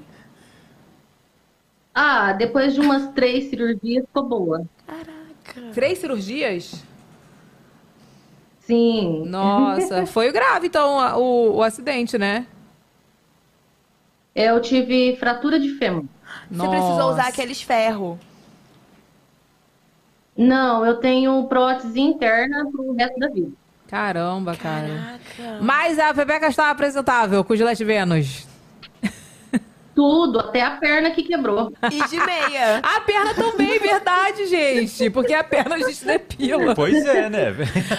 Ah, 1.93 2.33
depois 2.33 2.73
de 2.73 2.79
umas 2.79 3.11
três 3.13 3.49
cirurgias, 3.49 4.05
ficou 4.05 4.23
boa. 4.23 4.65
Três 5.73 5.97
cirurgias? 5.99 6.83
Sim. 8.59 9.25
Nossa, 9.25 10.05
foi 10.07 10.31
grave 10.31 10.67
então 10.67 10.99
a- 10.99 11.17
o, 11.17 11.55
o 11.57 11.63
acidente, 11.63 12.17
né? 12.17 12.45
Eu 14.35 14.61
tive 14.61 15.15
fratura 15.17 15.59
de 15.59 15.69
fêmur. 15.77 16.05
Você 16.49 16.67
precisou 16.69 16.97
Nossa. 16.97 17.13
usar 17.13 17.27
aqueles 17.27 17.61
ferros. 17.61 18.17
Não, 20.37 20.85
eu 20.85 20.99
tenho 20.99 21.47
prótese 21.47 21.99
interna 21.99 22.69
pro 22.71 22.93
resto 22.93 23.19
da 23.19 23.27
vida. 23.29 23.51
Caramba, 23.87 24.55
cara. 24.55 25.19
Caraca. 25.37 25.59
Mas 25.61 25.99
a 25.99 26.13
Pepeca 26.13 26.47
estava 26.47 26.71
apresentável 26.71 27.43
com 27.43 27.53
o 27.53 27.57
Gillette 27.57 27.83
Vênus. 27.83 28.46
Tudo, 29.97 30.39
até 30.39 30.61
a 30.61 30.77
perna 30.77 31.09
que 31.09 31.23
quebrou. 31.23 31.73
E 31.91 32.07
de 32.07 32.17
meia. 32.23 32.77
A 32.85 33.01
perna 33.01 33.33
também, 33.33 33.79
verdade, 33.79 34.45
gente. 34.45 35.09
Porque 35.09 35.33
a 35.33 35.43
perna 35.43 35.73
a 35.73 35.79
gente 35.79 36.05
depila. 36.05 36.75
Pois 36.75 37.03
é, 37.03 37.27
né? 37.27 37.47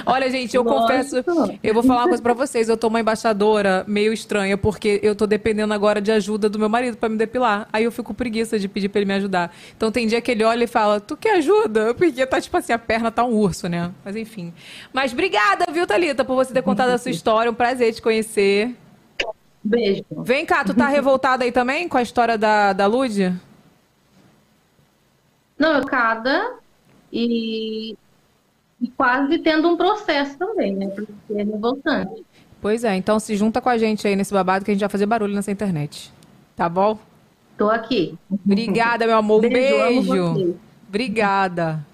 Olha, 0.07 0.31
gente, 0.31 0.55
eu 0.55 0.63
Lógico. 0.63 0.83
confesso, 0.83 1.25
eu 1.61 1.75
vou 1.75 1.83
falar 1.83 2.03
uma 2.03 2.09
coisa 2.09 2.23
pra 2.23 2.35
vocês. 2.35 2.69
Eu 2.69 2.77
tô 2.77 2.87
uma 2.87 3.01
embaixadora 3.01 3.85
meio 3.89 4.13
estranha, 4.13 4.57
porque 4.57 5.01
eu 5.03 5.17
tô 5.17 5.27
dependendo 5.27 5.75
agora 5.75 6.01
de 6.01 6.13
ajuda 6.13 6.49
do 6.49 6.57
meu 6.57 6.69
marido 6.69 6.97
pra 6.97 7.09
me 7.09 7.17
depilar. 7.17 7.69
Aí 7.73 7.83
eu 7.83 7.91
fico 7.91 8.05
com 8.05 8.15
preguiça 8.15 8.61
de 8.61 8.69
pedir 8.69 8.89
pra 8.91 9.01
ele 9.01 9.09
me 9.09 9.15
ajudar. 9.15 9.53
Então 9.77 9.91
tem 9.91 10.07
dia 10.07 10.21
que 10.21 10.31
ele 10.31 10.45
olha 10.45 10.63
e 10.63 10.69
fala, 10.69 11.01
tu 11.01 11.17
quer 11.17 11.39
ajuda? 11.39 11.95
Porque 11.95 12.25
tá 12.27 12.41
tipo 12.41 12.57
assim, 12.57 12.73
a 12.73 12.79
perna 12.79 13.11
tá 13.11 13.25
um 13.25 13.35
urso, 13.35 13.69
né? 13.69 13.91
Mas 14.05 14.15
enfim. 14.15 14.55
Mas 14.93 15.13
obrigada, 15.13 15.67
viu, 15.73 15.85
Thalita, 15.85 16.25
por 16.25 16.37
você 16.37 16.53
ter 16.53 16.63
contado 16.63 16.91
a 16.91 16.99
sua 16.99 17.11
história. 17.13 17.51
Um 17.51 17.55
prazer 17.55 17.93
te 17.93 18.01
conhecer. 18.01 18.73
Beijo. 19.69 20.05
Vem 20.11 20.47
cá, 20.47 20.65
tu 20.65 20.73
tá 20.75 20.89
revoltada 20.89 21.45
aí 21.45 21.53
também 21.53 21.89
com 21.89 21.99
a 21.99 22.03
história 22.03 22.39
da, 22.39 22.73
da 22.73 22.87
Lud? 22.87 23.35
Não, 25.59 25.75
eu 25.75 25.85
cada 25.85 26.55
e, 27.13 27.95
e 28.81 28.89
quase 28.97 29.39
tendo 29.39 29.69
um 29.69 29.77
processo 29.77 30.39
também, 30.39 30.75
né? 30.75 30.89
Porque 30.89 31.13
é 31.35 31.43
revoltante. 31.43 32.25
Pois 32.61 32.83
é, 32.83 32.97
então 32.97 33.21
se 33.21 33.37
junta 33.37 33.61
com 33.61 33.69
a 33.69 33.77
gente 33.77 34.07
aí 34.07 34.17
nesse 34.17 34.33
babado 34.33 34.65
que 34.65 34.71
a 34.71 34.75
gente 34.75 34.81
vai 34.81 34.89
fazer 34.89 35.07
barulho 35.07 35.35
nessa 35.35 35.51
internet. 35.51 36.13
Tá 36.57 36.69
bom? 36.69 36.99
Tô 37.57 37.69
aqui. 37.69 38.17
Obrigada, 38.31 39.07
meu 39.07 39.19
amor. 39.19 39.45
Um 39.45 39.49
Beijo, 39.49 40.35
beijo. 40.35 40.57
Obrigada. 40.89 41.85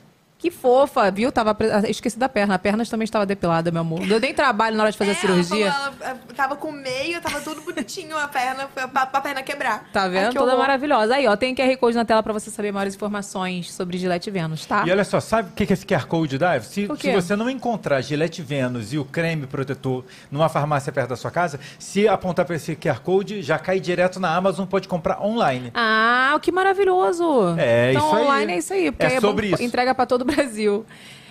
Que 0.45 0.51
fofa, 0.51 1.11
viu? 1.11 1.33
Tava 1.33 1.55
pre- 1.55 1.71
ah, 1.73 1.83
Esqueci 1.89 2.19
da 2.19 2.29
perna. 2.29 2.57
A 2.57 2.59
perna 2.59 2.85
também 2.85 3.05
estava 3.05 3.25
depilada, 3.25 3.71
meu 3.71 3.81
amor. 3.81 4.01
Não 4.01 4.07
deu 4.09 4.21
nem 4.21 4.35
trabalho 4.35 4.77
na 4.77 4.83
hora 4.83 4.93
de 4.93 4.99
fazer 4.99 5.13
a 5.13 5.15
É, 5.15 5.17
cirurgia. 5.17 5.65
Ela, 5.69 5.73
falou, 5.73 5.95
ela 6.03 6.19
tava 6.37 6.55
com 6.57 6.71
meio, 6.71 7.19
tava 7.23 7.41
tudo 7.41 7.63
bonitinho 7.63 8.15
a 8.19 8.29
perna, 8.29 8.67
pra, 8.67 9.07
pra 9.07 9.21
perna 9.23 9.43
quebrar. 9.43 9.89
Tá 9.91 10.03
Ai, 10.03 10.11
vendo? 10.11 10.29
que 10.33 10.35
Toda 10.35 10.49
horror. 10.53 10.59
maravilhosa. 10.61 11.15
Aí, 11.15 11.27
ó, 11.27 11.35
tem 11.35 11.55
QR 11.55 11.75
Code 11.79 11.97
na 11.97 12.05
tela 12.05 12.23
pra 12.23 12.31
você 12.35 12.51
saber 12.51 12.73
maiores 12.73 12.95
informações 12.95 13.73
sobre 13.73 13.97
Gillette 13.97 14.31
Vênus, 14.31 14.67
tá? 14.67 14.85
E 14.87 14.91
olha 14.91 15.03
só, 15.03 15.19
sabe 15.19 15.49
o 15.49 15.53
que 15.53 15.65
que 15.65 15.73
esse 15.73 15.87
QR 15.87 16.05
Code 16.07 16.37
dá? 16.37 16.61
Se, 16.61 16.87
se 17.01 17.11
você 17.13 17.35
não 17.35 17.49
encontrar 17.49 18.03
Gillette 18.03 18.43
Vênus 18.43 18.93
e 18.93 18.99
o 18.99 19.05
creme 19.07 19.47
protetor 19.47 20.05
numa 20.31 20.51
farmácia 20.51 20.93
perto 20.93 21.09
da 21.09 21.17
sua 21.17 21.31
casa, 21.31 21.59
se 21.79 22.07
apontar 22.07 22.45
para 22.45 22.57
esse 22.57 22.77
QR 22.77 23.01
Code, 23.01 23.41
já 23.41 23.59
cai 23.59 23.81
direto 23.81 24.21
na 24.21 24.37
Amazon, 24.37 24.67
pode 24.67 24.89
comprar 24.89 25.23
online. 25.23 25.71
Ah, 25.73 26.39
que 26.43 26.53
maravilhoso. 26.53 27.55
É, 27.57 27.93
então, 27.93 28.07
isso 28.09 28.17
aí. 28.17 28.23
online 28.27 28.53
é 28.53 28.59
isso 28.59 28.73
aí. 28.75 28.91
Porque 28.93 29.07
É 29.07 29.09
aí 29.09 29.17
é 29.17 29.21
sobre 29.23 29.49
bom, 29.49 29.55
isso. 29.55 29.63
entrega 29.63 29.95
pra 29.95 30.05
todo 30.05 30.21
o 30.21 30.34
Brasil. 30.35 30.85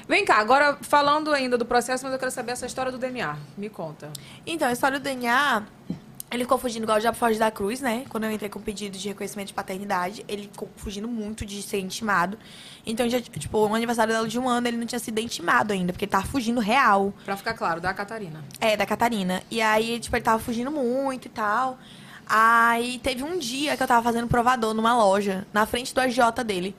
Vem 0.07 0.25
cá, 0.25 0.37
agora 0.37 0.77
falando 0.81 1.31
ainda 1.31 1.57
do 1.57 1.65
processo, 1.65 2.03
mas 2.03 2.13
eu 2.13 2.19
quero 2.19 2.31
saber 2.31 2.51
essa 2.51 2.65
história 2.65 2.91
do 2.91 2.97
DNA. 2.97 3.37
Me 3.57 3.69
conta. 3.69 4.11
Então, 4.45 4.67
a 4.67 4.71
história 4.71 4.99
do 4.99 5.03
DNA, 5.03 5.63
ele 6.29 6.43
ficou 6.43 6.57
fugindo 6.57 6.83
igual 6.83 6.97
o 6.97 7.01
Diabo 7.01 7.17
Foge 7.17 7.39
da 7.39 7.49
Cruz, 7.49 7.79
né? 7.79 8.05
Quando 8.09 8.25
eu 8.25 8.31
entrei 8.31 8.49
com 8.49 8.59
o 8.59 8.61
pedido 8.61 8.97
de 8.97 9.07
reconhecimento 9.07 9.47
de 9.47 9.53
paternidade, 9.53 10.25
ele 10.27 10.49
ficou 10.51 10.69
fugindo 10.75 11.07
muito 11.07 11.45
de 11.45 11.61
ser 11.61 11.79
intimado. 11.79 12.37
Então, 12.85 13.07
já, 13.09 13.21
tipo, 13.21 13.57
o 13.57 13.73
aniversário 13.73 14.13
dela 14.13 14.27
de 14.27 14.37
um 14.37 14.49
ano, 14.49 14.67
ele 14.67 14.77
não 14.77 14.85
tinha 14.85 14.99
sido 14.99 15.19
intimado 15.19 15.71
ainda, 15.71 15.93
porque 15.93 16.03
ele 16.03 16.11
tava 16.11 16.25
fugindo 16.25 16.59
real. 16.59 17.13
Pra 17.23 17.37
ficar 17.37 17.53
claro, 17.53 17.79
da 17.79 17.93
Catarina. 17.93 18.43
É, 18.59 18.75
da 18.75 18.85
Catarina. 18.85 19.41
E 19.49 19.61
aí, 19.61 19.99
tipo, 19.99 20.15
ele 20.17 20.23
tava 20.23 20.39
fugindo 20.39 20.69
muito 20.69 21.27
e 21.27 21.29
tal. 21.29 21.79
Aí 22.27 22.99
teve 22.99 23.23
um 23.23 23.37
dia 23.37 23.77
que 23.77 23.83
eu 23.83 23.87
tava 23.87 24.03
fazendo 24.03 24.27
provador 24.27 24.73
numa 24.73 24.95
loja, 24.97 25.45
na 25.53 25.65
frente 25.65 25.93
do 25.93 26.01
AJ 26.01 26.17
dele. 26.45 26.75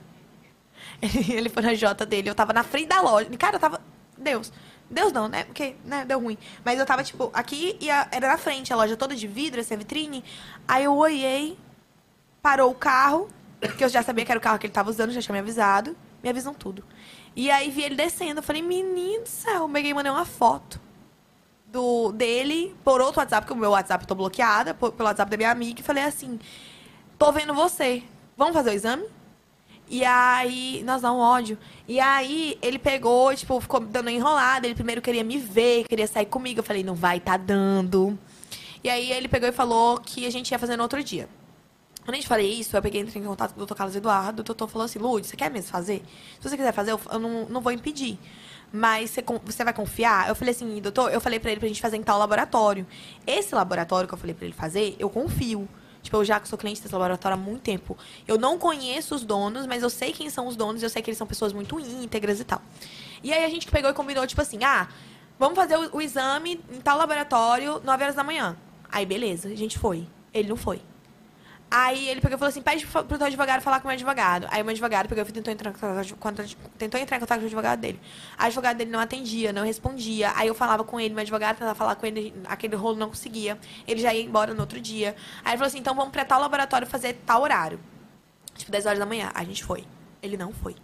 Ele, 1.30 1.48
foi 1.48 1.62
na 1.62 1.74
J 1.74 2.04
dele, 2.06 2.30
eu 2.30 2.34
tava 2.34 2.52
na 2.52 2.62
frente 2.62 2.88
da 2.88 3.00
loja. 3.00 3.28
Cara, 3.38 3.56
eu 3.56 3.60
tava. 3.60 3.80
Deus. 4.16 4.52
Deus 4.90 5.12
não, 5.12 5.28
né? 5.28 5.44
Porque, 5.44 5.76
né, 5.84 6.04
deu 6.04 6.20
ruim. 6.20 6.38
Mas 6.64 6.78
eu 6.78 6.86
tava, 6.86 7.02
tipo, 7.02 7.30
aqui 7.32 7.76
e 7.80 7.90
a- 7.90 8.06
era 8.12 8.28
na 8.28 8.36
frente, 8.38 8.72
a 8.72 8.76
loja 8.76 8.96
toda 8.96 9.14
de 9.14 9.26
vidro, 9.26 9.60
essa 9.60 9.76
vitrine. 9.76 10.22
Aí 10.68 10.84
eu 10.84 10.94
olhei, 10.94 11.56
parou 12.42 12.70
o 12.70 12.74
carro, 12.74 13.28
que 13.76 13.84
eu 13.84 13.88
já 13.88 14.02
sabia 14.02 14.24
que 14.24 14.32
era 14.32 14.38
o 14.38 14.42
carro 14.42 14.58
que 14.58 14.66
ele 14.66 14.72
tava 14.72 14.90
usando, 14.90 15.10
já 15.12 15.20
tinha 15.22 15.32
me 15.32 15.38
avisado. 15.40 15.96
Me 16.22 16.28
avisam 16.30 16.54
tudo. 16.54 16.84
E 17.36 17.50
aí 17.50 17.70
vi 17.70 17.82
ele 17.82 17.96
descendo, 17.96 18.38
eu 18.40 18.42
falei, 18.42 18.62
menino 18.62 19.22
do 19.24 19.28
céu, 19.28 19.68
peguei 19.68 19.90
e 19.90 19.94
mandei 19.94 20.12
uma 20.12 20.24
foto 20.24 20.80
do, 21.66 22.12
dele 22.12 22.74
por 22.84 23.00
outro 23.00 23.20
WhatsApp, 23.20 23.42
porque 23.46 23.58
o 23.58 23.60
meu 23.60 23.70
WhatsApp 23.70 24.04
eu 24.04 24.08
tô 24.08 24.14
bloqueada, 24.14 24.74
por- 24.74 24.92
pelo 24.92 25.08
WhatsApp 25.08 25.30
da 25.30 25.36
minha 25.36 25.50
amiga, 25.50 25.80
e 25.80 25.84
falei 25.84 26.04
assim, 26.04 26.38
tô 27.18 27.32
vendo 27.32 27.54
você, 27.54 28.02
vamos 28.36 28.54
fazer 28.54 28.70
o 28.70 28.72
exame? 28.74 29.04
E 29.88 30.04
aí, 30.04 30.82
nós 30.84 31.02
dá 31.02 31.12
um 31.12 31.18
ódio. 31.18 31.58
E 31.86 32.00
aí, 32.00 32.58
ele 32.62 32.78
pegou, 32.78 33.34
tipo, 33.34 33.60
ficou 33.60 33.80
dando 33.80 34.10
enrolada. 34.10 34.66
Ele 34.66 34.74
primeiro 34.74 35.02
queria 35.02 35.22
me 35.22 35.38
ver, 35.38 35.84
queria 35.84 36.06
sair 36.06 36.26
comigo. 36.26 36.60
Eu 36.60 36.64
falei, 36.64 36.82
não 36.82 36.94
vai, 36.94 37.20
tá 37.20 37.36
dando. 37.36 38.18
E 38.82 38.88
aí, 38.88 39.12
ele 39.12 39.28
pegou 39.28 39.48
e 39.48 39.52
falou 39.52 39.98
que 39.98 40.26
a 40.26 40.30
gente 40.30 40.50
ia 40.50 40.58
fazer 40.58 40.76
no 40.76 40.82
outro 40.82 41.02
dia. 41.02 41.28
Quando 42.04 42.14
a 42.14 42.16
gente 42.16 42.28
falei 42.28 42.52
isso, 42.52 42.76
eu 42.76 42.82
peguei 42.82 43.00
entrei 43.00 43.22
em 43.22 43.24
contato 43.24 43.54
com 43.54 43.62
o 43.62 43.66
Dr. 43.66 43.74
Carlos 43.74 43.96
Eduardo. 43.96 44.40
O 44.40 44.44
doutor 44.44 44.68
falou 44.68 44.84
assim, 44.84 44.98
Lud, 44.98 45.26
você 45.26 45.36
quer 45.36 45.50
mesmo 45.50 45.70
fazer? 45.70 46.02
Se 46.38 46.48
você 46.48 46.56
quiser 46.56 46.72
fazer, 46.72 46.92
eu, 46.92 47.18
não, 47.18 47.46
não 47.46 47.60
vou 47.62 47.72
impedir. 47.72 48.18
Mas 48.70 49.10
você, 49.10 49.24
você 49.44 49.64
vai 49.64 49.72
confiar? 49.72 50.28
Eu 50.28 50.34
falei 50.34 50.52
assim, 50.52 50.80
doutor, 50.82 51.10
eu 51.12 51.20
falei 51.20 51.40
pra 51.40 51.50
ele 51.50 51.60
pra 51.60 51.68
gente 51.68 51.80
fazer 51.80 51.96
em 51.96 52.02
tal 52.02 52.18
laboratório. 52.18 52.86
Esse 53.26 53.54
laboratório 53.54 54.06
que 54.06 54.12
eu 54.12 54.18
falei 54.18 54.34
pra 54.34 54.44
ele 54.44 54.54
fazer, 54.54 54.96
eu 54.98 55.08
confio. 55.08 55.66
Tipo, 56.04 56.18
eu 56.18 56.24
já 56.24 56.40
sou 56.44 56.58
cliente 56.58 56.82
desse 56.82 56.92
laboratório 56.94 57.34
há 57.34 57.40
muito 57.40 57.62
tempo. 57.62 57.96
Eu 58.28 58.38
não 58.38 58.58
conheço 58.58 59.14
os 59.14 59.24
donos, 59.24 59.66
mas 59.66 59.82
eu 59.82 59.88
sei 59.88 60.12
quem 60.12 60.28
são 60.28 60.46
os 60.46 60.54
donos, 60.54 60.82
eu 60.82 60.90
sei 60.90 61.00
que 61.00 61.08
eles 61.08 61.16
são 61.16 61.26
pessoas 61.26 61.52
muito 61.52 61.80
íntegras 61.80 62.38
e 62.40 62.44
tal. 62.44 62.60
E 63.22 63.32
aí 63.32 63.42
a 63.42 63.48
gente 63.48 63.66
pegou 63.70 63.90
e 63.90 63.94
combinou, 63.94 64.26
tipo 64.26 64.40
assim, 64.42 64.62
ah, 64.62 64.86
vamos 65.38 65.56
fazer 65.56 65.78
o, 65.78 65.96
o 65.96 66.02
exame 66.02 66.60
em 66.70 66.80
tal 66.82 66.98
laboratório, 66.98 67.80
9 67.82 68.02
horas 68.04 68.14
da 68.14 68.22
manhã. 68.22 68.54
Aí, 68.92 69.06
beleza, 69.06 69.48
a 69.48 69.56
gente 69.56 69.78
foi. 69.78 70.06
Ele 70.32 70.50
não 70.50 70.56
foi. 70.56 70.82
Aí 71.76 72.08
ele 72.08 72.20
pegou 72.20 72.36
e 72.36 72.38
falou 72.38 72.50
assim: 72.50 72.62
pede 72.62 72.86
pro 72.86 73.02
teu 73.02 73.26
advogado 73.26 73.60
falar 73.60 73.80
com 73.80 73.88
o 73.88 73.90
meu 73.90 73.96
advogado. 73.96 74.46
Aí 74.48 74.62
o 74.62 74.64
meu 74.64 74.70
advogado 74.70 75.08
pegou 75.08 75.24
e 75.24 75.32
tentou 75.32 75.52
entrar, 75.52 75.72
tentou 76.78 77.00
entrar 77.00 77.16
em 77.16 77.20
contato 77.20 77.38
com 77.38 77.44
o 77.44 77.46
advogado 77.46 77.80
dele. 77.80 78.00
A 78.38 78.44
advogado 78.44 78.76
dele 78.76 78.92
não 78.92 79.00
atendia, 79.00 79.52
não 79.52 79.64
respondia. 79.64 80.32
Aí 80.36 80.46
eu 80.46 80.54
falava 80.54 80.84
com 80.84 81.00
ele, 81.00 81.12
meu 81.12 81.22
advogado 81.22 81.56
tentava 81.56 81.74
falar 81.74 81.96
com 81.96 82.06
ele, 82.06 82.32
aquele 82.44 82.76
rolo 82.76 82.96
não 82.96 83.08
conseguia. 83.08 83.58
Ele 83.88 84.00
já 84.00 84.14
ia 84.14 84.22
embora 84.22 84.54
no 84.54 84.60
outro 84.60 84.80
dia. 84.80 85.16
Aí 85.44 85.50
ele 85.50 85.56
falou 85.56 85.66
assim: 85.66 85.80
então 85.80 85.96
vamos 85.96 86.12
pra 86.12 86.24
tal 86.24 86.40
laboratório 86.40 86.86
fazer 86.86 87.14
tal 87.26 87.42
horário. 87.42 87.80
Tipo, 88.54 88.70
10 88.70 88.86
horas 88.86 88.98
da 89.00 89.06
manhã. 89.06 89.32
A 89.34 89.42
gente 89.42 89.64
foi. 89.64 89.84
Ele 90.22 90.36
não 90.36 90.52
foi. 90.52 90.76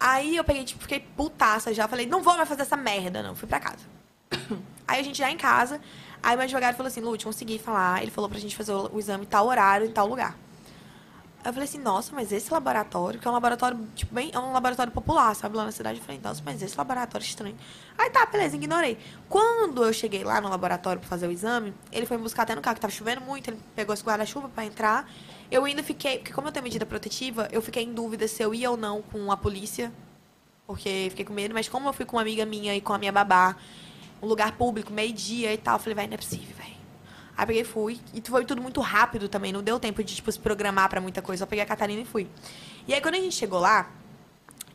Aí 0.00 0.34
eu 0.34 0.42
peguei, 0.42 0.64
tipo, 0.64 0.82
fiquei 0.82 0.98
putaça 0.98 1.72
já. 1.72 1.86
Falei, 1.86 2.04
não 2.04 2.20
vou 2.20 2.36
mais 2.36 2.48
fazer 2.48 2.62
essa 2.62 2.76
merda, 2.76 3.22
não. 3.22 3.36
Fui 3.36 3.46
pra 3.46 3.60
casa. 3.60 3.86
Aí 4.88 4.98
a 4.98 5.02
gente 5.04 5.18
já 5.18 5.30
em 5.30 5.36
casa. 5.36 5.80
Aí 6.24 6.36
meu 6.36 6.44
advogado 6.44 6.74
falou 6.74 6.88
assim, 6.88 7.02
Lute, 7.02 7.26
consegui 7.26 7.58
falar. 7.58 8.00
Ele 8.00 8.10
falou 8.10 8.30
pra 8.30 8.38
gente 8.38 8.56
fazer 8.56 8.72
o, 8.72 8.90
o 8.94 8.98
exame 8.98 9.24
em 9.24 9.28
tal 9.28 9.46
horário, 9.46 9.86
em 9.86 9.92
tal 9.92 10.08
lugar. 10.08 10.34
Aí 11.42 11.50
eu 11.50 11.52
falei 11.52 11.68
assim, 11.68 11.78
nossa, 11.78 12.14
mas 12.14 12.32
esse 12.32 12.50
laboratório, 12.50 13.20
que 13.20 13.28
é 13.28 13.30
um 13.30 13.34
laboratório, 13.34 13.78
tipo, 13.94 14.14
bem, 14.14 14.30
é 14.32 14.38
um 14.38 14.50
laboratório 14.50 14.90
popular, 14.90 15.36
sabe, 15.36 15.54
lá 15.54 15.66
na 15.66 15.70
cidade. 15.70 15.98
Eu 15.98 16.04
falei, 16.04 16.18
nossa, 16.24 16.40
mas 16.42 16.62
esse 16.62 16.78
laboratório 16.78 17.22
é 17.22 17.28
estranho. 17.28 17.54
Aí 17.98 18.08
tá, 18.08 18.24
beleza, 18.24 18.56
ignorei. 18.56 18.96
Quando 19.28 19.84
eu 19.84 19.92
cheguei 19.92 20.24
lá 20.24 20.40
no 20.40 20.48
laboratório 20.48 20.98
pra 20.98 21.10
fazer 21.10 21.28
o 21.28 21.30
exame, 21.30 21.74
ele 21.92 22.06
foi 22.06 22.16
me 22.16 22.22
buscar 22.22 22.44
até 22.44 22.54
no 22.54 22.62
carro, 22.62 22.76
que 22.76 22.80
tava 22.80 22.94
chovendo 22.94 23.20
muito, 23.20 23.50
ele 23.50 23.60
pegou 23.76 23.92
esse 23.92 24.02
guarda-chuva 24.02 24.48
pra 24.48 24.64
entrar. 24.64 25.06
Eu 25.50 25.66
ainda 25.66 25.82
fiquei, 25.82 26.16
porque 26.20 26.32
como 26.32 26.48
eu 26.48 26.52
tenho 26.52 26.64
medida 26.64 26.86
protetiva, 26.86 27.50
eu 27.52 27.60
fiquei 27.60 27.82
em 27.82 27.92
dúvida 27.92 28.26
se 28.26 28.42
eu 28.42 28.54
ia 28.54 28.70
ou 28.70 28.78
não 28.78 29.02
com 29.02 29.30
a 29.30 29.36
polícia, 29.36 29.92
porque 30.66 31.08
fiquei 31.10 31.26
com 31.26 31.34
medo, 31.34 31.52
mas 31.52 31.68
como 31.68 31.86
eu 31.86 31.92
fui 31.92 32.06
com 32.06 32.16
uma 32.16 32.22
amiga 32.22 32.46
minha 32.46 32.74
e 32.74 32.80
com 32.80 32.94
a 32.94 32.98
minha 32.98 33.12
babá, 33.12 33.54
um 34.24 34.28
lugar 34.28 34.52
público, 34.52 34.92
meio-dia 34.92 35.52
e 35.52 35.58
tal, 35.58 35.76
eu 35.76 35.78
falei, 35.78 35.94
vai, 35.94 36.06
não 36.06 36.14
é 36.14 36.16
possível, 36.16 36.54
velho. 36.56 36.74
Aí 37.36 37.46
peguei 37.46 37.62
e 37.62 37.64
fui. 37.64 38.00
E 38.12 38.22
foi 38.26 38.44
tudo 38.44 38.62
muito 38.62 38.80
rápido 38.80 39.28
também, 39.28 39.52
não 39.52 39.62
deu 39.62 39.78
tempo 39.78 40.02
de, 40.02 40.14
tipo, 40.14 40.30
se 40.30 40.38
programar 40.38 40.88
pra 40.88 41.00
muita 41.00 41.20
coisa. 41.20 41.44
Só 41.44 41.46
peguei 41.46 41.62
a 41.64 41.66
Catarina 41.66 42.00
e 42.02 42.04
fui. 42.04 42.28
E 42.86 42.94
aí, 42.94 43.00
quando 43.00 43.14
a 43.16 43.18
gente 43.18 43.34
chegou 43.34 43.58
lá, 43.60 43.90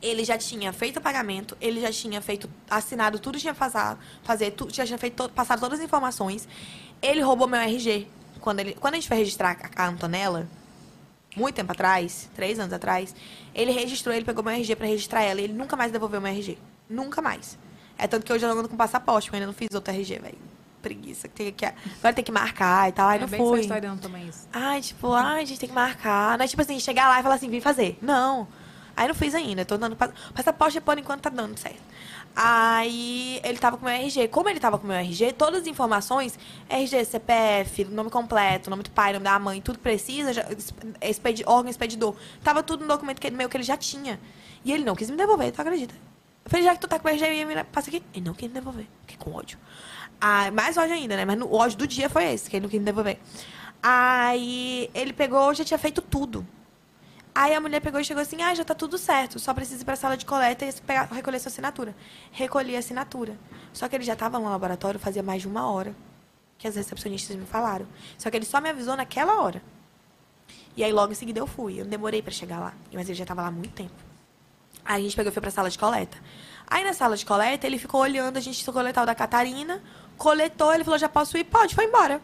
ele 0.01 0.23
já 0.23 0.37
tinha 0.37 0.71
feito 0.73 0.97
o 0.97 1.01
pagamento, 1.01 1.57
ele 1.59 1.81
já 1.81 1.91
tinha 1.91 2.21
feito, 2.21 2.49
assinado 2.69 3.19
tudo, 3.19 3.37
tinha 3.39 3.53
passado, 3.53 3.99
fazer, 4.23 4.51
tudo, 4.51 4.73
já 4.73 4.85
tinha 4.85 4.97
feito, 4.97 5.15
to- 5.15 5.29
passado 5.29 5.59
todas 5.59 5.79
as 5.79 5.85
informações. 5.85 6.47
Ele 7.01 7.21
roubou 7.21 7.47
meu 7.47 7.59
RG. 7.59 8.07
Quando, 8.39 8.59
ele, 8.61 8.73
quando 8.75 8.93
a 8.93 8.97
gente 8.97 9.07
foi 9.07 9.17
registrar 9.17 9.57
a, 9.75 9.83
a 9.83 9.87
Antonella, 9.87 10.47
muito 11.35 11.55
tempo 11.55 11.71
atrás, 11.71 12.29
três 12.35 12.59
anos 12.59 12.73
atrás, 12.73 13.13
ele 13.53 13.71
registrou, 13.71 14.13
ele 14.15 14.25
pegou 14.25 14.43
meu 14.43 14.53
RG 14.53 14.75
pra 14.75 14.87
registrar 14.87 15.21
ela 15.23 15.39
e 15.41 15.45
ele 15.45 15.53
nunca 15.53 15.75
mais 15.75 15.91
devolveu 15.91 16.19
meu 16.21 16.31
RG. 16.31 16.57
Nunca 16.89 17.21
mais. 17.21 17.57
É 18.01 18.07
tanto 18.07 18.25
que 18.25 18.31
hoje 18.33 18.45
eu 18.45 18.49
ando 18.51 18.69
com 18.69 18.77
passaporte, 18.77 19.27
porque 19.27 19.35
eu 19.35 19.39
ainda 19.39 19.47
não 19.47 19.53
fiz 19.53 19.67
outro 19.75 19.93
RG, 19.93 20.19
velho. 20.19 20.37
Preguiça. 20.81 21.27
que 21.27 21.35
Tem 21.35 21.51
que, 21.51 21.65
agora 21.65 22.13
tem 22.13 22.23
que 22.23 22.31
marcar 22.31 22.87
e 22.89 22.93
tal. 22.93 23.09
Aí 23.09 23.17
É 23.17 23.21
não 23.21 23.27
bem 23.27 23.39
fui. 23.39 23.59
historiando 23.59 24.01
também 24.01 24.27
isso. 24.27 24.47
Ai, 24.53 24.79
tipo, 24.81 25.11
ai, 25.11 25.41
a 25.41 25.45
gente 25.45 25.59
tem 25.59 25.67
que 25.69 25.75
marcar. 25.75 26.37
Não 26.37 26.45
é 26.45 26.47
tipo 26.47 26.61
assim, 26.61 26.79
chegar 26.79 27.09
lá 27.09 27.19
e 27.19 27.23
falar 27.23 27.35
assim, 27.35 27.49
vim 27.49 27.59
fazer. 27.59 27.97
Não. 28.01 28.47
Aí 28.95 29.07
não 29.07 29.13
fiz 29.15 29.35
ainda. 29.35 29.65
Tô 29.65 29.77
dando 29.77 29.95
pass- 29.97 30.11
passaporte 30.33 30.79
por 30.79 30.97
enquanto 30.97 31.21
tá 31.21 31.29
dando 31.29 31.57
certo. 31.57 31.81
Aí 32.35 33.41
ele 33.43 33.57
tava 33.57 33.77
com 33.77 33.85
o 33.85 33.89
meu 33.89 33.97
RG. 33.99 34.29
Como 34.29 34.47
ele 34.49 34.59
tava 34.59 34.77
com 34.77 34.85
o 34.85 34.87
meu 34.87 34.95
RG, 34.97 35.33
todas 35.33 35.61
as 35.61 35.67
informações, 35.67 36.39
RG, 36.69 37.03
CPF, 37.03 37.83
nome 37.85 38.09
completo, 38.09 38.69
nome 38.69 38.83
do 38.83 38.89
pai, 38.91 39.11
nome 39.11 39.25
da 39.25 39.37
mãe, 39.37 39.61
tudo 39.61 39.77
que 39.77 39.83
precisa, 39.83 40.31
já, 40.31 40.45
expedi, 41.01 41.43
órgão 41.45 41.69
expedidor. 41.69 42.15
Tava 42.43 42.63
tudo 42.63 42.81
no 42.81 42.87
documento 42.87 43.19
que, 43.19 43.29
meu 43.29 43.49
que 43.49 43.57
ele 43.57 43.63
já 43.63 43.75
tinha. 43.75 44.19
E 44.63 44.71
ele 44.71 44.83
não 44.85 44.95
quis 44.95 45.09
me 45.09 45.17
devolver, 45.17 45.51
tu 45.51 45.59
acredita? 45.61 45.93
Eu 46.49 46.51
falei, 46.51 46.65
já 46.65 46.73
que 46.73 46.79
tu 46.79 46.87
tá 46.87 46.97
com 46.97 47.07
o 47.07 47.11
RG, 47.11 47.45
me 47.45 47.63
passa 47.65 47.91
aqui. 47.91 48.01
Ele 48.11 48.25
não 48.25 48.33
quis 48.33 48.47
me 48.47 48.55
devolver. 48.55 48.87
Fiquei 49.01 49.17
com 49.17 49.37
ódio. 49.37 49.59
Ah, 50.19 50.49
mais 50.49 50.77
ódio 50.77 50.95
ainda, 50.95 51.15
né? 51.15 51.23
Mas 51.23 51.39
o 51.39 51.53
ódio 51.53 51.77
do 51.77 51.85
dia 51.85 52.09
foi 52.09 52.23
esse, 52.33 52.49
que 52.49 52.55
ele 52.55 52.63
não 52.63 52.69
quis 52.69 52.79
me 52.79 52.85
devolver. 52.85 53.19
Aí 53.83 54.89
ele 54.95 55.13
pegou, 55.13 55.53
já 55.53 55.63
tinha 55.63 55.77
feito 55.77 56.01
tudo. 56.01 56.45
Aí 57.35 57.53
a 57.53 57.61
mulher 57.61 57.79
pegou 57.81 58.01
e 58.01 58.03
chegou 58.03 58.23
assim, 58.23 58.41
ah, 58.41 58.55
já 58.55 58.65
tá 58.65 58.73
tudo 58.73 58.97
certo, 58.97 59.37
só 59.37 59.53
precisa 59.53 59.83
ir 59.83 59.85
pra 59.85 59.95
sala 59.95 60.17
de 60.17 60.25
coleta 60.25 60.65
e 60.65 60.73
pegar, 60.81 61.03
recolher 61.03 61.39
sua 61.39 61.49
assinatura. 61.49 61.95
Recolhi 62.31 62.75
a 62.75 62.79
assinatura. 62.79 63.37
Só 63.71 63.87
que 63.87 63.95
ele 63.95 64.03
já 64.03 64.15
tava 64.15 64.39
no 64.39 64.49
laboratório 64.49 64.99
fazia 64.99 65.21
mais 65.21 65.43
de 65.43 65.47
uma 65.47 65.69
hora, 65.71 65.95
que 66.57 66.67
as 66.67 66.75
recepcionistas 66.75 67.35
me 67.35 67.45
falaram. 67.45 67.85
Só 68.17 68.31
que 68.31 68.37
ele 68.37 68.45
só 68.45 68.59
me 68.59 68.69
avisou 68.69 68.97
naquela 68.97 69.39
hora. 69.39 69.61
E 70.75 70.83
aí 70.83 70.91
logo 70.91 71.11
em 71.11 71.15
seguida 71.15 71.39
eu 71.39 71.45
fui. 71.45 71.79
Eu 71.79 71.85
demorei 71.85 72.23
pra 72.23 72.31
chegar 72.31 72.59
lá, 72.59 72.73
mas 72.91 73.07
ele 73.07 73.19
já 73.19 73.25
tava 73.25 73.43
lá 73.43 73.49
há 73.49 73.51
muito 73.51 73.73
tempo. 73.73 74.08
Aí 74.89 75.01
a 75.01 75.03
gente 75.03 75.15
pegou 75.15 75.29
e 75.29 75.33
foi 75.33 75.39
pra 75.39 75.51
sala 75.51 75.69
de 75.69 75.77
coleta. 75.77 76.17
Aí 76.65 76.83
na 76.83 76.93
sala 76.93 77.15
de 77.15 77.23
coleta, 77.23 77.67
ele 77.67 77.77
ficou 77.77 78.01
olhando, 78.01 78.37
a 78.37 78.39
gente 78.39 78.65
coletar 78.65 79.03
o 79.03 79.05
da 79.05 79.13
Catarina, 79.13 79.83
coletou, 80.17 80.73
ele 80.73 80.83
falou, 80.83 80.97
já 80.97 81.07
posso 81.07 81.37
ir? 81.37 81.43
Pode, 81.43 81.75
foi 81.75 81.85
embora. 81.85 82.19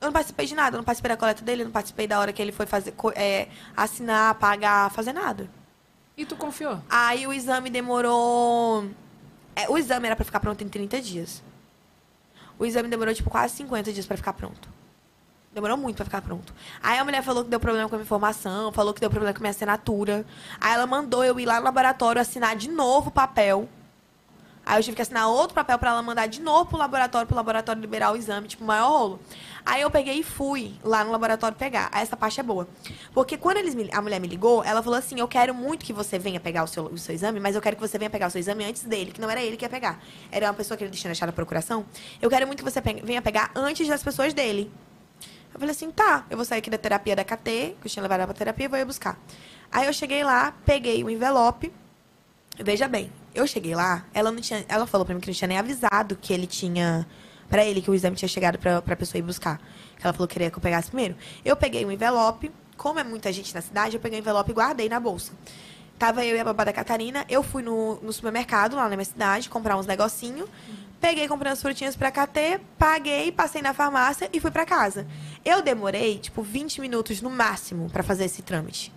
Eu 0.00 0.06
não 0.06 0.12
participei 0.12 0.46
de 0.46 0.54
nada, 0.54 0.76
eu 0.76 0.78
não 0.78 0.84
participei 0.84 1.10
da 1.10 1.16
coleta 1.18 1.44
dele, 1.44 1.60
eu 1.60 1.66
não 1.66 1.72
participei 1.72 2.06
da 2.06 2.18
hora 2.18 2.32
que 2.32 2.40
ele 2.40 2.52
foi 2.52 2.64
fazer, 2.64 2.94
é, 3.16 3.48
assinar, 3.76 4.34
pagar, 4.36 4.90
fazer 4.90 5.12
nada. 5.12 5.50
E 6.16 6.24
tu 6.24 6.34
confiou? 6.36 6.82
Aí 6.88 7.26
o 7.26 7.34
exame 7.34 7.68
demorou. 7.68 8.88
é, 9.54 9.68
o 9.68 9.76
exame 9.76 10.06
era 10.06 10.16
pra 10.16 10.24
ficar 10.24 10.40
pronto 10.40 10.64
em 10.64 10.70
30 10.70 11.02
dias. 11.02 11.42
O 12.58 12.64
exame 12.64 12.88
demorou, 12.88 13.12
tipo, 13.12 13.28
quase 13.28 13.56
50 13.56 13.92
dias 13.92 14.06
pra 14.06 14.16
ficar 14.16 14.32
pronto. 14.32 14.70
Demorou 15.52 15.76
muito 15.76 15.96
pra 15.96 16.04
ficar 16.04 16.22
pronto. 16.22 16.54
Aí 16.82 16.98
a 16.98 17.04
mulher 17.04 17.22
falou 17.22 17.42
que 17.42 17.50
deu 17.50 17.58
problema 17.58 17.88
com 17.88 17.94
a 17.94 17.98
minha 17.98 18.04
informação, 18.04 18.70
falou 18.70 18.92
que 18.92 19.00
deu 19.00 19.10
problema 19.10 19.32
com 19.32 19.38
a 19.40 19.42
minha 19.42 19.50
assinatura. 19.50 20.24
Aí 20.60 20.72
ela 20.74 20.86
mandou 20.86 21.24
eu 21.24 21.40
ir 21.40 21.46
lá 21.46 21.58
no 21.58 21.64
laboratório 21.64 22.20
assinar 22.20 22.54
de 22.54 22.68
novo 22.70 23.08
o 23.08 23.12
papel. 23.12 23.68
Aí 24.64 24.78
eu 24.78 24.82
tive 24.84 24.94
que 24.96 25.00
assinar 25.00 25.26
outro 25.26 25.54
papel 25.54 25.78
pra 25.78 25.90
ela 25.92 26.02
mandar 26.02 26.26
de 26.28 26.42
novo 26.42 26.66
pro 26.66 26.76
laboratório, 26.76 27.26
pro 27.26 27.34
laboratório 27.34 27.80
liberar 27.80 28.12
o 28.12 28.16
exame, 28.16 28.46
tipo, 28.46 28.62
maior 28.62 28.90
rolo. 28.90 29.20
Aí 29.64 29.80
eu 29.80 29.90
peguei 29.90 30.18
e 30.18 30.22
fui 30.22 30.74
lá 30.84 31.02
no 31.02 31.10
laboratório 31.10 31.56
pegar. 31.56 31.90
Essa 31.94 32.14
parte 32.18 32.38
é 32.38 32.42
boa. 32.42 32.68
Porque 33.14 33.38
quando 33.38 33.56
eles 33.56 33.74
me- 33.74 33.88
a 33.90 34.02
mulher 34.02 34.20
me 34.20 34.28
ligou, 34.28 34.62
ela 34.62 34.82
falou 34.82 34.98
assim: 34.98 35.18
Eu 35.18 35.26
quero 35.26 35.54
muito 35.54 35.86
que 35.86 35.92
você 35.94 36.18
venha 36.18 36.38
pegar 36.38 36.64
o 36.64 36.66
seu, 36.66 36.84
o 36.84 36.98
seu 36.98 37.14
exame, 37.14 37.40
mas 37.40 37.54
eu 37.56 37.62
quero 37.62 37.76
que 37.76 37.80
você 37.82 37.96
venha 37.96 38.10
pegar 38.10 38.26
o 38.26 38.30
seu 38.30 38.38
exame 38.40 38.62
antes 38.64 38.82
dele, 38.84 39.10
que 39.10 39.20
não 39.22 39.30
era 39.30 39.40
ele 39.42 39.56
que 39.56 39.64
ia 39.64 39.70
pegar. 39.70 39.98
Era 40.30 40.46
uma 40.48 40.54
pessoa 40.54 40.76
que 40.76 40.84
ele 40.84 40.90
tinha 40.92 41.08
deixado 41.08 41.30
a 41.30 41.32
procuração. 41.32 41.86
Eu 42.20 42.28
quero 42.28 42.46
muito 42.46 42.62
que 42.62 42.70
você 42.70 42.82
venha 43.02 43.22
pegar 43.22 43.50
antes 43.54 43.88
das 43.88 44.02
pessoas 44.02 44.34
dele. 44.34 44.70
Eu 45.58 45.60
falei 45.60 45.72
assim, 45.72 45.90
tá, 45.90 46.24
eu 46.30 46.36
vou 46.36 46.46
sair 46.46 46.60
aqui 46.60 46.70
da 46.70 46.78
terapia 46.78 47.16
da 47.16 47.24
KT, 47.24 47.74
que 47.80 47.86
eu 47.86 47.90
tinha 47.90 48.00
levado 48.00 48.20
ela 48.20 48.28
pra 48.28 48.34
terapia, 48.34 48.68
vou 48.68 48.78
ir 48.78 48.84
buscar. 48.84 49.18
Aí 49.72 49.86
eu 49.86 49.92
cheguei 49.92 50.22
lá, 50.22 50.54
peguei 50.64 51.02
o 51.02 51.10
envelope. 51.10 51.72
Veja 52.60 52.86
bem, 52.86 53.12
eu 53.34 53.44
cheguei 53.44 53.74
lá, 53.74 54.06
ela 54.14 54.30
não 54.30 54.40
tinha. 54.40 54.64
Ela 54.68 54.86
falou 54.86 55.04
pra 55.04 55.12
mim 55.16 55.20
que 55.20 55.26
não 55.26 55.34
tinha 55.34 55.48
nem 55.48 55.58
avisado 55.58 56.14
que 56.14 56.32
ele 56.32 56.46
tinha. 56.46 57.04
Pra 57.48 57.64
ele, 57.64 57.82
que 57.82 57.90
o 57.90 57.94
exame 57.94 58.14
tinha 58.14 58.28
chegado 58.28 58.56
pra, 58.56 58.80
pra 58.80 58.94
pessoa 58.94 59.18
ir 59.18 59.22
buscar. 59.22 59.60
Ela 60.00 60.12
falou 60.12 60.28
que 60.28 60.34
queria 60.34 60.48
que 60.48 60.56
eu 60.56 60.62
pegasse 60.62 60.90
primeiro. 60.90 61.16
Eu 61.44 61.56
peguei 61.56 61.84
o 61.84 61.90
envelope, 61.90 62.52
como 62.76 63.00
é 63.00 63.02
muita 63.02 63.32
gente 63.32 63.52
na 63.52 63.60
cidade, 63.60 63.96
eu 63.96 64.00
peguei 64.00 64.20
o 64.20 64.22
envelope 64.22 64.52
e 64.52 64.54
guardei 64.54 64.88
na 64.88 65.00
bolsa. 65.00 65.32
Tava 65.98 66.24
eu 66.24 66.36
e 66.36 66.38
a 66.38 66.44
babá 66.44 66.62
da 66.62 66.72
Catarina, 66.72 67.26
eu 67.28 67.42
fui 67.42 67.64
no, 67.64 67.96
no 68.00 68.12
supermercado 68.12 68.76
lá 68.76 68.88
na 68.88 68.94
minha 68.94 69.04
cidade, 69.04 69.48
comprar 69.48 69.76
uns 69.76 69.86
negocinhos. 69.86 70.48
Peguei, 71.00 71.28
comprei 71.28 71.50
umas 71.50 71.62
frutinhas 71.62 71.96
pra 71.96 72.10
KT, 72.10 72.60
paguei, 72.76 73.30
passei 73.30 73.62
na 73.62 73.72
farmácia 73.72 74.28
e 74.32 74.40
fui 74.40 74.50
pra 74.50 74.66
casa. 74.66 75.06
Eu 75.44 75.62
demorei, 75.62 76.18
tipo, 76.18 76.42
20 76.42 76.80
minutos 76.80 77.22
no 77.22 77.30
máximo 77.30 77.88
pra 77.88 78.02
fazer 78.02 78.24
esse 78.24 78.42
trâmite. 78.42 78.92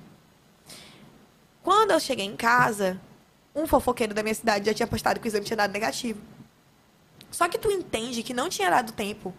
Quando 1.62 1.92
eu 1.92 2.00
cheguei 2.00 2.26
em 2.26 2.36
casa, 2.36 3.00
um 3.56 3.68
fofoqueiro 3.68 4.16
da 4.16 4.24
minha 4.24 4.34
cidade 4.34 4.66
já 4.66 4.74
tinha 4.74 4.88
postado 4.88 5.20
que 5.20 5.28
o 5.28 5.30
exame 5.30 5.46
tinha 5.46 5.58
dado 5.58 5.72
negativo. 5.72 6.20
Só 7.30 7.48
que 7.48 7.60
tu 7.60 7.70
entende 7.70 8.24
que 8.24 8.34
não 8.34 8.50
tinha 8.50 8.70
dado 8.70 8.92
tempo 8.92 9.34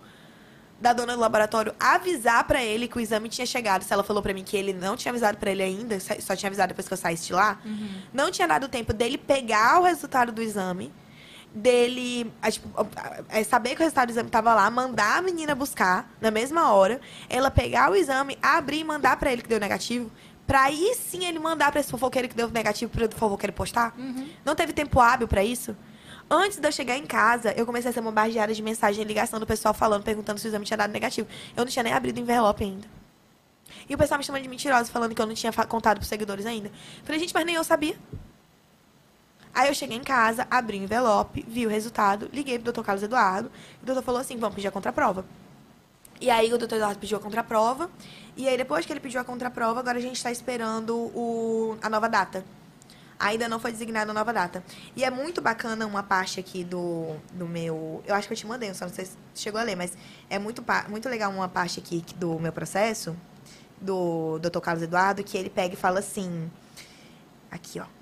da 0.80 0.92
dona 0.92 1.14
do 1.14 1.20
laboratório 1.20 1.74
avisar 1.78 2.44
pra 2.44 2.62
ele 2.62 2.88
que 2.88 2.96
o 2.96 3.00
exame 3.00 3.28
tinha 3.28 3.46
chegado. 3.46 3.82
Se 3.82 3.92
ela 3.92 4.04
falou 4.04 4.22
pra 4.22 4.32
mim 4.32 4.44
que 4.44 4.56
ele 4.56 4.72
não 4.72 4.96
tinha 4.96 5.10
avisado 5.10 5.36
pra 5.36 5.50
ele 5.50 5.62
ainda, 5.62 5.98
só 6.00 6.36
tinha 6.36 6.48
avisado 6.48 6.68
depois 6.68 6.86
que 6.86 6.94
eu 6.94 6.98
saísse 6.98 7.26
de 7.26 7.32
lá, 7.32 7.60
não 8.12 8.30
tinha 8.30 8.46
dado 8.46 8.68
tempo 8.68 8.92
dele 8.92 9.18
pegar 9.18 9.80
o 9.80 9.84
resultado 9.84 10.30
do 10.30 10.40
exame, 10.40 10.92
dele 11.54 12.32
ah, 12.40 12.50
tipo, 12.50 12.68
ah, 12.96 13.22
é, 13.28 13.44
saber 13.44 13.70
que 13.70 13.76
o 13.76 13.78
resultado 13.80 14.08
do 14.08 14.12
exame 14.12 14.30
tava 14.30 14.54
lá, 14.54 14.70
mandar 14.70 15.18
a 15.18 15.22
menina 15.22 15.54
buscar 15.54 16.10
na 16.20 16.30
mesma 16.30 16.72
hora, 16.72 17.00
ela 17.28 17.50
pegar 17.50 17.90
o 17.90 17.94
exame, 17.94 18.38
abrir 18.40 18.80
e 18.80 18.84
mandar 18.84 19.16
pra 19.16 19.32
ele 19.32 19.42
que 19.42 19.48
deu 19.48 19.60
negativo. 19.60 20.10
Pra 20.46 20.64
aí 20.64 20.94
sim 20.96 21.24
ele 21.24 21.38
mandar 21.38 21.70
pra 21.70 21.80
esse 21.80 21.90
fofoqueiro 21.90 22.28
que 22.28 22.34
deu 22.34 22.48
negativo 22.50 22.90
pro 22.90 23.08
fofoqueiro 23.16 23.52
postar. 23.52 23.94
Não 24.44 24.54
teve 24.54 24.72
tempo 24.72 24.98
hábil 25.00 25.28
pra 25.28 25.44
isso. 25.44 25.76
Antes 26.30 26.58
de 26.58 26.66
eu 26.66 26.72
chegar 26.72 26.96
em 26.96 27.04
casa, 27.04 27.52
eu 27.52 27.66
comecei 27.66 27.90
a 27.90 27.94
ser 27.94 28.00
bombardeada 28.00 28.54
de 28.54 28.62
mensagem 28.62 29.04
e 29.04 29.06
ligação 29.06 29.38
do 29.38 29.46
pessoal 29.46 29.74
falando, 29.74 30.02
perguntando 30.02 30.40
se 30.40 30.46
o 30.46 30.48
exame 30.48 30.64
tinha 30.64 30.76
dado 30.76 30.90
negativo. 30.90 31.28
Eu 31.56 31.64
não 31.64 31.70
tinha 31.70 31.82
nem 31.82 31.92
abrido 31.92 32.18
o 32.18 32.22
envelope 32.22 32.64
ainda. 32.64 32.88
E 33.88 33.94
o 33.94 33.98
pessoal 33.98 34.18
me 34.18 34.24
chamando 34.24 34.42
de 34.42 34.48
mentirosa, 34.48 34.90
falando 34.90 35.14
que 35.14 35.20
eu 35.20 35.26
não 35.26 35.34
tinha 35.34 35.52
contado 35.52 35.98
pros 35.98 36.08
seguidores 36.08 36.46
ainda. 36.46 36.70
Falei, 37.04 37.20
gente, 37.20 37.34
mas 37.34 37.44
nem 37.44 37.54
eu 37.54 37.64
sabia. 37.64 37.96
Aí 39.54 39.68
eu 39.68 39.74
cheguei 39.74 39.96
em 39.96 40.02
casa, 40.02 40.46
abri 40.50 40.78
o 40.78 40.82
envelope, 40.82 41.44
vi 41.46 41.66
o 41.66 41.68
resultado, 41.68 42.30
liguei 42.32 42.54
pro 42.54 42.64
doutor 42.64 42.84
Carlos 42.84 43.02
Eduardo. 43.02 43.50
E 43.80 43.82
o 43.82 43.86
doutor 43.86 44.02
falou 44.02 44.20
assim: 44.20 44.36
vamos 44.36 44.54
pedir 44.54 44.68
a 44.68 44.70
contraprova. 44.70 45.24
E 46.20 46.30
aí 46.30 46.52
o 46.52 46.56
doutor 46.56 46.76
Eduardo 46.76 46.98
pediu 46.98 47.18
a 47.18 47.20
contraprova. 47.20 47.90
E 48.36 48.48
aí, 48.48 48.56
depois 48.56 48.86
que 48.86 48.92
ele 48.92 49.00
pediu 49.00 49.20
a 49.20 49.24
contraprova, 49.24 49.80
agora 49.80 49.98
a 49.98 50.00
gente 50.00 50.16
está 50.16 50.30
esperando 50.30 50.96
o, 50.96 51.76
a 51.82 51.90
nova 51.90 52.08
data. 52.08 52.44
Ainda 53.18 53.48
não 53.48 53.60
foi 53.60 53.72
designada 53.72 54.10
a 54.10 54.14
nova 54.14 54.32
data. 54.32 54.64
E 54.96 55.04
é 55.04 55.10
muito 55.10 55.42
bacana 55.42 55.86
uma 55.86 56.02
parte 56.02 56.40
aqui 56.40 56.64
do, 56.64 57.16
do 57.32 57.46
meu. 57.46 58.02
Eu 58.06 58.14
acho 58.14 58.26
que 58.26 58.32
eu 58.32 58.38
te 58.38 58.46
mandei, 58.46 58.72
só 58.72 58.86
não 58.86 58.94
sei 58.94 59.04
se 59.04 59.16
chegou 59.34 59.60
a 59.60 59.64
ler, 59.64 59.76
mas 59.76 59.96
é 60.30 60.38
muito, 60.38 60.64
muito 60.88 61.08
legal 61.08 61.30
uma 61.30 61.48
parte 61.48 61.78
aqui 61.78 62.04
do 62.16 62.38
meu 62.38 62.52
processo, 62.52 63.16
do 63.80 64.38
Dr. 64.38 64.60
Carlos 64.60 64.82
Eduardo, 64.82 65.22
que 65.22 65.36
ele 65.36 65.50
pega 65.50 65.74
e 65.74 65.76
fala 65.76 65.98
assim. 65.98 66.50
Aqui, 67.50 67.80
ó. 67.80 68.01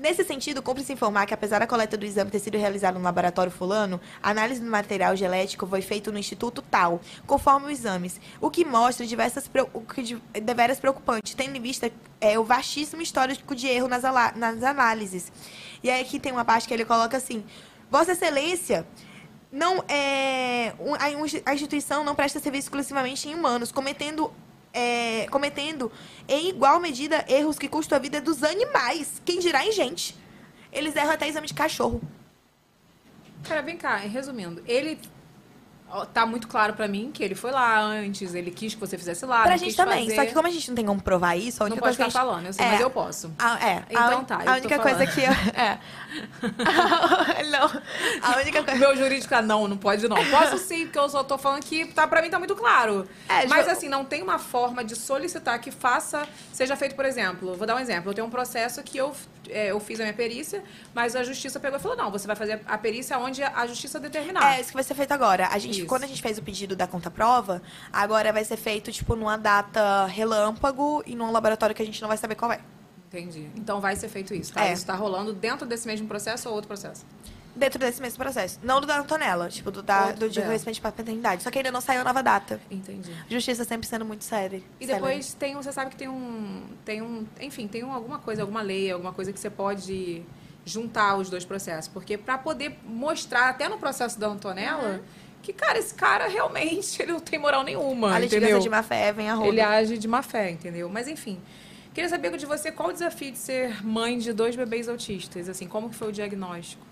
Nesse 0.00 0.24
sentido, 0.24 0.62
cumpre-se 0.62 0.94
informar 0.94 1.26
que, 1.26 1.34
apesar 1.34 1.58
da 1.58 1.66
coleta 1.66 1.94
do 1.94 2.06
exame 2.06 2.30
ter 2.30 2.38
sido 2.38 2.56
realizada 2.56 2.98
no 2.98 3.04
laboratório 3.04 3.52
fulano, 3.52 4.00
a 4.22 4.30
análise 4.30 4.58
do 4.58 4.70
material 4.70 5.14
genético 5.14 5.66
foi 5.66 5.82
feita 5.82 6.10
no 6.10 6.18
instituto 6.18 6.62
tal, 6.62 7.02
conforme 7.26 7.66
os 7.66 7.72
exames, 7.78 8.18
o 8.40 8.50
que 8.50 8.64
mostra 8.64 9.04
diversas 9.04 9.50
o 9.74 9.82
que 9.82 10.02
de- 10.02 10.22
deveras 10.40 10.80
preocupante, 10.80 11.36
tendo 11.36 11.54
em 11.54 11.60
vista 11.60 11.92
é, 12.18 12.38
o 12.38 12.44
vastíssimo 12.44 13.02
histórico 13.02 13.54
de 13.54 13.66
erro 13.66 13.88
nas, 13.88 14.02
nas 14.34 14.62
análises. 14.62 15.30
E 15.82 15.90
aí 15.90 16.00
aqui 16.00 16.18
tem 16.18 16.32
uma 16.32 16.46
parte 16.46 16.66
que 16.66 16.72
ele 16.72 16.86
coloca 16.86 17.18
assim, 17.18 17.44
Vossa 17.90 18.12
Excelência, 18.12 18.86
não 19.52 19.84
é 19.86 20.72
a 21.44 21.52
instituição 21.52 22.02
não 22.04 22.14
presta 22.14 22.40
serviço 22.40 22.68
exclusivamente 22.68 23.28
em 23.28 23.34
humanos, 23.34 23.70
cometendo 23.70 24.32
é, 24.72 25.26
cometendo 25.30 25.90
em 26.28 26.48
igual 26.48 26.80
medida 26.80 27.24
erros 27.28 27.58
que 27.58 27.68
custam 27.68 27.96
a 27.96 28.00
vida 28.00 28.20
dos 28.20 28.42
animais. 28.42 29.20
Quem 29.24 29.38
dirá 29.38 29.64
em 29.66 29.72
gente? 29.72 30.16
Eles 30.72 30.94
erram 30.94 31.12
até 31.12 31.28
exame 31.28 31.46
de 31.46 31.54
cachorro. 31.54 32.00
Cara, 33.42 33.62
vem 33.62 33.76
cá, 33.76 33.96
resumindo, 33.96 34.62
ele 34.66 34.98
tá 36.12 36.24
muito 36.24 36.46
claro 36.48 36.72
pra 36.74 36.86
mim 36.86 37.10
que 37.12 37.22
ele 37.22 37.34
foi 37.34 37.50
lá 37.50 37.80
antes, 37.80 38.34
ele 38.34 38.50
quis 38.50 38.74
que 38.74 38.80
você 38.80 38.96
fizesse 38.96 39.26
lá, 39.26 39.42
pra 39.42 39.50
não 39.52 39.58
gente 39.58 39.76
também. 39.76 40.04
fazer. 40.04 40.16
Só 40.16 40.26
que 40.26 40.34
como 40.34 40.46
a 40.46 40.50
gente 40.50 40.68
não 40.68 40.74
tem 40.76 40.86
como 40.86 41.02
provar 41.02 41.36
isso, 41.36 41.62
a 41.62 41.66
não 41.68 41.72
única 41.72 41.80
pode 41.86 41.96
coisa 41.96 42.10
que 42.10 42.16
a 42.16 42.20
gente... 42.20 42.30
falando, 42.30 42.46
eu 42.46 42.52
sei, 42.52 42.64
É. 42.64 42.70
mas 42.70 42.80
eu 42.80 42.90
posso. 42.90 43.32
A, 43.38 43.66
é. 43.68 43.84
Então 43.90 44.20
a, 44.20 44.24
tá, 44.24 44.38
A 44.46 44.52
única 44.56 44.78
coisa 44.78 45.06
que 45.06 45.20
eu, 45.20 45.32
é. 45.60 45.78
não. 47.50 47.70
A 48.22 48.38
única 48.40 48.62
coisa 48.64 48.78
meu 48.78 48.96
jurídico 48.96 49.28
tá, 49.28 49.42
não, 49.42 49.66
não 49.68 49.76
pode 49.76 50.06
não. 50.08 50.16
Posso 50.30 50.58
sim, 50.58 50.84
porque 50.84 50.98
eu 50.98 51.08
só 51.08 51.22
tô 51.24 51.36
falando 51.38 51.62
que 51.64 51.86
tá, 51.86 52.06
pra 52.06 52.22
mim 52.22 52.30
tá 52.30 52.38
muito 52.38 52.54
claro. 52.54 53.08
É, 53.28 53.46
Mas 53.46 53.68
assim, 53.68 53.88
não 53.88 54.04
tem 54.04 54.22
uma 54.22 54.38
forma 54.38 54.84
de 54.84 54.94
solicitar 54.96 55.58
que 55.60 55.70
faça, 55.70 56.26
seja 56.52 56.76
feito, 56.76 56.94
por 56.94 57.04
exemplo, 57.04 57.54
vou 57.54 57.66
dar 57.66 57.76
um 57.76 57.78
exemplo, 57.78 58.10
eu 58.10 58.14
tenho 58.14 58.26
um 58.26 58.30
processo 58.30 58.82
que 58.82 58.98
eu, 58.98 59.12
é, 59.50 59.70
eu 59.70 59.80
fiz 59.80 60.00
a 60.00 60.04
minha 60.04 60.14
perícia, 60.14 60.62
mas 60.94 61.14
a 61.14 61.22
justiça 61.22 61.58
pegou 61.60 61.78
e 61.78 61.82
falou, 61.82 61.96
não, 61.96 62.10
você 62.10 62.26
vai 62.26 62.36
fazer 62.36 62.60
a 62.66 62.78
perícia 62.78 63.18
onde 63.18 63.42
a 63.42 63.66
justiça 63.66 64.00
determinar. 64.00 64.56
É, 64.56 64.60
isso 64.60 64.70
que 64.70 64.74
vai 64.74 64.84
ser 64.84 64.94
feito 64.94 65.12
agora. 65.12 65.48
A 65.48 65.58
gente, 65.58 65.78
Isso. 65.78 65.86
quando 65.86 66.04
a 66.04 66.06
gente 66.06 66.22
fez 66.22 66.38
o 66.38 66.42
pedido 66.42 66.74
da 66.76 66.86
conta-prova, 66.86 67.62
agora 67.92 68.32
vai 68.32 68.44
ser 68.44 68.56
feito, 68.56 68.90
tipo, 68.92 69.14
numa 69.14 69.36
data 69.36 70.06
relâmpago 70.06 71.02
e 71.06 71.14
num 71.14 71.30
laboratório 71.30 71.74
que 71.74 71.82
a 71.82 71.86
gente 71.86 72.00
não 72.00 72.08
vai 72.08 72.16
saber 72.16 72.34
qual 72.34 72.52
é. 72.52 72.60
Entendi. 73.08 73.50
Então 73.56 73.80
vai 73.80 73.96
ser 73.96 74.08
feito 74.08 74.32
isso, 74.32 74.52
tá? 74.52 74.66
É. 74.66 74.72
Isso 74.72 74.86
tá 74.86 74.94
rolando 74.94 75.32
dentro 75.32 75.66
desse 75.66 75.86
mesmo 75.86 76.06
processo 76.06 76.48
ou 76.48 76.54
outro 76.54 76.68
processo? 76.68 77.04
Dentro 77.60 77.78
desse 77.78 78.00
mesmo 78.00 78.18
processo. 78.18 78.58
Não 78.62 78.80
do 78.80 78.86
da 78.86 78.98
Antonella, 78.98 79.48
tipo, 79.48 79.70
do, 79.70 79.82
da, 79.82 80.06
Outro 80.06 80.20
do 80.20 80.28
de 80.28 80.34
dela. 80.36 80.46
reconhecimento 80.46 80.80
para 80.80 80.92
paternidade. 80.92 81.42
Só 81.42 81.50
que 81.50 81.58
ainda 81.58 81.70
não 81.70 81.80
saiu 81.80 82.00
a 82.00 82.04
nova 82.04 82.22
data. 82.22 82.60
Entendi. 82.70 83.12
Justiça 83.28 83.64
sempre 83.64 83.86
sendo 83.86 84.04
muito 84.04 84.24
séria. 84.24 84.62
E 84.80 84.86
depois 84.86 85.34
tem, 85.34 85.54
um- 85.56 85.62
você 85.62 85.70
sabe 85.72 85.90
que 85.90 85.96
tem 85.96 86.08
um, 86.08 86.64
tem 86.84 87.02
um, 87.02 87.26
enfim, 87.40 87.68
tem 87.68 87.84
um, 87.84 87.92
alguma 87.92 88.18
coisa, 88.18 88.42
alguma 88.42 88.62
lei, 88.62 88.90
alguma 88.90 89.12
coisa 89.12 89.32
que 89.32 89.38
você 89.38 89.50
pode 89.50 90.22
juntar 90.64 91.16
os 91.16 91.28
dois 91.30 91.44
processos, 91.44 91.88
porque 91.88 92.16
para 92.18 92.36
poder 92.38 92.78
mostrar 92.84 93.48
até 93.50 93.68
no 93.68 93.78
processo 93.78 94.18
da 94.18 94.26
Antonella 94.28 95.00
que 95.42 95.52
cara, 95.54 95.78
esse 95.78 95.94
cara 95.94 96.28
realmente 96.28 97.00
ele 97.02 97.12
não 97.12 97.20
tem 97.20 97.38
moral 97.38 97.62
nenhuma, 97.64 98.14
A 98.14 98.18
litigância 98.18 98.44
entendeu? 98.46 98.60
de 98.60 98.68
má 98.68 98.82
fé 98.82 99.12
vem 99.12 99.28
a 99.30 99.34
roda. 99.34 99.48
Ele 99.48 99.60
age 99.60 99.96
de 99.98 100.06
má 100.06 100.22
fé, 100.22 100.50
entendeu? 100.50 100.88
Mas 100.90 101.08
enfim, 101.08 101.40
queria 101.94 102.08
saber 102.10 102.36
de 102.36 102.44
você 102.46 102.70
qual 102.70 102.90
o 102.90 102.92
desafio 102.92 103.32
de 103.32 103.38
ser 103.38 103.84
mãe 103.84 104.18
de 104.18 104.32
dois 104.34 104.54
bebês 104.54 104.86
autistas, 104.88 105.48
assim, 105.48 105.66
como 105.66 105.88
que 105.88 105.96
foi 105.96 106.08
o 106.08 106.12
diagnóstico? 106.12 106.82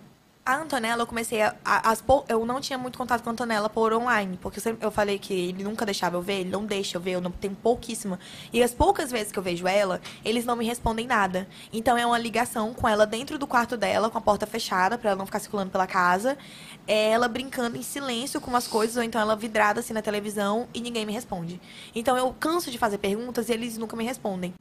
A 0.49 0.57
Antonella, 0.57 1.03
eu 1.03 1.07
comecei 1.07 1.43
a, 1.43 1.55
a- 1.62 1.91
as 1.91 2.03
eu 2.27 2.47
não 2.47 2.59
tinha 2.59 2.79
muito 2.79 2.97
contato 2.97 3.23
com 3.23 3.29
a 3.29 3.33
Antonella 3.35 3.69
por 3.69 3.93
online, 3.93 4.39
porque 4.41 4.59
eu, 4.59 4.62
sempre, 4.62 4.87
eu 4.87 4.91
falei 4.91 5.19
que 5.19 5.35
ele 5.35 5.62
nunca 5.62 5.85
deixava 5.85 6.16
eu 6.16 6.23
ver, 6.23 6.41
ele 6.41 6.49
não 6.49 6.65
deixa 6.65 6.97
eu 6.97 7.03
ver, 7.03 7.11
eu 7.11 7.20
não 7.20 7.31
tenho 7.31 7.55
pouquíssima. 7.55 8.19
E 8.51 8.62
as 8.62 8.73
poucas 8.73 9.11
vezes 9.11 9.31
que 9.31 9.39
eu 9.39 9.43
vejo 9.43 9.69
ela, 9.69 10.01
eles 10.25 10.47
não 10.47 10.57
me 10.57 10.65
respondem 10.65 11.07
nada. 11.07 11.47
Então 11.70 11.99
é 11.99 12.07
uma 12.07 12.16
ligação 12.16 12.73
com 12.73 12.89
ela 12.89 13.05
dentro 13.05 13.37
do 13.39 13.47
quarto 13.47 13.77
dela, 13.77 14.09
com 14.09 14.16
a 14.16 14.23
porta 14.23 14.47
fechada, 14.47 14.97
pra 14.97 15.11
ela 15.11 15.19
não 15.19 15.27
ficar 15.27 15.39
circulando 15.39 15.70
pela 15.70 15.87
casa. 15.87 16.39
É 16.87 17.11
ela 17.11 17.29
brincando 17.29 17.77
em 17.77 17.83
silêncio 17.83 18.41
com 18.41 18.49
umas 18.49 18.66
coisas, 18.66 18.97
ou 18.97 19.03
então 19.03 19.20
ela 19.20 19.37
vidrada 19.37 19.81
assim 19.81 19.93
na 19.93 20.01
televisão 20.01 20.66
e 20.73 20.81
ninguém 20.81 21.05
me 21.05 21.12
responde. 21.12 21.61
Então 21.95 22.16
eu 22.16 22.35
canso 22.41 22.70
de 22.70 22.79
fazer 22.79 22.97
perguntas 22.97 23.51
e 23.51 23.53
eles 23.53 23.77
nunca 23.77 23.95
me 23.95 24.05
respondem. 24.05 24.55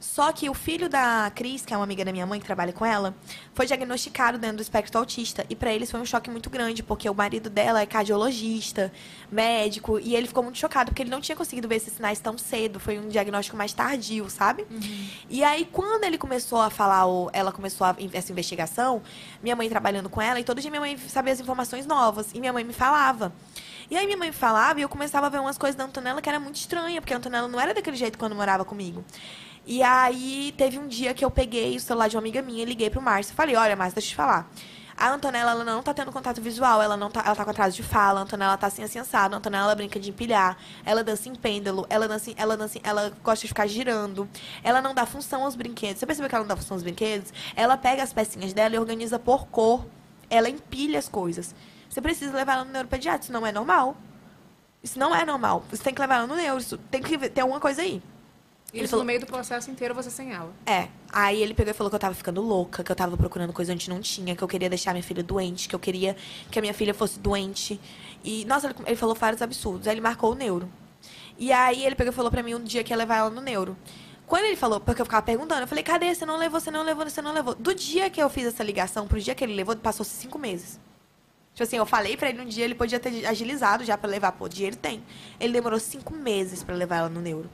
Só 0.00 0.30
que 0.32 0.48
o 0.48 0.54
filho 0.54 0.88
da 0.88 1.30
Cris, 1.34 1.64
que 1.64 1.74
é 1.74 1.76
uma 1.76 1.84
amiga 1.84 2.04
da 2.04 2.12
minha 2.12 2.26
mãe 2.26 2.38
que 2.38 2.46
trabalha 2.46 2.72
com 2.72 2.84
ela, 2.84 3.14
foi 3.52 3.66
diagnosticado 3.66 4.38
dentro 4.38 4.58
do 4.58 4.62
espectro 4.62 4.98
autista. 4.98 5.44
E 5.50 5.56
pra 5.56 5.72
eles 5.72 5.90
foi 5.90 6.00
um 6.00 6.04
choque 6.04 6.30
muito 6.30 6.48
grande, 6.48 6.82
porque 6.82 7.08
o 7.10 7.14
marido 7.14 7.50
dela 7.50 7.80
é 7.80 7.86
cardiologista, 7.86 8.92
médico, 9.30 9.98
e 9.98 10.14
ele 10.14 10.28
ficou 10.28 10.42
muito 10.42 10.58
chocado 10.58 10.90
porque 10.90 11.02
ele 11.02 11.10
não 11.10 11.20
tinha 11.20 11.34
conseguido 11.34 11.66
ver 11.68 11.76
esses 11.76 11.92
sinais 11.92 12.20
tão 12.20 12.38
cedo. 12.38 12.78
Foi 12.78 12.98
um 12.98 13.08
diagnóstico 13.08 13.56
mais 13.56 13.72
tardio, 13.72 14.28
sabe? 14.30 14.66
E 15.28 15.42
aí, 15.42 15.68
quando 15.70 16.04
ele 16.04 16.16
começou 16.16 16.60
a 16.60 16.70
falar, 16.70 17.06
ou 17.06 17.30
ela 17.32 17.50
começou 17.50 17.86
a, 17.86 17.96
essa 18.12 18.30
investigação, 18.30 19.02
minha 19.42 19.56
mãe 19.56 19.68
trabalhando 19.68 20.08
com 20.08 20.22
ela, 20.22 20.38
e 20.38 20.44
todo 20.44 20.60
dia 20.60 20.70
minha 20.70 20.80
mãe 20.80 20.96
sabia 20.96 21.32
as 21.32 21.40
informações 21.40 21.86
novas. 21.86 22.28
E 22.32 22.40
minha 22.40 22.52
mãe 22.52 22.62
me 22.64 22.72
falava. 22.72 23.32
E 23.90 23.96
aí 23.96 24.04
minha 24.04 24.18
mãe 24.18 24.30
falava 24.32 24.78
e 24.78 24.82
eu 24.82 24.88
começava 24.88 25.26
a 25.26 25.30
ver 25.30 25.40
umas 25.40 25.56
coisas 25.56 25.74
da 25.74 25.84
Antonella 25.84 26.20
que 26.20 26.28
era 26.28 26.38
muito 26.38 26.56
estranha, 26.56 27.00
porque 27.00 27.14
a 27.14 27.16
Antonella 27.16 27.48
não 27.48 27.58
era 27.58 27.72
daquele 27.72 27.96
jeito 27.96 28.18
quando 28.18 28.34
morava 28.34 28.64
comigo. 28.64 29.02
E 29.70 29.82
aí 29.82 30.54
teve 30.56 30.78
um 30.78 30.88
dia 30.88 31.12
que 31.12 31.22
eu 31.22 31.30
peguei 31.30 31.76
o 31.76 31.80
celular 31.80 32.08
de 32.08 32.16
uma 32.16 32.22
amiga 32.22 32.40
minha 32.40 32.62
e 32.62 32.64
liguei 32.64 32.88
pro 32.88 33.02
Márcio. 33.02 33.34
Falei, 33.34 33.54
olha, 33.54 33.76
Márcio, 33.76 33.96
deixa 33.96 34.08
eu 34.08 34.10
te 34.12 34.16
falar. 34.16 34.50
A 34.96 35.10
Antonella, 35.10 35.50
ela 35.50 35.62
não 35.62 35.82
tá 35.82 35.92
tendo 35.92 36.10
contato 36.10 36.40
visual, 36.40 36.80
ela 36.80 36.96
não 36.96 37.10
tá, 37.10 37.22
ela 37.22 37.36
tá 37.36 37.44
com 37.44 37.50
atraso 37.50 37.76
de 37.76 37.82
fala, 37.82 38.20
a 38.20 38.22
Antonella 38.22 38.56
tá 38.56 38.68
assim, 38.68 38.82
assado, 38.82 39.34
a 39.34 39.38
Antonella 39.38 39.74
brinca 39.74 40.00
de 40.00 40.08
empilhar, 40.08 40.56
ela 40.86 41.04
dança 41.04 41.28
em 41.28 41.34
pêndulo, 41.34 41.86
ela 41.90 42.08
dança, 42.08 42.32
ela 42.34 42.56
dança, 42.56 42.80
ela 42.82 43.12
gosta 43.22 43.42
de 43.42 43.48
ficar 43.48 43.66
girando, 43.66 44.26
ela 44.64 44.80
não 44.80 44.94
dá 44.94 45.04
função 45.04 45.44
aos 45.44 45.54
brinquedos. 45.54 45.98
Você 45.98 46.06
percebeu 46.06 46.30
que 46.30 46.34
ela 46.34 46.44
não 46.44 46.48
dá 46.48 46.56
função 46.56 46.74
aos 46.74 46.82
brinquedos? 46.82 47.30
Ela 47.54 47.76
pega 47.76 48.02
as 48.02 48.12
pecinhas 48.12 48.54
dela 48.54 48.74
e 48.74 48.78
organiza 48.78 49.18
por 49.18 49.48
cor. 49.48 49.86
Ela 50.30 50.48
empilha 50.48 50.98
as 50.98 51.10
coisas. 51.10 51.54
Você 51.90 52.00
precisa 52.00 52.34
levar 52.34 52.54
ela 52.54 52.64
no 52.64 52.72
neuropediatra, 52.72 53.24
isso 53.24 53.32
não 53.32 53.46
é 53.46 53.52
normal. 53.52 53.98
Isso 54.82 54.98
não 54.98 55.14
é 55.14 55.26
normal. 55.26 55.62
Você 55.70 55.82
tem 55.82 55.92
que 55.92 56.00
levar 56.00 56.16
ela 56.16 56.26
no 56.26 56.36
neuro, 56.36 56.58
isso 56.58 56.78
tem 56.90 57.02
que 57.02 57.28
ter 57.28 57.42
alguma 57.42 57.60
coisa 57.60 57.82
aí. 57.82 58.02
Ele 58.72 58.84
Isso 58.84 58.90
falou- 58.90 59.02
no 59.02 59.06
meio 59.06 59.18
do 59.20 59.26
processo 59.26 59.70
inteiro 59.70 59.94
você 59.94 60.10
sem 60.10 60.32
ela. 60.32 60.52
É. 60.66 60.88
Aí 61.10 61.42
ele 61.42 61.54
pegou 61.54 61.70
e 61.70 61.74
falou 61.74 61.90
que 61.90 61.96
eu 61.96 62.00
tava 62.00 62.14
ficando 62.14 62.42
louca, 62.42 62.84
que 62.84 62.92
eu 62.92 62.96
tava 62.96 63.16
procurando 63.16 63.52
coisa 63.52 63.72
onde 63.72 63.88
não 63.88 64.00
tinha, 64.00 64.36
que 64.36 64.42
eu 64.42 64.48
queria 64.48 64.68
deixar 64.68 64.92
minha 64.92 65.02
filha 65.02 65.22
doente, 65.22 65.68
que 65.68 65.74
eu 65.74 65.78
queria 65.78 66.14
que 66.50 66.58
a 66.58 66.62
minha 66.62 66.74
filha 66.74 66.92
fosse 66.92 67.18
doente. 67.18 67.80
E, 68.22 68.44
nossa, 68.44 68.66
ele, 68.66 68.74
ele 68.86 68.96
falou 68.96 69.14
vários 69.14 69.40
absurdos. 69.40 69.88
Aí 69.88 69.94
ele 69.94 70.02
marcou 70.02 70.32
o 70.32 70.34
neuro. 70.34 70.68
E 71.38 71.50
aí 71.50 71.84
ele 71.84 71.94
pegou 71.94 72.12
e 72.12 72.14
falou 72.14 72.30
pra 72.30 72.42
mim 72.42 72.54
um 72.54 72.62
dia 72.62 72.84
que 72.84 72.92
ia 72.92 72.96
levar 72.96 73.16
ela 73.16 73.30
no 73.30 73.40
neuro. 73.40 73.74
Quando 74.26 74.44
ele 74.44 74.56
falou, 74.56 74.78
porque 74.78 75.00
eu 75.00 75.06
ficava 75.06 75.22
perguntando, 75.24 75.62
eu 75.62 75.66
falei, 75.66 75.82
cadê? 75.82 76.14
Você 76.14 76.26
não 76.26 76.36
levou, 76.36 76.60
você 76.60 76.70
não 76.70 76.82
levou, 76.82 77.08
você 77.08 77.22
não 77.22 77.32
levou. 77.32 77.54
Do 77.54 77.74
dia 77.74 78.10
que 78.10 78.22
eu 78.22 78.28
fiz 78.28 78.44
essa 78.44 78.62
ligação 78.62 79.08
pro 79.08 79.18
dia 79.18 79.34
que 79.34 79.42
ele 79.42 79.54
levou, 79.54 79.74
passou-se 79.76 80.10
cinco 80.10 80.38
meses. 80.38 80.78
Tipo 81.54 81.62
assim, 81.66 81.76
eu 81.76 81.86
falei 81.86 82.16
pra 82.16 82.28
ele 82.28 82.42
um 82.42 82.44
dia, 82.44 82.64
ele 82.66 82.74
podia 82.74 83.00
ter 83.00 83.24
agilizado 83.26 83.82
já 83.84 83.96
pra 83.96 84.10
levar. 84.10 84.32
Pô, 84.32 84.46
dinheiro 84.46 84.76
tem. 84.76 85.02
Ele 85.40 85.54
demorou 85.54 85.80
cinco 85.80 86.12
meses 86.14 86.62
pra 86.62 86.74
levar 86.74 86.96
ela 86.98 87.08
no 87.08 87.20
neuro. 87.22 87.48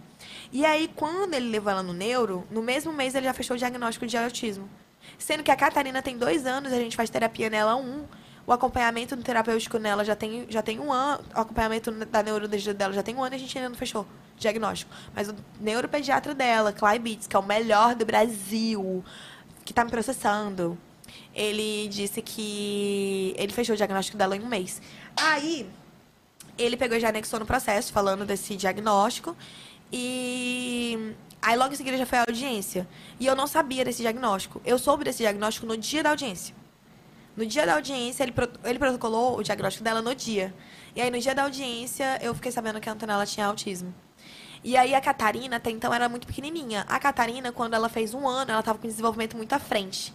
E 0.55 0.65
aí, 0.65 0.89
quando 0.95 1.35
ele 1.35 1.51
levou 1.51 1.73
ela 1.73 1.83
no 1.83 1.93
neuro, 1.93 2.47
no 2.49 2.63
mesmo 2.63 2.93
mês 2.93 3.17
ele 3.17 3.27
já 3.27 3.35
fechou 3.35 3.57
o 3.57 3.59
diagnóstico 3.59 4.07
de 4.07 4.17
autismo. 4.17 4.71
Sendo 5.19 5.43
que 5.43 5.51
a 5.51 5.57
Catarina 5.57 6.01
tem 6.01 6.17
dois 6.17 6.47
anos, 6.47 6.73
a 6.73 6.77
gente 6.77 6.95
faz 6.95 7.11
terapia 7.11 7.51
nela 7.51 7.75
um. 7.75 8.05
O 8.47 8.53
acompanhamento 8.53 9.17
terapêutico 9.17 9.79
nela 9.79 10.05
já 10.05 10.15
tem, 10.15 10.47
já 10.49 10.63
tem 10.63 10.79
um 10.79 10.93
ano. 10.93 11.25
O 11.35 11.41
acompanhamento 11.41 11.91
da 11.91 12.23
neurologia 12.23 12.73
dela 12.73 12.93
já 12.93 13.03
tem 13.03 13.17
um 13.17 13.25
ano 13.25 13.35
e 13.35 13.37
a 13.37 13.39
gente 13.41 13.59
ainda 13.59 13.69
não 13.69 13.77
fechou 13.77 14.07
diagnóstico. 14.37 14.93
Mas 15.13 15.29
o 15.29 15.35
neuropediatra 15.59 16.33
dela, 16.33 16.73
Clay 16.73 17.01
Beats, 17.01 17.27
que 17.27 17.35
é 17.35 17.39
o 17.41 17.43
melhor 17.43 17.97
do 17.97 18.07
Brasil, 18.07 19.05
que 19.65 19.75
tá 19.75 19.85
me 19.85 19.91
processando, 19.91 20.79
ele 21.35 21.89
disse 21.89 22.23
que 22.23 23.35
ele 23.37 23.53
fechou 23.53 23.75
o 23.75 23.77
diagnóstico 23.77 24.17
dela 24.17 24.37
em 24.37 24.41
um 24.41 24.47
mês. 24.47 24.81
Aí, 25.17 25.69
ele 26.57 26.77
pegou 26.77 26.97
e 26.97 27.01
já 27.01 27.09
anexou 27.09 27.41
no 27.41 27.47
processo, 27.47 27.93
falando 27.93 28.25
desse 28.25 28.55
diagnóstico. 28.55 29.37
E 29.97 31.15
aí, 31.41 31.57
logo 31.57 31.73
em 31.73 31.77
seguida, 31.77 31.97
já 31.97 32.05
foi 32.05 32.19
a 32.19 32.25
audiência. 32.27 32.85
E 33.21 33.27
eu 33.27 33.37
não 33.37 33.47
sabia 33.47 33.85
desse 33.85 34.03
diagnóstico. 34.03 34.61
Eu 34.65 34.77
soube 34.77 35.05
desse 35.05 35.19
diagnóstico 35.19 35.67
no 35.67 35.77
dia 35.77 36.03
da 36.03 36.11
audiência. 36.11 36.53
No 37.37 37.47
dia 37.47 37.65
da 37.65 37.75
audiência, 37.75 38.25
ele, 38.25 38.35
ele 38.65 38.79
protocolou 38.81 39.39
o 39.39 39.43
diagnóstico 39.45 39.85
dela 39.85 40.03
no 40.03 40.13
dia. 40.13 40.53
E 40.97 41.01
aí, 41.01 41.13
no 41.13 41.19
dia 41.21 41.33
da 41.33 41.45
audiência, 41.45 42.19
eu 42.21 42.35
fiquei 42.35 42.51
sabendo 42.51 42.81
que 42.81 42.89
a 42.89 42.93
Antonella 42.93 43.25
tinha 43.25 43.47
autismo. 43.47 43.95
E 44.65 44.77
aí, 44.77 44.97
a 44.97 45.01
Catarina, 45.01 45.59
até 45.59 45.71
então, 45.71 45.95
era 45.95 46.09
muito 46.09 46.27
pequenininha. 46.27 46.85
A 46.89 46.99
Catarina, 46.99 47.53
quando 47.53 47.75
ela 47.75 47.89
fez 47.89 48.15
um 48.15 48.27
ano, 48.27 48.51
ela 48.51 48.59
estava 48.59 48.77
com 48.77 48.89
desenvolvimento 48.89 49.37
muito 49.37 49.53
à 49.53 49.61
frente. 49.61 50.13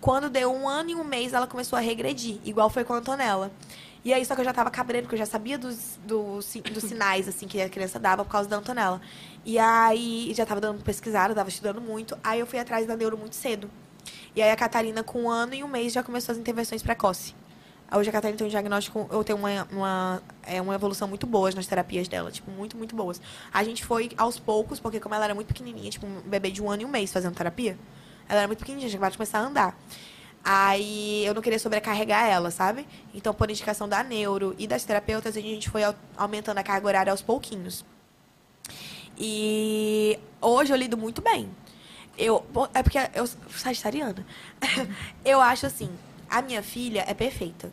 Quando 0.00 0.30
deu 0.30 0.50
um 0.54 0.66
ano 0.66 0.88
e 0.88 0.94
um 0.94 1.04
mês, 1.04 1.34
ela 1.34 1.46
começou 1.46 1.76
a 1.76 1.80
regredir, 1.82 2.38
igual 2.46 2.70
foi 2.70 2.82
com 2.82 2.94
a 2.94 2.96
Antonella. 2.96 3.50
E 4.04 4.12
aí, 4.12 4.24
só 4.24 4.34
que 4.34 4.40
eu 4.40 4.44
já 4.44 4.52
tava 4.52 4.70
cabreiro, 4.70 5.06
porque 5.06 5.16
eu 5.16 5.18
já 5.18 5.26
sabia 5.26 5.58
dos, 5.58 5.98
dos, 6.04 6.56
dos 6.72 6.84
sinais, 6.88 7.28
assim, 7.28 7.46
que 7.46 7.60
a 7.60 7.68
criança 7.68 7.98
dava 7.98 8.24
por 8.24 8.30
causa 8.30 8.48
da 8.48 8.56
Antonella. 8.56 9.00
E 9.44 9.58
aí, 9.58 10.32
já 10.34 10.46
tava 10.46 10.60
dando 10.60 10.82
pesquisada, 10.82 11.34
tava 11.34 11.48
estudando 11.48 11.80
muito. 11.80 12.16
Aí, 12.22 12.40
eu 12.40 12.46
fui 12.46 12.58
atrás 12.58 12.86
da 12.86 12.96
neuro 12.96 13.18
muito 13.18 13.34
cedo. 13.34 13.70
E 14.34 14.42
aí, 14.42 14.50
a 14.50 14.56
Catarina, 14.56 15.02
com 15.02 15.24
um 15.24 15.30
ano 15.30 15.54
e 15.54 15.64
um 15.64 15.68
mês, 15.68 15.92
já 15.92 16.02
começou 16.02 16.32
as 16.32 16.38
intervenções 16.38 16.82
precoces. 16.82 17.34
Hoje, 17.90 18.10
a 18.10 18.12
Catarina 18.12 18.36
tem 18.36 18.46
um 18.46 18.50
diagnóstico, 18.50 19.08
eu 19.10 19.24
tenho 19.24 19.38
uma, 19.38 19.64
uma, 19.72 20.22
é, 20.42 20.60
uma 20.60 20.74
evolução 20.74 21.08
muito 21.08 21.26
boa 21.26 21.50
nas 21.52 21.66
terapias 21.66 22.06
dela, 22.06 22.30
tipo, 22.30 22.50
muito, 22.50 22.76
muito 22.76 22.94
boas. 22.94 23.18
A 23.50 23.64
gente 23.64 23.82
foi 23.82 24.10
aos 24.18 24.38
poucos, 24.38 24.78
porque 24.78 25.00
como 25.00 25.14
ela 25.14 25.24
era 25.24 25.34
muito 25.34 25.48
pequenininha, 25.48 25.90
tipo, 25.90 26.06
um 26.06 26.20
bebê 26.20 26.50
de 26.50 26.62
um 26.62 26.70
ano 26.70 26.82
e 26.82 26.84
um 26.84 26.88
mês 26.88 27.10
fazendo 27.10 27.34
terapia, 27.34 27.78
ela 28.28 28.40
era 28.40 28.46
muito 28.46 28.58
pequenininha, 28.58 28.90
já 28.90 28.98
vai 28.98 29.10
começar 29.10 29.38
a 29.38 29.42
andar. 29.42 29.78
Aí 30.50 31.26
eu 31.26 31.34
não 31.34 31.42
queria 31.42 31.58
sobrecarregar 31.58 32.24
ela, 32.26 32.50
sabe? 32.50 32.86
Então, 33.14 33.34
por 33.34 33.50
indicação 33.50 33.86
da 33.86 34.02
neuro 34.02 34.54
e 34.58 34.66
das 34.66 34.82
terapeutas, 34.82 35.36
a 35.36 35.40
gente 35.42 35.68
foi 35.68 35.84
au- 35.84 35.94
aumentando 36.16 36.56
a 36.56 36.62
carga 36.62 36.86
horária 36.86 37.10
aos 37.12 37.20
pouquinhos. 37.20 37.84
E 39.18 40.18
hoje 40.40 40.72
eu 40.72 40.76
lido 40.78 40.96
muito 40.96 41.20
bem. 41.20 41.50
Eu, 42.16 42.46
é 42.72 42.82
porque 42.82 42.98
eu 43.14 43.26
sagitariana. 43.50 44.24
eu 45.22 45.38
acho 45.38 45.66
assim, 45.66 45.90
a 46.30 46.40
minha 46.40 46.62
filha 46.62 47.04
é 47.06 47.12
perfeita. 47.12 47.70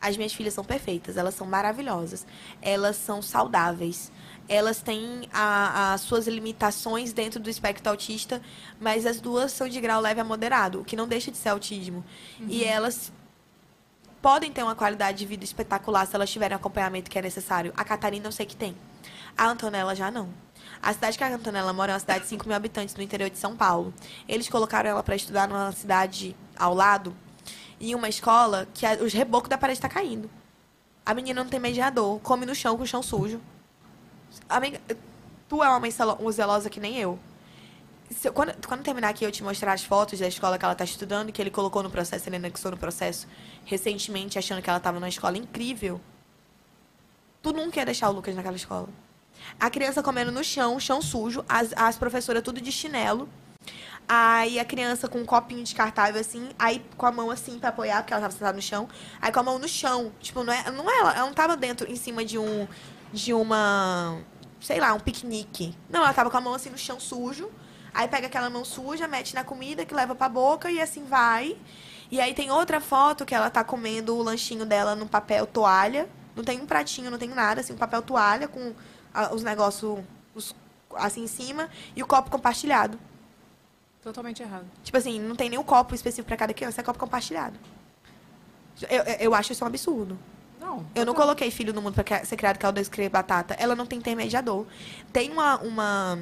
As 0.00 0.16
minhas 0.16 0.32
filhas 0.32 0.54
são 0.54 0.64
perfeitas, 0.64 1.16
elas 1.16 1.34
são 1.34 1.46
maravilhosas, 1.46 2.24
elas 2.62 2.96
são 2.96 3.20
saudáveis, 3.20 4.12
elas 4.48 4.80
têm 4.80 5.28
as 5.32 6.00
suas 6.02 6.26
limitações 6.28 7.12
dentro 7.12 7.40
do 7.40 7.50
espectro 7.50 7.90
autista, 7.90 8.40
mas 8.80 9.04
as 9.04 9.20
duas 9.20 9.52
são 9.52 9.68
de 9.68 9.80
grau 9.80 10.00
leve 10.00 10.20
a 10.20 10.24
moderado, 10.24 10.80
o 10.80 10.84
que 10.84 10.94
não 10.94 11.08
deixa 11.08 11.30
de 11.30 11.36
ser 11.36 11.48
autismo. 11.48 12.04
E 12.40 12.64
elas 12.64 13.12
podem 14.22 14.52
ter 14.52 14.62
uma 14.62 14.74
qualidade 14.74 15.18
de 15.18 15.26
vida 15.26 15.44
espetacular 15.44 16.06
se 16.06 16.14
elas 16.14 16.30
tiverem 16.30 16.56
o 16.56 16.60
acompanhamento 16.60 17.10
que 17.10 17.18
é 17.18 17.22
necessário. 17.22 17.72
A 17.76 17.84
Catarina 17.84 18.26
eu 18.26 18.32
sei 18.32 18.46
que 18.46 18.56
tem. 18.56 18.76
A 19.36 19.46
Antonella 19.48 19.94
já 19.94 20.10
não. 20.10 20.28
A 20.82 20.92
cidade 20.92 21.18
que 21.18 21.24
a 21.24 21.34
Antonella 21.34 21.72
mora 21.72 21.92
é 21.92 21.94
uma 21.94 22.00
cidade 22.00 22.20
de 22.20 22.26
5 22.28 22.46
mil 22.46 22.56
habitantes 22.56 22.94
no 22.94 23.02
interior 23.02 23.30
de 23.30 23.38
São 23.38 23.56
Paulo. 23.56 23.92
Eles 24.28 24.48
colocaram 24.48 24.90
ela 24.90 25.02
para 25.02 25.16
estudar 25.16 25.48
numa 25.48 25.72
cidade 25.72 26.36
ao 26.56 26.74
lado, 26.74 27.14
em 27.80 27.94
uma 27.94 28.08
escola 28.08 28.66
que 28.74 28.84
a- 28.86 28.94
os 28.94 29.12
rebocos 29.12 29.48
da 29.48 29.58
parede 29.58 29.80
tá 29.80 29.88
caindo. 29.88 30.30
A 31.04 31.14
menina 31.14 31.42
não 31.42 31.50
tem 31.50 31.58
mediador, 31.60 32.18
come 32.20 32.44
no 32.44 32.54
chão 32.54 32.76
com 32.76 32.82
o 32.82 32.86
chão 32.86 33.02
sujo. 33.02 33.40
Amiga, 34.48 34.80
tu 35.48 35.62
é 35.62 35.68
uma 35.68 35.80
mãe 35.80 35.90
zelosa 36.30 36.68
que 36.68 36.80
nem 36.80 36.98
eu- 36.98 37.18
quando, 38.34 38.54
quando 38.66 38.82
terminar 38.82 39.08
aqui, 39.10 39.24
eu 39.24 39.32
te 39.32 39.42
mostrar 39.42 39.72
as 39.72 39.84
fotos 39.84 40.18
da 40.18 40.26
escola 40.26 40.58
que 40.58 40.64
ela 40.64 40.72
está 40.72 40.84
estudando, 40.84 41.32
que 41.32 41.40
ele 41.40 41.50
colocou 41.50 41.82
no 41.82 41.90
processo, 41.90 42.28
ele 42.28 42.36
anexou 42.36 42.70
no 42.70 42.76
processo 42.76 43.26
recentemente, 43.64 44.38
achando 44.38 44.62
que 44.62 44.68
ela 44.68 44.78
estava 44.78 44.98
numa 44.98 45.08
escola 45.08 45.36
incrível. 45.36 46.00
Tu 47.42 47.52
nunca 47.52 47.78
ia 47.80 47.86
deixar 47.86 48.08
o 48.08 48.12
Lucas 48.12 48.34
naquela 48.34 48.56
escola. 48.56 48.88
A 49.60 49.70
criança 49.70 50.02
comendo 50.02 50.32
no 50.32 50.42
chão, 50.42 50.78
chão 50.80 51.00
sujo, 51.00 51.44
as, 51.48 51.72
as 51.76 51.96
professoras 51.96 52.42
tudo 52.42 52.60
de 52.60 52.72
chinelo. 52.72 53.28
Aí 54.08 54.58
a 54.58 54.64
criança 54.64 55.06
com 55.06 55.18
um 55.18 55.26
copinho 55.26 55.62
descartável 55.62 56.18
assim, 56.18 56.48
aí 56.58 56.82
com 56.96 57.04
a 57.04 57.12
mão 57.12 57.30
assim 57.30 57.58
pra 57.58 57.68
apoiar, 57.68 57.98
porque 57.98 58.14
ela 58.14 58.22
tava 58.22 58.32
sentada 58.32 58.56
no 58.56 58.62
chão. 58.62 58.88
Aí 59.20 59.30
com 59.30 59.40
a 59.40 59.42
mão 59.42 59.58
no 59.58 59.68
chão. 59.68 60.10
Tipo, 60.18 60.42
não 60.42 60.52
é, 60.52 60.70
não 60.70 60.90
é 60.90 60.98
ela, 60.98 61.14
ela 61.14 61.26
não 61.26 61.34
tava 61.34 61.56
dentro, 61.56 61.90
em 61.90 61.96
cima 61.96 62.24
de 62.24 62.38
um. 62.38 62.66
De 63.12 63.34
uma. 63.34 64.18
Sei 64.60 64.80
lá, 64.80 64.94
um 64.94 65.00
piquenique. 65.00 65.76
Não, 65.90 66.00
ela 66.02 66.12
tava 66.14 66.30
com 66.30 66.36
a 66.38 66.40
mão 66.40 66.54
assim 66.54 66.70
no 66.70 66.78
chão 66.78 66.98
sujo. 66.98 67.50
Aí 67.92 68.08
pega 68.08 68.26
aquela 68.28 68.48
mão 68.48 68.64
suja, 68.64 69.06
mete 69.06 69.34
na 69.34 69.44
comida, 69.44 69.84
que 69.84 69.94
leva 69.94 70.14
pra 70.14 70.28
boca 70.28 70.70
e 70.70 70.80
assim 70.80 71.04
vai. 71.04 71.56
E 72.10 72.20
aí 72.20 72.32
tem 72.32 72.50
outra 72.50 72.80
foto 72.80 73.26
que 73.26 73.34
ela 73.34 73.50
tá 73.50 73.62
comendo 73.62 74.16
o 74.16 74.22
lanchinho 74.22 74.64
dela 74.64 74.94
no 74.94 75.06
papel 75.06 75.46
toalha. 75.46 76.08
Não 76.34 76.42
tem 76.42 76.60
um 76.60 76.66
pratinho, 76.66 77.10
não 77.10 77.18
tem 77.18 77.28
nada, 77.28 77.60
assim, 77.60 77.72
um 77.74 77.76
papel 77.76 78.00
toalha 78.00 78.48
com 78.48 78.72
os 79.32 79.42
negócios 79.42 79.98
os- 80.34 80.54
assim 80.94 81.24
em 81.24 81.26
cima 81.26 81.68
e 81.96 82.02
o 82.02 82.06
copo 82.06 82.30
compartilhado. 82.30 82.98
Totalmente 84.02 84.42
errado. 84.42 84.64
Tipo 84.82 84.96
assim, 84.96 85.20
não 85.20 85.34
tem 85.36 85.50
nenhum 85.50 85.62
copo 85.64 85.94
específico 85.94 86.26
pra 86.28 86.36
cada 86.36 86.54
criança, 86.54 86.80
é 86.80 86.84
copo 86.84 86.98
compartilhado. 86.98 87.58
Eu, 88.88 89.02
eu- 89.20 89.34
acho 89.34 89.52
isso 89.52 89.64
um 89.64 89.66
absurdo. 89.66 90.16
Não. 90.60 90.86
Eu 90.94 91.04
não 91.04 91.14
coloquei 91.14 91.50
filho 91.50 91.72
no 91.72 91.82
mundo 91.82 91.94
pra 91.94 92.04
cri- 92.04 92.24
ser 92.24 92.36
criado 92.36 92.58
caldo 92.58 92.80
de 92.82 93.08
batata. 93.08 93.54
Ela 93.58 93.74
não 93.74 93.86
tem 93.86 93.98
intermediador. 93.98 94.66
Tem 95.12 95.30
uma, 95.32 95.56
uma, 95.58 96.18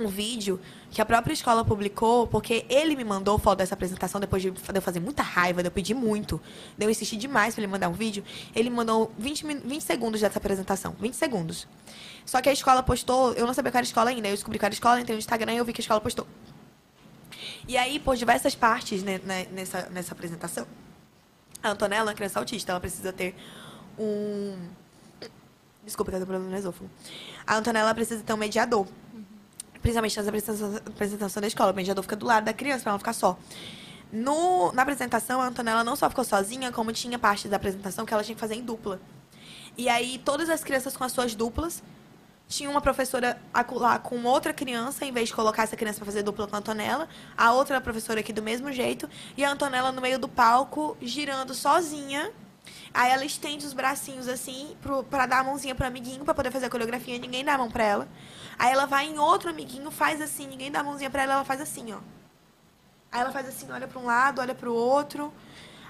um 0.00 0.08
vídeo 0.08 0.60
que 0.90 1.00
a 1.00 1.04
própria 1.04 1.32
escola 1.32 1.64
publicou, 1.64 2.26
porque 2.26 2.64
ele 2.68 2.96
me 2.96 3.04
mandou 3.04 3.38
foto 3.38 3.58
dessa 3.58 3.74
apresentação 3.74 4.20
depois 4.20 4.42
de 4.42 4.48
eu 4.48 4.82
fazer 4.82 4.98
muita 5.00 5.22
raiva, 5.22 5.62
de 5.62 5.68
eu 5.68 5.72
pedir 5.72 5.94
muito. 5.94 6.40
De 6.76 6.84
eu 6.84 6.90
insistir 6.90 7.16
demais 7.16 7.54
pra 7.54 7.62
ele 7.62 7.70
mandar 7.70 7.88
um 7.88 7.92
vídeo. 7.92 8.24
Ele 8.56 8.70
me 8.70 8.76
mandou 8.76 9.12
20, 9.18 9.46
min- 9.46 9.60
20 9.60 9.82
segundos 9.82 10.20
dessa 10.20 10.38
apresentação. 10.38 10.96
20 10.98 11.14
segundos. 11.14 11.66
Só 12.26 12.40
que 12.40 12.48
a 12.48 12.52
escola 12.52 12.82
postou, 12.82 13.34
eu 13.34 13.46
não 13.46 13.54
sabia 13.54 13.70
qual 13.70 13.78
era 13.78 13.84
a 13.86 13.88
escola 13.88 14.10
ainda. 14.10 14.26
Eu 14.28 14.34
descobri 14.34 14.58
qual 14.58 14.66
era 14.66 14.72
a 14.72 14.76
escola, 14.76 15.00
entrei 15.00 15.14
no 15.14 15.20
Instagram 15.20 15.52
e 15.54 15.56
eu 15.58 15.64
vi 15.64 15.72
que 15.72 15.80
a 15.80 15.82
escola 15.84 16.00
postou. 16.00 16.26
E 17.66 17.76
aí, 17.76 17.98
por 17.98 18.16
diversas 18.16 18.54
partes 18.54 19.02
né, 19.02 19.20
né, 19.24 19.46
nessa, 19.50 19.88
nessa 19.90 20.12
apresentação, 20.12 20.66
a 21.62 21.70
Antonella 21.70 22.10
é 22.10 22.12
uma 22.12 22.14
criança 22.14 22.38
autista, 22.38 22.72
ela 22.72 22.80
precisa 22.80 23.12
ter 23.12 23.34
um. 23.98 24.56
Desculpa, 25.82 26.10
que 26.10 26.16
eu 26.16 26.20
tenho 26.20 26.26
problema 26.26 26.50
no 26.50 26.56
esôfago. 26.56 26.90
A 27.46 27.56
Antonella 27.56 27.94
precisa 27.94 28.22
ter 28.22 28.32
um 28.32 28.36
mediador. 28.36 28.86
Principalmente 29.80 30.16
nas 30.16 30.28
apresentações 30.28 30.76
apresentação 30.86 31.40
da 31.40 31.46
escola. 31.46 31.72
O 31.72 31.74
mediador 31.74 32.02
fica 32.02 32.16
do 32.16 32.26
lado 32.26 32.44
da 32.44 32.52
criança 32.54 32.82
pra 32.82 32.92
ela 32.92 32.98
ficar 32.98 33.12
só. 33.12 33.38
No, 34.12 34.72
na 34.72 34.82
apresentação, 34.82 35.42
a 35.42 35.46
Antonella 35.46 35.84
não 35.84 35.96
só 35.96 36.08
ficou 36.08 36.24
sozinha, 36.24 36.70
como 36.70 36.92
tinha 36.92 37.18
parte 37.18 37.48
da 37.48 37.56
apresentação 37.56 38.06
que 38.06 38.14
ela 38.14 38.22
tinha 38.22 38.34
que 38.34 38.40
fazer 38.40 38.54
em 38.54 38.62
dupla. 38.62 39.00
E 39.76 39.88
aí, 39.88 40.20
todas 40.24 40.48
as 40.48 40.62
crianças 40.62 40.96
com 40.96 41.04
as 41.04 41.12
suas 41.12 41.34
duplas 41.34 41.82
tinha 42.48 42.70
uma 42.70 42.80
professora 42.80 43.40
lá 43.72 43.98
com 43.98 44.22
outra 44.24 44.52
criança, 44.52 45.04
em 45.04 45.12
vez 45.12 45.28
de 45.28 45.34
colocar 45.34 45.62
essa 45.62 45.76
criança 45.76 45.98
para 45.98 46.06
fazer 46.06 46.22
dupla 46.22 46.46
com 46.46 46.56
a 46.56 46.58
Antonella, 46.58 47.08
a 47.36 47.52
outra 47.52 47.80
professora 47.80 48.20
aqui 48.20 48.32
do 48.32 48.42
mesmo 48.42 48.70
jeito, 48.70 49.08
e 49.36 49.44
a 49.44 49.50
Antonella 49.50 49.90
no 49.92 50.00
meio 50.00 50.18
do 50.18 50.28
palco, 50.28 50.96
girando 51.00 51.54
sozinha. 51.54 52.30
Aí 52.92 53.10
ela 53.10 53.24
estende 53.24 53.66
os 53.66 53.72
bracinhos 53.72 54.28
assim, 54.28 54.76
pro, 54.80 55.02
pra 55.02 55.26
dar 55.26 55.40
a 55.40 55.44
mãozinha 55.44 55.74
pro 55.74 55.86
amiguinho, 55.86 56.24
pra 56.24 56.32
poder 56.34 56.50
fazer 56.50 56.66
a 56.66 56.70
coreografia, 56.70 57.18
ninguém 57.18 57.44
dá 57.44 57.54
a 57.54 57.58
mão 57.58 57.70
pra 57.70 57.84
ela. 57.84 58.08
Aí 58.58 58.72
ela 58.72 58.86
vai 58.86 59.06
em 59.06 59.18
outro 59.18 59.50
amiguinho, 59.50 59.90
faz 59.90 60.20
assim, 60.20 60.46
ninguém 60.46 60.70
dá 60.70 60.80
a 60.80 60.84
mãozinha 60.84 61.10
pra 61.10 61.22
ela, 61.22 61.34
ela 61.34 61.44
faz 61.44 61.60
assim, 61.60 61.92
ó. 61.92 61.98
Aí 63.10 63.20
ela 63.20 63.32
faz 63.32 63.48
assim, 63.48 63.70
olha 63.70 63.88
pra 63.88 63.98
um 63.98 64.06
lado, 64.06 64.40
olha 64.40 64.54
pro 64.54 64.72
outro. 64.72 65.32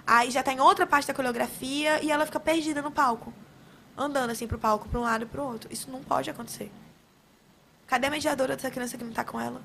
Aí 0.06 0.30
já 0.30 0.42
tá 0.42 0.52
em 0.52 0.60
outra 0.60 0.86
parte 0.86 1.06
da 1.06 1.14
coreografia 1.14 2.02
e 2.02 2.10
ela 2.10 2.26
fica 2.26 2.40
perdida 2.40 2.80
no 2.80 2.90
palco 2.90 3.32
andando 3.96 4.30
assim 4.30 4.46
pro 4.46 4.58
palco, 4.58 4.88
pra 4.88 4.98
um 4.98 5.02
lado 5.02 5.24
e 5.24 5.26
pro 5.26 5.42
outro. 5.42 5.72
Isso 5.72 5.90
não 5.90 6.02
pode 6.02 6.30
acontecer. 6.30 6.70
Cadê 7.86 8.06
a 8.06 8.10
mediadora 8.10 8.56
dessa 8.56 8.70
criança 8.70 8.96
que 8.96 9.04
não 9.04 9.12
tá 9.12 9.24
com 9.24 9.40
ela? 9.40 9.60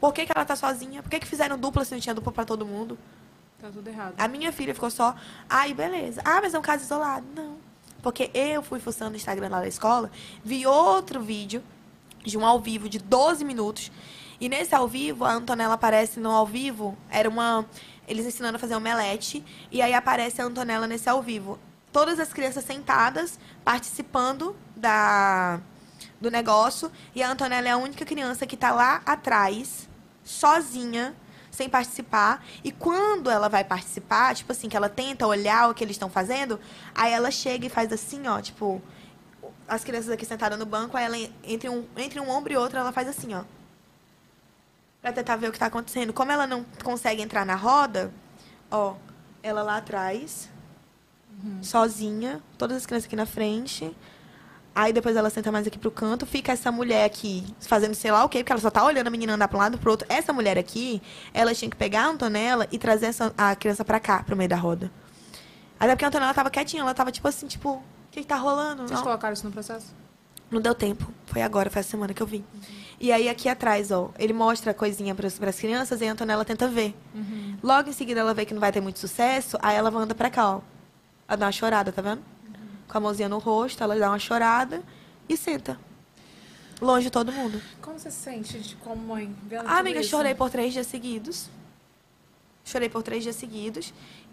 Por 0.00 0.12
que, 0.12 0.26
que 0.26 0.32
ela 0.34 0.44
tá 0.44 0.56
sozinha? 0.56 1.02
Por 1.02 1.10
que, 1.10 1.20
que 1.20 1.26
fizeram 1.26 1.58
dupla 1.58 1.84
se 1.84 1.92
não 1.94 2.00
tinha 2.00 2.14
dupla 2.14 2.32
pra 2.32 2.44
todo 2.44 2.66
mundo? 2.66 2.98
Tá 3.60 3.70
tudo 3.70 3.88
errado. 3.88 4.14
A 4.18 4.28
minha 4.28 4.52
filha 4.52 4.74
ficou 4.74 4.90
só, 4.90 5.14
ai, 5.48 5.72
beleza. 5.72 6.20
Ah, 6.24 6.40
mas 6.42 6.54
é 6.54 6.58
um 6.58 6.62
caso 6.62 6.84
isolado. 6.84 7.26
Não. 7.34 7.56
Porque 8.02 8.30
eu 8.34 8.62
fui 8.62 8.78
fuçando 8.78 9.12
no 9.12 9.16
Instagram 9.16 9.48
lá 9.48 9.60
da 9.60 9.66
escola, 9.66 10.10
vi 10.44 10.66
outro 10.66 11.22
vídeo 11.22 11.62
de 12.22 12.36
um 12.36 12.44
ao 12.44 12.60
vivo 12.60 12.88
de 12.88 12.98
12 12.98 13.44
minutos. 13.44 13.90
E 14.38 14.48
nesse 14.48 14.74
ao 14.74 14.86
vivo, 14.86 15.24
a 15.24 15.32
Antonella 15.32 15.74
aparece 15.74 16.20
no 16.20 16.30
ao 16.30 16.44
vivo, 16.46 16.98
era 17.08 17.28
uma. 17.28 17.64
Eles 18.06 18.26
ensinando 18.26 18.56
a 18.56 18.58
fazer 18.58 18.74
omelete. 18.74 19.42
E 19.72 19.80
aí 19.80 19.94
aparece 19.94 20.42
a 20.42 20.44
Antonella 20.44 20.86
nesse 20.86 21.08
ao 21.08 21.22
vivo. 21.22 21.58
Todas 21.94 22.18
as 22.18 22.32
crianças 22.32 22.64
sentadas, 22.64 23.38
participando 23.64 24.56
da, 24.74 25.60
do 26.20 26.28
negócio. 26.28 26.90
E 27.14 27.22
a 27.22 27.30
Antonella 27.30 27.68
é 27.68 27.70
a 27.70 27.76
única 27.76 28.04
criança 28.04 28.48
que 28.48 28.56
tá 28.56 28.72
lá 28.72 29.00
atrás, 29.06 29.88
sozinha, 30.24 31.14
sem 31.52 31.68
participar. 31.68 32.44
E 32.64 32.72
quando 32.72 33.30
ela 33.30 33.48
vai 33.48 33.62
participar, 33.62 34.34
tipo 34.34 34.50
assim, 34.50 34.68
que 34.68 34.76
ela 34.76 34.88
tenta 34.88 35.24
olhar 35.24 35.70
o 35.70 35.74
que 35.74 35.84
eles 35.84 35.94
estão 35.94 36.10
fazendo, 36.10 36.58
aí 36.92 37.12
ela 37.12 37.30
chega 37.30 37.66
e 37.66 37.70
faz 37.70 37.92
assim, 37.92 38.26
ó, 38.26 38.40
tipo, 38.40 38.82
as 39.68 39.84
crianças 39.84 40.10
aqui 40.10 40.26
sentadas 40.26 40.58
no 40.58 40.66
banco, 40.66 40.96
aí 40.96 41.04
ela 41.04 41.16
entre 41.44 41.68
um, 41.68 41.86
entre 41.96 42.18
um 42.18 42.28
ombro 42.28 42.52
e 42.52 42.56
outro, 42.56 42.76
ela 42.76 42.90
faz 42.90 43.06
assim, 43.06 43.32
ó. 43.34 43.44
Pra 45.00 45.12
tentar 45.12 45.36
ver 45.36 45.48
o 45.48 45.52
que 45.52 45.60
tá 45.60 45.66
acontecendo. 45.66 46.12
Como 46.12 46.32
ela 46.32 46.44
não 46.44 46.66
consegue 46.82 47.22
entrar 47.22 47.46
na 47.46 47.54
roda, 47.54 48.12
ó, 48.68 48.96
ela 49.44 49.62
lá 49.62 49.76
atrás, 49.76 50.50
sozinha, 51.62 52.40
todas 52.58 52.76
as 52.78 52.86
crianças 52.86 53.06
aqui 53.06 53.16
na 53.16 53.26
frente. 53.26 53.94
Aí 54.74 54.92
depois 54.92 55.14
ela 55.14 55.30
senta 55.30 55.52
mais 55.52 55.66
aqui 55.66 55.78
pro 55.78 55.90
canto, 55.90 56.26
fica 56.26 56.50
essa 56.50 56.72
mulher 56.72 57.04
aqui 57.04 57.46
fazendo 57.60 57.94
sei 57.94 58.10
lá 58.10 58.24
o 58.24 58.28
quê, 58.28 58.38
porque 58.38 58.52
ela 58.52 58.60
só 58.60 58.70
tá 58.70 58.84
olhando 58.84 59.06
a 59.06 59.10
menina 59.10 59.34
andar 59.34 59.46
pra 59.46 59.56
um 59.56 59.60
lado 59.60 59.76
e 59.76 59.78
pro 59.78 59.92
outro. 59.92 60.04
Essa 60.10 60.32
mulher 60.32 60.58
aqui, 60.58 61.00
ela 61.32 61.54
tinha 61.54 61.70
que 61.70 61.76
pegar 61.76 62.06
a 62.06 62.08
Antonella 62.08 62.66
e 62.72 62.78
trazer 62.78 63.06
essa, 63.06 63.32
a 63.38 63.54
criança 63.54 63.84
pra 63.84 64.00
cá, 64.00 64.22
pro 64.24 64.36
meio 64.36 64.48
da 64.48 64.56
roda. 64.56 64.90
Até 65.78 65.94
porque 65.94 66.04
a 66.04 66.08
Antonella 66.08 66.34
tava 66.34 66.50
quietinha, 66.50 66.82
ela 66.82 66.92
tava 66.92 67.12
tipo 67.12 67.28
assim, 67.28 67.46
tipo, 67.46 67.70
o 67.74 67.82
que, 68.10 68.22
que 68.22 68.26
tá 68.26 68.36
rolando? 68.36 68.82
Vocês 68.82 68.98
Não. 68.98 69.02
colocaram 69.02 69.32
isso 69.32 69.46
no 69.46 69.52
processo? 69.52 69.94
Não 70.50 70.60
deu 70.60 70.74
tempo. 70.74 71.06
Foi 71.26 71.42
agora, 71.42 71.70
foi 71.70 71.80
a 71.80 71.84
semana 71.84 72.12
que 72.12 72.22
eu 72.22 72.26
vim. 72.26 72.44
E 73.00 73.12
aí, 73.12 73.28
aqui 73.28 73.48
atrás, 73.48 73.90
ó, 73.90 74.10
ele 74.18 74.32
mostra 74.32 74.70
a 74.72 74.74
coisinha 74.74 75.14
para 75.14 75.26
as 75.26 75.58
crianças 75.58 76.00
e 76.00 76.06
a 76.06 76.12
Antonella 76.12 76.44
tenta 76.44 76.66
ver. 76.68 76.94
Logo 77.62 77.88
em 77.88 77.92
seguida, 77.92 78.20
ela 78.20 78.34
vê 78.34 78.44
que 78.44 78.54
não 78.54 78.60
vai 78.60 78.72
ter 78.72 78.80
muito 78.80 78.98
sucesso, 78.98 79.56
aí 79.62 79.76
ela 79.76 79.90
anda 79.90 80.14
pra 80.14 80.30
cá, 80.30 80.56
ó. 80.56 80.60
Ela 81.26 81.36
dá 81.36 81.46
uma 81.46 81.52
chorada, 81.52 81.92
tá 81.92 82.02
vendo? 82.02 82.22
Com 82.88 82.98
a 82.98 83.00
mãozinha 83.00 83.28
no 83.28 83.38
rosto, 83.38 83.82
ela 83.82 83.98
dá 83.98 84.10
uma 84.10 84.18
chorada 84.18 84.82
e 85.28 85.36
senta. 85.36 85.78
Longe 86.80 87.04
de 87.04 87.10
todo 87.10 87.32
mundo. 87.32 87.60
Como 87.80 87.98
você 87.98 88.10
se 88.10 88.16
sente 88.18 88.58
de, 88.58 88.76
como 88.76 88.96
mãe? 89.06 89.34
Vendo 89.44 89.66
Ah, 89.68 89.78
amiga, 89.78 90.00
isso? 90.00 90.10
chorei 90.10 90.34
por 90.34 90.50
três 90.50 90.72
dias 90.72 90.86
seguidos. 90.86 91.48
Chorei 92.64 92.88
por 92.88 93.02
três 93.02 93.22
dias 93.22 93.36
seguidos. 93.36 93.92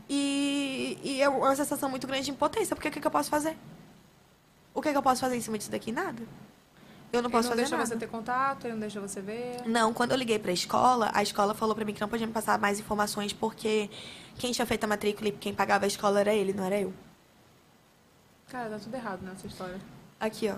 E, 0.09 0.97
e 1.03 1.21
é 1.21 1.29
uma 1.29 1.55
sensação 1.55 1.89
muito 1.89 2.05
grande 2.07 2.25
de 2.25 2.31
impotência, 2.31 2.75
porque 2.75 2.89
o 2.89 2.91
que, 2.91 2.99
que 2.99 3.07
eu 3.07 3.11
posso 3.11 3.29
fazer? 3.29 3.55
O 4.73 4.81
que, 4.81 4.91
que 4.91 4.97
eu 4.97 5.03
posso 5.03 5.21
fazer 5.21 5.35
em 5.37 5.41
cima 5.41 5.57
disso 5.57 5.71
daqui? 5.71 5.91
Nada. 5.91 6.21
Eu 7.11 7.21
não 7.21 7.29
posso 7.29 7.49
não 7.49 7.51
fazer 7.51 7.61
deixa 7.63 7.75
nada. 7.75 7.87
você 7.87 7.97
ter 7.97 8.07
contato, 8.07 8.65
ele 8.65 8.73
não 8.73 8.79
deixa 8.79 9.01
você 9.01 9.21
ver. 9.21 9.61
Não, 9.65 9.93
quando 9.93 10.11
eu 10.11 10.17
liguei 10.17 10.39
pra 10.39 10.51
escola, 10.51 11.11
a 11.13 11.21
escola 11.21 11.53
falou 11.53 11.75
pra 11.75 11.83
mim 11.83 11.93
que 11.93 11.99
não 11.99 12.07
podia 12.07 12.25
me 12.25 12.31
passar 12.31 12.57
mais 12.57 12.79
informações 12.79 13.33
porque 13.33 13.89
quem 14.37 14.51
tinha 14.51 14.65
feito 14.65 14.83
a 14.85 14.87
matrícula 14.87 15.27
e 15.27 15.31
quem 15.33 15.53
pagava 15.53 15.85
a 15.85 15.87
escola 15.87 16.21
era 16.21 16.33
ele, 16.33 16.53
não 16.53 16.63
era 16.63 16.79
eu. 16.79 16.93
Cara, 18.47 18.69
tá 18.69 18.79
tudo 18.79 18.95
errado 18.95 19.21
nessa 19.23 19.45
história. 19.45 19.79
Aqui, 20.19 20.49
ó. 20.49 20.55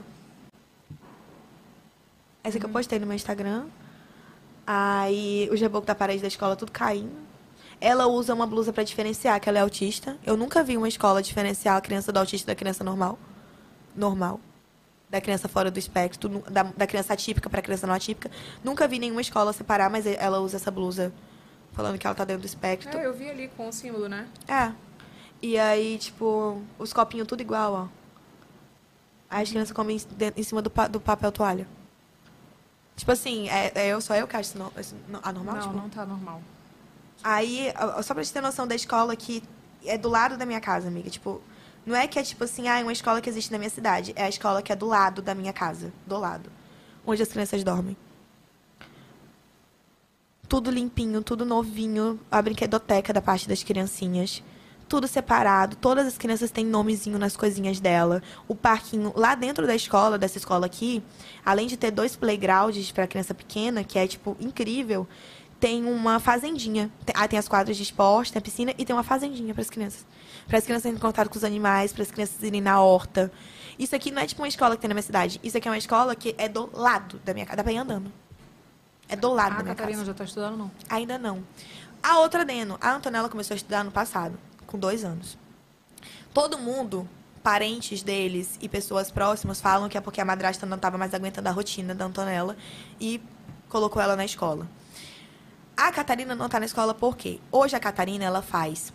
Essa 2.43 2.59
que 2.59 2.65
eu 2.65 2.69
postei 2.69 2.99
no 2.99 3.05
meu 3.05 3.15
Instagram. 3.15 3.65
Aí 4.65 5.49
os 5.51 5.59
rebocos 5.59 5.87
da 5.87 5.95
parede 5.95 6.21
da 6.21 6.27
escola 6.27 6.55
tudo 6.55 6.71
caindo. 6.71 7.15
Ela 7.81 8.07
usa 8.07 8.33
uma 8.33 8.47
blusa 8.47 8.71
pra 8.71 8.83
diferenciar 8.83 9.39
que 9.39 9.49
ela 9.49 9.57
é 9.57 9.61
autista. 9.61 10.17
Eu 10.25 10.37
nunca 10.37 10.63
vi 10.63 10.77
uma 10.77 10.87
escola 10.87 11.21
diferenciar 11.21 11.75
a 11.77 11.81
criança 11.81 12.11
do 12.11 12.17
autista 12.17 12.47
da 12.47 12.55
criança 12.55 12.83
normal. 12.83 13.17
Normal. 13.95 14.39
Da 15.13 15.21
criança 15.21 15.47
fora 15.47 15.69
do 15.69 15.77
espectro, 15.77 16.27
da, 16.49 16.63
da 16.63 16.87
criança 16.87 17.13
atípica 17.13 17.47
pra 17.47 17.61
criança 17.61 17.85
não 17.85 17.93
atípica. 17.93 18.31
Nunca 18.63 18.87
vi 18.87 18.97
nenhuma 18.97 19.21
escola 19.21 19.53
separar, 19.53 19.87
mas 19.87 20.07
ela 20.07 20.39
usa 20.39 20.55
essa 20.57 20.71
blusa 20.71 21.13
falando 21.71 21.99
que 21.99 22.07
ela 22.07 22.15
tá 22.15 22.25
dentro 22.25 22.41
do 22.41 22.47
espectro. 22.47 22.97
É, 22.97 23.05
eu 23.05 23.13
vi 23.13 23.29
ali 23.29 23.47
com 23.55 23.67
o 23.69 23.71
símbolo, 23.71 24.09
né? 24.09 24.27
É. 24.47 24.71
E 25.39 25.55
aí, 25.59 25.99
tipo, 25.99 26.59
os 26.79 26.91
copinhos 26.91 27.27
tudo 27.27 27.41
igual, 27.41 27.73
ó. 27.73 27.87
Aí 29.29 29.43
as 29.43 29.49
crianças 29.51 29.71
comem 29.71 30.01
em 30.35 30.41
cima 30.43 30.63
do, 30.63 30.71
pa- 30.71 30.87
do 30.87 30.99
papel 30.99 31.31
toalha. 31.31 31.67
Tipo 32.95 33.11
assim, 33.11 33.47
é, 33.49 33.71
é 33.75 33.87
eu, 33.89 34.01
só 34.01 34.15
eu 34.15 34.27
que 34.27 34.35
acho 34.35 34.49
isso, 34.49 34.57
no, 34.57 34.71
isso 34.81 34.95
no- 35.07 35.19
anormal? 35.21 35.55
não, 35.57 35.61
tipo? 35.61 35.75
não 35.75 35.89
tá 35.89 36.05
normal. 36.07 36.41
Aí, 37.23 37.71
só 38.01 38.15
pra 38.15 38.23
gente 38.23 38.33
ter 38.33 38.41
noção 38.41 38.65
da 38.65 38.73
escola 38.73 39.15
que 39.15 39.43
é 39.85 39.95
do 39.95 40.09
lado 40.09 40.37
da 40.37 40.45
minha 40.45 40.59
casa, 40.59 40.87
amiga. 40.87 41.07
Tipo, 41.11 41.39
não 41.85 41.95
é 41.95 42.07
que 42.07 42.17
é 42.17 42.23
tipo 42.23 42.43
assim, 42.43 42.67
ah, 42.67 42.79
é 42.79 42.83
uma 42.83 42.93
escola 42.93 43.21
que 43.21 43.29
existe 43.29 43.51
na 43.51 43.57
minha 43.57 43.69
cidade. 43.69 44.13
É 44.15 44.23
a 44.23 44.29
escola 44.29 44.61
que 44.61 44.71
é 44.71 44.75
do 44.75 44.87
lado 44.87 45.21
da 45.21 45.35
minha 45.35 45.51
casa. 45.51 45.91
Do 46.07 46.17
lado. 46.17 46.49
Onde 47.05 47.21
as 47.21 47.27
crianças 47.27 47.63
dormem. 47.63 47.97
Tudo 50.47 50.71
limpinho, 50.71 51.21
tudo 51.21 51.45
novinho. 51.45 52.19
A 52.31 52.41
brinquedoteca 52.41 53.11
da 53.11 53.21
parte 53.21 53.49
das 53.49 53.63
criancinhas. 53.63 54.41
Tudo 54.87 55.07
separado. 55.07 55.75
Todas 55.75 56.07
as 56.07 56.17
crianças 56.17 56.51
têm 56.51 56.65
nomezinho 56.65 57.19
nas 57.19 57.35
coisinhas 57.35 57.81
dela. 57.81 58.23
O 58.47 58.55
parquinho 58.55 59.11
lá 59.13 59.35
dentro 59.35 59.67
da 59.67 59.75
escola, 59.75 60.17
dessa 60.17 60.37
escola 60.37 60.65
aqui, 60.65 61.03
além 61.45 61.67
de 61.67 61.75
ter 61.75 61.91
dois 61.91 62.15
playgrounds 62.15 62.93
para 62.93 63.07
criança 63.07 63.33
pequena, 63.33 63.83
que 63.83 63.99
é 63.99 64.07
tipo 64.07 64.37
incrível, 64.39 65.05
tem 65.59 65.85
uma 65.85 66.17
fazendinha. 66.19 66.89
Tem, 67.05 67.15
ah, 67.17 67.27
tem 67.27 67.39
as 67.39 67.47
quadras 67.49 67.75
de 67.75 67.83
esporte, 67.83 68.31
tem 68.31 68.39
a 68.39 68.41
piscina 68.41 68.73
e 68.77 68.85
tem 68.85 68.95
uma 68.95 69.03
fazendinha 69.03 69.53
para 69.53 69.61
as 69.61 69.69
crianças. 69.69 70.05
Para 70.47 70.57
as 70.57 70.63
crianças 70.63 70.83
terem 70.83 70.97
contato 70.97 71.29
com 71.29 71.37
os 71.37 71.43
animais, 71.43 71.93
para 71.93 72.03
as 72.03 72.11
crianças 72.11 72.41
irem 72.43 72.61
na 72.61 72.81
horta. 72.81 73.31
Isso 73.77 73.95
aqui 73.95 74.11
não 74.11 74.21
é 74.21 74.27
tipo 74.27 74.41
uma 74.41 74.47
escola 74.47 74.75
que 74.75 74.81
tem 74.81 74.87
na 74.87 74.93
minha 74.93 75.03
cidade. 75.03 75.39
Isso 75.43 75.57
aqui 75.57 75.67
é 75.67 75.71
uma 75.71 75.77
escola 75.77 76.15
que 76.15 76.35
é 76.37 76.47
do 76.47 76.69
lado 76.73 77.19
da 77.25 77.33
minha 77.33 77.45
casa. 77.45 77.57
Dá 77.57 77.63
pra 77.63 77.71
ir 77.71 77.77
andando. 77.77 78.11
É 79.07 79.15
do 79.15 79.31
lado 79.33 79.53
a 79.53 79.57
da 79.57 79.63
minha 79.63 79.75
Catarina 79.75 79.99
casa. 79.99 80.11
já 80.11 80.13
tá 80.13 80.23
estudando, 80.23 80.57
não? 80.57 80.71
Ainda 80.89 81.17
não. 81.17 81.43
A 82.01 82.19
outra 82.19 82.43
Deno, 82.43 82.77
a 82.81 82.93
Antonella 82.93 83.29
começou 83.29 83.55
a 83.55 83.57
estudar 83.57 83.83
no 83.83 83.91
passado, 83.91 84.37
com 84.67 84.77
dois 84.77 85.03
anos. 85.03 85.37
Todo 86.33 86.57
mundo, 86.57 87.07
parentes 87.41 88.03
deles 88.03 88.57
e 88.61 88.67
pessoas 88.67 89.09
próximas, 89.11 89.61
falam 89.61 89.87
que 89.87 89.97
é 89.97 90.01
porque 90.01 90.19
a 90.19 90.25
madrasta 90.25 90.65
não 90.65 90.75
estava 90.75 90.97
mais 90.97 91.13
aguentando 91.13 91.47
a 91.47 91.51
rotina 91.51 91.95
da 91.95 92.05
Antonella 92.05 92.57
e 92.99 93.21
colocou 93.69 94.01
ela 94.01 94.15
na 94.15 94.25
escola. 94.25 94.67
A 95.75 95.91
Catarina 95.91 96.35
não 96.35 96.45
está 96.45 96.59
na 96.59 96.65
escola 96.65 96.93
por 96.93 97.17
quê? 97.17 97.39
Hoje 97.51 97.75
a 97.75 97.79
Catarina 97.79 98.23
ela 98.23 98.41
faz 98.41 98.93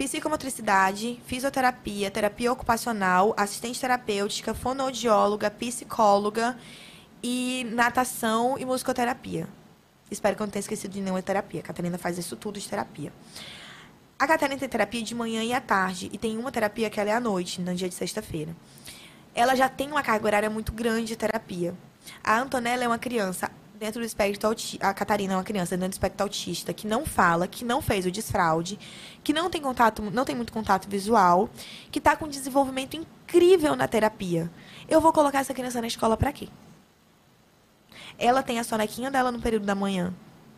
psicomotricidade, 0.00 1.20
fisioterapia, 1.26 2.10
terapia 2.10 2.50
ocupacional, 2.50 3.34
assistente 3.36 3.78
terapêutica, 3.78 4.54
fonoaudióloga, 4.54 5.50
psicóloga 5.50 6.56
e 7.22 7.66
natação 7.70 8.56
e 8.58 8.64
musicoterapia. 8.64 9.46
Espero 10.10 10.34
que 10.34 10.40
eu 10.40 10.46
não 10.46 10.50
tenha 10.50 10.60
esquecido 10.60 10.92
de 10.92 11.02
nenhuma 11.02 11.20
terapia. 11.20 11.60
A 11.60 11.62
Catarina 11.62 11.98
faz 11.98 12.16
isso 12.16 12.34
tudo 12.34 12.58
de 12.58 12.66
terapia. 12.66 13.12
A 14.18 14.26
Catarina 14.26 14.58
tem 14.58 14.70
terapia 14.70 15.02
de 15.02 15.14
manhã 15.14 15.44
e 15.44 15.52
à 15.52 15.60
tarde. 15.60 16.08
E 16.10 16.16
tem 16.16 16.38
uma 16.38 16.50
terapia 16.50 16.88
que 16.88 16.98
ela 16.98 17.10
é 17.10 17.12
à 17.12 17.20
noite, 17.20 17.60
no 17.60 17.74
dia 17.74 17.88
de 17.88 17.94
sexta-feira. 17.94 18.56
Ela 19.34 19.54
já 19.54 19.68
tem 19.68 19.88
uma 19.88 20.02
carga 20.02 20.24
horária 20.24 20.48
muito 20.48 20.72
grande 20.72 21.08
de 21.08 21.16
terapia. 21.16 21.74
A 22.24 22.38
Antonella 22.38 22.84
é 22.84 22.86
uma 22.86 22.98
criança 22.98 23.50
dentro 23.80 24.02
do 24.02 24.04
espectro 24.04 24.46
autista. 24.46 24.86
A 24.86 24.92
Catarina 24.92 25.32
é 25.32 25.36
uma 25.38 25.42
criança 25.42 25.74
dentro 25.74 25.88
do 25.88 25.94
espectro 25.94 26.22
autista 26.22 26.70
que 26.74 26.86
não 26.86 27.06
fala, 27.06 27.48
que 27.48 27.64
não 27.64 27.80
fez 27.80 28.04
o 28.04 28.10
desfraude, 28.10 28.78
que 29.24 29.32
não 29.32 29.48
tem 29.48 29.62
contato, 29.62 30.02
não 30.02 30.22
tem 30.22 30.36
muito 30.36 30.52
contato 30.52 30.86
visual, 30.86 31.48
que 31.90 31.98
está 31.98 32.14
com 32.14 32.28
desenvolvimento 32.28 32.94
incrível 32.94 33.74
na 33.74 33.88
terapia. 33.88 34.50
Eu 34.86 35.00
vou 35.00 35.14
colocar 35.14 35.38
essa 35.38 35.54
criança 35.54 35.80
na 35.80 35.86
escola 35.86 36.14
para 36.14 36.30
quê? 36.30 36.48
Ela 38.18 38.42
tem 38.42 38.58
a 38.58 38.64
sonequinha 38.64 39.10
dela 39.10 39.32
no 39.32 39.40
período 39.40 39.64
da 39.64 39.74
manhã 39.74 40.12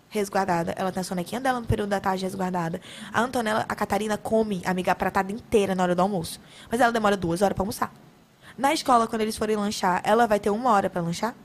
resguardada. 0.08 0.74
Ela 0.76 0.90
tem 0.90 1.00
a 1.00 1.04
sonequinha 1.04 1.40
dela 1.40 1.60
no 1.60 1.66
período 1.66 1.90
da 1.90 2.00
tarde 2.00 2.24
resguardada. 2.24 2.80
A 3.12 3.20
Antonella, 3.20 3.64
a 3.68 3.74
Catarina 3.76 4.18
come 4.18 4.60
a 4.64 4.74
miga 4.74 4.96
pratada 4.96 5.30
inteira 5.30 5.76
na 5.76 5.84
hora 5.84 5.94
do 5.94 6.02
almoço. 6.02 6.40
Mas 6.68 6.80
ela 6.80 6.90
demora 6.90 7.16
duas 7.16 7.40
horas 7.40 7.54
para 7.54 7.62
almoçar. 7.62 7.94
Na 8.58 8.74
escola, 8.74 9.06
quando 9.06 9.22
eles 9.22 9.36
forem 9.36 9.54
lanchar, 9.54 10.02
ela 10.04 10.26
vai 10.26 10.40
ter 10.40 10.50
uma 10.50 10.72
hora 10.72 10.90
para 10.90 11.00
lanchar? 11.00 11.36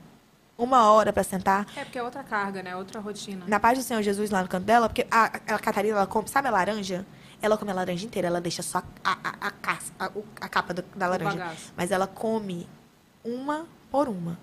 Uma 0.58 0.90
hora 0.90 1.12
para 1.12 1.22
sentar? 1.22 1.64
É 1.76 1.84
porque 1.84 1.96
é 1.98 2.02
outra 2.02 2.24
carga, 2.24 2.64
né? 2.64 2.74
Outra 2.74 2.98
rotina. 3.00 3.44
Na 3.46 3.60
paz 3.60 3.78
do 3.78 3.84
Senhor 3.84 4.02
Jesus 4.02 4.28
lá 4.28 4.42
no 4.42 4.48
canto 4.48 4.64
dela, 4.64 4.88
porque 4.88 5.06
a, 5.08 5.24
a 5.26 5.58
Catarina, 5.60 5.98
ela 5.98 6.06
come, 6.06 6.26
sabe 6.28 6.48
a 6.48 6.50
laranja? 6.50 7.06
Ela 7.40 7.56
come 7.56 7.70
a 7.70 7.74
laranja 7.74 8.04
inteira, 8.04 8.26
ela 8.26 8.40
deixa 8.40 8.60
só 8.60 8.82
a, 9.04 9.12
a, 9.22 9.52
a, 10.00 10.10
a, 10.40 10.48
capa 10.48 10.74
do- 10.74 10.84
da 10.96 11.06
laranja. 11.06 11.30
Mas 11.76 11.92
ela 11.92 12.08
come 12.08 12.68
uma 13.24 13.66
por 13.88 14.08
uma. 14.08 14.36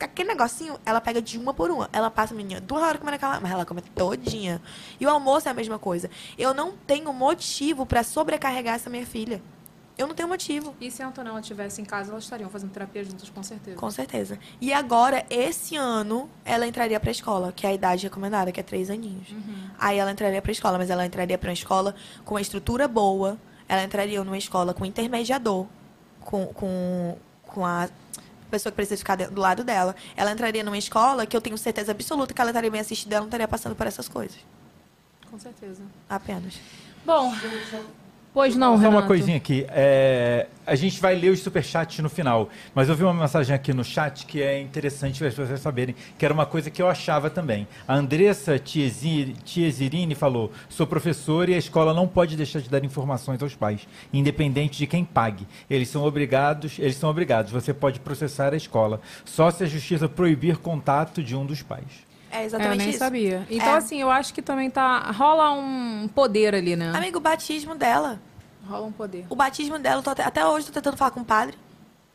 Aquele 0.00 0.28
negocinho, 0.28 0.80
ela 0.86 1.00
pega 1.00 1.20
de 1.20 1.36
uma 1.36 1.52
por 1.52 1.70
uma. 1.70 1.90
Ela 1.92 2.10
passa, 2.10 2.32
menina, 2.34 2.60
duas 2.62 2.82
horas 2.82 2.98
comendo 2.98 3.16
aquela, 3.16 3.38
mas 3.40 3.50
ela 3.52 3.66
come 3.66 3.82
todinha. 3.82 4.62
E 4.98 5.04
o 5.04 5.10
almoço 5.10 5.46
é 5.48 5.50
a 5.50 5.54
mesma 5.54 5.78
coisa. 5.78 6.08
Eu 6.38 6.54
não 6.54 6.72
tenho 6.86 7.12
motivo 7.12 7.84
para 7.84 8.02
sobrecarregar 8.02 8.76
essa 8.76 8.88
minha 8.88 9.04
filha. 9.04 9.42
Eu 9.98 10.06
não 10.06 10.14
tenho 10.14 10.28
motivo. 10.28 10.76
E 10.80 10.92
se 10.92 11.02
a 11.02 11.08
Antonella 11.08 11.40
estivesse 11.40 11.82
em 11.82 11.84
casa, 11.84 12.12
elas 12.12 12.22
estariam 12.22 12.48
fazendo 12.48 12.70
terapia 12.70 13.02
juntas, 13.02 13.28
com 13.28 13.42
certeza. 13.42 13.76
Com 13.76 13.90
certeza. 13.90 14.38
E 14.60 14.72
agora, 14.72 15.26
esse 15.28 15.74
ano, 15.74 16.30
ela 16.44 16.68
entraria 16.68 17.00
pra 17.00 17.10
escola, 17.10 17.52
que 17.52 17.66
é 17.66 17.70
a 17.70 17.74
idade 17.74 18.04
recomendada, 18.04 18.52
que 18.52 18.60
é 18.60 18.62
três 18.62 18.90
aninhos. 18.90 19.26
Aí 19.76 19.98
ela 19.98 20.12
entraria 20.12 20.40
pra 20.40 20.52
escola, 20.52 20.78
mas 20.78 20.88
ela 20.88 21.04
entraria 21.04 21.36
pra 21.36 21.48
uma 21.48 21.54
escola 21.54 21.96
com 22.24 22.34
uma 22.34 22.40
estrutura 22.40 22.86
boa. 22.86 23.36
Ela 23.68 23.82
entraria 23.82 24.22
numa 24.22 24.38
escola 24.38 24.72
com 24.72 24.86
intermediador, 24.86 25.66
com, 26.20 26.46
com, 26.46 27.18
com 27.42 27.66
a 27.66 27.88
pessoa 28.48 28.70
que 28.70 28.76
precisa 28.76 28.96
ficar 28.96 29.16
do 29.16 29.40
lado 29.40 29.64
dela. 29.64 29.96
Ela 30.16 30.30
entraria 30.30 30.62
numa 30.62 30.78
escola 30.78 31.26
que 31.26 31.36
eu 31.36 31.40
tenho 31.40 31.58
certeza 31.58 31.90
absoluta 31.90 32.32
que 32.32 32.40
ela 32.40 32.50
estaria 32.50 32.70
bem 32.70 32.80
assistida, 32.80 33.16
ela 33.16 33.22
não 33.22 33.28
estaria 33.28 33.48
passando 33.48 33.74
por 33.74 33.86
essas 33.86 34.08
coisas. 34.08 34.38
Com 35.28 35.38
certeza. 35.40 35.82
Apenas. 36.08 36.54
Bom, 37.04 37.32
Pois 38.32 38.54
não, 38.54 38.74
Só 38.76 38.82
Renato. 38.82 38.96
uma 38.96 39.02
coisinha 39.06 39.36
aqui. 39.36 39.66
é, 39.70 40.46
a 40.66 40.74
gente 40.74 41.00
vai 41.00 41.16
ler 41.16 41.30
os 41.30 41.40
superchats 41.40 41.98
no 42.00 42.08
final. 42.10 42.48
Mas 42.74 42.88
eu 42.88 42.94
vi 42.94 43.02
uma 43.02 43.14
mensagem 43.14 43.54
aqui 43.54 43.72
no 43.72 43.82
chat 43.82 44.26
que 44.26 44.40
é 44.42 44.60
interessante 44.60 45.18
para 45.18 45.28
as 45.28 45.34
pessoas 45.34 45.60
saberem, 45.60 45.94
que 46.16 46.24
era 46.24 46.32
uma 46.32 46.46
coisa 46.46 46.70
que 46.70 46.80
eu 46.80 46.88
achava 46.88 47.30
também. 47.30 47.66
A 47.86 47.94
Andressa 47.96 48.58
Tiesi- 48.58 49.34
Tiesirini 49.44 50.14
falou: 50.14 50.52
sou 50.68 50.86
professora 50.86 51.50
e 51.50 51.54
a 51.54 51.58
escola 51.58 51.92
não 51.94 52.06
pode 52.06 52.36
deixar 52.36 52.60
de 52.60 52.68
dar 52.68 52.84
informações 52.84 53.42
aos 53.42 53.54
pais, 53.56 53.88
independente 54.12 54.78
de 54.78 54.86
quem 54.86 55.04
pague. 55.04 55.46
Eles 55.68 55.88
são 55.88 56.04
obrigados, 56.04 56.78
eles 56.78 56.96
são 56.96 57.10
obrigados. 57.10 57.50
Você 57.50 57.72
pode 57.74 57.98
processar 57.98 58.52
a 58.52 58.56
escola, 58.56 59.00
só 59.24 59.50
se 59.50 59.64
a 59.64 59.66
justiça 59.66 60.08
proibir 60.08 60.58
contato 60.58 61.22
de 61.22 61.34
um 61.34 61.44
dos 61.46 61.62
pais. 61.62 62.06
É 62.30 62.38
É, 62.38 62.42
eu 62.42 62.46
exatamente 62.46 62.78
nem 62.78 62.90
isso. 62.90 62.98
sabia. 62.98 63.46
Então, 63.50 63.68
É. 63.68 63.76
assim, 63.76 64.00
eu 64.00 64.10
acho 64.10 64.34
que 64.34 64.42
também 64.42 64.70
tá. 64.70 65.10
Rola 65.12 65.52
um 65.52 66.08
poder 66.14 66.54
ali, 66.54 66.76
né? 66.76 66.92
Amigo, 66.94 67.18
o 67.18 67.20
batismo 67.20 67.74
dela. 67.74 68.20
Rola 68.68 68.86
um 68.86 68.92
poder. 68.92 69.26
O 69.30 69.34
batismo 69.36 69.78
dela, 69.78 70.02
até, 70.04 70.22
até 70.24 70.46
hoje 70.46 70.66
tô 70.66 70.72
tentando 70.72 70.96
falar 70.96 71.10
com 71.10 71.20
o 71.20 71.24
padre. 71.24 71.56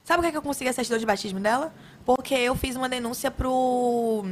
Sabe 0.04 0.20
por 0.22 0.26
que 0.26 0.32
que 0.32 0.38
eu 0.38 0.42
consegui 0.42 0.70
a 0.70 0.74
certidão 0.74 1.00
de 1.00 1.06
batismo 1.06 1.40
dela? 1.40 1.74
Porque 2.06 2.36
eu 2.36 2.56
fiz 2.56 2.76
uma 2.76 2.88
denúncia 2.90 3.32
pro. 3.32 4.24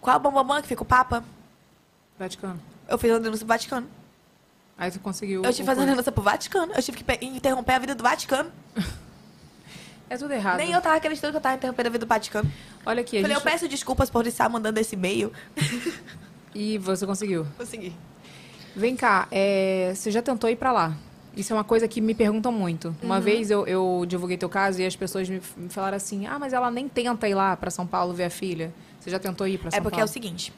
Qual 0.00 0.14
é 0.14 0.16
o 0.16 0.20
bambambam 0.20 0.60
que 0.60 0.68
fica 0.68 0.82
o 0.82 0.86
Papa? 0.86 1.24
Vaticano. 2.18 2.60
Eu 2.88 2.98
fiz 2.98 3.10
uma 3.10 3.20
denúncia 3.20 3.46
pro 3.46 3.54
Vaticano. 3.54 3.86
Aí 4.76 4.90
tu 4.90 5.00
conseguiu. 5.00 5.42
Eu 5.44 5.50
tive 5.52 5.56
que 5.56 5.62
o 5.62 5.66
fazer 5.66 5.80
uma 5.80 5.86
denúncia 5.86 6.12
pro 6.12 6.22
Vaticano. 6.22 6.72
Eu 6.74 6.82
tive 6.82 6.98
que 6.98 7.04
pe- 7.04 7.18
interromper 7.24 7.72
a 7.74 7.78
vida 7.78 7.94
do 7.94 8.02
Vaticano. 8.02 8.50
É 10.10 10.16
tudo 10.16 10.32
errado. 10.32 10.56
Nem 10.58 10.72
eu 10.72 10.80
tava 10.80 10.96
acreditando 10.96 11.32
que 11.32 11.36
eu 11.36 11.40
tava 11.40 11.56
interrompendo 11.56 11.88
a 11.88 11.92
vida 11.92 12.06
do 12.06 12.08
Vaticano. 12.08 12.50
Olha 12.86 13.00
aqui, 13.02 13.20
Falei, 13.20 13.36
gente... 13.36 13.44
eu 13.46 13.50
peço 13.52 13.68
desculpas 13.68 14.08
por 14.10 14.26
estar 14.26 14.48
mandando 14.48 14.78
esse 14.80 14.94
e-mail. 14.94 15.32
E 16.54 16.78
você 16.78 17.06
conseguiu. 17.06 17.46
Consegui. 17.56 17.92
Vem 18.74 18.96
cá, 18.96 19.26
é, 19.30 19.92
você 19.94 20.10
já 20.10 20.22
tentou 20.22 20.48
ir 20.48 20.56
pra 20.56 20.72
lá? 20.72 20.96
Isso 21.36 21.52
é 21.52 21.56
uma 21.56 21.64
coisa 21.64 21.86
que 21.86 22.00
me 22.00 22.14
perguntam 22.14 22.50
muito. 22.50 22.94
Uma 23.02 23.16
Uhum. 23.16 23.20
vez 23.20 23.50
eu, 23.50 23.66
eu 23.66 24.04
divulguei 24.08 24.36
teu 24.36 24.48
caso 24.48 24.80
e 24.80 24.86
as 24.86 24.96
pessoas 24.96 25.28
me, 25.28 25.40
me 25.56 25.68
falaram 25.68 25.96
assim: 25.96 26.26
ah, 26.26 26.38
mas 26.38 26.52
ela 26.52 26.70
nem 26.70 26.88
tenta 26.88 27.28
ir 27.28 27.34
lá 27.34 27.56
pra 27.56 27.70
São 27.70 27.86
Paulo 27.86 28.12
ver 28.14 28.24
a 28.24 28.30
filha. 28.30 28.72
Você 28.98 29.10
já 29.10 29.18
tentou 29.18 29.46
ir 29.46 29.58
pra 29.58 29.70
São 29.70 29.78
É 29.78 29.80
porque 29.80 29.96
é 29.96 29.98
Paulo? 29.98 30.10
o 30.10 30.12
seguinte. 30.12 30.52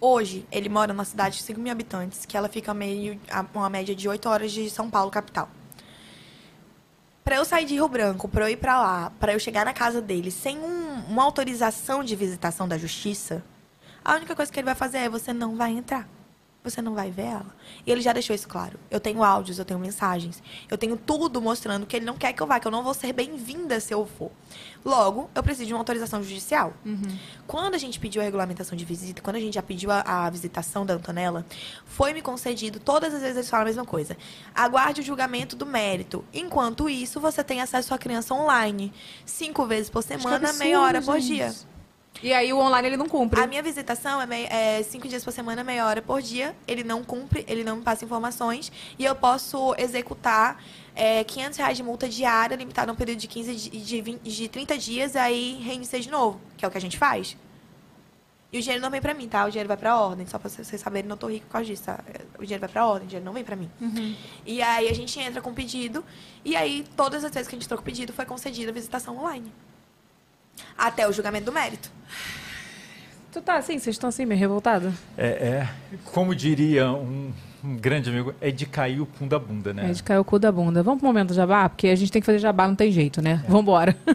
Hoje, 0.00 0.44
ele 0.50 0.68
mora 0.68 0.92
numa 0.92 1.04
cidade 1.04 1.36
de 1.36 1.42
5 1.44 1.60
mil 1.60 1.70
habitantes, 1.72 2.26
que 2.26 2.36
ela 2.36 2.48
fica 2.48 2.74
meio 2.74 3.18
a 3.30 3.44
uma 3.54 3.70
média 3.70 3.94
de 3.94 4.08
8 4.08 4.28
horas 4.28 4.50
de 4.52 4.68
São 4.70 4.90
Paulo, 4.90 5.10
capital. 5.10 5.48
Pra 7.24 7.36
eu 7.36 7.44
sair 7.44 7.64
de 7.64 7.72
Rio 7.74 7.88
Branco, 7.88 8.28
pra 8.28 8.44
eu 8.44 8.48
ir 8.52 8.56
pra 8.58 8.78
lá, 8.78 9.10
pra 9.18 9.32
eu 9.32 9.38
chegar 9.40 9.64
na 9.64 9.72
casa 9.72 10.02
dele 10.02 10.30
sem 10.30 10.58
um- 10.58 11.04
uma 11.08 11.22
autorização 11.24 12.04
de 12.04 12.14
visitação 12.14 12.68
da 12.68 12.76
justiça, 12.76 13.42
a 14.04 14.14
única 14.14 14.36
coisa 14.36 14.52
que 14.52 14.58
ele 14.60 14.66
vai 14.66 14.74
fazer 14.74 14.98
é 14.98 15.08
você 15.08 15.32
não 15.32 15.56
vai 15.56 15.70
entrar. 15.72 16.06
Você 16.64 16.80
não 16.80 16.94
vai 16.94 17.10
ver 17.10 17.26
ela. 17.26 17.54
E 17.86 17.92
ele 17.92 18.00
já 18.00 18.10
deixou 18.14 18.34
isso 18.34 18.48
claro. 18.48 18.80
Eu 18.90 18.98
tenho 18.98 19.22
áudios, 19.22 19.58
eu 19.58 19.66
tenho 19.66 19.78
mensagens, 19.78 20.42
eu 20.70 20.78
tenho 20.78 20.96
tudo 20.96 21.38
mostrando 21.38 21.84
que 21.84 21.94
ele 21.94 22.06
não 22.06 22.16
quer 22.16 22.32
que 22.32 22.42
eu 22.42 22.46
vá, 22.46 22.58
que 22.58 22.66
eu 22.66 22.72
não 22.72 22.82
vou 22.82 22.94
ser 22.94 23.12
bem-vinda 23.12 23.78
se 23.80 23.92
eu 23.92 24.06
for. 24.06 24.30
Logo, 24.82 25.28
eu 25.34 25.42
preciso 25.42 25.66
de 25.66 25.74
uma 25.74 25.80
autorização 25.80 26.22
judicial. 26.22 26.72
Quando 27.46 27.74
a 27.74 27.78
gente 27.78 28.00
pediu 28.00 28.22
a 28.22 28.24
regulamentação 28.24 28.74
de 28.78 28.84
visita, 28.86 29.20
quando 29.20 29.36
a 29.36 29.40
gente 29.40 29.52
já 29.54 29.62
pediu 29.62 29.90
a, 29.90 30.00
a 30.00 30.30
visitação 30.30 30.86
da 30.86 30.94
Antonella, 30.94 31.44
foi 31.84 32.14
me 32.14 32.22
concedido, 32.22 32.80
todas 32.80 33.12
as 33.12 33.20
vezes 33.20 33.36
eles 33.36 33.50
falam 33.50 33.64
a 33.64 33.66
mesma 33.66 33.84
coisa. 33.84 34.16
Aguarde 34.54 35.02
o 35.02 35.04
julgamento 35.04 35.54
do 35.56 35.66
mérito. 35.66 36.24
Enquanto 36.32 36.88
isso, 36.88 37.20
você 37.20 37.44
tem 37.44 37.60
acesso 37.60 37.92
à 37.92 37.98
criança 37.98 38.32
online. 38.32 38.90
Cinco 39.26 39.66
vezes 39.66 39.90
por 39.90 40.02
semana, 40.02 40.48
absurdo, 40.48 40.58
meia 40.58 40.80
hora 40.80 41.02
por 41.02 41.20
gente. 41.20 41.26
dia. 41.26 41.73
E 42.22 42.32
aí 42.32 42.52
o 42.52 42.58
online 42.58 42.88
ele 42.88 42.96
não 42.96 43.08
cumpre. 43.08 43.40
A 43.40 43.46
minha 43.46 43.62
visitação 43.62 44.20
é, 44.22 44.24
mei- 44.26 44.46
é 44.46 44.82
cinco 44.82 45.06
dias 45.06 45.22
por 45.24 45.32
semana, 45.32 45.62
meia 45.62 45.84
hora 45.86 46.00
por 46.00 46.22
dia. 46.22 46.56
Ele 46.66 46.82
não 46.82 47.04
cumpre, 47.04 47.44
ele 47.46 47.62
não 47.64 47.76
me 47.76 47.82
passa 47.82 48.04
informações. 48.04 48.72
E 48.98 49.04
eu 49.04 49.14
posso 49.14 49.74
executar 49.76 50.62
é, 50.94 51.22
500 51.24 51.58
reais 51.58 51.76
de 51.76 51.82
multa 51.82 52.08
diária, 52.08 52.54
limitada 52.56 52.90
a 52.90 52.94
um 52.94 52.96
período 52.96 53.18
de, 53.18 53.26
15, 53.28 53.54
di- 53.54 53.80
de, 53.80 54.00
20 54.00 54.22
de 54.22 54.48
30 54.48 54.78
dias, 54.78 55.16
aí 55.16 55.60
reinicia 55.62 56.00
de 56.00 56.08
novo, 56.10 56.40
que 56.56 56.64
é 56.64 56.68
o 56.68 56.70
que 56.70 56.78
a 56.78 56.80
gente 56.80 56.96
faz. 56.96 57.36
E 58.52 58.58
o 58.58 58.62
dinheiro 58.62 58.80
não 58.80 58.90
vem 58.90 59.00
pra 59.02 59.12
mim, 59.12 59.28
tá? 59.28 59.44
O 59.44 59.50
dinheiro 59.50 59.66
vai 59.66 59.76
pra 59.76 59.98
ordem. 60.00 60.24
Só 60.26 60.38
pra 60.38 60.48
vocês 60.48 60.80
saberem, 60.80 61.08
não 61.08 61.16
tô 61.16 61.26
rico 61.26 61.44
por 61.46 61.52
causa 61.54 61.66
disso, 61.66 61.82
tá? 61.82 61.98
O 62.38 62.42
dinheiro 62.42 62.60
vai 62.60 62.68
pra 62.70 62.86
ordem, 62.86 63.04
o 63.06 63.08
dinheiro 63.08 63.24
não 63.26 63.32
vem 63.32 63.42
pra 63.42 63.56
mim. 63.56 63.68
E 64.46 64.62
aí 64.62 64.88
a 64.88 64.94
gente 64.94 65.18
entra 65.18 65.42
com 65.42 65.50
o 65.50 65.54
pedido. 65.54 66.04
E 66.44 66.54
aí, 66.54 66.86
todas 66.96 67.24
as 67.24 67.32
vezes 67.32 67.48
que 67.48 67.54
a 67.54 67.58
gente 67.58 67.66
entrou 67.66 67.76
com 67.78 67.82
o 67.82 67.84
pedido, 67.84 68.12
foi 68.12 68.24
concedida 68.24 68.70
a 68.70 68.74
visitação 68.74 69.18
online. 69.18 69.52
Até 70.76 71.08
o 71.08 71.12
julgamento 71.12 71.46
do 71.46 71.52
mérito. 71.52 71.90
Tu 73.32 73.40
tá 73.40 73.56
assim, 73.56 73.78
vocês 73.78 73.94
estão 73.96 74.08
assim, 74.08 74.24
meio 74.24 74.38
revoltada? 74.38 74.92
É, 75.18 75.26
é, 75.26 75.68
como 76.04 76.34
diria 76.34 76.90
um, 76.92 77.32
um 77.64 77.76
grande 77.76 78.08
amigo, 78.10 78.32
é 78.40 78.50
de 78.50 78.64
cair 78.66 79.00
o 79.00 79.06
pum 79.06 79.26
da 79.26 79.38
bunda, 79.38 79.72
né? 79.74 79.90
É 79.90 79.92
de 79.92 80.02
cair 80.02 80.18
o 80.18 80.24
cu 80.24 80.38
da 80.38 80.52
bunda. 80.52 80.82
Vamos 80.82 81.00
pro 81.00 81.08
momento 81.08 81.34
jabá? 81.34 81.68
Porque 81.68 81.88
a 81.88 81.96
gente 81.96 82.12
tem 82.12 82.22
que 82.22 82.26
fazer 82.26 82.38
jabá, 82.38 82.68
não 82.68 82.76
tem 82.76 82.92
jeito, 82.92 83.20
né? 83.20 83.42
Vambora. 83.48 83.96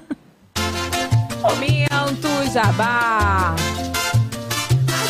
momento 1.41 2.27
jabá. 2.51 3.55
Ah, 3.55 3.55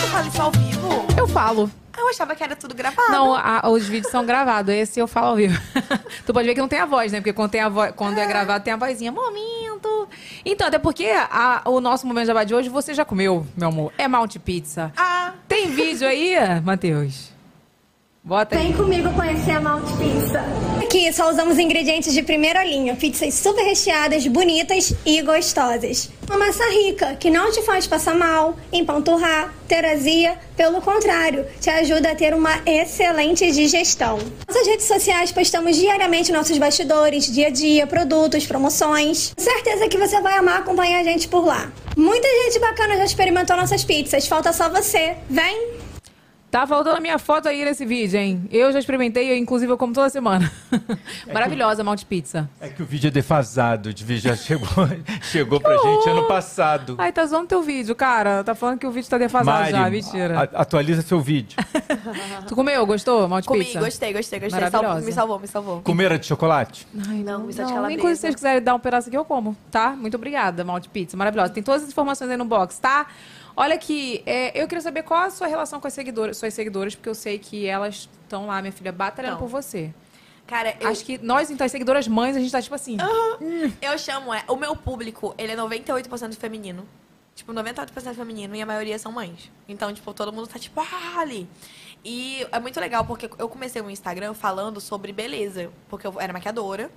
tu 0.01 0.07
fala 0.07 0.27
isso 0.27 0.41
ao 0.41 0.51
vivo? 0.51 0.89
Eu 1.18 1.27
falo. 1.27 1.69
Ah, 1.93 1.99
eu 2.01 2.10
achava 2.10 2.35
que 2.35 2.43
era 2.43 2.56
tudo 2.56 2.73
gravado. 2.73 3.11
Não, 3.11 3.35
a- 3.35 3.69
os 3.69 3.85
vídeos 3.88 4.11
são 4.11 4.26
gravados. 4.26 4.73
Esse 4.73 4.99
eu 4.99 5.07
falo 5.07 5.27
ao 5.27 5.35
vivo. 5.35 5.60
tu 6.26 6.34
pode 6.34 6.47
ver 6.47 6.53
que 6.56 6.61
não 6.61 6.68
tem 6.68 6.80
a 6.80 6.85
voz, 6.85 7.11
né? 7.11 7.19
Porque 7.19 7.34
quando, 7.34 7.51
tem 7.51 7.61
a 7.61 7.69
vo- 7.69 7.93
quando 7.93 8.18
é 8.18 8.26
gravado 8.26 8.64
tem 8.64 8.73
a 8.73 8.77
vozinha. 8.77 9.11
Momento. 9.88 10.10
Então, 10.45 10.68
até 10.68 10.77
porque 10.80 11.06
a- 11.07 11.61
o 11.65 11.80
nosso 11.80 12.06
momento 12.07 12.27
jabá 12.27 12.43
de 12.43 12.53
hoje 12.53 12.69
você 12.69 12.93
já 12.93 13.06
comeu, 13.06 13.45
meu 13.56 13.69
amor. 13.69 13.93
É 13.97 14.07
Mount 14.07 14.38
Pizza. 14.39 14.91
Ah, 14.97 15.34
Tem 15.47 15.69
vídeo 15.69 16.07
aí, 16.07 16.35
Matheus? 16.64 17.31
Bota 18.23 18.56
aí. 18.57 18.64
Vem 18.68 18.73
comigo 18.73 19.11
conhecer 19.14 19.51
a 19.51 19.61
Mount 19.61 19.85
Pizza. 19.97 20.43
Aqui 20.90 21.14
só 21.14 21.30
usamos 21.30 21.60
ingredientes 21.60 22.11
de 22.11 22.24
primeira 22.24 22.64
linha, 22.64 22.95
pizzas 22.95 23.36
super 23.36 23.64
recheadas, 23.64 24.26
bonitas 24.26 24.91
e 25.06 25.22
gostosas. 25.22 26.10
Uma 26.28 26.40
massa 26.48 26.64
rica, 26.72 27.16
que 27.16 27.30
não 27.30 27.52
te 27.52 27.61
faz 27.61 27.86
passar 27.86 28.16
mal, 28.16 28.57
empanturrar, 28.74 29.53
ter 29.68 29.86
azia, 29.86 30.36
pelo 30.57 30.82
contrário, 30.82 31.45
te 31.61 31.70
ajuda 31.70 32.10
a 32.10 32.16
ter 32.16 32.34
uma 32.34 32.60
excelente 32.66 33.52
digestão. 33.52 34.18
Nas 34.48 34.66
redes 34.66 34.88
sociais 34.88 35.32
postamos 35.32 35.76
diariamente 35.78 36.32
nossos 36.32 36.57
bastidores, 36.57 37.32
dia 37.32 37.48
a 37.48 37.52
dia, 37.52 37.86
produtos, 37.86 38.48
promoções. 38.48 39.32
Certeza 39.38 39.88
que 39.88 39.98
você 39.98 40.20
vai 40.22 40.40
amar 40.40 40.61
acompanhar 40.61 41.02
a 41.02 41.03
gente 41.03 41.28
por 41.28 41.45
lá. 41.45 41.72
Muita 41.95 42.28
gente 42.28 42.57
bacana 42.57 42.98
já 42.98 43.06
experimentou 43.06 43.56
nossas 43.56 43.84
pizzas, 43.84 44.26
falta 44.26 44.52
só 44.52 44.68
você. 44.70 45.18
Vem! 45.30 45.78
Tá 46.51 46.65
faltando 46.65 46.97
a 46.97 46.99
minha 46.99 47.19
foto 47.19 47.47
aí 47.47 47.63
nesse 47.63 47.85
vídeo, 47.85 48.19
hein? 48.19 48.47
Eu 48.51 48.71
já 48.71 48.80
experimentei, 48.80 49.31
eu, 49.31 49.38
inclusive 49.38 49.71
eu 49.71 49.77
como 49.77 49.93
toda 49.93 50.09
semana. 50.09 50.51
Maravilhosa, 51.31 51.84
Mount 51.84 52.03
Pizza. 52.05 52.49
É 52.59 52.69
que 52.69 52.81
o 52.81 52.85
vídeo 52.88 53.07
é 53.09 53.11
defasado, 53.11 53.93
de 53.93 54.03
vídeo 54.03 54.21
já 54.30 54.35
chegou, 54.35 54.67
chegou 55.21 55.59
pra 55.61 55.77
gente 55.77 56.09
ano 56.09 56.27
passado. 56.27 56.95
Ai, 56.97 57.11
tá 57.11 57.23
zoando 57.27 57.45
teu 57.47 57.61
vídeo, 57.61 57.93
cara. 57.93 58.43
Tá 58.43 58.55
falando 58.55 58.80
que 58.80 58.88
o 58.88 58.91
vídeo 58.91 59.07
tá 59.07 59.19
defasado 59.19 59.59
Mari, 59.59 59.71
já, 59.71 59.89
mentira. 59.91 60.39
a- 60.39 60.61
atualiza 60.61 61.03
seu 61.03 61.21
vídeo. 61.21 61.55
Tu 62.47 62.55
comeu? 62.55 62.84
Gostou, 62.85 63.27
Mount 63.27 63.45
comi, 63.45 63.63
Pizza? 63.63 63.80
gostei, 63.80 64.11
gostei, 64.13 64.39
gostei. 64.39 64.59
Maravilhosa. 64.59 64.88
Salvou, 64.88 65.05
me 65.05 65.11
salvou, 65.11 65.39
me 65.39 65.47
salvou. 65.47 65.81
Comeram 65.81 66.17
de 66.17 66.26
chocolate? 66.26 66.88
Ai, 67.07 67.17
Não, 67.17 67.45
de 67.47 67.57
não, 67.57 67.67
calabresa. 67.67 67.93
Inclusive, 67.93 68.15
se 68.15 68.21
vocês 68.21 68.35
quiserem 68.35 68.61
dar 68.61 68.73
um 68.73 68.80
pedaço 68.80 69.07
aqui, 69.07 69.17
eu 69.17 69.23
como, 69.26 69.55
tá? 69.69 69.91
Muito 69.91 70.15
obrigada, 70.15 70.63
Mount 70.63 70.88
Pizza. 70.88 71.15
Maravilhosa. 71.15 71.51
Tem 71.53 71.61
todas 71.61 71.84
as 71.84 71.89
informações 71.89 72.31
aí 72.31 72.38
no 72.38 72.45
box, 72.45 72.80
tá? 72.80 73.05
Olha 73.60 73.76
aqui, 73.76 74.23
é, 74.26 74.57
eu 74.57 74.69
queria 74.69 74.81
saber 74.81 75.03
qual 75.03 75.23
a 75.23 75.30
sua 75.30 75.45
relação 75.45 75.81
com 75.81 75.88
as 75.88 75.91
seguidoras, 75.91 76.38
suas 76.38 76.53
seguidoras, 76.53 76.95
porque 76.95 77.10
eu 77.10 77.14
sei 77.14 77.38
que 77.38 77.65
elas 77.65 78.07
estão 78.23 78.48
lá, 78.48 78.61
minha 78.61 78.72
filha, 78.72 78.90
batalhando 78.90 79.34
Tão. 79.34 79.45
por 79.45 79.49
você. 79.49 79.94
Cara, 80.48 80.77
eu, 80.80 80.88
Acho 80.88 81.03
que 81.03 81.18
nós, 81.18 81.52
então, 81.52 81.65
as 81.65 81.72
seguidoras 81.73 82.07
mães, 82.07 82.38
a 82.38 82.40
gente 82.40 82.53
tá 82.53 82.61
tipo 82.61 82.73
assim. 82.73 82.95
eu 83.81 83.98
chamo, 83.98 84.34
é, 84.34 84.45
o 84.48 84.56
meu 84.56 84.77
público, 84.77 85.36
ele 85.38 85.52
é 85.52 85.57
98% 85.57 86.36
feminino. 86.36 86.88
Tipo, 87.36 87.52
98% 87.52 88.14
feminino 88.14 88.56
e 88.56 88.61
a 88.61 88.65
maioria 88.65 88.98
são 88.98 89.11
mães. 89.11 89.52
Então, 89.68 89.94
tipo, 89.94 90.14
todo 90.14 90.31
mundo 90.31 90.48
tá 90.48 90.57
tipo, 90.57 90.80
ah, 90.80 91.19
ali. 91.19 91.45
E 92.06 92.48
é 92.53 92.61
muito 92.61 92.80
legal 92.80 93.03
porque 93.03 93.30
eu 93.38 93.49
comecei 93.49 93.81
o 93.81 93.90
Instagram 93.90 94.34
falando 94.34 94.80
sobre 94.80 95.11
beleza. 95.11 95.69
Porque 95.90 96.07
eu 96.07 96.15
era 96.18 96.31
maquiadora. 96.31 96.90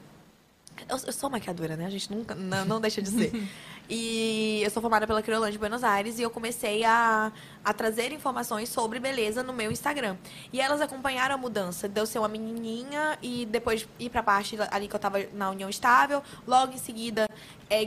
Eu, 0.89 0.97
eu 1.07 1.13
sou 1.13 1.29
maquiadora, 1.29 1.77
né? 1.77 1.87
A 1.87 1.91
gente 1.91 2.09
nunca, 2.09 2.37
não, 2.37 2.65
não 2.65 2.81
deixa 2.81 3.03
de 3.03 3.11
ser. 3.11 3.33
E 3.95 4.63
eu 4.63 4.71
sou 4.71 4.81
formada 4.81 5.07
pela 5.07 5.21
Criolândia 5.21 5.53
de 5.53 5.59
Buenos 5.59 5.85
Aires 5.85 6.19
e 6.19 6.23
eu 6.23 6.31
comecei 6.31 6.83
a, 6.83 7.31
a 7.63 7.75
trazer 7.75 8.11
informações 8.11 8.71
sobre 8.71 8.99
beleza 8.99 9.43
no 9.43 9.53
meu 9.53 9.71
Instagram. 9.71 10.17
E 10.51 10.63
elas 10.63 10.81
acompanharam 10.81 11.35
a 11.35 11.37
mudança 11.37 11.87
de 11.91 12.01
eu 12.01 12.07
ser 12.07 12.19
uma 12.19 12.27
menininha 12.27 13.19
e 13.21 13.45
depois 13.45 13.87
ir 13.99 14.09
pra 14.09 14.23
parte 14.23 14.57
ali 14.71 14.89
que 14.89 14.97
eu 14.97 14.99
tava 14.99 15.19
na 15.35 15.51
união 15.51 15.69
estável. 15.69 16.23
Logo 16.47 16.73
em 16.73 16.79
seguida, 16.79 17.29
é, 17.69 17.83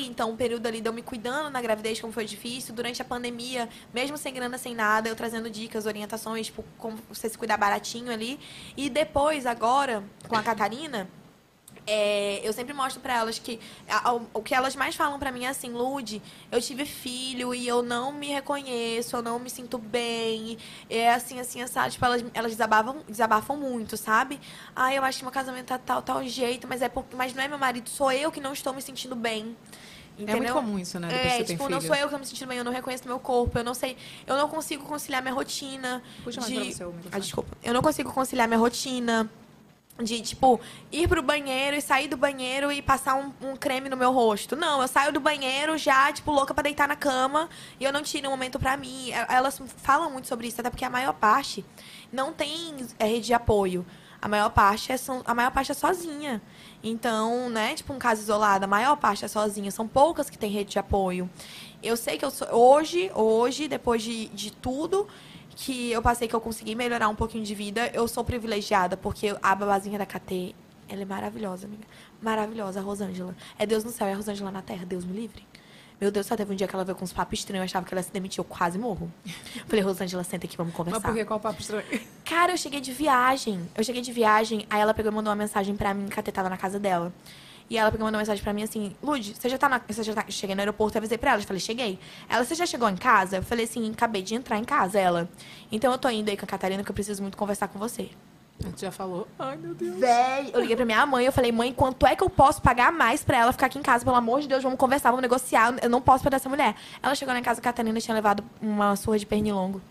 então 0.00 0.32
um 0.32 0.36
período 0.36 0.66
ali 0.66 0.80
de 0.80 0.88
eu 0.88 0.92
me 0.92 1.00
cuidando 1.00 1.48
na 1.48 1.62
gravidez, 1.62 2.00
como 2.00 2.12
foi 2.12 2.24
difícil. 2.24 2.74
Durante 2.74 3.00
a 3.00 3.04
pandemia, 3.04 3.68
mesmo 3.94 4.18
sem 4.18 4.34
grana, 4.34 4.58
sem 4.58 4.74
nada, 4.74 5.08
eu 5.08 5.14
trazendo 5.14 5.48
dicas, 5.48 5.86
orientações, 5.86 6.46
tipo, 6.46 6.64
como 6.76 6.98
você 7.08 7.28
se 7.28 7.38
cuidar 7.38 7.56
baratinho 7.56 8.10
ali. 8.10 8.40
E 8.76 8.90
depois, 8.90 9.46
agora, 9.46 10.02
com 10.26 10.34
a 10.34 10.42
Catarina, 10.42 11.08
é, 11.86 12.40
eu 12.42 12.52
sempre 12.52 12.74
mostro 12.74 13.00
pra 13.00 13.14
elas 13.14 13.38
que 13.38 13.60
a- 13.88 14.10
a- 14.10 14.14
o 14.34 14.42
que 14.42 14.54
elas 14.54 14.74
mais 14.74 14.94
falam 14.96 15.18
pra 15.18 15.30
mim 15.30 15.44
é 15.44 15.48
assim, 15.48 15.70
Lude, 15.70 16.20
eu 16.50 16.60
tive 16.60 16.84
filho 16.84 17.54
e 17.54 17.66
eu 17.66 17.82
não 17.82 18.12
me 18.12 18.28
reconheço, 18.28 19.14
eu 19.16 19.22
não 19.22 19.38
me 19.38 19.48
sinto 19.48 19.78
bem, 19.78 20.58
é 20.90 21.12
assim, 21.12 21.38
assim, 21.38 21.62
essa, 21.62 21.88
tipo, 21.88 22.04
elas, 22.04 22.24
elas 22.34 22.50
desabafam, 22.52 22.96
desabafam 23.08 23.56
muito, 23.56 23.96
sabe? 23.96 24.40
Ah, 24.74 24.92
eu 24.92 25.04
acho 25.04 25.18
que 25.18 25.24
meu 25.24 25.32
casamento 25.32 25.66
tá 25.66 25.78
tal, 25.78 26.02
tal 26.02 26.24
jeito, 26.26 26.66
mas 26.66 26.82
é 26.82 26.88
por, 26.88 27.04
mas 27.14 27.34
não 27.34 27.42
é 27.42 27.48
meu 27.48 27.58
marido, 27.58 27.88
sou 27.88 28.10
eu 28.10 28.32
que 28.32 28.40
não 28.40 28.52
estou 28.52 28.72
me 28.74 28.82
sentindo 28.82 29.14
bem. 29.14 29.56
É 30.18 30.22
Entendeu? 30.22 30.54
muito 30.54 30.54
comum 30.54 30.78
isso, 30.78 30.98
né? 30.98 31.08
Depois 31.08 31.32
É, 31.34 31.44
tipo, 31.44 31.68
não 31.68 31.78
filho. 31.78 31.92
sou 31.92 31.94
eu 31.94 32.06
que 32.08 32.14
tô 32.14 32.18
me 32.18 32.24
sentindo 32.26 32.48
bem, 32.48 32.56
eu 32.56 32.64
não 32.64 32.72
reconheço 32.72 33.06
meu 33.06 33.18
corpo, 33.20 33.58
eu 33.58 33.62
não 33.64 33.74
sei, 33.74 33.98
eu 34.26 34.34
não 34.36 34.48
consigo 34.48 34.82
conciliar 34.86 35.20
minha 35.20 35.34
rotina. 35.34 36.02
Puxa 36.24 36.40
mais 36.40 36.52
de... 36.52 36.58
pra 36.58 36.64
você 36.72 36.84
o 36.84 36.86
microfone. 36.88 37.14
Ah, 37.14 37.18
desculpa. 37.18 37.56
Eu 37.62 37.74
não 37.74 37.82
consigo 37.82 38.10
conciliar 38.12 38.48
minha 38.48 38.58
rotina 38.58 39.30
de, 40.02 40.20
tipo, 40.20 40.60
ir 40.92 41.08
pro 41.08 41.22
banheiro 41.22 41.74
e 41.76 41.80
sair 41.80 42.06
do 42.08 42.16
banheiro 42.16 42.70
e 42.70 42.82
passar 42.82 43.14
um, 43.14 43.32
um 43.40 43.56
creme 43.56 43.88
no 43.88 43.96
meu 43.96 44.12
rosto. 44.12 44.54
Não, 44.54 44.82
eu 44.82 44.88
saio 44.88 45.12
do 45.12 45.20
banheiro 45.20 45.78
já, 45.78 46.12
tipo, 46.12 46.30
louca 46.30 46.52
pra 46.52 46.62
deitar 46.62 46.86
na 46.86 46.96
cama 46.96 47.48
e 47.80 47.84
eu 47.84 47.92
não 47.92 48.02
tiro 48.02 48.28
um 48.28 48.30
momento 48.30 48.58
pra 48.58 48.76
mim. 48.76 49.08
E- 49.08 49.12
Elas 49.28 49.60
falam 49.78 50.10
muito 50.10 50.28
sobre 50.28 50.48
isso, 50.48 50.60
até 50.60 50.68
porque 50.68 50.84
a 50.84 50.90
maior 50.90 51.14
parte 51.14 51.64
não 52.12 52.32
tem 52.32 52.76
é, 52.98 53.06
rede 53.06 53.26
de 53.26 53.34
apoio. 53.34 53.86
A 54.20 54.28
maior 54.28 54.50
parte 54.50 54.90
é, 54.92 54.96
são, 54.96 55.22
a 55.24 55.34
maior 55.34 55.50
parte 55.50 55.70
é 55.70 55.74
sozinha. 55.74 56.42
Então, 56.82 57.48
né, 57.48 57.74
tipo 57.74 57.92
um 57.92 57.98
caso 57.98 58.20
isolado, 58.22 58.64
a 58.64 58.68
maior 58.68 58.96
parte 58.96 59.24
é 59.24 59.28
sozinha. 59.28 59.70
São 59.70 59.86
poucas 59.88 60.28
que 60.28 60.36
têm 60.38 60.50
rede 60.50 60.72
de 60.72 60.78
apoio. 60.78 61.28
Eu 61.82 61.96
sei 61.96 62.18
que 62.18 62.24
eu 62.24 62.30
sou. 62.30 62.48
Hoje, 62.52 63.10
hoje, 63.14 63.68
depois 63.68 64.02
de, 64.02 64.26
de 64.28 64.50
tudo 64.50 65.06
que 65.56 65.90
eu 65.90 66.02
passei, 66.02 66.28
que 66.28 66.36
eu 66.36 66.40
consegui 66.40 66.74
melhorar 66.74 67.08
um 67.08 67.14
pouquinho 67.14 67.42
de 67.42 67.54
vida, 67.54 67.90
eu 67.94 68.06
sou 68.06 68.22
privilegiada, 68.22 68.96
porque 68.96 69.34
a 69.42 69.54
babazinha 69.54 69.98
da 69.98 70.04
KT, 70.04 70.54
ela 70.86 71.02
é 71.02 71.04
maravilhosa, 71.04 71.66
amiga. 71.66 71.84
Maravilhosa, 72.20 72.78
a 72.78 72.82
Rosângela. 72.82 73.34
É 73.58 73.64
Deus 73.64 73.82
no 73.82 73.90
céu, 73.90 74.06
é 74.06 74.12
a 74.12 74.16
Rosângela 74.16 74.50
na 74.50 74.60
terra, 74.60 74.84
Deus 74.84 75.04
me 75.04 75.16
livre. 75.18 75.42
Meu 75.98 76.10
Deus, 76.10 76.26
só 76.26 76.36
teve 76.36 76.52
um 76.52 76.54
dia 76.54 76.68
que 76.68 76.74
ela 76.74 76.84
veio 76.84 76.94
com 76.94 77.04
uns 77.04 77.12
papos 77.12 77.38
estranhos, 77.38 77.62
eu 77.62 77.64
achava 77.64 77.86
que 77.86 77.94
ela 77.94 78.02
se 78.02 78.12
demitir, 78.12 78.38
eu 78.38 78.44
quase 78.44 78.78
morro. 78.78 79.10
Falei, 79.66 79.82
Rosângela, 79.82 80.22
senta 80.22 80.44
aqui, 80.44 80.54
vamos 80.54 80.74
conversar. 80.74 81.00
Mas 81.00 81.10
por 81.10 81.16
que 81.16 81.24
qual 81.24 81.40
papo 81.40 81.58
estranho? 81.58 81.86
Cara, 82.22 82.52
eu 82.52 82.58
cheguei 82.58 82.82
de 82.82 82.92
viagem. 82.92 83.66
Eu 83.74 83.82
cheguei 83.82 84.02
de 84.02 84.12
viagem, 84.12 84.66
aí 84.68 84.78
ela 84.78 84.92
pegou 84.92 85.10
e 85.10 85.14
mandou 85.14 85.30
uma 85.30 85.36
mensagem 85.36 85.74
pra 85.74 85.94
mim, 85.94 86.06
que 86.06 86.20
a 86.20 86.22
Tê 86.22 86.30
tava 86.30 86.50
na 86.50 86.58
casa 86.58 86.78
dela. 86.78 87.10
E 87.68 87.76
ela 87.76 87.90
pegou 87.90 88.04
mandou 88.04 88.16
uma 88.16 88.22
mensagem 88.22 88.42
pra 88.42 88.52
mim 88.52 88.62
assim, 88.62 88.94
Lud, 89.02 89.34
você 89.34 89.48
já 89.48 89.58
tá 89.58 89.68
na. 89.68 89.80
Você 89.88 90.02
já 90.02 90.14
tá. 90.14 90.24
Cheguei 90.28 90.54
no 90.54 90.60
aeroporto, 90.60 90.96
eu 90.96 91.00
avisei 91.00 91.18
pra 91.18 91.32
ela. 91.32 91.40
Eu 91.40 91.46
falei, 91.46 91.60
cheguei. 91.60 91.98
Ela, 92.28 92.44
você 92.44 92.54
já 92.54 92.64
chegou 92.64 92.88
em 92.88 92.96
casa? 92.96 93.38
Eu 93.38 93.42
falei 93.42 93.64
assim, 93.64 93.90
acabei 93.90 94.22
de 94.22 94.34
entrar 94.34 94.58
em 94.58 94.64
casa, 94.64 94.98
ela. 94.98 95.28
Então 95.70 95.90
eu 95.90 95.98
tô 95.98 96.08
indo 96.08 96.28
aí 96.28 96.36
com 96.36 96.44
a 96.44 96.48
Catarina, 96.48 96.84
que 96.84 96.90
eu 96.90 96.94
preciso 96.94 97.22
muito 97.22 97.36
conversar 97.36 97.68
com 97.68 97.78
você. 97.78 98.10
A 98.62 98.68
gente 98.68 98.80
já 98.80 98.90
falou. 98.90 99.28
Ai, 99.38 99.56
meu 99.56 99.74
Deus. 99.74 99.98
Véi, 99.98 100.50
eu 100.54 100.60
liguei 100.60 100.76
pra 100.76 100.84
minha 100.84 101.04
mãe, 101.04 101.26
eu 101.26 101.32
falei, 101.32 101.52
mãe, 101.52 101.72
quanto 101.72 102.06
é 102.06 102.16
que 102.16 102.22
eu 102.22 102.30
posso 102.30 102.62
pagar 102.62 102.90
mais 102.90 103.22
pra 103.22 103.36
ela 103.36 103.52
ficar 103.52 103.66
aqui 103.66 103.78
em 103.78 103.82
casa? 103.82 104.04
Pelo 104.04 104.16
amor 104.16 104.40
de 104.40 104.48
Deus, 104.48 104.62
vamos 104.62 104.78
conversar, 104.78 105.10
vamos 105.10 105.22
negociar. 105.22 105.74
Eu 105.82 105.90
não 105.90 106.00
posso 106.00 106.22
perder 106.22 106.36
essa 106.36 106.48
mulher. 106.48 106.74
Ela 107.02 107.14
chegou 107.14 107.34
lá 107.34 107.40
em 107.40 107.42
casa, 107.42 107.60
a 107.60 107.62
Catarina 107.62 108.00
tinha 108.00 108.14
levado 108.14 108.42
uma 108.60 108.96
surra 108.96 109.18
de 109.18 109.26
pernilongo. 109.26 109.82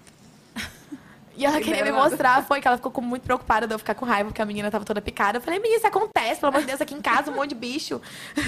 E 1.38 1.46
ela 1.46 1.60
queria 1.60 1.84
me 1.84 1.92
mostrar, 1.92 2.44
foi 2.46 2.62
que 2.62 2.68
ela 2.68 2.78
ficou 2.78 3.04
muito 3.04 3.24
preocupada 3.24 3.68
de 3.68 3.74
eu 3.74 3.80
ficar 3.80 3.94
com 3.96 4.06
raiva, 4.06 4.30
porque 4.30 4.42
a 4.42 4.46
menina 4.46 4.72
tava 4.72 4.86
toda 4.86 5.02
picada. 5.02 5.38
Eu 5.38 5.42
falei, 5.42 5.60
menina, 5.60 5.78
isso 5.78 5.88
acontece, 5.88 6.40
pelo 6.40 6.50
amor 6.50 6.62
de 6.62 6.68
Deus, 6.68 6.82
aqui 6.82 6.94
em 6.94 7.02
casa, 7.02 7.30
um 7.32 7.36
monte 7.36 7.50
de 7.50 7.56
bicho. 7.56 8.02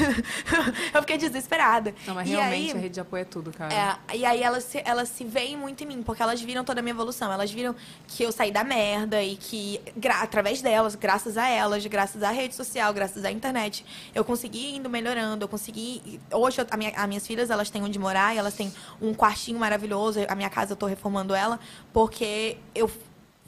eu 0.94 1.02
fiquei 1.02 1.18
desesperada. 1.18 1.94
Não, 2.06 2.16
mas 2.16 2.28
E 2.28 2.32
realmente 2.32 2.72
aí- 2.72 2.78
a 2.78 2.82
rede 2.82 2.94
de 2.96 3.00
apoio 3.00 3.22
é 3.22 3.26
tudo, 3.26 3.52
cara. 3.52 3.74
é, 4.12 4.16
e 4.18 4.26
aí 4.26 4.42
elas 4.42 4.64
se, 4.64 4.82
elas 4.86 5.10
se 5.10 5.24
veem 5.24 5.58
muito 5.58 5.84
em 5.84 5.88
mim, 5.88 6.02
porque 6.04 6.22
elas 6.22 6.42
viram 6.42 6.64
toda 6.64 6.80
a 6.80 6.84
minha 6.84 6.94
evolução. 6.94 7.32
Elas 7.32 7.52
viram 7.52 7.76
que 8.08 8.24
eu 8.24 8.32
saí 8.32 8.52
da 8.52 8.64
merda 8.64 9.22
e 9.22 9.36
que, 9.36 9.82
através 10.22 10.62
delas, 10.62 10.96
graças 10.96 11.38
a 11.38 11.48
elas, 11.48 11.86
graças 11.86 12.24
à 12.24 12.32
rede 12.32 12.56
social, 12.56 12.94
graças 12.94 13.24
à 13.26 13.32
internet, 13.32 13.86
eu 14.14 14.24
consegui 14.24 14.76
indo 14.76 14.90
melhorando, 14.90 15.44
eu 15.44 15.50
consegui. 15.50 16.20
Hoje, 16.32 16.62
eu- 16.62 16.68
a 16.70 16.78
minha- 16.78 16.94
as 16.96 17.08
minhas 17.08 17.26
filhas, 17.28 17.50
elas 17.50 17.70
têm 17.70 17.84
onde 17.84 18.00
morar, 18.00 18.34
e 18.36 18.38
elas 18.38 18.54
têm 18.54 18.74
um 19.02 19.14
quartinho 19.14 19.60
maravilhoso. 19.60 20.20
A 20.28 20.36
minha 20.36 20.50
casa, 20.50 20.74
eu 20.74 20.76
tô 20.78 20.86
reformando 20.86 21.34
ela, 21.36 21.60
porque 21.98 22.58
eu. 22.76 22.88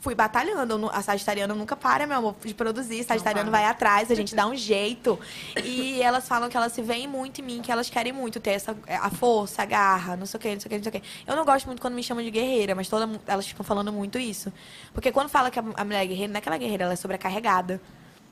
Fui 0.02 0.16
batalhando. 0.16 0.90
A 0.92 1.02
Sagitariana 1.04 1.54
nunca 1.54 1.76
para, 1.76 2.08
meu 2.08 2.18
amor, 2.18 2.36
de 2.44 2.54
produzir. 2.54 3.04
Sagitariano 3.04 3.52
vai 3.52 3.66
atrás, 3.66 4.10
a 4.10 4.16
gente 4.16 4.34
dá 4.34 4.48
um 4.48 4.56
jeito. 4.56 5.20
E 5.64 6.02
elas 6.02 6.26
falam 6.28 6.50
que 6.50 6.56
elas 6.56 6.72
se 6.72 6.82
veem 6.82 7.06
muito 7.06 7.42
em 7.42 7.44
mim, 7.44 7.62
que 7.62 7.70
elas 7.70 7.90
querem 7.90 8.14
muito 8.14 8.40
ter 8.40 8.52
essa, 8.52 8.76
a 8.88 9.10
força, 9.12 9.62
a 9.62 9.66
garra, 9.66 10.16
não 10.16 10.26
sei 10.26 10.38
o 10.38 10.42
que, 10.42 10.54
não 10.54 10.60
sei 10.62 10.68
o 10.68 10.70
que, 10.70 10.78
não 10.78 10.84
sei 10.84 10.90
o 10.90 11.02
que. 11.02 11.04
Eu 11.28 11.36
não 11.36 11.46
gosto 11.46 11.66
muito 11.66 11.82
quando 11.82 11.94
me 11.94 12.02
chamam 12.02 12.24
de 12.24 12.32
guerreira, 12.32 12.74
mas 12.74 12.88
toda, 12.88 13.08
elas 13.28 13.46
ficam 13.46 13.64
falando 13.64 13.92
muito 13.92 14.18
isso. 14.18 14.52
Porque 14.94 15.12
quando 15.12 15.30
fala 15.30 15.52
que 15.52 15.60
a, 15.60 15.64
a 15.76 15.86
mulher 15.86 16.02
é 16.02 16.08
guerreira, 16.08 16.32
não 16.32 16.38
é 16.38 16.42
que 16.42 16.48
ela 16.48 16.56
é 16.56 16.60
guerreira, 16.60 16.84
ela 16.86 16.94
é 16.94 16.96
sobrecarregada. 16.96 17.80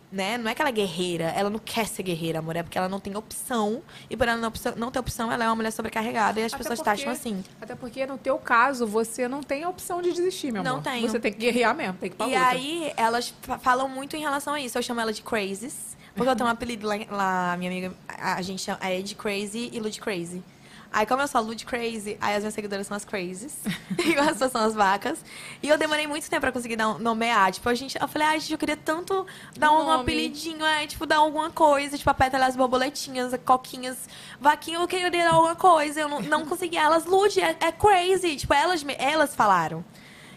Né? 0.10 0.38
Não 0.38 0.50
é 0.50 0.56
que 0.56 0.62
ela 0.62 0.70
é 0.70 0.72
guerreira, 0.72 1.26
ela 1.36 1.50
não 1.50 1.60
quer 1.60 1.86
ser 1.86 2.02
guerreira, 2.02 2.40
amor, 2.40 2.56
é 2.56 2.64
porque 2.64 2.78
ela 2.78 2.88
não 2.88 2.98
tem 3.00 3.14
opção. 3.18 3.82
E 4.10 4.16
por 4.16 4.26
ela 4.26 4.40
não, 4.40 4.48
opção- 4.48 4.74
não 4.78 4.90
ter 4.90 5.00
opção, 5.00 5.30
ela 5.30 5.44
é 5.44 5.48
uma 5.50 5.56
mulher 5.58 5.72
sobrecarregada 5.72 6.40
e 6.40 6.44
as 6.46 6.54
Até 6.54 6.60
pessoas 6.64 6.80
porque- 6.80 6.92
taxam 6.92 7.12
assim. 7.12 7.44
Até 7.60 7.76
porque 7.76 8.06
no 8.06 8.18
teu 8.18 8.38
caso, 8.38 8.88
você 8.88 9.28
não 9.28 9.44
tem 9.44 9.64
a 9.66 9.70
opção 9.70 10.02
de 10.02 10.14
desistir, 10.14 10.52
meu 10.54 10.64
Não 10.64 10.76
amor. 10.78 10.84
tenho. 10.84 11.10
Você 11.10 11.20
tem 11.20 11.34
que 11.34 11.40
guerrear 11.40 11.76
mesmo, 11.76 11.96
tem 11.96 12.10
que 12.10 12.16
ir 12.16 12.18
pra 12.18 12.28
E 12.28 12.30
luta. 12.36 12.48
aí, 12.48 12.94
elas 12.96 13.34
fa- 13.42 13.60
falam 13.60 13.90
muito 13.90 14.16
em 14.16 14.22
relação 14.22 14.54
a 14.54 14.62
isso. 14.62 14.78
Eu 14.78 14.82
chamo 14.82 15.02
ela 15.02 15.12
de 15.12 15.22
Crazes. 15.22 15.98
Porque 16.16 16.30
eu 16.32 16.36
tenho 16.36 16.48
um 16.48 16.52
apelido 16.52 16.88
lá, 16.88 16.96
lá 17.12 17.56
minha 17.60 17.70
amiga, 17.70 17.94
a, 18.08 18.36
a 18.36 18.42
gente 18.42 18.62
chama, 18.64 18.80
é 18.82 19.00
de 19.02 19.14
Crazy 19.14 19.70
e 19.72 19.80
Lud 19.80 20.00
Crazy. 20.02 20.42
Aí, 20.92 21.06
como 21.06 21.22
eu 21.22 21.28
sou 21.28 21.40
a 21.40 21.42
Lud 21.42 21.66
Crazy, 21.66 22.18
aí 22.20 22.34
as 22.36 22.40
minhas 22.40 22.54
seguidoras 22.54 22.88
são 22.88 22.96
as 22.98 23.06
Crazes. 23.06 23.56
e 24.04 24.16
as 24.18 24.30
pessoas 24.32 24.52
são 24.52 24.62
as 24.66 24.74
vacas. 24.74 25.20
E 25.62 25.70
eu 25.70 25.78
demorei 25.78 26.08
muito 26.08 26.30
tempo 26.30 26.42
pra 26.42 26.52
conseguir 26.52 26.76
dar 26.76 26.90
um, 26.90 26.98
nomear. 26.98 27.52
Tipo, 27.52 27.70
a 27.70 27.74
gente, 27.74 27.98
eu 28.02 28.08
falei, 28.08 28.28
ai, 28.28 28.40
gente, 28.40 28.54
eu 28.54 28.58
queria 28.58 28.78
tanto 28.78 29.26
dar 29.58 29.72
um, 29.72 29.84
Nome. 29.84 30.02
apelidinho, 30.02 30.66
é, 30.66 30.88
tipo, 30.88 31.06
dar 31.06 31.18
alguma 31.18 31.50
coisa. 31.52 31.98
Tipo, 31.98 32.10
a 32.10 32.14
pétala, 32.14 32.46
as 32.46 32.56
borboletinhas, 32.56 33.34
coquinhas, 33.46 33.98
vaquinha, 34.40 34.80
eu 34.80 34.88
queria 34.88 35.10
dar 35.12 35.34
alguma 35.34 35.56
coisa. 35.56 36.00
Eu 36.02 36.10
não, 36.10 36.22
não 36.22 36.46
conseguia. 36.46 36.82
Elas, 36.82 37.06
Lud, 37.06 37.40
é, 37.40 37.56
é 37.60 37.72
Crazy. 37.72 38.36
Tipo, 38.38 38.54
elas, 38.54 38.84
me- 38.84 38.96
elas 38.98 39.36
falaram. 39.36 39.84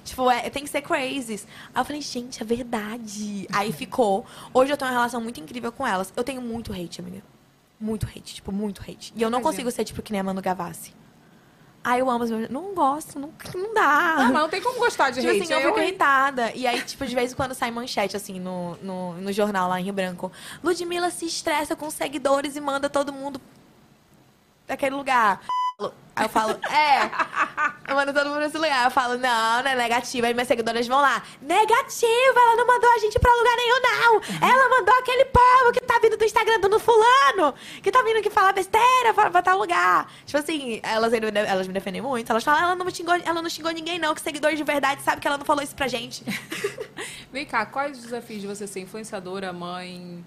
Tipo, 0.03 0.31
é, 0.31 0.49
tem 0.51 0.65
que 0.65 0.71
ser 0.71 0.81
crazy. 0.83 1.35
Aí 1.75 1.81
eu 1.81 1.85
falei, 1.85 2.01
gente, 2.01 2.43
é 2.43 2.45
verdade. 2.45 3.47
Aí 3.53 3.71
ficou. 3.71 4.25
Hoje 4.53 4.73
eu 4.73 4.77
tenho 4.77 4.91
uma 4.91 4.97
relação 4.97 5.21
muito 5.21 5.39
incrível 5.41 5.71
com 5.71 5.87
elas. 5.87 6.13
Eu 6.17 6.25
tenho 6.25 6.41
muito 6.41 6.73
hate, 6.73 7.01
amiga. 7.01 7.23
Muito 7.81 8.07
hate, 8.07 8.35
tipo, 8.35 8.53
muito 8.53 8.83
hate. 8.83 9.13
E 9.17 9.23
eu 9.23 9.31
não 9.31 9.41
consigo 9.41 9.71
ser, 9.71 9.85
tipo, 9.85 10.03
que 10.03 10.13
nem 10.13 10.21
a 10.21 10.25
Manu 10.25 10.43
Gavassi. 10.43 10.95
Ai, 11.83 12.03
eu 12.03 12.11
amo 12.11 12.25
as. 12.25 12.31
Não 12.51 12.75
gosto, 12.75 13.19
não, 13.19 13.33
não 13.55 13.73
dá. 13.73 14.17
Ah, 14.19 14.25
mas 14.25 14.33
não 14.33 14.49
tem 14.51 14.61
como 14.61 14.79
gostar 14.79 15.09
de 15.09 15.21
Tipo 15.23 15.33
hate. 15.33 15.43
assim, 15.45 15.53
eu 15.55 15.61
fico 15.63 15.79
hein? 15.79 15.89
irritada. 15.89 16.53
E 16.55 16.67
aí, 16.67 16.83
tipo, 16.83 17.07
de 17.07 17.15
vez 17.15 17.33
em 17.33 17.35
quando 17.35 17.55
sai 17.55 17.71
manchete, 17.71 18.15
assim, 18.17 18.39
no, 18.39 18.77
no, 18.83 19.15
no 19.15 19.33
jornal 19.33 19.67
lá 19.69 19.81
em 19.81 19.85
Rio 19.85 19.95
Branco. 19.95 20.31
Ludmilla 20.63 21.11
se 21.11 21.25
estressa 21.25 21.75
com 21.75 21.89
seguidores 21.91 22.55
e 22.55 22.61
manda 22.61 22.91
todo 22.91 23.15
mundo 23.15 23.41
daquele 24.67 24.95
lugar. 24.95 25.41
Aí 26.15 26.27
eu 26.27 26.29
falo, 26.29 26.53
é. 26.69 27.11
Eu 27.89 27.95
mando 27.95 28.13
todo 28.13 28.27
mundo 28.27 28.37
pra 28.37 28.47
esse 28.47 28.59
lugar. 28.59 28.85
Eu 28.85 28.91
falo, 28.91 29.17
não, 29.17 29.63
não 29.63 29.71
é 29.71 29.75
negativo. 29.75 30.27
Aí 30.27 30.35
minhas 30.35 30.49
seguidoras 30.49 30.87
vão 30.87 31.01
lá. 31.01 31.23
Negativa, 31.41 32.41
ela 32.41 32.57
não 32.57 32.67
mandou 32.67 32.91
a 32.93 32.99
gente 32.99 33.19
pra 33.19 33.33
lugar 33.33 33.57
nenhum, 33.57 33.81
não. 33.83 34.49
Ela 34.49 34.69
mandou 34.69 34.95
aquele 34.99 35.25
povo 35.27 35.73
que 35.73 35.81
tá 35.81 35.99
vindo 36.03 36.17
do 36.17 36.25
Instagram 36.25 36.61
do 36.61 36.79
fulano, 36.79 37.55
que 37.83 37.91
tá 37.91 38.03
vindo 38.03 38.19
aqui 38.19 38.31
falar 38.31 38.53
besteira 38.53 39.15
pra, 39.15 39.31
pra 39.31 39.43
tal 39.43 39.59
lugar. 39.59 40.13
Tipo 40.27 40.39
assim, 40.39 40.81
elas, 40.83 41.13
elas 41.13 41.67
me 41.67 41.73
defendem 41.73 42.03
muito. 42.03 42.31
Elas 42.31 42.45
falam, 42.45 42.63
ela 42.63 42.77
não, 42.77 42.89
xingou, 42.91 43.15
ela 43.15 43.43
não 43.43 43.51
xingou 43.51 43.73
ninguém, 43.73 43.99
não, 43.99 44.15
que 44.15 44.21
seguidor 44.21 44.55
de 44.55 44.63
verdade 44.63 45.03
sabe 45.03 45.21
que 45.21 45.27
ela 45.27 45.39
não 45.39 45.45
falou 45.45 45.63
isso 45.63 45.75
pra 45.75 45.89
gente. 45.89 46.25
Vem 47.33 47.47
cá, 47.47 47.65
quais 47.67 47.97
os 47.97 48.05
desafios 48.05 48.41
de 48.41 48.47
você 48.47 48.67
ser 48.67 48.81
influenciadora, 48.81 49.53
mãe, 49.53 50.25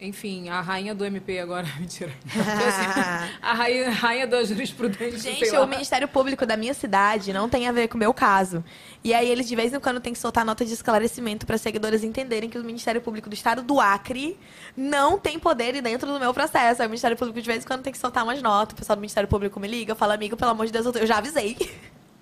enfim, 0.00 0.48
a 0.48 0.60
rainha 0.60 0.94
do 0.94 1.04
MP 1.04 1.38
agora, 1.38 1.66
mentira. 1.78 2.12
Assim, 2.26 3.30
a 3.40 3.54
rainha, 3.54 3.90
rainha 3.90 4.26
da 4.26 4.42
jurisprudência, 4.44 5.18
Gente, 5.18 5.56
o 5.56 5.66
Ministério 5.66 6.08
Público 6.08 6.44
da 6.44 6.56
minha 6.56 6.74
cidade 6.74 7.32
não 7.32 7.48
tem 7.48 7.68
a 7.68 7.72
ver 7.72 7.88
com 7.88 7.94
o 7.94 7.98
meu 7.98 8.12
caso. 8.12 8.62
E 9.02 9.14
aí 9.14 9.28
eles 9.30 9.46
de 9.48 9.54
vez 9.54 9.72
em 9.72 9.80
quando 9.80 10.00
têm 10.00 10.12
que 10.12 10.18
soltar 10.18 10.44
nota 10.44 10.64
de 10.64 10.72
esclarecimento 10.72 11.46
para 11.46 11.56
seguidores 11.56 12.02
entenderem 12.02 12.50
que 12.50 12.58
o 12.58 12.64
Ministério 12.64 13.00
Público 13.00 13.28
do 13.30 13.34
Estado 13.34 13.62
do 13.62 13.80
Acre 13.80 14.38
não 14.76 15.18
tem 15.18 15.38
poder 15.38 15.80
dentro 15.80 16.10
do 16.12 16.18
meu 16.18 16.34
processo. 16.34 16.82
Aí 16.82 16.86
o 16.86 16.90
Ministério 16.90 17.16
Público 17.16 17.40
de 17.40 17.46
vez 17.46 17.62
em 17.64 17.66
quando 17.66 17.82
tem 17.82 17.92
que 17.92 17.98
soltar 17.98 18.24
umas 18.24 18.42
notas. 18.42 18.72
O 18.72 18.76
pessoal 18.76 18.96
do 18.96 19.00
Ministério 19.00 19.28
Público 19.28 19.58
me 19.60 19.68
liga, 19.68 19.94
fala, 19.94 20.14
amigo, 20.14 20.36
pelo 20.36 20.50
amor 20.50 20.66
de 20.66 20.72
Deus, 20.72 20.86
eu 20.86 21.04
eu 21.04 21.06
já 21.06 21.18
avisei. 21.18 21.56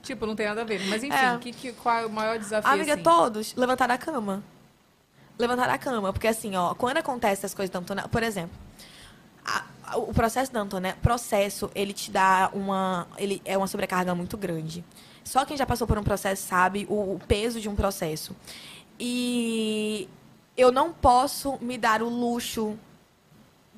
Tipo, 0.03 0.27
não 0.27 0.35
tem 0.35 0.47
nada 0.47 0.63
a 0.63 0.65
ver. 0.65 0.81
Mas 0.89 1.03
enfim, 1.05 1.17
É. 1.17 1.39
que, 1.39 1.53
que, 1.53 1.73
qual 1.73 1.99
é 1.99 2.07
o 2.07 2.11
maior 2.11 2.39
desafio, 2.39 2.71
Amiga, 2.71 2.95
assim? 2.95 3.03
todos 3.03 3.55
levantar 3.55 3.87
da 3.87 3.97
cama. 3.97 4.43
Levantar 5.43 5.67
da 5.67 5.77
cama. 5.79 6.13
Porque 6.13 6.29
assim, 6.29 6.55
ó, 6.57 6.75
quando 6.75 6.99
acontece 6.99 7.41
essas 7.41 7.53
coisas 7.55 7.71
da 7.71 7.79
Antonella, 7.81 8.09
por 8.09 8.23
exemplo, 8.23 8.57
a- 9.45 9.65
a- 9.85 9.97
o 9.99 10.13
processo 10.15 10.53
da 10.53 10.61
Antonella, 10.61 10.97
processo, 11.03 11.71
ele 11.75 11.93
te 11.93 12.11
dá 12.11 12.51
uma. 12.55 13.07
Ele 13.19 13.43
é 13.45 13.59
uma 13.59 13.67
sobrecarga 13.67 14.15
muito 14.15 14.37
grande. 14.37 14.85
Só 15.25 15.45
quem 15.45 15.57
já 15.57 15.67
passou 15.67 15.87
por 15.87 15.99
um 15.99 16.03
processo 16.03 16.47
sabe 16.47 16.87
o, 16.89 17.15
o 17.15 17.21
peso 17.27 17.61
de 17.61 17.69
um 17.69 17.75
processo. 17.77 18.35
E 18.99 20.09
eu 20.57 20.71
não 20.71 20.93
posso 20.93 21.59
me 21.61 21.77
dar 21.77 22.03
o 22.03 22.09
luxo 22.09 22.79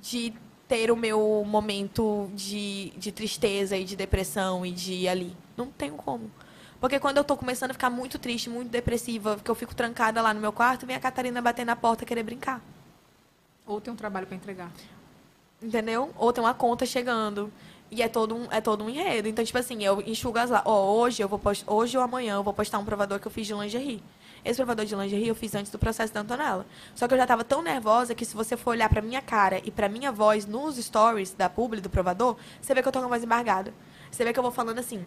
de 0.01 0.35
ter 0.69 0.91
o 0.91 0.97
meu 0.97 1.45
momento 1.47 2.28
de, 2.35 2.93
de 2.97 3.12
tristeza 3.12 3.77
e 3.77 3.85
de 3.85 3.97
depressão 3.97 4.65
e 4.66 4.70
de 4.70 5.07
ali. 5.09 5.36
Não 5.57 5.66
tenho 5.66 5.95
como. 5.95 6.31
Porque 6.85 7.01
quando 7.01 7.16
eu 7.16 7.24
tô 7.24 7.35
começando 7.35 7.70
a 7.70 7.73
ficar 7.73 7.89
muito 7.89 8.19
triste, 8.19 8.51
muito 8.51 8.69
depressiva, 8.69 9.39
que 9.43 9.51
eu 9.51 9.55
fico 9.55 9.74
trancada 9.74 10.20
lá 10.20 10.35
no 10.35 10.40
meu 10.43 10.52
quarto, 10.52 10.85
vem 10.85 10.94
a 10.94 11.01
Catarina 11.01 11.40
bater 11.40 11.65
na 11.65 11.74
porta 11.74 12.05
querer 12.05 12.23
brincar. 12.23 12.61
Ou 13.66 13.81
tem 13.81 13.90
um 13.90 13.97
trabalho 13.97 14.27
pra 14.27 14.36
entregar. 14.36 14.70
entendeu? 15.62 16.12
Ou 16.19 16.31
tem 16.31 16.44
uma 16.44 16.52
conta 16.52 16.85
chegando. 16.85 17.51
E 17.90 18.02
é 18.02 18.09
todo 18.09 18.36
um, 18.36 18.52
é 18.52 18.61
todo 18.61 18.85
um 18.85 18.90
enredo. 18.90 19.27
Então, 19.27 19.43
tipo 19.43 19.56
assim, 19.56 19.82
eu 19.82 20.02
enxugo 20.02 20.39
as 20.39 20.51
lá. 20.51 20.61
Ó, 20.66 20.93
hoje 21.01 21.23
eu 21.23 21.27
vou 21.27 21.39
post... 21.39 21.65
hoje 21.66 21.97
ou 21.97 22.05
amanhã 22.05 22.35
eu 22.35 22.43
vou 22.43 22.52
postar 22.52 22.78
um 22.78 22.85
provador 22.85 23.19
que 23.19 23.27
eu 23.27 23.32
fiz 23.32 23.47
de 23.47 23.55
lingerie. 23.55 24.02
Esse 24.44 24.56
provador 24.59 24.85
de 24.85 24.94
lingerie 24.94 25.28
eu 25.28 25.35
fiz 25.35 25.55
antes 25.55 25.73
do 25.73 25.78
processo 25.78 26.12
da 26.12 26.20
Antonella. 26.20 26.66
Só 26.94 27.09
que 27.09 27.15
eu 27.15 27.19
já 27.19 27.27
tava 27.27 27.44
tão 27.44 27.62
nervosa 27.62 28.15
que 28.15 28.27
se 28.27 28.36
você 28.36 28.59
for 28.59 28.73
olhar 28.73 28.90
pra 28.90 29.01
minha 29.01 29.23
cara 29.23 29.59
e 29.65 29.70
pra 29.70 29.89
minha 29.89 30.12
voz 30.12 30.44
nos 30.44 30.77
stories 30.77 31.32
da 31.32 31.48
publi 31.48 31.81
do 31.81 31.89
provador, 31.89 32.36
você 32.61 32.74
vê 32.74 32.82
que 32.82 32.89
eu 32.89 32.93
tô 32.93 32.98
com 32.98 33.06
a 33.06 33.09
voz 33.09 33.24
embargada. 33.24 33.73
Você 34.11 34.23
vê 34.23 34.35
que 34.35 34.39
eu 34.39 34.43
vou 34.43 34.52
falando 34.52 34.78
assim, 34.78 35.06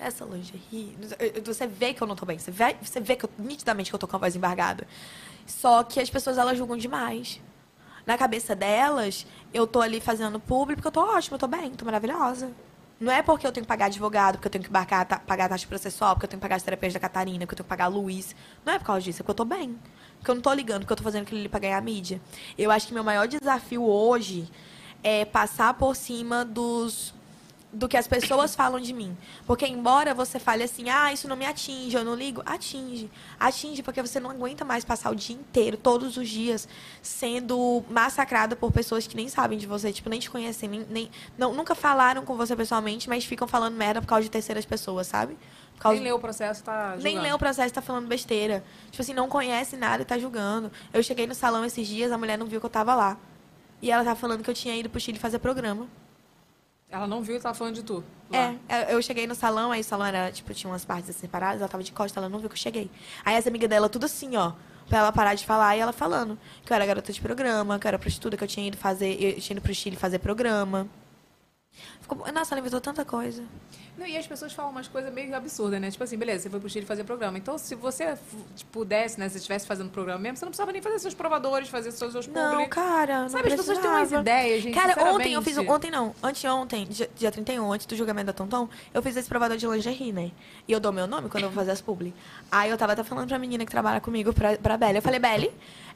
essa 0.00 0.24
lingerie. 0.24 0.96
Você 1.44 1.66
vê 1.66 1.92
que 1.94 2.02
eu 2.02 2.06
não 2.06 2.16
tô 2.16 2.24
bem. 2.26 2.38
Você 2.38 2.50
vê, 2.50 2.76
você 2.80 3.00
vê 3.00 3.16
que 3.16 3.24
eu, 3.24 3.30
nitidamente 3.38 3.90
que 3.90 3.94
eu 3.94 3.98
tô 3.98 4.06
com 4.08 4.16
a 4.16 4.18
voz 4.18 4.34
embargada. 4.36 4.86
Só 5.46 5.82
que 5.82 6.00
as 6.00 6.10
pessoas 6.10 6.38
elas 6.38 6.56
julgam 6.58 6.76
demais. 6.76 7.40
Na 8.04 8.16
cabeça 8.16 8.54
delas, 8.54 9.26
eu 9.52 9.66
tô 9.66 9.80
ali 9.80 10.00
fazendo 10.00 10.38
público 10.38 10.80
porque 10.82 10.88
eu 10.88 10.92
tô 10.92 11.00
ótima, 11.16 11.34
eu 11.34 11.38
tô 11.40 11.46
bem, 11.48 11.70
tô 11.72 11.84
maravilhosa. 11.84 12.50
Não 12.98 13.12
é 13.12 13.22
porque 13.22 13.46
eu 13.46 13.52
tenho 13.52 13.64
que 13.64 13.68
pagar 13.68 13.86
advogado, 13.86 14.36
porque 14.36 14.46
eu 14.46 14.50
tenho 14.52 14.64
que 14.64 14.70
pagar, 14.70 15.04
ta- 15.04 15.18
pagar 15.18 15.48
taxa 15.48 15.66
processual, 15.66 16.14
porque 16.14 16.24
eu 16.24 16.30
tenho 16.30 16.40
que 16.40 16.44
pagar 16.44 16.56
as 16.56 16.62
terapias 16.62 16.94
da 16.94 17.00
Catarina, 17.00 17.40
porque 17.40 17.52
eu 17.52 17.56
tenho 17.56 17.64
que 17.64 17.68
pagar 17.68 17.84
a 17.84 17.88
Luiz. 17.88 18.34
Não 18.64 18.72
é 18.72 18.78
por 18.78 18.86
causa 18.86 19.02
disso, 19.02 19.18
é 19.18 19.22
porque 19.22 19.32
eu 19.32 19.34
tô 19.34 19.44
bem. 19.44 19.78
Porque 20.18 20.30
eu 20.30 20.34
não 20.36 20.40
tô 20.42 20.52
ligando, 20.52 20.80
porque 20.80 20.92
eu 20.94 20.96
tô 20.96 21.02
fazendo 21.02 21.22
aquilo 21.22 21.40
ali 21.40 21.48
pra 21.48 21.60
ganhar 21.60 21.82
mídia. 21.82 22.20
Eu 22.56 22.70
acho 22.70 22.86
que 22.86 22.94
meu 22.94 23.04
maior 23.04 23.28
desafio 23.28 23.82
hoje 23.84 24.48
é 25.02 25.24
passar 25.26 25.74
por 25.74 25.94
cima 25.94 26.42
dos 26.44 27.12
do 27.76 27.86
que 27.88 27.96
as 27.96 28.08
pessoas 28.08 28.54
falam 28.54 28.80
de 28.80 28.92
mim. 28.92 29.16
Porque 29.46 29.66
embora 29.66 30.14
você 30.14 30.38
fale 30.38 30.64
assim, 30.64 30.88
ah, 30.88 31.12
isso 31.12 31.28
não 31.28 31.36
me 31.36 31.44
atinge, 31.44 31.94
eu 31.94 32.04
não 32.04 32.14
ligo, 32.14 32.42
atinge. 32.46 33.10
Atinge 33.38 33.82
porque 33.82 34.00
você 34.00 34.18
não 34.18 34.30
aguenta 34.30 34.64
mais 34.64 34.84
passar 34.84 35.10
o 35.10 35.14
dia 35.14 35.36
inteiro, 35.36 35.76
todos 35.76 36.16
os 36.16 36.28
dias, 36.28 36.66
sendo 37.02 37.84
massacrada 37.90 38.56
por 38.56 38.72
pessoas 38.72 39.06
que 39.06 39.14
nem 39.14 39.28
sabem 39.28 39.58
de 39.58 39.66
você, 39.66 39.92
tipo, 39.92 40.08
nem 40.08 40.18
te 40.18 40.30
conhecem, 40.30 40.68
nem, 40.68 40.86
nem 40.88 41.10
não, 41.36 41.52
nunca 41.52 41.74
falaram 41.74 42.24
com 42.24 42.34
você 42.34 42.56
pessoalmente, 42.56 43.08
mas 43.08 43.24
ficam 43.24 43.46
falando 43.46 43.74
merda 43.74 44.00
por 44.00 44.08
causa 44.08 44.24
de 44.24 44.30
terceiras 44.30 44.64
pessoas, 44.64 45.06
sabe? 45.06 45.36
Por 45.74 45.82
causa 45.82 45.96
Nem 45.96 46.04
leu 46.04 46.16
o 46.16 46.18
processo, 46.18 46.64
tá 46.64 46.92
nem 46.92 47.00
julgando. 47.00 47.22
lê 47.22 47.32
o 47.34 47.38
processo 47.38 47.74
tá 47.74 47.82
falando 47.82 48.06
besteira. 48.06 48.64
Tipo 48.90 49.02
assim, 49.02 49.12
não 49.12 49.28
conhece 49.28 49.76
nada 49.76 50.02
e 50.02 50.06
tá 50.06 50.18
julgando. 50.18 50.72
Eu 50.94 51.02
cheguei 51.02 51.26
no 51.26 51.34
salão 51.34 51.62
esses 51.62 51.86
dias, 51.86 52.10
a 52.10 52.16
mulher 52.16 52.38
não 52.38 52.46
viu 52.46 52.58
que 52.58 52.64
eu 52.64 52.70
tava 52.70 52.94
lá. 52.94 53.18
E 53.82 53.90
ela 53.90 54.02
tava 54.02 54.16
falando 54.16 54.42
que 54.42 54.48
eu 54.48 54.54
tinha 54.54 54.74
ido 54.74 54.88
pro 54.88 54.98
Chile 54.98 55.18
fazer 55.18 55.38
programa. 55.38 55.86
Ela 56.90 57.06
não 57.06 57.20
viu 57.20 57.36
e 57.36 57.40
tava 57.40 57.54
falando 57.54 57.74
de 57.74 57.82
tu. 57.82 58.02
lá. 58.30 58.54
É, 58.68 58.94
eu 58.94 59.02
cheguei 59.02 59.26
no 59.26 59.34
salão, 59.34 59.72
aí 59.72 59.80
o 59.80 59.84
salão 59.84 60.06
era, 60.06 60.30
tipo, 60.30 60.54
tinha 60.54 60.70
umas 60.70 60.84
partes 60.84 61.10
assim 61.10 61.20
separadas, 61.20 61.60
ela 61.60 61.68
tava 61.68 61.82
de 61.82 61.92
costas, 61.92 62.16
ela 62.16 62.28
não 62.28 62.38
viu 62.38 62.48
que 62.48 62.54
eu 62.54 62.58
cheguei. 62.60 62.90
Aí 63.24 63.34
essa 63.34 63.48
amiga 63.48 63.66
dela, 63.66 63.88
tudo 63.88 64.04
assim, 64.06 64.36
ó, 64.36 64.52
pra 64.88 64.98
ela 64.98 65.12
parar 65.12 65.34
de 65.34 65.44
falar, 65.44 65.76
e 65.76 65.80
ela 65.80 65.92
falando 65.92 66.38
que 66.64 66.72
eu 66.72 66.74
era 66.74 66.86
garota 66.86 67.12
de 67.12 67.20
programa, 67.20 67.78
que 67.78 67.86
eu 67.86 67.88
era 67.88 67.98
prostituta, 67.98 68.36
que 68.36 68.44
eu 68.44 68.48
tinha 68.48 68.66
ido 68.66 68.76
fazer, 68.76 69.20
eu 69.20 69.40
tinha 69.40 69.54
ido 69.56 69.62
pro 69.62 69.74
Chile 69.74 69.96
fazer 69.96 70.20
programa. 70.20 70.88
Ficou, 72.00 72.32
nossa, 72.32 72.54
ela 72.54 72.60
inventou 72.60 72.80
tanta 72.80 73.04
coisa. 73.04 73.42
Não, 73.96 74.06
e 74.06 74.16
as 74.16 74.26
pessoas 74.26 74.52
falam 74.52 74.70
umas 74.70 74.86
coisas 74.86 75.12
meio 75.12 75.34
absurdas, 75.34 75.80
né? 75.80 75.90
Tipo 75.90 76.04
assim, 76.04 76.18
beleza, 76.18 76.42
você 76.42 76.50
foi 76.50 76.60
pro 76.60 76.68
Chile 76.68 76.84
fazer 76.84 77.02
programa. 77.04 77.38
Então, 77.38 77.56
se 77.56 77.74
você 77.74 78.16
pudesse, 78.70 79.18
né? 79.18 79.26
Se 79.26 79.32
você 79.32 79.38
estivesse 79.38 79.66
fazendo 79.66 79.90
programa 79.90 80.20
mesmo, 80.20 80.36
você 80.36 80.44
não 80.44 80.50
precisava 80.50 80.70
nem 80.70 80.82
fazer 80.82 80.98
seus 80.98 81.14
provadores, 81.14 81.68
fazer 81.68 81.90
seus, 81.92 82.12
seus 82.12 82.26
Não, 82.26 82.68
cara, 82.68 83.22
não 83.22 83.28
Sabe, 83.30 83.48
as 83.48 83.54
pessoas 83.54 83.78
têm 83.78 83.88
umas 83.88 84.00
precisava. 84.00 84.22
ideias, 84.22 84.62
gente. 84.62 84.74
Cara, 84.74 85.12
ontem 85.12 85.32
eu 85.32 85.40
fiz. 85.40 85.56
Ontem 85.56 85.90
não, 85.90 86.14
anteontem, 86.22 86.84
dia, 86.84 87.10
dia 87.14 87.32
31, 87.32 87.72
antes 87.72 87.86
do 87.86 87.96
julgamento 87.96 88.26
da 88.26 88.32
Tonton, 88.34 88.68
eu 88.92 89.02
fiz 89.02 89.16
esse 89.16 89.28
provador 89.28 89.56
de 89.56 89.66
lingerie, 89.66 90.12
né? 90.12 90.30
E 90.68 90.72
eu 90.72 90.78
dou 90.78 90.92
meu 90.92 91.06
nome 91.06 91.30
quando 91.30 91.44
eu 91.44 91.50
vou 91.50 91.56
fazer 91.56 91.70
as 91.70 91.80
publi. 91.80 92.14
Aí 92.52 92.70
eu 92.70 92.76
tava 92.76 92.92
até 92.92 93.02
falando 93.02 93.28
pra 93.28 93.38
menina 93.38 93.64
que 93.64 93.70
trabalha 93.70 94.00
comigo, 94.00 94.32
pra, 94.34 94.58
pra 94.58 94.76
Belly. 94.76 94.96
Eu 94.96 95.02
falei, 95.02 95.18
Belly, 95.18 95.50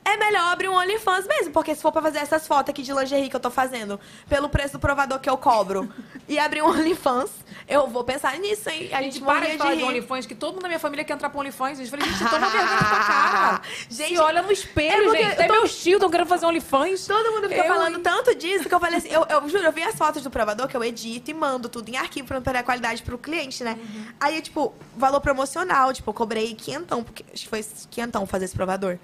é 0.04 0.16
melhor 0.16 0.52
abrir 0.52 0.68
um 0.68 0.74
OnlyFans 0.74 1.26
mesmo, 1.26 1.52
porque 1.52 1.74
se 1.74 1.82
for 1.82 1.92
pra 1.92 2.00
fazer 2.02 2.18
essas 2.18 2.46
fotos 2.46 2.70
aqui 2.70 2.82
de 2.82 2.92
lingerie 2.92 3.28
que 3.28 3.36
eu 3.36 3.40
tô 3.40 3.50
fazendo, 3.50 4.00
pelo 4.28 4.48
preço 4.48 4.72
do 4.74 4.78
provador 4.80 5.20
que 5.20 5.28
eu 5.28 5.36
cobro, 5.36 5.92
e 6.28 6.38
abrir 6.38 6.62
um 6.62 6.66
OnlyFans, 6.70 7.30
eu 7.68 7.86
vou 7.86 8.02
pensar 8.02 8.36
nisso, 8.38 8.68
hein? 8.70 8.88
A 8.92 9.02
gente, 9.02 9.14
gente 9.14 9.24
para 9.24 9.46
de 9.46 9.56
falar 9.58 9.74
de 9.74 9.80
rir. 9.82 9.84
OnlyFans, 9.84 10.26
que 10.26 10.34
todo 10.34 10.54
mundo 10.54 10.62
na 10.62 10.68
minha 10.68 10.80
família 10.80 11.04
quer 11.04 11.12
entrar 11.12 11.30
pro 11.30 11.38
OnlyFans. 11.40 11.78
A 11.78 11.84
gente 11.84 11.90
falei, 11.90 12.06
gente, 12.08 12.18
toma 12.30 12.48
vergonha 12.48 12.72
na 12.80 12.88
tua 12.88 13.04
cara. 13.04 13.60
Gente, 13.90 14.14
Se 14.14 14.18
olha 14.18 14.42
no 14.42 14.50
espelho, 14.52 15.14
é 15.14 15.18
gente. 15.18 15.32
Até 15.32 15.44
eu 15.44 15.48
tô- 15.48 15.52
meus 15.54 15.76
tios 15.82 15.94
estão 15.96 16.10
querendo 16.10 16.26
fazer 16.26 16.46
OnlyFans. 16.46 17.06
Todo 17.06 17.32
mundo 17.32 17.48
fica 17.48 17.60
Eu, 17.60 17.66
falando 17.72 17.98
tanto 18.00 18.34
disso 18.34 18.68
que 18.68 18.74
eu 18.74 18.80
falei 18.80 18.98
assim, 18.98 19.08
eu, 19.08 19.24
eu 19.28 19.48
juro, 19.48 19.64
eu 19.64 19.72
vi 19.72 19.82
as 19.82 19.94
fotos 19.94 20.22
do 20.22 20.30
provador 20.30 20.66
que 20.68 20.76
eu 20.76 20.82
edito 20.82 21.30
e 21.30 21.34
mando 21.34 21.68
tudo 21.68 21.88
em 21.88 21.96
arquivo 21.96 22.26
pra 22.26 22.36
não 22.36 22.42
perder 22.42 22.60
a 22.60 22.62
qualidade 22.62 23.02
pro 23.02 23.18
cliente, 23.18 23.62
né? 23.62 23.76
Uhum. 23.78 24.04
Aí, 24.18 24.36
eu, 24.36 24.42
tipo, 24.42 24.74
valor 24.96 25.20
promocional, 25.20 25.92
tipo, 25.92 26.08
eu 26.10 26.14
cobrei 26.14 26.54
quinhentão, 26.54 27.02
porque 27.04 27.24
acho 27.32 27.44
que 27.44 27.48
foi 27.48 27.64
quinhentão 27.90 28.26
fazer 28.26 28.46
esse 28.46 28.54
provador. 28.54 28.98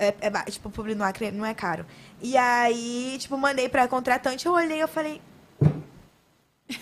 É, 0.00 0.14
é, 0.22 0.30
ba- 0.30 0.44
tipo, 0.44 0.70
publi 0.70 0.94
não 0.94 1.04
é, 1.06 1.12
cre- 1.12 1.30
não 1.30 1.44
é 1.44 1.52
caro. 1.52 1.84
E 2.22 2.34
aí, 2.36 3.16
tipo, 3.18 3.36
mandei 3.36 3.68
pra 3.68 3.86
contratante, 3.86 4.46
eu 4.46 4.52
olhei, 4.52 4.82
eu 4.82 4.88
falei... 4.88 5.20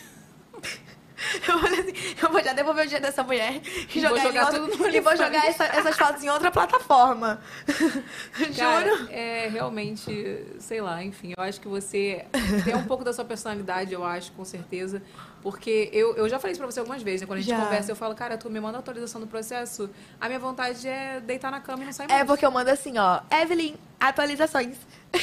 Eu 1.46 1.58
falei 1.58 1.80
assim, 1.80 1.92
eu 2.22 2.30
vou 2.30 2.42
já 2.42 2.52
devolver 2.52 2.84
o 2.84 2.86
dinheiro 2.86 3.04
dessa 3.04 3.24
mulher 3.24 3.60
e 3.92 4.00
jogar, 4.00 4.22
jogar 4.22 4.44
outra- 4.46 4.60
tudo 4.60 4.76
no 4.78 4.88
e 4.88 5.00
vou 5.00 5.16
jogar 5.16 5.46
essa- 5.46 5.64
essas 5.64 5.96
fotos 5.96 6.22
em 6.22 6.28
outra 6.30 6.50
plataforma. 6.50 7.40
Cara, 8.56 8.88
Juro. 8.96 9.08
é 9.10 9.48
realmente, 9.48 10.44
sei 10.60 10.80
lá, 10.80 11.02
enfim, 11.02 11.34
eu 11.36 11.42
acho 11.42 11.60
que 11.60 11.66
você 11.68 12.24
tem 12.64 12.74
um 12.76 12.84
pouco 12.84 13.02
da 13.04 13.12
sua 13.12 13.24
personalidade, 13.24 13.92
eu 13.92 14.04
acho, 14.04 14.30
com 14.32 14.44
certeza. 14.44 15.02
Porque 15.42 15.88
eu, 15.92 16.16
eu 16.16 16.28
já 16.28 16.38
falei 16.38 16.52
isso 16.52 16.60
pra 16.60 16.70
você 16.70 16.80
algumas 16.80 17.02
vezes, 17.02 17.20
né? 17.20 17.26
Quando 17.26 17.38
a 17.38 17.42
gente 17.42 17.50
Já. 17.56 17.60
conversa, 17.62 17.90
eu 17.92 17.96
falo, 17.96 18.14
cara, 18.14 18.36
tu 18.36 18.50
me 18.50 18.58
manda 18.60 18.78
atualização 18.78 19.20
do 19.20 19.26
processo. 19.26 19.88
A 20.20 20.26
minha 20.26 20.38
vontade 20.38 20.86
é 20.88 21.20
deitar 21.20 21.50
na 21.50 21.60
cama 21.60 21.82
e 21.82 21.86
não 21.86 21.92
sair 21.92 22.08
mais. 22.08 22.20
É 22.20 22.24
porque 22.24 22.44
eu 22.44 22.50
mando 22.50 22.70
assim, 22.70 22.98
ó, 22.98 23.20
Evelyn, 23.30 23.74
atualizações. 24.00 24.76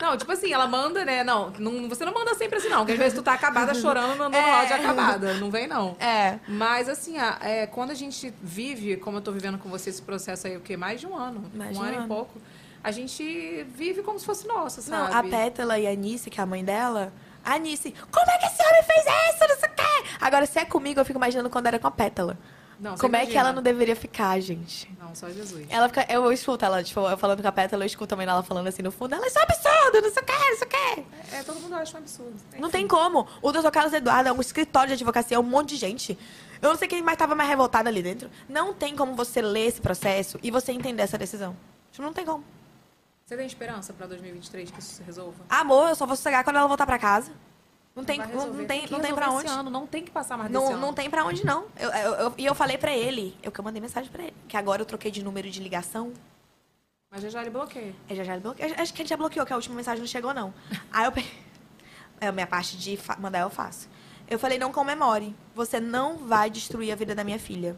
Não, 0.00 0.16
tipo 0.16 0.32
assim, 0.32 0.52
ela 0.52 0.66
manda, 0.66 1.04
né? 1.04 1.22
Não, 1.22 1.50
não, 1.60 1.88
você 1.88 2.04
não 2.04 2.12
manda 2.12 2.34
sempre 2.34 2.58
assim, 2.58 2.68
não. 2.68 2.78
Porque 2.78 2.92
às 2.94 2.98
vezes 2.98 3.14
tu 3.14 3.22
tá 3.22 3.34
acabada 3.34 3.72
chorando, 3.72 4.08
mandando 4.18 4.36
É. 4.36 4.50
áudio 4.60 4.74
acabada. 4.74 5.34
Não 5.34 5.48
vem, 5.48 5.68
não. 5.68 5.96
É. 6.00 6.40
Mas, 6.48 6.88
assim, 6.88 7.18
a- 7.18 7.38
é, 7.40 7.66
quando 7.68 7.92
a 7.92 7.94
gente 7.94 8.34
vive, 8.42 8.96
como 8.96 9.18
eu 9.18 9.20
tô 9.20 9.30
vivendo 9.30 9.58
com 9.58 9.68
você 9.68 9.90
esse 9.90 10.02
processo 10.02 10.48
aí, 10.48 10.56
o 10.56 10.60
quê? 10.60 10.76
Mais 10.76 10.98
de 11.00 11.06
um 11.06 11.14
ano. 11.16 11.44
Mais 11.54 11.70
um 11.70 11.74
de 11.74 11.78
um 11.78 11.82
ano, 11.82 11.96
ano. 11.98 12.04
e 12.04 12.08
pouco. 12.08 12.40
A 12.82 12.90
gente 12.90 13.64
vive 13.76 14.02
como 14.02 14.18
se 14.18 14.26
fosse 14.26 14.44
nossa, 14.48 14.80
Não, 14.90 15.06
sabe? 15.12 15.28
a 15.28 15.30
Pétala 15.30 15.78
e 15.78 15.86
a 15.86 15.90
Anice, 15.92 16.30
que 16.30 16.40
é 16.40 16.42
a 16.42 16.46
mãe 16.46 16.64
dela, 16.64 17.12
a 17.44 17.54
Anice, 17.54 17.94
como 18.10 18.30
é 18.30 18.38
que 18.38 18.46
esse 18.46 18.62
homem 18.62 18.82
fez 18.82 19.04
isso? 19.04 19.48
Não 19.48 19.56
sei 19.58 19.68
o 19.68 19.72
quê. 19.72 20.16
Agora, 20.20 20.46
se 20.46 20.58
é 20.58 20.64
comigo, 20.64 21.00
eu 21.00 21.04
fico 21.04 21.18
imaginando 21.18 21.50
quando 21.50 21.66
era 21.66 21.78
com 21.78 21.86
a 21.86 21.90
Pétala. 21.90 22.38
Não, 22.82 22.96
como 22.96 23.14
é 23.14 23.20
que 23.20 23.26
imagina. 23.26 23.40
ela 23.40 23.52
não 23.52 23.62
deveria 23.62 23.94
ficar, 23.94 24.40
gente? 24.40 24.90
Não, 25.00 25.14
só 25.14 25.30
Jesus. 25.30 25.66
Ela 25.70 25.88
fica, 25.88 26.04
eu 26.12 26.32
escuto 26.32 26.64
ela, 26.64 26.82
tipo, 26.82 26.98
eu 27.00 27.16
falando 27.16 27.40
com 27.40 27.46
a 27.46 27.52
Pétala, 27.52 27.84
eu 27.84 27.86
escuto 27.86 28.08
também 28.08 28.26
ela 28.26 28.42
falando 28.42 28.66
assim 28.66 28.82
no 28.82 28.90
fundo, 28.90 29.14
ela, 29.14 29.24
é 29.24 29.28
absurdo, 29.28 30.02
não 30.02 30.12
sei 30.12 30.22
o 30.22 30.26
quê, 30.26 30.32
não 30.32 30.58
sei 30.58 30.66
o 30.66 30.70
quê. 30.70 31.04
É, 31.32 31.42
todo 31.44 31.60
mundo 31.60 31.74
acha 31.76 31.96
um 31.96 32.00
absurdo. 32.00 32.34
Não 32.58 32.70
tem 32.70 32.88
como. 32.88 33.28
O 33.40 33.52
doutor 33.52 33.70
Carlos 33.70 33.92
Eduardo 33.92 34.28
é 34.28 34.32
um 34.32 34.40
escritório 34.40 34.88
de 34.88 34.94
advocacia, 34.94 35.36
é 35.36 35.40
um 35.40 35.44
monte 35.44 35.70
de 35.70 35.76
gente. 35.76 36.18
Eu 36.60 36.70
não 36.70 36.76
sei 36.76 36.88
quem 36.88 37.02
mais 37.02 37.16
tava 37.16 37.36
mais 37.36 37.48
revoltado 37.48 37.88
ali 37.88 38.02
dentro. 38.02 38.28
Não 38.48 38.74
tem 38.74 38.96
como 38.96 39.14
você 39.14 39.40
ler 39.40 39.66
esse 39.66 39.80
processo 39.80 40.40
e 40.42 40.50
você 40.50 40.72
entender 40.72 41.02
essa 41.02 41.16
decisão. 41.16 41.56
Tipo, 41.92 42.02
não 42.02 42.12
tem 42.12 42.24
como. 42.24 42.42
Você 43.32 43.36
tem 43.38 43.46
esperança 43.46 43.94
pra 43.94 44.06
2023 44.06 44.70
que 44.70 44.78
isso 44.78 44.96
se 44.96 45.02
resolva? 45.02 45.42
Amor, 45.48 45.88
eu 45.88 45.94
só 45.94 46.04
vou 46.04 46.14
sossegar 46.14 46.44
quando 46.44 46.56
ela 46.56 46.68
voltar 46.68 46.84
pra 46.84 46.98
casa. 46.98 47.32
Não 47.96 48.04
tem, 48.04 48.18
não, 48.18 48.26
não 48.52 48.66
tem, 48.66 48.86
não 48.90 49.00
tem 49.00 49.14
pra 49.14 49.30
onde. 49.30 49.48
ano, 49.48 49.70
não 49.70 49.86
tem 49.86 50.04
que 50.04 50.10
passar 50.10 50.36
mais 50.36 50.50
Não, 50.50 50.66
ano. 50.66 50.78
não 50.78 50.92
tem 50.92 51.08
pra 51.08 51.24
onde, 51.24 51.42
não. 51.42 51.64
Eu, 51.78 51.90
eu- 51.90 52.14
eu- 52.14 52.34
e 52.36 52.44
eu 52.44 52.54
falei 52.54 52.76
pra 52.76 52.92
ele, 52.94 53.34
eu 53.42 53.50
que 53.50 53.58
eu 53.58 53.64
mandei 53.64 53.80
mensagem 53.80 54.10
pra 54.10 54.24
ele, 54.24 54.34
que 54.46 54.54
agora 54.54 54.82
eu 54.82 54.86
troquei 54.86 55.10
de 55.10 55.22
número 55.24 55.48
de 55.48 55.60
ligação. 55.62 56.12
Mas 57.10 57.22
já 57.22 57.30
já 57.30 57.40
ele 57.40 57.48
bloqueia. 57.48 57.94
Aí 58.08 58.14
já 58.16 58.22
já 58.22 58.34
ele 58.34 58.42
bloqueou. 58.42 58.70
Acho 58.76 58.92
que 58.92 59.00
ele 59.00 59.08
já 59.08 59.16
bloqueou, 59.16 59.46
que 59.46 59.52
a 59.54 59.56
última 59.56 59.76
mensagem 59.76 60.00
não 60.00 60.06
chegou, 60.06 60.34
não. 60.34 60.52
Aí 60.92 61.06
eu 61.06 61.12
pe- 61.12 61.24
É 62.20 62.26
a 62.26 62.32
minha 62.32 62.46
parte 62.46 62.76
de 62.76 62.98
mandar, 63.18 63.40
eu 63.40 63.50
faço. 63.50 63.88
Eu 64.28 64.38
falei, 64.38 64.58
não 64.58 64.70
comemore. 64.72 65.34
Você 65.54 65.80
não 65.80 66.18
vai 66.18 66.50
destruir 66.50 66.92
a 66.92 66.96
vida 66.96 67.14
da 67.14 67.24
minha 67.24 67.38
filha. 67.38 67.76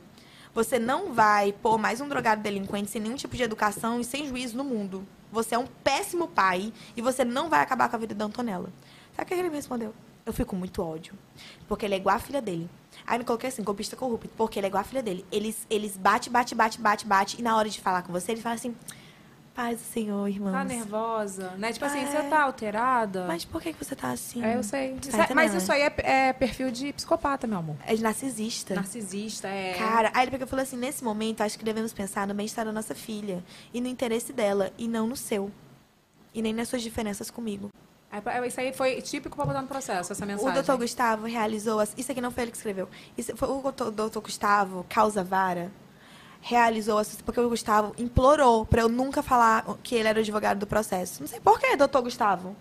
Você 0.53 0.81
não 0.81 1.13
vai 1.13 1.53
pôr 1.53 1.79
mais 1.79 2.01
um 2.01 2.09
drogado 2.09 2.43
delinquente 2.43 2.91
sem 2.91 3.01
nenhum 3.01 3.17
tipo 3.17 3.37
de 3.37 3.43
educação 3.45 4.01
e 4.01 4.05
sem 4.05 4.27
juízo 4.29 4.57
no 4.57 4.63
mundo. 4.65 5.05
Você 5.35 5.57
é 5.57 5.59
um 5.59 5.67
péssimo 5.67 6.29
pai 6.29 6.73
e 6.97 7.03
você 7.03 7.25
não 7.25 7.51
vai 7.51 7.61
acabar 7.61 7.89
com 7.89 7.97
a 7.97 7.99
vida 7.99 8.15
da 8.15 8.25
Antonella. 8.25 8.73
Sabe 9.17 9.25
o 9.25 9.27
que 9.27 9.35
ele 9.35 9.51
me 9.51 9.57
respondeu? 9.57 9.93
Eu 10.25 10.33
fico 10.33 10.55
muito 10.55 10.81
ódio. 10.81 11.13
Porque 11.67 11.85
ele 11.85 11.95
é 11.95 11.97
igual 11.97 12.15
a 12.15 12.21
filha 12.21 12.41
dele. 12.41 12.71
Aí 13.05 13.19
me 13.19 13.25
coloquei 13.25 13.49
assim, 13.49 13.65
golpista 13.65 13.97
corrupto. 13.97 14.31
Porque 14.37 14.61
ele 14.61 14.67
é 14.67 14.69
igual 14.69 14.83
a 14.83 14.85
filha 14.85 15.03
dele. 15.03 15.27
Eles, 15.33 15.67
eles 15.69 15.97
bate, 15.97 16.31
bate, 16.31 16.55
bate, 16.55 16.81
bate, 16.81 17.05
bate. 17.05 17.41
E 17.41 17.43
na 17.43 17.57
hora 17.57 17.69
de 17.69 17.81
falar 17.81 18.03
com 18.03 18.13
você, 18.13 18.31
eles 18.31 18.43
falam 18.45 18.55
assim... 18.55 18.77
Paz 19.55 19.79
do 19.79 19.85
Senhor, 19.85 20.27
irmãos. 20.29 20.51
Tá 20.53 20.65
nervosa, 20.65 21.51
né? 21.57 21.73
Tipo 21.73 21.85
assim, 21.85 22.01
É. 22.01 22.07
você 22.07 22.23
tá 22.29 22.43
alterada. 22.43 23.25
Mas 23.29 23.45
por 23.45 23.63
que 23.63 23.73
você 23.73 23.95
tá 23.95 24.11
assim? 24.11 24.45
É, 24.45 24.57
eu 24.57 24.65
sei. 24.65 24.95
Tá 24.97 25.09
Isso 25.09 25.17
é- 25.33 25.35
mas 25.35 25.55
isso 25.55 25.71
aí 25.73 25.83
é, 25.83 25.95
é 25.99 26.33
perfil 26.33 26.73
de 26.73 26.93
psicopata, 26.93 27.47
meu 27.47 27.59
amor. 27.59 27.77
É 27.87 27.95
de 27.95 28.03
narcisista. 28.03 28.75
Narcisista, 28.75 29.47
é. 29.47 29.75
Cara, 29.75 30.11
aí 30.13 30.25
ele 30.25 30.33
pegou 30.33 30.47
e 30.47 30.51
falou 30.51 30.63
assim: 30.65 30.77
nesse 30.77 31.05
momento, 31.05 31.41
acho 31.43 31.57
que 31.57 31.65
devemos 31.65 31.93
pensar 31.93 32.27
no 32.27 32.35
bem-estar 32.35 32.65
da 32.65 32.73
nossa 32.73 32.97
filha 32.97 33.45
e 33.73 33.81
no 33.81 33.87
interesse 33.87 34.33
dela, 34.33 34.73
e 34.77 34.89
não 34.89 35.07
no 35.07 35.17
seu. 35.17 35.49
E 36.35 36.43
nem 36.43 36.53
nas 36.53 36.69
suas 36.69 36.83
diferenças 36.83 37.31
comigo. 37.31 37.69
É, 38.11 38.47
Isso 38.49 38.61
aí 38.61 38.73
foi 38.73 39.01
típico 39.03 39.37
pra 39.37 39.45
botar 39.45 39.63
no 39.63 39.69
processo, 39.69 40.11
essa 40.13 40.27
mensagem. 40.27 40.51
O 40.51 40.53
doutor 40.55 40.77
Gustavo 40.79 41.27
realizou. 41.27 41.79
as- 41.79 41.95
Isso 41.97 42.11
aqui 42.11 42.21
não 42.21 42.33
foi 42.33 42.43
ele 42.45 42.51
que 42.51 42.57
escreveu. 42.57 42.89
Isso 43.17 43.37
foi 43.37 43.49
o 43.49 43.73
doutor 43.93 44.21
Gustavo 44.21 44.85
Causa 44.89 45.23
Vara 45.23 45.71
realizou. 46.47 47.01
Porque 47.25 47.41
o 47.41 47.49
Gustavo 47.49 47.95
implorou 47.99 48.67
pra 48.67 48.83
eu 48.83 48.89
nunca 48.89 49.23
falar 49.23 49.65
que 49.83 49.95
ele 49.95 50.07
era 50.09 50.19
o 50.19 50.21
advogado 50.23 50.59
do 50.59 50.67
processo. 50.67 51.21
Não 51.23 51.27
sei 51.27 51.41
por 51.41 51.59
que, 51.59 51.75
doutor 51.77 52.03
Gustavo. 52.03 52.55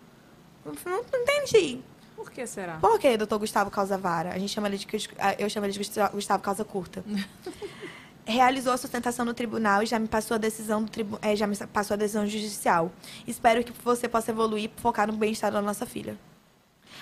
Não, 0.65 0.73
não 1.11 1.19
entendi. 1.21 1.81
Por 2.15 2.31
que 2.31 2.47
será? 2.47 2.77
Por 2.77 2.97
que, 2.97 3.17
doutor 3.17 3.37
Gustavo 3.39 3.69
Causa 3.69 3.97
Vara? 3.97 4.29
A 4.33 4.39
gente 4.39 4.51
chama 4.53 4.67
ele 4.69 4.77
de. 4.77 4.87
Eu 5.37 5.49
chamo 5.49 5.65
ele 5.65 5.73
de 5.73 5.79
Gusta- 5.79 6.07
Gustavo 6.13 6.41
Causa 6.41 6.63
Curta. 6.63 7.03
Realizou 8.25 8.71
a 8.71 8.77
sustentação 8.77 9.25
no 9.25 9.33
tribunal 9.33 9.83
e 9.83 9.85
já 9.85 9.99
me 9.99 10.07
passou 10.07 10.35
a 10.35 10.37
decisão 10.37 10.81
do 10.81 10.89
tribu... 10.89 11.19
eh, 11.21 11.35
já 11.35 11.45
me 11.45 11.57
passou 11.67 11.95
a 11.95 11.97
decisão 11.97 12.25
judicial. 12.25 12.89
Espero 13.27 13.61
que 13.65 13.73
você 13.83 14.07
possa 14.07 14.31
evoluir 14.31 14.71
e 14.73 14.81
focar 14.81 15.05
no 15.07 15.11
bem-estar 15.13 15.51
da 15.51 15.61
nossa 15.61 15.85
filha. 15.85 16.17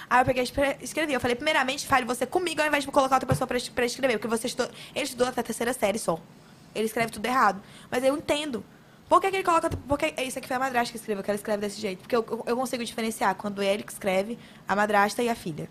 Aí 0.10 0.20
eu 0.22 0.26
peguei 0.26 0.42
e 0.44 0.84
escrevi. 0.84 1.14
Eu 1.14 1.20
falei, 1.20 1.36
primeiramente, 1.36 1.86
fale 1.86 2.06
você 2.06 2.26
comigo 2.26 2.60
ao 2.60 2.68
invés 2.68 2.84
de 2.84 2.90
colocar 2.92 3.18
outra 3.18 3.28
pessoa 3.28 3.46
pra 3.48 3.86
escrever. 3.86 4.18
Porque 4.18 4.28
você 4.28 4.48
estudou, 4.48 4.72
ele 4.96 5.04
estudou 5.06 5.28
até 5.28 5.42
a 5.42 5.44
terceira 5.44 5.74
série 5.74 6.00
só. 6.00 6.20
Ele 6.76 6.86
escreve 6.86 7.12
tudo 7.12 7.26
errado. 7.26 7.62
Mas 7.90 8.04
eu 8.04 8.16
entendo. 8.16 8.64
Por 9.10 9.20
que, 9.20 9.30
que 9.30 9.36
ele 9.38 9.44
coloca. 9.44 9.70
Porque 9.70 10.14
isso 10.22 10.40
aqui 10.40 10.48
foi 10.48 10.56
a 10.56 10.60
madrasta 10.60 10.92
que 10.92 10.98
escreveu, 10.98 11.24
que 11.24 11.30
ela 11.30 11.36
escreve 11.36 11.62
desse 11.62 11.82
jeito. 11.82 12.00
Porque 12.00 12.16
eu, 12.16 12.44
eu- 12.48 12.56
consigo 12.56 12.84
diferenciar 12.86 13.36
quando 13.36 13.62
é 13.62 13.74
ele 13.74 13.84
que 13.84 13.92
escreve, 13.92 14.40
a 14.68 14.76
madrasta 14.76 15.22
e 15.22 15.28
a 15.30 15.36
filha. 15.36 15.70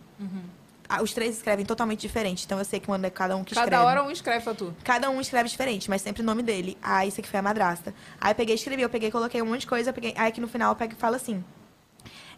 Ah, 0.89 1.03
Os 1.03 1.15
três 1.15 1.37
escrevem 1.37 1.65
totalmente 1.65 2.01
diferente. 2.01 2.45
Então 2.45 2.59
eu 2.59 2.65
sei 2.65 2.81
que 2.81 2.87
quando 2.87 3.05
é 3.05 3.11
cada 3.11 3.37
um 3.37 3.45
que 3.45 3.53
escreve. 3.53 3.71
Cada 3.71 3.85
hora 3.85 4.03
um 4.03 4.11
escreve 4.11 4.43
pra 4.45 4.55
tu. 4.55 4.75
Cada 4.85 5.09
um 5.09 5.21
escreve 5.21 5.49
diferente, 5.49 5.89
mas 5.89 6.03
sempre 6.03 6.21
o 6.21 6.25
nome 6.25 6.43
dele. 6.43 6.77
Ah, 6.83 7.07
isso 7.07 7.21
aqui 7.21 7.29
foi 7.29 7.39
a 7.39 7.43
madrasta. 7.43 7.95
Aí 8.21 8.33
eu 8.33 8.35
peguei 8.35 8.55
e 8.55 8.59
escrevi, 8.59 8.83
eu 8.83 8.91
peguei 8.91 9.09
e 9.09 9.13
coloquei 9.13 9.41
um 9.41 9.47
monte 9.47 9.61
de 9.61 9.67
coisa. 9.69 9.93
Peguei... 9.93 10.13
Aí 10.19 10.29
aqui 10.29 10.41
no 10.41 10.49
final 10.49 10.73
eu 10.73 10.77
pego 10.77 10.93
e 10.93 10.97
falo 10.97 11.15
assim. 11.17 11.43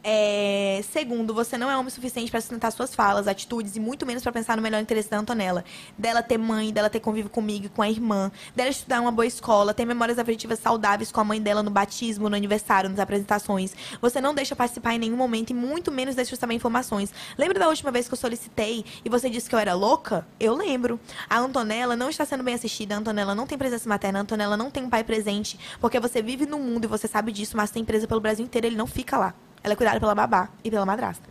É, 0.04 0.80
segundo, 0.90 1.32
você 1.32 1.56
não 1.56 1.70
é 1.70 1.76
homem 1.76 1.90
suficiente 1.90 2.28
para 2.28 2.40
sustentar 2.40 2.72
suas 2.72 2.92
falas, 2.92 3.28
atitudes 3.28 3.76
e 3.76 3.80
muito 3.80 4.04
menos 4.04 4.20
para 4.20 4.32
pensar 4.32 4.56
no 4.56 4.62
melhor 4.62 4.82
interesse 4.82 5.08
da 5.08 5.16
Antonella. 5.16 5.64
Dela 5.96 6.22
ter 6.22 6.38
mãe, 6.38 6.72
dela 6.72 6.90
ter 6.90 6.98
convívio 6.98 7.30
comigo 7.30 7.66
e 7.66 7.68
com 7.68 7.82
a 7.82 7.88
irmã, 7.88 8.32
dela 8.54 8.68
estudar 8.68 9.00
uma 9.00 9.12
boa 9.12 9.26
escola, 9.26 9.72
ter 9.72 9.84
memórias 9.84 10.18
afetivas 10.18 10.58
saudáveis 10.58 11.12
com 11.12 11.20
a 11.20 11.24
mãe 11.24 11.40
dela 11.40 11.62
no 11.62 11.70
batismo, 11.70 12.28
no 12.28 12.34
aniversário, 12.34 12.90
nas 12.90 12.98
apresentações. 12.98 13.74
Você 14.00 14.20
não 14.20 14.34
deixa 14.34 14.56
participar 14.56 14.94
em 14.94 14.98
nenhum 14.98 15.16
momento 15.16 15.50
e 15.50 15.54
muito 15.54 15.92
menos 15.92 16.16
deixa 16.16 16.34
saber 16.34 16.54
informações. 16.54 17.12
Lembra 17.38 17.60
da 17.60 17.68
última 17.68 17.92
vez 17.92 18.08
que 18.08 18.14
eu 18.14 18.18
solicitei 18.18 18.84
e 19.04 19.08
você 19.08 19.30
disse 19.30 19.48
que 19.48 19.54
eu 19.54 19.58
era 19.60 19.72
louca? 19.72 20.26
Eu 20.40 20.56
lembro. 20.56 20.98
A 21.30 21.38
Antonella 21.38 21.94
não 21.94 22.10
está 22.10 22.24
sendo 22.24 22.42
bem 22.42 22.54
assistida, 22.54 22.96
a 22.96 22.98
Antonella 22.98 23.36
não 23.36 23.46
tem 23.46 23.56
presença 23.56 23.88
materna, 23.88 24.18
a 24.18 24.22
Antonella 24.22 24.56
não 24.56 24.68
tem 24.68 24.82
um 24.82 24.90
pai 24.90 25.04
presente, 25.04 25.58
porque 25.80 26.00
você 26.00 26.20
vive 26.20 26.44
no 26.44 26.58
mundo 26.58 26.84
e 26.84 26.88
você 26.88 27.06
sabe 27.06 27.30
disso, 27.30 27.56
mas 27.56 27.70
tem 27.70 27.84
presa 27.84 28.08
pelo 28.08 28.20
Brasil 28.20 28.44
inteiro, 28.44 28.66
ele 28.66 28.76
não 28.76 28.86
fica 28.88 29.16
lá. 29.16 29.34
Ela 29.62 29.74
é 29.74 29.76
cuidada 29.76 30.00
pela 30.00 30.14
babá 30.14 30.48
e 30.64 30.70
pela 30.70 30.84
madrasta. 30.84 31.22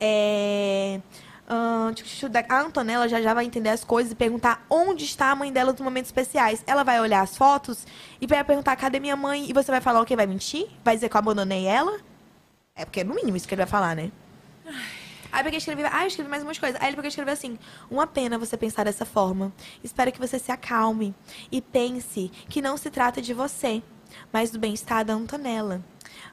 É... 0.00 1.00
a 1.48 2.60
Antonella 2.60 3.08
já 3.08 3.20
já 3.20 3.32
vai 3.34 3.44
entender 3.44 3.70
as 3.70 3.84
coisas 3.84 4.12
e 4.12 4.14
perguntar 4.14 4.64
onde 4.68 5.04
está 5.04 5.30
a 5.30 5.36
mãe 5.36 5.52
dela 5.52 5.72
nos 5.72 5.80
momentos 5.80 6.08
especiais. 6.08 6.62
Ela 6.66 6.82
vai 6.82 7.00
olhar 7.00 7.20
as 7.20 7.36
fotos 7.36 7.86
e 8.20 8.26
vai 8.26 8.42
perguntar 8.44 8.76
cadê 8.76 9.00
minha 9.00 9.16
mãe? 9.16 9.48
E 9.48 9.52
você 9.52 9.70
vai 9.70 9.80
falar 9.80 10.00
o 10.00 10.04
quê? 10.04 10.16
Vai 10.16 10.26
mentir? 10.26 10.68
Vai 10.84 10.94
dizer 10.94 11.08
que 11.08 11.16
eu 11.16 11.18
abandonei 11.18 11.66
ela? 11.66 11.98
É 12.76 12.84
porque 12.84 13.00
é 13.00 13.04
no 13.04 13.14
mínimo 13.14 13.36
isso 13.36 13.46
que 13.46 13.54
ele 13.54 13.62
vai 13.62 13.70
falar, 13.70 13.94
né? 13.94 14.10
Aí 15.34 15.40
eu 15.40 15.44
peguei 15.44 15.56
e 15.56 15.58
escrevi, 15.58 15.82
ah, 15.84 16.02
eu 16.02 16.06
escrevi 16.06 16.30
mais 16.30 16.44
umas 16.44 16.58
coisas. 16.60 16.80
Aí 16.80 16.88
ele 16.88 16.96
pegou 16.96 17.08
escreveu 17.08 17.32
assim: 17.32 17.58
Uma 17.90 18.06
pena 18.06 18.38
você 18.38 18.56
pensar 18.56 18.84
dessa 18.84 19.04
forma. 19.04 19.52
Espero 19.82 20.12
que 20.12 20.20
você 20.20 20.38
se 20.38 20.52
acalme 20.52 21.12
e 21.50 21.60
pense 21.60 22.30
que 22.48 22.62
não 22.62 22.76
se 22.76 22.88
trata 22.88 23.20
de 23.20 23.34
você, 23.34 23.82
mas 24.32 24.52
do 24.52 24.60
bem-estar 24.60 25.04
da 25.04 25.12
Antonella. 25.12 25.82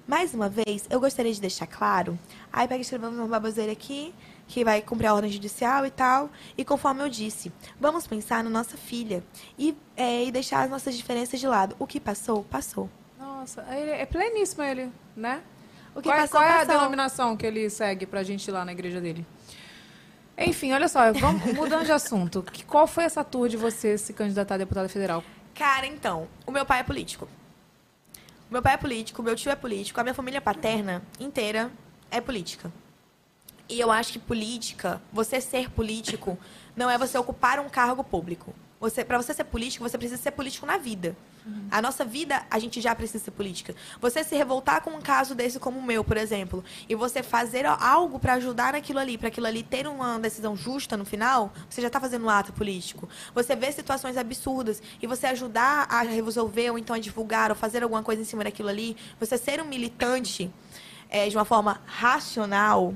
Mais 0.07 0.33
uma 0.33 0.49
vez, 0.49 0.85
eu 0.89 0.99
gostaria 0.99 1.31
de 1.33 1.39
deixar 1.39 1.67
claro. 1.67 2.17
Aí 2.51 2.67
pega 2.67 2.79
e 2.79 2.81
escreveu 2.81 3.09
uma 3.09 3.27
baboseira 3.27 3.71
aqui, 3.71 4.13
que 4.47 4.63
vai 4.65 4.81
cumprir 4.81 5.07
a 5.07 5.13
ordem 5.13 5.31
judicial 5.31 5.85
e 5.85 5.91
tal. 5.91 6.29
E 6.57 6.65
conforme 6.65 7.01
eu 7.01 7.07
disse, 7.09 7.51
vamos 7.79 8.05
pensar 8.07 8.43
na 8.43 8.49
nossa 8.49 8.75
filha 8.75 9.23
e, 9.57 9.75
é, 9.95 10.25
e 10.25 10.31
deixar 10.31 10.63
as 10.63 10.69
nossas 10.69 10.95
diferenças 10.97 11.39
de 11.39 11.47
lado. 11.47 11.75
O 11.79 11.87
que 11.87 11.99
passou, 11.99 12.43
passou. 12.43 12.89
Nossa, 13.17 13.65
ele 13.71 13.91
é 13.91 14.05
pleníssimo 14.05 14.63
ele, 14.63 14.91
né? 15.15 15.41
O 15.95 16.01
que 16.01 16.09
qual 16.09 16.17
é, 16.17 16.21
passou, 16.21 16.39
qual 16.39 16.43
é 16.43 16.49
a 16.53 16.59
passou. 16.65 16.75
denominação 16.79 17.37
que 17.37 17.45
ele 17.45 17.69
segue 17.69 18.05
pra 18.05 18.23
gente 18.23 18.47
ir 18.47 18.51
lá 18.51 18.65
na 18.65 18.71
igreja 18.71 18.99
dele? 18.99 19.25
Enfim, 20.37 20.73
olha 20.73 20.87
só, 20.87 21.11
vamos, 21.13 21.53
mudando 21.53 21.85
de 21.85 21.91
assunto. 21.91 22.41
Que- 22.41 22.65
Qual 22.65 22.87
foi 22.87 23.03
essa 23.03 23.23
tour 23.23 23.47
de 23.47 23.55
você 23.57 23.97
se 23.97 24.11
candidatar 24.13 24.55
a 24.55 24.57
deputada 24.59 24.89
federal? 24.89 25.23
Cara, 25.53 25.85
então, 25.85 26.27
o 26.45 26.51
meu 26.51 26.65
pai 26.65 26.79
é 26.79 26.83
político. 26.83 27.27
Meu 28.51 28.61
pai 28.61 28.73
é 28.73 28.77
político, 28.77 29.23
meu 29.23 29.33
tio 29.33 29.49
é 29.49 29.55
político, 29.55 29.97
a 29.97 30.03
minha 30.03 30.13
família 30.13 30.41
paterna 30.41 31.01
inteira 31.17 31.71
é 32.11 32.19
política. 32.19 32.69
E 33.69 33.79
eu 33.79 33.89
acho 33.89 34.11
que 34.11 34.19
política, 34.19 35.01
você 35.09 35.39
ser 35.39 35.69
político, 35.71 36.37
não 36.75 36.89
é 36.89 36.97
você 36.97 37.17
ocupar 37.17 37.61
um 37.61 37.69
cargo 37.69 38.03
público. 38.03 38.53
Você, 38.77 39.05
para 39.05 39.15
você 39.15 39.33
ser 39.33 39.45
político, 39.45 39.87
você 39.87 39.97
precisa 39.97 40.21
ser 40.21 40.31
político 40.31 40.65
na 40.65 40.77
vida. 40.77 41.15
A 41.71 41.81
nossa 41.81 42.05
vida, 42.05 42.43
a 42.49 42.59
gente 42.59 42.79
já 42.79 42.93
precisa 42.93 43.23
ser 43.23 43.31
política. 43.31 43.73
Você 43.99 44.23
se 44.23 44.35
revoltar 44.35 44.81
com 44.81 44.91
um 44.91 45.01
caso 45.01 45.33
desse 45.33 45.59
como 45.59 45.79
o 45.79 45.83
meu, 45.83 46.03
por 46.03 46.17
exemplo, 46.17 46.63
e 46.87 46.95
você 46.95 47.23
fazer 47.23 47.65
algo 47.65 48.19
para 48.19 48.33
ajudar 48.33 48.73
naquilo 48.73 48.99
ali, 48.99 49.17
para 49.17 49.29
aquilo 49.29 49.47
ali 49.47 49.63
ter 49.63 49.87
uma 49.87 50.19
decisão 50.19 50.55
justa 50.55 50.95
no 50.95 51.05
final, 51.05 51.51
você 51.69 51.81
já 51.81 51.87
está 51.87 51.99
fazendo 51.99 52.25
um 52.25 52.29
ato 52.29 52.53
político. 52.53 53.09
Você 53.33 53.55
vê 53.55 53.71
situações 53.71 54.17
absurdas 54.17 54.81
e 55.01 55.07
você 55.07 55.27
ajudar 55.27 55.87
a 55.89 56.01
resolver 56.01 56.71
ou 56.71 56.77
então 56.77 56.95
a 56.95 56.99
divulgar 56.99 57.49
ou 57.49 57.55
fazer 57.55 57.83
alguma 57.83 58.03
coisa 58.03 58.21
em 58.21 58.25
cima 58.25 58.43
daquilo 58.43 58.69
ali, 58.69 58.95
você 59.19 59.37
ser 59.37 59.61
um 59.61 59.65
militante 59.65 60.51
eh, 61.09 61.27
de 61.27 61.35
uma 61.35 61.45
forma 61.45 61.81
racional, 61.85 62.93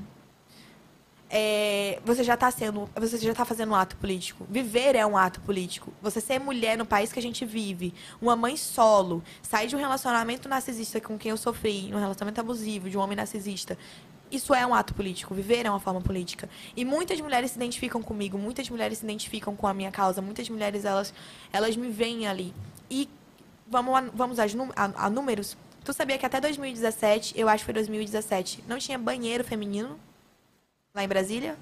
é, 1.38 2.00
você 2.06 2.24
já 2.24 2.36
está 2.36 2.50
sendo, 2.50 2.90
você 2.96 3.18
já 3.18 3.32
está 3.32 3.44
fazendo 3.44 3.74
um 3.74 3.76
ato 3.76 3.98
político. 3.98 4.48
Viver 4.50 4.96
é 4.96 5.06
um 5.06 5.18
ato 5.18 5.42
político. 5.42 5.92
Você 6.02 6.22
ser 6.22 6.40
mulher 6.40 6.78
no 6.78 6.86
país 6.86 7.12
que 7.12 7.20
a 7.20 7.22
gente 7.22 7.44
vive, 7.44 7.94
uma 8.22 8.38
mãe 8.38 8.56
solo, 8.56 9.22
sair 9.42 9.68
de 9.68 9.76
um 9.76 9.80
relacionamento 9.80 10.48
narcisista 10.48 11.02
com 11.02 11.18
quem 11.18 11.32
eu 11.32 11.38
sofri, 11.38 11.92
um 11.94 12.00
relacionamento 12.00 12.40
abusivo 12.40 12.90
de 12.90 12.98
um 12.98 13.02
homem 13.02 13.18
narcisista. 13.18 13.78
Isso 14.32 14.54
é 14.54 14.66
um 14.66 14.74
ato 14.74 14.94
político. 14.94 15.36
Viver 15.36 15.66
é 15.66 15.70
uma 15.70 15.80
forma 15.82 16.00
política. 16.00 16.50
E 16.74 16.86
muitas 16.86 17.20
mulheres 17.20 17.52
se 17.52 17.58
identificam 17.58 18.02
comigo, 18.02 18.38
muitas 18.38 18.70
mulheres 18.70 19.00
se 19.00 19.04
identificam 19.04 19.58
com 19.58 19.68
a 19.68 19.74
minha 19.74 19.92
causa, 19.92 20.22
muitas 20.22 20.48
mulheres 20.48 20.86
elas, 20.86 21.14
elas 21.52 21.76
me 21.76 21.90
veem 21.90 22.30
ali. 22.30 22.54
E 22.90 23.10
vamos, 23.68 24.10
vamos 24.14 24.40
a, 24.40 24.46
a 24.96 25.10
números. 25.10 25.58
Tu 25.84 25.92
sabia 25.92 26.18
que 26.18 26.26
até 26.26 26.40
2017, 26.40 27.34
eu 27.38 27.50
acho 27.50 27.64
que 27.64 27.66
foi 27.66 27.74
2017, 27.74 28.64
não 28.70 28.78
tinha 28.78 28.98
banheiro 28.98 29.44
feminino 29.44 30.00
lá 30.96 31.04
em 31.04 31.08
Brasília? 31.08 31.58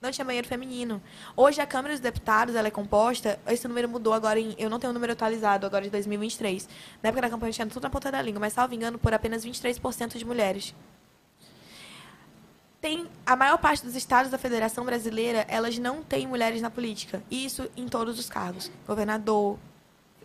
Não 0.00 0.10
tinha 0.10 0.24
banheiro 0.24 0.46
feminino. 0.46 1.02
Hoje 1.34 1.58
a 1.60 1.66
Câmara 1.66 1.94
dos 1.94 2.00
Deputados 2.00 2.54
ela 2.54 2.68
é 2.68 2.70
composta. 2.70 3.40
Esse 3.48 3.66
número 3.66 3.88
mudou 3.88 4.12
agora 4.12 4.38
em. 4.38 4.54
Eu 4.58 4.68
não 4.68 4.78
tenho 4.78 4.90
o 4.90 4.94
número 4.94 5.14
atualizado 5.14 5.64
agora 5.64 5.84
de 5.84 5.90
2023. 5.90 6.68
Na 7.02 7.08
época 7.08 7.22
da 7.22 7.30
campanha 7.30 7.52
tinha 7.52 7.66
tudo 7.66 7.82
na 7.82 7.90
ponta 7.90 8.12
da 8.12 8.20
língua, 8.20 8.38
mas 8.38 8.52
salvo 8.52 8.74
engano, 8.74 8.98
por 8.98 9.14
apenas 9.14 9.44
23% 9.44 10.18
de 10.18 10.24
mulheres. 10.24 10.74
Tem 12.78 13.08
a 13.24 13.34
maior 13.34 13.56
parte 13.56 13.84
dos 13.84 13.96
estados 13.96 14.30
da 14.30 14.36
Federação 14.36 14.84
Brasileira, 14.84 15.46
elas 15.48 15.78
não 15.78 16.02
têm 16.02 16.26
mulheres 16.26 16.60
na 16.60 16.70
política. 16.70 17.22
E 17.30 17.46
isso 17.46 17.68
em 17.74 17.88
todos 17.88 18.18
os 18.18 18.28
cargos. 18.28 18.70
Governador, 18.86 19.58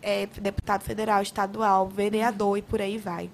é, 0.01 0.25
deputado 0.25 0.83
federal, 0.83 1.21
estadual, 1.21 1.87
vereador 1.87 2.57
e 2.57 2.61
por 2.61 2.81
aí 2.81 2.97
vai. 2.97 3.31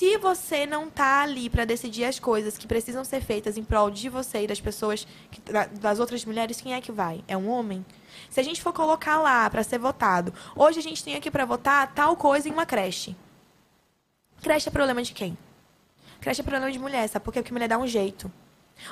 Se 0.00 0.16
você 0.16 0.64
não 0.64 0.88
está 0.88 1.20
ali 1.20 1.50
para 1.50 1.66
decidir 1.66 2.06
as 2.06 2.18
coisas 2.18 2.56
que 2.56 2.66
precisam 2.66 3.04
ser 3.04 3.20
feitas 3.20 3.58
em 3.58 3.62
prol 3.62 3.90
de 3.90 4.08
você 4.08 4.44
e 4.44 4.46
das 4.46 4.58
pessoas, 4.58 5.06
que- 5.30 5.42
da- 5.52 5.66
das 5.66 5.98
outras 6.00 6.24
mulheres, 6.24 6.58
quem 6.58 6.72
é 6.72 6.80
que 6.80 6.90
vai? 6.90 7.22
É 7.28 7.36
um 7.36 7.50
homem? 7.50 7.84
Se 8.30 8.40
a 8.40 8.42
gente 8.42 8.62
for 8.62 8.72
colocar 8.72 9.20
lá 9.20 9.50
para 9.50 9.62
ser 9.62 9.78
votado, 9.78 10.32
hoje 10.56 10.78
a 10.78 10.82
gente 10.82 11.04
tem 11.04 11.16
aqui 11.16 11.30
para 11.30 11.44
votar 11.44 11.92
tal 11.92 12.16
coisa 12.16 12.48
em 12.48 12.50
uma 12.50 12.64
creche. 12.64 13.14
Creche 14.40 14.70
é 14.70 14.72
problema 14.72 15.02
de 15.02 15.12
quem? 15.12 15.36
Creche 16.18 16.40
é 16.40 16.44
problema 16.44 16.72
de 16.72 16.78
mulher, 16.78 17.06
sabe 17.06 17.22
por 17.22 17.34
quê? 17.34 17.42
Porque 17.42 17.52
mulher 17.52 17.68
dá 17.68 17.76
um 17.76 17.86
jeito. 17.86 18.32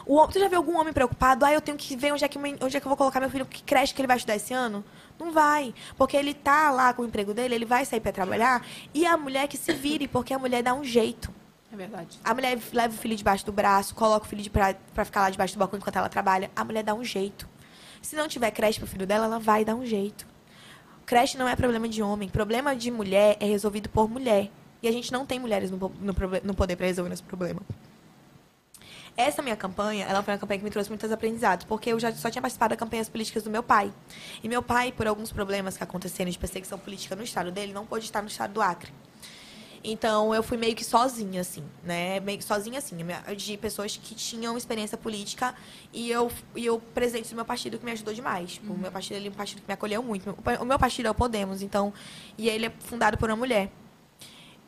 O 0.05 0.29
tu 0.29 0.39
já 0.39 0.47
viu 0.47 0.59
algum 0.59 0.77
homem 0.79 0.93
preocupado? 0.93 1.43
Ah, 1.43 1.55
eu 1.55 1.63
tenho 1.63 1.79
que 1.79 1.97
ver 1.97 2.13
onde 2.13 2.23
é 2.23 2.29
que, 2.29 2.39
onde 2.39 2.77
é 2.77 2.81
que 2.81 2.87
eu 2.87 2.91
vou 2.91 2.99
colocar 2.99 3.19
meu 3.19 3.31
filho, 3.31 3.47
que 3.47 3.63
creche 3.63 3.95
que 3.95 4.01
ele 4.03 4.07
vai 4.09 4.19
estudar 4.19 4.37
esse 4.37 4.53
ano? 4.53 4.85
Não 5.19 5.33
vai. 5.33 5.75
Porque 5.97 6.17
ele 6.17 6.33
tá 6.33 6.71
lá 6.71 6.93
com 6.93 7.03
o 7.03 7.07
emprego 7.07 7.35
dele, 7.35 7.55
ele 7.55 7.65
vai 7.65 7.85
sair 7.85 8.01
para 8.01 8.13
trabalhar, 8.13 8.65
e 8.95 9.05
a 9.05 9.17
mulher 9.17 9.49
que 9.49 9.57
se 9.57 9.73
vire, 9.73 10.07
porque 10.07 10.33
a 10.33 10.39
mulher 10.39 10.63
dá 10.63 10.75
um 10.75 10.85
jeito. 10.85 11.33
É 11.73 11.77
verdade. 11.77 12.19
A 12.25 12.33
mulher 12.33 12.59
leva 12.73 12.95
o 12.95 12.97
filho 12.97 13.17
debaixo 13.17 13.45
do 13.45 13.53
braço, 13.53 13.95
coloca 13.95 14.25
o 14.25 14.29
filho 14.29 14.51
pra, 14.51 14.75
pra 14.95 15.05
ficar 15.05 15.21
lá 15.23 15.31
debaixo 15.31 15.55
do 15.55 15.59
balcão 15.59 15.79
enquanto 15.79 15.97
ela 15.97 16.09
trabalha. 16.09 16.51
A 16.57 16.65
mulher 16.65 16.83
dá 16.83 16.95
um 16.95 17.05
jeito. 17.05 17.49
Se 18.01 18.17
não 18.17 18.29
tiver 18.29 18.51
creche 18.51 18.79
pro 18.79 18.89
filho 18.89 19.07
dela, 19.07 19.27
ela 19.27 19.39
vai 19.39 19.65
dar 19.65 19.75
um 19.75 19.85
jeito. 19.85 20.27
Creche 21.05 21.37
não 21.37 21.49
é 21.49 21.57
problema 21.57 21.89
de 21.89 22.03
homem. 22.03 22.29
Problema 22.29 22.75
de 22.75 22.91
mulher 22.91 23.37
é 23.41 23.45
resolvido 23.45 23.89
por 23.89 24.09
mulher. 24.09 24.51
E 24.83 24.89
a 24.89 24.93
gente 24.93 25.13
não 25.13 25.27
tem 25.27 25.39
mulheres 25.39 25.71
no, 25.71 25.79
no, 25.79 26.15
no 26.45 26.55
poder 26.55 26.77
para 26.77 26.87
resolver 26.87 27.13
esse 27.13 27.23
problema. 27.23 27.61
Essa 29.19 29.43
minha 29.43 29.57
campanha, 29.57 30.07
ela 30.07 30.23
foi 30.23 30.33
uma 30.33 30.39
campanha 30.39 30.61
que 30.61 30.65
me 30.65 30.71
trouxe 30.71 30.89
muitos 30.89 31.11
aprendizados, 31.11 31.67
porque 31.67 31.91
eu 31.91 31.99
já 31.99 32.15
só 32.15 32.31
tinha 32.31 32.41
participado 32.41 32.71
das 32.71 32.79
campanhas 32.79 33.09
políticas 33.09 33.43
do 33.43 33.51
meu 33.51 33.65
pai. 33.65 33.93
E 34.45 34.49
meu 34.49 34.63
pai, 34.63 34.93
por 34.93 35.09
alguns 35.09 35.33
problemas 35.33 35.77
que 35.77 35.83
aconteceram 35.83 36.31
de 36.31 36.39
perseguição 36.39 36.79
política 36.79 37.17
no 37.17 37.25
estado 37.25 37.51
dele, 37.51 37.73
não 37.73 37.85
pôde 37.85 38.05
estar 38.05 38.23
no 38.23 38.29
estado 38.29 38.53
do 38.53 38.63
Acre. 38.63 38.93
Então 39.83 40.33
eu 40.33 40.41
fui 40.41 40.57
meio 40.57 40.77
que 40.77 40.85
sozinha, 40.85 41.41
assim, 41.41 41.65
né? 41.83 42.21
Meio 42.21 42.39
que 42.39 42.45
sozinha, 42.45 42.79
assim, 42.79 42.97
de 43.37 43.57
pessoas 43.57 43.97
que 43.97 44.15
tinham 44.15 44.57
experiência 44.57 44.97
política 44.97 45.53
e 45.93 46.09
eu, 46.09 46.31
e 46.55 46.65
eu 46.65 46.79
presente 46.79 47.29
do 47.29 47.35
meu 47.35 47.45
partido 47.45 47.77
que 47.77 47.85
me 47.85 47.91
ajudou 47.91 48.15
demais. 48.15 48.53
Tipo, 48.53 48.73
O 48.73 48.79
meu 48.79 48.93
partido 48.93 49.17
ele 49.17 49.27
é 49.27 49.31
um 49.33 49.35
partido 49.35 49.61
que 49.63 49.67
me 49.67 49.75
acolheu 49.75 50.01
muito. 50.01 50.33
O 50.61 50.65
meu 50.65 50.79
partido 50.79 51.07
é 51.07 51.11
o 51.11 51.15
Podemos, 51.15 51.61
então. 51.61 51.93
E 52.37 52.49
ele 52.49 52.67
é 52.67 52.73
fundado 52.79 53.19
por 53.19 53.29
uma 53.29 53.37
mulher. 53.37 53.69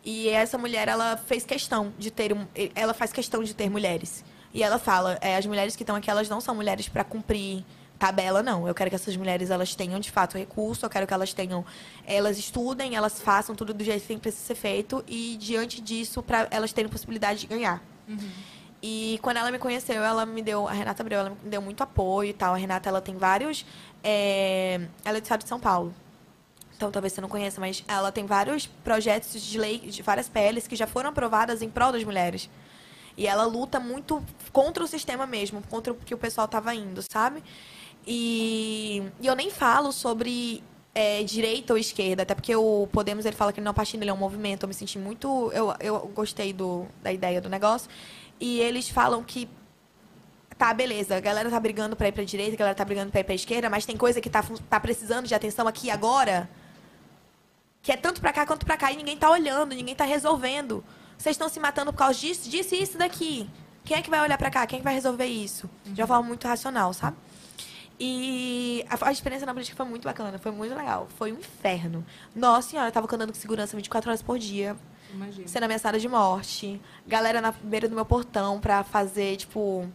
E 0.04 0.28
essa 0.28 0.58
mulher, 0.58 0.88
ela 0.88 1.16
fez 1.16 1.44
questão 1.44 1.92
de 1.96 2.10
ter. 2.10 2.36
Ela 2.74 2.92
faz 2.92 3.12
questão 3.12 3.44
de 3.44 3.54
ter 3.54 3.70
mulheres. 3.70 4.24
E 4.52 4.62
ela 4.62 4.78
fala: 4.78 5.18
é, 5.20 5.36
as 5.36 5.46
mulheres 5.46 5.76
que 5.76 5.82
estão 5.82 5.96
aqui, 5.96 6.10
elas 6.10 6.28
não 6.28 6.40
são 6.40 6.54
mulheres 6.54 6.88
para 6.88 7.04
cumprir 7.04 7.64
tabela, 7.98 8.42
não. 8.42 8.66
Eu 8.66 8.74
quero 8.74 8.88
que 8.88 8.96
essas 8.96 9.14
mulheres 9.16 9.50
elas 9.50 9.74
tenham 9.74 10.00
de 10.00 10.10
fato 10.10 10.38
recurso, 10.38 10.86
eu 10.86 10.90
quero 10.90 11.06
que 11.06 11.12
elas 11.12 11.34
tenham. 11.34 11.64
Elas 12.06 12.38
estudem, 12.38 12.96
elas 12.96 13.20
façam 13.20 13.54
tudo 13.54 13.74
do 13.74 13.84
jeito 13.84 14.06
que 14.06 14.16
precisa 14.16 14.42
ser 14.42 14.54
feito 14.54 15.04
e 15.06 15.36
diante 15.38 15.80
disso, 15.82 16.22
para 16.22 16.48
elas 16.50 16.72
terem 16.72 16.90
possibilidade 16.90 17.40
de 17.40 17.46
ganhar. 17.46 17.82
E 18.82 19.18
quando 19.20 19.36
ela 19.36 19.50
me 19.50 19.58
conheceu, 19.58 20.02
ela 20.02 20.24
me 20.24 20.40
deu. 20.40 20.66
A 20.66 20.72
Renata 20.72 21.02
Abreu, 21.02 21.20
ela 21.20 21.30
me 21.30 21.50
deu 21.50 21.60
muito 21.60 21.82
apoio 21.82 22.30
e 22.30 22.32
tal. 22.32 22.54
A 22.54 22.56
Renata, 22.56 22.88
ela 22.88 23.02
tem 23.02 23.16
vários. 23.16 23.66
é, 24.02 24.80
ela 25.04 25.18
é 25.18 25.20
do 25.20 25.24
estado 25.24 25.42
de 25.42 25.48
São 25.48 25.60
Paulo. 25.60 25.94
Então 26.74 26.90
talvez 26.90 27.12
você 27.12 27.20
não 27.20 27.28
conheça, 27.28 27.60
mas 27.60 27.84
ela 27.86 28.10
tem 28.10 28.24
vários 28.24 28.66
projetos 28.66 29.38
de 29.42 29.58
lei, 29.58 29.78
de 29.80 30.00
várias 30.00 30.30
PLs 30.30 30.66
que 30.66 30.74
já 30.74 30.86
foram 30.86 31.10
aprovadas 31.10 31.60
em 31.60 31.68
prol 31.68 31.92
das 31.92 32.02
mulheres. 32.02 32.48
E 33.16 33.26
ela 33.26 33.44
luta 33.44 33.78
muito 33.78 34.22
contra 34.52 34.82
o 34.82 34.86
sistema 34.86 35.26
mesmo, 35.26 35.62
contra 35.68 35.92
o 35.92 35.96
que 35.96 36.14
o 36.14 36.18
pessoal 36.18 36.46
estava 36.46 36.74
indo, 36.74 37.02
sabe? 37.02 37.42
E, 38.06 39.02
e 39.20 39.26
eu 39.26 39.36
nem 39.36 39.50
falo 39.50 39.92
sobre 39.92 40.62
é, 40.94 41.22
direita 41.22 41.72
ou 41.72 41.78
esquerda, 41.78 42.22
até 42.22 42.34
porque 42.34 42.54
o 42.54 42.88
Podemos 42.92 43.24
ele 43.24 43.36
fala 43.36 43.52
que 43.52 43.60
ele 43.60 43.64
não 43.64 43.72
é 43.72 43.74
partido, 43.74 44.02
ele 44.02 44.10
é 44.10 44.14
um 44.14 44.16
movimento. 44.16 44.64
Eu 44.64 44.68
me 44.68 44.74
senti 44.74 44.98
muito. 44.98 45.50
Eu, 45.52 45.74
eu 45.80 45.98
gostei 46.14 46.52
do, 46.52 46.86
da 47.02 47.12
ideia 47.12 47.40
do 47.40 47.48
negócio. 47.48 47.90
E 48.40 48.60
eles 48.60 48.88
falam 48.88 49.22
que 49.22 49.48
tá, 50.60 50.74
beleza, 50.74 51.16
a 51.16 51.20
galera 51.20 51.48
tá 51.48 51.58
brigando 51.58 51.96
pra 51.96 52.08
ir 52.08 52.12
pra 52.12 52.22
direita, 52.22 52.54
a 52.54 52.58
galera 52.58 52.74
tá 52.76 52.84
brigando 52.84 53.10
pra 53.10 53.20
ir 53.20 53.24
pra 53.24 53.34
esquerda, 53.34 53.70
mas 53.70 53.86
tem 53.86 53.96
coisa 53.96 54.20
que 54.20 54.28
tá, 54.28 54.44
tá 54.68 54.78
precisando 54.78 55.26
de 55.26 55.34
atenção 55.34 55.66
aqui 55.66 55.90
agora, 55.90 56.50
que 57.80 57.90
é 57.90 57.96
tanto 57.96 58.20
pra 58.20 58.30
cá 58.30 58.44
quanto 58.44 58.66
pra 58.66 58.76
cá, 58.76 58.92
e 58.92 58.96
ninguém 58.96 59.16
tá 59.16 59.30
olhando, 59.30 59.74
ninguém 59.74 59.94
tá 59.94 60.04
resolvendo. 60.04 60.84
Vocês 61.20 61.34
estão 61.34 61.50
se 61.50 61.60
matando 61.60 61.92
por 61.92 61.98
causa 61.98 62.18
disso, 62.18 62.48
disso 62.48 62.74
e 62.74 62.82
isso 62.82 62.96
daqui. 62.96 63.46
Quem 63.84 63.98
é 63.98 64.00
que 64.00 64.08
vai 64.08 64.22
olhar 64.22 64.38
pra 64.38 64.50
cá? 64.50 64.66
Quem 64.66 64.78
é 64.78 64.80
que 64.80 64.84
vai 64.84 64.94
resolver 64.94 65.26
isso? 65.26 65.68
De 65.84 66.00
uma 66.00 66.06
forma 66.06 66.22
muito 66.22 66.48
racional, 66.48 66.94
sabe? 66.94 67.14
E 67.98 68.82
a, 68.88 69.08
a 69.08 69.12
experiência 69.12 69.44
na 69.44 69.52
política 69.52 69.76
foi 69.76 69.84
muito 69.84 70.02
bacana, 70.02 70.38
foi 70.38 70.50
muito 70.50 70.74
legal. 70.74 71.08
Foi 71.18 71.30
um 71.30 71.36
inferno. 71.36 72.06
Nossa 72.34 72.70
senhora, 72.70 72.88
eu 72.88 72.92
tava 72.92 73.06
andando 73.14 73.34
com 73.34 73.38
segurança 73.38 73.76
24 73.76 74.08
horas 74.08 74.22
por 74.22 74.38
dia, 74.38 74.74
Imagina. 75.12 75.46
sendo 75.46 75.64
ameaçada 75.64 75.98
de 75.98 76.08
morte. 76.08 76.80
Galera 77.06 77.42
na 77.42 77.52
beira 77.52 77.86
do 77.86 77.94
meu 77.94 78.06
portão 78.06 78.58
pra 78.58 78.82
fazer, 78.82 79.36
tipo, 79.36 79.86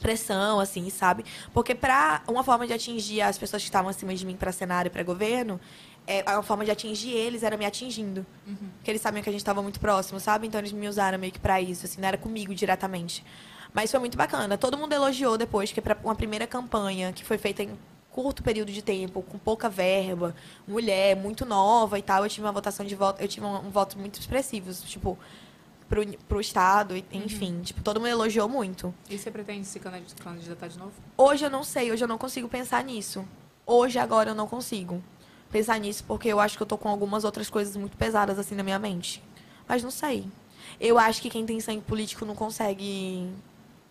pressão, 0.00 0.60
assim, 0.60 0.88
sabe? 0.88 1.26
Porque 1.52 1.74
pra 1.74 2.22
uma 2.26 2.42
forma 2.42 2.66
de 2.66 2.72
atingir 2.72 3.20
as 3.20 3.36
pessoas 3.36 3.60
que 3.62 3.68
estavam 3.68 3.90
acima 3.90 4.14
de 4.14 4.24
mim 4.24 4.34
pra 4.34 4.50
cenário 4.50 4.88
e 4.88 4.90
pra 4.90 5.02
governo, 5.02 5.60
é, 6.08 6.22
a 6.26 6.42
forma 6.42 6.64
de 6.64 6.70
atingir 6.70 7.10
eles 7.10 7.42
era 7.42 7.56
me 7.56 7.64
atingindo. 7.66 8.24
Porque 8.76 8.90
eles 8.90 9.00
sabiam 9.02 9.22
que 9.22 9.28
a 9.28 9.32
gente 9.32 9.42
estava 9.42 9.62
muito 9.62 9.78
próximo, 9.78 10.18
sabe? 10.18 10.46
Então 10.46 10.58
eles 10.60 10.72
me 10.72 10.88
usaram 10.88 11.18
meio 11.18 11.32
que 11.32 11.38
pra 11.38 11.60
isso, 11.60 11.84
assim, 11.86 12.00
não 12.00 12.08
era 12.08 12.16
comigo 12.16 12.54
diretamente. 12.54 13.24
Mas 13.72 13.90
foi 13.90 14.00
muito 14.00 14.16
bacana. 14.16 14.56
Todo 14.56 14.78
mundo 14.78 14.92
elogiou 14.94 15.36
depois, 15.36 15.70
que 15.70 15.80
para 15.80 15.96
uma 16.02 16.14
primeira 16.14 16.46
campanha 16.46 17.12
que 17.12 17.22
foi 17.24 17.36
feita 17.38 17.62
em 17.62 17.78
curto 18.10 18.42
período 18.42 18.72
de 18.72 18.82
tempo, 18.82 19.22
com 19.22 19.38
pouca 19.38 19.68
verba, 19.68 20.34
mulher, 20.66 21.14
muito 21.14 21.44
nova 21.44 21.98
e 21.98 22.02
tal, 22.02 22.24
eu 22.24 22.28
tive 22.30 22.44
uma 22.46 22.52
votação 22.52 22.84
de 22.84 22.94
voto, 22.96 23.20
eu 23.20 23.28
tive 23.28 23.44
um, 23.46 23.66
um 23.66 23.70
voto 23.70 23.96
muito 23.98 24.18
expressivo, 24.18 24.72
tipo, 24.86 25.16
pro, 25.88 26.04
pro 26.26 26.40
Estado, 26.40 26.96
e- 26.96 27.04
enfim. 27.12 27.60
Tipo, 27.62 27.82
todo 27.82 28.00
mundo 28.00 28.08
elogiou 28.08 28.48
muito. 28.48 28.92
E 29.08 29.16
você 29.18 29.30
pretende 29.30 29.66
se 29.66 29.78
candid- 29.78 30.14
candidatar 30.20 30.66
de 30.68 30.78
novo? 30.78 30.92
Hoje 31.16 31.44
eu 31.44 31.50
não 31.50 31.62
sei, 31.62 31.92
hoje 31.92 32.02
eu 32.02 32.08
não 32.08 32.18
consigo 32.18 32.48
pensar 32.48 32.82
nisso. 32.82 33.24
Hoje, 33.66 33.98
agora, 33.98 34.30
eu 34.30 34.34
não 34.34 34.48
consigo 34.48 35.00
pensar 35.50 35.78
nisso, 35.78 36.04
porque 36.06 36.28
eu 36.28 36.38
acho 36.40 36.56
que 36.56 36.62
eu 36.62 36.66
tô 36.66 36.76
com 36.78 36.88
algumas 36.88 37.24
outras 37.24 37.48
coisas 37.50 37.76
muito 37.76 37.96
pesadas, 37.96 38.38
assim, 38.38 38.54
na 38.54 38.62
minha 38.62 38.78
mente. 38.78 39.22
Mas 39.66 39.82
não 39.82 39.90
sei. 39.90 40.26
Eu 40.80 40.98
acho 40.98 41.20
que 41.22 41.30
quem 41.30 41.44
tem 41.46 41.58
sangue 41.60 41.82
político 41.82 42.24
não 42.24 42.34
consegue 42.34 43.28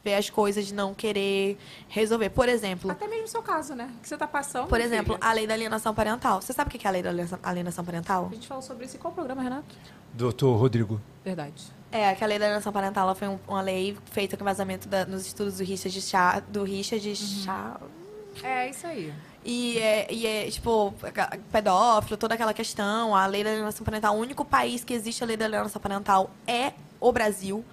ver 0.03 0.13
as 0.15 0.29
coisas 0.29 0.65
de 0.67 0.73
não 0.73 0.93
querer 0.93 1.57
resolver. 1.89 2.29
Por 2.29 2.47
exemplo, 2.47 2.89
Até 2.91 3.07
mesmo 3.07 3.23
no 3.23 3.27
seu 3.27 3.41
caso, 3.41 3.75
né? 3.75 3.91
Que 4.01 4.07
você 4.07 4.15
tá 4.17 4.27
passando. 4.27 4.67
por 4.67 4.79
exemplo, 4.79 5.15
filha. 5.15 5.27
a 5.29 5.33
lei 5.33 5.45
da 5.45 5.53
alienação 5.53 5.93
parental. 5.93 6.41
Você 6.41 6.53
sabe 6.53 6.69
o 6.73 6.79
que 6.79 6.85
é 6.85 6.89
a 6.89 6.91
lei 6.93 7.03
da 7.03 7.09
alienação- 7.43 7.83
parental? 7.83 8.27
A 8.31 8.33
gente 8.35 8.47
falou 8.47 8.63
sobre 8.63 8.85
isso 8.85 8.95
em 8.95 8.99
qual 8.99 9.13
programa, 9.13 9.41
Renato? 9.41 9.75
Doutor 10.13 10.55
Rodrigo. 10.55 11.01
Verdade. 11.25 11.61
É, 11.91 12.13
que 12.15 12.23
a 12.23 12.27
lei 12.27 12.39
da 12.39 12.45
alienação 12.45 12.71
parental 12.71 13.03
ela 13.05 13.15
foi 13.15 13.27
um- 13.27 13.39
uma 13.47 13.61
lei 13.61 13.97
feita 14.11 14.37
com 14.37 14.43
vazamento 14.45 14.87
da- 14.87 15.05
nos 15.05 15.25
estudos 15.27 15.57
do 15.57 15.63
Richard 15.63 15.99
Chá, 16.01 16.41
do 16.47 16.63
Richard 16.63 17.15
Chá, 17.15 17.77
É, 18.43 18.69
isso 18.69 18.85
aí. 18.87 19.13
E 19.50 19.80
é, 19.80 20.14
e 20.14 20.27
é, 20.27 20.51
tipo, 20.51 20.93
pedófilo, 21.53 22.17
toda 22.17 22.34
aquela 22.34 22.53
questão, 22.53 23.16
a 23.16 23.26
lei 23.26 23.45
da 23.45 23.50
alienação 23.50 23.85
parental. 23.85 24.14
O 24.17 24.19
único 24.19 24.43
país 24.43 24.84
que 24.84 24.93
existe 24.93 25.24
a 25.24 25.26
lei 25.26 25.38
da 25.38 25.45
alienação 25.45 25.82
parental 25.82 26.30
é 26.45 26.74
o 27.00 27.14
Brasil. 27.14 27.64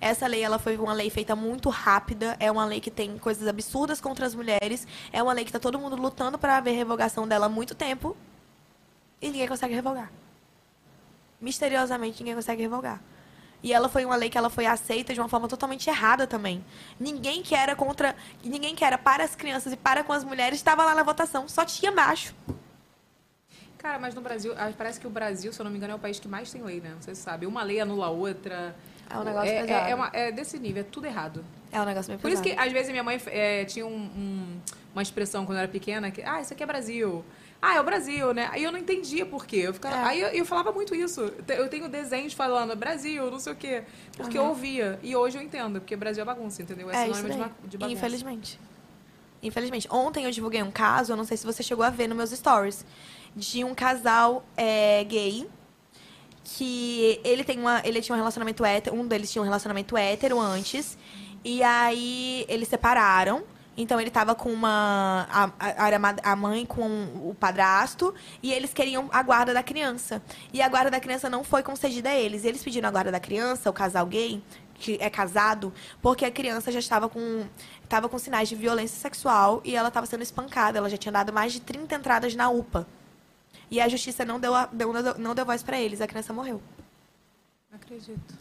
Essa 0.00 0.26
lei 0.26 0.42
ela 0.42 0.58
foi 0.58 0.76
uma 0.76 0.92
lei 0.92 1.08
feita 1.08 1.36
muito 1.36 1.68
rápida, 1.68 2.36
é 2.40 2.50
uma 2.50 2.64
lei 2.64 2.80
que 2.80 2.90
tem 2.90 3.16
coisas 3.16 3.46
absurdas 3.46 4.00
contra 4.00 4.26
as 4.26 4.34
mulheres, 4.34 4.88
é 5.12 5.22
uma 5.22 5.32
lei 5.32 5.44
que 5.44 5.52
tá 5.52 5.60
todo 5.60 5.78
mundo 5.78 5.94
lutando 5.94 6.36
para 6.36 6.58
ver 6.58 6.72
revogação 6.72 7.28
dela 7.28 7.46
há 7.46 7.48
muito 7.48 7.76
tempo 7.76 8.16
e 9.22 9.28
ninguém 9.28 9.46
consegue 9.46 9.72
revogar. 9.72 10.10
Misteriosamente 11.40 12.18
ninguém 12.24 12.34
consegue 12.34 12.62
revogar. 12.62 13.00
E 13.62 13.72
ela 13.72 13.88
foi 13.88 14.04
uma 14.04 14.16
lei 14.16 14.30
que 14.30 14.38
ela 14.38 14.48
foi 14.48 14.64
aceita 14.66 15.12
de 15.12 15.20
uma 15.20 15.28
forma 15.28 15.46
totalmente 15.46 15.88
errada 15.88 16.26
também. 16.26 16.64
Ninguém 16.98 17.42
que 17.42 17.54
era 17.54 17.76
contra, 17.76 18.16
ninguém 18.42 18.74
que 18.74 18.84
era 18.84 18.96
para 18.96 19.22
as 19.24 19.36
crianças 19.36 19.72
e 19.72 19.76
para 19.76 20.02
com 20.02 20.12
as 20.12 20.24
mulheres 20.24 20.58
estava 20.58 20.84
lá 20.84 20.94
na 20.94 21.02
votação, 21.02 21.46
só 21.48 21.64
tinha 21.64 21.92
macho. 21.92 22.34
Cara, 23.76 23.98
mas 23.98 24.14
no 24.14 24.20
Brasil, 24.20 24.54
ah, 24.58 24.70
parece 24.76 25.00
que 25.00 25.06
o 25.06 25.10
Brasil, 25.10 25.52
se 25.52 25.60
eu 25.60 25.64
não 25.64 25.70
me 25.70 25.76
engano, 25.78 25.92
é 25.94 25.96
o 25.96 25.98
país 25.98 26.18
que 26.20 26.28
mais 26.28 26.50
tem 26.50 26.62
lei, 26.62 26.80
né? 26.80 26.90
Não 26.94 27.02
sei 27.02 27.14
se 27.14 27.22
sabe. 27.22 27.46
Uma 27.46 27.62
lei 27.62 27.80
anula 27.80 28.06
a 28.06 28.10
outra. 28.10 28.74
É 29.08 29.16
um 29.18 29.24
negócio 29.24 29.48
é, 29.50 29.62
pesado. 29.62 29.86
é, 29.86 29.90
é, 29.90 29.94
uma- 29.94 30.10
é 30.12 30.30
desse 30.32 30.58
nível, 30.58 30.82
é 30.82 30.84
tudo 30.84 31.06
errado. 31.06 31.44
É 31.72 31.80
um 31.80 31.84
negócio 31.84 32.10
meio 32.10 32.20
Por 32.20 32.30
isso 32.30 32.42
que, 32.42 32.50
pesado. 32.50 32.66
às 32.66 32.72
vezes, 32.72 32.90
minha 32.90 33.02
mãe 33.02 33.20
é, 33.26 33.64
tinha 33.64 33.86
um- 33.86 33.90
um- 33.90 34.60
uma 34.92 35.02
expressão 35.02 35.46
quando 35.46 35.56
eu 35.58 35.62
era 35.62 35.68
pequena, 35.72 36.10
que, 36.10 36.22
ah, 36.22 36.40
isso 36.40 36.52
aqui 36.52 36.62
é 36.62 36.66
Brasil. 36.66 37.24
Ah, 37.62 37.76
é 37.76 37.80
o 37.80 37.84
Brasil, 37.84 38.32
né? 38.32 38.48
Aí 38.52 38.62
eu 38.64 38.72
não 38.72 38.78
entendia 38.78 39.26
por 39.26 39.44
quê. 39.44 39.56
Eu 39.56 39.74
ficava, 39.74 39.96
É. 39.96 40.04
Aí 40.04 40.20
eu, 40.20 40.28
eu 40.28 40.44
falava 40.46 40.72
muito 40.72 40.94
isso. 40.94 41.30
Eu 41.48 41.68
tenho 41.68 41.88
desenhos 41.88 42.32
falando 42.32 42.74
Brasil, 42.74 43.30
não 43.30 43.38
sei 43.38 43.52
o 43.52 43.56
quê. 43.56 43.82
Porque 44.16 44.38
eu 44.38 44.44
ouvia. 44.46 44.98
E 45.02 45.14
hoje 45.14 45.36
eu 45.36 45.42
entendo, 45.42 45.80
porque 45.80 45.94
Brasil 45.94 46.22
é 46.22 46.24
bagunça, 46.24 46.62
entendeu? 46.62 46.90
É, 46.90 46.94
É 47.08 47.12
sinônimo 47.14 47.50
de, 47.62 47.68
de 47.68 47.78
bagunça. 47.78 47.98
Infelizmente. 47.98 48.60
Infelizmente. 49.42 49.88
Ontem 49.90 50.24
eu 50.24 50.30
divulguei 50.30 50.62
um 50.62 50.70
caso, 50.70 51.12
eu 51.12 51.16
não 51.16 51.24
sei 51.24 51.36
se 51.36 51.44
você 51.44 51.62
chegou 51.62 51.84
a 51.84 51.90
ver 51.90 52.06
nos 52.08 52.16
meus 52.16 52.30
stories, 52.30 52.84
de 53.36 53.62
um 53.62 53.74
casal 53.74 54.44
é, 54.56 55.04
gay 55.04 55.46
que 56.42 57.20
ele 57.22 57.44
tem 57.44 57.58
uma, 57.58 57.80
ele 57.84 58.00
tinha 58.00 58.14
um 58.14 58.18
relacionamento 58.18 58.64
hétero, 58.64 58.96
um 58.96 59.06
deles 59.06 59.30
tinha 59.30 59.40
um 59.40 59.44
relacionamento 59.44 59.96
hétero 59.96 60.40
antes, 60.40 60.96
e 61.44 61.62
aí 61.62 62.44
eles 62.48 62.68
separaram. 62.68 63.44
Então 63.76 64.00
ele 64.00 64.10
tava 64.10 64.34
com 64.34 64.52
uma 64.52 65.26
a, 65.30 65.44
a, 65.58 66.32
a 66.32 66.36
mãe 66.36 66.66
com 66.66 66.84
o 67.28 67.34
padrasto 67.38 68.14
e 68.42 68.52
eles 68.52 68.74
queriam 68.74 69.08
a 69.12 69.22
guarda 69.22 69.54
da 69.54 69.62
criança. 69.62 70.20
E 70.52 70.60
a 70.60 70.68
guarda 70.68 70.90
da 70.90 71.00
criança 71.00 71.30
não 71.30 71.42
foi 71.42 71.62
concedida 71.62 72.10
a 72.10 72.14
eles. 72.14 72.44
Eles 72.44 72.62
pediram 72.62 72.88
a 72.88 72.92
guarda 72.92 73.10
da 73.10 73.20
criança, 73.20 73.70
o 73.70 73.72
casal 73.72 74.04
gay, 74.06 74.42
que 74.74 74.98
é 75.00 75.08
casado, 75.08 75.72
porque 76.02 76.24
a 76.24 76.30
criança 76.30 76.70
já 76.72 76.78
estava 76.78 77.08
com 77.08 77.46
estava 77.82 78.08
com 78.08 78.18
sinais 78.18 78.48
de 78.48 78.54
violência 78.54 78.98
sexual 79.00 79.60
e 79.64 79.74
ela 79.74 79.88
estava 79.88 80.06
sendo 80.06 80.22
espancada. 80.22 80.78
Ela 80.78 80.90
já 80.90 80.96
tinha 80.96 81.12
dado 81.12 81.32
mais 81.32 81.52
de 81.52 81.60
30 81.60 81.94
entradas 81.94 82.34
na 82.34 82.50
UPA. 82.50 82.86
E 83.70 83.80
a 83.80 83.88
justiça 83.88 84.24
não 84.24 84.38
deu, 84.40 84.54
a- 84.54 84.68
deu- 84.70 84.92
não 85.18 85.34
deu 85.34 85.46
voz 85.46 85.62
para 85.62 85.80
eles. 85.80 86.00
A 86.00 86.06
criança 86.06 86.32
morreu. 86.32 86.60
Não 87.70 87.76
acredito. 87.76 88.34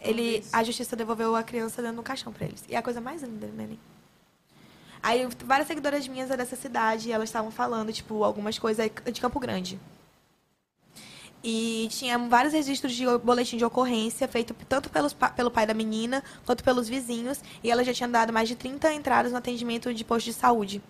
Ele, 0.00 0.44
a 0.52 0.62
justiça 0.62 0.94
devolveu 0.94 1.34
a 1.34 1.42
criança 1.42 1.80
dentro 1.80 1.96
do 1.98 2.02
caixão 2.02 2.32
pra 2.32 2.44
eles. 2.46 2.62
E 2.68 2.74
é 2.74 2.78
a 2.78 2.82
coisa 2.82 3.00
mais 3.00 3.22
linda, 3.22 3.46
né? 3.46 3.52
Neném? 3.56 3.78
Aí, 5.04 5.28
várias 5.44 5.68
seguidoras 5.68 6.08
minhas 6.08 6.30
é 6.30 6.36
dessa 6.36 6.56
cidade, 6.56 7.10
e 7.10 7.12
elas 7.12 7.28
estavam 7.28 7.50
falando, 7.50 7.92
tipo, 7.92 8.24
algumas 8.24 8.58
coisas 8.58 8.90
de 9.12 9.20
Campo 9.20 9.38
Grande. 9.38 9.78
E 11.42 11.88
tinha 11.90 12.16
vários 12.16 12.54
registros 12.54 12.94
de 12.94 13.04
boletim 13.18 13.58
de 13.58 13.66
ocorrência, 13.66 14.26
feito 14.26 14.54
tanto 14.66 14.88
pelos, 14.88 15.12
pelo 15.12 15.50
pai 15.50 15.66
da 15.66 15.74
menina, 15.74 16.24
quanto 16.46 16.64
pelos 16.64 16.88
vizinhos. 16.88 17.42
E 17.62 17.70
ela 17.70 17.84
já 17.84 17.92
tinha 17.92 18.08
dado 18.08 18.32
mais 18.32 18.48
de 18.48 18.56
30 18.56 18.94
entradas 18.94 19.30
no 19.30 19.36
atendimento 19.36 19.92
de 19.92 20.02
posto 20.02 20.24
de 20.24 20.32
saúde. 20.32 20.82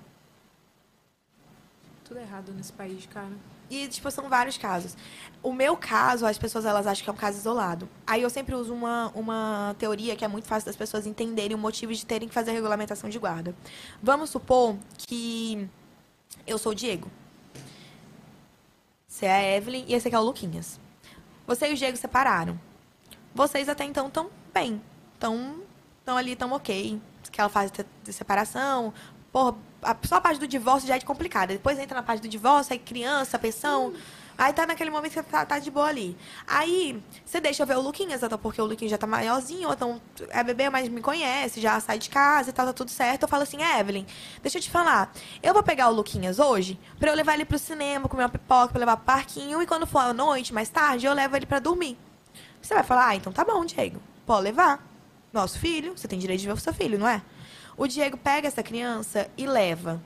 Tudo 2.05 2.21
errado 2.21 2.53
nesse 2.53 2.73
país, 2.73 3.05
cara. 3.07 3.33
E, 3.71 3.89
tipo, 3.89 4.11
são 4.11 4.29
vários 4.29 4.57
casos. 4.59 4.97
O 5.43 5.53
meu 5.53 5.77
caso, 5.77 6.25
as 6.27 6.39
pessoas 6.39 6.65
elas 6.65 6.87
acham 6.87 7.03
que 7.05 7.11
é 7.11 7.13
um 7.13 7.17
caso 7.17 7.39
isolado. 7.39 7.89
Aí 8.07 8.23
eu 8.23 8.31
sempre 8.31 8.55
uso 8.55 8.73
uma, 8.73 9.11
uma 9.15 9.75
teoria 9.79 10.15
que 10.17 10.25
é 10.25 10.29
muito 10.29 10.47
fácil 10.47 10.67
das 10.67 10.77
pessoas 10.77 11.07
entenderem 11.07 11.55
o 11.55 11.59
motivo 11.59 11.93
de 11.93 12.05
terem 12.07 12.29
que 12.29 12.35
fazer 12.35 12.51
a 12.51 12.55
regulamentação 12.55 13.11
de 13.11 13.19
guarda. 13.19 13.55
Vamos 14.03 14.31
supor 14.31 14.77
que 14.99 15.69
eu 16.47 16.57
sou 16.59 16.73
o 16.73 16.75
Diego. 16.75 17.11
Você 19.07 19.27
é 19.27 19.33
a 19.33 19.57
Evelyn 19.57 19.85
e 19.87 19.95
esse 19.95 20.09
aqui 20.09 20.17
é 20.17 20.19
o 20.19 20.23
Luquinhas. 20.23 20.81
Você 21.47 21.71
e 21.71 21.75
o 21.75 21.77
Diego 21.77 21.97
separaram. 21.97 22.59
Vocês 23.35 23.69
até 23.69 23.85
então 23.85 24.07
estão 24.09 24.31
bem. 24.53 24.81
Estão 25.15 25.61
tão 26.05 26.17
ali, 26.17 26.33
estão 26.33 26.53
ok. 26.53 27.01
Aquela 27.29 27.49
fase 27.49 27.73
de- 27.73 27.87
de 28.03 28.13
separação. 28.13 28.93
Porra, 29.33 29.57
a, 29.85 29.97
só 30.03 30.17
a 30.17 30.21
parte 30.21 30.41
do 30.41 30.49
divórcio 30.49 30.89
já 30.89 30.97
é 30.97 31.01
complicada. 31.01 31.53
Depois 31.53 31.79
entra 31.79 31.97
na 31.97 32.03
parte 32.03 32.23
do 32.23 32.29
divórcio, 32.29 32.73
aí 32.73 32.79
criança, 32.79 33.39
pensão. 33.39 33.93
Aí 34.37 34.53
tá 34.53 34.67
naquele 34.67 34.91
momento 34.91 35.13
que 35.13 35.23
tá, 35.23 35.47
tá 35.47 35.59
de 35.61 35.71
boa 35.71 35.87
ali. 35.87 36.17
Aí, 36.47 37.01
você 37.25 37.41
deixa 37.41 37.65
ver 37.65 37.77
o 37.77 37.81
Luquinhas, 37.81 38.23
até 38.23 38.37
porque 38.37 38.61
o 38.61 38.65
Luquinhas 38.65 38.91
já 38.91 38.99
tá 38.99 39.07
maiorzinho, 39.07 39.69
ou 39.69 39.75
então 39.75 40.03
é 40.31 40.43
bebê, 40.43 40.69
mas 40.69 40.89
me 40.89 41.01
conhece, 41.01 41.61
já 41.61 41.79
sai 41.79 42.01
de 42.01 42.11
casa 42.11 42.51
e 42.51 42.53
tal, 42.53 42.67
tá 42.67 42.73
tudo 42.73 42.91
certo. 42.91 43.23
Eu 43.23 43.29
falo 43.29 43.45
assim, 43.45 43.63
Evelyn, 43.63 44.05
deixa 44.43 44.59
eu 44.59 44.63
te 44.63 44.71
falar. 44.71 45.13
Eu 45.41 45.55
vou 45.55 45.63
pegar 45.63 45.89
o 45.89 45.93
Luquinhas 45.93 46.41
hoje 46.41 46.79
pra 46.99 47.11
eu 47.11 47.15
levar 47.15 47.35
ele 47.35 47.45
pro 47.45 47.59
cinema, 47.59 48.09
comer 48.09 48.25
uma 48.25 48.29
pipoca, 48.29 48.73
pra 48.73 48.81
levar 48.81 48.97
pro 48.97 49.07
parquinho, 49.07 49.63
e 49.63 49.67
quando 49.67 49.87
for 49.87 50.01
à 50.01 50.13
noite, 50.13 50.53
mais 50.53 50.69
tarde, 50.69 51.07
eu 51.07 51.13
levo 51.13 51.37
ele 51.37 51.47
pra 51.47 51.61
dormir. 51.61 51.97
Você 52.61 52.75
vai 52.75 52.83
falar, 52.83 53.09
ah, 53.09 53.15
então 53.15 53.33
tá 53.33 53.45
bom, 53.45 53.65
Diego. 53.65 54.01
Pode 54.27 54.43
levar. 54.43 54.83
Nosso 55.33 55.59
filho, 55.59 55.97
você 55.97 56.09
tem 56.09 56.19
direito 56.19 56.41
de 56.41 56.47
ver 56.47 56.55
o 56.55 56.57
seu 56.57 56.73
filho, 56.75 56.99
não 56.99 57.07
é? 57.07 57.23
O 57.77 57.87
Diego 57.87 58.17
pega 58.17 58.49
essa 58.49 58.63
criança 58.63 59.29
e 59.37 59.47
leva. 59.47 60.01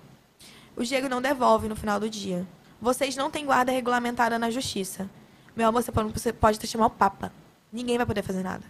O 0.76 0.84
Diego 0.84 1.08
não 1.08 1.20
devolve 1.20 1.68
no 1.68 1.76
final 1.76 2.00
do 2.00 2.08
dia. 2.08 2.46
Vocês 2.80 3.16
não 3.16 3.30
têm 3.30 3.44
guarda 3.44 3.72
regulamentada 3.72 4.38
na 4.38 4.50
justiça. 4.50 5.10
Meu 5.56 5.68
amor, 5.68 5.82
você 5.82 6.32
pode, 6.32 6.66
chamar 6.66 6.86
o 6.86 6.90
Papa. 6.90 7.32
Ninguém 7.72 7.96
vai 7.96 8.06
poder 8.06 8.22
fazer 8.22 8.42
nada. 8.42 8.64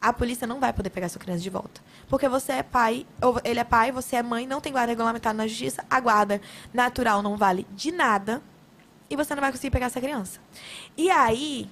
A 0.00 0.12
polícia 0.12 0.46
não 0.46 0.60
vai 0.60 0.72
poder 0.72 0.90
pegar 0.90 1.08
sua 1.08 1.20
criança 1.20 1.42
de 1.42 1.48
volta. 1.48 1.80
Porque 2.08 2.28
você 2.28 2.52
é 2.52 2.62
pai, 2.62 3.06
ou 3.22 3.40
ele 3.44 3.60
é 3.60 3.64
pai, 3.64 3.92
você 3.92 4.16
é 4.16 4.22
mãe, 4.22 4.46
não 4.46 4.60
tem 4.60 4.72
guarda 4.72 4.90
regulamentada 4.90 5.36
na 5.36 5.46
justiça, 5.46 5.84
a 5.88 6.00
guarda 6.00 6.40
natural 6.74 7.22
não 7.22 7.36
vale 7.36 7.66
de 7.70 7.92
nada 7.92 8.42
e 9.08 9.16
você 9.16 9.34
não 9.34 9.40
vai 9.40 9.52
conseguir 9.52 9.70
pegar 9.70 9.86
essa 9.86 10.00
criança. 10.00 10.40
E 10.96 11.08
aí, 11.10 11.70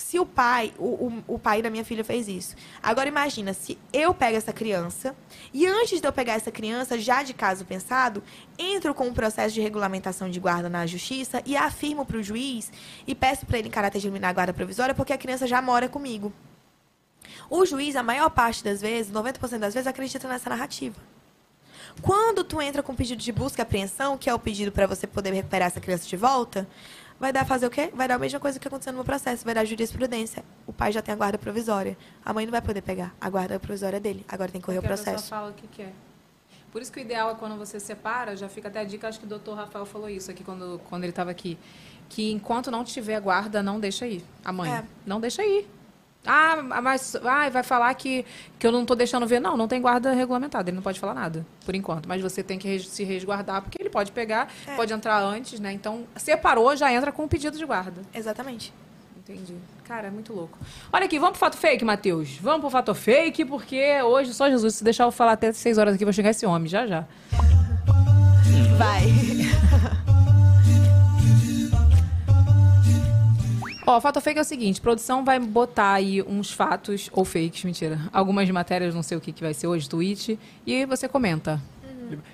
se 0.00 0.18
o 0.18 0.26
pai, 0.26 0.72
o, 0.78 0.84
o, 0.84 1.24
o 1.34 1.38
pai 1.38 1.62
da 1.62 1.70
minha 1.70 1.84
filha 1.84 2.02
fez 2.02 2.26
isso. 2.26 2.56
Agora 2.82 3.08
imagina, 3.08 3.52
se 3.52 3.78
eu 3.92 4.12
pego 4.14 4.36
essa 4.36 4.52
criança 4.52 5.14
e 5.52 5.66
antes 5.66 6.00
de 6.00 6.06
eu 6.06 6.12
pegar 6.12 6.34
essa 6.34 6.50
criança, 6.50 6.98
já 6.98 7.22
de 7.22 7.34
caso 7.34 7.64
pensado, 7.64 8.22
entro 8.58 8.94
com 8.94 9.06
um 9.06 9.14
processo 9.14 9.54
de 9.54 9.60
regulamentação 9.60 10.30
de 10.30 10.40
guarda 10.40 10.68
na 10.68 10.86
justiça 10.86 11.42
e 11.44 11.56
afirmo 11.56 12.04
para 12.04 12.16
o 12.16 12.22
juiz 12.22 12.72
e 13.06 13.14
peço 13.14 13.46
para 13.46 13.58
ele 13.58 13.68
em 13.68 13.70
caráter 13.70 14.00
de 14.00 14.06
eliminar 14.06 14.30
a 14.30 14.32
guarda 14.32 14.52
provisória 14.52 14.94
porque 14.94 15.12
a 15.12 15.18
criança 15.18 15.46
já 15.46 15.60
mora 15.60 15.88
comigo. 15.88 16.32
O 17.48 17.66
juiz, 17.66 17.96
a 17.96 18.02
maior 18.02 18.30
parte 18.30 18.64
das 18.64 18.80
vezes, 18.80 19.12
90% 19.12 19.58
das 19.58 19.74
vezes, 19.74 19.86
acredita 19.86 20.26
nessa 20.28 20.48
narrativa. 20.48 20.96
Quando 22.00 22.44
tu 22.44 22.60
entra 22.62 22.82
com 22.82 22.94
pedido 22.94 23.20
de 23.20 23.32
busca 23.32 23.60
e 23.60 23.62
apreensão, 23.62 24.16
que 24.16 24.30
é 24.30 24.34
o 24.34 24.38
pedido 24.38 24.72
para 24.72 24.86
você 24.86 25.06
poder 25.06 25.32
recuperar 25.32 25.66
essa 25.66 25.80
criança 25.80 26.06
de 26.06 26.16
volta, 26.16 26.66
vai 27.20 27.32
dar 27.32 27.44
fazer 27.44 27.66
o 27.66 27.70
quê? 27.70 27.90
Vai 27.94 28.08
dar 28.08 28.14
a 28.14 28.18
mesma 28.18 28.40
coisa 28.40 28.58
que 28.58 28.66
aconteceu 28.66 28.92
no 28.92 28.96
meu 28.96 29.04
processo, 29.04 29.44
vai 29.44 29.54
dar 29.54 29.64
jurisprudência. 29.64 30.42
O 30.66 30.72
pai 30.72 30.90
já 30.90 31.02
tem 31.02 31.12
a 31.12 31.16
guarda 31.16 31.36
provisória. 31.36 31.96
A 32.24 32.32
mãe 32.32 32.46
não 32.46 32.50
vai 32.50 32.62
poder 32.62 32.80
pegar. 32.80 33.14
A 33.20 33.28
guarda 33.28 33.60
provisória 33.60 33.98
é 33.98 34.00
dele. 34.00 34.24
Agora 34.26 34.50
tem 34.50 34.60
que 34.60 34.64
correr 34.64 34.78
o 34.78 34.80
Porque 34.80 34.94
a 34.94 34.96
pessoa 34.96 35.12
processo. 35.12 35.30
fala 35.30 35.50
o 35.50 35.52
que 35.52 35.66
quer. 35.68 35.92
Por 36.72 36.80
isso 36.80 36.90
que 36.90 37.00
o 37.00 37.02
ideal 37.02 37.30
é 37.32 37.34
quando 37.34 37.56
você 37.58 37.78
separa, 37.78 38.36
já 38.36 38.48
fica 38.48 38.68
até 38.68 38.80
a 38.80 38.84
dica, 38.84 39.08
acho 39.08 39.18
que 39.18 39.26
o 39.26 39.28
doutor 39.28 39.56
Rafael 39.56 39.84
falou 39.84 40.08
isso 40.08 40.30
aqui 40.30 40.42
quando, 40.42 40.80
quando 40.88 41.02
ele 41.02 41.10
estava 41.10 41.30
aqui. 41.30 41.58
Que 42.08 42.30
enquanto 42.32 42.70
não 42.70 42.82
tiver 42.84 43.20
guarda, 43.20 43.62
não 43.62 43.78
deixa 43.78 44.06
ir. 44.06 44.24
A 44.44 44.52
mãe. 44.52 44.72
É. 44.72 44.84
Não 45.04 45.20
deixa 45.20 45.44
ir. 45.44 45.68
Ah, 46.26 46.56
mas 46.82 47.16
ah, 47.16 47.48
vai 47.48 47.62
falar 47.62 47.94
que, 47.94 48.26
que 48.58 48.66
eu 48.66 48.70
não 48.72 48.82
estou 48.82 48.94
deixando 48.94 49.26
ver. 49.26 49.40
Não, 49.40 49.56
não 49.56 49.66
tem 49.66 49.80
guarda 49.80 50.12
regulamentada. 50.12 50.68
Ele 50.68 50.76
não 50.76 50.82
pode 50.82 51.00
falar 51.00 51.14
nada, 51.14 51.46
por 51.64 51.74
enquanto. 51.74 52.06
Mas 52.08 52.20
você 52.20 52.42
tem 52.42 52.58
que 52.58 52.68
res- 52.68 52.88
se 52.88 53.04
resguardar, 53.04 53.62
porque 53.62 53.80
ele 53.80 53.88
pode 53.88 54.12
pegar, 54.12 54.48
É. 54.66 54.76
pode 54.76 54.92
entrar 54.92 55.18
antes, 55.22 55.58
né? 55.58 55.72
Então, 55.72 56.04
separou, 56.16 56.76
já 56.76 56.92
entra 56.92 57.10
com 57.10 57.24
o 57.24 57.28
pedido 57.28 57.56
de 57.56 57.64
guarda. 57.64 58.02
Exatamente. 58.12 58.70
Entendi. 59.16 59.54
Cara, 59.84 60.08
é 60.08 60.10
muito 60.10 60.32
louco. 60.34 60.58
Olha 60.92 61.04
aqui, 61.06 61.18
vamos 61.18 61.32
pro 61.38 61.40
fato 61.40 61.56
fake, 61.56 61.84
Matheus. 61.84 62.36
Vamos 62.40 62.60
pro 62.60 62.70
fato 62.70 62.94
fake, 62.94 63.44
porque 63.44 64.02
hoje 64.02 64.34
só 64.34 64.48
Jesus. 64.50 64.74
Se 64.76 64.84
deixar 64.84 65.04
eu 65.04 65.12
falar 65.12 65.32
até 65.32 65.52
6 65.52 65.78
horas 65.78 65.94
aqui, 65.94 66.04
vai 66.04 66.12
chegar 66.12 66.30
esse 66.30 66.44
homem, 66.44 66.68
já 66.68 66.86
já. 66.86 67.04
Vai. 68.76 69.04
Ó, 73.90 73.96
o 73.96 74.00
fato 74.00 74.20
fake 74.20 74.38
é 74.38 74.42
o 74.42 74.44
seguinte: 74.44 74.80
produção 74.80 75.24
vai 75.24 75.40
botar 75.40 75.94
aí 75.94 76.22
uns 76.22 76.52
fatos, 76.52 77.10
ou 77.12 77.24
fakes, 77.24 77.64
mentira. 77.64 77.98
Algumas 78.12 78.48
matérias, 78.50 78.94
não 78.94 79.02
sei 79.02 79.18
o 79.18 79.20
que, 79.20 79.32
que 79.32 79.42
vai 79.42 79.52
ser 79.52 79.66
hoje, 79.66 79.88
tweet, 79.88 80.38
e 80.64 80.86
você 80.86 81.08
comenta. 81.08 81.60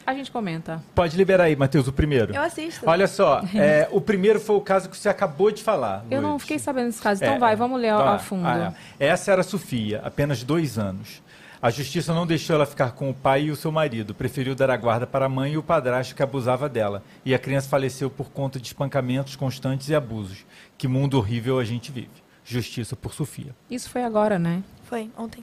A 0.06 0.14
gente 0.14 0.30
comenta. 0.30 0.82
Pode 0.94 1.16
liberar 1.16 1.44
aí, 1.44 1.56
Matheus, 1.56 1.86
o 1.86 1.92
primeiro. 1.92 2.34
Eu 2.34 2.42
assisto. 2.42 2.80
Olha 2.88 3.06
só, 3.06 3.42
é, 3.54 3.88
o 3.90 4.00
primeiro 4.00 4.40
foi 4.40 4.56
o 4.56 4.60
caso 4.60 4.88
que 4.88 4.96
você 4.96 5.08
acabou 5.08 5.50
de 5.50 5.62
falar. 5.62 6.04
Eu 6.10 6.20
não 6.22 6.38
fiquei 6.38 6.58
sabendo 6.58 6.86
desse 6.86 7.00
caso, 7.00 7.22
então 7.22 7.36
É, 7.36 7.38
vai, 7.38 7.56
vamos 7.56 7.80
ler 7.80 7.94
vai. 7.94 8.14
a 8.14 8.18
fundo. 8.18 8.46
Ah, 8.46 8.74
é. 8.98 9.06
Essa 9.06 9.32
era 9.32 9.40
a 9.40 9.44
Sofia, 9.44 10.00
apenas 10.04 10.42
dois 10.42 10.78
anos. 10.78 11.22
A 11.60 11.70
justiça 11.70 12.12
não 12.12 12.26
deixou 12.26 12.54
ela 12.54 12.66
ficar 12.66 12.92
com 12.92 13.08
o 13.08 13.14
pai 13.14 13.44
e 13.44 13.50
o 13.50 13.56
seu 13.56 13.72
marido, 13.72 14.14
preferiu 14.14 14.54
dar 14.54 14.70
a 14.70 14.76
guarda 14.76 15.06
para 15.06 15.24
a 15.24 15.28
mãe 15.28 15.54
e 15.54 15.58
o 15.58 15.62
padrasto 15.62 16.14
que 16.14 16.22
abusava 16.22 16.68
dela. 16.68 17.02
E 17.24 17.34
a 17.34 17.38
criança 17.38 17.68
faleceu 17.68 18.10
por 18.10 18.30
conta 18.30 18.60
de 18.60 18.66
espancamentos 18.66 19.36
constantes 19.36 19.88
e 19.88 19.94
abusos. 19.94 20.44
Que 20.78 20.86
mundo 20.88 21.16
horrível 21.18 21.58
a 21.58 21.64
gente 21.64 21.90
vive. 21.90 22.10
Justiça 22.44 22.94
por 22.94 23.12
Sofia. 23.14 23.54
Isso 23.70 23.88
foi 23.90 24.04
agora, 24.04 24.38
né? 24.38 24.62
Foi, 24.84 25.10
ontem. 25.16 25.42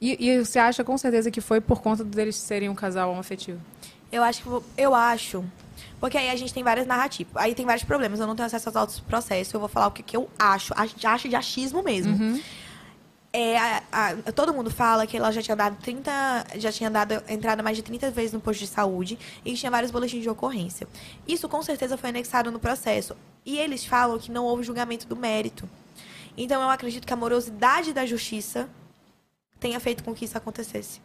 E, 0.00 0.28
e 0.28 0.44
você 0.44 0.58
acha 0.58 0.84
com 0.84 0.96
certeza 0.98 1.30
que 1.30 1.40
foi 1.40 1.60
por 1.60 1.80
conta 1.80 2.04
deles 2.04 2.36
serem 2.36 2.68
um 2.68 2.74
casal 2.74 3.10
homoafetivo? 3.10 3.58
Eu 4.12 4.22
acho 4.22 4.42
que 4.42 4.48
vou- 4.48 4.64
eu 4.76 4.94
acho. 4.94 5.44
Porque 5.98 6.18
aí 6.18 6.28
a 6.30 6.36
gente 6.36 6.52
tem 6.52 6.62
várias 6.62 6.86
narrativas. 6.86 7.32
Aí 7.36 7.54
tem 7.54 7.64
vários 7.64 7.84
problemas. 7.84 8.20
Eu 8.20 8.26
não 8.26 8.36
tenho 8.36 8.46
acesso 8.46 8.68
aos 8.68 8.76
autos 8.76 8.98
do 8.98 9.04
processo. 9.04 9.56
Eu 9.56 9.60
vou 9.60 9.68
falar 9.68 9.86
o 9.86 9.90
que, 9.90 10.02
que 10.02 10.16
eu 10.16 10.28
acho. 10.38 10.74
A 10.76 10.84
gente 10.86 11.06
acha 11.06 11.28
de 11.28 11.34
achismo 11.34 11.82
mesmo. 11.82 12.14
É, 13.36 13.58
a- 13.58 13.82
a- 13.90 14.32
todo 14.32 14.54
mundo 14.54 14.70
fala 14.70 15.08
que 15.08 15.16
ela 15.16 15.32
já 15.32 15.42
tinha 15.42 15.56
dado 15.56 15.76
30. 15.82 16.10
Já 16.54 16.70
tinha 16.70 16.88
dado 16.88 17.20
entrada 17.28 17.64
mais 17.64 17.76
de 17.76 17.82
30 17.82 18.08
vezes 18.08 18.32
no 18.32 18.40
posto 18.40 18.60
de 18.60 18.68
saúde 18.68 19.18
e 19.44 19.54
tinha 19.54 19.70
vários 19.72 19.90
boletins 19.90 20.22
de 20.22 20.30
ocorrência. 20.30 20.86
Isso 21.26 21.48
com 21.48 21.60
certeza 21.60 21.96
foi 21.96 22.10
anexado 22.10 22.52
no 22.52 22.60
processo. 22.60 23.16
E 23.44 23.58
eles 23.58 23.84
falam 23.84 24.20
que 24.20 24.30
não 24.30 24.44
houve 24.44 24.62
julgamento 24.62 25.04
do 25.08 25.16
mérito. 25.16 25.68
Então 26.36 26.62
eu 26.62 26.70
acredito 26.70 27.04
que 27.06 27.12
a 27.12 27.16
morosidade 27.16 27.92
da 27.92 28.06
justiça 28.06 28.68
tenha 29.58 29.80
feito 29.80 30.04
com 30.04 30.14
que 30.14 30.24
isso 30.26 30.38
acontecesse. 30.38 31.00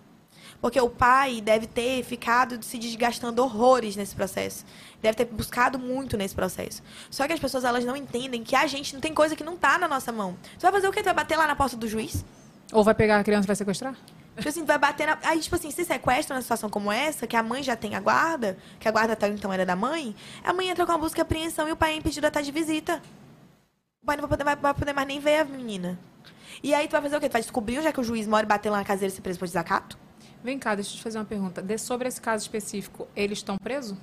Porque 0.62 0.80
o 0.80 0.90
pai 0.90 1.40
deve 1.42 1.68
ter 1.68 2.04
ficado 2.04 2.62
se 2.64 2.78
desgastando 2.78 3.42
horrores 3.42 3.96
nesse 3.96 4.14
processo. 4.14 4.66
Deve 5.02 5.16
ter 5.16 5.26
buscado 5.26 5.80
muito 5.80 6.18
nesse 6.18 6.36
processo. 6.36 6.84
Só 7.10 7.26
que 7.26 7.34
as 7.34 7.40
pessoas 7.40 7.64
elas 7.64 7.86
não 7.86 7.96
entendem 7.96 8.44
que 8.44 8.56
a 8.56 8.68
gente 8.68 8.94
não 8.94 9.00
tem 9.00 9.14
coisa 9.14 9.36
que 9.36 9.44
não 9.44 9.56
tá 9.56 9.78
na 9.78 9.88
nossa 9.88 10.12
mão. 10.12 10.36
Você 10.58 10.64
vai 10.64 10.72
fazer 10.74 10.88
o 10.88 10.92
quê? 10.92 11.02
Tu 11.02 11.06
vai 11.06 11.14
bater 11.14 11.38
lá 11.38 11.48
na 11.48 11.56
porta 11.56 11.78
do 11.78 11.88
juiz? 11.88 12.26
Ou 12.74 12.84
vai 12.84 12.94
pegar 12.94 13.20
a 13.20 13.24
criança 13.24 13.46
e 13.46 13.48
vai 13.48 13.56
sequestrar? 13.56 13.96
Tipo 14.36 14.50
assim, 14.50 14.62
tu 14.62 14.68
vai 14.68 14.78
bater 14.78 15.08
na. 15.08 15.18
Aí, 15.24 15.40
tipo 15.40 15.56
assim, 15.56 15.72
se 15.72 15.84
sequestra 15.84 16.36
numa 16.36 16.42
situação 16.42 16.70
como 16.70 16.92
essa, 16.92 17.26
que 17.26 17.36
a 17.36 17.44
mãe 17.44 17.64
já 17.64 17.76
tem 17.76 17.96
a 17.96 18.00
guarda, 18.00 18.58
que 18.80 18.88
a 18.88 18.92
guarda 18.92 19.14
até 19.14 19.28
então 19.28 19.52
era 19.52 19.66
da 19.66 19.76
mãe, 19.76 20.16
a 20.44 20.54
mãe 20.54 20.70
entra 20.70 20.86
com 20.86 20.92
a 20.92 20.98
busca 20.98 21.20
e 21.20 21.22
apreensão 21.22 21.68
e 21.68 21.72
o 21.72 21.76
pai 21.76 21.94
é 21.94 21.96
impedido 21.96 22.26
a 22.26 22.30
estar 22.30 22.42
de 22.42 22.52
visita. 22.52 23.02
O 24.02 24.06
pai 24.06 24.16
não 24.16 24.22
vai 24.22 24.30
poder, 24.30 24.44
vai, 24.44 24.56
vai 24.56 24.74
poder 24.74 24.94
mais 24.94 25.08
nem 25.08 25.20
ver 25.20 25.40
a 25.40 25.46
menina. 25.46 26.00
E 26.64 26.74
aí 26.74 26.88
tu 26.88 26.92
vai 26.92 27.02
fazer 27.02 27.18
o 27.18 27.20
quê? 27.20 27.28
Tu 27.28 27.34
vai 27.34 27.42
descobrir 27.42 27.80
onde 27.80 27.88
é 27.88 27.92
que 27.92 28.00
o 28.00 28.04
juiz 28.04 28.28
mora 28.28 28.46
e 28.46 28.48
bater 28.48 28.70
lá 28.70 28.78
na 28.78 28.86
caseira 28.86 29.12
e 29.12 29.16
ser 29.16 29.22
preso 29.22 29.40
por 29.40 29.46
desacato? 29.46 29.98
Vem 30.44 30.58
cá, 30.58 30.76
deixa 30.76 30.92
eu 30.92 30.98
te 30.98 31.04
fazer 31.04 31.18
uma 31.20 31.26
pergunta. 31.26 31.62
De, 31.62 31.78
sobre 31.78 32.08
esse 32.08 32.20
caso 32.22 32.44
específico, 32.44 33.08
eles 33.16 33.40
estão 33.40 33.58
presos? 33.58 33.98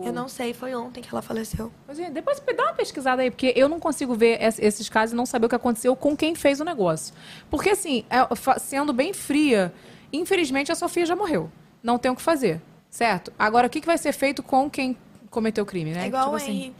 Eu 0.00 0.12
não 0.12 0.28
sei, 0.28 0.54
foi 0.54 0.72
ontem 0.76 1.00
que 1.02 1.08
ela 1.10 1.20
faleceu. 1.20 1.72
É, 1.88 2.08
depois 2.08 2.40
dá 2.56 2.62
uma 2.66 2.72
pesquisada 2.72 3.20
aí, 3.20 3.32
porque 3.32 3.52
eu 3.56 3.68
não 3.68 3.80
consigo 3.80 4.14
ver 4.14 4.40
es- 4.40 4.58
esses 4.60 4.88
casos 4.88 5.12
e 5.12 5.16
não 5.16 5.26
saber 5.26 5.46
o 5.46 5.48
que 5.48 5.56
aconteceu 5.56 5.96
com 5.96 6.16
quem 6.16 6.36
fez 6.36 6.60
o 6.60 6.64
negócio. 6.64 7.12
Porque, 7.50 7.70
assim, 7.70 8.04
é, 8.08 8.18
sendo 8.60 8.92
bem 8.92 9.12
fria, 9.12 9.72
infelizmente 10.12 10.70
a 10.70 10.76
Sofia 10.76 11.04
já 11.04 11.16
morreu. 11.16 11.50
Não 11.82 11.98
tem 11.98 12.12
o 12.12 12.14
que 12.14 12.22
fazer, 12.22 12.60
certo? 12.88 13.32
Agora, 13.36 13.66
o 13.66 13.70
que, 13.70 13.80
que 13.80 13.86
vai 13.88 13.98
ser 13.98 14.12
feito 14.12 14.40
com 14.40 14.70
quem 14.70 14.96
cometeu 15.30 15.64
o 15.64 15.66
crime, 15.66 15.90
né? 15.90 16.04
É 16.04 16.06
igual 16.06 16.22
Tipo 16.24 16.32
o 16.34 16.36
assim, 16.36 16.52
Henry. 16.52 16.74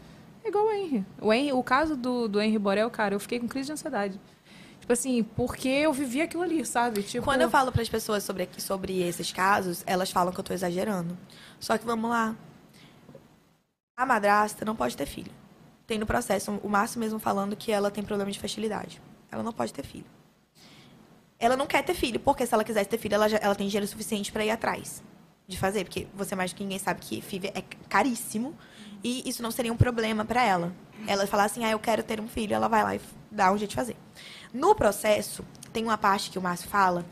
É 0.44 0.48
igual 0.48 0.66
o 0.66 0.70
Henry. 0.73 1.05
O, 1.20 1.32
Henry, 1.32 1.52
o 1.52 1.62
caso 1.65 1.97
do, 1.97 2.28
do 2.28 2.40
Henry 2.40 2.58
Borel, 2.58 2.89
cara, 2.89 3.16
eu 3.16 3.20
fiquei 3.20 3.40
com 3.40 3.48
crise 3.48 3.66
de 3.66 3.73
ansiedade. 3.73 4.20
Tipo 4.89 4.94
assim, 4.94 5.23
porque 5.23 5.68
eu 5.68 5.92
vivi 5.92 6.23
aquilo 6.23 6.42
ali, 6.42 6.65
sabe? 6.65 7.02
Tipo, 7.02 7.23
Quando 7.23 7.42
eu 7.42 7.50
falo 7.50 7.70
para 7.70 7.83
as 7.83 7.91
pessoas 7.91 8.25
sobre, 8.25 8.49
sobre 8.57 9.02
esses 9.02 9.31
casos, 9.31 9.84
elas 9.86 10.10
falam 10.10 10.33
que 10.33 10.41
eu 10.41 10.42
tô 10.42 10.55
exagerando. 10.55 11.15
Só 11.60 11.76
que 11.76 11.84
vamos 11.84 12.08
lá. 12.08 12.34
A 13.99 14.07
madrasta 14.07 14.65
não 14.65 14.75
pode 14.75 14.97
ter 14.97 15.05
filho. 15.05 15.31
Tem 15.86 15.99
no 15.99 16.07
processo 16.07 16.58
o 16.62 16.68
Márcio 16.70 16.99
mesmo 16.99 17.18
falando 17.18 17.55
que 17.55 17.70
ela 17.70 17.91
tem 17.91 18.02
problema 18.02 18.31
de 18.31 18.39
fertilidade. 18.39 18.99
Ela 19.31 19.42
não 19.42 19.52
pode 19.52 19.75
ter 19.75 19.84
filho. 19.84 20.07
Ela 21.39 21.55
não 21.55 21.67
quer 21.67 21.83
ter 21.84 21.92
filho, 21.92 22.18
porque 22.18 22.47
se 22.47 22.55
ela 22.55 22.65
quisesse 22.65 22.89
ter 22.89 22.97
filho, 22.97 23.15
ela, 23.15 23.28
já- 23.28 23.41
ela 23.42 23.55
tem 23.55 23.68
dinheiro 23.68 23.86
suficiente 23.86 24.33
para 24.33 24.42
ir 24.42 24.50
atrás 24.50 25.02
de 25.47 25.58
fazer. 25.58 25.84
Porque 25.84 26.07
você 26.15 26.34
mais 26.34 26.50
do 26.50 26.57
que 26.57 26.62
ninguém 26.62 26.78
sabe 26.78 27.00
que 27.02 27.20
FIV 27.20 27.49
é 27.55 27.62
caríssimo. 27.91 28.57
E 29.05 29.28
isso 29.28 29.42
não 29.42 29.50
seria 29.50 29.70
um 29.70 29.76
problema 29.76 30.25
para 30.25 30.42
ela. 30.42 30.73
Ela 31.07 31.26
falar 31.26 31.44
assim, 31.44 31.62
ah, 31.62 31.70
eu 31.73 31.78
quero 31.78 32.02
ter 32.02 32.20
um 32.23 32.26
filho, 32.26 32.55
ela 32.55 32.68
vai 32.68 32.83
lá 32.83 32.97
e 32.97 33.00
dá 33.31 33.52
um 33.52 33.58
jeito 33.58 33.70
de 33.70 33.76
fazer. 33.76 33.94
No 34.52 34.75
processo, 34.75 35.44
tem 35.73 35.85
uma 35.85 35.99
parte 35.99 36.31
que 36.31 36.39
o 36.39 36.43
Márcio 36.43 36.68
fala 36.68 37.05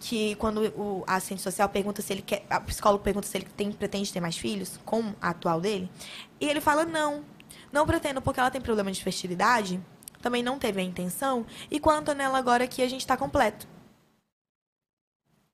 que 0.00 0.34
quando 0.36 0.60
o 0.76 1.04
assistente 1.06 1.42
social 1.42 1.68
pergunta 1.68 2.02
se 2.02 2.12
ele 2.12 2.22
quer, 2.22 2.44
a 2.50 2.60
psicólogo 2.60 3.02
pergunta 3.02 3.26
se 3.26 3.38
ele 3.38 3.46
tem, 3.56 3.72
pretende 3.72 4.12
ter 4.12 4.20
mais 4.20 4.36
filhos 4.36 4.78
com 4.84 5.14
a 5.20 5.30
atual 5.30 5.60
dele, 5.60 5.90
e 6.38 6.46
ele 6.46 6.60
fala 6.60 6.84
não, 6.84 7.24
não 7.72 7.86
pretendo 7.86 8.20
porque 8.20 8.38
ela 8.38 8.50
tem 8.50 8.60
problema 8.60 8.92
de 8.92 9.02
fertilidade 9.02 9.80
também 10.24 10.42
não 10.42 10.58
teve 10.58 10.80
a 10.80 10.82
intenção. 10.82 11.44
E 11.70 11.78
com 11.78 11.90
a 11.90 11.98
Antonella 11.98 12.38
agora 12.38 12.64
aqui, 12.64 12.80
a 12.80 12.88
gente 12.88 13.06
tá 13.06 13.14
completo. 13.14 13.68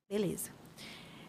Beleza. 0.09 0.51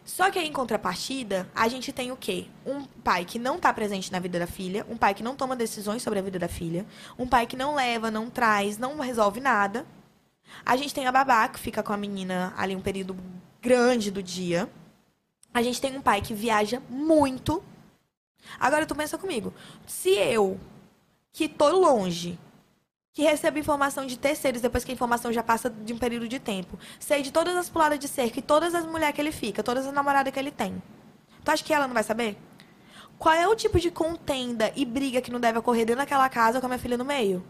Só 0.04 0.30
que 0.30 0.38
aí, 0.38 0.46
em 0.46 0.52
contrapartida, 0.52 1.50
a 1.52 1.66
gente 1.66 1.92
tem 1.92 2.12
o 2.12 2.16
quê? 2.16 2.46
Um 2.64 2.84
pai 2.84 3.24
que 3.24 3.40
não 3.40 3.58
tá 3.58 3.72
presente 3.72 4.12
na 4.12 4.20
vida 4.20 4.38
da 4.38 4.46
filha, 4.46 4.86
um 4.88 4.96
pai 4.96 5.12
que 5.12 5.24
não 5.24 5.34
toma 5.34 5.56
decisões 5.56 6.02
sobre 6.02 6.20
a 6.20 6.22
vida 6.22 6.38
da 6.38 6.48
filha, 6.48 6.86
um 7.18 7.26
pai 7.26 7.46
que 7.46 7.56
não 7.56 7.74
leva, 7.74 8.12
não 8.12 8.30
traz, 8.30 8.78
não 8.78 8.98
resolve 8.98 9.40
nada. 9.40 9.84
A 10.64 10.76
gente 10.76 10.94
tem 10.94 11.06
a 11.06 11.12
babá, 11.12 11.48
que 11.48 11.58
fica 11.58 11.82
com 11.82 11.92
a 11.92 11.96
menina 11.96 12.52
ali 12.56 12.76
um 12.76 12.80
período 12.80 13.16
grande 13.60 14.10
do 14.10 14.22
dia. 14.22 14.68
A 15.52 15.62
gente 15.62 15.80
tem 15.80 15.96
um 15.96 16.02
pai 16.02 16.20
que 16.20 16.34
viaja 16.34 16.82
muito. 16.88 17.62
Agora 18.58 18.86
tu 18.86 18.94
pensa 18.94 19.18
comigo. 19.18 19.52
Se 19.86 20.10
eu, 20.10 20.58
que 21.32 21.48
tô 21.48 21.68
longe, 21.70 22.38
que 23.12 23.22
recebo 23.22 23.58
informação 23.58 24.06
de 24.06 24.18
terceiros 24.18 24.62
depois 24.62 24.84
que 24.84 24.90
a 24.90 24.94
informação 24.94 25.32
já 25.32 25.42
passa 25.42 25.68
de 25.68 25.92
um 25.92 25.98
período 25.98 26.26
de 26.26 26.38
tempo, 26.38 26.78
sei 26.98 27.22
de 27.22 27.30
todas 27.30 27.54
as 27.56 27.68
puladas 27.68 27.98
de 27.98 28.08
cerca 28.08 28.38
e 28.38 28.42
todas 28.42 28.74
as 28.74 28.86
mulheres 28.86 29.14
que 29.14 29.20
ele 29.20 29.32
fica, 29.32 29.62
todas 29.62 29.86
as 29.86 29.92
namoradas 29.92 30.32
que 30.32 30.38
ele 30.38 30.50
tem. 30.50 30.82
Tu 31.44 31.50
acha 31.50 31.62
que 31.62 31.74
ela 31.74 31.86
não 31.86 31.94
vai 31.94 32.02
saber? 32.02 32.36
Qual 33.18 33.34
é 33.34 33.46
o 33.46 33.54
tipo 33.54 33.78
de 33.78 33.90
contenda 33.90 34.72
e 34.74 34.84
briga 34.84 35.20
que 35.20 35.30
não 35.30 35.38
deve 35.38 35.58
ocorrer 35.58 35.84
dentro 35.84 36.00
daquela 36.00 36.28
casa 36.28 36.60
com 36.60 36.66
a 36.66 36.68
minha 36.70 36.78
filha 36.78 36.96
no 36.96 37.04
meio? 37.04 37.44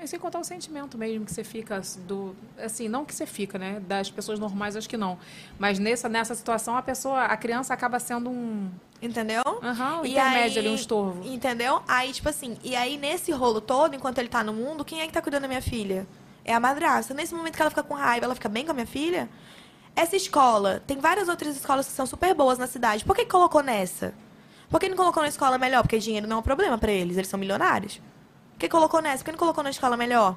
E 0.00 0.06
sem 0.06 0.18
contar 0.18 0.38
o 0.38 0.44
sentimento 0.44 0.96
mesmo 0.96 1.24
que 1.24 1.32
você 1.32 1.42
fica 1.42 1.80
do. 2.06 2.34
Assim, 2.56 2.88
não 2.88 3.04
que 3.04 3.12
você 3.12 3.26
fica, 3.26 3.58
né? 3.58 3.80
Das 3.80 4.08
pessoas 4.08 4.38
normais, 4.38 4.76
acho 4.76 4.88
que 4.88 4.96
não. 4.96 5.18
Mas 5.58 5.80
nessa, 5.80 6.08
nessa 6.08 6.36
situação, 6.36 6.76
a 6.76 6.82
pessoa, 6.82 7.24
a 7.24 7.36
criança 7.36 7.74
acaba 7.74 7.98
sendo 7.98 8.30
um. 8.30 8.70
Entendeu? 9.02 9.42
Aham, 9.60 10.00
um 10.00 10.04
E 10.06 10.12
intermédio 10.12 10.60
aí- 10.60 10.66
ali, 10.66 10.68
um 10.68 10.74
estorvo. 10.76 11.26
Entendeu? 11.28 11.82
Aí, 11.88 12.12
tipo 12.12 12.28
assim, 12.28 12.56
e 12.62 12.76
aí 12.76 12.96
nesse 12.96 13.32
rolo 13.32 13.60
todo, 13.60 13.94
enquanto 13.96 14.18
ele 14.18 14.28
tá 14.28 14.44
no 14.44 14.52
mundo, 14.52 14.84
quem 14.84 15.00
é 15.00 15.06
que 15.06 15.12
tá 15.12 15.20
cuidando 15.20 15.42
da 15.42 15.48
minha 15.48 15.62
filha? 15.62 16.06
É 16.44 16.54
a 16.54 16.60
madrasta. 16.60 17.12
Nesse 17.12 17.34
momento 17.34 17.56
que 17.56 17.62
ela 17.62 17.70
fica 17.70 17.82
com 17.82 17.94
raiva, 17.94 18.24
ela 18.26 18.34
fica 18.36 18.48
bem 18.48 18.64
com 18.64 18.70
a 18.70 18.74
minha 18.74 18.86
filha? 18.86 19.28
Essa 19.96 20.14
escola, 20.14 20.80
tem 20.86 20.98
várias 20.98 21.28
outras 21.28 21.56
escolas 21.56 21.86
que 21.86 21.92
são 21.92 22.06
super 22.06 22.32
boas 22.34 22.56
na 22.56 22.68
cidade. 22.68 23.04
Por 23.04 23.16
que 23.16 23.24
que 23.24 23.30
colocou 23.30 23.64
nessa? 23.64 24.14
Por 24.70 24.78
que 24.78 24.88
não 24.88 24.96
colocou 24.96 25.22
na 25.24 25.28
escola 25.28 25.58
melhor? 25.58 25.82
Porque 25.82 25.98
dinheiro 25.98 26.26
não 26.28 26.36
é 26.36 26.38
um 26.40 26.42
problema 26.42 26.78
pra 26.78 26.92
eles, 26.92 27.16
eles 27.16 27.28
são 27.28 27.38
milionários. 27.38 28.00
Por 28.58 28.62
que 28.62 28.68
colocou 28.68 29.00
nessa? 29.00 29.18
Por 29.18 29.26
que 29.26 29.30
não 29.30 29.38
colocou 29.38 29.62
na 29.62 29.70
escola 29.70 29.96
melhor? 29.96 30.36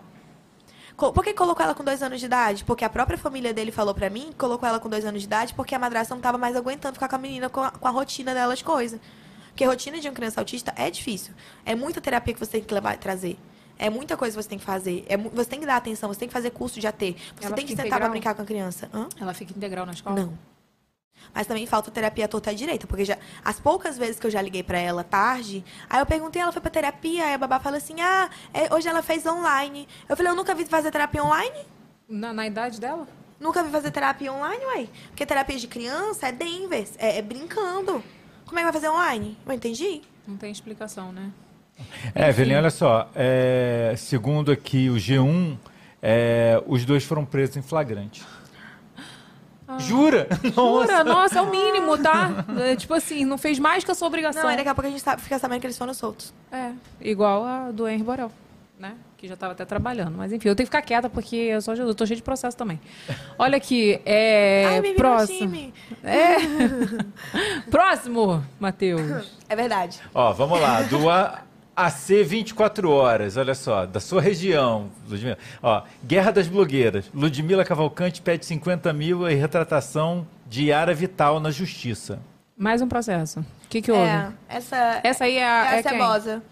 Por 0.95 1.24
que 1.24 1.33
colocou 1.33 1.64
ela 1.66 1.74
com 1.74 1.83
dois 1.83 2.03
anos 2.03 2.19
de 2.19 2.27
idade? 2.27 2.64
Porque 2.64 2.85
a 2.85 2.90
própria 2.90 3.17
família 3.17 3.51
dele 3.51 3.72
falou 3.72 3.95
pra 3.95 4.11
mim 4.11 4.27
que 4.30 4.35
colocou 4.35 4.69
ela 4.69 4.80
com 4.80 4.88
dois 4.88 5.03
anos 5.03 5.22
de 5.22 5.25
idade 5.25 5.56
porque 5.56 5.74
a 5.74 5.80
madrasta 5.80 6.14
não 6.14 6.22
tava 6.22 6.38
mais 6.38 6.56
aguentando 6.56 6.93
ficar 6.93 7.08
com 7.08 7.16
a 7.16 7.19
menina 7.19 7.50
com 7.50 7.64
a, 7.64 7.72
com 7.72 7.88
a 7.88 7.90
rotina 7.90 8.35
dela, 8.35 8.53
as 8.53 8.61
coisas. 8.61 9.00
Porque 9.48 9.64
a 9.64 9.67
rotina 9.67 10.00
de 10.00 10.08
uma 10.08 10.14
criança 10.14 10.40
autista 10.40 10.72
é 10.77 10.91
difícil. 10.91 11.33
É 11.66 11.74
muita 11.74 12.00
terapia 12.00 12.32
que 12.35 12.40
você 12.40 12.51
tem 12.51 12.61
que 12.64 12.72
levar, 12.72 12.95
trazer. 12.98 13.40
É 13.80 13.90
muita 13.90 14.16
coisa 14.16 14.38
que 14.38 14.43
você 14.43 14.50
tem 14.50 14.59
que 14.59 14.66
fazer. 14.66 15.03
É 15.09 15.17
você 15.17 15.50
tem 15.50 15.59
que 15.59 15.66
dar 15.66 15.77
atenção, 15.77 16.08
você 16.14 16.19
tem 16.19 16.27
que 16.27 16.33
fazer 16.33 16.51
curso 16.51 16.80
de 16.80 16.85
AT. 16.85 17.00
Você 17.00 17.48
Ela 17.48 17.56
tem 17.56 17.66
que 17.66 17.72
sentar 17.72 17.88
pra 17.88 17.95
integral? 17.95 18.11
brincar 18.11 18.35
com 18.35 18.43
a 18.43 18.45
criança. 18.45 18.88
Hã? 18.93 19.09
Ela 19.19 19.33
fica 19.33 19.51
integral 19.51 19.88
na 19.88 19.93
escola? 19.93 20.16
Não. 20.16 20.50
Mas 21.33 21.48
também 21.48 21.66
falta 21.66 21.90
terapia 21.91 22.25
à 22.25 22.27
torta 22.27 22.51
à 22.51 22.53
direita, 22.53 22.85
porque 22.88 23.06
já 23.06 23.17
as 23.43 23.59
poucas 23.59 23.98
vezes 23.98 24.19
que 24.19 24.27
eu 24.27 24.32
já 24.32 24.41
liguei 24.41 24.64
pra 24.64 24.77
ela 24.77 25.03
tarde, 25.03 25.64
aí 25.90 26.00
eu 26.00 26.06
perguntei, 26.06 26.41
ela 26.41 26.51
foi 26.51 26.61
pra 26.61 26.72
terapia, 26.72 27.25
aí 27.25 27.33
a 27.33 27.38
babá 27.38 27.59
fala 27.59 27.77
assim: 27.77 28.01
"Ah, 28.01 28.30
é, 28.53 28.74
hoje 28.74 28.88
ela 28.88 29.01
fez 29.01 29.25
online". 29.25 29.88
Eu 30.09 30.17
falei: 30.17 30.32
"Eu 30.32 30.35
nunca 30.35 30.53
vi 30.53 30.66
fazer 30.66 30.91
terapia 30.91 31.24
online". 31.24 31.66
Na, 32.09 32.33
na 32.33 32.45
idade 32.45 32.80
dela? 32.80 33.08
Nunca 33.40 33.64
vi 33.64 33.72
fazer 33.72 33.90
terapia 33.91 34.32
online, 34.32 34.64
ué. 34.66 34.88
Porque 35.08 35.25
terapia 35.25 35.58
de 35.58 35.67
criança 35.67 36.27
é 36.27 36.32
Denver, 36.32 36.85
é, 36.98 37.17
é 37.17 37.22
brincando. 37.22 38.03
Como 38.45 38.59
é 38.59 38.61
que 38.61 38.64
vai 38.66 38.74
fazer 38.74 38.90
online? 38.90 39.38
Eu 39.45 39.53
entendi. 39.53 40.01
Não 40.27 40.38
tem 40.38 40.51
explicação, 40.51 41.11
né? 41.11 41.32
É, 42.14 42.30
Evelyn, 42.30 42.58
olha 42.58 42.69
só. 42.69 43.09
é, 43.16 43.95
segundo 43.98 44.51
aqui 44.51 44.90
o 44.90 44.95
G1, 44.95 45.58
é, 46.01 46.61
os 46.67 46.85
dois 46.85 47.03
foram 47.03 47.25
presos 47.25 47.58
em 47.58 47.61
flagrante. 47.61 48.24
Jura? 49.80 50.27
Jura? 50.53 51.03
Nossa, 51.06 51.40
é 51.40 51.41
o 51.41 51.50
mínimo, 51.50 51.98
tá? 51.98 52.45
É, 52.59 52.75
tipo 52.75 52.93
assim, 52.93 53.25
não 53.25 53.38
fez 53.38 53.58
mais 53.59 53.83
que 53.83 53.91
a 53.91 53.95
sua 53.95 54.08
obrigação. 54.08 54.43
Não, 54.43 54.50
aí 54.50 54.58
daqui 54.58 54.69
a 54.69 54.75
pouco 54.75 54.88
a 54.88 54.91
gente 54.91 55.01
sabe- 55.01 55.22
fica 55.22 55.38
sabendo 55.40 55.59
que 55.61 55.67
eles 55.67 55.77
foram 55.77 55.93
soltos. 55.93 56.33
É, 56.51 56.72
igual 57.00 57.43
a 57.45 57.72
do 57.72 57.88
Henry 57.88 58.03
Borel, 58.03 58.32
né? 58.80 58.93
Que 59.17 59.27
já 59.27 59.35
estava 59.35 59.53
até 59.53 59.64
trabalhando. 59.66 60.16
Mas 60.17 60.33
enfim, 60.33 60.48
eu 60.50 60.56
tenho 60.56 60.66
que 60.67 60.72
ficar 60.75 60.82
quieta 60.82 61.08
porque 61.09 61.35
eu 61.35 61.61
sou 61.61 61.75
Jesus, 61.75 61.95
tô 61.95 62.06
cheio 62.08 62.17
de 62.17 62.24
processo 62.24 62.58
também. 62.58 62.82
Olha 63.38 63.56
aqui, 63.58 64.01
é. 64.03 64.66
Ai, 64.67 64.82
no 64.82 64.95
próximo. 64.95 65.38
time. 65.40 65.74
É. 66.03 66.38
próximo, 67.69 68.43
Matheus. 68.59 69.32
É 69.48 69.56
verdade. 69.56 70.00
Ó, 70.14 70.33
vamos 70.33 70.59
lá. 70.59 70.82
Do 70.82 71.09
A- 71.09 71.41
AC 71.75 72.24
24 72.25 72.90
horas, 72.91 73.38
olha 73.38 73.56
só, 73.56 73.85
da 73.85 74.00
sua 74.00 74.22
região, 74.22 74.90
Ludmila. 75.09 75.38
Ó, 75.64 75.82
Guerra 76.03 76.32
das 76.32 76.48
Blogueiras. 76.48 77.09
Ludmila 77.14 77.64
Cavalcante 77.64 78.22
pede 78.22 78.45
50 78.45 78.91
mil 78.93 79.27
em 79.30 79.35
retratação 79.35 80.27
de 80.48 80.66
Yara 80.66 80.93
Vital 80.93 81.40
na 81.40 81.50
justiça. 81.50 82.19
Mais 82.58 82.82
um 82.82 82.88
processo. 82.88 83.40
O 83.40 83.45
que, 83.69 83.82
que 83.82 83.91
houve? 83.91 84.03
É, 84.06 84.32
essa, 84.50 85.00
Essa 85.03 85.24
aí 85.24 85.38
é 85.38 85.48
a. 85.48 85.72
é 85.74 85.75
é 85.77 85.80
a 85.80 85.83
quem? 85.83 85.91
cebosa. 85.93 86.43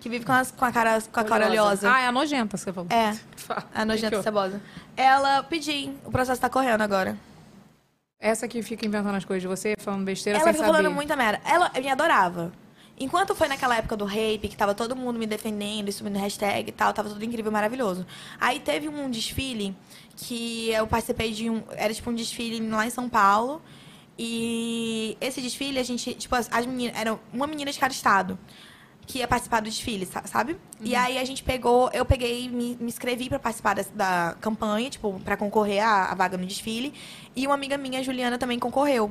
Que 0.00 0.08
vive 0.08 0.24
com, 0.24 0.32
as- 0.32 0.50
com 0.50 0.64
a 0.64 0.72
cara, 0.72 0.98
com 1.12 1.20
a 1.20 1.24
cara 1.24 1.46
oleosa. 1.46 1.92
Ah, 1.92 2.00
é 2.00 2.06
a 2.06 2.12
nojenta, 2.12 2.56
você 2.56 2.72
falou. 2.72 2.88
É, 2.90 3.10
a 3.74 3.80
Que 3.80 3.84
nojenta 3.84 4.16
que 4.16 4.22
cebosa. 4.22 4.62
Ela 4.96 5.42
pediu, 5.42 5.94
o 6.06 6.10
processo 6.10 6.40
tá 6.40 6.48
correndo 6.48 6.80
agora. 6.80 7.16
Essa 8.18 8.46
que 8.48 8.62
fica 8.62 8.86
inventando 8.86 9.14
as 9.16 9.24
coisas 9.24 9.42
de 9.42 9.48
você, 9.48 9.74
falando 9.78 10.04
besteira 10.04 10.38
Ela 10.38 10.44
sem 10.44 10.54
fica 10.54 10.64
saber. 10.66 10.78
falando 10.78 10.94
muita 10.94 11.16
merda. 11.16 11.40
Ela 11.44 11.70
me 11.78 11.88
adorava. 11.90 12.52
Enquanto 13.02 13.34
foi 13.34 13.48
naquela 13.48 13.76
época 13.76 13.96
do 13.96 14.04
rape, 14.04 14.46
que 14.46 14.56
tava 14.56 14.74
todo 14.74 14.94
mundo 14.94 15.18
me 15.18 15.26
defendendo 15.26 15.88
e 15.88 15.92
subindo 15.92 16.18
hashtag 16.18 16.68
e 16.68 16.72
tal, 16.72 16.92
tava 16.92 17.08
tudo 17.08 17.24
incrível, 17.24 17.50
maravilhoso. 17.50 18.06
Aí 18.38 18.60
teve 18.60 18.88
um 18.90 19.10
desfile 19.10 19.74
que 20.16 20.68
eu 20.70 20.86
participei 20.86 21.32
de 21.32 21.48
um. 21.48 21.62
Era 21.70 21.94
tipo 21.94 22.10
um 22.10 22.14
desfile 22.14 22.60
lá 22.68 22.86
em 22.86 22.90
São 22.90 23.08
Paulo. 23.08 23.62
E 24.18 25.16
esse 25.18 25.40
desfile, 25.40 25.78
a 25.78 25.82
gente, 25.82 26.12
tipo, 26.12 26.34
as, 26.34 26.46
as 26.52 26.66
meninas. 26.66 26.94
Era 27.00 27.18
uma 27.32 27.46
menina 27.46 27.72
de 27.72 27.78
cada 27.78 27.90
estado 27.92 28.38
que 29.06 29.18
ia 29.20 29.26
participar 29.26 29.60
do 29.60 29.64
desfile, 29.64 30.04
sa- 30.04 30.22
sabe? 30.26 30.56
E 30.80 30.94
aí 30.94 31.16
a 31.18 31.24
gente 31.24 31.42
pegou, 31.42 31.90
eu 31.94 32.04
peguei, 32.04 32.48
me, 32.50 32.76
me 32.78 32.86
inscrevi 32.88 33.28
pra 33.30 33.38
participar 33.38 33.74
dessa- 33.74 33.90
da 33.94 34.36
campanha, 34.42 34.90
tipo, 34.90 35.18
pra 35.24 35.38
concorrer 35.38 35.82
à, 35.82 36.12
à 36.12 36.14
vaga 36.14 36.36
no 36.36 36.44
desfile. 36.46 36.92
E 37.34 37.46
uma 37.46 37.54
amiga 37.54 37.78
minha, 37.78 38.02
Juliana, 38.04 38.36
também 38.36 38.58
concorreu. 38.58 39.10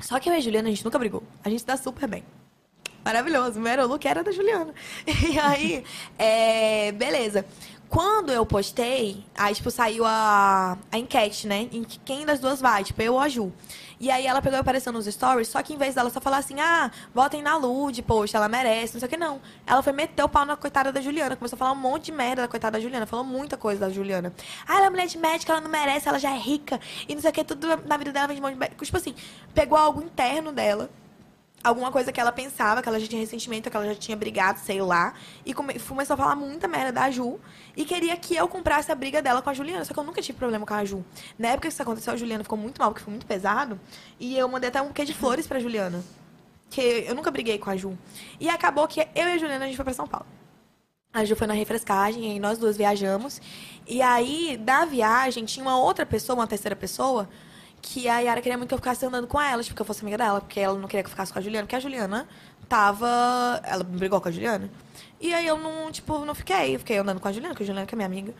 Só 0.00 0.18
que 0.18 0.30
eu 0.30 0.32
e 0.32 0.38
a 0.38 0.40
Juliana, 0.40 0.68
a 0.68 0.70
gente 0.72 0.82
nunca 0.84 0.98
brigou. 0.98 1.22
A 1.44 1.50
gente 1.50 1.62
tá 1.62 1.76
super 1.76 2.08
bem. 2.08 2.24
Maravilhoso. 3.04 3.58
O 3.58 3.62
meu 3.62 3.86
look 3.86 4.04
era 4.06 4.22
da 4.22 4.30
Juliana. 4.32 4.72
E 5.06 5.38
aí, 5.38 5.84
é, 6.18 6.92
beleza. 6.92 7.44
Quando 7.88 8.32
eu 8.32 8.46
postei, 8.46 9.22
aí, 9.36 9.54
tipo, 9.54 9.70
saiu 9.70 10.04
a, 10.06 10.78
a 10.90 10.98
enquete, 10.98 11.46
né? 11.46 11.68
Em 11.70 11.84
que- 11.84 11.98
quem 11.98 12.24
das 12.24 12.40
duas 12.40 12.58
vai, 12.58 12.82
tipo, 12.84 13.02
eu 13.02 13.12
ou 13.14 13.20
a 13.20 13.28
Ju. 13.28 13.52
E 14.00 14.10
aí 14.10 14.26
ela 14.26 14.40
pegou 14.40 14.58
e 14.58 14.60
apareceu 14.60 14.90
nos 14.92 15.04
stories, 15.06 15.46
só 15.48 15.62
que 15.62 15.74
em 15.74 15.76
vez 15.76 15.94
dela 15.94 16.08
só 16.08 16.18
falar 16.20 16.38
assim, 16.38 16.58
ah, 16.58 16.90
votem 17.14 17.42
na 17.42 17.54
Lud, 17.56 18.00
poxa, 18.02 18.38
ela 18.38 18.48
merece, 18.48 18.94
não 18.94 19.00
sei 19.00 19.06
o 19.06 19.10
que, 19.10 19.16
não. 19.18 19.40
Ela 19.66 19.82
foi 19.82 19.92
meter 19.92 20.24
o 20.24 20.28
pau 20.28 20.44
na 20.46 20.56
coitada 20.56 20.90
da 20.90 21.00
Juliana, 21.02 21.36
começou 21.36 21.54
a 21.56 21.58
falar 21.58 21.72
um 21.72 21.76
monte 21.76 22.06
de 22.06 22.12
merda 22.12 22.42
da 22.42 22.48
coitada 22.48 22.78
da 22.78 22.82
Juliana, 22.82 23.04
falou 23.06 23.24
muita 23.26 23.56
coisa 23.58 23.80
da 23.82 23.90
Juliana. 23.90 24.32
Ah, 24.66 24.78
ela 24.78 24.86
é 24.86 24.90
mulher 24.90 25.06
de 25.06 25.18
médica, 25.18 25.52
ela 25.52 25.60
não 25.60 25.70
merece, 25.70 26.08
ela 26.08 26.18
já 26.18 26.30
é 26.34 26.38
rica, 26.38 26.80
e 27.06 27.14
não 27.14 27.20
sei 27.20 27.30
o 27.30 27.32
que, 27.34 27.44
tudo 27.44 27.66
na 27.86 27.96
vida 27.98 28.10
dela 28.10 28.26
vem 28.26 28.36
de 28.36 28.42
mão 28.42 28.50
de. 28.52 28.58
Tipo 28.84 28.96
assim, 28.96 29.14
pegou 29.54 29.76
algo 29.78 30.02
interno 30.02 30.50
dela, 30.50 30.90
alguma 31.62 31.92
coisa 31.92 32.10
que 32.12 32.20
ela 32.20 32.32
pensava, 32.32 32.82
que 32.82 32.88
ela 32.88 32.98
já 32.98 33.06
tinha 33.06 33.20
ressentimento, 33.20 33.70
que 33.70 33.76
ela 33.76 33.86
já 33.86 33.94
tinha 33.94 34.16
brigado, 34.16 34.58
sei 34.60 34.80
lá, 34.82 35.14
e 35.46 35.54
come- 35.54 35.78
começou 35.78 36.14
a 36.14 36.16
falar 36.16 36.34
muita 36.36 36.66
merda 36.66 36.92
da 36.92 37.10
Ju, 37.10 37.38
e 37.76 37.84
queria 37.84 38.16
que 38.16 38.34
eu 38.34 38.48
comprasse 38.48 38.90
a 38.90 38.94
briga 38.94 39.22
dela 39.22 39.40
com 39.40 39.50
a 39.50 39.54
Juliana, 39.54 39.84
só 39.84 39.94
que 39.94 40.00
eu 40.00 40.04
nunca 40.04 40.20
tive 40.20 40.38
problema 40.38 40.66
com 40.66 40.74
a 40.74 40.84
Ju. 40.84 41.04
Na 41.38 41.48
época 41.48 41.68
que 41.68 41.72
isso 41.72 41.82
aconteceu, 41.82 42.12
a 42.12 42.16
Juliana 42.16 42.42
ficou 42.42 42.58
muito 42.58 42.80
mal, 42.80 42.90
porque 42.90 43.04
foi 43.04 43.12
muito 43.12 43.26
pesado, 43.26 43.78
e 44.18 44.36
eu 44.36 44.48
mandei 44.48 44.68
até 44.68 44.82
um 44.82 44.88
buquê 44.88 45.04
de 45.04 45.14
flores 45.14 45.46
pra 45.46 45.60
Juliana, 45.60 46.02
que 46.68 46.80
eu 46.80 47.14
nunca 47.14 47.30
briguei 47.30 47.58
com 47.58 47.70
a 47.70 47.76
Ju. 47.76 47.96
E 48.40 48.48
acabou 48.48 48.88
que 48.88 49.00
eu 49.00 49.06
e 49.28 49.32
a 49.32 49.38
Juliana, 49.38 49.64
a 49.64 49.66
gente 49.68 49.76
foi 49.76 49.84
pra 49.84 49.94
São 49.94 50.06
Paulo. 50.06 50.26
A 51.14 51.24
Ju 51.24 51.36
foi 51.36 51.46
na 51.46 51.54
refrescagem, 51.54 52.36
e 52.36 52.40
nós 52.40 52.58
duas 52.58 52.76
viajamos. 52.76 53.40
E 53.86 54.00
aí, 54.00 54.56
da 54.56 54.86
viagem, 54.86 55.44
tinha 55.44 55.62
uma 55.64 55.78
outra 55.78 56.06
pessoa, 56.06 56.38
uma 56.38 56.46
terceira 56.46 56.74
pessoa, 56.74 57.28
que 57.82 58.08
a 58.08 58.20
Yara 58.20 58.40
queria 58.40 58.56
muito 58.56 58.68
que 58.68 58.74
eu 58.74 58.78
ficasse 58.78 59.04
andando 59.04 59.26
com 59.26 59.40
ela, 59.40 59.62
tipo, 59.62 59.74
que 59.74 59.82
eu 59.82 59.86
fosse 59.86 60.00
amiga 60.02 60.16
dela, 60.16 60.40
porque 60.40 60.60
ela 60.60 60.78
não 60.78 60.88
queria 60.88 61.02
que 61.02 61.08
eu 61.08 61.10
ficasse 61.10 61.32
com 61.32 61.38
a 61.40 61.42
Juliana, 61.42 61.66
porque 61.66 61.76
a 61.76 61.80
Juliana 61.80 62.28
tava. 62.68 63.60
Ela 63.64 63.82
brigou 63.82 64.20
com 64.20 64.28
a 64.28 64.32
Juliana. 64.32 64.70
E 65.20 65.34
aí 65.34 65.46
eu 65.46 65.58
não, 65.58 65.90
tipo, 65.90 66.24
não 66.24 66.34
fiquei. 66.34 66.76
Eu 66.76 66.78
fiquei 66.78 66.96
andando 66.96 67.20
com 67.20 67.28
a 67.28 67.32
Juliana, 67.32 67.52
porque 67.52 67.64
a 67.64 67.66
Juliana 67.66 67.86
que 67.86 67.94
é 67.94 67.96
minha 67.96 68.06
amiga. 68.06 68.32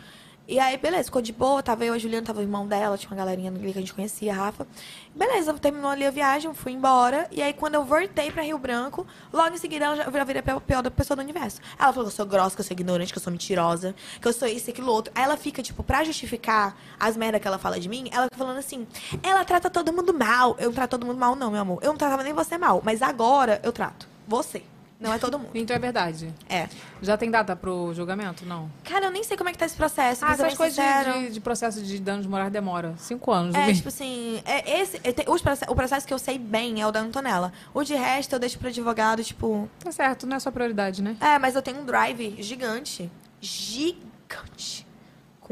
E 0.48 0.58
aí, 0.58 0.76
beleza, 0.76 1.04
ficou 1.04 1.22
de 1.22 1.32
boa, 1.32 1.62
tava 1.62 1.84
eu, 1.84 1.94
a 1.94 1.98
Juliana, 1.98 2.26
tava 2.26 2.40
o 2.40 2.42
irmão 2.42 2.66
dela, 2.66 2.98
tinha 2.98 3.08
uma 3.10 3.16
galerinha 3.16 3.48
ali 3.48 3.72
que 3.72 3.78
a 3.78 3.80
gente 3.80 3.94
conhecia, 3.94 4.32
a 4.32 4.34
Rafa. 4.34 4.66
Beleza, 5.14 5.54
terminou 5.54 5.88
ali 5.88 6.04
a 6.04 6.10
viagem, 6.10 6.52
fui 6.52 6.72
embora. 6.72 7.28
E 7.30 7.40
aí, 7.40 7.52
quando 7.52 7.76
eu 7.76 7.84
voltei 7.84 8.28
pra 8.30 8.42
Rio 8.42 8.58
Branco, 8.58 9.06
logo 9.32 9.54
em 9.54 9.58
seguida 9.58 9.84
ela 9.84 9.96
já, 9.96 10.24
virei 10.24 10.42
a 10.44 10.60
pior 10.60 10.82
da 10.82 10.90
pessoa 10.90 11.16
do 11.16 11.22
universo. 11.22 11.60
Ela 11.78 11.92
falou 11.92 12.08
que 12.08 12.12
eu 12.12 12.16
sou 12.16 12.26
grossa, 12.26 12.56
que 12.56 12.60
eu 12.60 12.64
sou 12.64 12.74
ignorante, 12.74 13.12
que 13.12 13.18
eu 13.18 13.22
sou 13.22 13.30
mentirosa, 13.30 13.94
que 14.20 14.26
eu 14.26 14.32
sou 14.32 14.48
isso, 14.48 14.68
aquilo, 14.68 14.90
outro. 14.90 15.12
Aí 15.14 15.22
ela 15.22 15.36
fica, 15.36 15.62
tipo, 15.62 15.82
pra 15.84 16.02
justificar 16.02 16.76
as 16.98 17.16
merdas 17.16 17.40
que 17.40 17.46
ela 17.46 17.58
fala 17.58 17.78
de 17.78 17.88
mim, 17.88 18.08
ela 18.10 18.24
fica 18.24 18.36
falando 18.36 18.58
assim, 18.58 18.86
ela 19.22 19.44
trata 19.44 19.70
todo 19.70 19.92
mundo 19.92 20.12
mal. 20.12 20.56
Eu 20.58 20.66
não 20.66 20.74
trato 20.74 20.90
todo 20.90 21.06
mundo 21.06 21.18
mal, 21.18 21.36
não, 21.36 21.52
meu 21.52 21.60
amor. 21.60 21.78
Eu 21.82 21.90
não 21.90 21.96
tratava 21.96 22.24
nem 22.24 22.32
você 22.32 22.58
mal, 22.58 22.82
mas 22.84 23.00
agora 23.00 23.60
eu 23.62 23.72
trato. 23.72 24.08
Você. 24.26 24.64
Não 25.02 25.12
é 25.12 25.18
todo 25.18 25.38
mundo. 25.38 25.50
Então 25.54 25.74
é 25.74 25.78
verdade. 25.78 26.32
É. 26.48 26.68
Já 27.02 27.16
tem 27.16 27.30
data 27.30 27.56
pro 27.56 27.92
julgamento? 27.92 28.46
Não. 28.46 28.70
Cara, 28.84 29.06
eu 29.06 29.10
nem 29.10 29.22
sei 29.24 29.36
como 29.36 29.48
é 29.50 29.52
que 29.52 29.58
tá 29.58 29.66
esse 29.66 29.76
processo. 29.76 30.24
Ah, 30.24 30.32
essas 30.32 30.54
coisas 30.54 30.76
de, 31.04 31.12
de, 31.26 31.30
de 31.34 31.40
processo 31.40 31.82
de 31.82 31.98
danos 31.98 32.26
morais 32.26 32.52
demora. 32.52 32.94
Cinco 32.98 33.32
anos. 33.32 33.54
É, 33.54 33.72
tipo 33.72 33.88
assim, 33.88 34.40
é 34.44 34.80
esse, 34.80 35.00
é, 35.02 35.12
tem- 35.12 35.26
os 35.28 35.42
o 35.68 35.74
processo 35.74 36.06
que 36.06 36.14
eu 36.14 36.18
sei 36.18 36.38
bem 36.38 36.80
é 36.80 36.86
o 36.86 36.92
da 36.92 37.00
Antonella. 37.00 37.52
O 37.74 37.82
de 37.82 37.94
resto 37.94 38.34
eu 38.34 38.38
deixo 38.38 38.58
pro 38.58 38.68
advogado, 38.68 39.24
tipo. 39.24 39.68
Tá 39.82 39.90
certo, 39.90 40.26
não 40.26 40.36
é 40.36 40.40
sua 40.40 40.52
prioridade, 40.52 41.02
né? 41.02 41.16
É, 41.20 41.38
mas 41.38 41.54
eu 41.56 41.62
tenho 41.62 41.80
um 41.80 41.84
drive 41.84 42.36
gigante. 42.40 43.10
Gigante. 43.40 44.86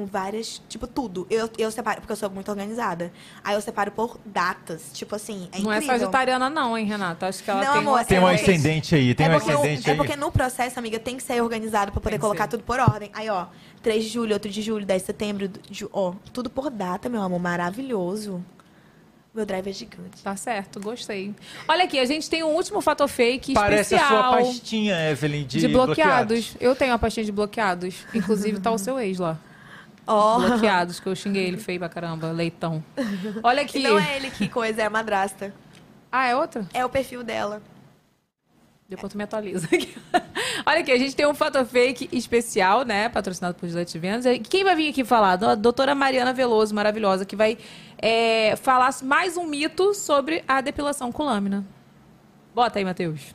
Com 0.01 0.07
várias, 0.07 0.63
tipo, 0.67 0.87
tudo. 0.87 1.27
Eu, 1.29 1.51
eu 1.59 1.71
separo, 1.71 2.01
porque 2.01 2.11
eu 2.13 2.17
sou 2.17 2.31
muito 2.31 2.51
organizada. 2.51 3.13
Aí 3.45 3.55
eu 3.55 3.61
separo 3.61 3.91
por 3.93 4.19
datas. 4.25 4.91
Tipo 4.95 5.15
assim, 5.15 5.47
é 5.53 5.59
não 5.61 5.71
é 5.71 5.77
incrível. 5.77 5.99
sagitariana, 5.99 6.49
não, 6.49 6.77
hein, 6.79 6.87
Renata? 6.87 7.27
Acho 7.29 7.45
que 7.45 7.51
ela 7.51 7.63
Não, 7.63 7.73
tem 7.73 7.81
amor, 7.83 7.93
uma- 7.99 8.05
Tem 8.05 8.17
É 8.17 8.21
um 8.21 8.25
porque- 8.25 8.41
ascendente 8.51 8.95
aí, 8.95 9.15
tem 9.15 9.27
é 9.27 9.29
um 9.29 9.33
porque, 9.35 9.53
o- 9.53 9.59
ascendente 9.59 9.89
é 9.89 9.93
aí. 9.93 9.97
porque 9.99 10.17
no 10.17 10.33
processo, 10.33 10.79
amiga, 10.79 10.99
tem 10.99 11.19
que 11.19 11.23
ser 11.23 11.43
organizado 11.43 11.93
pra 11.93 12.01
poder 12.01 12.17
que 12.17 12.21
colocar 12.23 12.45
ser. 12.45 12.51
tudo 12.51 12.63
por 12.63 12.81
ordem. 12.81 13.11
Aí, 13.13 13.29
ó, 13.29 13.45
3 13.83 14.05
de 14.05 14.09
julho, 14.09 14.33
8 14.33 14.49
de 14.49 14.63
julho, 14.63 14.87
10 14.87 15.03
de 15.03 15.07
setembro, 15.07 15.49
de, 15.49 15.87
ó, 15.93 16.15
tudo 16.33 16.49
por 16.49 16.71
data, 16.71 17.11
meu 17.11 17.21
amor, 17.21 17.39
maravilhoso. 17.39 18.43
Meu 19.33 19.47
drive 19.47 19.69
é 19.71 19.73
gigante. 19.73 20.21
Tá 20.25 20.35
certo, 20.35 20.81
gostei. 20.81 21.33
Olha 21.69 21.85
aqui, 21.85 22.01
a 22.01 22.05
gente 22.05 22.29
tem 22.29 22.43
um 22.43 22.49
último 22.49 22.81
fator 22.81 23.07
fake 23.07 23.55
Parece 23.55 23.95
a 23.95 23.99
especial 23.99 24.23
sua 24.33 24.39
pastinha, 24.39 25.11
Evelyn, 25.11 25.45
de, 25.47 25.61
de 25.61 25.69
bloqueados. 25.69 26.57
Eu 26.61 26.75
tenho 26.75 26.91
uma 26.91 26.99
pastinha 26.99 27.25
de 27.25 27.31
bloqueados. 27.31 27.95
Inclusive, 28.13 28.59
tá 28.59 28.73
o 28.73 28.79
seu 28.79 28.99
ex 28.99 29.21
lá. 29.21 29.39
Ó, 30.13 30.41
Bloqueados, 30.41 30.99
que 30.99 31.09
eu 31.09 31.15
xinguei 31.15 31.47
ele 31.47 31.57
feio 31.57 31.79
pra 31.79 31.89
caramba. 31.89 32.33
Leitão. 32.33 32.83
Olha 33.45 33.63
aqui. 33.63 33.79
e 33.79 33.83
não 33.83 33.97
é 33.97 34.17
ele 34.17 34.31
que 34.31 34.49
coisa, 34.49 34.83
é 34.83 34.87
a 34.87 34.91
madrasta. 34.91 35.55
Ah, 36.11 36.27
é 36.27 36.35
outra? 36.35 36.67
É 36.75 36.85
o 36.85 36.89
perfil 36.89 37.23
dela. 37.23 37.63
Depois 38.89 39.13
tu 39.13 39.17
me 39.17 39.23
atualiza 39.23 39.67
aqui. 39.67 39.97
Olha 40.67 40.81
aqui, 40.81 40.91
a 40.91 40.99
gente 40.99 41.15
tem 41.15 41.25
um 41.25 41.33
fator 41.33 41.65
fake 41.65 42.09
especial, 42.11 42.85
né? 42.85 43.09
Patrocinado 43.09 43.55
por 43.55 43.69
Gillette 43.69 43.97
Vendas. 44.01 44.25
Quem 44.49 44.65
vai 44.65 44.75
vir 44.75 44.89
aqui 44.89 45.05
falar? 45.05 45.43
A 45.45 45.55
doutora 45.55 45.95
Mariana 45.95 46.33
Veloso, 46.33 46.75
maravilhosa, 46.75 47.25
que 47.25 47.37
vai 47.37 47.57
é, 47.97 48.57
falar 48.57 48.93
mais 49.05 49.37
um 49.37 49.47
mito 49.47 49.95
sobre 49.95 50.43
a 50.49 50.61
depilação 50.61 51.13
com 51.13 51.23
lâmina. 51.23 51.65
Bota 52.53 52.81
aí, 52.81 52.85
Matheus. 52.85 53.33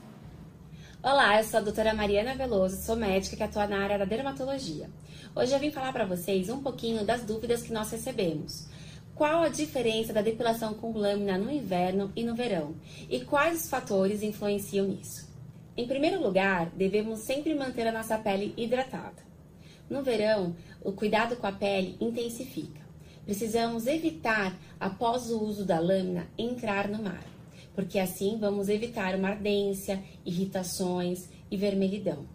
Olá, 1.02 1.38
eu 1.38 1.44
sou 1.46 1.62
a 1.62 1.64
doutora 1.64 1.94
Mariana 1.94 2.36
Veloso, 2.36 2.84
sou 2.84 2.98
médica 2.98 3.38
que 3.38 3.44
atua 3.44 3.66
na 3.66 3.82
área 3.82 3.98
da 3.98 4.04
dermatologia. 4.04 4.90
Hoje 5.38 5.54
eu 5.54 5.60
vim 5.60 5.70
falar 5.70 5.92
para 5.92 6.06
vocês 6.06 6.50
um 6.50 6.62
pouquinho 6.64 7.04
das 7.04 7.22
dúvidas 7.26 7.62
que 7.62 7.74
nós 7.74 7.92
recebemos. 7.92 8.70
Qual 9.14 9.44
a 9.44 9.50
diferença 9.50 10.14
da 10.14 10.22
depilação 10.22 10.74
com 10.74 10.98
lâmina 10.98 11.38
no 11.38 11.52
inverno 11.52 12.10
e 12.16 12.24
no 12.24 12.34
verão? 12.34 12.74
E 13.10 13.20
quais 13.20 13.64
os 13.64 13.70
fatores 13.70 14.24
influenciam 14.24 14.88
nisso? 14.88 15.28
Em 15.76 15.86
primeiro 15.86 16.24
lugar, 16.24 16.70
devemos 16.70 17.20
sempre 17.20 17.54
manter 17.54 17.86
a 17.86 17.92
nossa 17.92 18.18
pele 18.18 18.54
hidratada. 18.56 19.26
No 19.90 20.02
verão, 20.02 20.56
o 20.82 20.94
cuidado 20.94 21.36
com 21.36 21.48
a 21.48 21.52
pele 21.52 21.98
intensifica. 22.00 22.80
Precisamos 23.26 23.88
evitar, 23.88 24.58
após 24.80 25.30
o 25.30 25.44
uso 25.44 25.66
da 25.66 25.80
lâmina, 25.80 26.30
entrar 26.38 26.88
no 26.88 27.04
mar, 27.04 27.26
porque 27.74 28.00
assim 28.00 28.38
vamos 28.40 28.70
evitar 28.70 29.14
uma 29.16 29.32
ardência, 29.32 30.02
irritações 30.26 31.28
e 31.52 31.58
vermelhidão. 31.58 32.35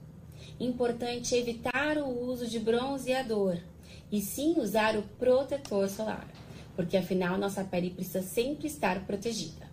Importante 0.60 1.34
evitar 1.34 1.96
o 1.96 2.06
uso 2.06 2.46
de 2.46 2.58
bronzeador 2.58 3.56
e 4.12 4.20
sim 4.20 4.56
usar 4.58 4.94
o 4.94 5.02
protetor 5.18 5.88
solar, 5.88 6.28
porque 6.76 6.98
afinal 6.98 7.38
nossa 7.38 7.64
pele 7.64 7.88
precisa 7.88 8.20
sempre 8.20 8.66
estar 8.66 9.06
protegida. 9.06 9.66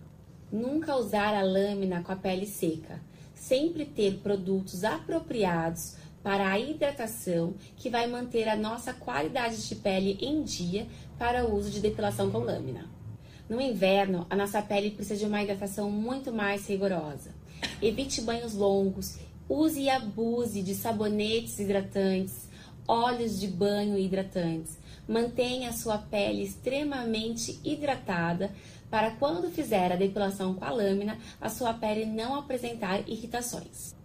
Nunca 0.50 0.96
usar 0.96 1.34
a 1.34 1.42
lâmina 1.42 2.02
com 2.02 2.10
a 2.10 2.16
pele 2.16 2.46
seca. 2.46 3.02
Sempre 3.34 3.84
ter 3.84 4.20
produtos 4.22 4.82
apropriados 4.82 5.96
para 6.22 6.50
a 6.50 6.58
hidratação 6.58 7.52
que 7.76 7.90
vai 7.90 8.06
manter 8.06 8.48
a 8.48 8.56
nossa 8.56 8.94
qualidade 8.94 9.68
de 9.68 9.74
pele 9.74 10.18
em 10.22 10.42
dia 10.42 10.86
para 11.18 11.44
o 11.44 11.54
uso 11.54 11.70
de 11.70 11.80
depilação 11.80 12.30
com 12.30 12.38
lâmina. 12.38 12.88
No 13.46 13.60
inverno, 13.60 14.26
a 14.30 14.34
nossa 14.34 14.62
pele 14.62 14.90
precisa 14.90 15.20
de 15.20 15.26
uma 15.26 15.42
hidratação 15.42 15.90
muito 15.90 16.32
mais 16.32 16.66
rigorosa. 16.66 17.34
Evite 17.80 18.20
banhos 18.20 18.54
longos, 18.54 19.18
use 19.48 19.80
e 19.80 19.88
abuse 19.88 20.62
de 20.62 20.74
sabonetes 20.74 21.58
hidratantes, 21.58 22.48
óleos 22.86 23.40
de 23.40 23.46
banho 23.48 23.98
hidratantes. 23.98 24.78
Mantenha 25.08 25.70
a 25.70 25.72
sua 25.72 25.98
pele 25.98 26.42
extremamente 26.42 27.58
hidratada 27.64 28.50
para 28.90 29.12
quando 29.12 29.50
fizer 29.50 29.92
a 29.92 29.96
depilação 29.96 30.54
com 30.54 30.64
a 30.64 30.70
lâmina, 30.70 31.18
a 31.40 31.48
sua 31.48 31.72
pele 31.74 32.04
não 32.04 32.34
apresentar 32.34 33.08
irritações. 33.08 33.96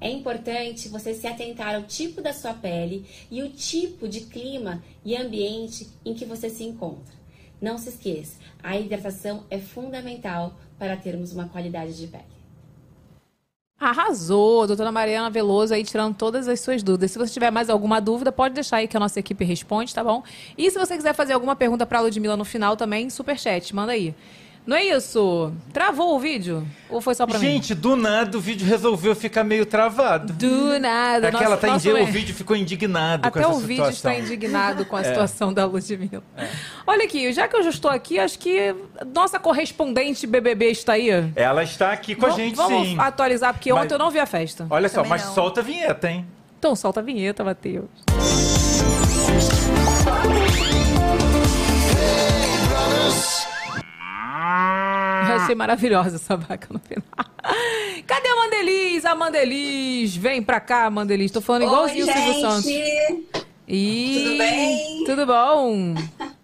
É 0.00 0.10
importante 0.10 0.88
você 0.88 1.12
se 1.12 1.26
atentar 1.26 1.74
ao 1.74 1.82
tipo 1.82 2.22
da 2.22 2.32
sua 2.32 2.54
pele 2.54 3.04
e 3.30 3.42
o 3.42 3.50
tipo 3.50 4.08
de 4.08 4.22
clima 4.22 4.82
e 5.04 5.14
ambiente 5.14 5.88
em 6.04 6.14
que 6.14 6.24
você 6.24 6.48
se 6.48 6.64
encontra. 6.64 7.20
Não 7.60 7.76
se 7.76 7.90
esqueça, 7.90 8.38
a 8.62 8.78
hidratação 8.78 9.44
é 9.50 9.58
fundamental 9.58 10.58
para 10.78 10.96
termos 10.96 11.32
uma 11.32 11.48
qualidade 11.48 11.96
de 11.96 12.06
pele. 12.06 12.39
Arrasou, 13.80 14.66
doutora 14.66 14.92
Mariana 14.92 15.30
Veloso 15.30 15.72
aí 15.72 15.82
tirando 15.82 16.14
todas 16.14 16.46
as 16.46 16.60
suas 16.60 16.82
dúvidas. 16.82 17.12
Se 17.12 17.18
você 17.18 17.32
tiver 17.32 17.50
mais 17.50 17.70
alguma 17.70 17.98
dúvida, 17.98 18.30
pode 18.30 18.54
deixar 18.54 18.76
aí 18.76 18.86
que 18.86 18.94
a 18.94 19.00
nossa 19.00 19.18
equipe 19.18 19.42
responde, 19.42 19.94
tá 19.94 20.04
bom? 20.04 20.22
E 20.56 20.70
se 20.70 20.78
você 20.78 20.94
quiser 20.94 21.14
fazer 21.14 21.32
alguma 21.32 21.56
pergunta 21.56 21.86
pra 21.86 22.00
Ludmilla 22.00 22.36
no 22.36 22.44
final 22.44 22.76
também, 22.76 23.08
superchat, 23.08 23.74
manda 23.74 23.92
aí. 23.92 24.14
Não 24.66 24.76
é 24.76 24.84
isso? 24.84 25.52
Travou 25.72 26.14
o 26.14 26.20
vídeo? 26.20 26.64
Ou 26.88 27.00
foi 27.00 27.14
só 27.14 27.26
pra 27.26 27.38
mim? 27.38 27.44
Gente, 27.46 27.74
do 27.74 27.96
nada 27.96 28.36
o 28.36 28.40
vídeo 28.40 28.64
resolveu 28.66 29.16
ficar 29.16 29.42
meio 29.42 29.64
travado. 29.66 30.32
Do 30.34 30.78
nada. 30.78 31.28
É 31.28 31.32
que 31.32 31.42
ela 31.42 31.56
tá 31.56 31.66
nosso 31.68 31.88
indi- 31.88 31.98
é- 31.98 32.02
o 32.02 32.06
vídeo 32.06 32.34
ficou 32.34 32.54
indignado 32.54 33.26
Até 33.26 33.42
com 33.42 33.48
essa 33.48 33.56
o 33.56 33.60
vídeo 33.60 33.86
situação. 33.92 34.12
está 34.12 34.18
indignado 34.18 34.84
com 34.84 34.96
a 34.96 35.02
situação 35.02 35.52
da 35.52 35.64
Ludmilla. 35.64 36.22
Olha 36.86 37.04
aqui, 37.04 37.32
já 37.32 37.48
que 37.48 37.56
eu 37.56 37.62
já 37.62 37.70
estou 37.70 37.90
aqui, 37.90 38.18
acho 38.18 38.38
que 38.38 38.74
nossa 39.14 39.40
correspondente 39.40 40.26
BBB 40.26 40.66
está 40.70 40.92
aí. 40.92 41.08
Ela 41.34 41.64
está 41.64 41.90
aqui 41.90 42.14
com 42.14 42.26
a 42.26 42.28
Vam- 42.28 42.36
gente, 42.36 42.54
Vamos 42.54 42.88
sim. 42.88 42.96
atualizar, 42.98 43.52
porque 43.54 43.72
Mas- 43.72 43.82
ontem 43.84 43.94
eu 43.94 43.98
não 43.98 44.10
vi 44.10 44.18
a 44.20 44.26
festa. 44.26 44.66
Olha 44.70 44.88
só, 44.88 44.96
Também 44.96 45.10
mas 45.10 45.24
não. 45.24 45.34
solta 45.34 45.60
a 45.60 45.64
vinheta, 45.64 46.08
hein? 46.10 46.26
Então 46.58 46.76
solta 46.76 47.00
a 47.00 47.02
vinheta, 47.02 47.42
Matheus. 47.42 47.88
Eu 55.28 55.36
achei 55.36 55.54
maravilhosa 55.54 56.16
essa 56.16 56.36
vaca 56.36 56.68
no 56.70 56.78
final. 56.78 57.04
Cadê 58.06 58.28
a 58.28 58.36
Mandeliz? 58.36 59.04
A 59.04 59.14
Mandeliz, 59.14 60.16
vem 60.16 60.42
pra 60.42 60.60
cá, 60.60 60.90
Mandeliz. 60.90 61.30
Tô 61.30 61.40
falando 61.40 61.62
igualzinho 61.62 62.06
o 62.06 62.12
Silvio 62.12 62.40
Santos. 62.40 62.66
E... 63.68 64.22
Tudo 64.24 64.38
bem? 64.38 65.04
Tudo 65.06 65.26
bom? 65.26 65.94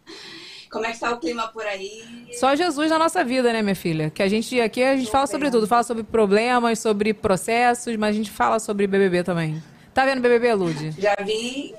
Como 0.71 0.85
é 0.85 0.93
que 0.93 1.01
tá 1.01 1.13
o 1.13 1.19
clima 1.19 1.49
por 1.49 1.65
aí? 1.65 2.29
Só 2.39 2.55
Jesus 2.55 2.91
na 2.91 2.99
nossa 2.99 3.25
vida, 3.25 3.53
né, 3.53 3.63
minha 3.63 3.75
filha? 3.75 4.11
Que 4.11 4.23
a 4.23 4.29
gente 4.29 4.61
aqui 4.61 4.83
a 4.83 4.95
gente 4.97 5.11
fala 5.11 5.27
sobre 5.27 5.51
tudo, 5.51 5.67
fala 5.67 5.83
sobre 5.83 6.03
problemas, 6.03 6.79
sobre 6.81 7.15
processos, 7.15 7.97
mas 7.97 8.11
a 8.11 8.19
gente 8.19 8.31
fala 8.31 8.59
sobre 8.59 8.87
BBB 8.87 9.25
também. 9.25 9.63
Tá 9.95 10.05
vendo 10.05 10.21
BBB, 10.21 10.53
Lud? 10.53 10.95
Já 10.99 11.17
vi. 11.25 11.75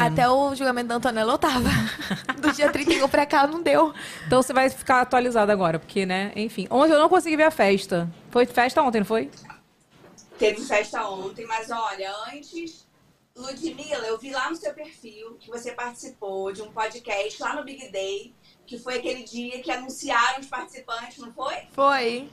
Até 0.00 0.28
o 0.28 0.54
julgamento 0.54 0.88
da 0.88 0.94
Antonella 0.96 1.32
eu 1.34 1.38
tava. 1.38 1.68
Do 2.40 2.52
dia 2.52 2.70
31 2.72 3.08
pra 3.08 3.26
cá 3.26 3.46
não 3.46 3.62
deu. 3.62 3.92
Então 4.26 4.42
você 4.42 4.52
vai 4.52 4.68
ficar 4.70 5.00
atualizado 5.02 5.50
agora, 5.52 5.78
porque, 5.78 6.06
né? 6.06 6.32
Enfim, 6.36 6.66
ontem 6.70 6.92
eu 6.94 6.98
não 6.98 7.08
consegui 7.08 7.36
ver 7.36 7.44
a 7.44 7.50
festa. 7.50 8.08
Foi 8.30 8.46
festa 8.46 8.82
ontem, 8.82 8.98
não 9.00 9.06
foi? 9.06 9.30
Teve 10.38 10.60
festa 10.62 11.06
ontem, 11.08 11.44
mas 11.46 11.70
olha, 11.70 12.10
antes, 12.32 12.86
Ludmilla, 13.36 14.06
eu 14.06 14.18
vi 14.18 14.30
lá 14.30 14.48
no 14.48 14.56
seu 14.56 14.72
perfil 14.72 15.34
que 15.38 15.50
você 15.50 15.72
participou 15.72 16.50
de 16.52 16.62
um 16.62 16.72
podcast 16.72 17.42
lá 17.42 17.54
no 17.54 17.62
Big 17.64 17.90
Day, 17.92 18.34
que 18.66 18.78
foi 18.78 18.96
aquele 18.98 19.22
dia 19.24 19.60
que 19.62 19.70
anunciaram 19.70 20.40
os 20.40 20.46
participantes, 20.46 21.18
não 21.18 21.32
foi? 21.32 21.54
Foi. 21.72 22.28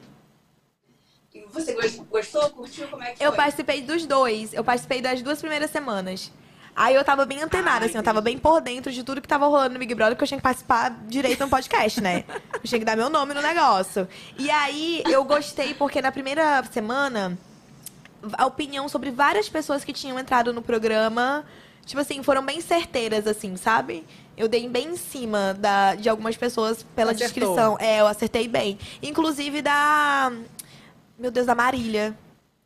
E 1.34 1.42
você 1.52 1.74
gos- 1.74 1.96
gostou, 2.10 2.50
curtiu? 2.52 2.88
Como 2.88 3.04
é 3.04 3.12
que 3.14 3.24
Eu 3.24 3.30
foi? 3.32 3.38
participei 3.38 3.82
dos 3.82 4.06
dois. 4.06 4.54
Eu 4.54 4.64
participei 4.64 5.02
das 5.02 5.22
duas 5.22 5.40
primeiras 5.40 5.70
semanas. 5.70 6.32
Aí 6.80 6.94
eu 6.94 7.04
tava 7.04 7.26
bem 7.26 7.42
antenada, 7.42 7.88
assim, 7.88 7.98
eu 7.98 8.04
tava 8.04 8.22
bem 8.22 8.38
por 8.38 8.62
dentro 8.62 8.92
de 8.92 9.04
tudo 9.04 9.20
que 9.20 9.28
tava 9.28 9.48
rolando 9.48 9.74
no 9.74 9.80
Big 9.80 9.96
Brother, 9.96 10.14
porque 10.16 10.26
eu 10.26 10.28
tinha 10.28 10.38
que 10.38 10.44
participar 10.44 10.96
direito 11.08 11.40
no 11.44 11.50
podcast, 11.50 12.00
né? 12.00 12.24
Eu 12.54 12.62
tinha 12.64 12.78
que 12.78 12.86
dar 12.86 12.96
meu 12.96 13.10
nome 13.10 13.34
no 13.34 13.42
negócio. 13.42 14.08
E 14.38 14.52
aí 14.52 15.02
eu 15.08 15.24
gostei, 15.24 15.74
porque 15.74 16.02
na 16.04 16.12
primeira 16.12 16.64
semana, 16.72 17.36
a 18.34 18.46
opinião 18.46 18.88
sobre 18.88 19.10
várias 19.10 19.50
pessoas 19.50 19.84
que 19.84 19.92
tinham 19.92 20.20
entrado 20.20 20.54
no 20.54 20.62
programa, 20.62 21.44
tipo 21.84 22.00
assim, 22.00 22.22
foram 22.22 22.46
bem 22.46 22.62
certeiras, 22.62 23.26
assim, 23.26 23.56
sabe? 23.58 24.06
Eu 24.38 24.48
dei 24.48 24.70
bem 24.70 24.90
em 24.90 24.98
cima 24.98 25.56
da, 25.58 25.96
de 25.96 26.08
algumas 26.08 26.38
pessoas 26.38 26.86
pela 26.96 27.12
Acertou. 27.12 27.28
descrição. 27.28 27.78
É, 27.80 28.02
eu 28.02 28.08
acertei 28.08 28.48
bem. 28.48 28.78
Inclusive 29.02 29.64
da. 29.64 30.32
Meu 31.18 31.32
Deus, 31.32 31.48
da 31.48 31.56
Marília. 31.56 32.16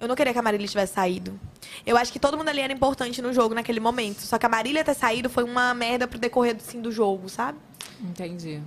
Eu 0.02 0.08
não 0.08 0.16
queria 0.16 0.34
que 0.34 0.40
a 0.40 0.42
Marília 0.42 0.68
tivesse 0.68 0.94
saído. 0.96 1.40
Eu 1.86 1.96
acho 1.96 2.12
que 2.12 2.20
todo 2.20 2.36
mundo 2.38 2.50
ali 2.50 2.60
era 2.60 2.74
importante 2.74 3.22
no 3.22 3.32
jogo 3.32 3.54
naquele 3.54 3.80
momento. 3.80 4.22
Só 4.22 4.38
que 4.40 4.46
a 4.46 4.50
Marília 4.50 4.84
ter 4.84 4.96
saído 4.96 5.30
foi 5.30 5.44
uma 5.44 5.74
merda 5.76 6.08
pro 6.08 6.18
decorrer 6.18 6.56
assim, 6.56 6.82
do 6.82 6.92
jogo, 6.92 7.30
sabe? 7.30 7.60
Entendi. 8.02 8.62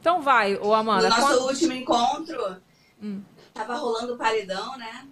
Então 0.00 0.22
vai, 0.22 0.54
ô 0.56 0.72
Amanda. 0.72 1.08
No 1.08 1.16
nosso 1.16 1.26
quando- 1.26 1.48
último 1.48 1.72
encontro, 1.72 2.56
Hum. 3.02 3.20
tava 3.52 3.74
rolando 3.76 4.14
o 4.14 4.16
paredão, 4.16 4.78
né? 4.78 5.06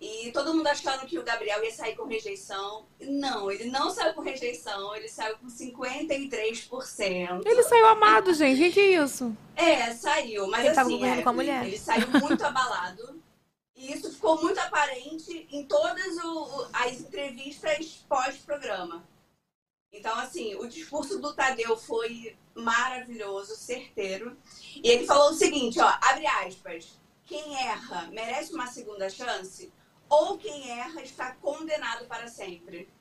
E 0.00 0.30
todo 0.32 0.54
mundo 0.54 0.66
achando 0.66 1.04
que 1.04 1.18
o 1.18 1.22
Gabriel 1.24 1.62
ia 1.62 1.70
sair 1.72 1.94
com 1.94 2.06
rejeição. 2.06 2.86
Não, 3.02 3.50
ele 3.50 3.64
não 3.70 3.90
saiu 3.90 4.14
com 4.14 4.22
rejeição, 4.22 4.94
ele 4.96 5.08
saiu 5.08 5.36
com 5.38 5.48
53%. 5.50 7.42
Ele 7.44 7.62
saiu 7.64 7.86
amado, 7.88 8.32
gente. 8.32 8.60
O 8.60 8.64
que, 8.64 8.72
que 8.72 8.80
é 8.80 9.02
isso? 9.04 9.36
É, 9.56 9.92
saiu, 9.92 10.46
mas 10.48 10.64
Ele 10.64 10.74
tava 10.74 10.88
assim, 10.88 10.96
concorrendo 10.96 11.20
é, 11.20 11.22
com 11.22 11.28
a 11.28 11.32
mulher. 11.32 11.66
ele 11.66 11.78
saiu 11.78 12.08
muito 12.08 12.42
abalado. 12.44 13.20
E 13.80 13.94
isso 13.94 14.12
ficou 14.12 14.42
muito 14.42 14.60
aparente 14.60 15.48
em 15.50 15.64
todas 15.64 16.18
o- 16.22 16.68
as 16.70 17.00
entrevistas 17.00 18.04
pós-programa. 18.06 19.08
Então, 19.90 20.14
assim, 20.18 20.54
o 20.56 20.68
discurso 20.68 21.18
do 21.18 21.32
Tadeu 21.32 21.74
foi 21.78 22.36
maravilhoso, 22.54 23.56
certeiro. 23.56 24.36
E 24.76 24.86
ele 24.86 25.06
falou 25.06 25.30
o 25.30 25.34
seguinte, 25.34 25.80
ó, 25.80 25.88
abre 26.02 26.26
aspas, 26.26 27.00
quem 27.24 27.56
erra 27.56 28.08
merece 28.12 28.52
uma 28.52 28.66
segunda 28.66 29.08
chance 29.08 29.72
ou 30.10 30.36
quem 30.36 30.70
erra 30.72 31.00
está 31.00 31.34
condenado 31.36 32.04
para 32.04 32.28
sempre. 32.28 32.92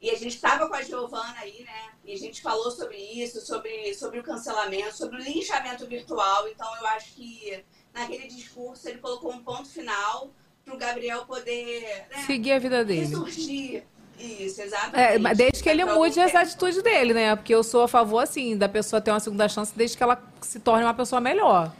E 0.00 0.08
a 0.10 0.16
gente 0.16 0.36
estava 0.36 0.68
com 0.68 0.74
a 0.74 0.82
Giovana 0.82 1.38
aí, 1.40 1.62
né? 1.64 1.92
E 2.02 2.14
a 2.14 2.16
gente 2.16 2.40
falou 2.40 2.70
sobre 2.70 2.96
isso, 2.96 3.44
sobre, 3.44 3.94
sobre 3.94 4.20
o 4.20 4.22
cancelamento, 4.22 4.96
sobre 4.96 5.16
o 5.16 5.22
linchamento 5.22 5.86
virtual. 5.86 6.48
Então, 6.48 6.74
eu 6.76 6.86
acho 6.86 7.12
que 7.12 7.62
naquele 7.94 8.26
discurso 8.28 8.88
ele 8.88 8.98
colocou 8.98 9.32
um 9.32 9.38
ponto 9.42 9.68
final 9.68 10.30
para 10.64 10.74
o 10.74 10.78
Gabriel 10.78 11.24
poder 11.26 12.04
né, 12.10 12.22
Seguir 12.26 12.52
a 12.52 12.58
vida 12.58 12.84
dele. 12.84 13.00
ressurgir. 13.00 13.82
Isso, 14.18 14.62
exatamente. 14.62 14.96
É, 15.14 15.18
mas 15.18 15.36
desde 15.36 15.62
que 15.62 15.68
ele 15.68 15.82
a 15.82 15.86
mude 15.86 16.18
essa 16.20 16.38
tempo. 16.38 16.44
atitude 16.44 16.82
dele, 16.82 17.12
né? 17.12 17.34
Porque 17.34 17.52
eu 17.54 17.64
sou 17.64 17.82
a 17.82 17.88
favor, 17.88 18.20
assim, 18.20 18.56
da 18.56 18.68
pessoa 18.68 19.00
ter 19.00 19.10
uma 19.10 19.18
segunda 19.20 19.48
chance 19.48 19.72
desde 19.76 19.96
que 19.96 20.02
ela 20.02 20.22
se 20.40 20.60
torne 20.60 20.84
uma 20.84 20.94
pessoa 20.94 21.20
melhor. 21.20 21.72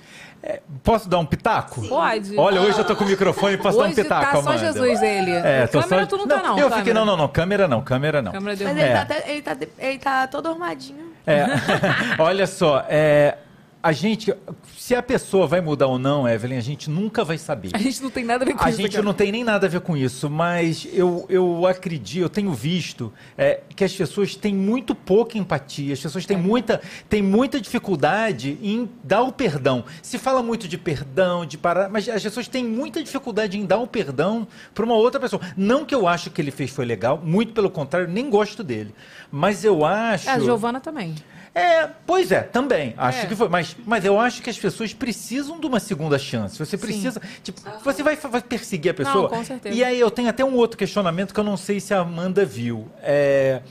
Posso 0.83 1.09
dar 1.09 1.19
um 1.21 1.25
pitaco? 1.25 1.87
Pode. 1.89 2.37
Olha, 2.37 2.61
hoje 2.61 2.79
eu 2.79 2.85
tô 2.85 2.95
com 2.95 3.05
o 3.05 3.07
microfone, 3.07 3.57
posso 3.57 3.79
dar 3.79 3.85
um 3.85 3.87
Hoje 3.87 3.95
pitaco, 4.03 4.25
tá 4.25 4.33
só 4.33 4.39
Amanda? 4.51 4.59
Jesus, 4.59 5.01
ele. 5.03 5.31
É, 5.31 5.67
tô 5.67 5.81
câmera 5.81 6.03
só... 6.03 6.09
tu 6.09 6.17
não 6.19 6.27
tá, 6.29 6.37
não. 6.43 6.51
Eu 6.51 6.65
câmera. 6.65 6.77
fiquei, 6.77 6.93
não, 6.93 7.05
não, 7.07 7.17
não, 7.17 7.29
câmera 7.29 7.67
não, 7.69 7.83
câmera 7.83 8.21
não. 8.21 8.33
Câmera 8.33 8.57
deu 8.57 8.69
Mas 8.69 8.77
ele, 8.77 8.87
É. 8.87 8.93
tá, 8.93 9.01
até- 9.03 9.31
ele, 9.31 9.43
tá, 9.43 9.57
ele 9.79 9.99
tá 9.99 10.27
todo 10.27 10.49
armadinho. 10.51 11.15
É. 11.27 11.47
Olha 12.21 12.47
só, 12.47 12.85
é, 12.89 13.39
a 13.85 13.93
gente, 13.93 14.33
se 14.79 14.95
a 14.95 15.03
pessoa 15.03 15.47
vai 15.47 15.61
mudar 15.61 15.89
ou 15.89 15.99
não, 15.99 16.27
Evelyn, 16.27 16.57
a 16.57 16.61
gente 16.63 16.89
nunca 16.89 17.23
vai 17.23 17.37
saber. 17.37 17.69
A 17.75 17.79
gente 17.79 18.03
não 18.03 18.09
tem 18.09 18.25
nada 18.25 18.43
a 18.43 18.47
ver 18.47 18.55
com 18.55 18.65
A 18.65 18.71
isso. 18.71 18.81
gente 18.81 18.93
cara. 18.93 19.03
não 19.05 19.13
tem 19.13 19.31
nem 19.31 19.45
nada 19.45 19.67
a 19.67 19.69
ver 19.69 19.81
com 19.83 19.95
isso, 19.95 20.31
mas 20.31 20.89
eu, 20.91 21.27
eu 21.29 21.67
acredito, 21.67 22.23
eu 22.23 22.31
tenho 22.31 22.51
visto 22.55 23.13
é, 23.37 23.61
que 23.77 23.85
as 23.85 23.93
pessoas 23.95 24.35
têm 24.35 24.55
muito 24.55 24.95
pouca 24.95 25.37
empatia, 25.37 25.93
as 25.93 26.01
pessoas 26.01 26.25
É. 26.25 26.29
têm 26.29 26.37
muita, 26.39 26.81
têm 27.11 27.21
muita 27.21 27.61
dificuldade 27.61 28.59
em 28.63 28.89
dar 29.03 29.21
o 29.21 29.31
perdão. 29.31 29.85
Se 30.01 30.17
fala 30.17 30.43
muito 30.43 30.67
de 30.67 30.79
perdão, 30.79 31.45
de 31.45 31.59
parar, 31.59 31.91
mas 31.91 32.09
as 32.09 32.23
pessoas 32.23 32.49
têm 32.49 32.65
muita 32.65 33.03
dificuldade 33.03 33.59
em 33.59 33.67
dar 33.67 33.79
o 33.81 33.87
perdão 33.87 34.49
para 34.75 34.85
uma 34.87 34.95
outra 34.95 35.21
pessoa. 35.21 35.43
Não 35.59 35.85
que 35.85 35.95
eu 35.95 36.09
acho 36.09 36.31
que 36.31 36.41
ele 36.41 36.51
fez 36.51 36.71
foi 36.71 36.87
legal, 36.87 37.21
muito 37.23 37.53
pelo 37.53 37.69
contrário, 37.69 38.09
nem 38.09 38.31
gosto 38.31 38.65
dele. 38.65 38.95
Mas 39.31 39.63
eu 39.63 39.85
acho. 39.85 40.27
É, 40.31 40.33
a 40.33 40.39
Giovana 40.39 40.81
também. 40.81 41.15
É, 41.55 41.89
pois 42.05 42.33
é, 42.33 42.41
também. 42.41 42.95
Acho 42.97 43.21
É. 43.21 43.27
que 43.27 43.37
foi. 43.37 43.49
Mas, 43.49 43.77
mas 43.87 44.05
eu 44.05 44.19
acho 44.19 44.43
que 44.43 44.51
as 44.51 44.59
pessoas 44.59 44.93
precisam 44.93 45.61
de 45.61 45.67
uma 45.67 45.79
segunda 45.79 46.19
chance. 46.19 46.59
Você 46.59 46.77
precisa. 46.77 47.23
Tipo, 47.45 47.61
você 47.85 48.03
vai, 48.03 48.17
vai 48.17 48.43
perseguir 48.43 48.91
a 48.91 48.95
pessoa. 48.95 49.29
com 49.29 49.45
certeza. 49.45 49.75
E 49.75 49.85
aí 49.85 50.01
eu 50.01 50.11
tenho 50.11 50.29
até 50.29 50.45
um 50.45 50.55
outro 50.57 50.77
questionamento 50.77 51.33
que 51.33 51.39
eu 51.39 51.45
não 51.45 51.57
sei 51.57 51.79
se 51.79 51.95
a 51.95 52.01
Amanda 52.01 52.45
viu. 52.45 52.89
É. 53.01 53.63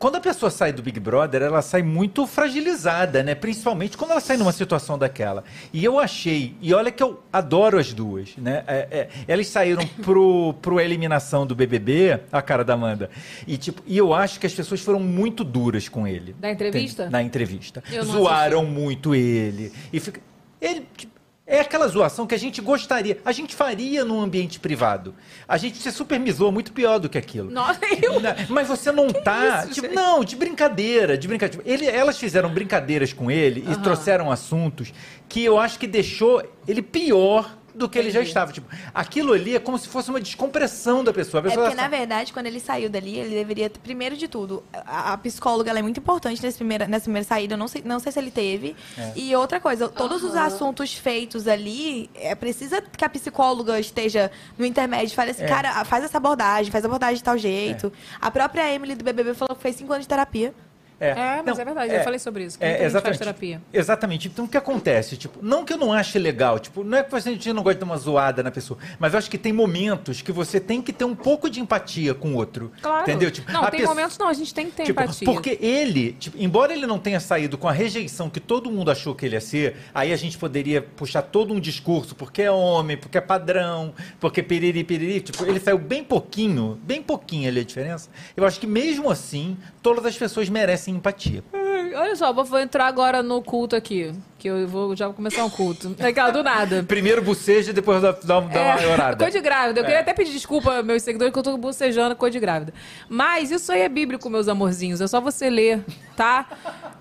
Quando 0.00 0.16
a 0.16 0.20
pessoa 0.20 0.50
sai 0.50 0.72
do 0.72 0.82
Big 0.82 0.98
Brother, 0.98 1.42
ela 1.42 1.60
sai 1.60 1.82
muito 1.82 2.26
fragilizada, 2.26 3.22
né? 3.22 3.34
Principalmente 3.34 3.98
quando 3.98 4.12
ela 4.12 4.20
sai 4.20 4.38
numa 4.38 4.50
situação 4.50 4.96
daquela. 4.96 5.44
E 5.74 5.84
eu 5.84 6.00
achei, 6.00 6.56
e 6.62 6.72
olha 6.72 6.90
que 6.90 7.02
eu 7.02 7.22
adoro 7.30 7.78
as 7.78 7.92
duas, 7.92 8.34
né? 8.38 8.64
É, 8.66 8.88
é, 8.90 9.08
elas 9.28 9.46
saíram 9.48 9.86
pro, 10.02 10.54
pro 10.62 10.80
eliminação 10.80 11.46
do 11.46 11.54
BBB, 11.54 12.18
a 12.32 12.40
cara 12.40 12.64
da 12.64 12.72
Amanda. 12.72 13.10
E, 13.46 13.58
tipo, 13.58 13.82
e 13.86 13.98
eu 13.98 14.14
acho 14.14 14.40
que 14.40 14.46
as 14.46 14.54
pessoas 14.54 14.80
foram 14.80 15.00
muito 15.00 15.44
duras 15.44 15.86
com 15.86 16.06
ele. 16.06 16.34
Da 16.40 16.50
entrevista? 16.50 17.10
Na 17.10 17.22
entrevista. 17.22 17.84
Zoaram 18.02 18.64
muito 18.64 19.14
ele. 19.14 19.70
E 19.92 20.00
fica... 20.00 20.18
Ele. 20.62 20.86
Tipo, 21.50 21.56
É 21.56 21.60
aquela 21.60 21.88
zoação 21.88 22.26
que 22.26 22.34
a 22.34 22.38
gente 22.38 22.60
gostaria, 22.60 23.18
a 23.24 23.32
gente 23.32 23.54
faria 23.54 24.04
num 24.04 24.20
ambiente 24.20 24.60
privado. 24.60 25.14
A 25.48 25.56
gente 25.56 25.78
se 25.78 25.90
supermizou 25.90 26.52
muito 26.52 26.72
pior 26.72 26.98
do 26.98 27.08
que 27.08 27.18
aquilo. 27.18 27.50
Nossa, 27.50 27.80
eu... 28.02 28.14
Mas 28.48 28.68
você 28.68 28.92
não 28.92 29.08
tá. 29.08 29.64
isso, 29.64 29.74
tipo, 29.74 29.86
gente? 29.86 29.96
não, 29.96 30.24
de 30.24 30.36
brincadeira, 30.36 31.18
de 31.18 31.26
brincadeira. 31.26 31.62
Ele, 31.66 31.86
elas 31.86 32.18
fizeram 32.18 32.48
brincadeiras 32.50 33.12
com 33.12 33.30
ele 33.30 33.64
e 33.66 33.72
Aham. 33.72 33.82
trouxeram 33.82 34.30
assuntos 34.30 34.92
que 35.28 35.44
eu 35.44 35.58
acho 35.58 35.78
que 35.78 35.86
deixou 35.86 36.42
ele 36.66 36.82
pior 36.82 37.56
do 37.74 37.88
que 37.88 37.98
ele 37.98 38.10
já 38.10 38.20
estava. 38.20 38.52
Tipo, 38.52 38.68
aquilo 38.94 39.32
ali 39.32 39.56
é 39.56 39.58
como 39.60 39.78
se 39.78 39.88
fosse 39.88 40.10
uma 40.10 40.20
descompressão 40.20 41.02
da 41.04 41.12
pessoa. 41.12 41.40
A 41.42 41.46
É 41.46 41.48
pessoa 41.48 41.66
porque, 41.66 41.80
na 41.80 41.88
verdade, 41.88 42.32
quando 42.32 42.46
ele 42.46 42.60
saiu 42.60 42.88
dali, 42.90 43.18
ele 43.18 43.34
deveria, 43.34 43.70
primeiro 43.70 44.16
de 44.16 44.28
tudo, 44.28 44.62
a, 44.72 45.12
a 45.12 45.18
psicóloga 45.18 45.70
ela 45.70 45.78
é 45.78 45.82
muito 45.82 46.00
importante 46.00 46.42
nesse 46.42 46.56
primeira, 46.58 46.86
nessa 46.86 47.04
primeira 47.04 47.26
saída. 47.26 47.54
Eu 47.54 47.58
não 47.58 47.68
sei, 47.68 47.82
não 47.84 47.98
sei 47.98 48.12
se 48.12 48.18
ele 48.18 48.30
teve. 48.30 48.76
É. 48.98 49.12
E 49.16 49.34
outra 49.36 49.60
coisa, 49.60 49.88
todos 49.88 50.22
os 50.22 50.34
assuntos 50.34 50.92
feitos 50.94 51.46
ali, 51.46 52.10
é, 52.14 52.34
precisa 52.34 52.80
que 52.82 53.04
a 53.04 53.08
psicóloga 53.08 53.78
esteja 53.78 54.30
no 54.58 54.64
intermédio 54.64 55.12
e 55.12 55.16
fale 55.16 55.30
assim, 55.30 55.44
É. 55.44 55.46
cara, 55.48 55.84
faz 55.84 56.04
essa 56.04 56.16
abordagem, 56.18 56.70
faz 56.70 56.84
a 56.84 56.88
abordagem 56.88 57.16
de 57.16 57.22
tal 57.24 57.38
jeito. 57.38 57.92
A 58.20 58.30
própria 58.30 58.72
Emily 58.74 58.94
do 58.94 59.04
BBB 59.04 59.34
falou 59.34 59.54
que 59.56 59.62
fez 59.62 59.76
cinco 59.76 59.92
anos 59.92 60.04
de 60.04 60.08
terapia. 60.08 60.54
É, 61.00 61.14
mas 61.14 61.46
Não, 61.56 61.62
é 61.62 61.64
verdade, 61.64 61.94
eu 61.94 62.04
falei 62.04 62.18
sobre 62.18 62.44
isso. 62.44 62.58
É, 62.60 62.84
exatamente. 62.84 63.18
terapia. 63.18 63.62
Exatamente. 63.72 64.28
Então, 64.28 64.44
o 64.44 64.48
que 64.48 64.56
acontece? 64.56 65.16
Tipo, 65.16 65.38
não 65.42 65.64
que 65.64 65.72
eu 65.72 65.78
não 65.78 65.92
ache 65.92 66.18
legal, 66.18 66.58
tipo, 66.58 66.84
não 66.84 66.98
é 66.98 67.02
que 67.02 67.14
a 67.14 67.18
gente 67.20 67.52
não 67.52 67.62
gosta 67.62 67.74
de 67.76 67.80
dar 67.80 67.86
uma 67.86 67.96
zoada 67.96 68.42
na 68.42 68.50
pessoa, 68.50 68.78
mas 68.98 69.14
eu 69.14 69.18
acho 69.18 69.30
que 69.30 69.38
tem 69.38 69.52
momentos 69.52 70.20
que 70.20 70.30
você 70.30 70.60
tem 70.60 70.82
que 70.82 70.92
ter 70.92 71.04
um 71.04 71.14
pouco 71.14 71.48
de 71.48 71.58
empatia 71.60 72.12
com 72.14 72.32
o 72.32 72.36
outro. 72.36 72.70
Claro. 72.82 73.02
Entendeu? 73.02 73.30
Tipo, 73.30 73.50
não, 73.50 73.62
tem 73.62 73.80
pessoa- 73.80 73.94
momentos 73.94 74.18
não, 74.18 74.28
a 74.28 74.32
gente 74.34 74.52
tem 74.52 74.66
que 74.66 74.72
ter 74.72 74.84
Tipo, 74.84 75.00
empatia. 75.02 75.24
porque 75.26 75.58
ele, 75.60 76.12
tipo, 76.12 76.36
embora 76.38 76.72
ele 76.74 76.86
não 76.86 76.98
tenha 76.98 77.18
saído 77.18 77.56
com 77.56 77.66
a 77.66 77.72
rejeição 77.72 78.28
que 78.28 78.38
todo 78.40 78.70
mundo 78.70 78.90
achou 78.90 79.14
que 79.14 79.24
ele 79.24 79.36
ia 79.36 79.40
ser, 79.40 79.76
aí 79.94 80.12
a 80.12 80.16
gente 80.16 80.36
poderia 80.36 80.82
puxar 80.82 81.22
todo 81.22 81.54
um 81.54 81.60
discurso, 81.60 82.14
porque 82.14 82.42
é 82.42 82.50
homem, 82.50 82.96
porque 82.98 83.16
é 83.16 83.20
padrão, 83.22 83.94
porque 84.20 84.42
piriri, 84.42 84.84
piriri, 84.84 85.20
tipo, 85.20 85.44
ele 85.46 85.60
saiu 85.60 85.78
bem 85.78 86.04
pouquinho, 86.04 86.78
bem 86.82 87.02
pouquinho 87.02 87.48
ali 87.48 87.60
a 87.60 87.64
diferença. 87.64 88.10
Eu 88.36 88.44
acho 88.44 88.60
que 88.60 88.66
mesmo 88.66 89.10
assim, 89.10 89.56
todas 89.82 90.04
as 90.04 90.16
pessoas 90.16 90.48
merecem 90.48 90.89
empatia. 90.90 91.42
Ai, 91.52 91.94
Olha 91.94 92.14
só, 92.16 92.32
vou, 92.32 92.58
entrar 92.60 92.86
agora 92.86 93.22
no 93.22 93.42
culto 93.42 93.74
aqui, 93.74 94.12
que 94.38 94.48
eu 94.48 94.66
vou 94.68 94.94
já 94.94 95.06
vou 95.06 95.14
começar 95.14 95.44
um 95.44 95.50
culto. 95.50 95.94
Legal, 95.98 96.30
do 96.30 96.42
nada. 96.42 96.82
Primeiro 96.84 97.20
boceja 97.22 97.70
e 97.70 97.74
depois 97.74 98.00
dá, 98.00 98.12
dá, 98.12 98.40
dá 98.40 98.62
uma 98.76 98.92
orada. 98.92 99.16
Coisa 99.18 99.38
de 99.38 99.42
grávida. 99.42 99.80
Eu 99.80 99.84
É. 99.84 99.86
queria 99.86 100.00
até 100.00 100.12
pedir 100.14 100.30
desculpa, 100.32 100.82
meus 100.82 101.02
seguidores, 101.02 101.32
que 101.32 101.38
eu 101.38 101.42
tô 101.42 101.56
bocejando 101.56 102.14
coisa 102.14 102.32
de 102.32 102.38
grávida. 102.40 102.72
Mas 103.08 103.50
isso 103.50 103.72
aí 103.72 103.80
é 103.80 103.88
bíblico, 103.88 104.30
meus 104.30 104.46
amorzinhos. 104.46 105.00
É 105.00 105.06
só 105.08 105.20
você 105.20 105.50
ler, 105.50 105.82
tá? 106.16 106.46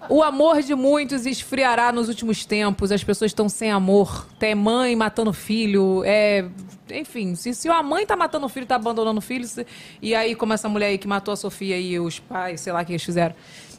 O 0.09 0.24
amor 0.24 0.61
de 0.64 0.74
muitos 0.74 1.26
esfriará 1.26 1.92
nos 1.92 2.08
últimos 2.09 2.43
tempos. 2.45 2.92
As 2.92 3.03
pessoas 3.03 3.30
estão 3.30 3.48
sem 3.48 3.72
amor. 3.72 4.26
Tem 4.40 4.56
mãe 4.56 4.95
matando 4.95 5.32
filho. 5.34 6.01
É. 6.06 6.45
Enfim, 6.92 7.35
se, 7.35 7.53
se 7.53 7.69
a 7.69 7.84
mãe 7.84 8.03
tá 8.08 8.16
matando 8.16 8.48
o 8.48 8.50
filho, 8.50 8.66
tá 8.66 8.74
abandonando 8.76 9.19
o 9.19 9.22
filho, 9.22 9.45
se- 9.48 9.68
e 10.01 10.16
aí, 10.16 10.34
como 10.34 10.53
essa 10.53 10.68
mulher 10.68 10.88
aí 10.88 10.98
que 10.98 11.08
matou 11.08 11.32
a 11.32 11.38
Sofia 11.38 11.77
e 11.80 12.00
os 12.00 12.18
pais, 12.18 12.61
sei 12.61 12.74
lá 12.74 12.82
o 12.82 12.85
que 12.85 12.93
eles 12.93 13.03
fizeram. 13.03 13.35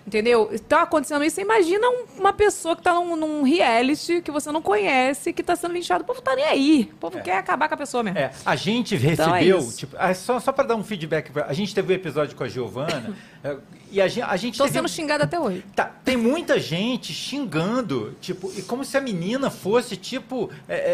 Entendeu? 0.06 0.50
Tá 0.68 0.82
acontecendo 0.82 1.22
isso. 1.24 1.36
Você 1.36 1.42
imagina 1.42 1.86
um- 1.88 2.04
uma 2.20 2.32
pessoa 2.32 2.74
que 2.74 2.82
tá 2.82 2.94
num, 2.94 3.14
num 3.16 3.42
reality 3.42 4.20
que 4.22 4.30
você 4.30 4.50
não 4.50 4.62
conhece, 4.62 5.32
que 5.32 5.42
tá 5.42 5.54
sendo 5.54 5.74
linchado. 5.74 6.02
O 6.02 6.06
povo 6.06 6.20
tá 6.22 6.34
nem 6.34 6.44
aí. 6.44 6.90
O 6.92 6.96
povo 6.96 7.20
quer 7.22 7.36
acabar 7.36 7.68
com 7.68 7.74
a 7.74 7.76
pessoa 7.76 8.02
mesmo. 8.02 8.18
É, 8.18 8.30
a 8.44 8.56
gente 8.56 8.94
Então 8.96 9.34
é 9.36 9.40
recebeu, 9.40 9.72
tipo, 9.76 9.96
ah, 9.98 10.12
só, 10.14 10.40
só 10.40 10.52
para 10.52 10.68
dar 10.68 10.74
um 10.76 10.82
feedback, 10.84 11.30
pra- 11.30 11.46
a 11.46 11.52
gente 11.52 11.74
teve 11.74 11.92
um 11.92 11.96
episódio 11.96 12.34
com 12.36 12.42
a 12.44 12.48
Giovana 12.48 13.14
é, 13.44 13.56
e 13.92 14.00
a 14.00 14.08
gente, 14.08 14.22
a 14.24 14.36
gente 14.36 14.56
Tô 14.58 14.64
teve- 14.64 14.76
sendo 14.78 14.88
xingada 14.88 15.24
até 15.24 15.38
hoje. 15.38 15.64
Tá, 15.76 15.84
tem 16.04 16.16
muita 16.16 16.58
gente 16.58 17.12
xingando, 17.12 18.16
tipo, 18.20 18.50
e 18.56 18.62
como 18.62 18.84
se 18.84 18.96
a 18.96 19.00
menina 19.00 19.50
fosse, 19.50 19.96
tipo, 19.96 20.50
é, 20.68 20.74
é, 20.74 20.78
é, 20.78 20.82
é, 20.82 20.88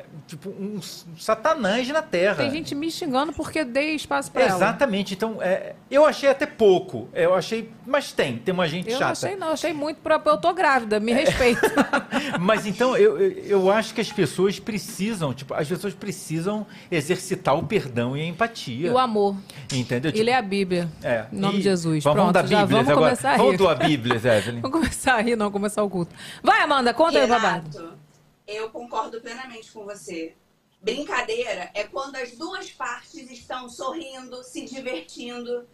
é, 0.00 0.04
tipo 0.26 0.48
um 0.50 0.80
satanás 1.18 1.88
na 1.88 2.02
Terra. 2.02 2.36
Tem 2.36 2.50
gente 2.50 2.74
me 2.74 2.90
xingando 2.90 3.32
porque 3.32 3.64
dei 3.64 3.94
espaço 3.94 4.30
pra 4.30 4.42
ela. 4.42 4.56
Exatamente, 4.56 5.14
então, 5.14 5.42
é, 5.42 5.74
eu 5.90 6.04
achei 6.04 6.28
até 6.28 6.46
pouco, 6.46 7.08
eu 7.12 7.34
achei, 7.34 7.70
mas 7.86 8.12
tem, 8.14 8.38
tem 8.38 8.52
uma 8.54 8.66
gente 8.68 8.86
Eu 8.88 8.92
não 8.94 8.98
chata. 9.00 9.12
achei, 9.12 9.36
não. 9.36 9.48
Achei 9.48 9.72
muito 9.72 9.98
pra. 10.00 10.20
Eu 10.24 10.36
tô 10.38 10.52
grávida, 10.54 10.98
me 11.00 11.12
respeita. 11.12 11.60
Mas 12.40 12.66
então, 12.66 12.96
eu, 12.96 13.20
eu, 13.20 13.30
eu 13.44 13.70
acho 13.70 13.92
que 13.94 14.00
as 14.00 14.10
pessoas 14.12 14.58
precisam, 14.58 15.34
tipo, 15.34 15.52
as 15.54 15.68
pessoas 15.68 15.92
precisam 15.94 16.66
exercitar 16.90 17.56
o 17.58 17.66
perdão 17.66 18.16
e 18.16 18.20
a 18.22 18.24
empatia. 18.24 18.88
E 18.88 18.90
o 18.90 18.98
amor. 18.98 19.36
Entendeu? 19.72 20.12
E 20.14 20.22
ler 20.22 20.34
a 20.34 20.42
Bíblia. 20.42 20.88
É. 21.02 21.26
Em 21.32 21.36
nome 21.36 21.54
E 21.54 21.58
de 21.58 21.64
Jesus. 21.64 22.02
Vamos 22.04 22.18
Pronto, 22.22 22.34
dar 22.34 22.46
já 22.46 22.60
Bíblias 22.60 22.70
vamos 22.70 22.90
agora. 22.90 23.06
começar 23.10 23.32
a 23.32 23.36
Vamos 23.36 23.52
rir. 23.52 23.58
doar 23.58 23.78
Bíblias, 23.78 24.24
Evelyn. 24.24 24.60
Vamos 24.64 24.78
começar 24.78 25.14
a 25.14 25.20
rir, 25.20 25.36
não 25.36 25.50
começar 25.50 25.82
o 25.82 25.90
culto. 25.90 26.14
Vai, 26.42 26.60
Amanda, 26.60 26.94
conta 26.94 27.18
aí 27.18 27.24
o 27.24 27.28
babado. 27.28 27.70
Renato, 27.76 27.98
eu 28.46 28.70
concordo 28.70 29.20
plenamente 29.20 29.70
com 29.72 29.84
você. 29.84 30.34
Brincadeira 30.82 31.70
é 31.74 31.84
quando 31.84 32.16
as 32.16 32.32
duas 32.32 32.70
partes 32.70 33.30
estão 33.30 33.68
sorrindo, 33.68 34.42
se 34.44 34.64
divertindo. 34.66 35.64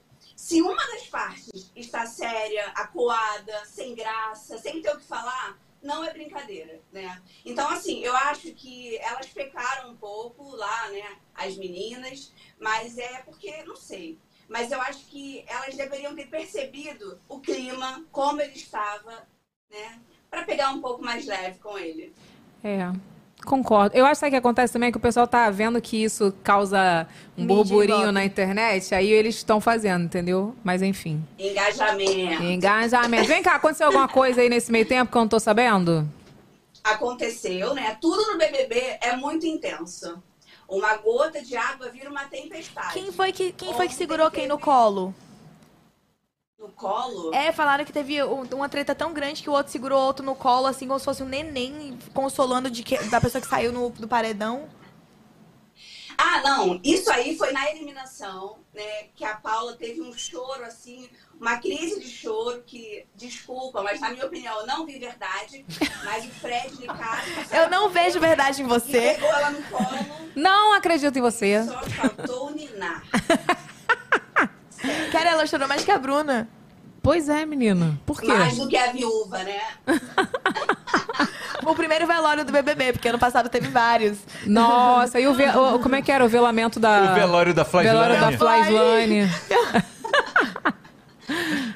Se 0.41 0.63
uma 0.63 0.85
das 0.87 1.07
partes 1.07 1.71
está 1.77 2.07
séria, 2.07 2.69
acuada, 2.69 3.63
sem 3.67 3.95
graça, 3.95 4.57
sem 4.57 4.81
ter 4.81 4.91
o 4.91 4.99
que 4.99 5.05
falar, 5.05 5.61
não 5.83 6.03
é 6.03 6.15
brincadeira, 6.15 6.81
né? 6.91 7.23
Então, 7.45 7.69
assim, 7.69 8.03
eu 8.03 8.17
acho 8.17 8.51
que 8.55 8.97
elas 8.97 9.27
pecaram 9.27 9.91
um 9.91 9.97
pouco 9.97 10.57
lá, 10.57 10.89
né? 10.89 11.19
As 11.35 11.59
meninas, 11.59 12.33
mas 12.59 12.97
é 12.97 13.19
porque, 13.23 13.63
não 13.65 13.77
sei. 13.77 14.19
Mas 14.49 14.73
eu 14.73 14.81
acho 14.81 15.05
que 15.07 15.45
elas 15.47 15.77
deveriam 15.77 16.17
ter 16.17 16.27
percebido 16.27 17.21
o 17.29 17.39
clima, 17.39 18.05
como 18.11 18.41
ele 18.41 18.55
estava, 18.55 19.29
né? 19.71 20.01
Para 20.31 20.45
pegar 20.45 20.71
um 20.71 20.81
pouco 20.81 21.05
mais 21.05 21.27
leve 21.27 21.59
com 21.59 21.79
ele. 21.79 22.15
É. 22.65 22.91
Concordo. 23.45 23.97
Eu 23.97 24.05
acho 24.07 24.21
que, 24.21 24.31
que 24.31 24.37
acontece 24.37 24.73
também 24.73 24.89
é 24.89 24.93
que 24.93 24.99
o 24.99 25.01
pessoal 25.01 25.27
tá 25.27 25.51
vendo 25.51 25.81
que 25.81 26.03
isso 26.03 26.33
causa 26.43 27.07
um 27.37 27.43
Mídia 27.43 27.57
burburinho 27.57 28.13
na 28.13 28.25
internet, 28.25 28.95
aí 28.95 29.11
eles 29.11 29.37
estão 29.37 29.61
fazendo, 29.61 30.05
entendeu? 30.05 30.55
Mas 30.63 30.83
enfim. 30.83 31.25
Engajamento. 31.39 32.43
Engajamento. 32.43 33.27
Vem 33.27 33.43
cá, 33.43 33.55
aconteceu 33.57 33.87
alguma 33.87 34.09
coisa 34.09 34.41
aí 34.41 34.49
nesse 34.49 34.71
meio 34.71 34.87
tempo 34.87 35.11
que 35.11 35.17
eu 35.17 35.23
não 35.23 35.29
tô 35.29 35.41
sabendo? 35.41 36.07
Aconteceu, 36.85 37.75
né? 37.75 37.97
Tudo 38.01 38.33
no 38.33 38.39
BBB 38.39 38.99
é 39.01 39.17
muito 39.17 39.47
intenso. 39.47 40.23
Uma 40.69 40.97
gota 40.99 41.43
de 41.43 41.57
água 41.57 41.89
vira 41.89 42.09
uma 42.09 42.27
tempestade. 42.27 42.93
Quem 42.93 43.11
foi 43.11 43.33
que, 43.33 43.53
quem 43.53 43.75
foi 43.75 43.89
que 43.89 43.95
segurou 43.95 44.31
quem 44.31 44.47
no 44.47 44.59
colo? 44.59 45.15
No 46.61 46.69
colo? 46.69 47.35
É, 47.35 47.51
falaram 47.53 47.87
que 47.87 47.93
teve 47.93 48.23
um- 48.23 48.43
uma 48.53 48.69
treta 48.69 48.95
tão 48.95 49.15
grande 49.15 49.43
que 49.43 49.49
o 49.49 49.53
outro 49.55 49.73
segurou 49.73 49.99
o 49.99 50.05
outro 50.05 50.23
no 50.25 50.35
colo, 50.35 50.67
assim, 50.67 50.87
como 50.87 50.99
se 50.99 51.05
fosse 51.07 51.23
um 51.23 51.27
neném 51.27 51.99
consolando 52.13 52.71
de 52.71 52.83
que- 52.83 53.03
da 53.05 53.19
pessoa 53.19 53.41
que 53.41 53.49
saiu 53.49 53.73
no- 53.73 53.89
do 53.89 54.07
paredão. 54.07 54.69
Ah, 56.19 56.43
não. 56.43 56.79
Isso 56.85 57.11
aí 57.11 57.35
foi 57.39 57.51
na 57.51 57.71
eliminação, 57.71 58.59
né? 58.75 59.05
Que 59.17 59.25
a 59.25 59.37
Paula 59.37 59.73
teve 59.75 60.03
um 60.03 60.13
choro, 60.13 60.63
assim, 60.65 61.09
uma 61.41 61.57
crise 61.57 61.99
de 61.99 62.11
choro 62.11 62.63
que, 62.67 63.07
desculpa, 63.17 63.83
mas 63.83 63.99
na 64.01 64.11
minha 64.11 64.27
opinião, 64.27 64.61
eu 64.61 64.67
não 64.67 64.85
vi 64.85 64.99
verdade. 64.99 65.65
Mas 66.05 66.27
o 66.27 66.29
Fred 66.29 66.77
Ricardo. 66.77 67.25
Eu 67.57 67.71
não 67.71 67.89
vejo 67.89 68.21
verdade 68.21 68.61
em 68.61 68.67
você. 68.67 69.15
Pegou 69.15 69.31
ela 69.31 69.51
no 69.51 69.63
colo, 69.63 70.31
Não 70.37 70.75
acredito 70.75 71.17
em 71.19 71.23
você. 71.23 71.65
só 71.65 71.81
faltou 71.89 72.51
ninar. 72.51 73.03
Cara, 75.13 75.31
ela 75.31 75.47
chorou 75.47 75.69
mais 75.69 75.85
que 75.85 75.91
a 75.91 75.99
Bruna. 75.99 76.49
Pois 77.03 77.29
é, 77.29 77.47
menina. 77.47 77.99
Por 78.05 78.21
quê? 78.21 78.27
Mais 78.29 78.57
do 78.57 78.69
que 78.69 78.77
a 78.77 78.93
viúva, 78.93 79.39
né? 79.43 79.61
O 81.63 81.75
primeiro 81.75 82.07
velório 82.07 82.43
do 82.43 82.51
BBB, 82.51 82.95
porque 82.95 83.09
ano 83.09 83.19
passado 83.19 83.49
teve 83.51 83.69
vários. 83.69 84.19
Nossa, 84.47 85.21
e 85.21 85.27
o, 85.27 85.35
ve- 85.35 85.51
o- 85.51 85.79
como 85.79 85.95
é 85.95 86.01
que 86.01 86.11
era 86.11 86.25
o 86.25 86.29
velamento 86.29 86.81
da... 86.81 87.13
O 87.13 87.15
velório 87.15 87.53
da 87.53 87.67
Flaslane. 87.67 87.99
Velório 87.99 88.19
da 88.21 88.33
Flaslane. 88.39 89.31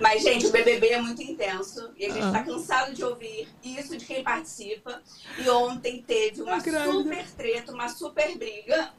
Mas, 0.01 0.23
gente, 0.23 0.47
o 0.47 0.51
BBB 0.51 0.89
é 0.89 1.01
muito 1.01 1.23
intenso 1.23 1.93
e 1.97 2.07
a 2.07 2.13
gente 2.13 2.25
Ah. 2.25 2.33
tá 2.33 2.43
cansado 2.43 2.95
de 2.95 3.05
ouvir 3.05 3.49
isso 3.63 3.97
de 3.97 4.05
quem 4.05 4.23
participa. 4.25 5.03
E 5.39 5.49
ontem 5.49 6.03
teve 6.03 6.43
uma 6.43 6.61
super 6.61 7.31
treta, 7.33 7.73
uma 7.73 7.89
super 7.89 8.37
briga. 8.37 8.93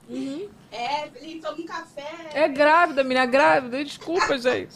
É, 0.71 1.09
Felipe, 1.09 1.41
toma 1.41 1.57
um 1.61 1.65
café. 1.65 2.29
É 2.33 2.47
grávida, 2.47 3.03
menina, 3.03 3.25
grávida. 3.25 3.83
Desculpa, 3.83 4.37
gente. 4.39 4.75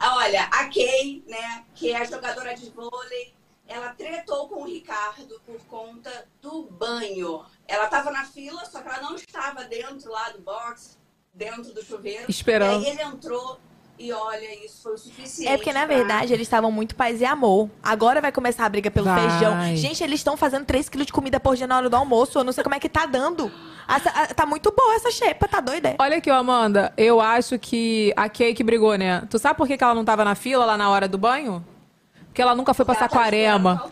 Ah, 0.00 0.16
Olha, 0.16 0.44
a 0.44 0.64
Kay, 0.68 1.22
né, 1.26 1.64
que 1.74 1.92
é 1.92 1.96
a 1.98 2.04
jogadora 2.04 2.54
de 2.54 2.70
vôlei, 2.70 3.34
ela 3.66 3.92
tretou 3.92 4.48
com 4.48 4.62
o 4.62 4.66
Ricardo 4.66 5.40
por 5.44 5.58
conta 5.66 6.26
do 6.40 6.62
banho. 6.70 7.44
Ela 7.66 7.86
tava 7.88 8.10
na 8.10 8.24
fila, 8.24 8.64
só 8.64 8.80
que 8.80 8.88
ela 8.88 9.02
não 9.02 9.14
estava 9.14 9.64
dentro 9.64 10.10
lá 10.10 10.30
do 10.30 10.40
box, 10.40 10.96
dentro 11.34 11.74
do 11.74 11.84
chuveiro. 11.84 12.24
Esperando. 12.30 12.82
E 12.82 12.86
aí 12.86 12.92
ele 12.92 13.02
entrou 13.02 13.60
e 13.98 14.12
olha, 14.12 14.64
isso 14.64 14.82
foi 14.82 14.94
o 14.94 14.98
suficiente. 14.98 15.48
É 15.50 15.56
porque, 15.56 15.72
na 15.72 15.86
pra- 15.86 15.96
verdade, 15.96 16.32
eles 16.32 16.46
estavam 16.46 16.70
muito 16.70 16.94
paz 16.94 17.20
e 17.20 17.24
amor. 17.24 17.68
Agora 17.82 18.20
vai 18.20 18.30
começar 18.32 18.64
a 18.64 18.68
briga 18.68 18.90
pelo 18.90 19.06
Vai. 19.06 19.20
feijão. 19.28 19.76
Gente, 19.76 20.02
eles 20.04 20.20
estão 20.20 20.36
fazendo 20.36 20.64
3 20.64 20.88
quilos 20.88 21.06
de 21.06 21.12
comida 21.12 21.40
por 21.40 21.56
dia 21.56 21.66
na 21.66 21.76
hora 21.76 21.90
do 21.90 21.96
almoço. 21.96 22.38
Eu 22.38 22.44
não 22.44 22.52
sei 22.52 22.62
como 22.62 22.74
é 22.74 22.78
que 22.80 22.88
tá 22.88 23.06
dando. 23.06 23.50
Essa- 23.88 24.10
a- 24.10 24.26
tá 24.34 24.44
muito 24.46 24.70
boa 24.76 24.94
essa 24.94 25.10
xepa, 25.10 25.48
tá 25.48 25.60
doida? 25.60 25.96
Olha 25.98 26.18
aqui, 26.18 26.30
ó, 26.30 26.34
Amanda. 26.36 26.92
Eu 26.96 27.20
acho 27.20 27.58
que 27.58 28.12
a 28.16 28.28
Kay 28.28 28.54
que 28.54 28.62
brigou, 28.62 28.94
né? 28.96 29.22
Tu 29.30 29.38
sabe 29.38 29.56
por 29.56 29.66
que 29.66 29.76
que 29.78 29.82
ela 29.84 29.94
não 29.94 30.04
tava 30.04 30.24
na 30.24 30.34
fila 30.34 30.64
lá 30.64 30.76
na 30.76 30.90
hora 30.90 31.08
do 31.08 31.16
banho? 31.18 31.64
Porque 32.28 32.42
ela 32.42 32.54
nunca 32.54 32.72
foi 32.72 32.84
pra 32.84 32.94
tá 32.94 33.00
Saquarema. 33.08 33.82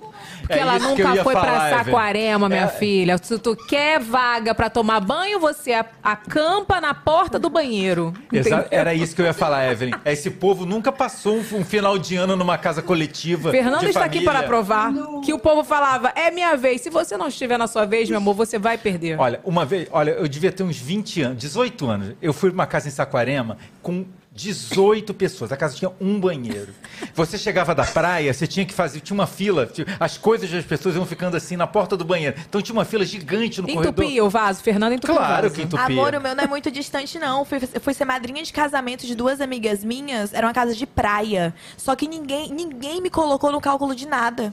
Porque 0.41 0.53
É 0.55 0.59
ela 0.63 0.79
nunca 0.79 1.25
foi 1.25 1.33
pra 1.33 1.43
falar, 1.43 1.67
Evelyn. 1.71 1.85
Saquarema, 1.85 2.49
minha 2.49 2.63
É. 2.63 2.69
filha. 2.69 3.19
Se 3.21 3.37
tu 3.39 3.57
quer 3.57 3.99
vaga 3.99 4.55
pra 4.55 4.71
tomar 4.71 5.01
banho, 5.01 5.41
você 5.41 5.73
a- 5.73 5.85
acampa 6.05 6.81
na 6.81 6.95
porta 6.95 7.37
do 7.39 7.51
banheiro. 7.51 8.15
Exa-? 8.33 8.67
Era 8.71 8.95
isso 8.95 9.17
que 9.17 9.23
eu 9.23 9.27
ia 9.27 9.33
falar, 9.35 9.69
Evelyn. 9.73 9.95
Esse 10.05 10.31
povo 10.31 10.65
nunca 10.65 10.93
passou 10.93 11.39
um, 11.39 11.65
final 11.65 11.99
de 11.99 12.15
ano 12.15 12.37
numa 12.37 12.57
casa 12.57 12.81
coletiva. 12.81 13.51
Fernando 13.51 13.81
de 13.81 13.87
está 13.87 14.05
aqui 14.05 14.19
família. 14.19 14.33
para 14.33 14.43
provar 14.47 14.93
que 15.25 15.33
o 15.33 15.39
povo 15.39 15.65
falava, 15.65 16.13
é 16.15 16.31
minha 16.31 16.57
vez. 16.57 16.81
Se 16.81 16.91
você 16.91 17.17
não 17.17 17.27
estiver 17.27 17.59
na 17.59 17.67
sua 17.67 17.85
vez, 17.85 18.09
meu 18.09 18.19
amor, 18.19 18.35
você 18.35 18.57
vai 18.59 18.79
perder. 18.79 19.19
Olha, 19.19 19.41
uma 19.45 19.65
vez, 19.65 19.89
olha, 19.91 20.13
eu 20.13 20.29
devia 20.29 20.53
ter 20.53 20.63
uns 20.63 20.77
20 20.79 21.23
anos, 21.23 21.39
18 21.39 21.89
anos. 21.89 22.15
Eu 22.23 22.33
fui 22.33 22.51
pra 22.51 22.55
uma 22.59 22.67
casa 22.67 22.87
em 22.87 22.93
Saquarema 22.93 23.59
com 23.83 24.05
18 24.37 25.15
pessoas. 25.15 25.51
A 25.51 25.57
casa 25.57 25.75
tinha 25.75 25.91
um 25.99 26.21
banheiro. 26.21 26.73
Você 27.15 27.39
chegava 27.39 27.75
da 27.75 27.85
praia, 27.85 28.33
você 28.33 28.47
tinha 28.47 28.67
que 28.67 28.75
fazer, 28.75 29.01
tinha 29.01 29.15
uma 29.15 29.27
fila, 29.27 29.69
as 29.99 30.19
coisas 30.19 30.51
das 30.51 30.65
pessoas 30.65 30.95
iam 30.95 31.07
ficando 31.07 31.37
assim 31.37 31.57
na 31.57 31.67
porta 31.67 31.97
do 31.97 32.05
banheiro. 32.05 32.37
Então 32.47 32.61
tinha 32.61 32.75
uma 32.75 32.85
fila 32.85 33.05
gigante 33.05 33.63
no 33.63 33.67
corredor. 33.67 34.05
Entupia 34.05 34.25
o 34.25 34.29
vaso, 34.29 34.63
Fernando 34.63 34.93
entupia 34.93 35.15
o 35.15 35.19
Claro 35.19 35.43
vaso. 35.45 35.55
que 35.55 35.63
entupia. 35.63 35.87
Amor, 35.87 36.15
o 36.15 36.21
meu 36.21 36.35
não 36.35 36.45
é 36.45 36.47
muito 36.47 36.71
distante, 36.71 37.19
não. 37.19 37.45
Fui, 37.45 37.59
fui 37.61 37.95
ser 37.95 38.05
madrinha 38.05 38.43
de 38.43 38.53
casamento 38.53 39.07
de 39.07 39.15
duas 39.15 39.41
amigas 39.41 39.83
minhas. 39.83 40.35
Era 40.35 40.47
uma 40.47 40.53
casa 40.55 40.75
de 40.75 40.87
praia. 40.87 41.55
Só 41.77 41.97
que 41.97 42.07
ninguém, 42.07 42.53
ninguém 42.53 43.01
me 43.01 43.09
colocou 43.09 43.51
no 43.51 43.61
cálculo 43.61 43.95
de 43.95 44.07
nada. 44.07 44.53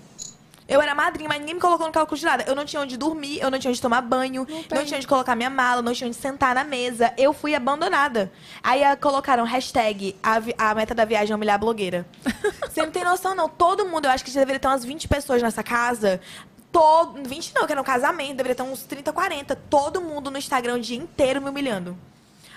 Eu 0.68 0.82
era 0.82 0.96
madrinha, 0.96 1.28
mas 1.28 1.40
ninguém 1.40 1.56
me 1.56 1.62
colocou 1.62 1.86
no 1.86 1.94
cálculo 1.94 2.18
de 2.18 2.26
nada. 2.26 2.44
Eu 2.48 2.56
não 2.56 2.66
tinha 2.66 2.82
onde 2.82 2.98
dormir, 2.98 3.40
eu 3.42 3.52
não 3.52 3.60
tinha 3.60 3.70
onde 3.70 3.82
tomar 3.82 4.02
banho, 4.02 4.48
não, 4.72 4.86
tinha 4.86 4.98
onde 4.98 5.08
colocar 5.08 5.36
minha 5.36 5.50
mala, 5.50 5.82
não 5.82 5.94
tinha 5.94 6.08
onde 6.08 6.16
sentar 6.16 6.56
na 6.56 6.64
mesa. 6.64 7.14
Eu 7.18 7.34
fui 7.34 7.54
abandonada. 7.54 8.32
Aí 8.62 8.84
ah, 8.84 8.96
colocaram 8.96 9.44
hashtag 9.44 10.16
a, 10.24 10.70
a 10.70 10.76
meta 10.76 10.96
da 10.96 11.06
viagem 11.06 11.34
é 11.34 11.36
humilhar 11.36 11.56
a 11.56 11.58
blogueira. 11.58 12.06
Você 12.70 12.82
não 12.82 12.92
tem 12.92 13.04
noção, 13.04 13.36
não. 13.36 13.50
Todo 13.50 13.86
mundo, 13.86 14.06
eu 14.06 14.12
acho 14.12 14.24
que 14.24 14.32
já 14.32 14.40
deveria 14.40 14.60
ter 14.60 14.68
umas 14.68 14.86
20 14.86 15.08
pessoas 15.08 15.42
nessa 15.42 15.64
casa. 15.64 16.22
Todo, 16.72 17.28
20 17.28 17.54
não, 17.54 17.68
que 17.68 17.72
era 17.72 17.82
um 17.82 17.84
casamento, 17.86 18.38
deveria 18.38 18.56
ter 18.56 18.64
uns 18.64 18.84
30, 18.84 19.14
40. 19.14 19.56
Todo 19.70 20.02
mundo 20.02 20.32
no 20.32 20.38
Instagram 20.38 20.76
o 20.76 20.80
dia 20.80 20.98
inteiro 20.98 21.42
me 21.42 21.50
humilhando. 21.50 21.98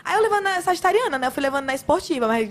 Aí 0.07 0.15
eu 0.15 0.23
levando 0.23 0.45
na 0.45 0.63
sagitariana, 0.63 1.19
né? 1.19 1.27
Eu 1.27 1.33
fui 1.33 1.43
levando 1.43 1.65
na 1.65 1.75
esportiva, 1.75 2.29
mas 2.29 2.49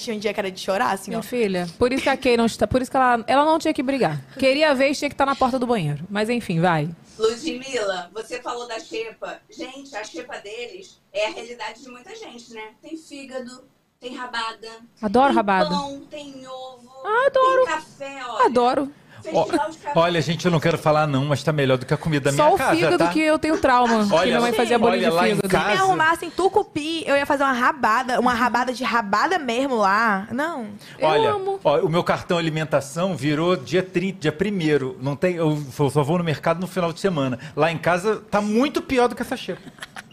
tinha 0.00 0.14
um 0.14 0.20
dia 0.20 0.32
que 0.32 0.38
era 0.38 0.52
de 0.52 0.60
chorar, 0.60 0.92
assim, 0.92 1.10
ó. 1.10 1.14
Minha 1.18 1.22
filha, 1.24 1.66
por 1.76 1.92
isso 1.92 2.04
que 2.04 2.08
a 2.08 2.16
Kay 2.16 2.36
não 2.36 2.46
está. 2.46 2.64
Por 2.64 2.80
isso 2.80 2.88
que 2.88 2.96
ela, 2.96 3.24
ela 3.26 3.44
não 3.44 3.58
tinha 3.58 3.74
que 3.74 3.82
brigar. 3.82 4.22
Queria 4.38 4.72
ver, 4.72 4.94
tinha 4.94 5.08
que 5.08 5.14
estar 5.14 5.26
na 5.26 5.34
porta 5.34 5.58
do 5.58 5.66
banheiro. 5.66 6.04
Mas 6.08 6.30
enfim, 6.30 6.60
vai. 6.60 6.88
Ludmilla, 7.18 8.08
você 8.14 8.40
falou 8.40 8.68
da 8.68 8.78
xepa. 8.78 9.40
Gente, 9.50 9.96
a 9.96 10.04
xepa 10.04 10.38
deles 10.38 11.00
é 11.12 11.26
a 11.26 11.30
realidade 11.30 11.82
de 11.82 11.88
muita 11.88 12.14
gente, 12.14 12.54
né? 12.54 12.70
Tem 12.80 12.96
fígado, 12.96 13.64
tem 13.98 14.14
rabada. 14.14 14.68
Adoro 15.02 15.26
tem 15.26 15.36
rabada. 15.36 15.70
pão, 15.70 16.00
tem 16.08 16.46
ovo. 16.46 16.88
Ah, 17.04 17.26
adoro. 17.26 17.64
Tem 17.64 17.74
café, 17.74 18.26
olha. 18.28 18.46
Adoro. 18.46 18.92
Café. 19.32 19.92
olha, 19.94 20.20
gente, 20.20 20.44
eu 20.44 20.50
não 20.50 20.60
quero 20.60 20.78
falar 20.78 21.06
não, 21.06 21.24
mas 21.24 21.42
tá 21.42 21.52
melhor 21.52 21.78
do 21.78 21.86
que 21.86 21.92
a 21.94 21.96
comida 21.96 22.30
da 22.30 22.36
Só 22.36 22.44
minha 22.44 22.54
o 22.54 22.58
casa, 22.58 22.74
fígado 22.76 22.98
tá? 22.98 23.08
que 23.08 23.20
eu 23.20 23.38
tenho 23.38 23.58
trauma. 23.58 24.06
que 24.06 24.12
Olha, 24.12 24.26
minha 24.26 24.40
mãe 24.40 24.52
fazia 24.52 24.78
bolinho 24.78 25.02
olha 25.02 25.10
de 25.10 25.16
lá 25.16 25.28
em 25.28 25.34
fígado. 25.36 25.48
casa. 25.48 25.70
Se 25.70 25.72
me 25.76 25.78
arrumassem 25.82 26.30
tucupi, 26.30 27.04
eu 27.06 27.16
ia 27.16 27.26
fazer 27.26 27.44
uma 27.44 27.52
rabada, 27.52 28.20
uma 28.20 28.34
rabada 28.34 28.72
de 28.72 28.84
rabada 28.84 29.38
mesmo 29.38 29.76
lá. 29.76 30.26
Não. 30.30 30.68
Olha, 31.00 31.34
ó, 31.64 31.78
o 31.80 31.88
meu 31.88 32.02
cartão 32.04 32.38
alimentação 32.38 33.16
virou 33.16 33.56
dia 33.56 33.82
30, 33.82 34.18
dia 34.20 34.34
1 34.34 34.96
Não 35.02 35.16
tem, 35.16 35.36
eu 35.36 35.56
só 35.72 36.02
vou 36.02 36.18
no 36.18 36.24
mercado 36.24 36.60
no 36.60 36.66
final 36.66 36.92
de 36.92 37.00
semana. 37.00 37.38
Lá 37.54 37.70
em 37.70 37.78
casa 37.78 38.22
tá 38.30 38.40
muito 38.40 38.80
pior 38.82 39.08
do 39.08 39.14
que 39.14 39.22
essa 39.22 39.36
xepa. 39.36 39.60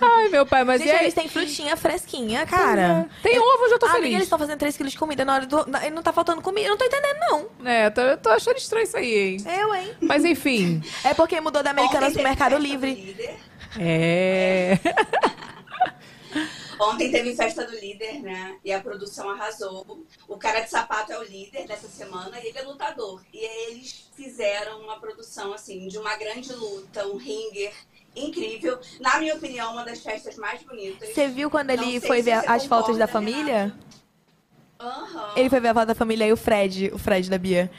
Ai, 0.00 0.28
meu 0.28 0.46
pai, 0.46 0.64
mas 0.64 0.80
Gente, 0.80 0.90
e 0.90 0.92
aí? 0.92 1.00
eles 1.04 1.14
têm 1.14 1.28
frutinha 1.28 1.76
fresquinha, 1.76 2.46
cara. 2.46 3.08
Tem 3.22 3.38
ovo, 3.38 3.64
eu 3.64 3.70
já 3.70 3.78
tô 3.78 3.86
Ah, 3.86 3.90
amiga, 3.90 4.02
feliz. 4.02 4.14
eles 4.14 4.24
estão 4.26 4.38
fazendo 4.38 4.58
3 4.58 4.76
quilos 4.76 4.92
de 4.92 4.98
comida 4.98 5.24
na 5.24 5.34
hora 5.34 5.46
do... 5.46 5.66
na- 5.66 5.90
Não 5.90 6.02
tá 6.02 6.12
faltando 6.12 6.42
comida. 6.42 6.66
Eu 6.66 6.70
não 6.70 6.78
tô 6.78 6.84
entendendo, 6.84 7.18
não. 7.30 7.66
É, 7.68 7.90
tô, 7.90 8.00
eu 8.00 8.16
tô 8.18 8.28
achando 8.30 8.56
estranho 8.56 8.84
isso 8.84 8.96
aí, 8.96 9.14
hein? 9.16 9.36
Eu, 9.60 9.74
hein? 9.74 9.94
Mas 10.00 10.24
enfim. 10.24 10.82
É 11.04 11.14
porque 11.14 11.40
mudou 11.40 11.62
da 11.62 11.70
Americanas 11.70 12.12
pro 12.12 12.22
Mercado 12.22 12.56
Livre. 12.58 12.94
líder. 12.94 13.36
É. 13.78 14.78
Ontem 16.78 17.10
teve 17.10 17.34
festa 17.34 17.64
do 17.64 17.72
líder, 17.74 18.20
né? 18.20 18.56
E 18.62 18.70
a 18.70 18.78
produção 18.80 19.30
arrasou. 19.30 20.04
O 20.28 20.36
cara 20.36 20.60
de 20.60 20.68
sapato 20.70 21.10
é 21.10 21.18
o 21.18 21.22
líder 21.22 21.66
dessa 21.66 21.88
semana 21.88 22.38
e 22.38 22.48
ele 22.48 22.58
é 22.58 22.62
lutador. 22.62 23.22
E 23.32 23.38
aí 23.38 23.66
eles 23.70 24.10
fizeram 24.14 24.80
uma 24.82 25.00
produção, 25.00 25.54
assim, 25.54 25.88
de 25.88 25.96
uma 25.96 26.14
grande 26.16 26.52
luta, 26.52 27.06
um 27.06 27.16
ringer 27.16 27.72
incrível. 28.16 28.78
Na 29.00 29.18
minha 29.18 29.34
opinião, 29.34 29.72
uma 29.72 29.84
das 29.84 30.00
festas 30.00 30.36
mais 30.36 30.62
bonitas. 30.62 31.08
Você 31.10 31.28
viu 31.28 31.50
quando 31.50 31.70
ele 31.70 32.00
foi 32.00 32.22
ver 32.22 32.42
as 32.48 32.64
fotos 32.66 32.96
da 32.96 33.06
família? 33.06 33.72
Aham. 34.80 35.32
Ele 35.36 35.48
foi 35.48 35.60
ver 35.60 35.68
a 35.68 35.74
foto 35.74 35.86
da 35.86 35.94
família 35.94 36.26
e 36.26 36.32
o 36.32 36.36
Fred, 36.36 36.90
o 36.92 36.98
Fred 36.98 37.30
da 37.30 37.38
Bia. 37.38 37.70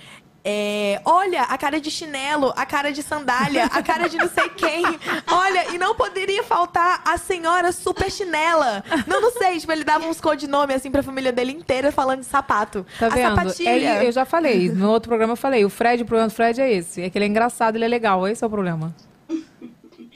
é, 0.43 1.01
olha, 1.05 1.43
a 1.43 1.57
cara 1.57 1.79
de 1.79 1.91
chinelo, 1.91 2.53
a 2.55 2.65
cara 2.65 2.91
de 2.91 3.03
sandália, 3.03 3.65
a 3.65 3.83
cara 3.83 4.07
de 4.07 4.17
não 4.17 4.29
sei 4.29 4.47
quem. 4.49 4.83
Olha, 5.29 5.75
e 5.75 5.77
não 5.77 5.93
poderia 5.93 6.41
faltar 6.41 7.01
a 7.05 7.17
senhora 7.17 7.71
super 7.73 8.09
chinela. 8.09 8.83
Não, 9.05 9.19
não 9.21 9.31
sei, 9.31 9.59
tipo, 9.59 9.71
ele 9.73 9.83
dava 9.83 10.07
uns 10.07 10.21
codinomes 10.21 10.77
assim 10.77 10.89
pra 10.89 11.03
família 11.03 11.31
dele 11.33 11.51
inteira 11.51 11.91
falando 11.91 12.21
de 12.21 12.25
sapato. 12.27 12.85
Tá 12.97 13.07
a 13.07 13.09
vendo? 13.09 13.35
sapatilha. 13.35 13.89
É, 14.03 14.07
eu 14.07 14.11
já 14.11 14.23
falei, 14.25 14.69
no 14.69 14.89
outro 14.89 15.09
programa 15.09 15.33
eu 15.33 15.37
falei, 15.37 15.65
o 15.65 15.69
Fred, 15.69 16.01
o 16.03 16.05
problema 16.05 16.29
do 16.29 16.33
Fred 16.33 16.61
é 16.61 16.71
esse. 16.71 17.01
É 17.01 17.09
que 17.09 17.17
ele 17.17 17.25
é 17.25 17.27
engraçado, 17.27 17.75
ele 17.75 17.85
é 17.85 17.87
legal, 17.89 18.25
esse 18.27 18.43
é 18.43 18.47
o 18.47 18.49
problema. 18.49 18.95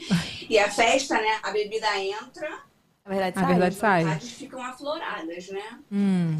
E 0.48 0.58
a 0.58 0.70
festa, 0.70 1.14
né? 1.14 1.40
A 1.42 1.50
bebida 1.50 1.98
entra, 1.98 2.48
Na 3.04 3.10
verdade, 3.10 3.38
A 3.38 3.40
sai. 3.40 3.48
verdade 3.48 3.74
as 3.74 3.80
sai. 3.80 4.18
ficam 4.20 4.62
afloradas, 4.62 5.48
né? 5.48 5.78
Hum. 5.90 6.36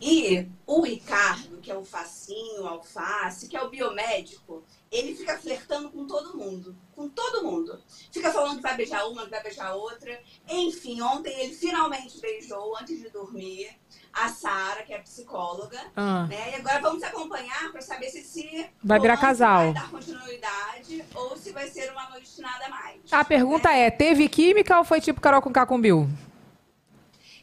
E 0.00 0.46
o 0.66 0.82
Ricardo, 0.82 1.58
que 1.62 1.70
é 1.70 1.76
o 1.76 1.84
facinho, 1.84 2.62
o 2.62 2.66
alface, 2.66 3.48
que 3.48 3.56
é 3.56 3.62
o 3.62 3.70
biomédico, 3.70 4.62
ele 4.90 5.14
fica 5.14 5.38
flertando 5.38 5.88
com 5.90 6.06
todo 6.06 6.36
mundo. 6.36 6.76
Com 6.94 7.08
todo 7.08 7.44
mundo. 7.44 7.82
Fica 8.12 8.30
falando 8.32 8.56
que 8.56 8.62
vai 8.62 8.76
beijar 8.76 9.06
uma, 9.08 9.24
que 9.24 9.30
vai 9.30 9.42
beijar 9.42 9.74
outra. 9.74 10.20
Enfim, 10.48 11.00
ontem 11.00 11.32
ele 11.40 11.54
finalmente 11.54 12.20
beijou, 12.20 12.76
antes 12.76 12.98
de 13.00 13.08
dormir, 13.08 13.70
a 14.14 14.28
Sara, 14.28 14.82
que 14.82 14.92
é 14.92 14.98
psicóloga. 14.98 15.78
Ah. 15.96 16.26
Né? 16.28 16.52
E 16.52 16.54
agora 16.56 16.80
vamos 16.80 17.02
acompanhar 17.02 17.70
para 17.72 17.80
saber 17.80 18.08
se 18.08 18.18
esse 18.18 18.66
Vai 18.82 19.00
virar 19.00 19.16
casal. 19.16 19.72
vai 19.72 19.74
dar 19.74 19.90
continuidade 19.90 21.04
ou 21.14 21.36
se 21.36 21.52
vai 21.52 21.68
ser 21.68 21.90
uma 21.90 22.08
noite 22.10 22.40
nada 22.40 22.68
mais. 22.68 23.00
A 23.10 23.24
pergunta 23.24 23.70
é, 23.72 23.90
teve 23.90 24.28
química 24.28 24.78
ou 24.78 24.84
foi 24.84 25.00
tipo 25.00 25.20
Carol 25.20 25.42
com 25.42 25.52
K 25.52 25.66
com 25.66 25.80
Bill? 25.80 26.08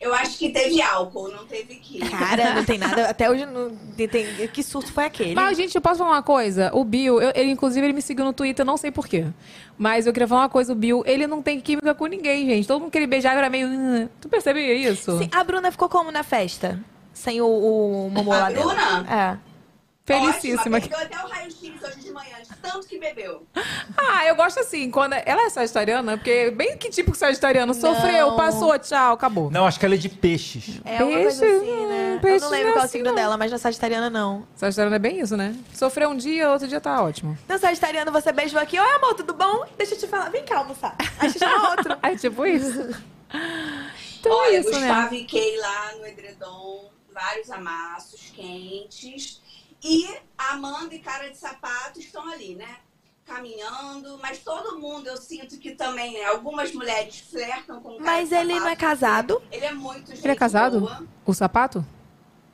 Eu 0.01 0.13
acho 0.15 0.35
que 0.37 0.49
teve 0.49 0.81
álcool, 0.81 1.29
não 1.29 1.45
teve 1.45 1.75
química. 1.75 2.17
Cara, 2.17 2.55
não 2.55 2.65
tem 2.65 2.79
nada. 2.79 3.05
Até 3.11 3.29
hoje 3.29 3.45
não 3.45 3.69
tem, 3.95 4.07
tem- 4.07 4.47
Que 4.47 4.63
surto 4.63 4.91
foi 4.91 5.05
aquele? 5.05 5.35
Mas, 5.35 5.55
gente, 5.55 5.75
eu 5.75 5.81
posso 5.81 5.99
falar 5.99 6.09
uma 6.11 6.23
coisa? 6.23 6.71
O 6.73 6.83
Bill, 6.83 7.21
eu- 7.21 7.31
ele, 7.35 7.51
inclusive, 7.51 7.85
ele 7.85 7.93
me 7.93 8.01
seguiu 8.01 8.25
no 8.25 8.33
Twitter, 8.33 8.65
não 8.65 8.77
sei 8.77 8.89
porquê. 8.89 9.27
Mas 9.77 10.07
eu 10.07 10.11
queria 10.13 10.27
falar 10.27 10.41
uma 10.41 10.49
coisa, 10.49 10.73
o 10.73 10.75
Bill, 10.75 11.03
ele 11.05 11.27
não 11.27 11.39
tem 11.41 11.59
química 11.61 11.93
com 11.93 12.07
ninguém, 12.07 12.47
gente. 12.47 12.67
Todo 12.67 12.81
mundo 12.81 12.91
que 12.91 12.97
ele 12.97 13.05
beijava 13.05 13.37
era 13.37 13.49
meio. 13.49 13.67
"Hum". 13.67 14.09
Tu 14.19 14.27
percebia 14.27 14.73
isso? 14.73 15.19
Sim, 15.19 15.29
a 15.31 15.43
Bruna 15.43 15.71
ficou 15.71 15.87
como 15.87 16.11
na 16.11 16.23
festa? 16.23 16.79
Sem 17.13 17.39
o, 17.39 17.45
o 17.45 18.09
Momô 18.09 18.31
lá 18.31 18.47
A 18.47 18.51
dela? 18.51 18.65
Bruna? 18.73 19.37
É. 19.47 19.50
Felicíssima. 20.03 20.77
Ótima, 20.77 20.97
até 20.97 21.23
o 21.23 21.27
raio-x 21.27 21.61
hoje 21.83 21.99
de 21.99 22.11
manhã, 22.11 22.35
de 22.41 22.55
tanto 22.57 22.87
que 22.87 22.97
bebeu. 22.99 23.45
Ah, 23.95 24.25
eu 24.25 24.35
gosto 24.35 24.59
assim, 24.59 24.89
quando. 24.89 25.13
Ela 25.13 25.43
é 25.45 25.49
sagitariana, 25.49 26.17
porque 26.17 26.49
bem 26.51 26.75
que 26.77 26.89
tipo 26.89 27.15
sagitariano 27.15 27.73
sofreu, 27.73 28.35
passou, 28.35 28.77
tchau, 28.79 29.13
acabou. 29.13 29.51
Não, 29.51 29.65
acho 29.67 29.79
que 29.79 29.85
ela 29.85 29.93
é 29.95 29.97
de 29.97 30.09
peixes. 30.09 30.81
É 30.83 31.03
uma 31.03 31.13
coisa 31.21 31.39
Peixe, 31.41 31.55
assim, 31.55 31.85
né? 31.85 32.13
Eu 32.15 32.19
peixe 32.19 32.39
não 32.45 32.51
lembro 32.51 32.65
não 32.65 32.71
é 32.71 32.73
qual 32.73 32.79
é 32.79 32.81
o 32.81 32.85
assim, 32.85 32.91
signo 32.91 33.09
não. 33.09 33.15
dela, 33.15 33.37
mas 33.37 33.51
na 33.51 33.57
Sagitariana 33.57 34.09
não. 34.09 34.47
Sagitariano 34.55 34.95
é 34.95 34.99
bem 34.99 35.19
isso, 35.19 35.37
né? 35.37 35.55
Sofreu 35.73 36.09
um 36.09 36.17
dia, 36.17 36.49
outro 36.51 36.67
dia 36.67 36.81
tá 36.81 37.01
ótimo. 37.03 37.37
No 37.47 37.57
Sagitariano 37.59 38.11
você 38.11 38.31
beijou 38.31 38.59
aqui. 38.59 38.79
Oi, 38.79 38.91
amor, 38.95 39.13
tudo 39.13 39.33
bom? 39.33 39.65
Deixa 39.77 39.93
eu 39.95 39.99
te 39.99 40.07
falar. 40.07 40.29
Vem 40.29 40.43
cá 40.43 40.57
almoçar. 40.57 40.95
Aí 41.19 41.29
você 41.29 41.39
chama 41.39 41.69
outro. 41.71 41.97
É 42.01 42.15
tipo 42.15 42.45
isso. 42.45 42.89
Então 44.19 44.31
Olha, 44.31 44.55
é 44.55 44.59
isso, 44.59 44.71
Gustavo 44.71 45.11
né? 45.13 45.17
e 45.21 45.25
Kay 45.25 45.57
lá 45.57 45.91
no 45.97 46.05
edredom, 46.05 46.91
vários 47.13 47.49
amassos 47.51 48.31
quentes. 48.35 49.40
E 49.83 50.07
a 50.37 50.53
Amanda 50.53 50.93
e 50.93 50.99
Cara 50.99 51.29
de 51.29 51.37
Sapato 51.37 51.99
estão 51.99 52.27
ali, 52.31 52.55
né? 52.55 52.77
Caminhando, 53.25 54.17
mas 54.21 54.39
todo 54.39 54.79
mundo 54.79 55.07
eu 55.07 55.17
sinto 55.17 55.57
que 55.57 55.71
também, 55.71 56.13
né? 56.13 56.25
Algumas 56.25 56.73
mulheres 56.73 57.19
flertam 57.19 57.79
com 57.81 57.89
o 57.89 57.97
cara 57.97 58.03
Mas 58.03 58.29
de 58.29 58.35
ele 58.35 58.49
sapato, 58.53 58.63
não 58.65 58.71
é 58.71 58.75
casado? 58.75 59.41
Ele 59.51 59.65
é 59.65 59.73
muito 59.73 60.07
gente 60.11 60.19
Ele 60.23 60.31
é 60.31 60.35
casado? 60.35 60.79
boa. 60.81 61.03
O 61.25 61.33
sapato? 61.33 61.85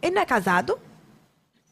Ele 0.02 0.16
não 0.16 0.22
é 0.22 0.26
casado? 0.26 0.80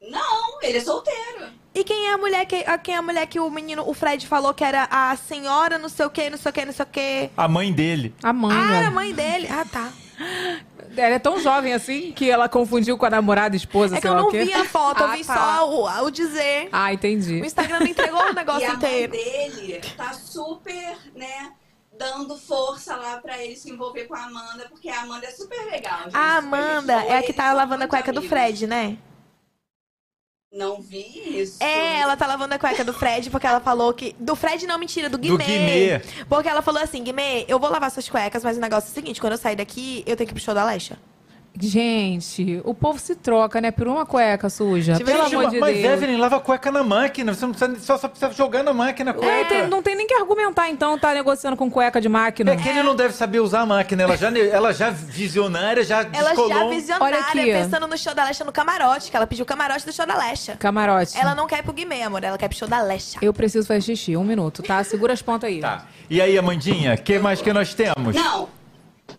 Não, 0.02 0.62
ele 0.62 0.78
é 0.78 0.82
solteiro. 0.82 1.50
E 1.74 1.84
quem 1.84 2.08
é 2.08 2.14
a 2.14 2.18
mulher 2.18 2.46
que, 2.46 2.56
a- 2.66 2.78
quem 2.78 2.96
é 2.96 2.98
a 2.98 3.02
mulher 3.02 3.26
que 3.28 3.40
o 3.40 3.50
menino, 3.50 3.88
o 3.88 3.94
Fred 3.94 4.26
falou 4.28 4.54
que 4.54 4.64
era 4.64 4.88
a 4.90 5.16
senhora 5.18 5.78
não 5.78 5.90
sei 5.90 6.06
o 6.06 6.10
que, 6.10 6.30
não 6.30 6.38
sei 6.38 6.50
o 6.50 6.54
que, 6.54 6.66
não 6.66 6.74
sei 6.74 6.84
o 6.84 6.88
que. 6.90 7.30
A 7.36 7.48
mãe 7.48 7.72
dele. 7.74 8.14
A 8.24 8.32
mãe, 8.34 8.56
Ah, 8.58 8.68
velho. 8.68 8.88
a 8.88 8.92
mãe 8.92 9.14
dele. 9.14 9.48
Ah, 9.50 9.66
tá. 9.66 9.92
Ela 10.98 11.16
é 11.16 11.20
tão 11.20 11.40
jovem 11.40 11.74
assim 11.74 12.12
que 12.12 12.30
ela 12.30 12.48
confundiu 12.50 12.98
com 12.98 13.06
a 13.06 13.10
namorada, 13.10 13.56
esposa, 13.56 13.96
É 13.96 13.98
que 13.98 14.02
sei 14.04 14.10
eu 14.10 14.14
lá 14.16 14.22
não 14.22 14.28
o 14.28 14.32
quê. 14.32 14.46
vi 14.46 14.54
a 14.54 14.66
foto, 14.66 15.02
eu 15.02 15.08
Ah, 15.08 15.16
vi 15.16 15.26
tá. 15.26 15.36
só 15.58 15.70
o, 15.70 16.06
o 16.06 16.10
dizer. 16.12 16.70
Ah, 16.72 16.94
entendi. 16.94 17.42
O 17.42 17.46
Instagram 17.46 17.80
não 17.80 17.88
entregou 17.88 18.22
o 18.26 18.30
E 18.30 18.34
negócio 18.34 18.66
a 18.66 18.68
mãe 18.70 18.76
inteiro. 18.78 19.12
dele 19.12 19.82
tá 19.98 20.14
super, 20.14 20.98
né? 21.16 21.52
Dando 21.98 22.38
força 22.38 22.96
lá 22.98 23.18
pra 23.18 23.42
ele 23.42 23.56
se 23.56 23.70
envolver 23.72 24.04
com 24.06 24.16
a 24.16 24.24
Amanda, 24.24 24.68
porque 24.70 24.90
a 24.90 25.02
Amanda 25.02 25.26
é 25.28 25.32
super 25.32 25.64
legal. 25.66 26.00
gente. 26.04 26.16
A 26.16 26.42
Super 26.42 26.56
Amanda 26.58 26.94
é 27.06 27.18
a 27.20 27.24
que 27.24 27.32
tá 27.32 27.48
são 27.48 27.56
lavando 27.56 27.84
a 27.86 27.88
cueca 27.88 28.12
do 28.12 28.20
amigos. 28.20 28.30
Fred, 28.38 28.68
né? 28.68 28.98
Não 30.56 30.82
vi 30.82 31.42
isso. 31.42 31.62
É, 31.62 32.00
ela 32.00 32.16
tá 32.16 32.26
lavando 32.26 32.56
a 32.56 32.58
cueca 32.58 32.82
do 32.86 32.94
Fred 32.94 33.30
porque 33.30 33.46
ela 33.46 33.60
falou 33.60 33.94
que. 33.94 34.16
Do 34.18 34.38
Fred 34.38 34.66
não, 34.66 34.80
mentira, 34.80 35.10
do 35.10 35.18
Do 35.18 35.38
Guimê. 35.38 35.44
Guimê. 35.44 36.02
Porque 36.30 36.48
ela 36.48 36.62
falou 36.62 36.82
assim: 36.82 37.04
Guimê, 37.04 37.44
eu 37.50 37.60
vou 37.60 37.70
lavar 37.70 37.92
suas 37.92 38.08
cuecas, 38.08 38.42
mas 38.42 38.56
o 38.56 38.62
negócio 38.62 38.88
é 38.88 38.92
o 38.92 38.94
seguinte: 38.94 39.20
quando 39.20 39.34
eu 39.34 39.38
sair 39.38 39.58
daqui, 39.58 40.02
eu 40.08 40.16
tenho 40.16 40.26
que 40.28 40.34
ir 40.34 40.36
pro 40.36 40.44
show 40.44 40.54
da 40.54 40.64
Lecha. 40.64 40.98
Gente, 41.60 42.62
o 42.64 42.74
povo 42.74 43.00
se 43.00 43.16
troca, 43.16 43.60
né? 43.62 43.72
Por 43.72 43.88
uma 43.88 44.06
cueca 44.06 44.50
suja. 44.50 44.94
Tipo, 44.96 45.06
Pelo 45.12 45.24
amor 45.24 45.50
de 45.50 45.60
mas 45.60 45.76
Deus. 45.78 45.94
Evelyn 45.94 46.18
lava 46.18 46.38
a 46.38 46.40
cueca 46.40 46.72
na 46.72 46.84
máquina. 46.84 47.34
Você 47.34 47.46
não 47.46 47.54
precisa, 47.54 47.80
só, 47.80 47.98
só 47.98 48.08
precisa 48.08 48.32
jogar 48.34 48.64
na 48.64 48.74
máquina 48.74 49.12
a 49.12 49.14
cueca. 49.14 49.32
É, 49.32 49.44
tem- 49.46 49.68
não 49.68 49.82
tem 49.82 49.96
nem 49.96 50.06
que 50.08 50.14
argumentar, 50.14 50.70
então, 50.70 50.98
tá 50.98 51.14
negociando 51.14 51.56
com 51.58 51.70
cueca 51.70 52.00
de 52.02 52.10
máquina. 52.10 52.52
É 52.54 52.56
que 52.56 52.68
ele 52.70 52.84
não 52.84 52.96
deve 52.96 53.14
saber 53.14 53.40
usar 53.40 53.62
a 53.62 53.66
máquina. 53.66 54.04
Ela 54.04 54.18
já, 54.18 54.30
ela 54.38 54.74
já 54.74 54.90
visionária, 54.90 55.84
já 55.84 56.02
Ela 56.14 56.30
descolou. 56.30 56.50
já 56.50 56.68
visionária, 56.70 57.18
Olha 57.18 57.28
aqui. 57.28 57.52
pensando 57.52 57.88
no 57.88 57.98
show 57.98 58.14
da 58.14 58.24
Lecha 58.26 58.44
no 58.44 58.52
camarote, 58.52 59.10
que 59.12 59.18
ela 59.18 59.28
pediu 59.28 59.44
o 59.44 59.46
camarote 59.46 59.86
do 59.86 59.94
show 59.94 60.06
da 60.06 60.18
Lecha. 60.18 60.56
Camarote. 60.58 61.18
Ela 61.18 61.34
não 61.36 61.48
quer 61.48 61.60
ir 61.60 61.64
pro 61.64 61.74
Guimê, 61.74 62.02
amor, 62.04 62.24
ela 62.24 62.38
quer 62.38 62.46
ir 62.46 62.50
pro 62.50 62.58
show 62.58 62.68
da 62.68 62.82
Lecha. 62.82 63.18
Eu 63.22 63.34
preciso 63.34 63.68
fazer 63.68 63.82
xixi, 63.82 64.16
um 64.18 64.24
minuto, 64.24 64.62
tá? 64.64 64.84
Segura 64.84 65.14
as 65.14 65.22
pontas 65.22 65.50
aí. 65.50 65.60
Tá. 65.62 65.86
E 66.10 66.22
aí, 66.22 66.38
Amandinha, 66.38 66.94
o 66.94 66.98
que 66.98 67.18
mais 67.20 67.42
que 67.42 67.52
nós 67.52 67.74
temos? 67.74 68.16
Não. 68.16 68.48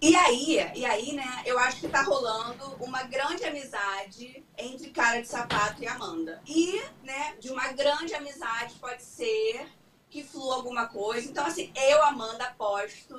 E 0.01 0.15
aí, 0.15 0.71
e 0.75 0.85
aí, 0.85 1.13
né, 1.13 1.43
eu 1.45 1.59
acho 1.59 1.81
que 1.81 1.89
tá 1.89 2.03
rolando 2.03 2.65
uma 2.81 3.03
grande 3.05 3.45
amizade 3.45 4.45
entre 4.59 4.91
Cara 4.91 5.21
de 5.21 5.29
Sapato 5.29 5.83
e 5.83 5.87
Amanda. 5.87 6.41
E, 6.47 6.81
né, 7.03 7.35
de 7.41 7.51
uma 7.51 7.69
grande 7.73 8.15
amizade 8.15 8.75
pode 8.81 9.03
ser 9.03 9.67
que 10.11 10.23
flua 10.23 10.57
alguma 10.57 10.87
coisa. 10.87 11.29
Então, 11.29 11.47
assim, 11.47 11.71
eu, 11.75 12.03
Amanda, 12.05 12.45
aposto 12.45 13.17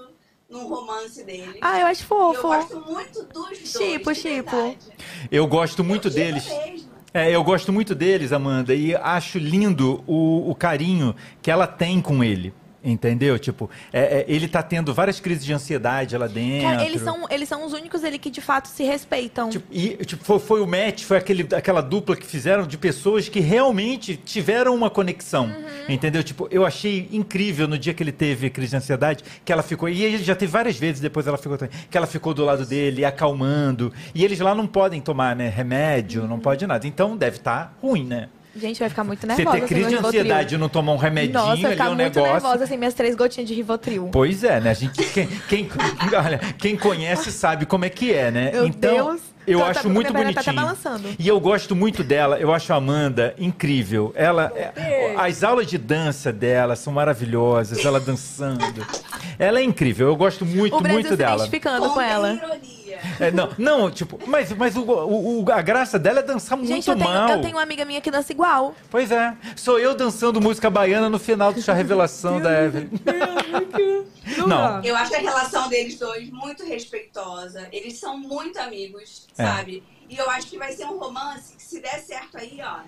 num 0.49 0.67
romance 0.67 1.23
deles. 1.23 1.57
Ah, 1.61 1.79
eu 1.79 1.87
acho 1.87 2.01
E 2.01 2.03
eu 2.03 2.07
fofo. 2.07 2.41
gosto 2.41 2.79
muito 2.81 3.23
dos 3.23 3.33
dois. 3.33 3.57
Chipo. 3.57 4.11
Eu 5.31 5.47
gosto 5.47 5.83
muito 5.83 6.07
Eu 6.07 6.13
deles. 6.13 6.47
É, 7.13 7.31
eu 7.31 7.43
gosto 7.43 7.73
muito 7.73 7.95
deles, 7.95 8.31
Amanda, 8.31 8.75
e 8.75 8.93
acho 8.95 9.39
lindo 9.39 10.03
o, 10.05 10.51
o 10.51 10.53
carinho 10.53 11.15
que 11.41 11.49
ela 11.49 11.65
tem 11.65 12.01
com 12.01 12.23
ele. 12.23 12.53
Entendeu? 12.87 13.37
Tipo, 13.37 13.69
é, 13.91 14.19
é, 14.19 14.25
ele 14.29 14.47
tá 14.47 14.63
tendo 14.63 14.93
várias 14.93 15.19
crises 15.19 15.43
de 15.43 15.51
ansiedade 15.51 16.17
lá 16.17 16.25
dentro. 16.25 16.69
Cara, 16.69 16.85
eles 16.85 17.01
são, 17.01 17.25
eles 17.29 17.49
são 17.49 17.65
os 17.65 17.73
únicos 17.73 18.01
ali 18.01 18.17
que 18.17 18.29
de 18.29 18.39
fato 18.39 18.69
se 18.69 18.83
respeitam. 18.83 19.49
Tipo, 19.49 19.67
e, 19.69 19.89
tipo, 20.05 20.23
foi, 20.23 20.39
foi 20.39 20.61
o 20.61 20.65
match, 20.67 21.03
foi 21.03 21.17
aquele, 21.17 21.45
aquela 21.53 21.81
dupla 21.81 22.15
que 22.15 22.25
fizeram 22.25 22.65
de 22.65 22.77
pessoas 22.77 23.27
que 23.27 23.41
realmente 23.41 24.15
tiveram 24.15 24.73
uma 24.73 24.89
conexão. 24.89 25.47
Uhum. 25.47 25.67
Entendeu? 25.93 26.23
Tipo, 26.23 26.47
eu 26.49 26.65
achei 26.65 27.09
incrível 27.11 27.67
no 27.67 27.77
dia 27.77 27.93
que 27.93 28.01
ele 28.01 28.13
teve 28.13 28.49
crise 28.49 28.71
de 28.71 28.77
ansiedade, 28.77 29.23
que 29.43 29.51
ela 29.51 29.63
ficou. 29.63 29.89
E 29.89 30.03
ele 30.03 30.19
já 30.19 30.35
teve 30.35 30.51
várias 30.51 30.77
vezes 30.77 31.01
depois 31.01 31.27
ela 31.27 31.37
ficou 31.37 31.57
também, 31.57 31.77
que 31.89 31.97
ela 31.97 32.07
ficou 32.07 32.33
do 32.33 32.45
lado 32.45 32.65
dele, 32.65 33.03
acalmando. 33.03 33.91
E 34.15 34.23
eles 34.23 34.39
lá 34.39 34.55
não 34.55 34.65
podem 34.65 35.01
tomar, 35.01 35.35
né, 35.35 35.49
remédio, 35.49 36.21
Uhum. 36.21 36.27
não 36.27 36.39
pode 36.39 36.65
nada. 36.65 36.87
Então 36.87 37.17
deve 37.17 37.37
estar 37.37 37.77
ruim, 37.81 38.05
né? 38.05 38.29
Gente, 38.59 38.79
vai 38.79 38.89
ficar 38.89 39.03
muito 39.03 39.21
Você 39.21 39.27
nervosa. 39.27 39.51
ter 39.51 39.59
sem 39.59 39.67
crise 39.67 39.89
de 39.89 39.95
ansiedade 40.05 40.55
e 40.55 40.57
não 40.57 40.67
tomar 40.69 40.93
um 40.93 40.97
remedinho 40.97 41.33
Nossa, 41.33 41.51
ali, 41.51 41.67
ficar 41.67 41.85
um 41.91 41.95
muito 41.95 42.15
negócio. 42.15 42.31
nervosa 42.33 42.65
sem 42.67 42.77
minhas 42.77 42.93
três 42.93 43.15
gotinhas 43.15 43.47
de 43.47 43.53
Rivotril. 43.53 44.09
Pois 44.11 44.43
é, 44.43 44.59
né? 44.59 44.71
A 44.71 44.73
gente, 44.73 45.03
quem, 45.11 45.27
quem, 45.47 45.69
olha, 46.25 46.39
quem 46.57 46.75
conhece 46.75 47.31
sabe 47.31 47.65
como 47.65 47.85
é 47.85 47.89
que 47.89 48.11
é, 48.13 48.31
né? 48.31 48.51
Meu 48.51 48.65
então, 48.65 49.05
Deus. 49.05 49.21
eu 49.45 49.59
tá- 49.59 49.67
acho 49.67 49.89
muito 49.89 50.11
tá 50.11 50.19
até 50.19 50.31
bonitinho. 50.33 50.55
balançando. 50.55 51.09
e 51.19 51.27
eu 51.27 51.39
gosto 51.39 51.75
muito 51.75 52.03
dela. 52.03 52.37
Eu 52.39 52.51
acho 52.53 52.73
a 52.73 52.77
Amanda 52.77 53.35
incrível. 53.37 54.11
Ela, 54.15 54.51
é- 54.55 55.13
as 55.17 55.43
aulas 55.43 55.67
de 55.67 55.77
dança 55.77 56.31
dela 56.33 56.75
são 56.75 56.91
maravilhosas. 56.91 57.83
Ela 57.85 57.99
dançando. 57.99 58.85
Ela 59.37 59.59
é 59.59 59.63
incrível. 59.63 60.07
Eu 60.07 60.15
gosto 60.15 60.45
muito, 60.45 60.75
o 60.75 60.79
Brasil 60.81 60.93
muito 60.99 61.09
se 61.09 61.15
dela. 61.17 61.35
identificando 61.35 61.87
com 61.89 61.93
Contem 61.93 62.09
ela. 62.09 62.33
ironia. 62.33 62.76
É, 63.19 63.31
não, 63.31 63.53
não, 63.57 63.91
tipo, 63.91 64.19
mas, 64.27 64.51
mas 64.53 64.75
o, 64.77 64.81
o- 64.83 65.43
o- 65.43 65.51
a 65.51 65.61
graça 65.61 65.97
dela 65.99 66.19
é 66.19 66.23
dançar 66.23 66.57
muito 66.57 66.69
Gente, 66.69 66.89
eu 66.89 66.95
tenho, 66.95 67.09
mal. 67.09 67.29
eu 67.29 67.41
tenho 67.41 67.55
uma 67.55 67.63
amiga 67.63 67.83
minha 67.85 67.99
que 68.01 68.09
dança 68.11 68.31
igual. 68.31 68.75
Pois 68.89 69.11
é. 69.11 69.35
Sou 69.55 69.79
eu 69.79 69.95
dançando 69.95 70.39
música 70.41 70.69
baiana 70.69 71.09
no 71.09 71.19
final 71.19 71.51
do 71.53 71.61
chá 71.61 71.73
revelação 71.73 72.39
da 72.41 72.63
Evelyn. 72.63 72.89
Não. 74.47 74.83
Eu 74.83 74.95
acho 74.95 75.15
a 75.15 75.19
relação 75.19 75.69
deles 75.69 75.97
dois 75.97 76.29
muito 76.29 76.63
respeitosa. 76.65 77.67
Eles 77.71 77.99
são 77.99 78.17
muito 78.17 78.57
amigos, 78.59 79.27
É. 79.37 79.43
sabe? 79.45 79.83
E 80.09 80.15
eu 80.17 80.29
acho 80.29 80.47
que 80.47 80.57
vai 80.57 80.71
ser 80.73 80.85
um 80.85 80.97
romance 80.97 81.55
que, 81.55 81.63
se 81.63 81.79
der 81.81 81.99
certo 81.99 82.37
aí, 82.37 82.59
ó, 82.63 82.79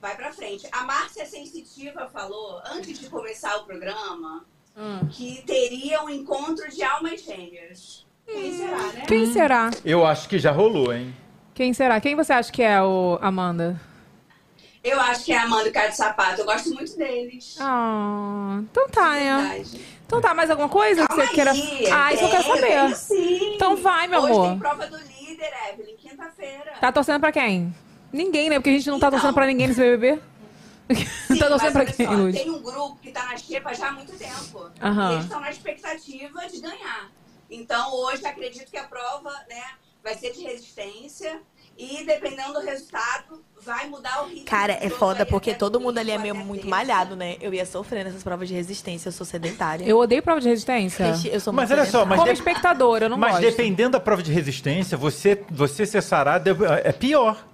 vai 0.00 0.16
pra 0.16 0.32
frente. 0.32 0.66
A 0.72 0.82
Márcia 0.84 1.24
Sensitiva 1.26 2.08
falou, 2.12 2.60
antes 2.72 2.98
de 2.98 3.08
começar 3.08 3.56
o 3.58 3.64
programa, 3.64 4.44
Hum. 4.76 5.06
que 5.10 5.42
teria 5.46 6.02
um 6.04 6.10
encontro 6.10 6.68
de 6.68 6.82
almas 6.82 7.22
gêmeas. 7.22 8.05
Quem 8.26 8.52
será, 8.56 8.76
né? 8.92 9.02
Quem 9.06 9.32
será? 9.32 9.70
Eu 9.84 10.06
acho 10.06 10.28
que 10.28 10.38
já 10.38 10.50
rolou, 10.50 10.92
hein? 10.92 11.14
Quem 11.54 11.72
será? 11.72 12.00
Quem 12.00 12.14
você 12.14 12.32
acha 12.32 12.50
que 12.52 12.62
é 12.62 12.82
o 12.82 13.18
Amanda? 13.22 13.80
Eu 14.82 15.00
acho 15.00 15.24
que 15.24 15.32
é 15.32 15.38
a 15.38 15.42
Amanda 15.44 15.66
e 15.66 15.70
o 15.70 15.72
Cara 15.72 15.88
de 15.88 15.96
Sapato. 15.96 16.40
Eu 16.40 16.44
gosto 16.44 16.70
muito 16.74 16.96
deles. 16.96 17.56
Ah, 17.60 18.58
então 18.70 18.88
tá, 18.88 19.12
né? 19.12 19.48
Verdade. 19.48 19.80
Então 20.06 20.20
tá, 20.20 20.32
mais 20.34 20.48
alguma 20.50 20.68
coisa 20.68 21.06
Calma 21.08 21.22
que 21.24 21.28
você 21.30 21.34
queira... 21.34 21.50
aí, 21.50 21.86
Ah, 21.90 22.12
isso 22.14 22.22
eu 22.24 22.30
quero 22.30 22.44
saber. 22.44 22.60
tenho 22.66 22.94
sim. 22.96 23.54
Então 23.56 23.76
vai, 23.76 24.06
meu 24.06 24.20
Hoje 24.20 24.32
amor. 24.32 24.48
tem 24.50 24.58
prova 24.58 24.86
do 24.86 24.96
líder, 24.98 25.50
Evelyn, 25.72 25.96
quinta-feira. 25.96 26.72
Tá 26.80 26.92
torcendo 26.92 27.20
pra 27.20 27.32
quem? 27.32 27.74
Ninguém, 28.12 28.48
né? 28.48 28.56
Porque 28.60 28.70
a 28.70 28.72
gente 28.74 28.88
não 28.88 29.00
tá 29.00 29.08
Então. 29.08 29.18
torcendo 29.18 29.34
pra 29.34 29.46
ninguém 29.46 29.66
nesse 29.66 29.80
BBB. 29.80 30.20
Sim, 31.26 31.36
tá 31.38 31.48
torcendo 31.48 31.72
pra 31.72 31.84
quem, 31.86 32.06
só? 32.06 32.30
Tem 32.32 32.50
um 32.50 32.62
grupo 32.62 32.96
que 33.02 33.10
tá 33.10 33.24
na 33.24 33.36
xepa 33.36 33.74
já 33.74 33.88
há 33.88 33.92
muito 33.92 34.12
tempo. 34.12 34.70
E 34.80 35.12
eles 35.14 35.24
estão 35.24 35.40
na 35.40 35.50
expectativa 35.50 36.46
de 36.46 36.60
ganhar. 36.60 37.10
Então, 37.50 37.94
hoje, 37.94 38.26
acredito 38.26 38.70
que 38.70 38.76
a 38.76 38.84
prova 38.84 39.30
né, 39.48 39.62
vai 40.02 40.14
ser 40.14 40.32
de 40.32 40.42
resistência. 40.42 41.40
E, 41.78 42.06
dependendo 42.06 42.54
do 42.54 42.60
resultado, 42.60 43.44
vai 43.60 43.86
mudar 43.86 44.22
o 44.22 44.28
ritmo. 44.28 44.46
Cara, 44.46 44.78
é 44.80 44.88
foda 44.88 45.26
porque 45.26 45.52
todo 45.52 45.78
mundo 45.78 45.98
ali 45.98 46.10
é 46.10 46.16
meio 46.16 46.34
muito 46.34 46.66
malhado, 46.66 47.14
né? 47.14 47.36
Eu 47.38 47.52
ia 47.52 47.66
sofrer 47.66 48.02
nessas 48.02 48.22
provas 48.22 48.48
de 48.48 48.54
resistência, 48.54 49.08
eu 49.08 49.12
sou 49.12 49.26
sedentária. 49.26 49.84
Eu 49.84 49.98
odeio 49.98 50.22
prova 50.22 50.40
de 50.40 50.48
resistência. 50.48 51.04
Eu 51.30 51.38
sou 51.38 51.52
Mas 51.52 51.70
olha 51.70 51.84
só, 51.84 52.06
mas 52.06 52.18
Como 52.18 52.32
de- 52.32 52.38
espectadora, 52.38 53.04
eu 53.04 53.10
não 53.10 53.18
Mas 53.18 53.32
gosto. 53.32 53.42
dependendo 53.42 53.90
da 53.90 54.00
prova 54.00 54.22
de 54.22 54.32
resistência, 54.32 54.96
você, 54.96 55.44
você 55.50 55.84
ser 55.84 56.02
sarado 56.02 56.48
é, 56.48 56.88
é 56.88 56.92
pior. 56.92 57.46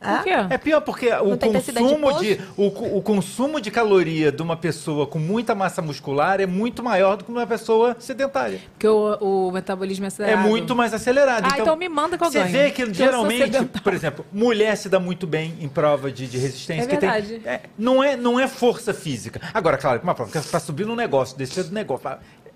Por 0.00 0.22
quê? 0.24 0.30
É 0.48 0.56
pior 0.56 0.80
porque 0.80 1.08
o 1.12 1.36
consumo 1.36 2.18
de 2.18 2.36
de, 2.36 2.40
o, 2.56 2.98
o 2.98 3.02
consumo 3.02 3.60
de 3.60 3.70
caloria 3.70 4.32
de 4.32 4.40
uma 4.42 4.56
pessoa 4.56 5.06
com 5.06 5.18
muita 5.18 5.54
massa 5.54 5.82
muscular 5.82 6.40
é 6.40 6.46
muito 6.46 6.82
maior 6.82 7.16
do 7.16 7.24
que 7.24 7.30
uma 7.30 7.46
pessoa 7.46 7.96
sedentária. 7.98 8.60
Porque 8.72 8.88
o, 8.88 9.16
o 9.48 9.52
metabolismo 9.52 10.04
é 10.04 10.06
É 10.06 10.08
acelerado. 10.08 10.48
muito 10.48 10.74
mais 10.76 10.94
acelerado. 10.94 11.44
Ah, 11.50 11.58
então 11.58 11.76
me 11.76 11.88
manda 11.88 12.16
que 12.16 12.24
eu 12.24 12.30
Você 12.30 12.38
ganho. 12.40 12.50
vê 12.52 12.70
que 12.70 12.94
geralmente, 12.94 13.62
por 13.82 13.92
exemplo, 13.92 14.24
mulher 14.32 14.76
se 14.76 14.88
dá 14.88 14.98
muito 15.00 15.26
bem 15.26 15.54
em 15.60 15.68
prova 15.68 16.10
de, 16.10 16.26
de 16.26 16.38
resistência. 16.38 16.84
É 16.84 16.86
que 16.86 16.96
tem- 16.96 17.10
verdade. 17.10 17.40
é, 17.44 17.60
não, 17.76 18.02
é, 18.02 18.16
não 18.16 18.38
é 18.40 18.46
força 18.48 18.94
física. 18.94 19.40
Agora, 19.52 19.76
claro, 19.76 20.00
uma 20.02 20.14
prova, 20.14 20.30
pra 20.50 20.60
subir 20.60 20.86
num 20.86 20.96
negócio, 20.96 21.36
descer 21.36 21.64
do 21.64 21.74
negócio, 21.74 22.08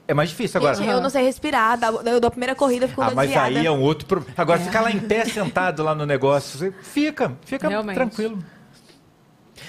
é 0.06 0.14
mais 0.14 0.28
difícil. 0.30 0.58
Agora, 0.58 0.74
Gente, 0.74 0.88
eu 0.88 1.00
não 1.00 1.10
sei 1.10 1.24
respirar, 1.24 1.78
dá- 1.78 1.88
eu 1.88 2.20
dou 2.20 2.28
a 2.28 2.30
primeira 2.30 2.54
corrida, 2.54 2.84
eu 2.84 2.88
fico 2.88 3.02
ah, 3.02 3.10
mas 3.14 3.28
desviada. 3.28 3.58
aí 3.60 3.66
é 3.66 3.70
um 3.70 3.80
outro 3.82 4.06
problema. 4.06 4.34
Agora, 4.36 4.60
ficar 4.60 4.80
lá 4.82 4.90
em 4.90 5.00
pé, 5.00 5.24
sentado 5.26 5.82
lá 5.82 5.94
no 5.94 6.04
negócio, 6.06 6.58
você 6.58 6.72
fica, 6.82 7.36
fica 7.44 7.68
Realmente. 7.68 7.94
tranquilo. 7.96 8.44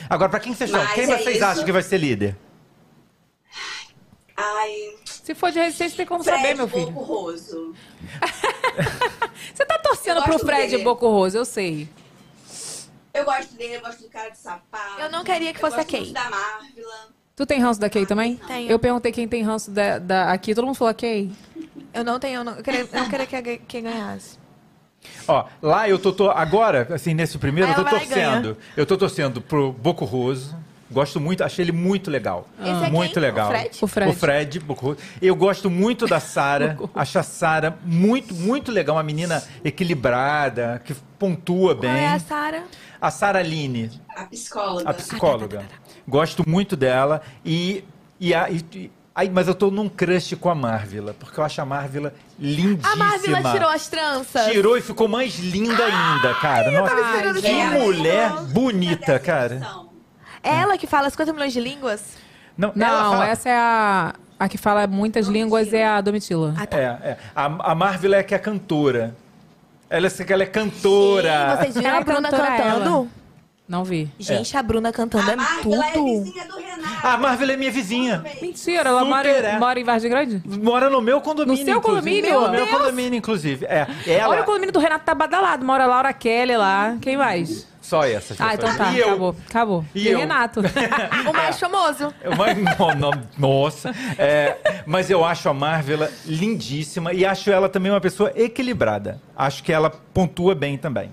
Agora, 0.09 0.29
pra 0.29 0.39
quem 0.39 0.53
vocês 0.53 0.73
acham? 0.73 0.85
Mas 0.85 0.93
Quem 0.95 1.03
é 1.05 1.17
vocês 1.17 1.35
isso. 1.37 1.45
acham 1.45 1.63
que 1.65 1.71
vai 1.71 1.81
ser 1.83 1.97
líder? 1.97 2.35
Ai, 4.37 4.95
Se 5.05 5.33
for 5.33 5.49
de 5.51 5.59
resistência, 5.59 5.95
tem 5.97 6.05
como 6.05 6.23
Fred 6.23 6.37
saber, 6.41 6.55
meu 6.55 6.67
filho. 6.67 6.91
Bocurroso. 6.91 7.73
Você 9.55 9.65
tá 9.65 9.79
torcendo 9.79 10.17
Eu 10.17 10.23
pro 10.23 10.33
gosto 10.33 10.45
Fred 10.45 10.69
dele. 10.71 10.83
Bocurroso, 10.83 11.37
eu 11.37 11.45
sei. 11.45 11.87
Eu 13.13 13.23
gosto 13.23 13.53
dele, 13.55 13.75
eu 13.77 13.81
gosto 13.81 14.01
do 14.01 14.09
cara 14.09 14.29
de 14.29 14.37
sapato. 14.37 14.99
Eu 14.99 15.09
não 15.09 15.23
queria 15.23 15.53
que 15.53 15.57
Eu 15.57 15.61
fosse 15.61 15.75
a 15.75 15.77
gosto 15.83 15.91
Kay. 15.91 15.99
muito 16.01 16.13
da 16.13 16.29
Marvila. 16.29 17.07
Tu 17.35 17.45
tem 17.45 17.59
ranço 17.59 17.79
da 17.79 17.89
Kay 17.89 18.05
também? 18.05 18.37
Tenho. 18.47 18.69
Eu 18.71 18.79
perguntei 18.79 19.11
quem 19.11 19.27
tem 19.27 19.43
ranço 19.43 19.69
da, 19.69 19.99
da- 19.99 20.31
aqui, 20.31 20.55
todo 20.55 20.65
mundo 20.65 20.75
falou 20.75 20.93
Kay. 20.93 21.29
Eu 21.93 22.03
não 22.03 22.17
tenho, 22.19 22.39
eu 22.39 22.43
não, 22.43 22.55
eu 22.55 22.63
queria, 22.63 22.81
eu 22.81 22.99
não 23.01 23.09
queria 23.09 23.25
que, 23.27 23.57
que 23.57 23.81
ganhasse. 23.81 24.37
Ó, 25.27 25.45
lá 25.61 25.87
eu 25.89 25.99
tô, 25.99 26.13
tô- 26.13 26.29
agora, 26.31 26.87
assim, 26.93 27.13
nesse 27.13 27.37
primeiro, 27.37 27.69
Aí 27.69 27.73
eu 27.77 27.83
tô 27.83 27.89
ela 27.89 27.89
vai 27.91 27.99
lá 27.99 28.05
e 28.05 28.07
torcendo. 28.07 28.57
Eu 28.77 28.85
tô 28.85 28.97
torcendo 28.97 29.41
pro 29.41 29.71
Bocurroso. 29.73 30.55
Gosto 30.89 31.19
muito, 31.19 31.43
achei 31.43 31.65
ele 31.65 31.71
muito 31.71 32.11
legal. 32.11 32.47
Esse 32.61 32.85
é 32.85 32.89
muito 32.91 33.13
quem? 33.13 33.21
legal. 33.23 33.47
O 33.47 33.51
Fred? 33.51 33.79
O 33.81 33.87
Fred. 33.87 34.11
O 34.11 34.13
Fred, 34.13 34.59
Bocurroso. 34.59 34.99
Eu 35.21 35.35
gosto 35.35 35.69
muito 35.69 36.05
da 36.07 36.19
Sara. 36.19 36.77
acho 36.95 37.19
a 37.19 37.23
Sara 37.23 37.77
muito, 37.83 38.33
muito 38.35 38.71
legal. 38.71 38.95
Uma 38.95 39.03
menina 39.03 39.43
equilibrada, 39.63 40.81
que 40.85 40.93
pontua 41.17 41.75
Qual 41.75 41.91
é 41.91 41.95
bem. 41.95 42.07
a 42.07 42.19
Sara? 42.19 42.63
A 43.01 43.11
Sara 43.11 43.39
Aline, 43.39 43.91
A 44.15 44.23
psicóloga. 44.25 44.89
a 44.89 44.93
psicóloga. 44.93 45.65
Gosto 46.07 46.47
muito 46.47 46.75
dela. 46.75 47.21
E, 47.43 47.83
e, 48.19 48.33
a, 48.33 48.49
e- 48.49 48.91
aí, 49.13 49.29
mas 49.29 49.47
eu 49.47 49.55
tô 49.55 49.71
num 49.71 49.89
crush 49.89 50.35
com 50.35 50.49
a 50.49 50.55
Marvila, 50.55 51.15
porque 51.19 51.39
eu 51.39 51.43
acho 51.43 51.59
a 51.61 51.65
Marvila 51.65 52.13
lindíssima. 52.39 52.93
A 52.93 52.95
Marvila 52.95 53.51
tirou 53.51 53.69
as 53.69 53.87
tranças. 53.87 54.45
Tirou 54.51 54.77
e 54.77 54.81
ficou 54.81 55.07
mais 55.07 55.37
linda 55.39 55.83
ainda, 55.85 56.33
cara. 56.35 56.71
Nossa, 56.71 56.93
esperando 56.93 57.41
que 57.41 57.53
mulher 57.79 58.31
bonita, 58.51 59.19
cara. 59.19 59.61
É 60.43 60.55
ela 60.59 60.77
que 60.77 60.85
fala 60.85 61.09
50 61.09 61.33
milhões 61.33 61.53
de 61.53 61.59
línguas? 61.59 62.17
Não, 62.57 62.71
Não, 62.75 62.87
fala- 63.11 63.27
essa 63.27 63.49
é 63.49 63.57
a. 63.57 64.13
A 64.37 64.49
que 64.49 64.57
fala 64.57 64.85
muitas 64.85 65.27
línguas 65.27 65.71
é 65.73 65.85
a 65.87 66.01
Domitila. 66.01 66.53
Ah, 66.57 66.65
tá. 66.67 66.77
É, 66.77 66.83
é. 66.83 67.17
A, 67.33 67.45
a 67.71 67.73
Marvila 67.75 68.17
é 68.17 68.23
que 68.23 68.35
é 68.35 68.37
cantora. 68.37 69.15
Ela, 69.89 70.07
é- 70.07 70.11
ela 70.33 70.43
é 70.43 70.45
cantora. 70.45 71.51
Sim, 71.51 71.57
vocês 71.63 71.75
viram 71.75 71.89
Ela 71.89 71.99
a 71.99 72.03
Bruna 72.03 72.29
cantora, 72.29 72.47
cantando? 72.57 72.85
ela. 72.89 73.07
Não 73.67 73.83
vi. 73.83 74.11
Gente, 74.19 74.55
a 74.55 74.61
Bruna 74.61 74.91
cantando 74.91 75.27
A 75.27 75.33
é 75.33 75.59
é 75.59 75.61
tudo. 75.63 76.23
vizinha 76.23 76.45
do 76.45 76.55
Renato. 76.55 77.07
A 77.07 77.17
Marvila 77.17 77.53
é 77.53 77.57
minha 77.57 77.71
vizinha. 77.71 78.23
Mentira, 78.39 78.89
ela 78.89 79.03
mora, 79.03 79.27
é. 79.27 79.57
mora 79.57 79.79
em 79.79 79.83
Vargem 79.83 80.09
Grande? 80.09 80.41
Mora 80.45 80.87
no 80.87 81.01
meu 81.01 81.19
condomínio. 81.19 81.59
No 81.59 81.65
seu 81.65 81.77
inclusive. 81.79 82.21
condomínio? 82.21 82.41
No 82.41 82.51
meu 82.51 82.67
condomínio, 82.67 83.17
inclusive. 83.17 83.65
É. 83.65 83.87
Ela, 84.05 84.29
Olha 84.29 84.41
o 84.43 84.45
condomínio 84.45 84.71
do 84.71 84.79
Renato 84.79 85.03
tá 85.03 85.15
badalado. 85.15 85.65
Mora 85.65 85.87
Laura 85.87 86.13
Kelly 86.13 86.55
lá. 86.55 86.95
Quem 87.01 87.17
mais? 87.17 87.67
Só 87.81 88.03
essas 88.03 88.39
Ah, 88.41 88.53
então 88.53 88.75
tá. 88.77 88.91
E 88.91 88.99
eu. 88.99 89.07
Acabou. 89.09 89.35
Acabou. 89.49 89.85
E 89.95 90.07
E? 90.09 90.15
Renato. 90.15 90.61
O 91.27 91.33
mais 91.33 91.59
famoso. 91.59 92.13
Mas- 92.37 92.57
no- 92.57 92.95
no- 93.11 93.23
nossa. 93.37 93.91
É, 94.17 94.57
mas 94.85 95.09
eu 95.09 95.25
acho 95.25 95.49
a 95.49 95.53
Marvila 95.55 96.11
lindíssima 96.25 97.13
e 97.13 97.25
acho 97.25 97.49
ela 97.49 97.67
também 97.67 97.91
uma 97.91 98.01
pessoa 98.01 98.31
equilibrada. 98.35 99.19
Acho 99.35 99.63
que 99.63 99.71
ela 99.73 99.89
pontua 99.89 100.53
bem 100.53 100.77
também. 100.77 101.09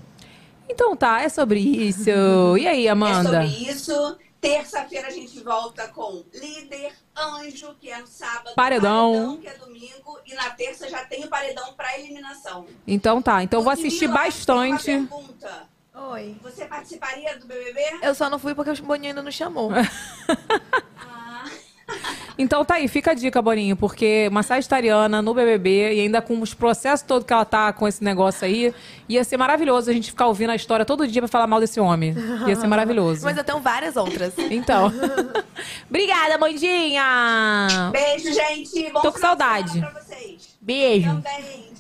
Então 0.73 0.97
tá, 0.97 1.23
é 1.23 1.29
sobre 1.29 1.61
isso. 1.61 2.11
E 2.59 2.67
aí, 2.67 2.87
É 2.87 2.91
Amanda? 2.91 3.43
sobre 3.43 3.47
isso. 3.71 4.19
Terça-feira 4.41 5.07
a 5.07 5.11
gente 5.11 5.39
volta 5.41 5.87
com 5.89 6.25
Líder, 6.35 6.93
Anjo, 7.17 7.77
que 7.81 7.89
é 7.91 7.99
no 7.99 8.09
sábado. 8.09 8.57
Paredão. 8.57 9.37
que 9.41 9.47
é 9.47 9.55
domingo. 9.55 10.19
E 10.27 10.35
na 10.35 10.51
terça 10.51 10.89
já 10.89 11.05
tem 11.05 11.25
o 11.25 11.29
Paredão 11.29 11.73
pra 11.75 11.97
eliminação. 11.97 12.67
Então 12.85 13.23
tá. 13.23 13.43
Então 13.45 13.61
eu 13.61 13.65
vou 13.65 13.73
assistir 13.73 14.09
bastante. 14.09 14.85
tem 14.85 14.97
uma 14.99 15.07
pergunta. 15.07 15.69
Oi. 15.95 16.37
Você 16.43 16.65
participaria 16.65 17.39
do 17.39 17.47
BBB? 17.47 17.81
Eu 18.03 18.15
só 18.17 18.29
não 18.29 18.39
fui 18.39 18.53
porque 18.55 18.71
o 18.71 18.83
Boninho 18.83 19.11
ainda 19.11 19.23
não 19.23 19.31
chamou. 19.31 19.71
Ah, 21.15 21.45
Então 22.39 22.65
tá 22.65 22.75
aí, 22.75 22.89
fica 22.89 23.13
a 23.13 23.15
dica, 23.15 23.41
Boninho, 23.43 23.77
porque 23.77 24.29
uma 24.31 24.43
sagitariana 24.43 25.21
no 25.21 25.35
BBB 25.35 25.95
e 25.95 26.01
ainda 26.01 26.23
com 26.23 26.41
os 26.41 26.55
processos 26.55 27.07
todos 27.07 27.27
que 27.27 27.33
ela 27.33 27.45
tá 27.45 27.73
com 27.73 27.87
esse 27.87 28.03
negócio 28.03 28.47
aí, 28.47 28.75
ia 29.09 29.23
ser 29.25 29.37
maravilhoso 29.37 29.91
a 29.91 29.93
gente 29.93 30.11
ficar 30.11 30.27
ouvindo 30.27 30.51
a 30.51 30.57
história 30.57 30.85
todo 30.85 31.07
dia 31.07 31.21
pra 31.21 31.29
falar 31.29 31.47
mal 31.47 31.61
desse 31.61 31.81
homem. 31.81 32.15
Ia 32.47 32.57
ser 32.57 32.67
maravilhoso. 32.67 33.25
Mas 33.25 33.37
eu 33.37 33.45
tenho 33.45 33.61
várias 33.61 33.97
outras. 33.97 34.33
Então. 34.39 34.93
Obrigada, 35.89 36.39
Mandinha! 36.39 37.91
Beijo, 37.93 38.33
gente. 38.33 38.91
Bom 38.93 39.01
Tô 39.01 39.13
com 39.13 39.19
saudade. 39.19 39.81
Pra 39.81 39.91
vocês. 39.91 40.57
Beijo. 40.61 41.09
Também. 41.09 41.73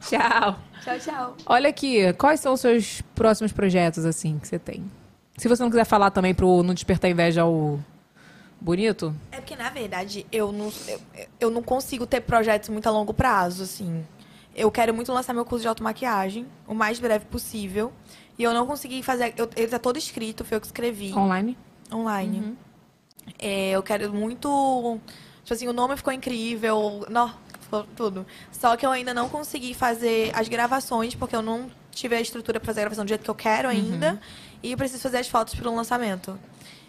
Tchau. 0.00 0.20
Tchau. 0.20 0.56
Tchau, 0.84 0.98
tchau. 1.00 1.36
Olha 1.46 1.68
aqui, 1.68 2.12
quais 2.12 2.38
são 2.38 2.52
os 2.52 2.60
seus 2.60 3.02
próximos 3.14 3.50
projetos, 3.52 4.04
assim, 4.04 4.38
que 4.38 4.46
você 4.46 4.56
tem? 4.56 4.84
Se 5.36 5.48
você 5.48 5.62
não 5.62 5.68
quiser 5.68 5.84
falar 5.84 6.10
também 6.10 6.32
pro 6.32 6.62
Não 6.62 6.72
Despertar 6.72 7.10
Inveja 7.10 7.42
ao 7.42 7.80
Bonito, 8.60 9.14
É 9.30 9.36
porque, 9.36 9.54
na 9.54 9.68
verdade, 9.70 10.26
eu 10.32 10.50
não, 10.50 10.72
eu, 10.88 11.00
eu 11.40 11.50
não 11.50 11.62
consigo 11.62 12.06
ter 12.06 12.20
projetos 12.22 12.68
muito 12.68 12.86
a 12.86 12.90
longo 12.90 13.12
prazo, 13.12 13.62
assim. 13.64 14.04
Eu 14.54 14.70
quero 14.70 14.94
muito 14.94 15.12
lançar 15.12 15.34
meu 15.34 15.44
curso 15.44 15.62
de 15.62 15.68
automaquiagem, 15.68 16.46
o 16.66 16.74
mais 16.74 16.98
breve 16.98 17.26
possível. 17.26 17.92
E 18.38 18.42
eu 18.42 18.52
não 18.54 18.66
consegui 18.66 19.02
fazer. 19.02 19.34
eu- 19.36 19.48
ele 19.54 19.68
tá 19.68 19.78
todo 19.78 19.98
escrito, 19.98 20.44
foi 20.44 20.56
eu 20.56 20.60
que 20.60 20.66
escrevi. 20.66 21.12
online. 21.14 21.56
online. 21.92 22.56
É, 23.38 23.70
eu 23.72 23.82
quero 23.82 24.12
muito. 24.12 24.98
Tipo 25.44 25.54
assim, 25.54 25.68
o 25.68 25.72
nome 25.72 25.96
ficou 25.96 26.12
incrível. 26.12 27.04
Não, 27.10 27.32
ficou 27.60 27.84
tudo. 27.94 28.26
Só 28.50 28.76
que 28.76 28.84
eu 28.86 28.90
ainda 28.90 29.12
não 29.12 29.28
consegui 29.28 29.74
fazer 29.74 30.30
as 30.34 30.48
gravações, 30.48 31.14
porque 31.14 31.36
eu 31.36 31.42
não 31.42 31.70
tive 31.92 32.16
a 32.16 32.20
estrutura 32.20 32.58
pra 32.58 32.66
fazer 32.66 32.80
a 32.80 32.82
gravação 32.84 33.04
do 33.04 33.08
jeito 33.08 33.22
que 33.22 33.30
eu 33.30 33.34
quero 33.34 33.68
ainda. 33.68 34.20
E 34.62 34.72
eu 34.72 34.78
preciso 34.78 35.02
fazer 35.02 35.18
as 35.18 35.28
fotos 35.28 35.54
pro 35.54 35.74
lançamento. 35.74 36.38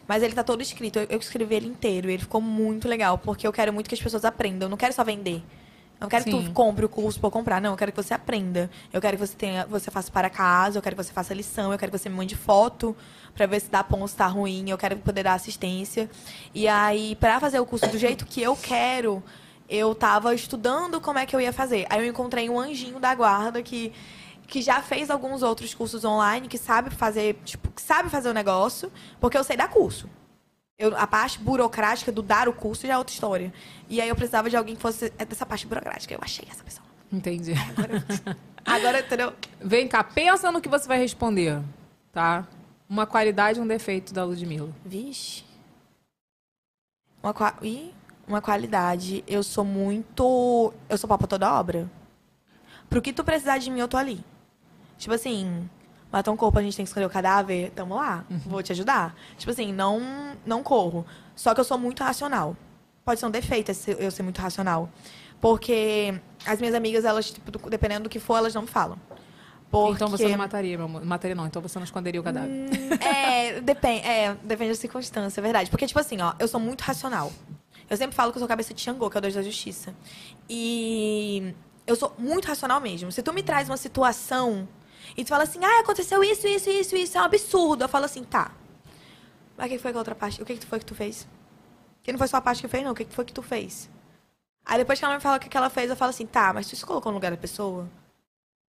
Mas 0.08 0.24
ele 0.24 0.34
tá 0.34 0.44
todo 0.44 0.62
escrito. 0.62 1.00
Eu, 1.00 1.08
eu 1.10 1.20
escrevi 1.20 1.56
ele 1.56 1.68
inteiro. 1.68 2.10
E 2.10 2.14
ele 2.14 2.24
ficou 2.24 2.42
muito 2.42 2.88
legal, 2.88 3.18
porque 3.18 3.46
eu 3.46 3.52
quero 3.52 3.74
muito 3.74 3.88
que 3.90 3.96
as 3.96 4.02
pessoas 4.02 4.24
aprendam. 4.24 4.68
Eu 4.68 4.70
não 4.70 4.78
quero 4.78 4.94
só 4.94 5.04
vender. 5.04 5.44
Eu 6.00 6.02
não 6.02 6.10
quero 6.10 6.24
que 6.24 6.32
Sim. 6.32 6.44
tu 6.46 6.52
compre 6.52 6.86
o 6.86 6.90
curso 6.90 7.20
pra 7.20 7.28
eu 7.28 7.32
comprar, 7.32 7.60
não. 7.60 7.72
Eu 7.72 7.78
quero 7.78 7.92
que 7.92 8.02
você 8.02 8.14
aprenda. 8.14 8.70
Eu 8.94 9.02
quero 9.02 9.18
que 9.18 9.26
você 9.26 9.36
tenha, 9.36 9.66
você 9.66 9.90
faça 9.90 10.12
para 10.12 10.30
casa, 10.30 10.78
eu 10.78 10.82
quero 10.82 10.96
que 10.96 11.04
você 11.04 11.12
faça 11.12 11.34
lição, 11.34 11.72
eu 11.72 11.78
quero 11.78 11.92
que 11.92 11.98
você 11.98 12.08
me 12.08 12.16
mande 12.16 12.36
foto 12.36 12.96
pra 13.34 13.46
ver 13.48 13.60
se 13.60 13.70
dá 13.70 13.84
bom, 13.84 14.06
se 14.08 14.16
tá 14.16 14.28
ruim, 14.28 14.70
eu 14.70 14.78
quero 14.78 14.98
poder 14.98 15.24
dar 15.24 15.34
assistência. 15.34 16.10
E 16.54 16.68
aí, 16.68 17.16
pra 17.16 17.40
fazer 17.40 17.60
o 17.60 17.66
curso 17.66 17.88
do 17.88 17.98
jeito 17.98 18.26
que 18.26 18.42
eu 18.42 18.56
quero, 18.56 19.24
eu 19.68 19.94
tava 19.94 20.34
estudando 20.34 21.02
como 21.02 21.20
é 21.20 21.26
que 21.26 21.36
eu 21.36 21.42
ia 21.42 21.52
fazer. 21.52 21.86
Aí 21.90 22.00
eu 22.00 22.10
encontrei 22.10 22.50
um 22.50 22.60
anjinho 22.60 23.00
da 23.00 23.14
guarda 23.14 23.62
que 23.62 23.92
que 24.48 24.62
já 24.62 24.82
fez 24.82 25.10
alguns 25.10 25.44
outros 25.44 25.74
cursos 25.74 26.06
online, 26.06 26.48
que 26.48 26.58
sabe 26.58 26.90
fazer, 26.90 27.36
tipo, 27.44 27.70
que 27.70 27.82
sabe 27.82 28.10
fazer 28.10 28.30
o 28.30 28.34
negócio, 28.34 28.92
porque 29.20 29.38
eu 29.38 29.44
sei 29.44 29.58
dar 29.58 29.68
curso. 29.68 30.10
Eu, 30.80 30.96
a 30.96 31.06
parte 31.06 31.40
burocrática 31.40 32.12
do 32.12 32.22
dar 32.22 32.48
o 32.48 32.54
curso 32.54 32.88
já 32.88 32.94
é 32.94 32.98
outra 32.98 33.14
história. 33.14 33.54
E 33.90 34.00
aí 34.00 34.08
eu 34.08 34.16
precisava 34.16 34.50
de 34.50 34.56
alguém 34.56 34.76
que 34.76 34.82
fosse 34.82 35.10
dessa 35.10 35.46
parte 35.46 35.68
burocrática. 35.68 36.14
Eu 36.14 36.20
achei 36.22 36.48
essa 36.50 36.64
pessoa. 36.64 36.86
Entendi. 37.12 37.54
Agora, 38.64 39.00
entendeu? 39.00 39.34
Vem 39.60 39.88
cá, 39.88 40.04
pensa 40.04 40.52
no 40.52 40.62
que 40.62 40.70
você 40.70 40.88
vai 40.88 41.00
responder, 41.00 41.62
tá? 42.12 42.48
Uma 42.88 43.08
qualidade 43.08 43.60
e 43.60 43.62
um 43.62 43.68
defeito 43.68 44.14
da 44.14 44.24
Ludmilla. 44.24 44.70
Vixe. 44.86 45.44
Uma, 47.24 47.34
qua... 47.34 47.56
Ih, 47.62 47.94
uma 48.28 48.42
qualidade. 48.42 49.24
Eu 49.28 49.42
sou 49.42 49.66
muito. 49.66 50.74
Eu 50.88 50.98
sou 50.98 51.08
papa 51.08 51.26
toda 51.28 51.52
obra. 51.60 51.90
Pro 52.90 53.02
que 53.02 53.12
tu 53.12 53.24
precisar 53.24 53.58
de 53.58 53.70
mim, 53.70 53.80
eu 53.80 53.88
tô 53.88 53.98
ali. 53.98 54.24
Tipo 54.98 55.14
assim, 55.14 55.70
matar 56.12 56.32
um 56.32 56.38
corpo, 56.38 56.58
a 56.60 56.62
gente 56.62 56.76
tem 56.76 56.84
que 56.86 56.90
escolher 56.90 57.06
o 57.06 57.10
cadáver, 57.10 57.72
tamo 57.72 57.96
lá. 57.96 58.26
Vou 58.46 58.62
te 58.64 58.72
ajudar. 58.72 59.16
Tipo 59.38 59.52
assim, 59.52 59.72
não, 59.74 60.36
não 60.46 60.64
corro. 60.64 61.06
Só 61.36 61.54
que 61.54 61.60
eu 61.60 61.64
sou 61.66 61.78
muito 61.78 62.04
racional. 62.04 62.56
Pode 63.06 63.20
ser 63.20 63.26
um 63.26 63.32
defeito 63.32 63.72
eu 64.00 64.12
ser 64.12 64.24
muito 64.24 64.40
racional. 64.42 64.90
Porque 65.40 66.20
as 66.46 66.60
minhas 66.60 66.74
amigas, 66.76 67.06
elas, 67.06 67.32
tipo, 67.32 67.52
do- 67.52 67.70
dependendo 67.70 68.04
do 68.04 68.10
que 68.10 68.20
for, 68.20 68.38
elas 68.38 68.54
não 68.54 68.64
me 68.64 68.68
falam. 68.68 68.98
Porque... 69.70 69.94
Então 69.96 70.08
você 70.08 70.28
não 70.30 70.38
mataria, 70.38 70.78
meu 70.78 70.86
amor. 70.86 71.06
Mataria 71.06 71.36
não, 71.36 71.46
então 71.46 71.62
você 71.62 71.78
não 71.78 71.84
esconderia 71.84 72.20
o 72.20 72.24
cadáver. 72.24 72.50
É, 73.02 73.62
depende, 73.62 74.08
é, 74.08 74.34
depende 74.44 74.72
da 74.72 74.76
circunstância, 74.76 75.40
é 75.40 75.44
verdade. 75.44 75.70
Porque, 75.70 75.86
tipo 75.86 76.00
assim, 76.00 76.20
ó, 76.22 76.34
eu 76.40 76.48
sou 76.48 76.60
muito 76.60 76.82
racional. 76.82 77.32
Eu 77.90 77.96
sempre 77.98 78.16
falo 78.16 78.32
que 78.32 78.38
eu 78.38 78.40
sou 78.40 78.48
cabeça 78.48 78.74
de 78.74 78.82
Xangô, 78.82 79.10
que 79.10 79.18
é 79.18 79.20
o 79.20 79.22
deus 79.22 79.34
da 79.36 79.42
justiça. 79.44 79.94
E 80.50 81.54
eu 81.86 81.96
sou 81.96 82.14
muito 82.18 82.46
racional 82.46 82.80
mesmo. 82.82 83.12
Se 83.12 83.22
tu 83.22 83.32
me 83.34 83.44
traz 83.44 83.70
uma 83.70 83.78
situação 83.78 84.68
e 85.18 85.24
tu 85.26 85.30
fala 85.30 85.44
assim, 85.44 85.60
ah, 85.66 85.80
aconteceu 85.80 86.24
isso, 86.24 86.48
isso, 86.48 86.70
isso, 86.70 86.96
isso, 86.96 87.18
é 87.18 87.22
um 87.22 87.26
absurdo. 87.26 87.84
Eu 87.84 87.90
falo 87.90 88.06
assim, 88.06 88.24
tá. 88.24 88.52
Mas 89.58 89.66
o 89.66 89.70
que 89.70 89.80
foi 89.80 89.92
que 89.92 89.98
a 89.98 90.02
outra 90.02 90.14
parte? 90.16 90.42
O 90.42 90.46
que, 90.46 90.56
que 90.56 90.66
foi 90.66 90.78
que 90.80 90.86
tu 90.86 90.94
fez? 90.94 91.28
Que 92.04 92.12
não 92.12 92.20
foi 92.20 92.28
só 92.28 92.38
a 92.38 92.42
parte 92.42 92.62
que 92.62 92.68
fez, 92.68 92.84
não. 92.84 92.92
O 92.92 92.96
que 92.96 93.04
que 93.04 93.14
foi 93.14 93.26
que 93.26 93.34
tu 93.34 93.42
fez? 93.42 93.90
Aí 94.64 94.78
depois 94.78 95.00
que 95.00 95.06
ela 95.06 95.16
me 95.16 95.20
fala 95.22 95.38
o 95.38 95.40
que 95.40 95.50
que 95.50 95.58
ela 95.58 95.70
fez, 95.70 95.90
eu 95.90 95.96
falo 95.96 96.10
assim, 96.12 96.26
tá, 96.26 96.54
mas 96.54 96.68
tu 96.68 96.76
se 96.76 96.86
colocou 96.86 97.12
no 97.12 97.18
lugar 97.18 97.32
da 97.32 97.38
pessoa? 97.38 97.88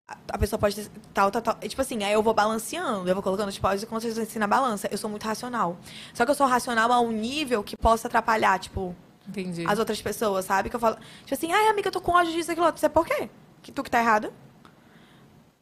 A- 0.08 0.38
pessoa 0.38 0.60
pode 0.60 0.76
ter 0.76 0.92
tal, 1.14 1.32
tal, 1.32 1.42
tal. 1.42 1.56
Tipo 1.56 1.82
assim, 1.82 2.04
aí 2.04 2.14
eu 2.14 2.22
vou 2.22 2.34
balanceando, 2.34 3.10
eu 3.10 3.16
vou 3.16 3.24
colocando 3.24 3.50
os 3.50 3.58
pós 3.58 3.82
e 3.82 3.88
contras 3.88 4.18
assim 4.18 4.38
na 4.38 4.46
balança. 4.46 4.88
Eu 4.92 4.98
sou 5.00 5.10
muito 5.10 5.24
racional. 5.26 5.78
Só 6.14 6.26
que 6.26 6.30
eu 6.32 6.36
sou 6.36 6.46
racional 6.46 6.92
a 6.92 7.00
um 7.00 7.12
nível 7.12 7.64
que 7.64 7.76
possa 7.76 8.08
atrapalhar, 8.08 8.60
tipo, 8.60 8.96
Entendi. 9.28 9.66
as 9.68 9.80
outras 9.80 10.00
pessoas, 10.02 10.46
sabe? 10.46 10.70
Que 10.70 10.76
eu 10.76 10.80
falo, 10.80 10.98
tipo 11.22 11.34
assim, 11.34 11.52
ai, 11.52 11.70
amiga, 11.70 11.88
eu 11.88 11.92
tô 11.92 12.02
com 12.02 12.12
ódio 12.12 12.32
disso, 12.34 12.52
aquilo, 12.52 12.68
outro. 12.68 12.80
Você 12.80 12.88
por 12.90 13.06
quê? 13.08 13.30
Que 13.64 13.72
tu 13.72 13.82
que 13.82 13.90
tá 13.90 14.00
errada? 14.00 14.32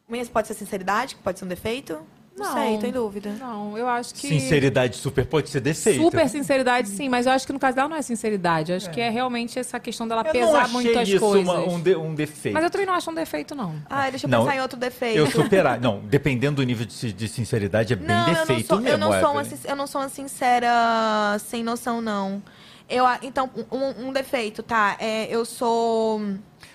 Mas 0.08 0.28
pode 0.28 0.46
ser 0.48 0.54
sinceridade, 0.54 1.16
pode 1.22 1.38
ser 1.38 1.44
um 1.44 1.48
defeito. 1.48 1.98
Não, 2.36 2.52
sei, 2.52 2.78
tô 2.78 2.86
em 2.86 2.90
dúvida. 2.90 3.30
Não, 3.38 3.78
eu 3.78 3.86
acho 3.88 4.12
que. 4.12 4.26
Sinceridade 4.26 4.96
super 4.96 5.24
pode 5.24 5.48
ser 5.48 5.60
defeito. 5.60 6.02
Super 6.02 6.28
sinceridade, 6.28 6.88
sim, 6.88 7.08
mas 7.08 7.26
eu 7.26 7.32
acho 7.32 7.46
que 7.46 7.52
no 7.52 7.60
caso 7.60 7.76
dela 7.76 7.88
não 7.88 7.96
é 7.96 8.02
sinceridade. 8.02 8.72
Eu 8.72 8.76
acho 8.76 8.90
que 8.90 9.00
é 9.00 9.08
realmente 9.08 9.56
essa 9.56 9.78
questão 9.78 10.06
dela 10.08 10.22
Eu 10.22 10.24
não 10.24 10.32
pesar 10.32 10.62
achei 10.62 10.72
muito 10.72 10.98
as 10.98 11.08
isso 11.08 11.20
coisas. 11.20 11.48
uma- 11.48 11.60
um, 11.60 11.80
de- 11.80 11.94
um 11.94 12.12
defeito. 12.12 12.52
Mas 12.54 12.64
eu 12.64 12.70
também 12.70 12.86
não 12.88 12.94
acho 12.94 13.08
um 13.08 13.14
defeito, 13.14 13.54
não. 13.54 13.76
Ai, 13.88 14.10
deixa 14.10 14.26
eu 14.26 14.30
Não, 14.30 14.40
pensar 14.44 14.56
em 14.56 14.60
outro 14.60 14.76
defeito. 14.76 15.16
Eu 15.16 15.30
superar. 15.30 15.80
Não, 15.80 16.00
dependendo 16.00 16.56
do 16.56 16.62
nível 16.64 16.84
de, 16.84 17.12
de 17.12 17.28
sinceridade, 17.28 17.92
é 17.92 17.96
bem 17.96 18.08
Não, 18.08 18.24
defeito 18.26 18.48
eu 18.50 18.56
não 18.56 18.64
sou, 18.66 18.80
mesmo. 18.80 18.88
eu 18.88 18.98
não 18.98 19.20
sou 19.20 19.30
uma, 19.32 19.70
eu 19.70 19.76
não 19.76 19.86
sou 19.86 20.00
uma 20.00 20.08
sincera 20.08 21.38
sem 21.38 21.62
noção, 21.62 22.00
não. 22.02 22.42
Eu, 22.90 23.04
então, 23.22 23.48
um, 23.70 24.08
um 24.08 24.12
defeito, 24.12 24.60
tá? 24.60 24.96
É, 24.98 25.32
eu 25.32 25.44
sou. 25.44 26.20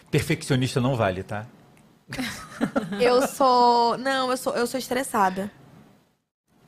Perfeccionista 0.09 0.79
não 0.79 0.95
vale, 0.95 1.21
tá? 1.21 1.45
Eu 2.99 3.27
sou. 3.27 3.97
Não, 3.97 4.29
eu 4.31 4.37
sou, 4.37 4.53
eu 4.55 4.67
sou 4.67 4.79
estressada. 4.79 5.51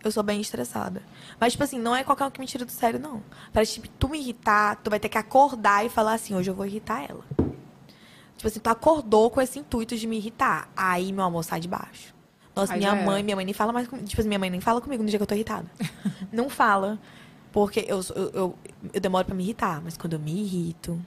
Eu 0.04 0.12
sou 0.12 0.24
bem 0.24 0.42
estressada. 0.42 1.02
Mas, 1.40 1.54
tipo 1.54 1.64
assim, 1.64 1.80
não 1.80 1.96
é 1.96 2.04
qualquer 2.04 2.26
um 2.26 2.32
que 2.32 2.40
me 2.40 2.48
tira 2.48 2.66
do 2.66 2.72
sério, 2.72 3.00
não. 3.00 3.22
Pra 3.54 3.66
tipo, 3.66 3.88
tu 3.88 4.10
me 4.10 4.20
irritar, 4.20 4.78
tu 4.78 4.90
vai 4.90 5.00
ter 5.00 5.10
que 5.10 5.18
acordar 5.18 5.86
e 5.86 5.90
falar 5.90 6.14
assim, 6.14 6.34
hoje 6.34 6.50
eu 6.50 6.56
vou 6.56 6.66
irritar 6.66 7.06
ela. 7.08 7.24
Tipo 8.36 8.48
assim, 8.48 8.60
tu 8.60 8.68
acordou 8.68 9.30
com 9.30 9.40
esse 9.40 9.60
intuito 9.60 9.96
de 9.96 10.08
me 10.08 10.18
irritar. 10.18 10.70
Aí, 10.76 11.14
meu 11.14 11.24
amor, 11.24 11.44
sai 11.44 11.60
de 11.60 11.68
baixo. 11.68 12.16
Nossa, 12.56 12.74
Aí 12.74 12.80
minha 12.80 12.92
já 12.92 12.98
era. 12.98 13.06
mãe, 13.06 13.24
minha 13.24 13.36
mãe 13.36 13.46
nem 13.46 13.54
fala 13.54 13.72
mais 13.72 13.88
comigo. 13.88 14.08
Tipo 14.08 14.22
assim, 14.22 14.28
minha 14.28 14.40
mãe 14.40 14.50
nem 14.50 14.60
fala 14.60 14.82
comigo 14.82 15.04
no 15.04 15.10
dia 15.10 15.20
que 15.20 15.24
eu 15.24 15.28
tô 15.28 15.36
irritada. 15.36 15.70
não 16.34 16.50
fala. 16.50 17.00
Porque 17.52 17.86
eu, 17.88 18.02
eu, 18.16 18.30
eu, 18.34 18.56
eu 18.94 19.02
demoro 19.02 19.26
pra 19.26 19.36
me 19.36 19.44
irritar, 19.44 19.82
mas 19.84 19.98
quando 19.98 20.14
eu 20.14 20.20
me 20.20 20.32
irrito. 20.42 21.00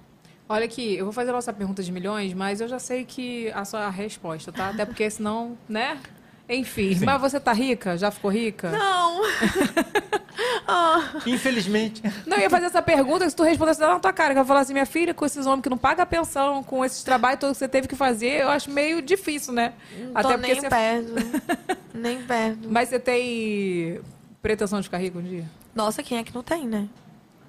Olha 0.48 0.66
aqui, 0.66 0.96
eu 0.96 1.04
vou 1.04 1.12
fazer 1.12 1.30
a 1.30 1.32
nossa 1.32 1.52
pergunta 1.52 1.82
de 1.82 1.90
milhões, 1.90 2.34
mas 2.34 2.60
eu 2.60 2.68
já 2.68 2.78
sei 2.78 3.04
que 3.04 3.50
a 3.52 3.64
sua 3.64 3.88
resposta, 3.88 4.52
tá? 4.52 4.68
Até 4.68 4.84
porque 4.84 5.08
senão, 5.08 5.56
né? 5.68 5.98
Enfim, 6.46 6.94
Sim. 6.94 7.06
mas 7.06 7.18
você 7.18 7.40
tá 7.40 7.52
rica? 7.52 7.96
Já 7.96 8.10
ficou 8.10 8.30
rica? 8.30 8.70
Não! 8.70 9.22
Infelizmente. 11.26 12.02
Não, 12.26 12.36
eu 12.36 12.42
ia 12.42 12.50
fazer 12.50 12.66
essa 12.66 12.82
pergunta, 12.82 13.28
se 13.28 13.34
tu 13.34 13.42
respondesse 13.42 13.80
lá 13.80 13.94
na 13.94 14.00
tua 14.00 14.12
cara, 14.12 14.34
que 14.34 14.38
eu 14.38 14.42
ia 14.42 14.46
falar 14.46 14.60
assim, 14.60 14.74
minha 14.74 14.84
filha, 14.84 15.14
com 15.14 15.24
esses 15.24 15.46
homens 15.46 15.62
que 15.62 15.70
não 15.70 15.78
pagam 15.78 16.04
pensão, 16.04 16.62
com 16.62 16.84
esses 16.84 17.02
trabalhos 17.02 17.40
todos 17.40 17.56
que 17.56 17.60
você 17.60 17.68
teve 17.68 17.88
que 17.88 17.96
fazer, 17.96 18.42
eu 18.42 18.50
acho 18.50 18.70
meio 18.70 19.00
difícil, 19.00 19.54
né? 19.54 19.72
Não 20.12 20.22
tô 20.22 20.36
nem 20.36 20.54
você... 20.54 20.68
perto. 20.68 21.12
nem 21.94 22.22
perto. 22.22 22.68
Mas 22.70 22.90
você 22.90 22.98
tem 22.98 24.00
pretensão 24.42 24.80
de 24.80 24.84
ficar 24.84 24.98
rico 24.98 25.18
um 25.18 25.22
dia? 25.22 25.44
Nossa, 25.74 26.02
quem 26.02 26.18
é 26.18 26.22
que 26.22 26.34
não 26.34 26.42
tem, 26.42 26.68
né? 26.68 26.86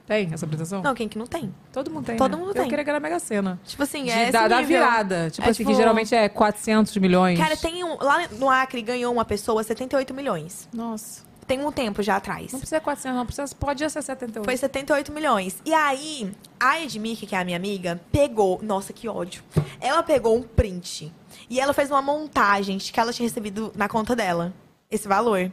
Tem 0.07 0.29
essa 0.31 0.45
pretensão? 0.45 0.81
Não, 0.83 0.93
quem 0.93 1.07
que 1.09 1.17
não 1.17 1.25
tem? 1.25 1.53
Todo 1.73 1.89
mundo 1.89 2.05
tem, 2.05 2.15
Todo 2.15 2.31
né? 2.31 2.37
mundo 2.37 2.49
Eu 2.49 2.53
tem. 2.53 2.67
queria 2.69 2.83
ganhar 2.83 2.99
na 2.99 3.03
Mega 3.09 3.19
Sena. 3.19 3.59
Tipo 3.65 3.81
assim, 3.83 4.03
De- 4.03 4.11
é 4.11 4.31
da, 4.31 4.47
da 4.47 4.61
virada. 4.61 5.31
Tipo 5.31 5.47
É 5.47 5.49
assim, 5.51 5.63
que 5.63 5.69
tipo- 5.69 5.75
geralmente 5.77 6.13
é 6.13 6.29
400 6.29 6.95
milhões. 6.97 7.39
Cara, 7.39 7.57
tem 7.57 7.83
um... 7.83 7.97
Lá 7.99 8.27
no 8.33 8.49
Acre 8.49 8.81
ganhou 8.83 9.11
uma 9.11 9.25
pessoa 9.25 9.63
78 9.63 10.13
milhões. 10.13 10.69
Nossa. 10.71 11.23
Tem 11.47 11.63
um 11.63 11.71
tempo 11.71 12.01
já 12.03 12.15
atrás. 12.17 12.51
Não 12.51 12.59
precisa 12.59 12.79
400, 12.79 13.17
não. 13.17 13.25
Precisa, 13.25 13.55
pode 13.59 13.79
ser 13.89 14.01
78. 14.01 14.45
Foi 14.45 14.57
78 14.57 15.11
milhões. 15.11 15.57
E 15.65 15.73
aí, 15.73 16.31
a 16.59 16.79
Edmir, 16.81 17.17
que 17.17 17.35
é 17.35 17.39
a 17.39 17.43
minha 17.45 17.57
amiga, 17.57 17.99
pegou. 18.11 18.59
Nossa, 18.63 18.91
que 18.93 19.07
ódio. 19.07 19.43
Ela 19.79 20.01
pegou 20.03 20.35
um 20.37 20.41
print. 20.43 21.11
E 21.49 21.59
ela 21.59 21.71
fez 21.73 21.89
uma 21.91 22.01
montagem 22.01 22.77
de 22.77 22.91
que 22.91 22.99
ela 22.99 23.13
tinha 23.13 23.27
recebido 23.27 23.71
na 23.75 23.87
conta 23.87 24.15
dela. 24.15 24.53
Esse 24.89 25.07
valor. 25.07 25.51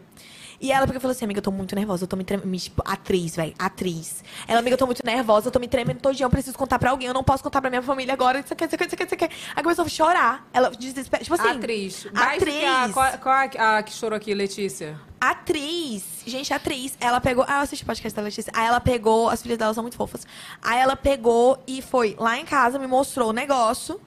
E 0.63 0.71
ela 0.71 0.87
pegou 0.87 0.99
e 0.99 1.01
falou 1.01 1.11
assim, 1.13 1.25
amiga, 1.25 1.39
eu 1.39 1.43
tô 1.43 1.51
muito 1.51 1.75
nervosa, 1.75 2.05
eu 2.05 2.09
tô 2.09 2.17
me 2.17 2.23
tremendo. 2.23 2.57
Tipo, 2.57 2.83
atriz, 2.87 3.35
velho, 3.35 3.53
atriz. 3.59 4.23
Ela, 4.47 4.61
amiga, 4.61 4.75
eu 4.75 4.79
tô 4.79 4.87
muito 4.87 5.05
nervosa, 5.05 5.49
eu 5.49 5.53
tô 5.53 5.59
me 5.59 5.67
tremendo 5.67 5.99
todinha, 6.01 6.25
eu 6.25 6.31
preciso 6.31 6.57
contar 6.57 6.79
pra 6.79 6.91
alguém, 6.93 7.09
eu 7.09 7.15
não 7.15 7.25
posso 7.25 7.43
contar 7.43 7.61
pra 7.61 7.69
minha 7.69 7.83
família 7.83 8.15
agora, 8.15 8.39
isso 8.39 8.53
aqui, 8.53 8.65
isso 8.65 8.75
aqui, 8.77 8.85
isso 8.87 8.95
aqui, 8.95 9.05
isso 9.05 9.15
aqui. 9.15 9.29
Aí 9.57 9.63
começou 9.63 9.85
a 9.85 9.89
chorar. 9.89 10.49
Ela 10.53 10.71
desespera. 10.71 11.25
Tipo 11.25 11.35
assim. 11.35 11.49
atriz. 11.49 12.07
Atriz. 12.15 12.65
a- 12.65 12.89
qual, 12.93 13.19
qual 13.19 13.35
a, 13.35 13.79
a 13.79 13.83
que 13.83 13.93
chorou 13.93 14.17
aqui, 14.17 14.33
Letícia? 14.33 14.99
Atriz. 15.21 16.05
Gente, 16.25 16.55
atriz. 16.55 16.97
Ela 17.01 17.21
pegou. 17.21 17.45
Ah, 17.49 17.57
eu 17.59 17.63
assisti 17.63 17.83
o 17.83 17.87
podcast 17.87 18.15
da 18.15 18.23
Letícia. 18.23 18.53
Aí 18.55 18.67
ela 18.67 18.81
pegou. 18.81 19.29
As 19.29 19.43
filhas 19.43 19.59
dela 19.59 19.75
são 19.75 19.83
muito 19.83 19.97
fofas. 19.97 20.25
Aí 20.63 20.79
ela 20.79 20.95
pegou 20.97 21.61
e 21.67 21.83
foi 21.83 22.15
lá 22.19 22.39
em 22.39 22.45
casa, 22.45 22.79
me 22.79 22.87
mostrou 22.87 23.31
o 23.31 23.33
negócio. 23.33 24.01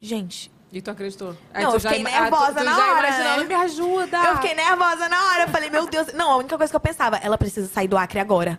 Gente. 0.00 0.50
E 0.70 0.82
tu 0.82 0.90
acreditou? 0.90 1.34
Não, 1.54 1.62
eu 1.62 1.70
tu 1.72 1.78
já 1.78 1.88
fiquei 1.90 2.00
ima- 2.02 2.10
nervosa 2.20 2.44
ah, 2.44 2.52
tu, 2.52 2.58
tu 2.58 2.64
na 2.64 2.76
já 2.76 2.92
hora, 2.94 3.10
né? 3.38 3.44
me 3.44 3.54
ajuda. 3.54 4.18
Eu 4.18 4.34
fiquei 4.36 4.54
nervosa 4.54 5.08
na 5.08 5.24
hora. 5.24 5.42
Eu 5.44 5.48
falei, 5.48 5.70
meu 5.70 5.86
Deus. 5.86 6.12
Não, 6.12 6.30
a 6.32 6.36
única 6.36 6.58
coisa 6.58 6.70
que 6.70 6.76
eu 6.76 6.80
pensava, 6.80 7.16
ela 7.16 7.38
precisa 7.38 7.66
sair 7.68 7.88
do 7.88 7.96
Acre 7.96 8.18
agora. 8.20 8.58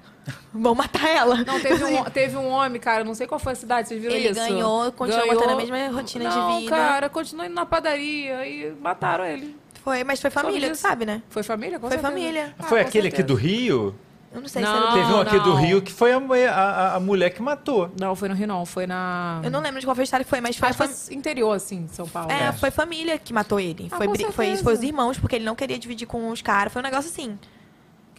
Vão 0.52 0.74
matar 0.74 1.08
ela. 1.08 1.44
Não, 1.44 1.60
teve 1.60 1.84
um, 1.86 2.04
teve 2.10 2.36
um 2.38 2.48
homem, 2.50 2.82
cara, 2.82 3.04
não 3.04 3.14
sei 3.14 3.28
qual 3.28 3.38
foi 3.38 3.54
a 3.54 3.56
cidade, 3.56 3.90
vocês 3.90 4.02
viram 4.02 4.16
Ele 4.16 4.30
isso? 4.30 4.40
ganhou, 4.40 4.92
continuou 4.92 5.28
botando 5.36 5.50
a 5.52 5.56
mesma 5.56 5.88
rotina 5.90 6.30
de 6.30 6.36
não, 6.36 6.58
vida. 6.60 6.70
cara, 6.76 7.10
continuou 7.10 7.46
indo 7.46 7.54
na 7.56 7.66
padaria 7.66 8.44
e 8.48 8.72
mataram 8.82 9.26
ele. 9.26 9.56
Foi, 9.84 10.04
mas 10.04 10.20
foi 10.20 10.30
família, 10.32 10.70
tu 10.72 10.76
sabe, 10.78 11.06
né? 11.06 11.22
Foi 11.30 11.42
família? 11.44 11.80
Com 11.80 11.88
Foi 11.88 11.98
certeza. 11.98 12.08
família. 12.12 12.56
Ah, 12.60 12.64
Foi 12.64 12.82
aquele 12.82 13.08
aqui 13.08 13.18
certeza. 13.18 13.28
do 13.28 13.36
Rio? 13.36 13.96
Eu 14.32 14.42
não 14.42 14.48
sei 14.48 14.62
Não, 14.62 14.72
se 14.72 14.78
era. 14.84 14.92
Teve 14.94 15.14
um 15.14 15.20
aqui 15.22 15.40
do 15.40 15.50
não. 15.50 15.56
Rio 15.56 15.82
que 15.82 15.92
foi 15.92 16.12
a, 16.12 16.20
mulher- 16.20 16.50
a, 16.54 16.62
a- 16.64 16.96
a 16.96 17.00
mulher 17.00 17.32
que 17.32 17.42
matou. 17.42 17.90
Não, 18.00 18.16
foi 18.16 18.30
no 18.30 18.36
Rio, 18.36 18.46
não. 18.48 18.64
Foi 18.66 18.86
na... 18.86 19.42
Eu 19.44 19.50
não 19.50 19.60
lembro 19.60 19.80
de 19.80 19.88
qual 19.88 19.96
foi 19.96 20.04
a 20.04 20.06
história 20.06 20.24
que 20.24 20.30
foi, 20.30 20.40
mas 20.40 20.56
foi. 20.56 20.70
Acho 20.70 20.78
que 20.78 20.88
fam- 20.88 20.94
foi 20.96 21.16
interior, 21.16 21.52
assim, 21.54 21.86
de 21.86 21.96
São 21.96 22.08
Paulo. 22.08 22.32
É, 22.32 22.44
É. 22.46 22.52
foi 22.52 22.70
família 22.70 23.18
que 23.18 23.34
matou 23.34 23.60
ele. 23.60 23.90
Ah, 23.92 23.98
foi, 23.98 24.06
com 24.06 24.14
bri- 24.14 24.24
foi, 24.32 24.46
certeza. 24.46 24.64
foi 24.64 24.74
os 24.76 24.84
irmãos, 24.84 25.18
porque 25.18 25.36
ele 25.36 25.46
não 25.46 25.56
queria 25.56 25.80
dividir 25.80 26.06
com 26.06 26.30
os 26.30 26.42
caras. 26.44 26.72
Foi 26.72 26.80
um 26.80 26.86
negócio 26.86 27.10
assim. 27.10 27.40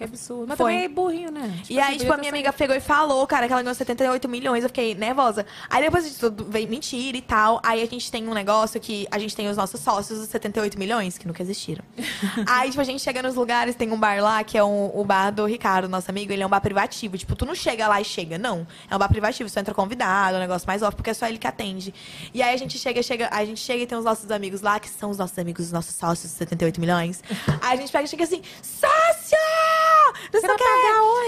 Que 0.01 0.05
absurdo. 0.05 0.47
Mas 0.49 0.57
Foi. 0.57 0.73
também 0.73 0.87
é 0.87 0.89
burrinho, 0.89 1.31
né? 1.31 1.61
e 1.69 1.79
aí, 1.79 1.99
tipo, 1.99 2.11
a 2.11 2.17
minha 2.17 2.31
amiga 2.31 2.51
pegou 2.55 2.75
e 2.75 2.81
falou, 2.81 3.27
cara, 3.27 3.47
que 3.47 3.53
ela 3.53 3.61
ganhou 3.63 3.75
78 3.75 4.27
milhões. 4.31 4.63
Eu 4.63 4.71
fiquei 4.71 4.95
nervosa. 4.95 5.45
Aí 5.69 5.83
depois 5.83 6.05
disso 6.05 6.21
tudo 6.31 6.47
veio 6.47 6.67
mentira 6.71 7.19
e 7.19 7.21
tal. 7.21 7.61
Aí 7.63 7.83
a 7.83 7.87
gente 7.87 8.11
tem 8.11 8.27
um 8.27 8.33
negócio 8.33 8.81
que 8.81 9.07
a 9.11 9.19
gente 9.19 9.37
tem 9.37 9.47
os 9.51 9.59
nossos 9.59 9.79
sócios, 9.79 10.19
os 10.19 10.29
78 10.31 10.79
milhões, 10.79 11.19
que 11.19 11.27
nunca 11.27 11.43
existiram. 11.43 11.85
aí, 12.49 12.71
tipo, 12.71 12.81
a 12.81 12.85
gente 12.85 13.03
chega 13.03 13.23
nos 13.23 13.35
lugares, 13.35 13.75
tem 13.75 13.93
um 13.93 13.99
bar 13.99 14.23
lá, 14.23 14.43
que 14.43 14.57
é 14.57 14.65
um- 14.65 14.91
o 14.99 15.05
bar 15.05 15.31
do 15.31 15.45
Ricardo, 15.45 15.87
nosso 15.87 16.11
amigo. 16.11 16.33
Ele 16.33 16.43
é 16.43 16.47
um 16.47 16.49
bar 16.49 16.63
privativo. 16.63 17.19
Tipo, 17.19 17.37
tu 17.37 17.45
não 17.45 17.55
chega 17.55 17.87
lá 17.87 18.01
e 18.01 18.05
chega. 18.07 18.39
Não. 18.39 18.67
É 18.91 18.97
um 18.97 18.99
bar 18.99 19.09
privativo, 19.11 19.51
só 19.51 19.61
entra 19.61 19.75
convidado, 19.75 20.37
é 20.37 20.39
um 20.39 20.41
negócio 20.41 20.67
mais 20.67 20.81
off, 20.81 20.97
porque 20.97 21.11
é 21.11 21.15
só 21.15 21.27
ele 21.27 21.37
que 21.37 21.47
atende. 21.47 21.93
E 22.33 22.41
aí 22.43 22.55
a 22.55 22.57
gente 22.57 22.79
chega, 22.79 23.03
chega, 23.03 23.29
a 23.31 23.45
gente 23.45 23.61
chega 23.61 23.83
e 23.83 23.87
tem 23.87 23.99
os 23.99 24.05
nossos 24.07 24.31
amigos 24.31 24.63
lá, 24.63 24.81
que 24.81 24.89
são 24.89 25.11
os 25.11 25.19
nossos 25.19 25.39
amigos, 25.39 25.67
os 25.67 25.73
nossos 25.73 25.95
sócios, 25.95 26.33
78 26.33 26.81
milhões. 26.81 27.23
aí 27.61 27.75
a 27.75 27.77
gente 27.77 27.93
pega 27.93 28.05
e 28.05 28.09
chega 28.09 28.25
assim, 28.25 28.41
sócio! 28.63 29.90
Não 30.33 30.41
sei 30.41 30.51
o 30.51 30.57
que. 30.57 30.65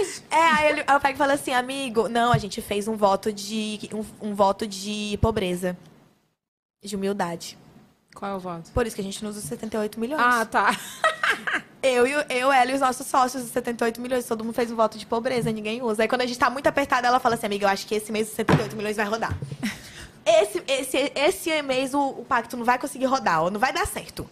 hoje? 0.00 0.22
É, 0.30 0.36
aí 0.36 0.68
ele, 0.70 0.80
aí 0.86 0.94
eu 0.94 1.00
e 1.10 1.16
falo 1.16 1.32
assim, 1.32 1.52
amigo, 1.52 2.08
não, 2.08 2.32
a 2.32 2.38
gente 2.38 2.60
fez 2.60 2.86
um 2.88 2.96
voto 2.96 3.32
de. 3.32 3.88
um, 3.92 4.28
um 4.30 4.34
voto 4.34 4.66
de 4.66 5.18
pobreza. 5.20 5.76
De 6.84 6.96
humildade. 6.96 7.56
Qual 8.14 8.30
é 8.30 8.34
o 8.34 8.38
voto? 8.40 8.70
Por 8.72 8.86
isso 8.86 8.94
que 8.94 9.00
a 9.00 9.04
gente 9.04 9.22
não 9.22 9.30
usa 9.30 9.38
os 9.38 9.44
78 9.46 9.98
milhões. 9.98 10.22
Ah, 10.24 10.44
tá. 10.44 10.76
Eu, 11.82 12.06
e 12.06 12.14
o- 12.14 12.24
eu, 12.28 12.52
ela 12.52 12.70
e 12.70 12.74
os 12.74 12.80
nossos 12.80 13.04
sócios, 13.08 13.42
os 13.42 13.50
78 13.50 14.00
milhões. 14.00 14.24
Todo 14.24 14.44
mundo 14.44 14.54
fez 14.54 14.70
um 14.70 14.76
voto 14.76 14.96
de 14.96 15.04
pobreza, 15.04 15.50
ninguém 15.50 15.82
usa. 15.82 16.02
Aí 16.04 16.08
quando 16.08 16.20
a 16.20 16.26
gente 16.26 16.38
tá 16.38 16.48
muito 16.48 16.68
apertada, 16.68 17.08
ela 17.08 17.18
fala 17.18 17.34
assim, 17.34 17.46
amiga, 17.46 17.64
eu 17.66 17.68
acho 17.70 17.88
que 17.88 17.94
esse 17.96 18.12
mês 18.12 18.28
os 18.28 18.34
78 18.34 18.76
milhões 18.76 18.96
vai 18.96 19.04
rodar. 19.06 19.36
Esse, 20.24 20.62
esse, 20.68 21.12
esse 21.14 21.62
mês 21.62 21.94
o, 21.94 22.00
o 22.00 22.24
pacto 22.24 22.56
não 22.56 22.64
vai 22.64 22.78
conseguir 22.78 23.06
rodar, 23.06 23.42
ou 23.42 23.50
não 23.50 23.58
vai 23.58 23.72
dar 23.72 23.86
certo. 23.86 24.28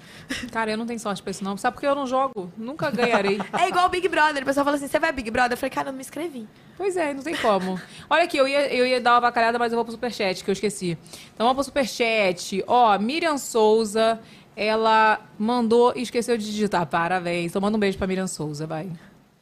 Cara, 0.52 0.70
eu 0.70 0.76
não 0.76 0.86
tenho 0.86 1.00
sorte 1.00 1.22
pra 1.22 1.30
isso, 1.30 1.42
não. 1.42 1.56
Sabe 1.56 1.74
por 1.74 1.80
que 1.80 1.86
eu 1.86 1.94
não 1.94 2.06
jogo? 2.06 2.52
Nunca 2.56 2.90
ganharei. 2.90 3.40
É 3.60 3.68
igual 3.68 3.86
o 3.86 3.88
Big 3.88 4.06
Brother. 4.08 4.42
O 4.42 4.46
pessoal 4.46 4.64
fala 4.64 4.76
assim: 4.76 4.88
você 4.88 4.98
vai 4.98 5.12
Big 5.12 5.30
Brother? 5.30 5.52
Eu 5.52 5.56
falei, 5.56 5.70
cara, 5.70 5.88
eu 5.88 5.92
não 5.92 5.96
me 5.98 6.02
inscrevi. 6.02 6.48
Pois 6.76 6.96
é, 6.96 7.12
não 7.12 7.22
tem 7.22 7.36
como. 7.36 7.80
Olha 8.08 8.24
aqui, 8.24 8.36
eu 8.36 8.46
ia, 8.48 8.72
eu 8.72 8.86
ia 8.86 9.00
dar 9.00 9.14
uma 9.14 9.20
bacalhada, 9.20 9.58
mas 9.58 9.72
eu 9.72 9.76
vou 9.76 9.84
pro 9.84 9.92
superchat, 9.92 10.42
que 10.42 10.50
eu 10.50 10.52
esqueci. 10.52 10.96
Então 11.34 11.46
vamos 11.46 11.56
pro 11.56 11.64
superchat. 11.64 12.62
Ó, 12.66 12.98
Miriam 12.98 13.36
Souza, 13.36 14.20
ela 14.56 15.20
mandou 15.38 15.92
e 15.96 16.02
esqueceu 16.02 16.36
de 16.38 16.44
digitar. 16.44 16.86
Parabéns. 16.86 17.50
Então 17.50 17.60
manda 17.60 17.76
um 17.76 17.80
beijo 17.80 17.98
pra 17.98 18.06
Miriam 18.06 18.26
Souza, 18.26 18.66
vai. 18.66 18.90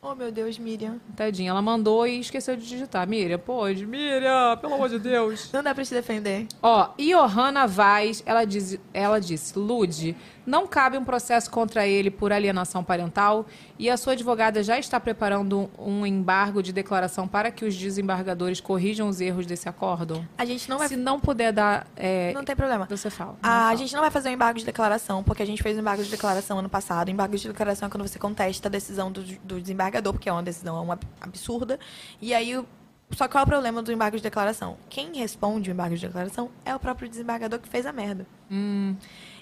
Oh, 0.00 0.14
meu 0.14 0.30
Deus, 0.30 0.56
Miriam. 0.58 1.00
Tadinha, 1.16 1.50
ela 1.50 1.60
mandou 1.60 2.06
e 2.06 2.20
esqueceu 2.20 2.54
de 2.54 2.64
digitar. 2.66 3.06
Miriam, 3.08 3.38
pode. 3.38 3.84
Miriam, 3.84 4.56
pelo 4.56 4.74
amor 4.74 4.88
de 4.88 4.98
Deus. 5.00 5.50
Não 5.52 5.60
dá 5.60 5.74
pra 5.74 5.84
te 5.84 5.92
defender. 5.92 6.46
Ó, 6.62 6.90
Johanna 6.96 7.66
Vaz, 7.66 8.22
ela, 8.24 8.44
diz, 8.44 8.78
ela 8.94 9.18
disse, 9.18 9.58
Lude, 9.58 10.16
não 10.48 10.66
cabe 10.66 10.96
um 10.96 11.04
processo 11.04 11.50
contra 11.50 11.86
ele 11.86 12.10
por 12.10 12.32
alienação 12.32 12.82
parental 12.82 13.46
e 13.78 13.90
a 13.90 13.96
sua 13.96 14.14
advogada 14.14 14.62
já 14.62 14.78
está 14.78 14.98
preparando 14.98 15.70
um 15.78 16.06
embargo 16.06 16.62
de 16.62 16.72
declaração 16.72 17.28
para 17.28 17.50
que 17.50 17.64
os 17.64 17.76
desembargadores 17.76 18.60
corrijam 18.60 19.08
os 19.08 19.20
erros 19.20 19.46
desse 19.46 19.68
acordo? 19.68 20.26
A 20.36 20.44
gente 20.44 20.68
não 20.68 20.78
vai... 20.78 20.88
Se 20.88 20.96
não 20.96 21.20
puder 21.20 21.52
dar... 21.52 21.86
é, 21.96 22.32
Não 22.32 22.44
tem 22.44 22.56
problema. 22.56 22.86
Você 22.88 23.10
fala. 23.10 23.36
A 23.42 23.74
gente 23.76 23.92
não 23.94 24.00
vai 24.00 24.10
fazer 24.10 24.30
um 24.30 24.32
embargo 24.32 24.58
de 24.58 24.64
declaração, 24.64 25.22
porque 25.22 25.42
a 25.42 25.46
gente 25.46 25.62
fez 25.62 25.76
um 25.76 25.80
embargo 25.80 26.02
de 26.02 26.10
declaração 26.10 26.58
ano 26.58 26.68
passado. 26.68 27.10
Embargo 27.10 27.36
de 27.36 27.46
declaração 27.46 27.88
é 27.88 27.90
quando 27.90 28.08
você 28.08 28.18
contesta 28.18 28.68
a 28.68 28.70
decisão 28.70 29.12
do, 29.12 29.22
do 29.22 29.60
desembargador, 29.60 30.12
porque 30.12 30.28
é 30.28 30.32
uma 30.32 30.42
decisão 30.42 30.82
uma 30.82 30.98
absurda. 31.20 31.78
E 32.20 32.32
aí, 32.32 32.58
só 33.10 33.28
qual 33.28 33.42
é 33.42 33.44
o 33.44 33.46
problema 33.46 33.82
do 33.82 33.92
embargo 33.92 34.16
de 34.16 34.22
declaração? 34.22 34.76
Quem 34.88 35.14
responde 35.16 35.70
o 35.70 35.72
embargo 35.72 35.94
de 35.94 36.06
declaração 36.06 36.50
é 36.64 36.74
o 36.74 36.78
próprio 36.80 37.08
desembargador 37.08 37.58
que 37.58 37.68
fez 37.68 37.84
a 37.84 37.92
merda. 37.92 38.26
Hum, 38.50 38.96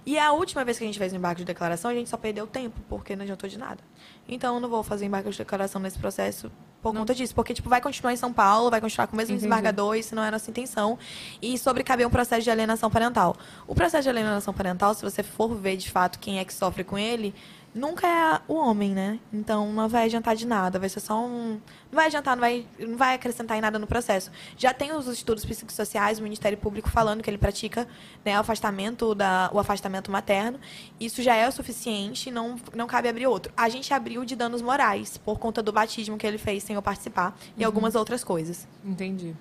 E 0.07 0.17
a 0.21 0.31
última 0.31 0.65
vez 0.65 0.79
que 0.79 0.85
a 0.85 0.87
gente 0.87 1.01
fez 1.01 1.13
o 1.13 1.17
embargo 1.17 1.39
de 1.39 1.45
declaração, 1.45 1.91
a 1.91 1.95
gente 1.95 2.09
só 2.09 2.17
perdeu 2.17 2.47
tempo, 2.47 2.81
porque 2.89 3.17
não 3.17 3.25
adiantou 3.25 3.51
de 3.51 3.59
nada. 3.59 3.83
Então, 4.29 4.55
eu 4.55 4.61
não 4.61 4.69
vou 4.69 4.85
fazer 4.85 5.05
embargo 5.05 5.29
de 5.29 5.37
declaração 5.37 5.81
nesse 5.83 5.99
processo 5.99 6.49
por 6.81 6.95
conta 6.95 7.13
disso. 7.13 7.35
Porque, 7.35 7.53
tipo, 7.53 7.69
vai 7.69 7.81
continuar 7.81 8.13
em 8.13 8.17
São 8.17 8.33
Paulo, 8.33 8.71
vai 8.71 8.81
continuar 8.81 9.09
com 9.09 9.15
o 9.15 9.17
mesmo 9.17 9.33
Entendi. 9.33 9.41
desembargador, 9.41 9.97
isso 9.97 10.15
não 10.15 10.23
é 10.23 10.29
a 10.29 10.31
nossa 10.31 10.49
intenção. 10.49 10.97
E 11.43 11.59
sobre 11.59 11.83
caber 11.83 12.07
um 12.07 12.11
processo 12.11 12.43
de 12.43 12.51
alienação 12.53 12.89
parental. 12.89 13.37
O 13.67 13.75
processo 13.75 14.05
de 14.05 14.09
alienação 14.11 14.55
parental, 14.55 14.95
se 14.95 15.03
você 15.03 15.25
for 15.25 15.53
ver 15.57 15.77
de 15.77 15.91
fato 15.91 16.21
quem 16.21 16.39
é 16.39 16.45
que 16.45 16.55
sofre 16.55 16.85
com 16.85 16.97
ele, 16.97 17.35
nunca 17.77 18.07
é 18.07 18.41
o 18.49 18.55
homem, 18.55 18.93
né? 18.93 19.21
Então, 19.33 19.73
não 19.73 19.89
vai 19.89 20.07
adiantar 20.07 20.35
de 20.35 20.47
nada, 20.47 20.79
vai 20.79 20.89
ser 20.89 21.01
só 21.01 21.25
um... 21.25 21.61
Não 21.91 21.97
vai 21.97 22.07
adiantar, 22.07 22.35
não 22.35 22.41
vai, 22.41 22.67
não 22.79 22.97
vai 22.97 23.15
acrescentar 23.15 23.57
em 23.57 23.61
nada 23.61 23.79
no 23.79 23.87
processo. 23.87 24.31
Já 24.57 24.75
tem 24.75 24.93
os 24.93 25.07
estudos 25.07 25.45
psicossociais, 25.45 26.19
o 26.19 26.23
Ministério 26.23 26.59
Público 26.59 26.91
falando 26.91 27.23
que 27.23 27.31
ele 27.31 27.39
pratica 27.39 27.87
né, 28.25 28.37
o 28.37 28.41
afastamento 28.41 29.15
da, 29.15 29.49
o 29.53 29.59
afastamento 29.59 30.11
materno. 30.11 30.59
Isso 30.99 31.23
já 31.23 31.35
é 31.37 31.47
o 31.47 31.53
suficiente, 31.53 32.31
não, 32.31 32.57
não 32.75 32.87
cabe 32.87 33.09
abrir 33.09 33.27
outro. 33.27 33.53
A 33.57 33.69
gente 33.69 33.93
abriu 33.95 34.25
de 34.25 34.35
danos 34.35 34.63
morais, 34.63 35.17
por 35.19 35.39
conta 35.39 35.63
do 35.63 35.71
batismo 35.73 36.17
que 36.19 36.27
ele 36.27 36.39
fez 36.39 36.63
sem 36.65 36.75
eu 36.75 36.83
participar 36.83 37.37
e 37.57 37.61
Uhum. 37.61 37.67
algumas 37.67 37.95
outras 37.95 38.25
coisas. 38.25 38.67
entendi. 38.85 39.35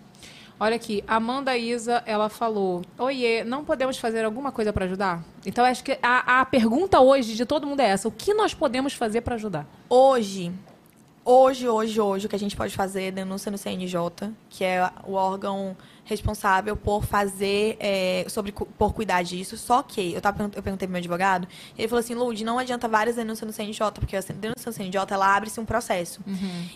Olha 0.58 0.78
aqui, 0.78 1.04
Amanda 1.06 1.58
Isa, 1.58 2.02
ela 2.06 2.30
falou: 2.30 2.82
Oiê, 2.98 3.44
não 3.44 3.66
podemos 3.66 3.98
fazer 3.98 4.24
alguma 4.24 4.54
coisa 4.54 4.72
para 4.72 4.86
ajudar? 4.86 5.22
Então, 5.46 5.66
acho 5.66 5.84
que 5.84 6.00
a, 6.02 6.40
a 6.40 6.46
pergunta 6.46 7.02
hoje 7.02 7.36
de 7.36 7.46
todo 7.46 7.68
mundo 7.68 7.82
é 7.82 7.88
essa: 7.88 8.08
o 8.08 8.12
que 8.12 8.34
nós 8.34 8.54
podemos 8.54 8.94
fazer 8.94 9.20
para 9.20 9.36
ajudar? 9.36 9.68
Hoje, 9.90 10.54
hoje, 11.26 11.68
hoje, 11.68 12.00
hoje, 12.00 12.26
o 12.26 12.30
que 12.30 12.38
a 12.38 12.40
gente 12.40 12.56
pode 12.56 12.74
fazer 12.74 13.04
é 13.04 13.12
denúncia 13.12 13.52
no 13.52 13.58
CNJ, 13.58 14.00
que 14.50 14.64
é 14.64 14.90
o 15.06 15.14
órgão 15.14 15.76
responsável 16.06 16.78
por 16.78 17.04
fazer, 17.04 17.76
é, 17.80 18.26
sobre, 18.30 18.52
por 18.52 18.94
cuidar 18.94 19.24
disso. 19.24 19.58
Só 19.58 19.84
que, 19.84 20.14
eu, 20.14 20.22
tava, 20.22 20.44
eu 20.44 20.64
perguntei 20.64 20.88
pro 20.88 20.92
meu 20.92 21.00
advogado, 21.00 21.48
e 21.78 21.82
ele 21.82 21.88
falou 21.88 22.00
assim, 22.00 22.14
Lud, 22.14 22.44
não 22.44 22.58
adianta 22.58 22.88
várias 22.88 23.16
denúncias 23.16 23.46
no 23.46 23.52
CNJ, 23.52 23.92
porque 23.96 24.16
a 24.16 24.22
denúncia 24.22 24.68
no 24.68 24.74
CNJ, 24.74 25.02
ela 25.10 25.36
abre-se 25.36 25.60
um 25.60 25.66
processo. 25.66 26.22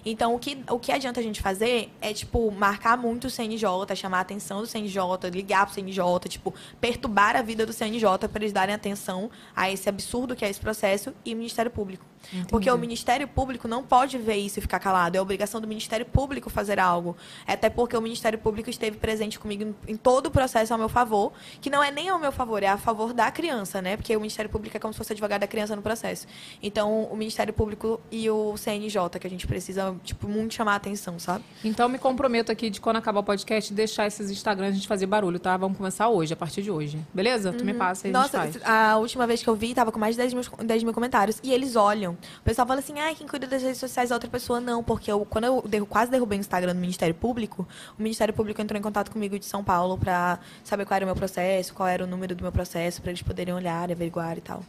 Então, 0.06 0.36
o 0.36 0.40
que, 0.40 0.58
o 0.70 0.80
que 0.80 0.92
adianta 0.92 1.20
a 1.20 1.24
gente 1.24 1.42
fazer 1.42 1.92
é, 2.02 2.14
tipo, 2.14 2.52
marcar 2.52 2.98
muito 2.98 3.28
o 3.28 3.30
CNJ, 3.30 3.66
chamar 3.96 4.18
a 4.18 4.22
atenção 4.22 4.62
do 4.62 4.68
CNJ, 4.68 5.00
ligar 5.32 5.66
pro 5.66 5.76
CNJ, 5.76 6.04
tipo, 6.28 6.54
perturbar 6.82 7.36
a 7.36 7.42
vida 7.42 7.66
do 7.66 7.74
CNJ 7.74 8.28
para 8.32 8.42
eles 8.42 8.52
darem 8.52 8.74
atenção 8.74 9.30
a 9.56 9.72
esse 9.72 9.88
absurdo 9.88 10.36
que 10.36 10.44
é 10.44 10.50
esse 10.50 10.60
processo 10.60 11.14
e 11.24 11.34
o 11.34 11.38
Ministério 11.38 11.72
Público. 11.72 12.06
Porque 12.50 12.70
o 12.70 12.78
Ministério 12.78 13.28
Público 13.28 13.68
não 13.68 13.84
pode 13.84 14.18
ver 14.18 14.36
isso 14.36 14.60
e 14.60 14.62
ficar 14.62 14.80
calado. 14.80 15.16
É 15.16 15.22
obrigação 15.22 15.62
do 15.62 15.68
Ministério 15.68 16.06
Público 16.06 16.50
fazer 16.50 16.80
algo. 16.80 17.16
Até 17.48 17.70
porque 17.70 17.96
o 17.96 18.02
Ministério 18.02 18.38
Público 18.38 18.70
esteve 18.70 18.98
presente 18.98 19.19
comigo 19.40 19.76
em- 19.88 19.96
todo 19.98 20.28
o 20.28 20.32
processo 20.32 20.72
ao 20.74 20.80
meu 20.80 20.88
favor, 20.88 21.34
que 21.60 21.70
não 21.70 21.84
é 21.84 21.92
nem 21.92 22.08
ao 22.10 22.18
meu 22.20 22.32
favor, 22.32 22.64
é 22.64 22.68
a 22.68 22.78
favor 22.78 23.12
da 23.14 23.30
criança, 23.32 23.82
né? 23.82 23.98
Porque 23.98 24.16
o 24.16 24.20
Ministério 24.20 24.50
Público 24.50 24.78
é 24.78 24.80
como 24.80 24.94
se 24.94 24.98
fosse 24.98 25.12
advogado 25.12 25.42
da 25.42 25.48
criança 25.48 25.76
no 25.76 25.82
processo. 25.82 26.26
Então, 26.64 27.04
o 27.12 27.16
Ministério 27.18 27.54
Público 27.54 28.00
e 28.12 28.30
o 28.30 28.56
CNJ, 28.58 29.20
que 29.20 29.28
a 29.28 29.30
gente 29.30 29.46
precisa, 29.48 29.96
tipo, 30.04 30.28
muito 30.28 30.54
chamar 30.54 30.74
a 30.74 30.76
atenção, 30.76 31.20
sabe? 31.20 31.44
Então, 31.64 31.90
me 31.90 31.98
comprometo 31.98 32.52
aqui 32.52 32.70
de 32.70 32.80
quando 32.80 32.98
acabar 32.98 33.20
o 33.20 33.24
podcast, 33.24 33.74
deixar 33.74 34.08
esses 34.08 34.30
Instagrams 34.32 34.72
a 34.72 34.76
gente 34.76 34.88
fazer 34.88 35.06
barulho, 35.06 35.40
tá? 35.40 35.56
Vamos 35.58 35.78
começar 35.78 36.08
hoje, 36.10 36.34
a 36.34 36.38
partir 36.38 36.62
de 36.62 36.72
hoje. 36.72 37.00
Beleza? 37.14 37.52
Tu 37.52 37.66
me 37.66 37.74
passa 37.74 38.08
e 38.08 38.12
a 38.12 38.14
gente 38.14 38.16
Uhum. 38.36 38.40
Nossa, 38.42 38.60
faz. 38.60 38.60
a 38.66 38.98
última 38.98 39.26
vez 39.28 39.42
que 39.44 39.50
eu 39.50 39.56
vi, 39.56 39.74
tava 39.74 39.92
com 39.92 40.00
mais 40.00 40.16
de 40.16 40.22
10 40.22 40.34
mil, 40.34 40.44
10 40.64 40.84
mil 40.84 40.94
comentários. 40.94 41.40
E 41.44 41.52
eles 41.52 41.76
olham. 41.76 42.14
O 42.40 42.44
pessoal 42.44 42.68
fala 42.68 42.80
assim, 42.80 43.00
ah, 43.00 43.14
quem 43.16 43.28
cuida 43.28 43.48
das 43.48 43.62
redes 43.64 43.78
sociais 43.80 44.12
é 44.12 44.14
outra 44.14 44.30
pessoa. 44.30 44.60
Não, 44.60 44.84
porque 44.84 45.12
eu, 45.12 45.26
quando 45.26 45.46
eu 45.46 45.64
derru- 45.68 45.86
quase 45.86 46.12
derrubei 46.12 46.38
o 46.38 46.42
Instagram 46.42 46.74
do 46.76 46.80
Ministério 46.82 47.16
Público, 47.16 47.68
o 47.98 48.02
Ministério 48.04 48.34
Público 48.34 48.62
entrou 48.62 48.78
em 48.80 48.82
contato 48.84 49.09
comigo 49.10 49.38
de 49.38 49.46
São 49.46 49.64
Paulo 49.64 49.98
pra 49.98 50.40
saber 50.64 50.86
qual 50.86 50.96
era 50.96 51.06
o 51.06 51.08
meu 51.08 51.16
processo, 51.16 51.74
qual 51.74 51.90
era 51.90 52.04
o 52.04 52.08
número 52.08 52.36
do 52.36 52.42
meu 52.42 52.52
processo, 52.52 53.02
pra 53.02 53.12
eles 53.12 53.22
poderem 53.22 53.54
olhar, 53.54 53.92
averiguar 53.92 54.38
e 54.38 54.42
tal. 54.42 54.64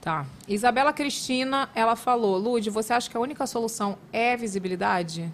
Tá. 0.00 0.24
Isabela 0.46 0.92
Cristina, 0.92 1.68
ela 1.74 1.96
falou: 1.96 2.38
Lud, 2.38 2.70
você 2.70 2.92
acha 2.92 3.10
que 3.10 3.16
a 3.16 3.20
única 3.20 3.46
solução 3.46 3.98
é 4.12 4.36
visibilidade? 4.36 5.32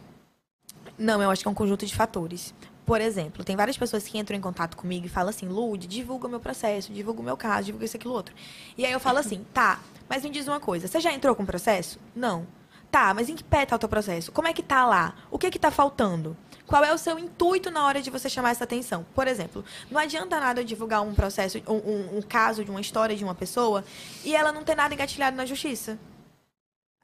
Não, 0.97 1.23
eu 1.23 1.31
acho 1.31 1.42
que 1.42 1.49
é 1.49 1.50
um 1.50 1.55
conjunto 1.55 1.84
de 1.84 1.94
fatores. 1.94 2.55
Por 2.84 3.00
exemplo, 3.00 3.44
tem 3.44 3.55
várias 3.55 3.76
pessoas 3.76 4.07
que 4.07 4.18
entram 4.18 4.36
em 4.36 4.41
contato 4.41 4.76
comigo 4.76 5.07
e 5.07 5.08
falam 5.08 5.31
assim, 5.31 5.47
Lud, 5.47 5.86
divulga 5.86 6.26
o 6.26 6.31
meu 6.31 6.41
processo, 6.41 6.92
divulga 6.92 7.20
o 7.20 7.24
meu 7.24 7.36
caso, 7.36 7.66
divulga 7.66 7.84
isso, 7.84 7.97
aquilo, 7.97 8.12
outro. 8.12 8.34
E 8.76 8.84
aí 8.84 8.92
eu 8.92 8.99
falo 8.99 9.18
assim, 9.18 9.47
tá, 9.52 9.78
mas 10.08 10.24
me 10.24 10.31
diz 10.31 10.49
uma 10.49 10.58
coisa, 10.58 10.89
você 10.89 11.00
já 11.00 11.12
entrou 11.12 11.34
com 11.34 11.42
o 11.42 11.47
processo? 11.47 12.00
Não. 12.15 12.47
Tá, 12.91 13.15
mas 13.15 13.28
em 13.28 13.36
que 13.36 13.44
pé 13.44 13.65
tá 13.65 13.76
o 13.76 13.78
teu 13.78 13.89
processo? 13.89 14.32
Como 14.32 14.49
é 14.49 14.52
que 14.52 14.62
tá 14.62 14.84
lá? 14.84 15.15
O 15.31 15.39
que 15.39 15.50
que 15.50 15.58
tá 15.58 15.70
faltando? 15.70 16.36
Qual 16.73 16.83
é 16.83 16.91
o 16.91 16.97
seu 16.97 17.18
intuito 17.18 17.70
na 17.70 17.84
hora 17.84 18.01
de 18.01 18.09
você 18.09 18.31
chamar 18.31 18.52
essa 18.52 18.65
atenção? 18.65 19.05
Por 19.15 19.28
exemplo, 19.28 19.62
não 19.91 20.01
adianta 20.01 20.41
nada 20.41 20.62
eu 20.62 20.65
divulgar 20.65 21.02
um 21.02 21.15
processo, 21.15 21.59
um, 21.68 21.75
um- 21.75 22.17
um 22.17 22.23
caso 22.23 22.65
de 22.65 22.70
uma 22.70 22.81
história 22.81 23.15
de 23.15 23.23
uma 23.23 23.34
pessoa 23.34 23.84
e 24.25 24.34
ela 24.34 24.51
não 24.52 24.65
ter 24.65 24.75
nada 24.75 24.94
engatilhado 24.94 25.36
na 25.36 25.44
justiça. 25.44 25.99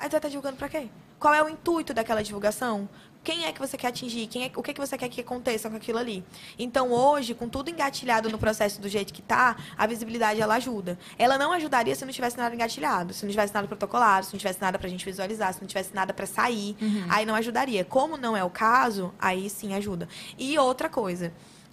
Aí 0.01 0.09
você 0.11 0.19
tá 0.19 0.27
divulgando 0.27 0.57
pra 0.57 0.71
quê? 0.71 0.89
Qual 1.21 1.35
é 1.35 1.43
o 1.43 1.51
intuito 1.51 1.93
daquela 1.93 2.23
divulgação? 2.23 2.89
Quem 3.29 3.45
é 3.45 3.53
que 3.53 3.61
você 3.61 3.77
quer 3.77 3.89
atingir? 3.89 4.27
Quem 4.27 4.45
é, 4.45 4.51
o 4.57 4.63
que, 4.63 4.71
é 4.71 4.73
que 4.73 4.81
você 4.81 4.97
quer 4.97 5.07
que 5.11 5.21
aconteça 5.21 5.69
com 5.69 5.77
aquilo 5.77 5.99
ali? 5.99 6.25
Então, 6.59 6.91
hoje, 6.91 7.35
com 7.35 7.47
tudo 7.47 7.69
engatilhado 7.69 8.31
no 8.31 8.39
processo 8.39 8.81
do 8.81 8.89
jeito 8.89 9.13
que 9.13 9.21
tá, 9.21 9.55
a 9.77 9.87
visibilidade 9.87 10.41
ela 10.41 10.55
ajuda. 10.55 10.99
Ela 11.19 11.37
não 11.37 11.53
ajudaria 11.53 11.95
se 11.95 12.07
não 12.07 12.11
tivesse 12.11 12.39
nada 12.39 12.55
engatilhado, 12.55 13.13
se 13.13 13.27
não 13.27 13.31
tivesse 13.31 13.53
nada 13.53 13.69
protocolado, 13.69 14.25
se 14.25 14.33
não 14.33 14.39
tivesse 14.39 14.59
nada 14.63 14.79
pra 14.79 14.89
gente 14.89 15.05
visualizar, 15.05 15.53
se 15.53 15.61
não 15.61 15.69
tivesse 15.69 15.95
nada 15.95 16.15
pra 16.15 16.25
sair. 16.25 16.75
Aí 17.11 17.27
não 17.27 17.35
ajudaria. 17.35 17.85
Como 17.85 18.17
não 18.17 18.35
é 18.35 18.43
o 18.43 18.49
caso, 18.49 19.13
aí 19.19 19.51
sim 19.51 19.75
ajuda. 19.75 20.09
E 20.39 20.59
outra 20.59 20.89
coisa. 20.89 21.31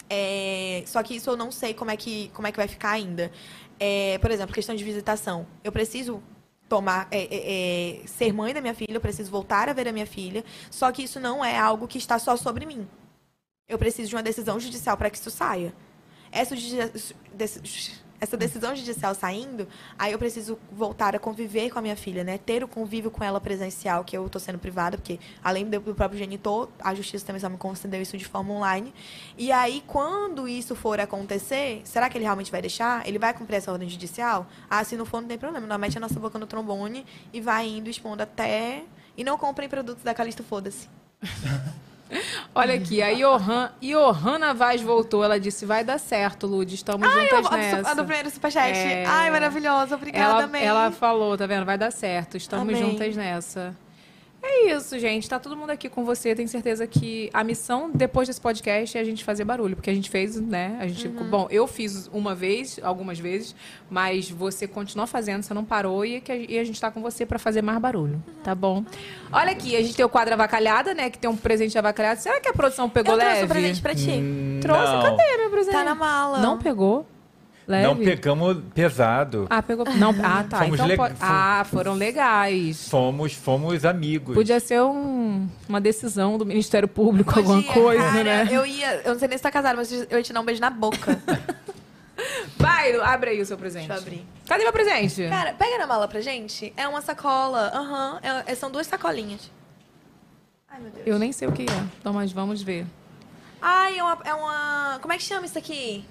é, 0.10 0.84
só 0.86 1.02
que 1.02 1.16
isso 1.16 1.30
eu 1.30 1.38
não 1.38 1.52
sei 1.54 1.74
como 1.74 1.90
é 1.90 1.96
que, 1.96 2.30
como 2.34 2.50
é 2.50 2.52
que 2.52 2.58
vai 2.58 2.68
ficar 2.68 2.90
ainda. 2.90 3.32
É, 3.80 4.18
por 4.18 4.30
exemplo, 4.30 4.54
questão 4.54 4.76
de 4.76 4.84
visitação. 4.84 5.48
Eu 5.64 5.72
preciso 5.72 6.22
tomar 6.76 7.08
é, 7.12 7.20
é, 7.24 8.02
é, 8.04 8.08
ser 8.08 8.34
mãe 8.34 8.54
da 8.54 8.62
minha 8.62 8.74
filha, 8.74 8.94
eu 8.94 9.02
preciso 9.02 9.32
voltar 9.32 9.70
a 9.70 9.74
ver 9.74 9.88
a 9.88 9.92
minha 9.94 10.06
filha, 10.06 10.44
só 10.70 10.92
que 10.92 11.04
isso 11.04 11.20
não 11.20 11.44
é 11.44 11.58
algo 11.58 11.88
que 11.88 11.98
está 11.98 12.20
só 12.20 12.36
sobre 12.36 12.66
mim. 12.66 12.88
Eu 13.68 13.78
preciso 13.78 14.10
de 14.10 14.16
uma 14.16 14.24
decisão 14.24 14.60
judicial 14.60 14.96
para 14.98 15.10
que 15.10 15.18
isso 15.18 15.32
saia. 15.32 15.74
Essa, 16.32 16.56
judi- 16.56 17.14
deci- 17.34 18.00
essa 18.20 18.38
decisão 18.38 18.76
judicial 18.76 19.14
saindo, 19.14 19.68
aí 19.98 20.12
eu 20.12 20.20
preciso 20.20 20.58
voltar 20.72 21.16
a 21.16 21.20
conviver 21.20 21.70
com 21.70 21.80
a 21.80 21.82
minha 21.82 21.96
filha, 21.96 22.24
né? 22.24 22.38
Ter 22.38 22.64
o 22.64 22.68
convívio 22.68 23.12
com 23.12 23.24
ela 23.24 23.40
presencial, 23.42 24.04
que 24.04 24.16
eu 24.16 24.26
estou 24.26 24.40
sendo 24.40 24.58
privada, 24.58 24.98
porque 24.98 25.20
além 25.44 25.66
do 25.66 25.82
próprio 25.94 26.18
genitor, 26.18 26.70
a 26.80 26.94
justiça 26.94 27.26
também 27.26 27.40
só 27.40 27.50
me 27.50 27.58
concedeu 27.58 28.02
isso 28.02 28.18
de 28.18 28.26
forma 28.26 28.54
online. 28.54 28.94
E 29.38 29.52
aí, 29.52 29.84
quando 29.86 30.48
isso 30.48 30.76
for 30.76 31.00
acontecer, 31.00 31.82
será 31.84 32.10
que 32.10 32.18
ele 32.18 32.26
realmente 32.26 32.52
vai 32.52 32.62
deixar? 32.62 33.08
Ele 33.08 33.20
vai 33.20 33.34
cumprir 33.34 33.58
essa 33.58 33.72
ordem 33.72 33.90
judicial? 33.90 34.48
Ah, 34.70 34.84
se 34.84 34.96
não 34.96 35.06
for, 35.06 35.22
não 35.22 35.28
tem 35.28 35.38
problema. 35.38 35.68
Não 35.68 35.78
mete 35.78 35.98
a 35.98 36.02
nossa 36.02 36.20
boca 36.20 36.40
no 36.40 36.48
trombone 36.48 37.06
e 37.34 37.42
vai 37.42 37.68
indo 37.68 37.90
expondo 37.90 38.24
até. 38.24 38.84
E 39.18 39.24
não 39.24 39.38
comprem 39.38 39.70
produtos 39.70 40.04
da 40.04 40.14
Calixto, 40.14 40.44
foda-se. 40.44 40.90
Olha 42.54 42.76
aqui, 42.76 43.02
a 43.02 43.14
Johan, 43.14 43.72
Johanna 43.82 44.54
Vaz 44.54 44.82
voltou. 44.82 45.24
Ela 45.24 45.40
disse: 45.40 45.66
vai 45.66 45.84
dar 45.84 45.98
certo, 46.00 46.46
Lud. 46.48 46.74
Estamos 46.74 47.08
Ai, 47.08 47.28
juntas 47.28 47.50
do- 47.50 47.56
nessa. 47.58 47.92
a 47.92 47.94
do 47.94 48.04
primeiro 48.06 48.30
superchat. 48.30 48.72
É. 48.78 49.06
Ai, 49.06 49.32
maravilhosa. 49.32 49.96
Obrigada, 49.96 50.24
ela, 50.34 50.44
amém. 50.44 50.64
ela 50.64 50.92
falou, 50.92 51.38
tá 51.38 51.46
vendo? 51.48 51.66
Vai 51.66 51.78
dar 51.78 51.92
certo. 51.92 52.38
Estamos 52.38 52.74
Amém. 52.74 52.92
juntas 52.92 53.16
nessa. 53.16 53.76
É 54.48 54.72
isso, 54.76 54.98
gente. 55.00 55.28
Tá 55.28 55.40
todo 55.40 55.58
mundo 55.58 55.72
aqui 55.72 55.90
com 55.90 56.06
você. 56.06 56.36
Tenho 56.36 56.48
certeza 56.48 56.86
que 56.86 57.30
a 57.34 57.44
missão 57.44 57.90
depois 57.92 58.28
desse 58.28 58.40
podcast 58.40 58.96
é 58.96 59.02
a 59.02 59.04
gente 59.04 59.24
fazer 59.24 59.44
barulho. 59.44 59.76
Porque 59.76 59.90
a 59.90 59.94
gente 59.94 60.08
fez, 60.10 60.40
né? 60.40 60.78
A 60.80 60.88
gente, 60.88 61.08
Bom, 61.08 61.48
eu 61.50 61.66
fiz 61.66 62.08
uma 62.14 62.36
vez, 62.36 62.80
algumas 62.84 63.18
vezes, 63.20 63.56
mas 63.90 64.30
você 64.30 64.68
continuou 64.68 65.08
fazendo, 65.08 65.42
você 65.42 65.54
não 65.54 65.66
parou 65.66 66.06
e, 66.06 66.22
que 66.22 66.32
a, 66.32 66.36
e 66.36 66.60
a 66.60 66.64
gente 66.64 66.80
tá 66.80 66.92
com 66.92 67.02
você 67.02 67.26
pra 67.26 67.40
fazer 67.40 67.64
mais 67.64 67.80
barulho. 67.80 68.24
Tá 68.44 68.54
bom? 68.54 68.86
Olha 69.32 69.52
aqui, 69.52 69.76
a 69.76 69.82
gente 69.82 69.96
tem 69.96 70.06
o 70.06 70.10
quadro 70.10 70.34
avacalhada, 70.36 70.94
né? 70.94 71.10
Que 71.10 71.18
tem 71.18 71.30
um 71.30 71.36
presente 71.36 71.76
avacalhado. 71.78 72.20
Será 72.22 72.40
que 72.40 72.48
a 72.48 72.54
produção 72.54 72.88
pegou 72.88 73.14
Eu 73.14 73.18
leve? 73.18 73.30
trouxe 73.32 73.46
um 73.46 73.48
presente 73.48 73.82
pra 73.82 73.96
ti. 73.96 74.22
Trouxe, 74.62 74.94
Não. 74.94 75.02
cadê 75.02 75.38
meu 75.38 75.50
presente? 75.50 75.74
Tá 75.74 75.84
na 75.84 75.96
mala. 75.96 76.38
Não 76.40 76.60
pegou? 76.60 77.08
Leve? 77.68 77.88
Não 77.88 77.96
pegamos 77.98 78.58
pesado. 78.76 79.48
Ah, 79.50 79.62
pegou. 79.64 79.86
Não, 79.96 80.12
ah, 80.24 80.44
tá. 80.48 80.60
Fomos 80.60 80.74
então 80.76 80.86
le- 80.88 80.96
pode- 80.98 81.16
Ah, 81.20 81.66
foram 81.70 81.94
legais. 81.96 82.88
Fomos, 82.90 83.34
fomos 83.34 83.84
amigos. 83.86 84.36
Podia 84.36 84.60
ser 84.60 84.82
um- 84.82 85.50
uma 85.68 85.82
decisão 85.82 86.38
do 86.38 86.46
Ministério 86.46 86.88
Público, 86.88 87.38
alguma 87.38 87.64
coisa, 87.64 88.04
cara, 88.04 88.24
né? 88.24 88.48
Eu 88.52 88.66
ia, 88.66 89.02
eu 89.04 89.14
não 89.14 89.20
sei 89.20 89.28
nem 89.28 89.38
se 89.38 89.44
tá 89.44 89.50
casado, 89.52 89.78
mas 89.78 89.92
eu 89.92 90.06
ia 90.18 90.22
te 90.22 90.32
dar 90.32 90.42
um 90.42 90.46
beijo 90.46 90.62
na 90.62 90.70
boca. 90.70 91.20
Vai, 92.58 92.94
abre 93.02 93.32
aí 93.32 93.42
o 93.42 93.46
seu 93.46 93.58
presente. 93.58 93.88
Deixa 93.88 94.02
eu 94.02 94.08
abrir. 94.08 94.26
Cadê 94.48 94.64
meu 94.64 94.72
presente? 94.74 95.28
Cara, 95.28 95.54
pega 95.54 95.78
na 95.78 95.88
mala 95.88 96.08
pra 96.08 96.22
gente. 96.22 96.72
É 96.78 96.88
uma 96.88 97.02
sacola. 97.02 97.72
Aham. 97.74 98.20
é- 98.22 98.52
é- 98.52 98.56
são 98.56 98.72
duas 98.72 98.88
sacolinhas. 98.88 99.52
Ai, 100.70 100.80
meu 100.80 100.92
Deus. 100.92 101.06
Eu 101.08 101.20
nem 101.20 101.32
sei 101.32 101.48
o 101.48 101.52
que 101.52 101.64
é. 101.64 101.84
Então, 102.00 102.14
mas 102.14 102.32
vamos 102.32 102.62
ver. 102.62 102.86
Ai, 103.62 103.98
é 104.00 104.04
uma, 104.04 104.18
é 104.24 104.34
uma. 104.34 105.00
Como 105.02 105.14
é 105.14 105.18
que 105.18 105.24
chama 105.24 105.46
isso 105.46 105.58
aqui? 105.58 106.06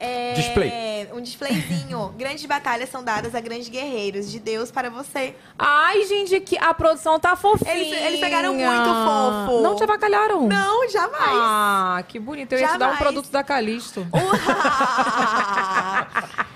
É 0.00 0.32
Display. 0.34 1.08
um 1.12 1.20
displayzinho. 1.20 2.14
grandes 2.16 2.46
batalhas 2.46 2.88
são 2.88 3.02
dadas 3.02 3.34
a 3.34 3.40
grandes 3.40 3.68
guerreiros. 3.68 4.30
De 4.30 4.38
Deus 4.38 4.70
para 4.70 4.88
você. 4.88 5.34
Ai, 5.58 6.04
gente, 6.04 6.38
que 6.40 6.56
a 6.56 6.72
produção 6.72 7.18
tá 7.18 7.34
fofinha. 7.34 7.74
Eles- 7.74 8.00
eles 8.06 8.20
pegaram 8.20 8.54
muito 8.54 8.84
fofo. 8.84 9.60
Não 9.60 9.74
te 9.74 9.82
avacalharam? 9.82 10.46
Não, 10.46 10.88
jamais. 10.88 11.38
Ah, 11.40 12.04
que 12.06 12.20
bonito. 12.20 12.52
Eu 12.52 12.60
ia 12.60 12.68
te 12.68 12.78
dar 12.78 12.86
um 12.86 12.92
Jamais. 12.92 12.98
produto 12.98 13.28
da 13.30 13.42
Calisto. 13.42 14.06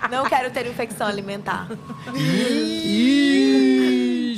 Não 0.09 0.25
quero 0.25 0.51
ter 0.51 0.65
infecção 0.67 1.07
alimentar. 1.07 1.67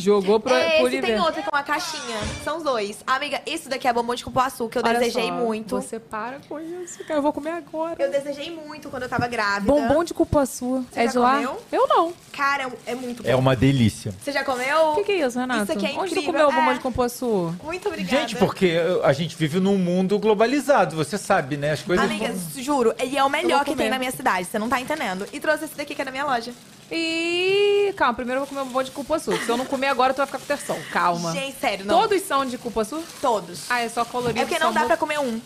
Jogou 0.06 0.40
pro, 0.40 0.54
É, 0.54 0.80
por 0.82 0.94
esse 0.94 1.02
tem 1.02 1.20
outro 1.20 1.42
com 1.42 1.50
uma 1.56 1.64
caixinha. 1.64 2.18
São 2.44 2.58
os 2.58 2.64
dois. 2.64 2.98
Amiga, 3.08 3.42
esse 3.46 3.68
daqui 3.68 3.88
é 3.88 3.94
bombom 3.94 4.14
de 4.14 4.24
cupuaçu, 4.24 4.70
que 4.70 4.78
eu 4.78 4.84
Olha 4.86 5.00
desejei 5.00 5.30
só, 5.30 5.34
muito. 5.34 5.76
Você 5.76 6.00
para 6.00 6.38
com 6.48 6.60
isso, 6.60 7.00
cara. 7.06 7.16
Eu 7.18 7.22
vou 7.24 7.34
comer 7.34 7.50
agora. 7.52 7.96
Eu 7.98 8.12
desejei 8.12 8.52
muito 8.52 8.90
quando 8.90 9.04
eu 9.04 9.10
tava 9.10 9.28
grávida. 9.28 9.72
Bombom 9.72 10.04
de 10.04 10.14
cupuaçu. 10.14 10.86
Você 10.92 11.00
é 11.00 11.06
já 11.06 11.12
de 11.12 11.18
lá? 11.18 11.34
comeu? 11.38 11.58
Eu 11.72 11.88
não. 11.88 12.14
Cara, 12.32 12.64
é- 12.86 12.92
é 12.92 12.96
muito 12.96 13.24
bom. 13.24 13.30
É 13.30 13.36
uma 13.36 13.56
delícia. 13.56 14.14
Você 14.22 14.32
já 14.32 14.44
comeu? 14.44 14.92
O 14.92 14.96
que, 14.98 15.04
que 15.06 15.12
é 15.14 15.26
isso, 15.28 15.40
Renato? 15.40 15.64
Isso 15.64 15.72
aqui 15.72 15.86
é 15.88 15.90
Onde 15.90 15.98
tu 16.14 16.20
incrível. 16.20 16.26
comeu 16.34 16.48
o 16.50 16.52
bombom 16.52 16.72
É. 16.72 16.74
de 16.76 16.80
cupuaçu? 16.82 17.56
Muito 17.64 17.88
obrigada. 17.88 18.22
Gente, 18.22 18.36
porque 18.36 18.78
a 19.04 19.12
gente 19.14 19.36
vive 19.36 19.60
num 19.60 19.78
mundo 19.78 20.20
globalizado, 20.20 20.96
você 20.96 21.18
sabe, 21.18 21.58
né? 21.58 21.72
As 21.72 21.82
coisas. 21.82 22.06
Amiga, 22.06 22.28
vão- 22.32 22.64
juro, 22.64 22.94
ele 23.00 23.18
é 23.18 23.24
o 23.24 23.30
melhor 23.30 23.66
que 23.66 23.76
tem 23.76 23.90
na 23.90 23.98
minha 23.98 24.12
cidade, 24.12 24.46
você 24.46 24.60
não 24.60 24.70
tá 24.70 24.80
entendendo. 24.80 25.26
E 25.34 25.40
trouxe 25.40 25.66
esse 25.66 25.76
daqui 25.76 25.96
que 25.96 26.02
é 26.02 26.06
da 26.06 26.12
minha 26.12 26.26
loja. 26.26 26.52
E 26.92 27.94
calma, 27.98 28.14
primeiro 28.14 28.42
eu 28.42 28.46
vou 28.46 28.50
comer 28.50 28.62
um 28.62 28.66
bombom 28.66 28.84
de 28.84 28.92
cupuaçu. 28.92 29.36
Se 29.38 29.50
eu 29.50 29.58
não 29.58 29.66
comer 29.66 29.88
agora, 29.88 30.14
tu 30.14 30.18
vai 30.18 30.26
ficar 30.28 30.40
com 30.40 30.46
terção. 30.46 30.78
Calma. 30.92 31.32
Gente, 31.34 31.58
sério, 31.60 31.86
não. 31.86 32.00
Todos 32.02 32.22
são 32.22 32.46
de 32.46 32.58
cupuaçu? 32.58 33.04
Todos. 33.22 33.66
Ah, 33.70 33.82
é 33.82 33.90
só 33.90 34.06
colorido. 34.06 34.40
É 34.40 34.46
porque 34.46 34.60
não 34.60 34.68
dá 34.72 34.82
sabor. 34.82 34.88
pra 34.88 34.98
comer 34.98 35.20
um. 35.20 35.42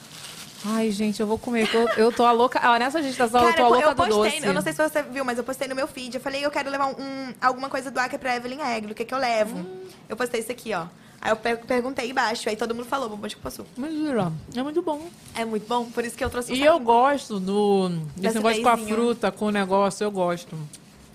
Ai, 0.65 0.91
gente, 0.91 1.21
eu 1.21 1.27
vou 1.27 1.37
comer. 1.37 1.69
Eu, 1.73 1.87
eu 1.95 2.11
tô 2.11 2.25
a 2.25 2.31
louca. 2.33 2.59
Ah, 2.61 2.77
nessa 2.77 2.99
agitação, 2.99 3.39
eu 3.41 3.53
Cara, 3.53 3.57
tô 3.57 3.63
a 3.63 3.65
eu, 3.67 3.71
louca 3.71 3.87
eu 3.87 3.95
do 3.95 4.15
postei, 4.15 4.31
doce. 4.39 4.45
eu 4.47 4.53
não 4.53 4.61
sei 4.61 4.73
se 4.73 4.89
você 4.89 5.01
viu, 5.03 5.23
mas 5.23 5.37
eu 5.37 5.43
postei 5.45 5.67
no 5.69 5.75
meu 5.75 5.87
feed. 5.87 6.15
Eu 6.15 6.21
falei, 6.21 6.45
eu 6.45 6.51
quero 6.51 6.69
levar 6.69 6.87
um, 6.87 7.01
um- 7.01 7.33
alguma 7.39 7.69
coisa 7.69 7.89
do 7.89 7.97
Acre 7.97 8.17
pra 8.17 8.35
Evelyn 8.35 8.57
Reglo. 8.61 8.91
O 8.91 8.95
que 8.95 9.05
que 9.05 9.13
eu 9.13 9.17
levo? 9.17 9.57
Hum. 9.59 9.83
Eu 10.09 10.17
postei 10.17 10.41
isso 10.41 10.51
aqui, 10.51 10.73
ó. 10.73 10.85
Aí 11.21 11.31
eu 11.31 11.35
per- 11.37 11.59
perguntei 11.65 12.09
embaixo, 12.09 12.47
aí 12.49 12.55
todo 12.57 12.73
mundo 12.75 12.85
falou, 12.87 13.07
bombom 13.09 13.27
de 13.27 13.35
cupuaçu. 13.37 13.65
Mentira. 13.77 14.31
É 14.55 14.61
muito 14.63 14.81
bom. 14.81 15.07
É 15.35 15.45
muito 15.45 15.65
bom, 15.67 15.85
por 15.85 16.03
isso 16.03 16.15
que 16.17 16.23
eu 16.23 16.29
trouxe 16.29 16.53
E 16.53 16.63
eu 16.63 16.77
gosto 16.79 17.39
do. 17.39 17.89
Desse 18.17 18.35
negócio 18.35 18.61
com 18.61 18.69
a 18.69 18.77
fruta, 18.77 19.31
com 19.31 19.45
o 19.45 19.51
negócio, 19.51 20.03
eu 20.03 20.11
gosto. 20.11 20.57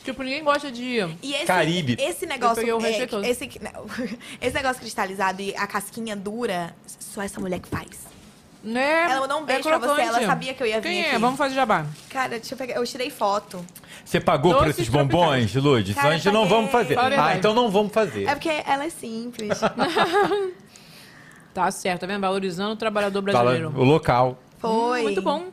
Tipo, 0.05 0.23
ninguém 0.23 0.45
gosta 0.45 0.71
de. 0.71 0.99
E 1.23 1.35
esse, 1.35 1.47
Caribe. 1.47 1.97
Esse 1.99 2.27
Eu 2.27 2.29
negócio. 2.29 2.57
peguei 2.57 2.73
o 2.73 2.85
é, 2.85 3.31
esse, 3.31 3.51
não, 3.61 3.87
esse 4.41 4.55
negócio 4.55 4.81
cristalizado 4.81 5.41
e 5.41 5.57
a 5.57 5.67
casquinha 5.67 6.15
dura, 6.15 6.75
só 6.87 7.23
essa 7.23 7.41
mulher 7.41 7.59
que 7.59 7.69
faz. 7.69 8.05
Né? 8.63 9.05
Ela 9.11 9.21
mandou 9.21 9.41
um 9.41 9.45
beijo 9.45 9.69
é 9.69 9.79
pra 9.79 9.79
você, 9.79 10.03
ela 10.03 10.25
sabia 10.25 10.55
que 10.55 10.63
eu 10.63 10.67
ia 10.67 10.81
vir 10.81 10.89
Quem 10.89 11.03
é? 11.03 11.11
aqui. 11.11 11.19
Vamos 11.19 11.37
fazer 11.37 11.55
jabá. 11.55 11.85
Cara, 12.09 12.31
deixa 12.39 12.55
eu 12.55 12.59
pegar. 12.59 12.75
Eu 12.75 12.87
tirei 12.87 13.11
foto. 13.11 13.65
Você 14.05 14.21
pagou 14.21 14.55
por 14.55 14.65
Doces 14.67 14.79
esses 14.81 14.89
bombons, 14.89 15.55
Lud? 15.55 15.93
Senão 15.93 16.11
a 16.11 16.17
gente 16.17 16.31
não 16.31 16.47
vamos 16.49 16.71
fazer. 16.71 16.99
Ah, 16.99 17.09
verdade. 17.09 17.39
então 17.39 17.55
não 17.55 17.71
vamos 17.71 17.93
fazer. 17.93 18.27
É 18.27 18.35
porque 18.35 18.63
ela 18.67 18.85
é 18.85 18.91
simples. 18.91 19.59
Tá 21.55 21.71
certo, 21.71 22.01
tá 22.01 22.07
vendo? 22.09 22.21
Valorizando 22.21 22.73
o 22.73 22.77
trabalhador 22.77 23.23
brasileiro. 23.23 23.73
o 23.77 23.85
local. 23.85 24.37
Foi. 24.59 25.01
Hum, 25.01 25.03
muito 25.05 25.23
bom. 25.23 25.45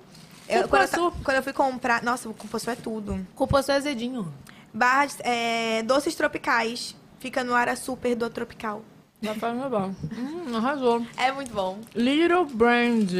Eu, 0.52 0.68
quando, 0.68 0.94
eu, 0.94 1.12
quando 1.24 1.38
eu 1.38 1.44
fui 1.44 1.54
comprar. 1.54 2.04
Nossa, 2.04 2.28
o 2.30 2.34
cupuaçu 2.34 2.70
é 2.70 2.76
tudo. 2.76 3.26
Cupuaçu 3.36 3.72
é 3.72 3.76
azedinho. 3.76 4.34
Barras, 4.74 5.18
é, 5.22 5.82
doces 5.84 6.14
tropicais. 6.16 6.96
Fica 7.20 7.44
no 7.44 7.54
área 7.54 7.76
super 7.76 8.16
do 8.16 8.30
tropical. 8.30 8.84
Vai 9.22 9.36
fazer 9.36 9.70
bom. 9.70 9.94
Hum, 10.18 10.58
arrasou. 10.58 11.06
É 11.16 11.32
muito 11.32 11.54
bom. 11.54 11.80
Little 11.96 12.46
Brand. 12.46 13.12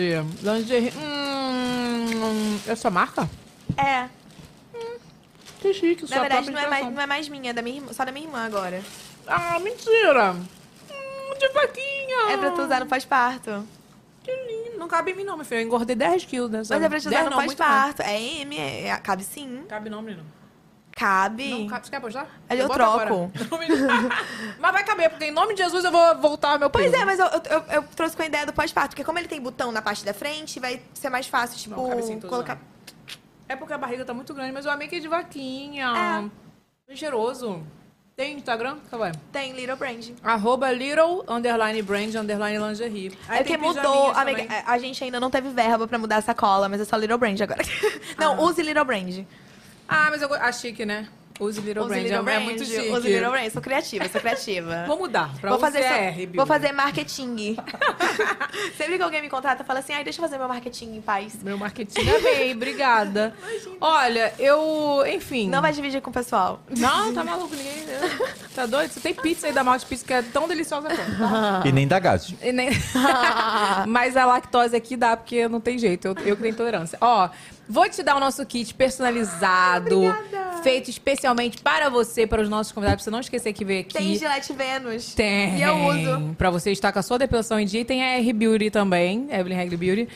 Lingerie. 0.42 0.92
Hum, 0.98 2.60
essa 2.68 2.90
marca? 2.90 3.30
É. 3.78 4.10
Que 5.60 5.74
chique, 5.74 6.10
Na 6.10 6.22
verdade, 6.22 6.50
não 6.50 6.60
é, 6.60 6.68
mais, 6.68 6.86
não 6.94 7.02
é 7.02 7.06
mais 7.06 7.30
minha, 7.30 7.52
é 7.52 7.54
da 7.54 7.62
minha 7.62 7.78
irmã, 7.78 7.94
só 7.94 8.04
da 8.04 8.12
minha 8.12 8.26
irmã 8.26 8.44
agora. 8.44 8.82
Ah, 9.28 9.60
mentira. 9.60 10.34
Hum, 10.34 11.38
de 11.40 11.48
vaquinha. 11.50 12.32
É 12.32 12.38
pra 12.38 12.50
tu 12.52 12.64
usar 12.64 12.80
no 12.80 12.88
pós-parto. 12.88 13.64
Que 14.24 14.32
lindo. 14.32 14.61
Não 14.82 14.88
cabe 14.88 15.12
em 15.12 15.16
mim 15.16 15.24
não, 15.24 15.36
meu 15.38 15.46
filho. 15.46 15.62
Eu 15.62 15.66
engordei 15.68 15.96
10 15.96 16.26
quilos 16.26 16.50
dessa. 16.50 16.74
Mas 16.74 16.84
é 16.92 16.98
usar 16.98 17.10
10 17.12 17.24
no 17.26 17.30
não, 17.30 17.38
muito 17.38 17.60
mais. 17.60 17.70
pós-parto. 17.94 18.02
É 18.02 18.20
M, 18.20 18.58
é, 18.58 18.88
é- 18.88 18.98
cabe 18.98 19.24
sim. 19.24 19.64
Cabe 19.70 19.92
não, 19.92 20.02
menino. 20.02 20.26
Cabe. 20.92 21.50
Não, 21.52 21.68
cabe. 21.68 21.86
Você 21.86 21.92
quer 21.92 21.98
apostar? 21.98 22.28
Eu 22.50 22.68
Bota 22.68 22.74
troco. 22.80 23.32
Não. 23.48 24.10
Mas 24.60 24.72
vai 24.72 24.84
caber, 24.84 25.10
porque 25.12 25.26
em 25.26 25.32
nome 25.32 25.54
de 25.54 25.62
Jesus 25.64 25.86
eu 25.86 25.92
vou 25.92 26.18
voltar 26.20 26.54
ao 26.54 26.60
meu 26.60 26.70
peso. 26.70 26.90
Pois 26.90 27.00
é, 27.02 27.06
mas 27.06 27.20
eu, 27.20 27.28
eu, 27.28 27.42
eu- 27.50 27.64
eu 27.74 27.84
trouxe 27.96 28.16
com 28.16 28.24
a 28.24 28.26
ideia 28.26 28.46
do 28.46 28.52
pós-parto, 28.54 28.90
porque 28.90 29.04
como 29.04 29.18
ele 29.20 29.28
tem 29.28 29.40
botão 29.40 29.72
na 29.72 29.82
parte 29.84 30.04
da 30.04 30.14
frente, 30.14 30.60
vai 30.60 30.82
ser 30.96 31.10
mais 31.10 31.28
fácil, 31.28 31.58
tipo, 31.60 31.76
Não, 31.80 31.90
cabe 31.90 32.02
sim, 32.04 32.20
colocar. 32.20 32.58
É 33.48 33.56
porque 33.56 33.72
a 33.74 33.78
barriga 33.78 34.04
tá 34.04 34.14
muito 34.14 34.34
grande, 34.34 34.52
mas 34.52 34.66
eu 34.66 34.72
amei 34.72 34.88
que 34.88 34.96
é 34.96 35.00
de 35.00 35.08
vaquinha. 35.08 36.30
É. 36.90 36.96
Cheiroso. 36.96 37.64
Tem 38.22 38.38
Instagram? 38.38 38.78
Qual 38.88 39.00
vai? 39.00 39.12
Tem 39.32 39.52
Little 39.54 39.76
Brand. 39.76 40.12
Arroba 40.24 40.72
little, 40.72 41.26
underline 41.28 41.82
brand, 41.82 42.14
underline 42.14 42.60
lingerie. 42.60 43.18
Aí 43.28 43.40
é 43.40 43.44
tem 43.44 43.58
mudou, 43.58 44.12
amiga. 44.12 44.44
também. 44.44 44.64
A 44.64 44.78
gente 44.78 45.04
ainda 45.04 45.20
não 45.20 45.32
teve 45.32 45.50
verba 45.50 45.88
pra 45.88 45.98
mudar 45.98 46.18
a 46.18 46.22
sacola, 46.22 46.70
mas 46.70 46.80
é 46.80 46.86
só 46.86 46.98
Little 46.98 47.18
Brand 47.18 47.42
agora. 47.42 47.64
não, 48.20 48.40
use 48.44 48.62
Little 48.62 48.86
Brand. 48.86 49.26
Ah, 49.90 50.10
mas 50.12 50.22
eu 50.22 50.32
ah, 50.36 50.52
chique, 50.52 50.86
né? 50.86 51.10
Use 51.42 51.60
Little 51.60 51.84
Use 51.84 51.90
Brand. 51.90 52.04
Little 52.04 52.20
é, 52.20 52.22
Brand. 52.22 52.42
é 52.42 52.44
muito 52.46 52.66
chique. 52.66 52.90
Use 52.92 53.08
Little 53.08 53.32
Brand. 53.32 53.50
Sou 53.52 53.62
criativa, 53.62 54.08
sou 54.10 54.22
criativa. 54.22 54.84
Vou 54.88 54.98
mudar 55.00 55.30
pra 55.40 55.50
vou 55.50 55.60
fazer, 55.60 55.80
UCR, 55.80 56.22
só- 56.30 56.36
vou 56.36 56.46
fazer 56.46 56.72
marketing. 56.72 57.56
Sempre 58.78 58.98
que 58.98 59.04
alguém 59.04 59.22
me 59.22 59.30
contrata, 59.30 59.64
fala 59.64 59.80
assim, 59.80 59.94
ai, 59.94 60.04
deixa 60.04 60.20
eu 60.20 60.24
fazer 60.24 60.38
meu 60.38 60.48
marketing 60.48 60.96
em 60.98 61.02
paz. 61.02 61.42
Meu 61.42 61.58
marketing 61.58 62.08
amei, 62.10 62.54
obrigada. 62.54 63.34
Olha, 63.82 64.34
eu, 64.38 65.04
enfim. 65.08 65.50
Não 65.50 65.62
vai 65.62 65.72
dividir 65.74 66.02
com 66.02 66.10
o 66.10 66.14
pessoal. 66.14 66.62
Não, 66.78 67.14
tá 67.14 67.24
maluco, 67.24 67.56
ninguém. 67.56 67.72
Tá 68.54 68.66
doido? 68.66 68.92
Você 68.92 69.00
tem 69.00 69.14
pizza 69.14 69.48
aí 69.48 69.54
da 69.54 69.64
Malte 69.64 69.86
Pizza 69.86 70.06
que 70.06 70.14
é 70.14 70.22
tão 70.22 70.48
deliciosa 70.48 70.88
quanto. 70.90 71.68
E 71.68 71.72
nem 71.72 71.88
dá 71.88 72.00
gases. 72.00 72.36
E 72.42 72.52
nem- 72.52 72.70
Mas 73.88 74.16
a 74.18 74.26
lactose 74.26 74.76
aqui 74.76 74.96
dá, 74.96 75.16
porque 75.18 75.48
não 75.48 75.60
tem 75.62 75.78
jeito. 75.78 76.08
Eu, 76.08 76.16
eu 76.26 76.36
que 76.36 76.42
tenho 76.42 76.54
intolerância. 76.54 76.98
Ó, 77.02 77.30
vou 77.72 77.90
te 77.90 78.04
dar 78.04 78.16
o 78.16 78.20
nosso 78.20 78.46
kit 78.46 78.74
personalizado. 78.74 80.02
feito 80.64 80.90
especialmente 80.90 81.62
para 81.62 81.90
você, 81.90 82.28
para 82.28 82.42
os 82.42 82.50
nossos 82.50 82.72
convidados. 82.72 82.98
Pra 83.02 83.04
você 83.06 83.10
não 83.12 83.20
esquecer 83.20 83.54
que 83.54 83.66
veio 83.66 83.82
aqui. 83.82 83.94
Tem 83.94 84.16
Gillette 84.16 84.54
Vênus. 84.54 85.14
Tem. 85.16 85.58
E 85.58 85.62
eu 85.62 85.76
uso. 85.76 86.36
Pra 86.38 86.50
você 86.52 86.72
estar 86.72 86.92
com 86.92 87.00
a 87.00 87.02
sua 87.02 87.18
depilação 87.18 87.60
em 87.60 87.66
dia. 87.66 87.82
E 87.82 87.86
tem 87.86 88.04
a 88.04 88.18
R 88.18 88.34
Beauty 88.34 88.70
também, 88.70 89.28
Evelyn 89.32 89.56
Regli 89.56 89.78
Beauty. 89.78 90.08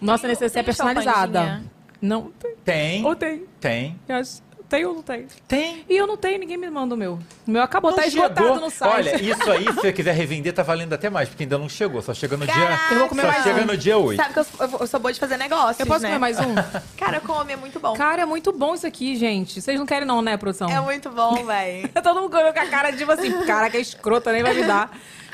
Nossa 0.00 0.22
Tem- 0.22 0.30
necessaire 0.30 0.60
é 0.60 0.66
personalizada. 0.66 1.62
Não 2.02 2.30
tem. 2.38 2.54
Tem. 2.64 3.04
Ou 3.06 3.16
tem. 3.16 3.44
Tem. 3.58 3.98
Eu 4.06 4.16
acho- 4.16 4.42
Tem 4.68 4.84
ou 4.86 4.94
não 4.94 5.02
tem? 5.02 5.26
Tem. 5.46 5.84
E 5.88 5.96
eu 5.96 6.06
não 6.06 6.16
tenho, 6.16 6.38
ninguém 6.38 6.56
me 6.56 6.68
manda 6.70 6.94
o 6.94 6.98
meu. 6.98 7.18
O 7.46 7.50
meu 7.50 7.62
acabou, 7.62 7.90
Não 7.90 7.98
tá 7.98 8.06
esgotado 8.06 8.40
chegou. 8.42 8.60
no 8.60 8.70
site. 8.70 8.92
Olha, 8.92 9.22
isso 9.22 9.50
aí, 9.50 9.64
se 9.66 9.72
você 9.72 9.92
quiser 9.92 10.12
revender, 10.14 10.52
tá 10.52 10.62
valendo 10.62 10.92
até 10.94 11.08
mais, 11.10 11.28
porque 11.28 11.44
ainda 11.44 11.58
não 11.58 11.68
chegou. 11.68 12.00
Só 12.02 12.12
chega 12.14 12.36
no 12.36 12.46
Caraca! 12.46 12.66
dia. 12.88 12.94
Eu 12.94 12.98
vou 13.00 13.08
comer 13.08 13.22
só 13.22 13.28
mais 13.28 13.42
chega 13.44 13.60
um. 13.62 13.66
no 13.66 13.76
dia 13.76 13.98
8. 13.98 14.16
Sabe 14.22 14.34
que 14.34 14.40
eu, 14.40 14.46
eu- 14.60 14.78
eu 14.80 14.86
sou 14.86 14.98
boa 15.00 15.12
de 15.12 15.20
fazer 15.20 15.36
negócios, 15.36 15.78
Eu 15.80 15.86
posso 15.86 16.02
né? 16.02 16.08
comer 16.08 16.18
mais 16.18 16.38
um? 16.40 16.54
Cara, 16.96 17.20
come, 17.20 17.52
é 17.52 17.56
muito 17.56 17.78
bom. 17.78 17.92
Cara, 17.94 18.22
é 18.22 18.24
muito 18.24 18.52
bom 18.52 18.74
isso 18.74 18.86
aqui, 18.86 19.14
gente. 19.16 19.60
Vocês 19.60 19.78
não 19.78 19.86
querem 19.86 20.06
não, 20.06 20.20
né, 20.22 20.36
produção? 20.36 20.68
É 20.68 20.80
muito 20.80 21.10
bom, 21.10 21.34
velho. 21.44 21.88
Todo 22.02 22.20
mundo 22.22 22.30
comeu 22.30 22.52
com 22.52 22.60
a 22.60 22.66
cara, 22.66 22.92
tipo 22.92 23.12
assim, 23.12 23.30
cara, 23.44 23.68
que 23.70 23.76
é 23.76 23.80
escrota, 23.80 24.32
nem 24.32 24.42
vai 24.42 24.54
me 24.54 24.64
dar. 24.64 24.90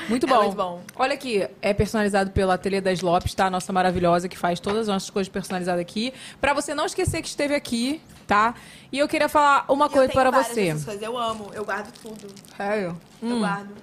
Muito 0.09 0.25
É 0.25 0.29
bom. 0.29 0.41
muito 0.43 0.55
bom. 0.55 0.81
Olha 0.95 1.13
aqui, 1.13 1.47
é 1.61 1.73
personalizado 1.73 2.31
pelo 2.31 2.51
Ateliê 2.51 2.81
das 2.81 3.01
Lopes, 3.01 3.33
tá? 3.35 3.45
A 3.45 3.49
nossa 3.51 3.71
maravilhosa 3.71 4.27
que 4.27 4.37
faz 4.37 4.59
todas 4.59 4.81
as 4.81 4.87
nossas 4.87 5.09
coisas 5.11 5.31
personalizadas 5.31 5.79
aqui. 5.79 6.11
Pra 6.41 6.53
você 6.53 6.73
não 6.73 6.85
esquecer 6.87 7.21
que 7.21 7.27
esteve 7.27 7.53
aqui, 7.53 8.01
tá? 8.31 8.55
E 8.89 8.97
eu 8.99 9.07
queria 9.09 9.27
falar 9.27 9.65
uma 9.67 9.85
E 9.85 9.87
eu 9.87 9.91
coisa 9.91 10.11
tenho 10.13 10.23
para 10.23 10.31
você. 10.43 10.65
dessas 10.67 10.85
coisas, 10.85 11.03
Eu 11.03 11.17
amo, 11.17 11.51
eu 11.53 11.65
guardo 11.65 11.91
tudo. 12.01 12.27
Sério? 12.55 12.97
Eu 13.21 13.39
guardo. 13.39 13.73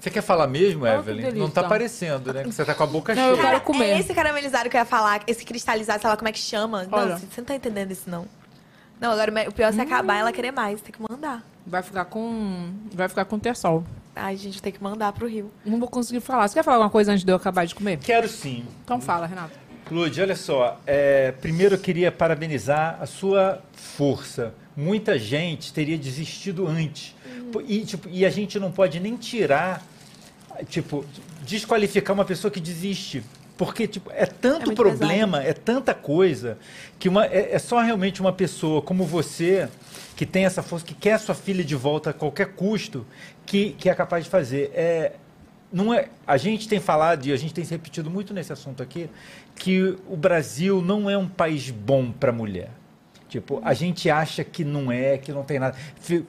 Você 0.00 0.10
quer 0.10 0.22
falar 0.22 0.48
mesmo, 0.48 0.84
Evelyn? 0.86 1.32
Não 1.32 1.48
tá 1.48 1.60
aparecendo, 1.60 2.32
né? 2.32 2.42
Que 2.42 2.52
você 2.52 2.64
tá 2.64 2.74
com 2.74 2.82
a 2.82 2.86
boca 2.86 3.14
Não, 3.14 3.28
eu 3.28 3.36
cheia. 3.36 3.46
quero 3.48 3.60
comer. 3.62 3.90
É 3.90 3.98
esse 4.00 4.12
caramelizado 4.12 4.68
que 4.68 4.76
eu 4.76 4.80
ia 4.80 4.84
falar, 4.84 5.22
esse 5.26 5.44
cristalizado, 5.44 6.00
sei 6.00 6.10
lá 6.10 6.16
como 6.16 6.28
é 6.28 6.32
que 6.32 6.38
chama. 6.38 6.86
Olha. 6.90 7.06
Não, 7.12 7.18
você 7.18 7.40
não 7.40 7.44
tá 7.44 7.54
entendendo 7.54 7.92
isso, 7.92 8.10
não. 8.10 8.26
Não, 9.00 9.12
agora 9.12 9.48
o 9.48 9.52
pior 9.52 9.68
é 9.68 9.72
se 9.72 9.80
acabar 9.80 10.16
ela 10.16 10.32
querer 10.32 10.50
mais, 10.52 10.80
tem 10.80 10.92
que 10.92 11.00
mandar. 11.08 11.44
Vai 11.66 11.82
ficar 11.82 12.04
com. 12.06 12.72
Vai 12.92 13.08
ficar 13.08 13.24
com 13.24 13.38
terçol. 13.38 13.84
Ai, 14.14 14.36
gente, 14.36 14.62
tem 14.62 14.72
que 14.72 14.82
mandar 14.82 15.12
pro 15.12 15.28
Rio. 15.28 15.50
Não 15.64 15.78
vou 15.78 15.88
conseguir 15.88 16.20
falar. 16.20 16.48
Você 16.48 16.54
quer 16.54 16.62
falar 16.62 16.76
alguma 16.78 16.90
coisa 16.90 17.12
antes 17.12 17.24
de 17.24 17.30
eu 17.30 17.36
acabar 17.36 17.66
de 17.66 17.74
comer? 17.74 17.98
Quero 17.98 18.28
sim. 18.28 18.64
Então 18.84 19.00
fala, 19.00 19.26
Renato. 19.26 19.65
Lude, 19.90 20.20
olha 20.20 20.34
só. 20.34 20.80
é, 20.86 21.32
primeiro 21.32 21.76
eu 21.76 21.78
queria 21.78 22.10
parabenizar 22.10 22.98
a 23.00 23.06
sua 23.06 23.62
força. 23.72 24.52
Muita 24.76 25.18
gente 25.18 25.72
teria 25.72 25.96
desistido 25.96 26.66
antes. 26.66 27.14
E, 27.66 27.80
tipo, 27.84 28.08
e 28.10 28.26
a 28.26 28.30
gente 28.30 28.58
não 28.58 28.70
pode 28.70 28.98
nem 29.00 29.16
tirar, 29.16 29.82
tipo, 30.68 31.04
desqualificar 31.42 32.14
uma 32.14 32.24
pessoa 32.24 32.50
que 32.50 32.60
desiste. 32.60 33.22
Porque 33.56 33.86
tipo, 33.86 34.10
é 34.12 34.26
tanto 34.26 34.66
muito 34.66 34.76
problema, 34.76 35.42
é 35.42 35.54
tanta 35.54 35.94
coisa, 35.94 36.58
que 36.98 37.08
uma, 37.08 37.24
é, 37.24 37.54
é 37.54 37.58
só 37.58 37.80
realmente 37.80 38.20
uma 38.20 38.32
pessoa 38.32 38.82
como 38.82 39.04
você, 39.04 39.66
que 40.14 40.26
tem 40.26 40.44
essa 40.44 40.62
força, 40.62 40.84
que 40.84 40.92
quer 40.92 41.14
a 41.14 41.18
sua 41.18 41.34
filha 41.34 41.64
de 41.64 41.74
volta 41.74 42.10
a 42.10 42.12
qualquer 42.12 42.48
custo, 42.48 43.06
que, 43.46 43.70
que 43.78 43.88
é 43.88 43.94
capaz 43.94 44.24
de 44.24 44.30
fazer. 44.30 44.70
É, 44.74 45.12
não 45.72 45.92
é, 45.92 46.08
a 46.26 46.36
gente 46.36 46.68
tem 46.68 46.78
falado 46.80 47.26
e 47.26 47.32
a 47.32 47.36
gente 47.36 47.52
tem 47.52 47.64
se 47.64 47.70
repetido 47.72 48.10
muito 48.10 48.32
nesse 48.32 48.52
assunto 48.52 48.82
aqui 48.82 49.10
que 49.54 49.96
o 50.08 50.16
Brasil 50.16 50.80
não 50.82 51.08
é 51.10 51.16
um 51.18 51.28
país 51.28 51.70
bom 51.70 52.10
para 52.10 52.30
mulher. 52.32 52.70
Tipo, 53.28 53.60
a 53.64 53.74
gente 53.74 54.08
acha 54.08 54.44
que 54.44 54.64
não 54.64 54.90
é, 54.92 55.18
que 55.18 55.32
não 55.32 55.42
tem 55.42 55.58
nada. 55.58 55.76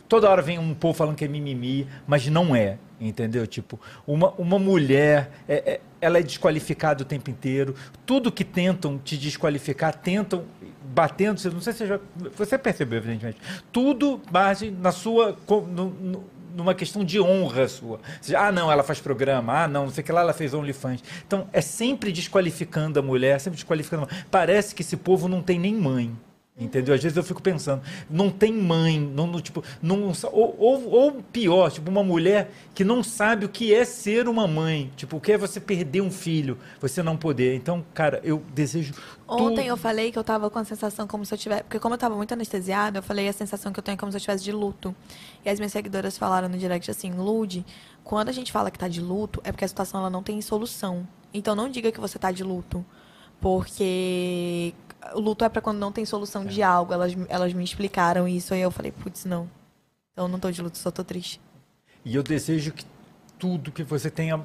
Toda 0.10 0.30
hora 0.30 0.42
vem 0.42 0.58
um 0.58 0.74
povo 0.74 0.94
falando 0.98 1.16
que 1.16 1.24
é 1.24 1.28
mimimi, 1.28 1.88
mas 2.08 2.26
não 2.28 2.56
é, 2.56 2.78
entendeu? 3.00 3.46
Tipo, 3.46 3.80
uma, 4.06 4.32
uma 4.32 4.58
mulher, 4.58 5.30
é- 5.48 5.74
é- 5.74 5.82
ela 6.02 6.18
é 6.18 6.24
desqualificada 6.24 7.04
o 7.04 7.06
tempo 7.06 7.30
inteiro. 7.30 7.76
Tudo 8.06 8.32
que 8.32 8.44
tentam 8.44 8.98
te 8.98 9.16
desqualificar, 9.16 9.94
tentam 9.96 10.46
batendo, 10.94 11.40
não 11.52 11.62
sei 11.62 11.74
se 11.74 11.80
você 11.80 11.88
já, 11.88 12.00
você 12.36 12.58
percebeu, 12.58 12.98
evidentemente. 12.98 13.38
Tudo 13.72 14.20
base 14.32 14.72
na 14.72 14.92
sua, 14.92 15.38
no- 15.48 15.90
no- 15.92 16.24
numa 16.58 16.74
questão 16.74 17.06
de 17.06 17.22
honra 17.22 17.68
sua. 17.68 18.00
Seja, 18.20 18.40
ah, 18.40 18.52
não, 18.52 18.72
ela 18.72 18.84
faz 18.84 19.00
programa, 19.00 19.64
ah, 19.64 19.68
não, 19.68 19.86
não 19.86 19.92
sei 19.92 20.02
o 20.02 20.06
que 20.06 20.12
lá, 20.12 20.22
ela 20.22 20.34
fez 20.34 20.54
OnlyFans. 20.54 21.04
Então, 21.26 21.48
é 21.54 21.62
sempre 21.62 22.12
desqualificando 22.12 23.00
a 23.00 23.04
mulher, 23.04 23.40
sempre 23.40 23.58
desqualificando 23.58 24.04
a 24.04 24.06
mulher. 24.08 24.26
Parece 24.32 24.74
que 24.74 24.82
esse 24.82 24.98
povo 24.98 25.28
não 25.28 25.42
tem 25.42 25.60
nem 25.60 25.76
mãe. 25.76 26.12
Entendeu? 26.60 26.96
Às 26.96 27.04
vezes 27.04 27.16
eu 27.16 27.24
fico 27.24 27.40
pensando, 27.40 27.84
não 28.10 28.32
tem 28.32 28.52
mãe, 28.52 29.00
não, 29.00 29.28
não, 29.28 29.40
tipo, 29.40 29.64
não, 29.80 30.12
ou, 30.32 30.56
ou, 30.58 30.90
ou 30.90 31.12
pior, 31.32 31.72
tipo, 31.72 31.92
uma 31.92 32.04
mulher 32.04 32.50
que 32.74 32.84
não 32.84 33.04
sabe 33.04 33.46
o 33.46 33.50
que 33.50 33.72
é 33.72 33.86
ser 33.86 34.28
uma 34.28 34.48
mãe. 34.48 34.92
Tipo, 34.96 35.18
o 35.18 35.22
que 35.22 35.34
é 35.34 35.38
você 35.38 35.60
perder 35.60 36.02
um 36.02 36.10
filho, 36.10 36.58
você 36.82 37.04
não 37.04 37.16
poder. 37.16 37.56
Então, 37.56 37.86
cara, 37.94 38.20
eu 38.24 38.42
desejo 38.56 38.96
Ontem 39.28 39.56
tudo. 39.56 39.68
eu 39.68 39.78
falei 39.78 40.12
que 40.12 40.18
eu 40.18 40.24
tava 40.24 40.50
com 40.50 40.58
a 40.58 40.64
sensação 40.64 41.06
como 41.06 41.24
se 41.28 41.34
eu 41.36 41.38
tivesse. 41.38 41.62
Porque 41.62 41.80
como 41.80 41.94
eu 41.94 42.00
tava 42.00 42.16
muito 42.16 42.34
anestesiada, 42.34 42.98
eu 42.98 43.04
falei 43.04 43.28
a 43.28 43.34
sensação 43.34 43.72
que 43.72 43.80
eu 43.80 43.84
tenho 43.84 43.94
é 43.94 43.98
como 43.98 44.12
se 44.12 44.16
eu 44.16 44.20
estivesse 44.20 44.44
de 44.44 44.52
luto. 44.52 44.96
E 45.46 45.50
as 45.50 45.60
minhas 45.60 45.72
seguidoras 45.72 46.18
falaram 46.18 46.50
no 46.50 46.58
direct 46.58 46.90
assim, 46.90 47.12
Lude, 47.12 47.64
quando 48.04 48.30
a 48.30 48.32
gente 48.32 48.52
fala 48.52 48.72
que 48.72 48.80
tá 48.80 48.88
de 48.88 49.00
luto, 49.00 49.40
é 49.44 49.52
porque 49.52 49.66
a 49.66 49.68
situação 49.68 50.00
ela 50.00 50.10
não 50.10 50.24
tem 50.24 50.42
solução. 50.42 51.08
Então 51.32 51.56
não 51.56 51.70
diga 51.70 51.92
que 51.92 52.00
você 52.00 52.18
tá 52.18 52.32
de 52.32 52.44
luto. 52.44 52.84
Porque 53.40 54.74
o 55.14 55.20
luto 55.20 55.44
é 55.44 55.50
pra 55.50 55.62
quando 55.62 55.78
não 55.78 55.92
tem 55.92 56.06
solução 56.06 56.46
de 56.46 56.62
algo. 56.62 56.94
Elas, 56.94 57.16
elas 57.30 57.54
me 57.54 57.64
explicaram 57.64 58.28
isso 58.28 58.54
e 58.54 58.60
eu 58.60 58.72
falei, 58.72 58.92
putz, 58.92 59.26
não. 59.26 59.50
Então 60.12 60.26
eu 60.26 60.30
não 60.30 60.40
tô 60.40 60.52
de 60.52 60.62
luto, 60.62 60.78
só 60.78 60.92
tô 60.92 61.04
triste. 61.04 61.40
E 62.04 62.16
eu 62.16 62.24
desejo 62.24 62.72
que 62.72 62.86
tudo, 63.38 63.72
que 63.72 63.84
você 63.84 64.10
tenha 64.10 64.44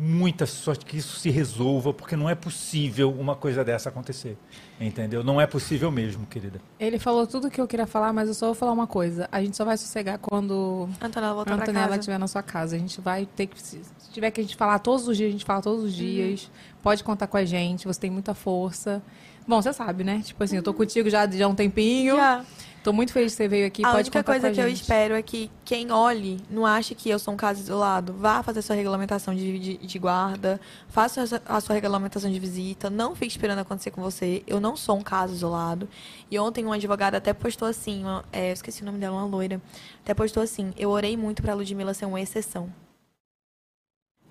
muita 0.00 0.46
sorte, 0.46 0.84
que 0.84 0.96
isso 0.96 1.16
se 1.20 1.30
resolva, 1.30 1.92
porque 1.94 2.16
não 2.16 2.28
é 2.28 2.34
possível 2.34 3.12
uma 3.12 3.36
coisa 3.36 3.62
dessa 3.62 3.88
acontecer. 3.88 4.36
Entendeu? 4.80 5.22
Não 5.22 5.40
é 5.40 5.46
possível 5.46 5.92
mesmo, 5.92 6.26
querida. 6.26 6.60
Ele 6.80 6.98
falou 6.98 7.24
tudo 7.24 7.48
que 7.48 7.60
eu 7.60 7.68
queria 7.68 7.86
falar, 7.86 8.12
mas 8.12 8.26
eu 8.28 8.34
só 8.34 8.46
vou 8.46 8.54
falar 8.54 8.72
uma 8.72 8.86
coisa. 8.86 9.28
A 9.30 9.40
gente 9.40 9.56
só 9.56 9.64
vai 9.64 9.76
sossegar 9.76 10.18
quando 10.18 10.88
A 11.00 11.06
Antonella 11.06 11.34
voltar 11.34 11.54
Antonella 11.54 11.96
estiver 11.96 12.18
na 12.18 12.26
sua 12.26 12.42
casa. 12.42 12.74
A 12.74 12.78
gente 12.78 13.00
vai 13.00 13.26
ter 13.26 13.46
que. 13.46 13.62
Se 13.62 13.80
tiver 14.12 14.32
que 14.32 14.40
a 14.40 14.44
gente 14.44 14.56
falar 14.56 14.80
todos 14.80 15.06
os 15.06 15.16
dias, 15.16 15.28
a 15.28 15.32
gente 15.32 15.44
fala 15.44 15.62
todos 15.62 15.84
os 15.84 15.94
dias. 15.94 16.50
Pode 16.82 17.04
contar 17.04 17.28
com 17.28 17.36
a 17.36 17.44
gente, 17.44 17.86
você 17.86 18.00
tem 18.00 18.10
muita 18.10 18.34
força. 18.34 19.00
Bom, 19.46 19.60
você 19.60 19.72
sabe, 19.72 20.04
né? 20.04 20.20
Tipo 20.24 20.42
assim, 20.44 20.56
eu 20.56 20.62
tô 20.62 20.72
contigo 20.72 21.08
já, 21.10 21.28
já 21.30 21.44
há 21.44 21.48
um 21.48 21.54
tempinho. 21.54 22.16
Já. 22.16 22.44
Tô 22.84 22.92
muito 22.92 23.12
feliz 23.12 23.30
que 23.32 23.36
você 23.36 23.46
veio 23.46 23.64
aqui. 23.64 23.84
a 23.84 23.92
pode 23.92 24.08
única 24.08 24.24
coisa 24.24 24.50
que 24.50 24.60
eu 24.60 24.66
espero 24.68 25.14
é 25.14 25.22
que 25.22 25.48
quem 25.64 25.92
olhe 25.92 26.40
não 26.50 26.66
ache 26.66 26.96
que 26.96 27.08
eu 27.08 27.16
sou 27.16 27.32
um 27.32 27.36
caso 27.36 27.60
isolado. 27.60 28.12
Vá 28.12 28.42
fazer 28.42 28.60
sua 28.60 28.74
regulamentação 28.74 29.32
de, 29.36 29.56
de, 29.56 29.76
de 29.76 29.98
guarda, 30.00 30.60
faça 30.88 31.22
a 31.22 31.26
sua- 31.28 31.42
a 31.46 31.60
sua 31.60 31.74
regulamentação 31.76 32.28
de 32.28 32.40
visita. 32.40 32.90
Não 32.90 33.14
fique 33.14 33.30
esperando 33.30 33.60
acontecer 33.60 33.92
com 33.92 34.02
você. 34.02 34.42
Eu 34.48 34.60
não 34.60 34.76
sou 34.76 34.96
um 34.98 35.02
caso 35.02 35.32
isolado. 35.32 35.88
E 36.28 36.36
ontem 36.40 36.64
um 36.66 36.72
advogado 36.72 37.14
até 37.14 37.32
postou 37.32 37.68
assim, 37.68 38.02
uma, 38.02 38.24
é, 38.32 38.48
eu 38.50 38.52
esqueci 38.54 38.82
o 38.82 38.84
nome 38.84 38.98
dela, 38.98 39.16
uma 39.16 39.26
loira. 39.26 39.62
Até 40.02 40.12
postou 40.12 40.42
assim, 40.42 40.72
eu 40.76 40.90
orei 40.90 41.16
muito 41.16 41.40
pra 41.40 41.54
Ludmilla 41.54 41.94
ser 41.94 42.06
uma 42.06 42.20
exceção. 42.20 42.68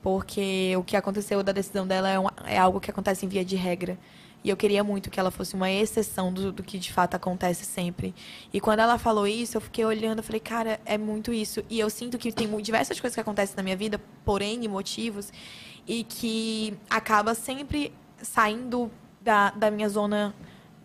Porque 0.02 0.76
o 0.78 0.84
que 0.84 0.98
aconteceu 0.98 1.44
da 1.44 1.52
decisão 1.52 1.86
dela 1.88 2.10
é, 2.10 2.20
uma- 2.20 2.34
é 2.46 2.58
algo 2.58 2.80
que 2.82 2.90
acontece 2.90 3.26
em 3.26 3.30
via 3.30 3.46
de 3.46 3.56
regra. 3.56 3.98
E 4.44 4.50
eu 4.50 4.58
queria 4.58 4.84
muito 4.84 5.10
que 5.12 5.20
ela 5.20 5.30
fosse 5.30 5.54
uma 5.54 5.70
exceção 5.70 6.34
do, 6.34 6.52
do 6.52 6.64
que 6.64 6.80
de 6.80 6.92
fato 6.92 7.14
acontece 7.16 7.64
sempre. 7.64 8.14
E 8.52 8.60
quando 8.60 8.80
ela 8.80 8.98
falou 8.98 9.28
isso, 9.28 9.56
eu 9.58 9.62
fiquei 9.62 9.86
olhando, 9.86 10.20
eu 10.20 10.24
falei, 10.24 10.40
cara, 10.40 10.80
é 10.84 10.98
muito 10.98 11.32
isso. 11.32 11.64
E 11.70 11.80
eu 11.80 11.90
sinto 11.90 12.18
que 12.18 12.32
tem 12.32 12.48
diversas 12.62 13.00
coisas 13.00 13.14
que 13.14 13.22
acontecem 13.22 13.56
na 13.56 13.62
minha 13.62 13.76
vida, 13.78 14.02
por 14.26 14.42
N 14.42 14.68
motivos, 14.68 15.32
e 15.88 16.04
que 16.04 16.74
acaba 16.90 17.36
sempre 17.36 17.94
saindo 18.18 18.90
da, 19.22 19.52
da 19.52 19.70
minha 19.70 19.88
zona 19.90 20.34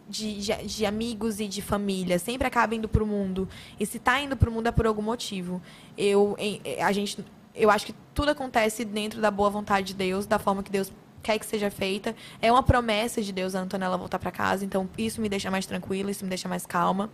de, 0.09 0.39
de, 0.39 0.53
de 0.67 0.87
amigos 0.87 1.41
e 1.41 1.49
de 1.49 1.63
família. 1.63 2.19
Sempre 2.19 2.47
acaba 2.47 2.75
indo 2.75 2.89
pro 2.89 3.07
mundo. 3.07 3.49
E 3.81 3.87
se 3.87 3.99
tá 3.99 4.21
indo 4.21 4.37
pro 4.37 4.53
mundo 4.53 4.67
é 4.67 4.71
por 4.71 4.87
algum 4.87 5.03
motivo. 5.03 5.63
Eu, 5.97 6.37
em- 6.39 6.61
a 6.83 6.93
gente, 6.93 7.25
eu 7.55 7.71
acho 7.71 7.87
que 7.87 7.95
tudo 8.15 8.31
acontece 8.31 8.85
dentro 8.85 9.21
da 9.21 9.31
boa 9.31 9.49
vontade 9.49 9.89
de 9.89 9.95
Deus, 9.95 10.27
da 10.27 10.39
forma 10.39 10.63
que 10.63 10.71
Deus 10.71 10.93
quer 11.27 11.39
que 11.41 11.47
seja 11.47 11.71
feita. 11.71 12.15
É 12.41 12.53
uma 12.53 12.63
promessa 12.63 13.21
de 13.21 13.33
Deus 13.33 13.57
a 13.57 13.61
Antonella 13.61 13.97
voltar 13.99 14.19
para 14.19 14.31
casa, 14.31 14.65
então 14.65 14.89
isso 14.97 15.21
me 15.21 15.29
deixa 15.29 15.51
mais 15.51 15.67
tranquila, 15.67 16.11
isso 16.11 16.25
me 16.25 16.29
deixa 16.29 16.49
mais 16.49 16.65
calma. 16.65 17.11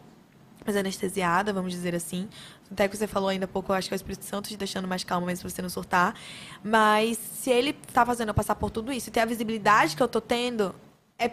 Mais 0.64 0.76
anestesiada, 0.76 1.52
vamos 1.52 1.72
dizer 1.72 1.94
assim. 1.94 2.28
Até 2.70 2.86
que 2.86 2.96
você 2.96 3.06
falou 3.06 3.30
ainda 3.30 3.46
há 3.46 3.48
pouco, 3.48 3.72
eu 3.72 3.76
acho 3.76 3.88
que 3.88 3.94
é 3.94 3.96
o 3.96 4.00
Espírito 4.02 4.24
Santo 4.24 4.48
te 4.48 4.56
deixando 4.56 4.86
mais 4.86 5.02
calma 5.02 5.26
mesmo 5.26 5.42
pra 5.42 5.50
você 5.50 5.62
não 5.62 5.68
surtar. 5.68 6.14
Mas 6.62 7.18
se 7.18 7.50
ele 7.50 7.72
tá 7.72 8.06
fazendo 8.06 8.28
eu 8.28 8.34
passar 8.34 8.54
por 8.54 8.70
tudo 8.70 8.92
isso 8.92 9.08
e 9.08 9.12
ter 9.12 9.20
a 9.20 9.24
visibilidade 9.24 9.96
que 9.96 10.02
eu 10.02 10.06
tô 10.06 10.20
tendo, 10.20 10.72
é 11.18 11.32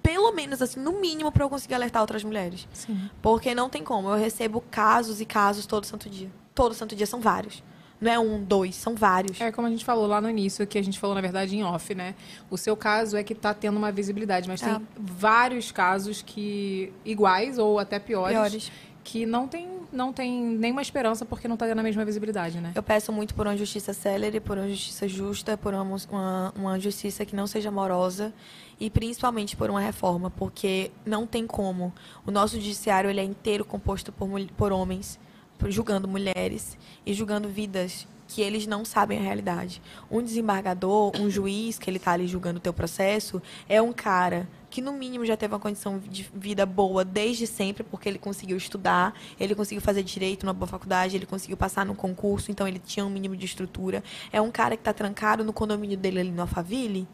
pelo 0.00 0.30
menos, 0.30 0.62
assim, 0.62 0.78
no 0.78 0.92
mínimo, 1.00 1.32
pra 1.32 1.44
eu 1.44 1.48
conseguir 1.48 1.74
alertar 1.74 2.02
outras 2.02 2.22
mulheres. 2.22 2.68
Sim. 2.72 3.10
Porque 3.20 3.52
não 3.52 3.68
tem 3.68 3.82
como. 3.82 4.10
Eu 4.10 4.16
recebo 4.16 4.62
casos 4.70 5.20
e 5.20 5.24
casos 5.24 5.66
todo 5.66 5.84
santo 5.84 6.08
dia. 6.08 6.30
Todo 6.54 6.72
santo 6.72 6.94
dia 6.94 7.06
são 7.06 7.20
vários. 7.20 7.64
Não 8.02 8.10
é 8.12 8.18
um, 8.18 8.42
dois, 8.42 8.74
são 8.74 8.96
vários. 8.96 9.40
É 9.40 9.52
como 9.52 9.68
a 9.68 9.70
gente 9.70 9.84
falou 9.84 10.06
lá 10.08 10.20
no 10.20 10.28
início, 10.28 10.66
que 10.66 10.76
a 10.76 10.82
gente 10.82 10.98
falou, 10.98 11.14
na 11.14 11.20
verdade, 11.22 11.56
em 11.56 11.62
off, 11.62 11.94
né? 11.94 12.16
O 12.50 12.58
seu 12.58 12.76
caso 12.76 13.16
é 13.16 13.22
que 13.22 13.32
tá 13.32 13.54
tendo 13.54 13.76
uma 13.76 13.92
visibilidade, 13.92 14.48
mas 14.48 14.60
É. 14.60 14.66
tem 14.74 14.86
vários 14.98 15.70
casos 15.70 16.20
que 16.20 16.92
iguais 17.04 17.58
ou 17.58 17.78
até 17.78 18.00
piores, 18.00 18.32
Piores. 18.36 18.72
que 19.04 19.24
não 19.24 19.46
tem, 19.46 19.68
não 19.92 20.12
tem 20.12 20.42
nenhuma 20.44 20.82
esperança 20.82 21.24
porque 21.24 21.46
não 21.46 21.56
tá 21.56 21.64
tendo 21.66 21.78
a 21.78 21.82
mesma 21.82 22.04
visibilidade, 22.04 22.60
né? 22.60 22.72
Eu 22.74 22.82
peço 22.82 23.12
muito 23.12 23.34
por 23.36 23.46
uma 23.46 23.56
justiça 23.56 23.92
célere, 23.92 24.40
por 24.40 24.58
uma 24.58 24.68
justiça 24.68 25.06
justa, 25.06 25.56
por 25.56 25.72
uma, 25.72 25.82
uma, 26.10 26.52
uma 26.56 26.80
justiça 26.80 27.24
que 27.24 27.36
não 27.36 27.46
seja 27.46 27.68
amorosa 27.68 28.34
e 28.80 28.90
principalmente 28.90 29.56
por 29.56 29.70
uma 29.70 29.80
reforma, 29.80 30.28
porque 30.28 30.90
não 31.06 31.24
tem 31.24 31.46
como. 31.46 31.92
O 32.26 32.32
nosso 32.32 32.56
judiciário 32.56 33.08
ele 33.08 33.20
é 33.20 33.24
inteiro 33.24 33.64
composto 33.64 34.10
por, 34.10 34.28
por 34.56 34.72
homens, 34.72 35.20
julgando 35.68 36.08
mulheres 36.08 36.76
e 37.04 37.14
julgando 37.14 37.48
vidas 37.48 38.06
que 38.32 38.40
eles 38.40 38.66
não 38.66 38.84
sabem 38.84 39.18
a 39.18 39.22
realidade. 39.22 39.82
Um 40.10 40.22
desembargador, 40.22 41.12
um 41.20 41.28
juiz 41.28 41.78
que 41.78 41.90
ele 41.90 41.98
está 41.98 42.12
ali 42.12 42.26
julgando 42.26 42.58
o 42.58 42.60
teu 42.60 42.72
processo, 42.72 43.42
é 43.68 43.80
um 43.82 43.92
cara 43.92 44.48
que 44.70 44.80
no 44.80 44.92
mínimo 44.92 45.26
já 45.26 45.36
teve 45.36 45.52
uma 45.52 45.60
condição 45.60 45.98
de 45.98 46.30
vida 46.34 46.64
boa 46.64 47.04
desde 47.04 47.46
sempre, 47.46 47.82
porque 47.82 48.08
ele 48.08 48.18
conseguiu 48.18 48.56
estudar, 48.56 49.14
ele 49.38 49.54
conseguiu 49.54 49.82
fazer 49.82 50.02
direito 50.02 50.46
numa 50.46 50.54
boa 50.54 50.66
faculdade, 50.66 51.14
ele 51.14 51.26
conseguiu 51.26 51.58
passar 51.58 51.84
no 51.84 51.94
concurso, 51.94 52.50
então 52.50 52.66
ele 52.66 52.78
tinha 52.78 53.04
um 53.04 53.10
mínimo 53.10 53.36
de 53.36 53.44
estrutura. 53.44 54.02
É 54.32 54.40
um 54.40 54.50
cara 54.50 54.76
que 54.76 54.80
está 54.80 54.94
trancado 54.94 55.44
no 55.44 55.52
condomínio 55.52 55.98
dele 55.98 56.20
ali 56.20 56.30
no 56.30 56.40
Alphaville 56.40 57.06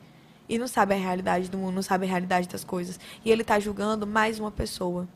e 0.49 0.57
não 0.57 0.69
sabe 0.69 0.95
a 0.95 0.97
realidade 0.97 1.51
do 1.51 1.59
mundo, 1.59 1.75
não 1.75 1.83
sabe 1.83 2.07
a 2.07 2.09
realidade 2.09 2.49
das 2.49 2.63
coisas. 2.63 2.99
E 3.25 3.31
ele 3.31 3.43
está 3.43 3.59
julgando 3.59 4.07
mais 4.07 4.39
uma 4.39 4.53
pessoa. 4.53 5.09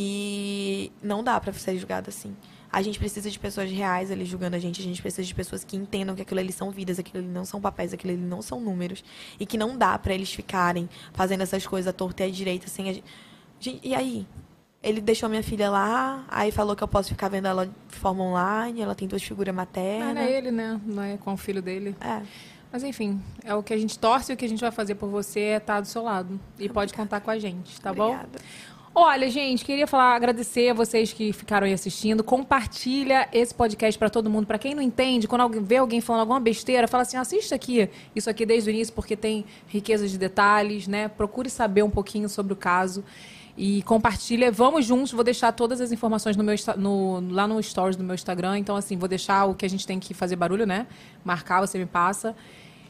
E 0.00 0.92
não 1.02 1.24
dá 1.24 1.40
para 1.40 1.52
ser 1.52 1.76
julgado 1.76 2.08
assim. 2.08 2.36
A 2.70 2.80
gente 2.80 3.00
precisa 3.00 3.28
de 3.28 3.36
pessoas 3.36 3.68
reais 3.68 4.12
ali 4.12 4.24
julgando 4.24 4.54
a 4.54 4.58
gente. 4.60 4.80
A 4.80 4.84
gente 4.84 5.02
precisa 5.02 5.26
de 5.26 5.34
pessoas 5.34 5.64
que 5.64 5.76
entendam 5.76 6.14
que 6.14 6.22
aquilo 6.22 6.38
ali 6.38 6.52
são 6.52 6.70
vidas, 6.70 7.00
aquilo 7.00 7.18
ali 7.18 7.26
não 7.26 7.44
são 7.44 7.60
papéis, 7.60 7.92
aquilo 7.92 8.12
ali 8.12 8.22
não 8.22 8.40
são 8.40 8.60
números. 8.60 9.02
E 9.40 9.44
que 9.44 9.58
não 9.58 9.76
dá 9.76 9.98
para 9.98 10.14
eles 10.14 10.32
ficarem 10.32 10.88
fazendo 11.12 11.40
essas 11.40 11.66
coisas 11.66 11.88
à 11.88 11.92
torta 11.92 12.22
e 12.22 12.28
à 12.28 12.30
direita 12.30 12.68
sem 12.68 12.88
a 12.88 12.92
gente. 12.92 13.04
E 13.82 13.92
aí? 13.92 14.24
Ele 14.80 15.00
deixou 15.00 15.28
minha 15.28 15.42
filha 15.42 15.68
lá, 15.68 16.24
aí 16.28 16.52
falou 16.52 16.76
que 16.76 16.84
eu 16.84 16.86
posso 16.86 17.08
ficar 17.08 17.28
vendo 17.28 17.48
ela 17.48 17.66
de 17.66 17.96
forma 17.96 18.22
online, 18.22 18.80
ela 18.80 18.94
tem 18.94 19.08
duas 19.08 19.20
figuras 19.20 19.52
maternas. 19.52 20.14
não 20.14 20.22
é 20.22 20.30
ele, 20.30 20.52
né? 20.52 20.80
Não 20.86 21.02
é 21.02 21.16
com 21.16 21.32
o 21.32 21.36
filho 21.36 21.60
dele. 21.60 21.96
É. 22.00 22.22
Mas 22.70 22.84
enfim, 22.84 23.20
é 23.44 23.54
o 23.54 23.62
que 23.62 23.72
a 23.72 23.78
gente 23.78 23.98
torce 23.98 24.30
e 24.30 24.34
o 24.34 24.36
que 24.36 24.44
a 24.44 24.48
gente 24.48 24.60
vai 24.60 24.70
fazer 24.70 24.94
por 24.94 25.08
você 25.08 25.40
é 25.40 25.56
estar 25.56 25.80
do 25.80 25.86
seu 25.86 26.02
lado. 26.02 26.38
E 26.58 26.68
pode 26.68 26.92
contar 26.92 27.20
com 27.20 27.30
a 27.30 27.38
gente, 27.38 27.80
tá 27.80 27.92
bom? 27.92 28.18
Olha, 29.00 29.30
gente, 29.30 29.64
queria 29.64 29.86
falar, 29.86 30.16
agradecer 30.16 30.70
a 30.70 30.74
vocês 30.74 31.12
que 31.12 31.32
ficaram 31.32 31.64
aí 31.68 31.72
assistindo. 31.72 32.24
Compartilha 32.24 33.28
esse 33.32 33.54
podcast 33.54 33.96
pra 33.96 34.10
todo 34.10 34.28
mundo. 34.28 34.44
Pra 34.44 34.58
quem 34.58 34.74
não 34.74 34.82
entende, 34.82 35.28
quando 35.28 35.42
alguém 35.42 35.62
vê 35.62 35.76
alguém 35.76 36.00
falando 36.00 36.22
alguma 36.22 36.40
besteira, 36.40 36.88
fala 36.88 37.02
assim: 37.02 37.16
assista 37.16 37.54
aqui, 37.54 37.88
isso 38.12 38.28
aqui 38.28 38.44
desde 38.44 38.68
o 38.68 38.72
início, 38.72 38.92
porque 38.92 39.14
tem 39.16 39.44
riqueza 39.68 40.08
de 40.08 40.18
detalhes, 40.18 40.88
né? 40.88 41.06
Procure 41.06 41.48
saber 41.48 41.84
um 41.84 41.90
pouquinho 41.90 42.28
sobre 42.28 42.52
o 42.52 42.56
caso. 42.56 43.04
E 43.56 43.82
compartilha, 43.84 44.50
vamos 44.50 44.84
juntos. 44.84 45.12
Vou 45.12 45.22
deixar 45.22 45.52
todas 45.52 45.80
as 45.80 45.92
informações 45.92 46.36
no 46.36 46.42
meu, 46.42 46.56
no- 46.76 47.20
lá 47.32 47.46
no 47.46 47.62
stories 47.62 47.94
do 47.94 48.02
meu 48.02 48.16
Instagram. 48.16 48.58
Então, 48.58 48.74
assim, 48.74 48.96
vou 48.96 49.08
deixar 49.08 49.44
o 49.44 49.54
que 49.54 49.64
a 49.64 49.70
gente 49.70 49.86
tem 49.86 50.00
que 50.00 50.12
fazer 50.12 50.34
barulho, 50.34 50.66
né? 50.66 50.88
Marcar, 51.24 51.60
você 51.60 51.78
me 51.78 51.86
passa. 51.86 52.34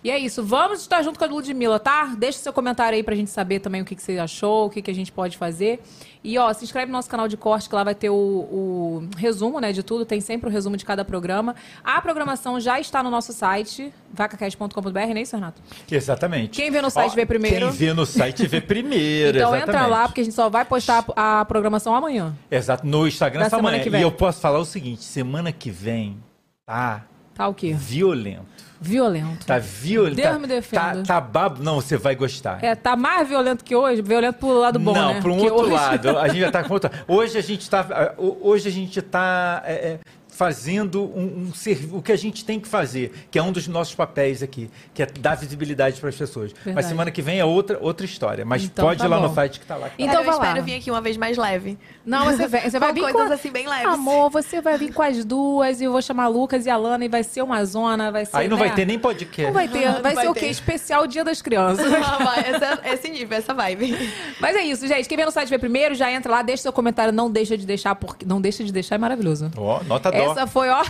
E 0.08 0.10
é 0.10 0.18
isso. 0.18 0.42
Vamos 0.42 0.80
estar 0.80 1.02
junto 1.02 1.18
com 1.18 1.24
a 1.26 1.28
Ludmilla, 1.28 1.78
tá? 1.78 2.14
Deixa 2.16 2.38
seu 2.38 2.50
comentário 2.50 2.96
aí 2.96 3.02
pra 3.02 3.14
gente 3.14 3.28
saber 3.30 3.60
também 3.60 3.82
o 3.82 3.84
que, 3.84 3.94
que 3.94 4.02
você 4.02 4.18
achou, 4.18 4.64
o 4.64 4.70
que, 4.70 4.80
que 4.80 4.90
a 4.90 4.94
gente 4.94 5.12
pode 5.12 5.36
fazer. 5.36 5.82
E, 6.24 6.38
ó, 6.38 6.50
se 6.54 6.64
inscreve 6.64 6.86
no 6.86 6.92
nosso 6.96 7.10
canal 7.10 7.28
de 7.28 7.36
corte, 7.36 7.68
que 7.68 7.74
lá 7.74 7.84
vai 7.84 7.94
ter 7.94 8.08
o, 8.08 8.14
o 8.14 9.08
resumo, 9.18 9.60
né, 9.60 9.70
de 9.70 9.82
tudo. 9.82 10.06
Tem 10.06 10.18
sempre 10.22 10.48
o 10.48 10.52
resumo 10.52 10.78
de 10.78 10.84
cada 10.86 11.04
programa. 11.04 11.54
A 11.84 12.00
programação 12.00 12.58
já 12.58 12.80
está 12.80 13.02
no 13.02 13.10
nosso 13.10 13.34
site, 13.34 13.92
vacacast.com.br, 14.10 14.90
não 14.90 14.98
é 14.98 15.20
isso, 15.20 15.36
Renato? 15.36 15.60
Exatamente. 15.90 16.50
Quem 16.58 16.70
vê 16.70 16.80
no 16.80 16.88
site 16.88 17.14
vê 17.14 17.26
primeiro. 17.26 17.68
Quem 17.68 17.76
vê 17.76 17.92
no 17.92 18.06
site 18.06 18.46
vê 18.46 18.62
primeiro. 18.62 19.36
Então 19.36 19.54
exatamente. 19.54 19.76
entra 19.76 19.86
lá, 19.86 20.08
porque 20.08 20.22
a 20.22 20.24
gente 20.24 20.34
só 20.34 20.48
vai 20.48 20.64
postar 20.64 21.04
a 21.14 21.28
a 21.40 21.44
programação 21.44 21.94
amanhã. 21.94 22.34
Exato, 22.50 22.86
no 22.86 23.06
Instagram 23.06 23.40
Da 23.40 23.46
essa 23.48 23.56
semana 23.56 23.72
manhã. 23.72 23.84
que 23.84 23.90
vem. 23.90 24.00
E 24.00 24.04
eu 24.04 24.10
posso 24.10 24.40
falar 24.40 24.58
o 24.58 24.64
seguinte: 24.64 25.04
semana 25.04 25.52
que 25.52 25.70
vem 25.70 26.16
tá 26.64 27.04
Tá 27.34 27.46
o 27.46 27.54
quê? 27.54 27.74
violento. 27.78 28.67
Violento. 28.81 29.44
Tá 29.47 29.58
violento. 29.58 30.16
Deus 30.16 30.28
tá, 30.28 30.39
me 30.39 30.47
defenda. 30.47 31.02
Tá, 31.02 31.15
tá 31.15 31.20
babo. 31.20 31.62
Não, 31.62 31.76
você 31.76 31.97
vai 31.97 32.15
gostar. 32.15 32.62
É, 32.62 32.74
tá 32.74 32.94
mais 32.94 33.28
violento 33.28 33.65
que 33.65 33.74
hoje, 33.74 34.00
violento 34.02 34.36
pro 34.36 34.52
lado 34.58 34.78
bom, 34.78 34.92
não, 34.94 35.15
né? 35.15 35.20
para 35.20 35.31
um 35.32 35.39
outro 35.39 35.62
hoje- 35.62 35.73
lado. 35.73 36.18
A 36.18 36.28
gente 36.28 36.40
já 36.40 36.50
tá 36.50 36.62
com 36.62 36.74
outro. 36.74 36.90
Hoje 37.08 37.39
a 37.39 37.42
gente 37.42 37.68
tá, 37.68 38.15
hoje 38.18 38.68
a 38.68 38.73
gente 38.73 39.02
tá 39.02 39.62
é, 39.65 39.73
é, 39.73 39.98
fazendo 40.39 41.02
um, 41.02 41.50
um 41.50 41.97
o 41.99 42.00
que 42.00 42.12
a 42.12 42.17
gente 42.17 42.44
tem 42.44 42.60
que 42.60 42.68
fazer, 42.68 43.12
que 43.28 43.36
é 43.41 43.42
um 43.42 43.50
dos 43.50 43.67
nossos 43.67 43.92
papéis 43.97 44.41
aqui, 44.41 44.70
que 44.94 45.02
é 45.02 45.07
dar 45.07 45.34
visibilidade 45.34 46.00
para 46.00 46.10
as 46.10 46.15
pessoas. 46.15 46.52
Mas 46.55 46.65
Verdade. 46.65 46.86
semana 46.86 47.10
que 47.10 47.20
vem 47.20 47.41
é 47.41 47.44
outra 47.44 47.76
outra 47.81 48.07
história. 48.07 48.44
Mas 48.44 48.62
Então 48.62 48.84
pode 48.86 49.00
tá 49.00 49.07
ir 49.07 49.08
lá 49.08 49.17
bom. 49.18 49.26
no 49.28 49.34
site 49.34 49.58
que 49.58 49.67
tá 49.67 49.75
lá. 49.75 49.91
que 49.91 49.97
tá 49.97 50.02
Então 50.05 50.20
eu 50.20 50.25
vai 50.31 50.39
lá. 50.39 50.47
espero 50.47 50.65
vir 50.65 50.75
aqui 50.76 50.91
uma 50.92 51.00
vez 51.00 51.17
mais 51.17 51.36
leve. 51.36 51.76
Não, 52.07 52.26
você 52.26 52.47
vem, 52.47 52.60
você 52.70 52.78
vai 52.78 52.91
Com 52.91 52.94
vir 52.94 53.00
coisas 53.00 53.26
com... 53.26 53.34
assim 53.34 53.50
bem 53.50 53.67
leves. 53.68 53.86
Amor, 53.86 54.31
você 54.31 54.60
vai 54.60 54.78
vir 54.78 54.92
com 54.92 55.02
as 55.02 55.25
duas 55.25 55.81
e 55.81 55.84
eu 55.84 55.91
vou 55.92 56.00
chamar 56.00 56.28
Lucas 56.28 56.67
e 56.67 56.70
a 56.70 56.76
Lana 56.76 57.05
e 57.05 57.08
vai 57.08 57.25
ser 57.25 57.42
uma 57.42 57.65
zona, 57.65 58.12
vai 58.12 58.25
ser. 58.25 58.36
Aí 58.36 58.47
não 58.49 58.57
né? 58.57 58.67
vai 58.67 58.75
ter 58.76 58.86
nem 58.86 58.97
podcast. 58.97 59.42
Não 59.47 59.52
vai 59.52 59.67
ter, 59.67 59.91
vai, 60.00 60.15
Vai 60.15 60.25
ser 60.25 60.31
o 60.31 60.34
quê? 60.34 60.47
Especial 60.47 61.05
Dia 61.08 61.25
das 61.25 61.42
Crianças. 61.42 61.84
Vai, 62.18 62.41
essa- 62.50 62.81
esse 62.84 63.08
nível, 63.10 63.36
essa 63.39 63.52
vibe. 63.55 63.97
Mas 64.41 64.55
é 64.57 64.62
isso, 64.62 64.86
gente. 64.86 65.08
Quem 65.08 65.17
vê 65.17 65.25
no 65.25 65.31
site 65.33 65.49
vê 65.49 65.58
primeiro, 65.58 65.94
já 65.94 66.10
entra 66.12 66.31
lá, 66.31 66.42
deixa 66.42 66.62
seu 66.62 66.73
comentário, 66.73 67.12
não 67.12 67.31
deixa 67.31 67.57
de 67.57 67.67
deixar, 67.67 67.94
porque 67.94 68.25
não 68.25 68.41
deixa 68.41 68.62
de 68.62 68.73
deixar 68.73 68.94
é 68.94 68.99
maravilhoso. 68.99 69.50
Ó, 69.57 69.83
nota 69.84 70.10
dó. 70.10 70.27
Essa 70.32 70.47
foi, 70.47 70.68
ó. 70.68 70.82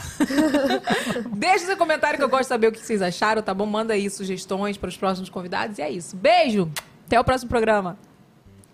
Deixa 1.35 1.67
seu 1.67 1.77
comentário 1.77 2.19
que 2.19 2.25
eu 2.25 2.29
gosto 2.29 2.43
de 2.43 2.49
saber 2.49 2.69
o 2.69 2.73
que 2.73 2.81
vocês 2.81 3.03
acharam, 3.03 3.43
tá 3.43 3.53
bom? 3.55 3.67
Manda 3.67 3.95
aí 3.95 4.09
sugestões 4.11 4.77
para 4.77 4.89
os 4.89 4.97
próximos 4.97 5.29
convidados. 5.29 5.79
E 5.79 5.83
é 5.83 5.91
isso. 5.91 6.17
Beijo! 6.17 6.71
Até 7.07 7.19
o 7.19 7.25
próximo 7.25 7.49
programa. 7.49 7.99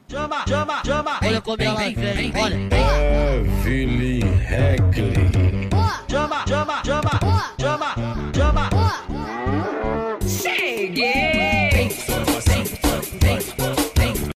Chama, 0.09 0.45
chama, 0.47 0.83
chama. 0.85 1.19
Olha 1.23 1.41
como 1.41 1.63
ela 1.63 1.77
vem, 1.77 1.95
vem, 1.95 2.33
olha. 2.37 2.57
Evelyn 3.65 4.21
Heckley. 4.43 5.69
Chama, 6.09 6.45
chama, 6.47 6.83
chama. 6.85 7.11
Chama, 7.59 7.95
chama. 8.35 8.71
Cheguei! 10.27 11.34